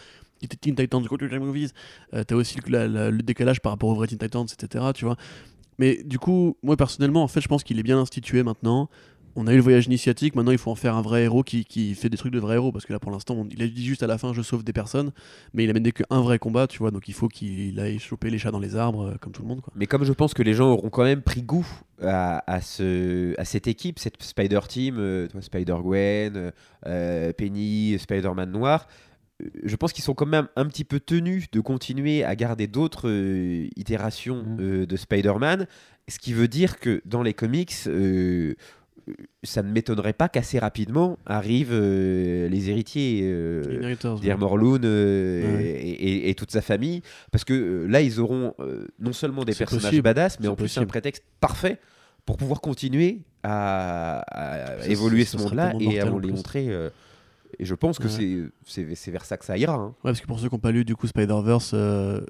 Teen 0.60 0.76
Titans 0.76 1.04
Go 1.04 1.18
to 1.18 1.28
the 1.28 1.34
Movies, 1.34 1.70
euh, 2.14 2.24
t'as 2.24 2.36
aussi 2.36 2.58
le 2.68 3.12
décalage 3.22 3.62
par 3.62 3.72
rapport 3.72 3.90
aux 3.90 3.96
vrais 3.96 4.08
Teen 4.08 4.18
Titans, 4.18 4.46
etc. 4.52 4.86
Tu 4.94 5.06
vois. 5.06 5.16
Mais 5.78 6.04
du 6.04 6.20
coup, 6.20 6.58
moi 6.64 6.76
personnellement, 6.78 7.24
en 7.24 7.28
fait, 7.28 7.42
je 7.42 7.48
pense 7.48 7.64
qu'il 7.64 7.80
est 7.80 7.84
bien 7.84 7.98
institué 8.00 8.44
maintenant. 8.44 8.90
On 9.36 9.48
a 9.48 9.54
eu 9.54 9.56
le 9.58 9.62
voyage 9.62 9.86
initiatique, 9.86 10.36
maintenant 10.36 10.52
il 10.52 10.58
faut 10.58 10.72
en 10.72 10.76
faire 10.76 10.96
un 10.96 11.02
vrai 11.02 11.24
héros 11.24 11.44
qui, 11.44 11.64
qui 11.66 11.96
fait 11.96 12.10
des 12.10 12.18
trucs 12.18 12.34
de 12.34 12.40
vrai 12.40 12.56
héros. 12.56 12.72
Parce 12.72 12.86
que 12.86 12.94
là, 12.94 13.00
pour 13.00 13.12
l'instant, 13.12 13.36
on- 13.36 13.48
il 13.50 13.62
a 13.64 13.68
dit 13.68 13.86
juste 13.86 14.04
à 14.04 14.08
la 14.08 14.18
fin, 14.18 14.34
je 14.34 14.42
sauve 14.42 14.64
des 14.64 14.74
personnes, 14.74 15.12
mais 15.54 15.64
il 15.64 15.70
a 15.70 15.74
mené 15.74 15.92
qu'un 15.92 16.22
vrai 16.22 16.38
combat, 16.40 16.68
tu 16.68 16.80
vois. 16.80 16.92
Donc 16.92 17.08
il 17.08 17.14
faut 17.14 17.28
qu'il 17.28 17.80
aille 17.80 18.00
choper 18.00 18.30
les 18.30 18.38
chats 18.38 18.52
dans 18.52 18.60
les 18.60 18.76
arbres, 18.76 19.10
euh, 19.12 19.16
comme 19.20 19.32
tout 19.34 19.42
le 19.42 19.48
monde, 19.48 19.62
quoi. 19.62 19.72
Mais 19.76 19.86
comme 19.88 20.04
je 20.04 20.14
pense 20.14 20.34
que 20.34 20.44
les 20.44 20.54
gens 20.54 20.70
auront 20.72 20.90
quand 20.90 21.04
même 21.04 21.22
pris 21.22 21.42
goût 21.44 21.68
à, 22.02 22.44
à 22.52 22.62
ce, 22.62 23.34
à 23.40 23.46
cette 23.46 23.68
équipe, 23.68 24.00
cette 24.00 24.22
Spider 24.22 24.60
Team, 24.68 24.96
euh, 25.00 25.28
tu 25.28 25.34
vois, 25.34 25.42
Spider-Gwen, 25.42 26.52
euh, 26.88 27.34
Penny, 27.34 27.98
Spider-Man 28.00 28.52
Noir, 28.52 28.88
je 29.64 29.76
pense 29.76 29.92
qu'ils 29.92 30.04
sont 30.04 30.14
quand 30.14 30.28
même 30.28 30.48
un 30.56 30.66
petit 30.68 30.84
peu 30.84 31.00
tenus 31.00 31.50
de 31.52 31.62
continuer 31.62 32.24
à 32.24 32.36
garder 32.36 32.68
d'autres 32.68 33.10
euh, 33.10 33.68
itérations 33.76 34.44
euh, 34.60 34.86
de 34.86 34.96
Spider-Man, 34.96 35.66
ce 36.08 36.20
qui 36.20 36.34
veut 36.34 36.48
dire 36.48 36.80
que 36.80 37.02
dans 37.06 37.24
les 37.24 37.34
comics, 37.34 37.74
euh, 37.88 38.54
ça 39.44 39.64
ne 39.64 39.72
m'étonnerait 39.72 40.14
pas 40.14 40.30
qu'assez 40.30 40.60
rapidement 40.60 41.18
arrivent 41.26 41.70
euh, 41.74 42.48
les 42.50 42.70
héritiers. 42.70 43.22
euh, 43.24 43.64
Morlun 44.38 44.84
euh, 44.84 45.58
Ouais. 45.58 45.64
et, 45.64 45.90
et- 45.90 46.30
et 46.30 46.36
toute 46.36 46.52
sa 46.52 46.62
famille, 46.62 47.02
parce 47.32 47.44
que 47.44 47.54
euh, 47.54 47.88
là 47.88 48.02
ils 48.02 48.20
auront 48.20 48.54
euh, 48.60 48.88
non 49.00 49.14
seulement 49.14 49.44
des 49.44 49.54
personnages 49.54 49.84
possible. 49.86 50.04
badass, 50.04 50.40
mais 50.40 50.48
en 50.48 50.56
plus 50.56 50.78
un 50.78 50.86
prétexte 50.86 51.24
parfait 51.40 51.78
pour 52.26 52.38
pouvoir 52.38 52.62
continuer 52.62 53.20
à, 53.44 54.20
à 54.32 54.82
Ça, 54.82 54.88
évoluer 54.88 55.26
ce 55.26 55.38
monde-là 55.38 55.74
et 55.80 56.00
à 56.00 56.06
les 56.06 56.32
montrer. 56.32 56.68
Et 57.60 57.66
je 57.66 57.76
pense 57.76 58.00
que 58.00 58.08
Ouais. 58.08 58.50
c'est- 58.66 59.12
vers 59.12 59.26
ça 59.26 59.38
que 59.38 59.46
ça 59.46 59.58
ira. 59.58 59.76
hein. 59.76 59.88
Ouais, 60.04 60.12
parce 60.12 60.22
que 60.22 60.28
pour 60.28 60.40
ceux 60.40 60.48
qui 60.50 60.56
n'ont 60.56 60.60
pas 60.60 60.72
lu 60.72 60.86
du 60.86 60.96
coup 60.96 61.08
Spider-Verse, 61.08 61.72
euh, 61.74 62.22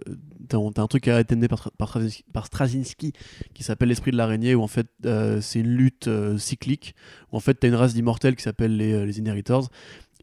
t'as 0.48 0.57
un 0.57 0.88
truc 0.88 1.03
qui 1.03 1.10
a 1.11 1.19
été 1.19 1.34
amené 1.34 1.48
par, 1.48 1.72
par, 1.77 1.89
Straczynski, 1.89 2.23
par 2.34 2.45
Straczynski 2.45 3.14
qui 3.53 3.64
s'appelle 3.64 3.89
l'esprit 3.89 4.11
de 4.11 4.18
l'araignée, 4.18 4.56
où 4.56 4.61
en 4.61 4.68
fait 4.68 4.88
euh, 5.06 5.41
c'est 5.41 5.60
une 5.60 5.73
lutte 5.76 6.07
euh, 6.07 6.38
cyclique, 6.38 6.95
où 7.31 7.38
en 7.38 7.39
fait 7.39 7.53
t'as 7.56 7.68
une 7.68 7.76
race 7.76 7.93
d'immortels 7.93 8.35
qui 8.35 8.43
s'appelle 8.43 8.76
les, 8.77 8.93
euh, 8.93 9.06
les 9.06 9.19
Inheritors, 9.19 9.69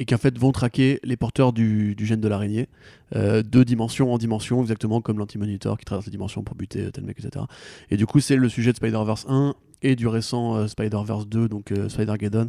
et 0.00 0.04
qui 0.04 0.14
en 0.14 0.18
fait 0.18 0.38
vont 0.38 0.52
traquer 0.52 1.00
les 1.02 1.16
porteurs 1.16 1.52
du, 1.52 1.94
du 1.96 2.06
gène 2.06 2.20
de 2.20 2.28
l'araignée, 2.28 2.68
euh, 3.16 3.42
de 3.42 3.64
dimension 3.64 4.12
en 4.12 4.18
dimension, 4.18 4.60
exactement 4.60 5.00
comme 5.00 5.18
l'anti-monitor 5.18 5.76
qui 5.76 5.84
traverse 5.84 6.06
les 6.06 6.12
dimensions 6.12 6.42
pour 6.44 6.54
buter 6.54 6.90
tel 6.92 7.04
mec, 7.04 7.18
etc. 7.18 7.44
Et 7.90 7.96
du 7.96 8.06
coup 8.06 8.20
c'est 8.20 8.36
le 8.36 8.48
sujet 8.48 8.70
de 8.72 8.76
Spider-Verse 8.76 9.26
1 9.28 9.54
et 9.82 9.96
du 9.96 10.06
récent 10.06 10.56
euh, 10.56 10.66
Spider-Verse 10.68 11.26
2, 11.28 11.48
donc 11.48 11.72
euh, 11.72 11.88
Spider-Geddon. 11.88 12.48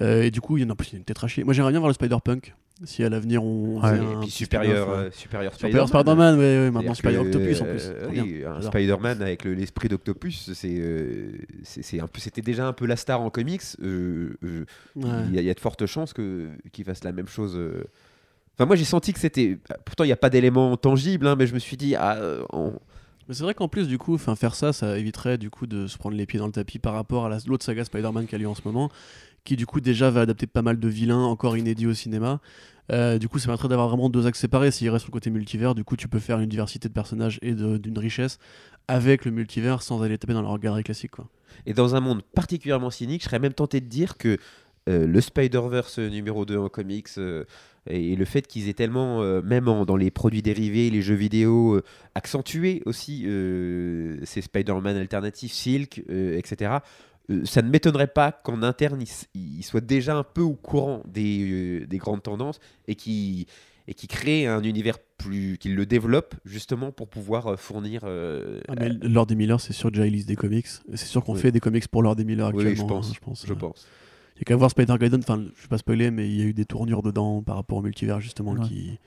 Euh, 0.00 0.22
et 0.22 0.30
du 0.30 0.40
coup, 0.40 0.56
il 0.56 0.62
y 0.64 0.66
en 0.66 0.70
a 0.70 0.74
plus, 0.74 0.88
il 0.88 0.92
y 0.92 0.96
a 0.96 0.98
une 0.98 1.04
tête 1.04 1.22
à 1.22 1.28
chier. 1.28 1.44
Moi, 1.44 1.54
j'aimerais 1.54 1.70
bien 1.70 1.80
voir 1.80 1.88
le 1.88 1.94
Spider-Punk. 1.94 2.54
Si 2.82 3.04
à 3.04 3.08
l'avenir 3.08 3.44
on. 3.44 3.80
Ouais, 3.80 3.96
et 3.96 4.16
puis 4.22 4.30
supérieur, 4.30 4.90
euh, 4.90 5.08
supérieur 5.12 5.54
Spider-Man. 5.54 5.86
Spider-Man, 5.86 6.34
ouais, 6.34 6.40
ouais, 6.40 6.70
maintenant 6.72 6.94
Spider 6.94 7.14
que, 7.18 7.20
Octopus 7.20 7.60
en 7.60 7.64
plus. 7.66 7.82
euh, 7.86 8.02
Trop 8.02 8.12
oui, 8.12 8.42
un. 8.44 8.60
Spider-Man 8.62 9.22
avec 9.22 9.44
le- 9.44 9.54
l'esprit 9.54 9.88
d'Octopus, 9.88 10.52
c'est 10.54 10.74
euh, 10.80 11.30
c'est 11.62 11.82
c'est 11.82 12.00
un 12.00 12.08
peu, 12.08 12.18
c'était 12.18 12.42
déjà 12.42 12.66
un 12.66 12.72
peu 12.72 12.86
la 12.86 12.96
star 12.96 13.20
en 13.20 13.30
comics. 13.30 13.62
il, 13.80 14.34
y 15.32 15.38
a, 15.38 15.40
y 15.42 15.54
de 15.54 15.60
fortes 15.60 15.86
chances 15.86 16.12
que 16.12 16.48
qu'il 16.72 16.84
fasse 16.84 17.04
la 17.04 17.12
même 17.12 17.28
chose. 17.28 17.56
Enfin, 18.56 18.66
moi 18.66 18.74
j'ai 18.74 18.84
senti 18.84 19.12
que 19.12 19.20
c'était. 19.20 19.56
Pourtant, 19.84 20.02
il 20.02 20.08
n'y 20.08 20.12
a 20.12 20.16
pas 20.16 20.28
d'éléments 20.30 20.76
tangibles, 20.76 21.28
hein, 21.28 21.36
mais 21.38 21.46
je 21.46 21.54
me 21.54 21.60
suis 21.60 21.76
dit, 21.76 21.94
ah, 21.94 22.18
on- 22.52 22.72
Mais 23.28 23.34
c'est 23.34 23.44
vrai 23.44 23.54
qu'en 23.54 23.68
plus, 23.68 23.86
du 23.86 23.98
coup, 23.98 24.18
faire 24.18 24.54
ça, 24.56 24.72
ça 24.72 24.98
éviterait 24.98 25.38
du 25.38 25.48
coup 25.48 25.66
de 25.68 25.86
se 25.86 25.96
prendre 25.96 26.16
les 26.16 26.26
pieds 26.26 26.40
dans 26.40 26.46
le 26.46 26.52
tapis 26.52 26.80
par 26.80 26.92
rapport 26.94 27.26
à 27.26 27.28
la- 27.28 27.38
l'autre 27.46 27.64
saga 27.64 27.84
Spider-Man 27.84 28.26
qui 28.26 28.34
a 28.34 28.38
lieu 28.38 28.48
en 28.48 28.54
ce 28.56 28.62
moment, 28.64 28.90
qui 29.44 29.56
du 29.56 29.66
coup 29.66 29.80
déjà 29.80 30.10
va 30.10 30.22
adapter 30.22 30.46
pas 30.46 30.62
mal 30.62 30.80
de 30.80 30.88
vilains 30.88 31.22
encore 31.22 31.56
inédits 31.56 31.86
au 31.86 31.94
cinéma. 31.94 32.40
Euh, 32.92 33.18
du 33.18 33.28
coup, 33.28 33.38
ça 33.38 33.46
permettrait 33.46 33.68
d'avoir 33.68 33.88
vraiment 33.88 34.10
deux 34.10 34.26
axes 34.26 34.40
séparés. 34.40 34.70
S'il 34.70 34.90
reste 34.90 35.06
le 35.06 35.10
côté 35.10 35.30
multivers, 35.30 35.74
du 35.74 35.84
coup, 35.84 35.96
tu 35.96 36.08
peux 36.08 36.18
faire 36.18 36.40
une 36.40 36.48
diversité 36.48 36.88
de 36.88 36.94
personnages 36.94 37.38
et 37.42 37.54
d'une 37.54 37.98
richesse 37.98 38.38
avec 38.88 39.24
le 39.24 39.30
multivers 39.30 39.82
sans 39.82 40.02
aller 40.02 40.18
taper 40.18 40.34
dans 40.34 40.42
leur 40.42 40.58
galerie 40.58 40.84
classique. 40.84 41.12
Et 41.66 41.72
dans 41.72 41.94
un 41.94 42.00
monde 42.00 42.22
particulièrement 42.22 42.90
cynique, 42.90 43.22
je 43.22 43.26
serais 43.26 43.38
même 43.38 43.54
tenté 43.54 43.80
de 43.80 43.86
dire 43.86 44.18
que 44.18 44.36
euh, 44.88 45.06
le 45.06 45.20
Spider-Verse 45.22 45.98
numéro 45.98 46.44
2 46.44 46.58
en 46.58 46.68
comics 46.68 47.08
euh, 47.16 47.44
et 47.86 48.16
le 48.16 48.24
fait 48.26 48.46
qu'ils 48.46 48.68
aient 48.68 48.74
tellement, 48.74 49.20
même 49.42 49.66
dans 49.86 49.96
les 49.96 50.10
produits 50.10 50.40
dérivés, 50.40 50.88
les 50.88 51.02
jeux 51.02 51.14
vidéo, 51.14 51.82
accentué 52.14 52.82
aussi 52.86 53.26
ces 54.24 54.40
Spider-Man 54.40 54.96
alternatifs, 54.96 55.52
Silk, 55.52 56.02
etc., 56.08 56.78
ça 57.44 57.62
ne 57.62 57.70
m'étonnerait 57.70 58.06
pas 58.08 58.32
qu'en 58.32 58.62
interne, 58.62 59.02
il, 59.02 59.08
il 59.58 59.62
soit 59.62 59.80
déjà 59.80 60.16
un 60.16 60.24
peu 60.24 60.42
au 60.42 60.54
courant 60.54 61.02
des, 61.06 61.80
euh, 61.82 61.86
des 61.86 61.98
grandes 61.98 62.22
tendances 62.22 62.58
et 62.88 62.94
qui 62.94 63.46
et 63.86 63.92
qui 63.92 64.06
crée 64.06 64.46
un 64.46 64.62
univers 64.62 64.96
plus, 65.18 65.58
qu'il 65.58 65.74
le 65.74 65.84
développe 65.84 66.34
justement 66.46 66.90
pour 66.90 67.06
pouvoir 67.08 67.46
euh, 67.48 67.56
fournir. 67.56 68.00
euh, 68.04 68.60
Ah, 68.68 68.74
mais 68.80 68.88
Lord 68.88 69.26
et 69.30 69.34
Miller, 69.34 69.60
c'est 69.60 69.74
sûr 69.74 69.90
déjà 69.90 70.06
ils 70.06 70.12
lisent 70.14 70.24
des 70.26 70.36
comics. 70.36 70.66
C'est 70.94 70.96
sûr 71.06 71.22
qu'on 71.22 71.34
Oui. 71.34 71.40
fait 71.40 71.52
des 71.52 71.60
comics 71.60 71.86
pour 71.88 72.02
Lord 72.02 72.18
et 72.18 72.24
Miller 72.24 72.50
Oui, 72.54 72.62
actuellement. 72.66 72.82
je 72.88 72.94
pense, 72.94 73.08
hein, 73.10 73.12
je 73.14 73.20
pense. 73.20 73.46
je 73.46 73.52
Euh, 73.52 73.56
pense. 73.56 73.86
Il 74.36 74.38
y 74.38 74.40
a 74.40 74.44
qu'à 74.44 74.56
voir 74.56 74.70
Spider-Gwen, 74.70 75.16
enfin, 75.16 75.44
je 75.54 75.62
vais 75.62 75.68
pas 75.68 75.78
spoiler, 75.78 76.10
mais 76.10 76.26
il 76.28 76.34
y 76.36 76.42
a 76.42 76.44
eu 76.46 76.54
des 76.54 76.64
tournures 76.64 77.02
dedans 77.02 77.42
par 77.42 77.56
rapport 77.56 77.76
au 77.78 77.82
multivers 77.82 78.20
justement 78.20 78.52
Ouais. 78.52 78.66
qui 78.66 78.98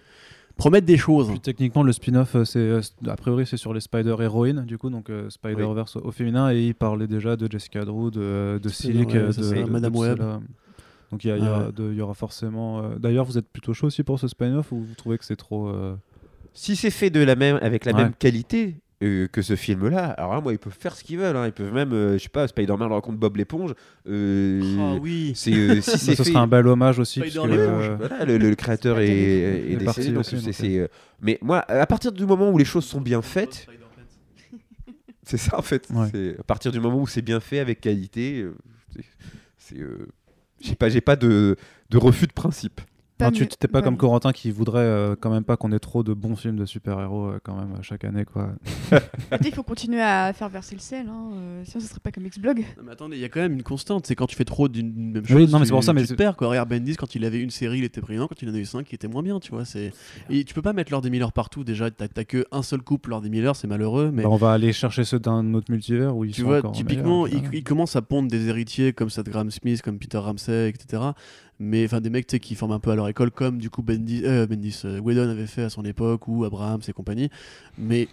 promettent 0.57 0.85
des 0.85 0.97
choses. 0.97 1.29
Puis 1.29 1.39
techniquement, 1.39 1.83
le 1.83 1.93
spin-off, 1.93 2.35
euh, 2.35 2.43
c'est 2.45 2.59
euh, 2.59 2.81
a 3.07 3.15
priori 3.15 3.45
c'est 3.45 3.57
sur 3.57 3.73
les 3.73 3.79
Spider-Héroïnes, 3.79 4.65
du 4.65 4.77
coup, 4.77 4.89
donc 4.89 5.09
euh, 5.09 5.29
Spider-Verse 5.29 5.95
au 5.97 6.11
féminin, 6.11 6.51
et 6.51 6.67
il 6.67 6.75
parlait 6.75 7.07
déjà 7.07 7.35
de 7.37 7.49
Jessica 7.49 7.85
Drew, 7.85 8.11
de, 8.11 8.59
de 8.61 8.69
Silk, 8.69 9.09
ouais, 9.09 9.27
de, 9.27 9.63
de- 9.63 9.69
Madame 9.69 9.93
de 9.93 9.97
Web. 9.97 10.19
Donc 11.11 11.23
il 11.23 11.27
y, 11.29 11.31
a- 11.31 11.37
il 11.37 11.43
y 11.43 11.47
Ah 11.47 11.59
ouais. 11.69 11.73
il 11.91 11.95
y 11.95 12.01
aura 12.01 12.13
forcément. 12.13 12.79
euh, 12.83 12.95
D'ailleurs, 12.99 13.23
vous 13.25 13.37
êtes 13.37 13.47
plutôt 13.47 13.73
chaud 13.73 13.87
aussi 13.87 14.03
pour 14.03 14.19
ce 14.19 14.27
spin-off 14.27 14.71
ou 14.73 14.79
vous 14.81 14.95
trouvez 14.95 15.17
que 15.17 15.23
c'est 15.23 15.37
trop. 15.37 15.67
euh, 15.69 15.95
Si 16.53 16.75
c'est 16.75 16.89
fait 16.91 17.09
de 17.09 17.21
la 17.21 17.35
même, 17.35 17.57
avec 17.61 17.85
la 17.85 17.93
Ouais. 17.93 18.03
même 18.03 18.13
qualité 18.13 18.75
euh, 19.03 19.27
que 19.27 19.41
ce 19.43 19.55
film-là, 19.55 20.07
alors 20.11 20.33
là, 20.33 20.41
moi, 20.41 20.53
ils 20.53 20.57
peuvent 20.59 20.75
faire 20.77 20.95
ce 20.95 21.03
qu'ils 21.03 21.17
veulent. 21.19 21.35
hein. 21.35 21.45
Ils 21.45 21.51
peuvent 21.51 21.73
même, 21.73 21.93
euh, 21.93 22.17
je 22.17 22.23
sais 22.23 22.29
pas, 22.29 22.47
Spider-Man 22.47 22.89
rencontre 22.91 23.17
Bob 23.19 23.37
l'éponge. 23.37 23.73
euh, 24.07 24.61
Ah 24.79 24.99
oui. 25.01 25.33
C'est 25.35 25.53
euh, 25.53 25.81
si 25.81 25.91
bah, 25.91 25.97
c'est 25.97 26.15
ce 26.15 26.23
fait. 26.23 26.29
sera 26.31 26.39
un 26.41 26.47
bel 26.47 26.65
hommage 26.67 26.97
aussi. 26.99 27.19
Puisque, 27.21 27.37
euh, 27.37 27.95
Voilà, 27.99 28.25
le, 28.25 28.55
créateur 28.55 28.99
est, 28.99 29.07
est 29.07 29.71
est 29.73 29.77
parti 29.85 29.99
décédé. 29.99 30.15
donc 30.15 30.19
aussi, 30.21 30.37
c'est- 30.39 30.45
donc, 30.45 30.53
c'est, 30.53 30.77
euh, 30.79 30.87
Mais 31.21 31.37
moi, 31.41 31.59
à 31.67 31.85
partir 31.85 32.11
du 32.11 32.25
moment 32.25 32.49
où 32.49 32.57
les 32.57 32.65
choses 32.65 32.85
sont 32.85 33.01
bien 33.01 33.21
faites, 33.21 33.67
c'est 35.23 35.37
ça 35.37 35.57
en 35.57 35.61
fait. 35.61 35.87
Ouais. 35.93 36.35
À 36.39 36.43
partir 36.43 36.71
du 36.71 36.79
moment 36.79 37.01
où 37.01 37.07
c'est 37.07 37.21
bien 37.21 37.39
fait 37.39 37.59
avec 37.59 37.81
qualité, 37.81 38.41
euh, 38.41 38.55
c'est- 39.57 39.77
euh, 39.79 40.07
J'ai 40.59 40.73
pas, 40.75 40.89
j'ai 40.89 41.01
pas 41.01 41.15
de, 41.15 41.55
de 41.91 41.97
refus 41.99 42.25
de 42.25 42.33
principe. 42.33 42.81
Pas 43.17 43.25
non, 43.25 43.31
tu 43.31 43.47
t'es 43.47 43.67
pas 43.67 43.81
comme. 43.81 43.97
Corentin 43.97 44.31
qui 44.31 44.51
voudrait 44.51 44.81
euh, 44.81 45.15
quand 45.19 45.31
même 45.31 45.43
pas 45.43 45.57
qu'on 45.57 45.71
ait 45.71 45.79
trop 45.79 46.03
de 46.03 46.13
bons 46.13 46.35
films 46.35 46.55
de 46.57 46.65
super-héros 46.65 47.25
euh, 47.25 47.39
quand 47.43 47.55
même 47.55 47.71
euh, 47.73 47.81
chaque 47.81 48.03
année 48.03 48.25
quoi. 48.25 48.51
Il 49.43 49.53
faut 49.53 49.63
continuer 49.63 50.01
à 50.01 50.31
faire 50.33 50.49
verser 50.49 50.75
le 50.75 50.81
sel, 50.81 51.07
hein, 51.09 51.29
euh, 51.33 51.63
sinon 51.65 51.81
ce 51.81 51.89
serait 51.89 51.99
pas 51.99 52.11
comme 52.11 52.25
X-Blog. 52.27 52.63
Mais 52.83 52.91
attendez, 52.91 53.17
il 53.17 53.21
y 53.21 53.25
a 53.25 53.29
quand 53.29 53.39
même 53.39 53.53
une 53.53 53.63
constante. 53.63 54.05
C'est 54.05 54.15
quand 54.15 54.27
tu 54.27 54.35
fais 54.35 54.45
trop 54.45 54.67
d'une 54.67 55.13
même 55.13 55.25
chose. 55.25 55.35
Oui, 55.35 55.47
non, 55.51 55.59
mais 55.59 55.65
c'est 55.65 55.69
tu- 55.69 55.73
pour 55.73 55.83
ça, 55.83 55.93
mais 55.93 56.05
tu 56.05 56.15
perds. 56.15 56.35
Quoi. 56.37 56.49
Regarde 56.49 56.69
Bendis, 56.69 56.95
quand 56.95 57.15
il 57.15 57.25
avait 57.25 57.41
une 57.41 57.49
série, 57.49 57.79
il 57.79 57.83
était 57.83 58.01
brillant. 58.01 58.27
Quand 58.27 58.39
il 58.41 58.49
en 58.49 58.53
a 58.53 58.57
eu 58.57 58.65
cinq, 58.65 58.91
il 58.91 58.95
était 58.95 59.07
moins 59.07 59.23
bien. 59.23 59.39
Tu 59.39 59.51
vois, 59.51 59.65
c'est. 59.65 59.91
Et 60.29 60.43
tu 60.43 60.53
peux 60.53 60.61
pas 60.61 60.73
mettre 60.73 60.91
Lord 60.91 61.01
des 61.01 61.09
Miller 61.09 61.31
partout. 61.31 61.63
Déjà, 61.63 61.89
t'as 61.89 62.07
t'as 62.07 62.23
que 62.23 62.45
un 62.51 62.61
seul 62.61 62.81
couple 62.81 63.09
Lord 63.09 63.21
des 63.21 63.29
Miller, 63.29 63.55
c'est 63.55 63.67
malheureux. 63.67 64.11
Mais 64.13 64.23
Bah, 64.23 64.29
on 64.29 64.35
va 64.37 64.51
aller 64.53 64.73
chercher 64.73 65.03
ceux 65.03 65.19
d'un 65.19 65.53
autre 65.55 65.71
multivers 65.71 66.15
où 66.15 66.23
ils 66.23 66.33
tu 66.33 66.41
sont 66.41 66.47
vois, 66.47 66.59
encore 66.59 66.71
typiquement, 66.73 67.23
meilleurs, 67.25 67.43
il, 67.45 67.49
tu 67.49 67.57
il 67.57 67.63
commence 67.63 67.95
à 67.95 68.01
pondre 68.03 68.29
des 68.29 68.47
héritiers 68.47 68.93
comme 68.93 69.09
Seth 69.09 69.27
Graham 69.29 69.49
Smith, 69.49 69.81
comme 69.81 69.97
Peter 69.97 70.17
Ramsey, 70.19 70.69
etc. 70.69 71.01
Mais 71.59 71.85
enfin, 71.85 72.01
des 72.01 72.09
mecs 72.09 72.27
qui 72.27 72.55
forment 72.55 72.73
un 72.73 72.79
peu 72.79 72.91
à 72.91 72.95
leur 72.95 73.07
école, 73.07 73.31
comme 73.31 73.57
du 73.57 73.69
coup 73.69 73.81
Bendis, 73.81 74.21
euh, 74.25 74.45
Bendis 74.45 74.81
euh, 74.85 74.99
Whedon 74.99 75.29
avait 75.29 75.47
fait 75.47 75.63
à 75.63 75.69
son 75.69 75.83
époque, 75.85 76.27
ou 76.27 76.45
Abraham 76.45 76.81
et 76.87 76.93
compagnie. 76.93 77.29
Mais 77.77 78.07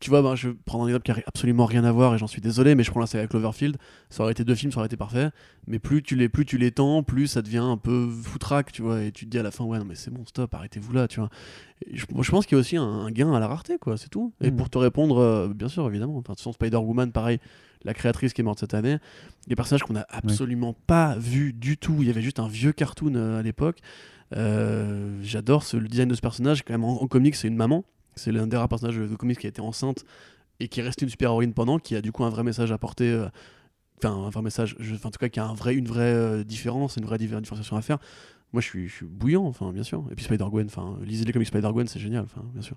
tu 0.00 0.08
vois, 0.10 0.22
ben, 0.22 0.34
je 0.34 0.48
vais 0.48 0.54
prendre 0.64 0.84
un 0.84 0.88
exemple 0.88 1.04
qui 1.04 1.10
n'a 1.12 1.18
absolument 1.26 1.66
rien 1.66 1.84
à 1.84 1.92
voir, 1.92 2.14
et 2.14 2.18
j'en 2.18 2.26
suis 2.26 2.40
désolé, 2.40 2.74
mais 2.74 2.82
je 2.84 2.90
prends 2.90 3.00
la 3.00 3.06
saga 3.06 3.26
Cloverfield. 3.26 3.76
Ça 4.08 4.22
aurait 4.22 4.32
été 4.32 4.44
deux 4.44 4.54
films, 4.54 4.72
ça 4.72 4.78
aurait 4.78 4.86
été 4.86 4.96
parfait. 4.96 5.30
Mais 5.66 5.78
plus 5.78 6.02
tu 6.02 6.16
les, 6.16 6.28
plus 6.28 6.44
tu 6.46 6.56
l'étends, 6.58 7.02
plus 7.02 7.26
ça 7.26 7.42
devient 7.42 7.58
un 7.58 7.76
peu 7.76 8.08
foutraque, 8.10 8.72
tu 8.72 8.82
vois. 8.82 9.02
Et 9.02 9.12
tu 9.12 9.26
te 9.26 9.30
dis 9.30 9.38
à 9.38 9.42
la 9.42 9.50
fin, 9.50 9.64
ouais, 9.64 9.78
non, 9.78 9.84
mais 9.84 9.94
c'est 9.94 10.10
bon, 10.10 10.24
stop, 10.26 10.54
arrêtez-vous 10.54 10.92
là, 10.92 11.06
tu 11.06 11.20
vois. 11.20 11.28
Je, 11.92 12.04
moi, 12.12 12.22
je 12.24 12.30
pense 12.30 12.46
qu'il 12.46 12.56
y 12.56 12.58
a 12.58 12.60
aussi 12.60 12.76
un, 12.76 12.82
un 12.82 13.10
gain 13.10 13.32
à 13.34 13.40
la 13.40 13.46
rareté, 13.46 13.76
quoi, 13.78 13.96
c'est 13.96 14.08
tout. 14.08 14.32
Et 14.40 14.50
Mhm. 14.50 14.56
pour 14.56 14.70
te 14.70 14.78
répondre, 14.78 15.18
euh, 15.18 15.48
bien 15.54 15.68
sûr, 15.68 15.86
évidemment. 15.86 16.14
Enfin, 16.14 16.20
de 16.20 16.26
toute 16.28 16.38
façon, 16.38 16.52
Spider-Woman, 16.52 17.12
pareil, 17.12 17.38
la 17.84 17.92
créatrice 17.94 18.32
qui 18.32 18.40
est 18.40 18.44
morte 18.44 18.60
cette 18.60 18.74
année, 18.74 18.96
des 19.48 19.56
personnages 19.56 19.82
qu'on 19.82 19.94
n'a 19.94 20.06
absolument 20.08 20.74
pas 20.86 21.16
vus 21.18 21.52
du 21.52 21.76
tout. 21.76 21.96
Il 22.00 22.06
y 22.06 22.10
avait 22.10 22.22
juste 22.22 22.38
un 22.38 22.48
vieux 22.48 22.72
cartoon 22.72 23.14
euh, 23.16 23.38
à 23.40 23.42
l'époque. 23.42 23.78
Euh, 24.36 25.18
J'adore 25.22 25.64
le 25.74 25.88
design 25.88 26.08
de 26.08 26.14
ce 26.14 26.20
personnage. 26.20 26.62
Quand 26.64 26.72
même, 26.74 26.84
en, 26.84 27.02
en 27.02 27.06
comics, 27.06 27.34
c'est 27.34 27.48
une 27.48 27.56
maman. 27.56 27.84
C'est 28.14 28.32
l'un 28.32 28.46
des 28.46 28.56
rares 28.56 28.68
personnages 28.68 28.96
de 28.96 29.16
comics 29.16 29.38
qui 29.38 29.46
a 29.46 29.48
été 29.50 29.60
enceinte 29.60 30.04
et 30.60 30.68
qui 30.68 30.80
est 30.80 30.82
restée 30.82 31.04
une 31.04 31.10
super-héroïne 31.10 31.54
pendant, 31.54 31.78
qui 31.78 31.96
a 31.96 32.02
du 32.02 32.12
coup 32.12 32.24
un 32.24 32.30
vrai 32.30 32.42
message 32.44 32.72
à 32.72 32.78
porter. 32.78 33.10
euh, 33.10 33.28
Enfin, 34.04 34.16
un 34.16 34.30
vrai 34.30 34.42
message, 34.42 34.74
je- 34.80 34.96
enfin, 34.96 35.10
en 35.10 35.12
tout 35.12 35.18
cas, 35.20 35.28
qui 35.28 35.38
a 35.38 35.46
un 35.46 35.54
vrai, 35.54 35.76
une 35.76 35.86
vraie 35.86 36.12
euh, 36.12 36.42
différence, 36.42 36.96
une 36.96 37.04
vraie 37.04 37.18
diffé- 37.18 37.40
différenciation 37.40 37.76
à 37.76 37.82
faire. 37.82 37.98
Moi, 38.52 38.60
je 38.60 38.66
suis, 38.66 38.88
je 38.88 38.94
suis 38.96 39.06
bouillant, 39.06 39.44
enfin, 39.44 39.72
bien 39.72 39.84
sûr. 39.84 40.04
Et 40.10 40.16
puis 40.16 40.24
Spider-Gwen, 40.24 40.66
enfin, 40.66 40.98
lisez 41.02 41.24
les 41.24 41.32
comics 41.32 41.46
Spider-Gwen, 41.46 41.86
c'est 41.86 42.00
génial, 42.00 42.24
enfin, 42.24 42.42
bien 42.52 42.62
sûr. 42.62 42.76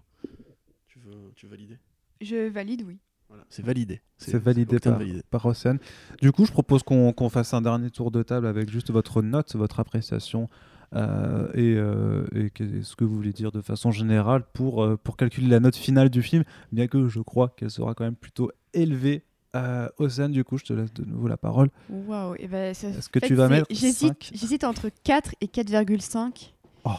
Tu 0.88 0.99
veux, 0.99 1.32
tu 1.36 1.48
veux 1.48 1.49
valider? 1.52 1.80
Je 2.22 2.48
valide, 2.49 2.84
oui. 2.86 2.99
Voilà, 3.28 3.44
c'est 3.49 3.66
validé. 3.66 4.02
C'est 4.20 4.38
validé 4.38 4.78
par, 4.80 4.99
validé. 4.99 5.24
par 5.32 5.44
Océane. 5.48 5.80
Du 6.22 6.32
coup, 6.32 6.45
je 6.45 6.52
propose 6.52 6.84
qu'on 6.84 7.12
qu'on 7.12 7.30
fasse 7.30 7.56
un 7.56 7.62
dernier 7.64 7.90
tour 7.90 8.12
de 8.12 8.22
table 8.22 8.45
avec 8.45 8.70
juste 8.70 8.91
votre 8.91 9.24
note, 9.24 9.56
votre 9.56 9.80
appréciation 9.80 10.48
euh, 10.94 11.48
et, 11.53 11.76
euh, 11.76 12.26
et 12.36 12.49
que- 12.49 12.82
ce 12.82 12.95
que 12.95 13.03
vous 13.03 13.16
voulez 13.16 13.34
dire 13.34 13.52
de 13.52 13.62
façon 13.62 13.91
générale 13.91 14.44
pour, 14.53 14.84
euh, 14.84 14.98
pour 15.02 15.18
calculer 15.18 15.48
la 15.48 15.60
note 15.60 15.76
finale 15.76 16.10
du 16.10 16.22
film, 16.22 16.44
bien 16.72 16.88
que 16.88 17.07
je 17.07 17.20
crois 17.22 17.49
qu'elle 17.49 17.72
sera 17.72 17.94
quand 17.94 18.03
même 18.03 18.16
plutôt 18.16 18.52
élevée. 18.74 19.24
Euh, 19.56 19.88
Océane, 19.99 20.32
du 20.34 20.44
coup, 20.44 20.57
je 20.57 20.66
te 20.66 20.74
laisse 20.74 20.94
de 20.94 21.06
nouveau 21.06 21.28
la 21.30 21.38
parole. 21.38 21.70
Waouh. 21.90 22.36
et 22.40 22.48
ben, 22.48 22.74
ça- 22.74 22.90
Est-ce 22.90 23.07
que 23.10 23.20
tu 23.20 23.36
vas 23.36 23.48
mettre 23.48 23.68
J'hésite, 23.70 24.64
entre 24.66 24.90
4 25.03 25.34
et 25.41 25.48
4,5. 25.48 26.53
Oh. 26.84 26.90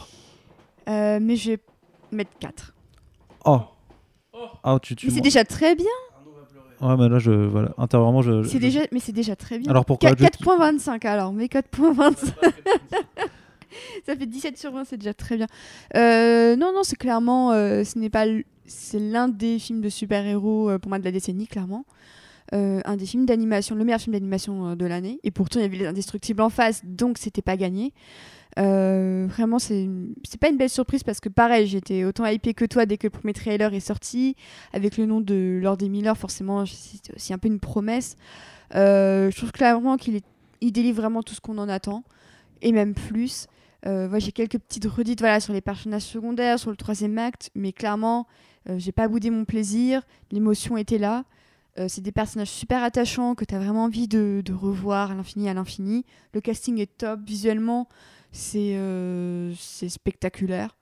Euh, 0.89 1.19
mais 1.21 1.35
je 1.35 1.51
vais 1.51 1.59
mettre 2.11 2.31
4. 2.39 2.73
Oh, 3.45 3.61
oh 4.63 4.79
tu, 4.81 4.95
tu 4.95 5.07
Mais 5.07 5.13
c'est 5.13 5.21
déjà 5.21 5.43
très 5.43 5.75
bien. 5.75 5.85
Ouais, 6.81 6.95
mais 6.97 7.09
là, 7.09 7.17
je. 7.19 7.31
Voilà, 7.31 7.73
intérieurement, 7.77 8.21
je. 8.21 8.43
C'est 8.43 8.53
je- 8.53 8.57
déjà, 8.59 8.79
mais 8.91 8.99
c'est 8.99 9.11
déjà 9.11 9.35
très 9.35 9.57
bien. 9.59 9.69
Alors 9.69 9.83
pourquoi 9.85 10.11
Qua- 10.11 10.17
juste- 10.17 10.43
4.25 10.43 11.05
alors, 11.05 11.33
mais 11.33 11.47
4.25. 11.47 12.33
ça 14.05 14.15
fait 14.15 14.25
17 14.25 14.57
sur 14.57 14.71
20, 14.71 14.85
c'est 14.85 14.97
déjà 14.97 15.13
très 15.13 15.37
bien. 15.37 15.47
Euh, 15.95 16.55
non, 16.55 16.71
non, 16.73 16.83
c'est 16.83 16.95
clairement, 16.95 17.51
euh, 17.51 17.83
ce 17.83 17.97
n'est 17.99 18.09
pas, 18.09 18.25
c'est 18.65 18.99
l'un 18.99 19.27
des 19.27 19.59
films 19.59 19.81
de 19.81 19.89
super-héros 19.89 20.69
euh, 20.69 20.79
pour 20.79 20.89
moi 20.89 20.99
de 20.99 21.03
la 21.03 21.11
décennie, 21.11 21.47
clairement. 21.47 21.85
Un 22.53 22.95
des 22.95 23.05
films 23.05 23.25
d'animation, 23.25 23.75
le 23.75 23.83
meilleur 23.83 23.99
film 23.99 24.13
d'animation 24.13 24.73
de 24.77 24.85
l'année. 24.85 25.19
Et 25.25 25.31
pourtant, 25.31 25.59
il 25.59 25.63
y 25.63 25.65
avait 25.65 25.75
les 25.75 25.85
Indestructibles 25.85 26.41
en 26.41 26.49
face, 26.49 26.81
donc 26.85 27.17
c'était 27.17 27.41
pas 27.41 27.57
gagné. 27.57 27.91
Vraiment, 28.55 29.59
c'est 29.59 29.89
c'est 30.23 30.39
pas 30.39 30.47
une 30.47 30.55
belle 30.55 30.69
surprise 30.69 31.03
parce 31.03 31.19
que 31.19 31.27
pareil, 31.27 31.67
j'étais 31.67 32.05
autant 32.05 32.25
hypée 32.25 32.53
que 32.53 32.63
toi 32.63 32.85
dès 32.85 32.95
que 32.95 33.07
le 33.07 33.11
premier 33.11 33.33
trailer 33.33 33.73
est 33.73 33.81
sorti. 33.81 34.37
Avec 34.71 34.95
le 34.95 35.05
nom 35.05 35.19
de 35.19 35.59
Lord 35.61 35.79
et 35.81 35.89
Miller, 35.89 36.17
forcément, 36.17 36.65
c'était 36.65 37.13
aussi 37.13 37.33
un 37.33 37.37
peu 37.37 37.49
une 37.49 37.59
promesse. 37.59 38.15
Je 38.71 39.35
trouve 39.35 39.51
clairement 39.51 39.97
qu'il 39.97 40.21
délivre 40.61 41.01
vraiment 41.01 41.23
tout 41.23 41.35
ce 41.35 41.41
qu'on 41.41 41.57
en 41.57 41.67
attend, 41.67 42.05
et 42.61 42.71
même 42.71 42.93
plus. 42.93 43.47
Euh, 43.85 44.19
j'ai 44.19 44.31
quelques 44.31 44.57
petites 44.57 44.85
redites 44.85 45.19
voilà, 45.19 45.39
sur 45.39 45.53
les 45.53 45.61
personnages 45.61 46.03
secondaires, 46.03 46.59
sur 46.59 46.71
le 46.71 46.77
troisième 46.77 47.17
acte, 47.17 47.51
mais 47.55 47.71
clairement, 47.71 48.27
euh, 48.69 48.79
j'ai 48.79 48.91
pas 48.91 49.07
boudé 49.07 49.29
mon 49.29 49.45
plaisir, 49.45 50.01
l'émotion 50.31 50.77
était 50.77 50.97
là. 50.97 51.25
Euh, 51.79 51.85
c'est 51.87 52.01
des 52.01 52.11
personnages 52.11 52.49
super 52.49 52.83
attachants 52.83 53.35
que 53.35 53.45
tu 53.45 53.53
as 53.53 53.59
vraiment 53.59 53.83
envie 53.83 54.07
de, 54.07 54.41
de 54.43 54.53
revoir 54.53 55.11
à 55.11 55.15
l'infini, 55.15 55.47
à 55.47 55.53
l'infini. 55.53 56.05
Le 56.33 56.41
casting 56.41 56.79
est 56.79 56.97
top, 56.97 57.19
visuellement, 57.23 57.87
c'est 58.31 58.75
euh, 58.75 59.53
c'est 59.59 59.89
spectaculaire. 59.89 60.75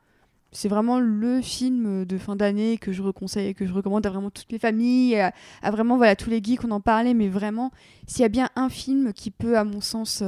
C'est 0.54 0.70
vraiment 0.70 1.00
le 1.00 1.42
film 1.42 2.06
de 2.06 2.18
fin 2.18 2.38
d'année 2.38 2.78
que 2.78 2.94
je 2.94 3.02
reconseille, 3.02 3.54
que 3.54 3.66
je 3.66 3.74
recommande 3.74 4.06
à 4.06 4.10
vraiment 4.10 4.30
toutes 4.30 4.50
les 4.54 4.58
familles, 4.58 5.20
à, 5.20 5.34
à 5.62 5.70
vraiment 5.70 5.98
voilà, 5.98 6.16
tous 6.16 6.30
les 6.30 6.42
geeks, 6.42 6.64
on 6.64 6.72
en 6.72 6.80
parlait, 6.80 7.14
mais 7.14 7.28
vraiment, 7.28 7.72
s'il 8.08 8.22
y 8.22 8.26
a 8.26 8.30
bien 8.30 8.50
un 8.56 8.70
film 8.70 9.12
qui 9.12 9.32
peut, 9.32 9.58
à 9.58 9.66
mon 9.66 9.82
sens, 9.82 10.24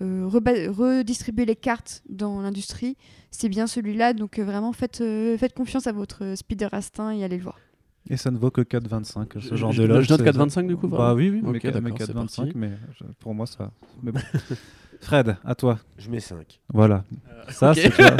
euh, 0.00 0.28
euh, 0.32 0.70
redistribuer 0.70 1.44
les 1.44 1.56
cartes 1.56 2.02
dans 2.08 2.40
l'industrie, 2.40 2.96
c'est 3.30 3.48
bien 3.48 3.66
celui-là. 3.66 4.12
Donc 4.14 4.38
euh, 4.38 4.44
vraiment, 4.44 4.72
faites, 4.72 5.00
euh, 5.00 5.36
faites 5.36 5.54
confiance 5.54 5.86
à 5.86 5.92
votre 5.92 6.24
euh, 6.24 6.36
speeder 6.36 6.72
instinct 6.72 7.10
et 7.12 7.24
allez 7.24 7.36
le 7.36 7.42
voir. 7.42 7.58
Et 8.10 8.16
ça 8.16 8.30
ne 8.30 8.38
vaut 8.38 8.50
que 8.50 8.62
4,25. 8.62 9.38
Ce 9.40 9.54
genre 9.54 9.70
je- 9.72 9.82
de 9.82 9.86
loge. 9.86 10.06
je 10.06 10.10
note 10.10 10.20
c'est- 10.20 10.24
4,25 10.24 10.66
du 10.66 10.76
coup, 10.76 10.88
Bah 10.88 10.96
vraiment 10.96 11.14
oui, 11.14 11.30
oui, 11.30 11.40
mais 11.42 11.50
Ok, 11.50 11.58
qu- 11.60 11.66
mais 11.68 11.72
d'accord, 11.72 11.96
c'est 12.00 12.06
4,25, 12.12 12.36
parti. 12.44 12.52
mais 12.58 12.70
je- 12.98 13.04
pour 13.20 13.34
moi 13.34 13.46
ça. 13.46 13.70
Mais 14.02 14.10
bon. 14.12 14.20
Fred, 15.00 15.36
à 15.44 15.54
toi. 15.54 15.78
Je 15.98 16.10
mets 16.10 16.20
5. 16.20 16.60
Voilà. 16.72 17.04
Ça, 17.48 17.70
ok. 17.72 17.76
c'est 17.80 17.90
ça. 17.92 18.16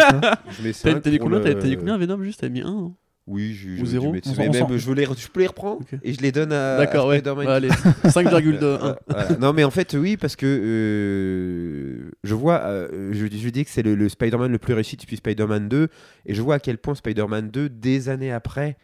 Je 0.50 0.62
mets 0.62 0.72
T'as 0.72 0.92
5. 0.92 1.02
t'as 1.02 1.10
dit 1.10 1.18
combien? 1.18 1.40
Dit 1.40 1.76
combien 1.76 1.96
Venom 1.96 2.22
juste? 2.22 2.40
T'as 2.40 2.48
mis 2.48 2.60
1 2.60 2.64
non 2.70 2.94
Oui, 3.28 3.54
je, 3.54 3.68
Ou 3.68 3.76
je, 3.78 3.84
zéro 3.84 4.06
je 4.06 4.30
mais 4.36 4.48
même, 4.48 4.76
je, 4.78 4.92
les, 4.92 5.04
je 5.04 5.28
peux 5.28 5.40
les 5.40 5.46
reprendre 5.46 5.80
Ok. 5.82 5.98
et 6.02 6.12
je 6.12 6.20
les 6.20 6.32
donne 6.32 6.52
à, 6.52 6.76
D'accord, 6.78 7.06
ouais. 7.06 7.22
Allez, 7.46 7.68
5,2. 8.04 8.58
Euh, 8.62 8.94
voilà. 9.06 9.38
Non, 9.38 9.52
mais 9.52 9.62
en 9.62 9.70
fait, 9.70 9.94
oui, 9.94 10.16
parce 10.16 10.34
que 10.34 10.44
euh, 10.46 12.10
je 12.24 12.34
vois, 12.34 12.62
euh, 12.64 13.10
je, 13.12 13.26
je 13.26 13.48
dis 13.48 13.64
que 13.64 13.70
c'est 13.70 13.82
le, 13.82 13.94
le 13.94 14.08
Spider-Man 14.08 14.50
le 14.50 14.58
plus 14.58 14.74
réussi 14.74 14.96
depuis 14.96 15.16
Spider-Man 15.16 15.68
2, 15.68 15.88
et 16.26 16.34
je 16.34 16.42
vois 16.42 16.56
à 16.56 16.58
quel 16.58 16.78
point 16.78 16.94
Spider-Man 16.96 17.50
2, 17.50 17.68
des 17.68 18.08
années 18.08 18.32
après, 18.32 18.76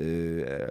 euh, 0.00 0.66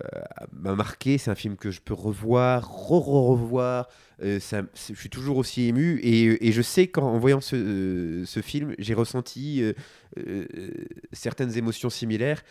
m'a 0.52 0.74
marqué. 0.74 1.20
C'est 1.20 1.30
un 1.30 1.36
film 1.36 1.58
que 1.58 1.70
je 1.70 1.80
peux 1.80 1.94
revoir, 1.94 2.68
re-revoir. 2.68 3.88
Euh, 4.24 4.40
ça- 4.40 4.64
je 4.76 4.96
suis 4.96 5.10
toujours 5.10 5.38
aussi 5.38 5.68
ému, 5.68 6.00
et, 6.02 6.48
et 6.48 6.52
je 6.52 6.62
sais 6.64 6.88
qu'en 6.88 7.04
en 7.14 7.20
voyant 7.20 7.40
ce, 7.42 7.56
euh, 7.56 8.26
ce 8.26 8.40
film, 8.40 8.74
j'ai 8.80 8.96
ressenti 8.96 9.62
euh, 10.18 10.46
certaines 11.12 11.56
émotions 11.58 11.90
similaires. 11.92 12.42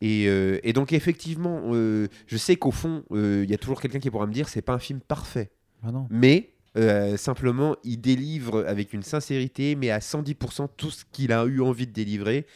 Et, 0.00 0.26
euh, 0.28 0.58
et 0.62 0.72
donc 0.72 0.92
effectivement, 0.92 1.62
euh, 1.72 2.08
je 2.26 2.36
sais 2.36 2.56
qu'au 2.56 2.70
fond, 2.70 3.04
euh, 3.12 3.42
il 3.44 3.50
y 3.50 3.54
a 3.54 3.58
toujours 3.58 3.80
quelqu'un 3.80 3.98
qui 3.98 4.10
pourra 4.10 4.26
me 4.26 4.32
dire, 4.32 4.48
c'est 4.48 4.62
pas 4.62 4.74
un 4.74 4.78
film 4.78 5.00
parfait. 5.00 5.50
Ah 5.82 5.92
non. 5.92 6.06
mais 6.10 6.54
euh, 6.78 7.16
simplement 7.16 7.76
il 7.84 8.00
délivre 8.00 8.64
avec 8.66 8.92
une 8.92 9.02
sincérité, 9.02 9.76
mais 9.76 9.90
à 9.90 10.00
110% 10.00 10.68
tout 10.76 10.90
ce 10.90 11.04
qu'il 11.10 11.32
a 11.32 11.44
eu 11.44 11.60
envie 11.60 11.86
de 11.86 11.92
délivrer. 11.92 12.46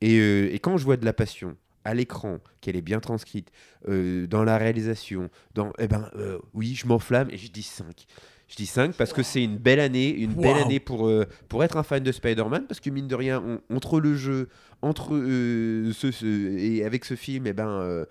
Et, 0.00 0.18
euh, 0.18 0.52
et 0.52 0.58
quand 0.58 0.76
je 0.76 0.84
vois 0.84 0.96
de 0.96 1.04
la 1.04 1.12
passion 1.12 1.56
à 1.84 1.94
l'écran, 1.94 2.38
qu'elle 2.60 2.76
est 2.76 2.82
bien 2.82 3.00
transcrite, 3.00 3.50
euh, 3.88 4.26
dans 4.26 4.44
la 4.44 4.58
réalisation, 4.58 5.28
dans, 5.54 5.72
eh 5.78 5.88
ben, 5.88 6.10
oui, 6.54 6.74
je 6.74 6.86
m'enflamme 6.86 7.30
et 7.30 7.36
je 7.36 7.50
dis 7.50 7.62
5. 7.62 8.06
Je 8.48 8.56
dis 8.56 8.66
5 8.66 8.94
parce 8.94 9.12
que 9.12 9.22
c'est 9.22 9.44
une 9.44 9.58
belle 9.58 9.80
année, 9.80 10.08
une 10.10 10.32
belle 10.32 10.56
année 10.64 10.80
pour, 10.80 11.06
euh, 11.06 11.26
pour 11.48 11.62
être 11.64 11.76
un 11.76 11.82
fan 11.82 12.02
de 12.02 12.10
Spider-Man, 12.12 12.64
parce 12.66 12.80
que 12.80 12.88
mine 12.90 13.06
de 13.06 13.14
rien, 13.14 13.42
on- 13.46 13.74
entre 13.76 14.00
le 14.00 14.14
jeu, 14.16 14.48
entre 14.82 15.14
euh, 15.14 15.92
ce, 15.92 16.10
ce- 16.10 16.24
et 16.58 16.82
avec 16.84 17.04
ce 17.04 17.14
film, 17.14 17.46
et 17.46 17.52
ben, 17.52 17.68
euh, 17.68 18.06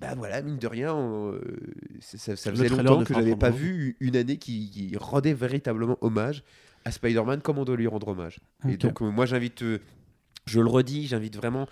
bah 0.00 0.14
voilà, 0.16 0.42
mine 0.42 0.58
de 0.58 0.66
rien, 0.66 0.92
on, 0.92 1.32
euh, 1.32 1.40
ça, 2.00 2.34
faisait 2.50 2.68
longtemps 2.70 3.04
que 3.04 3.14
j'avais 3.14 3.36
pas 3.36 3.50
vu 3.50 3.96
une 4.00 4.16
année 4.16 4.36
qui, 4.36 4.68
qui 4.70 4.96
rendait 4.96 5.32
véritablement 5.34 5.96
hommage 6.00 6.42
à 6.84 6.90
Spider-Man 6.90 7.40
comme 7.40 7.58
on 7.58 7.64
doit 7.64 7.76
lui 7.76 7.86
rendre 7.86 8.08
hommage. 8.08 8.40
Et 8.68 8.76
donc, 8.76 9.00
moi, 9.00 9.26
j'invite, 9.26 9.62
je 10.46 10.60
le 10.60 10.66
redis, 10.68 11.06
j'invite 11.06 11.36
vraiment 11.36 11.68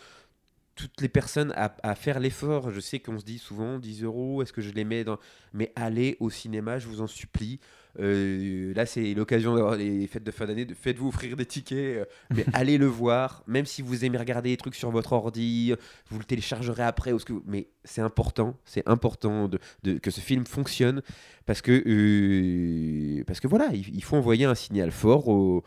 toutes 0.76 1.00
les 1.00 1.08
personnes 1.08 1.52
à, 1.56 1.74
à 1.82 1.94
faire 1.94 2.20
l'effort. 2.20 2.70
Je 2.70 2.80
sais 2.80 3.00
qu'on 3.00 3.18
se 3.18 3.24
dit 3.24 3.38
souvent 3.38 3.78
10 3.78 4.02
euros, 4.04 4.42
est-ce 4.42 4.52
que 4.52 4.60
je 4.60 4.70
les 4.72 4.84
mets 4.84 5.04
dans. 5.04 5.18
Mais 5.54 5.72
allez 5.74 6.16
au 6.20 6.28
cinéma, 6.30 6.78
je 6.78 6.86
vous 6.86 7.00
en 7.00 7.06
supplie. 7.06 7.58
Euh, 7.98 8.72
là, 8.74 8.84
c'est 8.86 9.14
l'occasion 9.14 9.54
d'avoir 9.54 9.76
les 9.76 10.06
fêtes 10.06 10.24
de 10.24 10.30
fin 10.30 10.46
d'année. 10.46 10.64
de- 10.64 10.74
Faites-vous 10.74 11.08
offrir 11.08 11.36
des 11.36 11.46
tickets, 11.46 11.78
euh, 11.78 12.04
mais 12.34 12.44
allez 12.52 12.78
le 12.78 12.86
voir. 12.86 13.42
Même 13.46 13.66
si 13.66 13.82
vous 13.82 14.04
aimez 14.04 14.18
regarder 14.18 14.50
des 14.50 14.56
trucs 14.56 14.74
sur 14.74 14.90
votre 14.90 15.12
ordi, 15.12 15.72
vous 16.10 16.18
le 16.18 16.24
téléchargerez 16.24 16.82
après. 16.82 17.12
Ou 17.12 17.18
ce 17.18 17.24
que 17.24 17.32
vous- 17.32 17.42
Mais 17.46 17.68
c'est 17.84 18.02
important, 18.02 18.56
c'est 18.64 18.86
important 18.88 19.48
de, 19.48 19.58
de- 19.82 19.98
que 19.98 20.10
ce 20.10 20.20
film 20.20 20.44
fonctionne 20.46 21.02
parce 21.46 21.62
que, 21.62 21.82
euh, 21.86 23.24
parce 23.26 23.40
que 23.40 23.48
voilà, 23.48 23.68
il, 23.72 23.94
il 23.94 24.02
faut 24.04 24.16
envoyer 24.16 24.44
un 24.44 24.54
signal 24.54 24.90
fort 24.90 25.28
aux, 25.28 25.64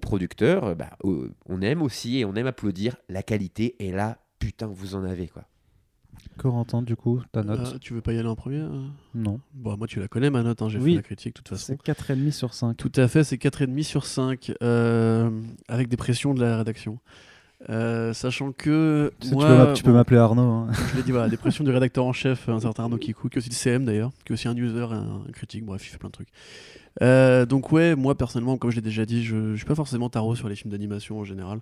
producteurs. 0.00 0.74
Bah, 0.76 0.90
au- 1.04 1.26
on 1.46 1.60
aime 1.62 1.82
aussi 1.82 2.18
et 2.18 2.24
on 2.24 2.34
aime 2.34 2.46
applaudir 2.46 2.96
la 3.08 3.22
qualité. 3.22 3.76
Et 3.78 3.92
là, 3.92 4.18
putain, 4.38 4.66
vous 4.66 4.94
en 4.94 5.04
avez 5.04 5.28
quoi. 5.28 5.44
Corentin, 6.40 6.82
du 6.82 6.96
coup, 6.96 7.20
ta 7.32 7.42
note 7.42 7.74
Euh, 7.74 7.78
tu 7.80 7.92
veux 7.94 8.00
pas 8.00 8.12
y 8.12 8.18
aller 8.18 8.28
en 8.28 8.34
premier 8.36 8.56
euh 8.60 8.68
Non. 9.14 9.40
Bon, 9.54 9.76
moi, 9.76 9.86
tu 9.86 10.00
la 10.00 10.08
connais, 10.08 10.30
ma 10.30 10.42
note. 10.42 10.62
hein, 10.62 10.68
J'ai 10.68 10.78
Oui. 10.78 10.92
fait 10.92 10.96
la 10.96 11.02
critique, 11.02 11.34
de 11.34 11.38
toute 11.38 11.48
façon. 11.48 11.76
C'est 11.76 11.82
4,5 11.82 12.30
sur 12.32 12.54
5. 12.54 12.76
Tout 12.76 12.92
à 12.96 13.08
fait, 13.08 13.24
c'est 13.24 13.36
4,5 13.36 13.82
sur 13.84 14.06
5, 14.06 14.52
euh, 14.62 15.30
avec 15.68 15.88
des 15.88 15.96
pressions 15.96 16.32
de 16.34 16.40
la 16.40 16.56
rédaction. 16.56 16.98
Euh, 17.68 18.14
sachant 18.14 18.52
que. 18.52 19.12
Tu, 19.20 19.26
sais, 19.26 19.32
tu 19.32 19.36
moi, 19.36 19.46
peux 19.46 19.56
m'a- 19.56 19.72
tu 19.74 19.82
peux 19.82 19.90
bon, 19.90 19.96
m'appeler 19.98 20.16
Arnaud. 20.18 20.42
hein. 20.50 20.68
Je 20.92 20.96
l'ai 20.96 21.02
dit, 21.02 21.10
voilà, 21.10 21.28
des 21.28 21.36
pressions 21.36 21.62
du 21.62 21.70
rédacteur 21.70 22.06
en 22.06 22.12
chef, 22.14 22.48
un 22.48 22.58
certain 22.58 22.84
Arnaud 22.84 22.96
Kikou, 22.96 23.28
qui 23.28 23.36
est 23.36 23.38
aussi 23.38 23.50
le 23.50 23.54
CM 23.54 23.84
d'ailleurs, 23.84 24.10
qui 24.24 24.32
est 24.32 24.34
aussi 24.34 24.48
un 24.48 24.56
user 24.56 24.86
un, 24.90 25.22
un 25.28 25.32
critique, 25.32 25.66
bref, 25.66 25.84
il 25.86 25.90
fait 25.90 25.98
plein 25.98 26.08
de 26.08 26.12
trucs. 26.14 26.28
Euh, 27.02 27.44
donc, 27.44 27.70
ouais, 27.70 27.94
moi 27.96 28.14
personnellement, 28.16 28.56
comme 28.56 28.70
je 28.70 28.76
l'ai 28.76 28.82
déjà 28.82 29.04
dit, 29.04 29.22
je, 29.24 29.52
je 29.52 29.56
suis 29.56 29.66
pas 29.66 29.74
forcément 29.74 30.08
tarot 30.08 30.36
sur 30.36 30.48
les 30.48 30.56
films 30.56 30.70
d'animation 30.72 31.18
en 31.18 31.24
général. 31.24 31.60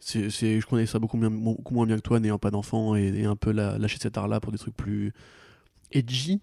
C'est, 0.00 0.30
je 0.30 0.66
connais 0.66 0.86
ça 0.86 0.98
beaucoup, 0.98 1.18
bien- 1.18 1.30
beaucoup 1.30 1.74
moins 1.74 1.86
bien 1.86 1.96
que 1.96 2.02
toi, 2.02 2.20
n'ayant 2.20 2.38
pas 2.38 2.50
d'enfant, 2.50 2.94
et, 2.96 3.08
et 3.08 3.24
un 3.24 3.36
peu 3.36 3.50
la- 3.52 3.78
lâcher 3.78 3.98
cet 4.00 4.16
art-là 4.16 4.40
pour 4.40 4.52
des 4.52 4.58
trucs 4.58 4.76
plus 4.76 5.12
edgy, 5.92 6.40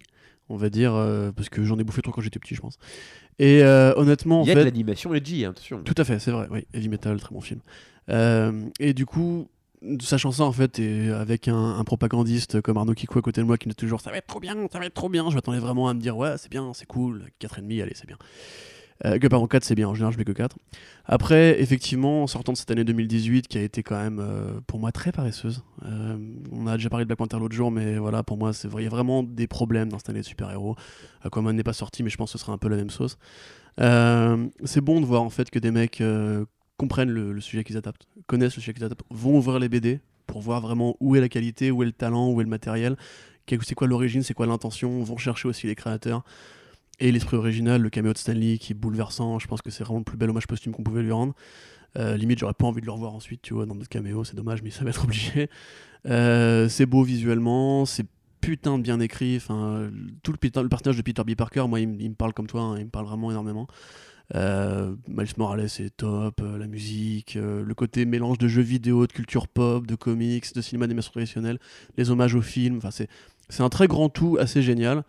on 0.50 0.58
va 0.58 0.70
dire, 0.70 0.94
euh, 0.94 1.32
parce 1.32 1.50
que 1.50 1.64
j'en 1.64 1.80
ai 1.80 1.84
bouffé 1.84 2.02
trop 2.02 2.12
quand 2.12 2.22
j'étais 2.22 2.40
petit, 2.40 2.56
je 2.56 2.62
pense. 2.62 2.78
Et 3.40 3.64
euh, 3.64 3.94
honnêtement, 3.96 4.42
en 4.42 4.44
Il 4.44 4.48
y 4.48 4.52
a 4.52 4.54
fait. 4.56 4.60
de 4.62 4.66
l'animation 4.66 5.14
edgy, 5.14 5.46
hein, 5.46 5.52
attention. 5.52 5.82
Tout 5.84 5.96
à 5.98 6.04
fait, 6.04 6.20
c'est 6.20 6.32
vrai, 6.32 6.48
oui. 6.52 6.66
Heavy 6.74 6.90
Metal, 6.90 7.20
très 7.20 7.34
bon 7.34 7.42
film. 7.42 7.62
Euh, 8.10 8.66
et 8.80 8.94
du 8.94 9.06
coup, 9.06 9.48
sachant 10.02 10.32
ça, 10.32 10.44
en 10.44 10.52
fait, 10.52 10.80
et 10.80 11.10
avec 11.10 11.48
un, 11.48 11.56
un 11.78 11.84
propagandiste 11.84 12.62
comme 12.62 12.78
Arnaud 12.78 12.94
Kikou 12.94 13.20
à 13.20 13.22
côté 13.22 13.42
de 13.42 13.46
moi 13.46 13.58
qui 13.58 13.68
me 13.68 13.72
dit 13.74 13.78
toujours 13.78 14.02
ça 14.02 14.12
va 14.12 14.18
être 14.18 14.28
trop 14.28 14.40
bien, 14.40 14.56
ça 14.72 14.80
va 14.80 14.86
être 14.86 14.94
trop 14.94 15.10
bien, 15.10 15.30
je 15.30 15.36
m'attendais 15.36 15.60
vraiment 15.60 15.88
à 15.90 15.94
me 15.94 16.00
dire 16.00 16.16
ouais, 16.18 16.36
c'est 16.38 16.50
bien, 16.52 16.72
c'est 16.74 16.86
cool, 16.86 17.26
4,5, 17.40 17.82
allez, 17.82 17.94
c'est 17.96 18.08
bien. 18.08 18.18
Euh, 19.04 19.20
que 19.20 19.28
pardon, 19.28 19.46
4 19.46 19.64
c'est 19.64 19.76
bien, 19.76 19.90
en 19.90 19.94
général 19.94 20.14
je 20.14 20.18
mets 20.18 20.24
que 20.24 20.32
4. 20.32 20.56
Après, 21.06 21.62
effectivement, 21.62 22.24
en 22.24 22.28
sortant 22.28 22.54
de 22.54 22.58
cette 22.58 22.72
année 22.72 22.86
2018 22.86 23.48
qui 23.48 23.58
a 23.58 23.62
été 23.62 23.84
quand 23.84 23.98
même 24.02 24.20
euh, 24.20 24.62
pour 24.68 24.80
moi 24.80 24.92
très 24.92 25.12
paresseuse, 25.12 25.64
euh, 25.86 26.18
on 26.52 26.68
a 26.68 26.78
déjà 26.78 26.90
parlé 26.90 27.04
de 27.04 27.08
Black 27.08 27.18
Panther 27.18 27.38
l'autre 27.38 27.56
jour, 27.56 27.72
mais 27.72 27.98
voilà, 27.98 28.24
pour 28.24 28.38
moi, 28.38 28.52
il 28.64 28.84
y 28.84 28.86
a 28.86 28.90
vraiment 28.90 29.24
des 29.24 29.48
problèmes 29.48 29.90
dans 29.90 29.98
cette 29.98 30.10
année 30.10 30.22
de 30.22 30.26
super-héros. 30.26 30.76
Aquaman 31.24 31.56
n'est 31.56 31.64
pas 31.64 31.74
sorti, 31.74 32.04
mais 32.04 32.10
je 32.10 32.18
pense 32.18 32.32
que 32.32 32.38
ce 32.38 32.44
sera 32.44 32.54
un 32.54 32.58
peu 32.58 32.70
la 32.70 32.78
même 32.78 32.90
sauce. 32.90 33.18
Euh, 33.82 34.48
c'est 34.64 34.82
bon 34.82 35.02
de 35.02 35.06
voir 35.06 35.22
en 35.22 35.30
fait 35.30 35.50
que 35.50 35.60
des 35.60 35.72
mecs 35.72 36.02
comprennent 36.78 37.10
le, 37.10 37.42
sujet 37.42 37.66
qu'ils 37.66 37.78
adaptent, 37.78 38.08
connaissent 38.28 38.56
le 38.56 38.62
sujet 38.62 38.74
qu'ils 38.74 38.86
adaptent, 38.86 39.04
vont 39.10 39.38
ouvrir 39.38 39.60
les 39.60 39.68
BD 39.68 40.00
pour 40.26 40.40
voir 40.40 40.62
vraiment 40.62 40.96
où 41.02 41.16
est 41.16 41.22
la 41.22 41.30
qualité, 41.30 41.70
où 41.72 41.84
est 41.84 41.86
le 41.86 41.92
talent, 41.92 42.32
où 42.32 42.40
est 42.40 42.44
le 42.46 42.50
matériel, 42.50 42.96
c'est 43.62 43.76
quoi 43.76 43.88
l'origine, 43.88 44.24
c'est 44.24 44.34
quoi 44.34 44.46
l'intention, 44.46 45.04
vont 45.04 45.18
chercher 45.18 45.48
aussi 45.48 45.68
les 45.68 45.76
créateurs. 45.76 46.24
Et 47.00 47.12
l'esprit 47.12 47.38
original, 47.38 47.82
le 47.82 47.90
caméo 47.90 48.14
de 48.14 48.18
Stanley 48.18 48.58
qui 48.58 48.74
est 48.74 48.76
bouleversant, 48.76 49.40
je 49.40 49.48
pense 49.48 49.62
que 49.62 49.70
c'est 49.70 49.84
vraiment 49.84 50.00
le 50.00 50.06
plus 50.06 50.18
bel 50.18 50.30
hommage 50.30 50.48
posthume 50.48 50.74
qu'on 50.74 50.84
pouvait 50.84 51.04
lui 51.04 51.12
rendre. 51.12 51.34
Euh, 51.98 52.18
limite, 52.18 52.40
j'aurais 52.40 52.54
pas 52.54 52.66
envie 52.68 52.82
de 52.82 52.86
le 52.86 52.92
revoir 52.92 53.14
ensuite, 53.14 53.42
tu 53.42 53.54
vois, 53.54 53.66
dans 53.66 53.76
d'autres 53.76 53.90
caméos, 53.90 54.24
c'est 54.24 54.36
dommage, 54.36 54.64
mais 54.64 54.70
ça 54.72 54.84
va 54.84 54.90
être 54.92 55.04
obligé. 55.04 55.50
Euh, 56.08 56.70
c'est 56.70 56.86
beau 56.86 57.04
visuellement, 57.04 57.86
c'est 57.86 58.06
putain 58.42 58.78
de 58.78 58.84
bien 58.84 59.00
écrit. 59.00 59.38
Enfin, 59.38 59.90
tout 60.24 60.32
le, 60.34 60.62
le 60.62 60.70
personnage 60.70 60.98
de 60.98 61.02
Peter 61.02 61.24
B. 61.26 61.36
Parker, 61.36 61.66
moi, 61.68 61.80
il, 61.80 61.88
me- 61.90 62.14
parle 62.16 62.34
comme 62.34 62.48
toi, 62.48 62.62
hein, 62.62 62.78
il 62.80 62.86
me 62.86 62.90
parle 62.90 63.06
vraiment 63.06 63.32
énormément. 63.32 63.68
Euh, 64.34 64.96
Miles 65.08 65.28
Morales 65.38 65.66
est 65.66 65.96
top, 65.98 66.42
la 66.42 66.68
musique, 66.68 67.36
le 67.36 67.74
côté 67.76 68.06
mélange 68.06 68.40
de 68.40 68.48
jeux 68.48 68.64
vidéo, 68.64 69.06
de 69.06 69.14
culture 69.14 69.48
pop, 69.48 69.86
de 69.86 69.96
comics, 69.96 70.54
de 70.56 70.62
cinéma 70.62 70.86
d'animation 70.88 71.12
traditionnelle, 71.12 71.60
les 71.98 72.10
hommages 72.10 72.34
aux 72.34 72.42
films, 72.42 72.78
enfin 72.78 72.90
c'est 72.92 73.08
c'est 73.50 73.62
un 73.62 73.70
très 73.70 73.88
grand 73.88 74.10
tout 74.10 74.38
assez 74.40 74.64
génial. 74.64 75.04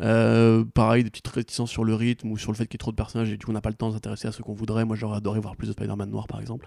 Euh, 0.00 0.64
pareil, 0.64 1.04
des 1.04 1.10
petites 1.10 1.28
réticences 1.28 1.70
sur 1.70 1.84
le 1.84 1.94
rythme 1.94 2.30
ou 2.30 2.38
sur 2.38 2.50
le 2.50 2.56
fait 2.56 2.64
qu'il 2.66 2.74
y 2.74 2.76
ait 2.76 2.78
trop 2.78 2.90
de 2.92 2.96
personnages 2.96 3.30
et 3.30 3.36
du 3.36 3.44
coup 3.44 3.50
on 3.50 3.54
n'a 3.54 3.60
pas 3.60 3.68
le 3.70 3.76
temps 3.76 3.88
de 3.88 3.94
s'intéresser 3.94 4.28
à 4.28 4.32
ce 4.32 4.42
qu'on 4.42 4.54
voudrait. 4.54 4.84
Moi 4.84 4.96
j'aurais 4.96 5.18
adoré 5.18 5.38
voir 5.40 5.54
plus 5.56 5.66
de 5.68 5.72
Spider-Man 5.72 6.10
noir 6.10 6.26
par 6.26 6.40
exemple. 6.40 6.66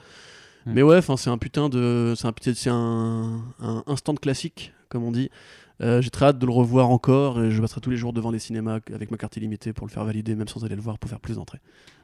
Hmm. 0.65 0.73
Mais 0.73 0.83
ouais, 0.83 0.97
enfin 0.97 1.17
c'est 1.17 1.29
un 1.31 1.37
putain 1.37 1.69
de, 1.69 2.13
c'est 2.15 2.27
un 2.27 2.33
c'est 2.53 2.69
un, 2.69 3.41
un 3.59 3.83
instant 3.87 4.13
classique 4.15 4.73
comme 4.89 5.03
on 5.03 5.11
dit. 5.11 5.29
Euh, 5.81 6.01
J'ai 6.01 6.09
très 6.09 6.27
hâte 6.27 6.39
de 6.39 6.45
le 6.45 6.51
revoir 6.53 6.89
encore 6.89 7.41
et 7.43 7.51
je 7.51 7.59
passerai 7.61 7.81
tous 7.81 7.89
les 7.89 7.97
jours 7.97 8.13
devant 8.13 8.31
les 8.31 8.39
cinémas 8.39 8.79
avec 8.93 9.11
ma 9.11 9.17
carte 9.17 9.35
illimitée 9.37 9.73
pour 9.73 9.87
le 9.87 9.91
faire 9.91 10.05
valider, 10.05 10.35
même 10.35 10.47
sans 10.47 10.63
aller 10.63 10.75
le 10.75 10.81
voir 10.81 10.97
pour 10.99 11.09
faire 11.09 11.19
plus 11.19 11.35
d'entrées. 11.35 11.59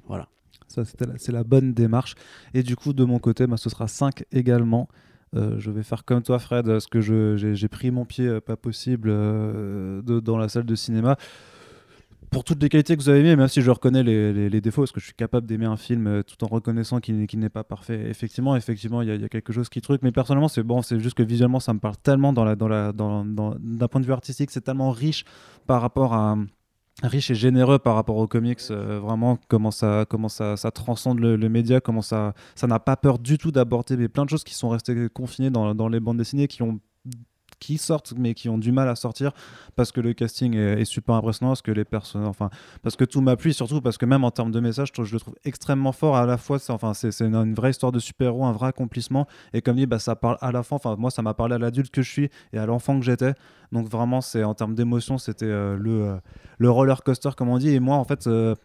Voilà. 0.08 0.28
Ça, 0.68 0.84
c'était 0.86 1.06
la- 1.06 1.18
c'est 1.18 1.32
la 1.32 1.44
bonne 1.44 1.74
démarche. 1.74 2.16
Et 2.54 2.64
du 2.64 2.76
coup, 2.76 2.92
de 2.94 3.04
mon 3.06 3.20
côté, 3.20 3.46
bah, 3.48 3.58
ce 3.58 3.70
sera 3.70 3.88
5 3.88 4.24
également. 4.32 4.90
Euh, 5.36 5.56
je 5.60 5.72
vais 5.72 5.84
faire 5.84 6.04
comme 6.04 6.22
toi, 6.22 6.40
Fred, 6.40 6.66
parce 6.66 6.88
que 6.88 7.00
j'ai 7.02 7.68
pris 7.70 7.90
mon 7.92 8.06
pied 8.06 8.28
euh, 8.28 8.42
pas 8.42 8.58
possible 8.58 9.10
euh, 9.12 10.02
dans 10.02 10.38
la 10.38 10.50
salle 10.50 10.66
de 10.66 10.76
cinéma. 10.76 11.16
Pour 12.32 12.46
toutes 12.46 12.62
les 12.64 12.70
qualités 12.70 12.96
que 12.96 13.02
vous 13.02 13.10
avez 13.10 13.20
aimées, 13.20 13.36
même 13.36 13.50
si 13.50 13.62
je 13.62 13.70
reconnais 13.70 14.04
les, 14.04 14.32
les- 14.32 14.50
les 14.50 14.62
défauts, 14.62 14.84
parce 14.84 14.94
que 14.94 15.02
je 15.02 15.06
suis 15.06 15.14
capable 15.14 15.46
d'aimer 15.48 15.66
un 15.66 15.76
film 15.76 16.24
tout 16.24 16.42
en 16.46 16.48
reconnaissant 16.48 17.00
qu'il 17.02 17.18
n'est- 17.18 17.50
pas 17.50 17.66
parfait. 17.66 18.10
Effectivement, 18.10 18.56
effectivement, 18.56 19.02
il 19.02 19.10
y, 19.10 19.26
a- 19.26 19.28
quelque 19.30 19.52
chose 19.52 19.68
qui 19.68 19.82
truc. 19.82 20.02
Mais 20.02 20.14
personnellement, 20.14 20.48
c'est 20.48 20.64
bon, 20.64 20.82
c'est 20.82 21.00
juste 21.02 21.16
que 21.18 21.24
visuellement, 21.24 21.60
ça 21.60 21.74
me 21.74 21.80
parle 21.80 21.98
tellement 21.98 22.32
d'un 22.32 22.48
point 22.94 24.00
de 24.02 24.06
vue 24.06 24.14
artistique, 24.14 24.50
c'est 24.52 24.62
tellement 24.62 24.92
riche 24.92 25.26
par 25.68 25.82
rapport 25.82 26.14
à 26.14 26.38
riche 27.02 27.32
et 27.32 27.36
généreux 27.36 27.80
par 27.80 27.96
rapport 27.96 28.18
aux 28.18 28.28
comics, 28.28 28.60
euh, 28.70 29.00
vraiment 29.00 29.38
comment 29.48 29.72
ça, 29.72 30.06
comment 30.10 30.30
ça, 30.30 30.56
transcende 30.74 31.20
le, 31.20 31.36
le 31.36 31.50
média, 31.50 31.82
comment 31.82 32.02
ça, 32.02 32.34
ça 32.56 32.68
n'a 32.68 32.80
pas 32.80 32.96
peur 32.96 33.20
du 33.20 33.38
tout 33.38 33.52
d'aborder 33.52 34.08
plein 34.08 34.26
de 34.26 34.30
choses 34.30 34.44
qui 34.44 34.54
sont 34.54 34.70
restées 34.70 35.10
confinées 35.10 35.50
dans, 35.50 35.76
dans 35.76 35.88
les 35.88 36.00
bandes 36.00 36.18
dessinées, 36.18 36.48
qui 36.48 36.62
ont 36.62 36.80
qui 37.62 37.78
sortent 37.78 38.14
mais 38.18 38.34
qui 38.34 38.50
ont 38.50 38.58
du 38.58 38.74
mal 38.74 38.90
à 38.90 38.96
sortir 38.96 39.32
parce 39.78 39.94
que 39.94 40.02
le 40.02 40.12
casting 40.14 40.56
est, 40.56 40.84
super 40.84 41.16
impressionnant 41.16 41.52
parce 41.52 41.62
que 41.62 41.72
les 41.72 41.86
personnes 41.86 42.26
enfin 42.26 42.50
parce 42.82 42.98
que 42.98 43.06
tout 43.06 43.22
m'appuie 43.22 43.54
surtout 43.54 43.80
parce 43.80 43.98
que 43.98 44.06
même 44.06 44.26
en 44.26 44.32
termes 44.32 44.52
de 44.52 44.60
message 44.60 44.90
je, 44.94 45.14
le 45.14 45.20
trouve 45.20 45.36
extrêmement 45.46 45.92
fort. 45.92 46.18
À 46.18 46.26
la 46.26 46.38
fois 46.38 46.60
c'est 46.60 46.74
enfin 46.74 46.94
c'est 46.94 47.22
une 47.22 47.54
vraie 47.54 47.70
histoire 47.70 47.92
de 47.92 48.00
super-héros 48.00 48.44
un 48.46 48.52
vrai 48.52 48.68
accomplissement. 48.68 49.28
Et 49.54 49.62
comme 49.62 49.78
dit 49.78 49.86
bah 49.86 50.00
ça 50.00 50.16
parle 50.16 50.38
à 50.42 50.52
la 50.52 50.64
fin. 50.64 50.76
Enfin 50.76 50.96
moi 50.98 51.12
ça 51.12 51.22
m'a 51.22 51.34
parlé 51.34 51.56
à 51.56 51.60
l'adulte 51.60 51.92
que 51.92 52.02
je 52.02 52.10
suis 52.10 52.30
et 52.52 52.58
à 52.58 52.66
l'enfant 52.66 53.00
que 53.00 53.06
j'étais. 53.06 53.34
Donc 53.72 53.88
vraiment 53.88 54.22
c'est 54.22 54.44
en 54.44 54.54
termes 54.54 54.76
d'émotion 54.76 55.18
c'était 55.18 55.46
euh, 55.46 55.78
le 55.78 56.04
euh, 56.04 56.18
le 56.58 56.70
roller 56.70 57.04
coaster 57.04 57.30
comme 57.38 57.50
on 57.50 57.58
dit. 57.58 57.70
Et 57.70 57.80
moi 57.80 57.96
en 57.96 58.04
fait 58.04 58.28
euh, 58.28 58.56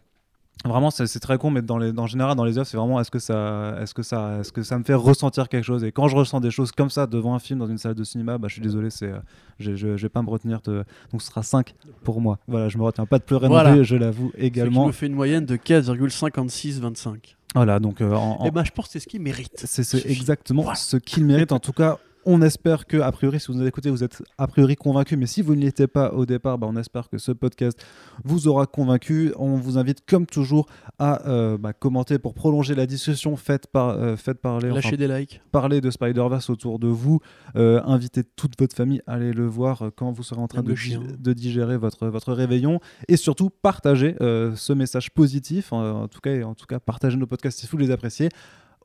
vraiment 0.65 0.89
c'est 0.91 1.07
très 1.19 1.37
con 1.37 1.49
mais 1.51 1.61
dans 1.61 1.77
les 1.77 1.91
en 1.97 2.07
général 2.07 2.35
dans 2.35 2.43
les 2.43 2.57
œuvres 2.57 2.67
c'est 2.67 2.77
vraiment 2.77 2.99
est-ce 2.99 3.11
que 3.11 3.19
ça 3.19 3.75
est-ce 3.81 3.93
que 3.93 4.01
ça 4.03 4.39
est-ce 4.39 4.51
que 4.51 4.63
ça 4.63 4.77
me 4.77 4.83
fait 4.83 4.95
ressentir 4.95 5.47
quelque 5.49 5.63
chose? 5.63 5.83
Et 5.83 5.91
quand 5.91 6.07
je 6.07 6.15
ressens 6.15 6.39
des 6.39 6.51
choses 6.51 6.71
comme 6.71 6.89
ça 6.89 7.05
devant 7.07 7.35
un 7.35 7.39
film 7.39 7.59
dans 7.59 7.67
une 7.67 7.77
salle 7.77 7.93
de 7.95 8.03
cinéma 8.03 8.37
bah 8.37 8.47
je 8.49 8.53
suis 8.53 8.61
désolé 8.61 8.89
c'est 8.89 9.05
euh, 9.11 9.19
je, 9.59 9.75
je, 9.75 9.95
je 9.97 10.01
vais 10.01 10.09
pas 10.09 10.21
me 10.21 10.29
retenir 10.29 10.59
de... 10.61 10.83
donc 11.11 11.21
ce 11.21 11.27
sera 11.27 11.43
5 11.43 11.73
pour 12.03 12.21
moi 12.21 12.39
voilà 12.47 12.69
je 12.69 12.77
me 12.77 12.83
retiens 12.83 13.05
pas 13.05 13.19
de 13.19 13.23
pleurer 13.23 13.47
Voilà. 13.47 13.69
non 13.69 13.75
plus 13.77 13.85
je 13.85 13.95
l'avoue 13.95 14.31
Ce 14.33 14.37
qui 14.39 14.45
également 14.45 14.87
me 14.87 14.91
fait 14.91 15.05
une 15.07 15.13
moyenne 15.15 15.45
de 15.45 15.55
4,5625. 15.57 17.35
voilà 17.55 17.79
donc 17.79 18.01
euh, 18.01 18.13
en- 18.13 18.41
en- 18.41 18.45
Et 18.45 18.51
ben 18.51 18.63
je 18.63 18.71
pense 18.71 18.85
que 18.87 18.91
c'est 18.93 18.99
ce 18.99 19.07
qu'il 19.07 19.21
mérite. 19.21 19.63
c'est 19.65 20.05
exactement 20.05 20.63
Voilà. 20.63 20.75
ce 20.75 20.97
qu'il 20.97 21.23
mérite 21.25 21.51
en 21.51 21.59
tout 21.59 21.73
cas 21.73 21.97
On 22.29 22.41
espère 22.41 22.87
que, 22.87 22.97
a 22.97 23.09
priori, 23.13 23.39
si 23.39 23.47
vous 23.47 23.57
nous 23.57 23.65
écoutez, 23.65 23.89
vous 23.89 24.03
êtes 24.03 24.21
a 24.37 24.47
priori 24.47 24.75
convaincu. 24.75 25.15
Mais 25.15 25.27
si 25.27 25.41
vous 25.41 25.55
ne 25.55 25.61
l'étiez 25.61 25.87
pas 25.87 26.11
au 26.11 26.25
départ, 26.25 26.57
bah, 26.57 26.67
on 26.69 26.75
espère 26.75 27.07
que 27.07 27.17
ce 27.17 27.31
podcast 27.31 27.81
vous 28.25 28.49
aura 28.49 28.65
convaincu. 28.65 29.31
On 29.37 29.55
vous 29.55 29.77
invite, 29.77 30.05
comme 30.05 30.25
toujours, 30.25 30.65
à 30.99 31.25
euh, 31.29 31.57
bah, 31.57 31.71
commenter 31.71 32.19
pour 32.19 32.33
prolonger 32.33 32.75
la 32.75 32.85
discussion. 32.85 33.37
Faites, 33.37 33.67
par, 33.67 33.91
euh, 33.91 34.17
faites 34.17 34.39
parler, 34.39 34.69
enfin, 34.71 34.97
des 34.97 35.07
likes. 35.07 35.41
parler 35.53 35.79
de 35.79 35.89
Spider-Verse 35.89 36.49
autour 36.49 36.79
de 36.79 36.87
vous. 36.87 37.21
Euh, 37.55 37.81
invitez 37.85 38.25
toute 38.25 38.59
votre 38.59 38.75
famille 38.75 39.01
à 39.07 39.13
aller 39.13 39.31
le 39.31 39.45
voir 39.45 39.83
euh, 39.83 39.89
quand 39.95 40.11
vous 40.11 40.23
serez 40.23 40.41
en 40.41 40.49
train 40.49 40.63
de, 40.63 41.33
digérer 41.33 41.77
votre, 41.77 42.07
votre 42.07 42.33
réveillon. 42.33 42.81
Et 43.07 43.15
surtout, 43.15 43.49
partagez 43.49 44.17
euh, 44.19 44.53
ce 44.57 44.73
message 44.73 45.11
positif. 45.11 45.71
En, 45.71 46.03
en 46.03 46.07
tout 46.09 46.19
cas, 46.19 46.43
en 46.43 46.55
tout 46.55 46.65
cas, 46.65 46.81
partagez 46.81 47.15
nos 47.15 47.25
podcasts 47.25 47.57
si 47.57 47.67
vous 47.67 47.77
les 47.77 47.89
appréciez. 47.89 48.27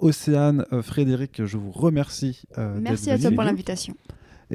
Océane, 0.03 0.65
euh, 0.73 0.83
Frédéric, 0.83 1.45
je 1.45 1.57
vous 1.57 1.70
remercie. 1.70 2.43
euh, 2.59 2.79
Merci 2.81 3.11
à 3.11 3.19
toi 3.19 3.31
pour 3.31 3.45
l'invitation. 3.45 3.95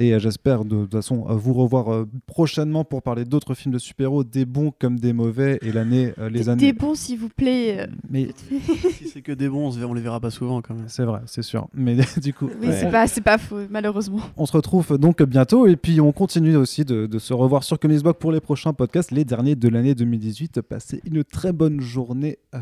Et 0.00 0.12
euh, 0.14 0.20
j'espère 0.20 0.64
de 0.64 0.82
toute 0.82 0.92
façon 0.92 1.24
vous 1.28 1.54
revoir 1.54 1.92
euh, 1.92 2.08
prochainement 2.26 2.84
pour 2.84 3.02
parler 3.02 3.24
d'autres 3.24 3.54
films 3.54 3.72
de 3.74 3.78
super-héros, 3.80 4.22
des 4.22 4.44
bons 4.44 4.72
comme 4.78 5.00
des 5.00 5.12
mauvais, 5.12 5.58
et 5.60 5.72
l'année, 5.72 6.12
euh, 6.20 6.28
les 6.30 6.40
Des- 6.40 6.48
années. 6.50 6.60
Des 6.60 6.72
bons, 6.72 6.94
s'il 6.94 7.18
vous 7.18 7.30
plaît. 7.30 7.80
euh, 7.80 7.86
Mais 8.08 8.28
si 8.92 9.08
c'est 9.08 9.22
que 9.22 9.32
des 9.32 9.48
bons, 9.48 9.76
on, 9.82 9.94
les 9.94 10.00
verra 10.00 10.20
pas 10.20 10.30
souvent 10.30 10.62
quand 10.62 10.74
même. 10.74 10.84
c'est 10.86 11.02
vrai, 11.02 11.22
c'est 11.26 11.42
sûr. 11.42 11.66
Mais 11.74 11.96
du 12.22 12.32
coup, 12.32 12.48
Oui, 12.60 12.68
ouais. 12.68 12.72
c'est 12.80 12.90
pas, 12.92 13.08
c'est 13.08 13.22
pas 13.22 13.38
faux, 13.38 13.58
malheureusement. 13.70 14.20
on 14.36 14.46
se 14.46 14.52
retrouve 14.52 14.98
donc 14.98 15.20
bientôt, 15.24 15.66
et 15.66 15.74
puis 15.74 16.00
on 16.00 16.12
continue 16.12 16.54
aussi 16.54 16.84
de, 16.84 17.06
de 17.06 17.18
se 17.18 17.32
revoir 17.34 17.64
sur 17.64 17.80
Comics 17.80 18.02
Blog 18.04 18.16
pour 18.18 18.30
les 18.30 18.40
prochains 18.40 18.74
podcasts, 18.74 19.10
les 19.10 19.24
derniers 19.24 19.56
de 19.56 19.68
l'année 19.68 19.96
2018. 19.96 20.60
Passez 20.60 21.00
une 21.06 21.24
très 21.24 21.52
bonne 21.52 21.80
journée 21.80 22.38
euh, 22.54 22.58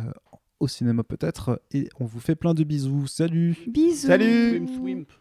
au 0.60 0.68
cinéma 0.68 1.02
peut-être, 1.04 1.60
et 1.72 1.88
on 2.00 2.04
vous 2.04 2.20
fait 2.20 2.34
plein 2.34 2.54
de 2.54 2.64
bisous. 2.64 3.06
Salut 3.06 3.56
Bisous. 3.66 4.06
Salut 4.06 4.50
Swimp, 4.50 4.70
swimp. 4.80 5.12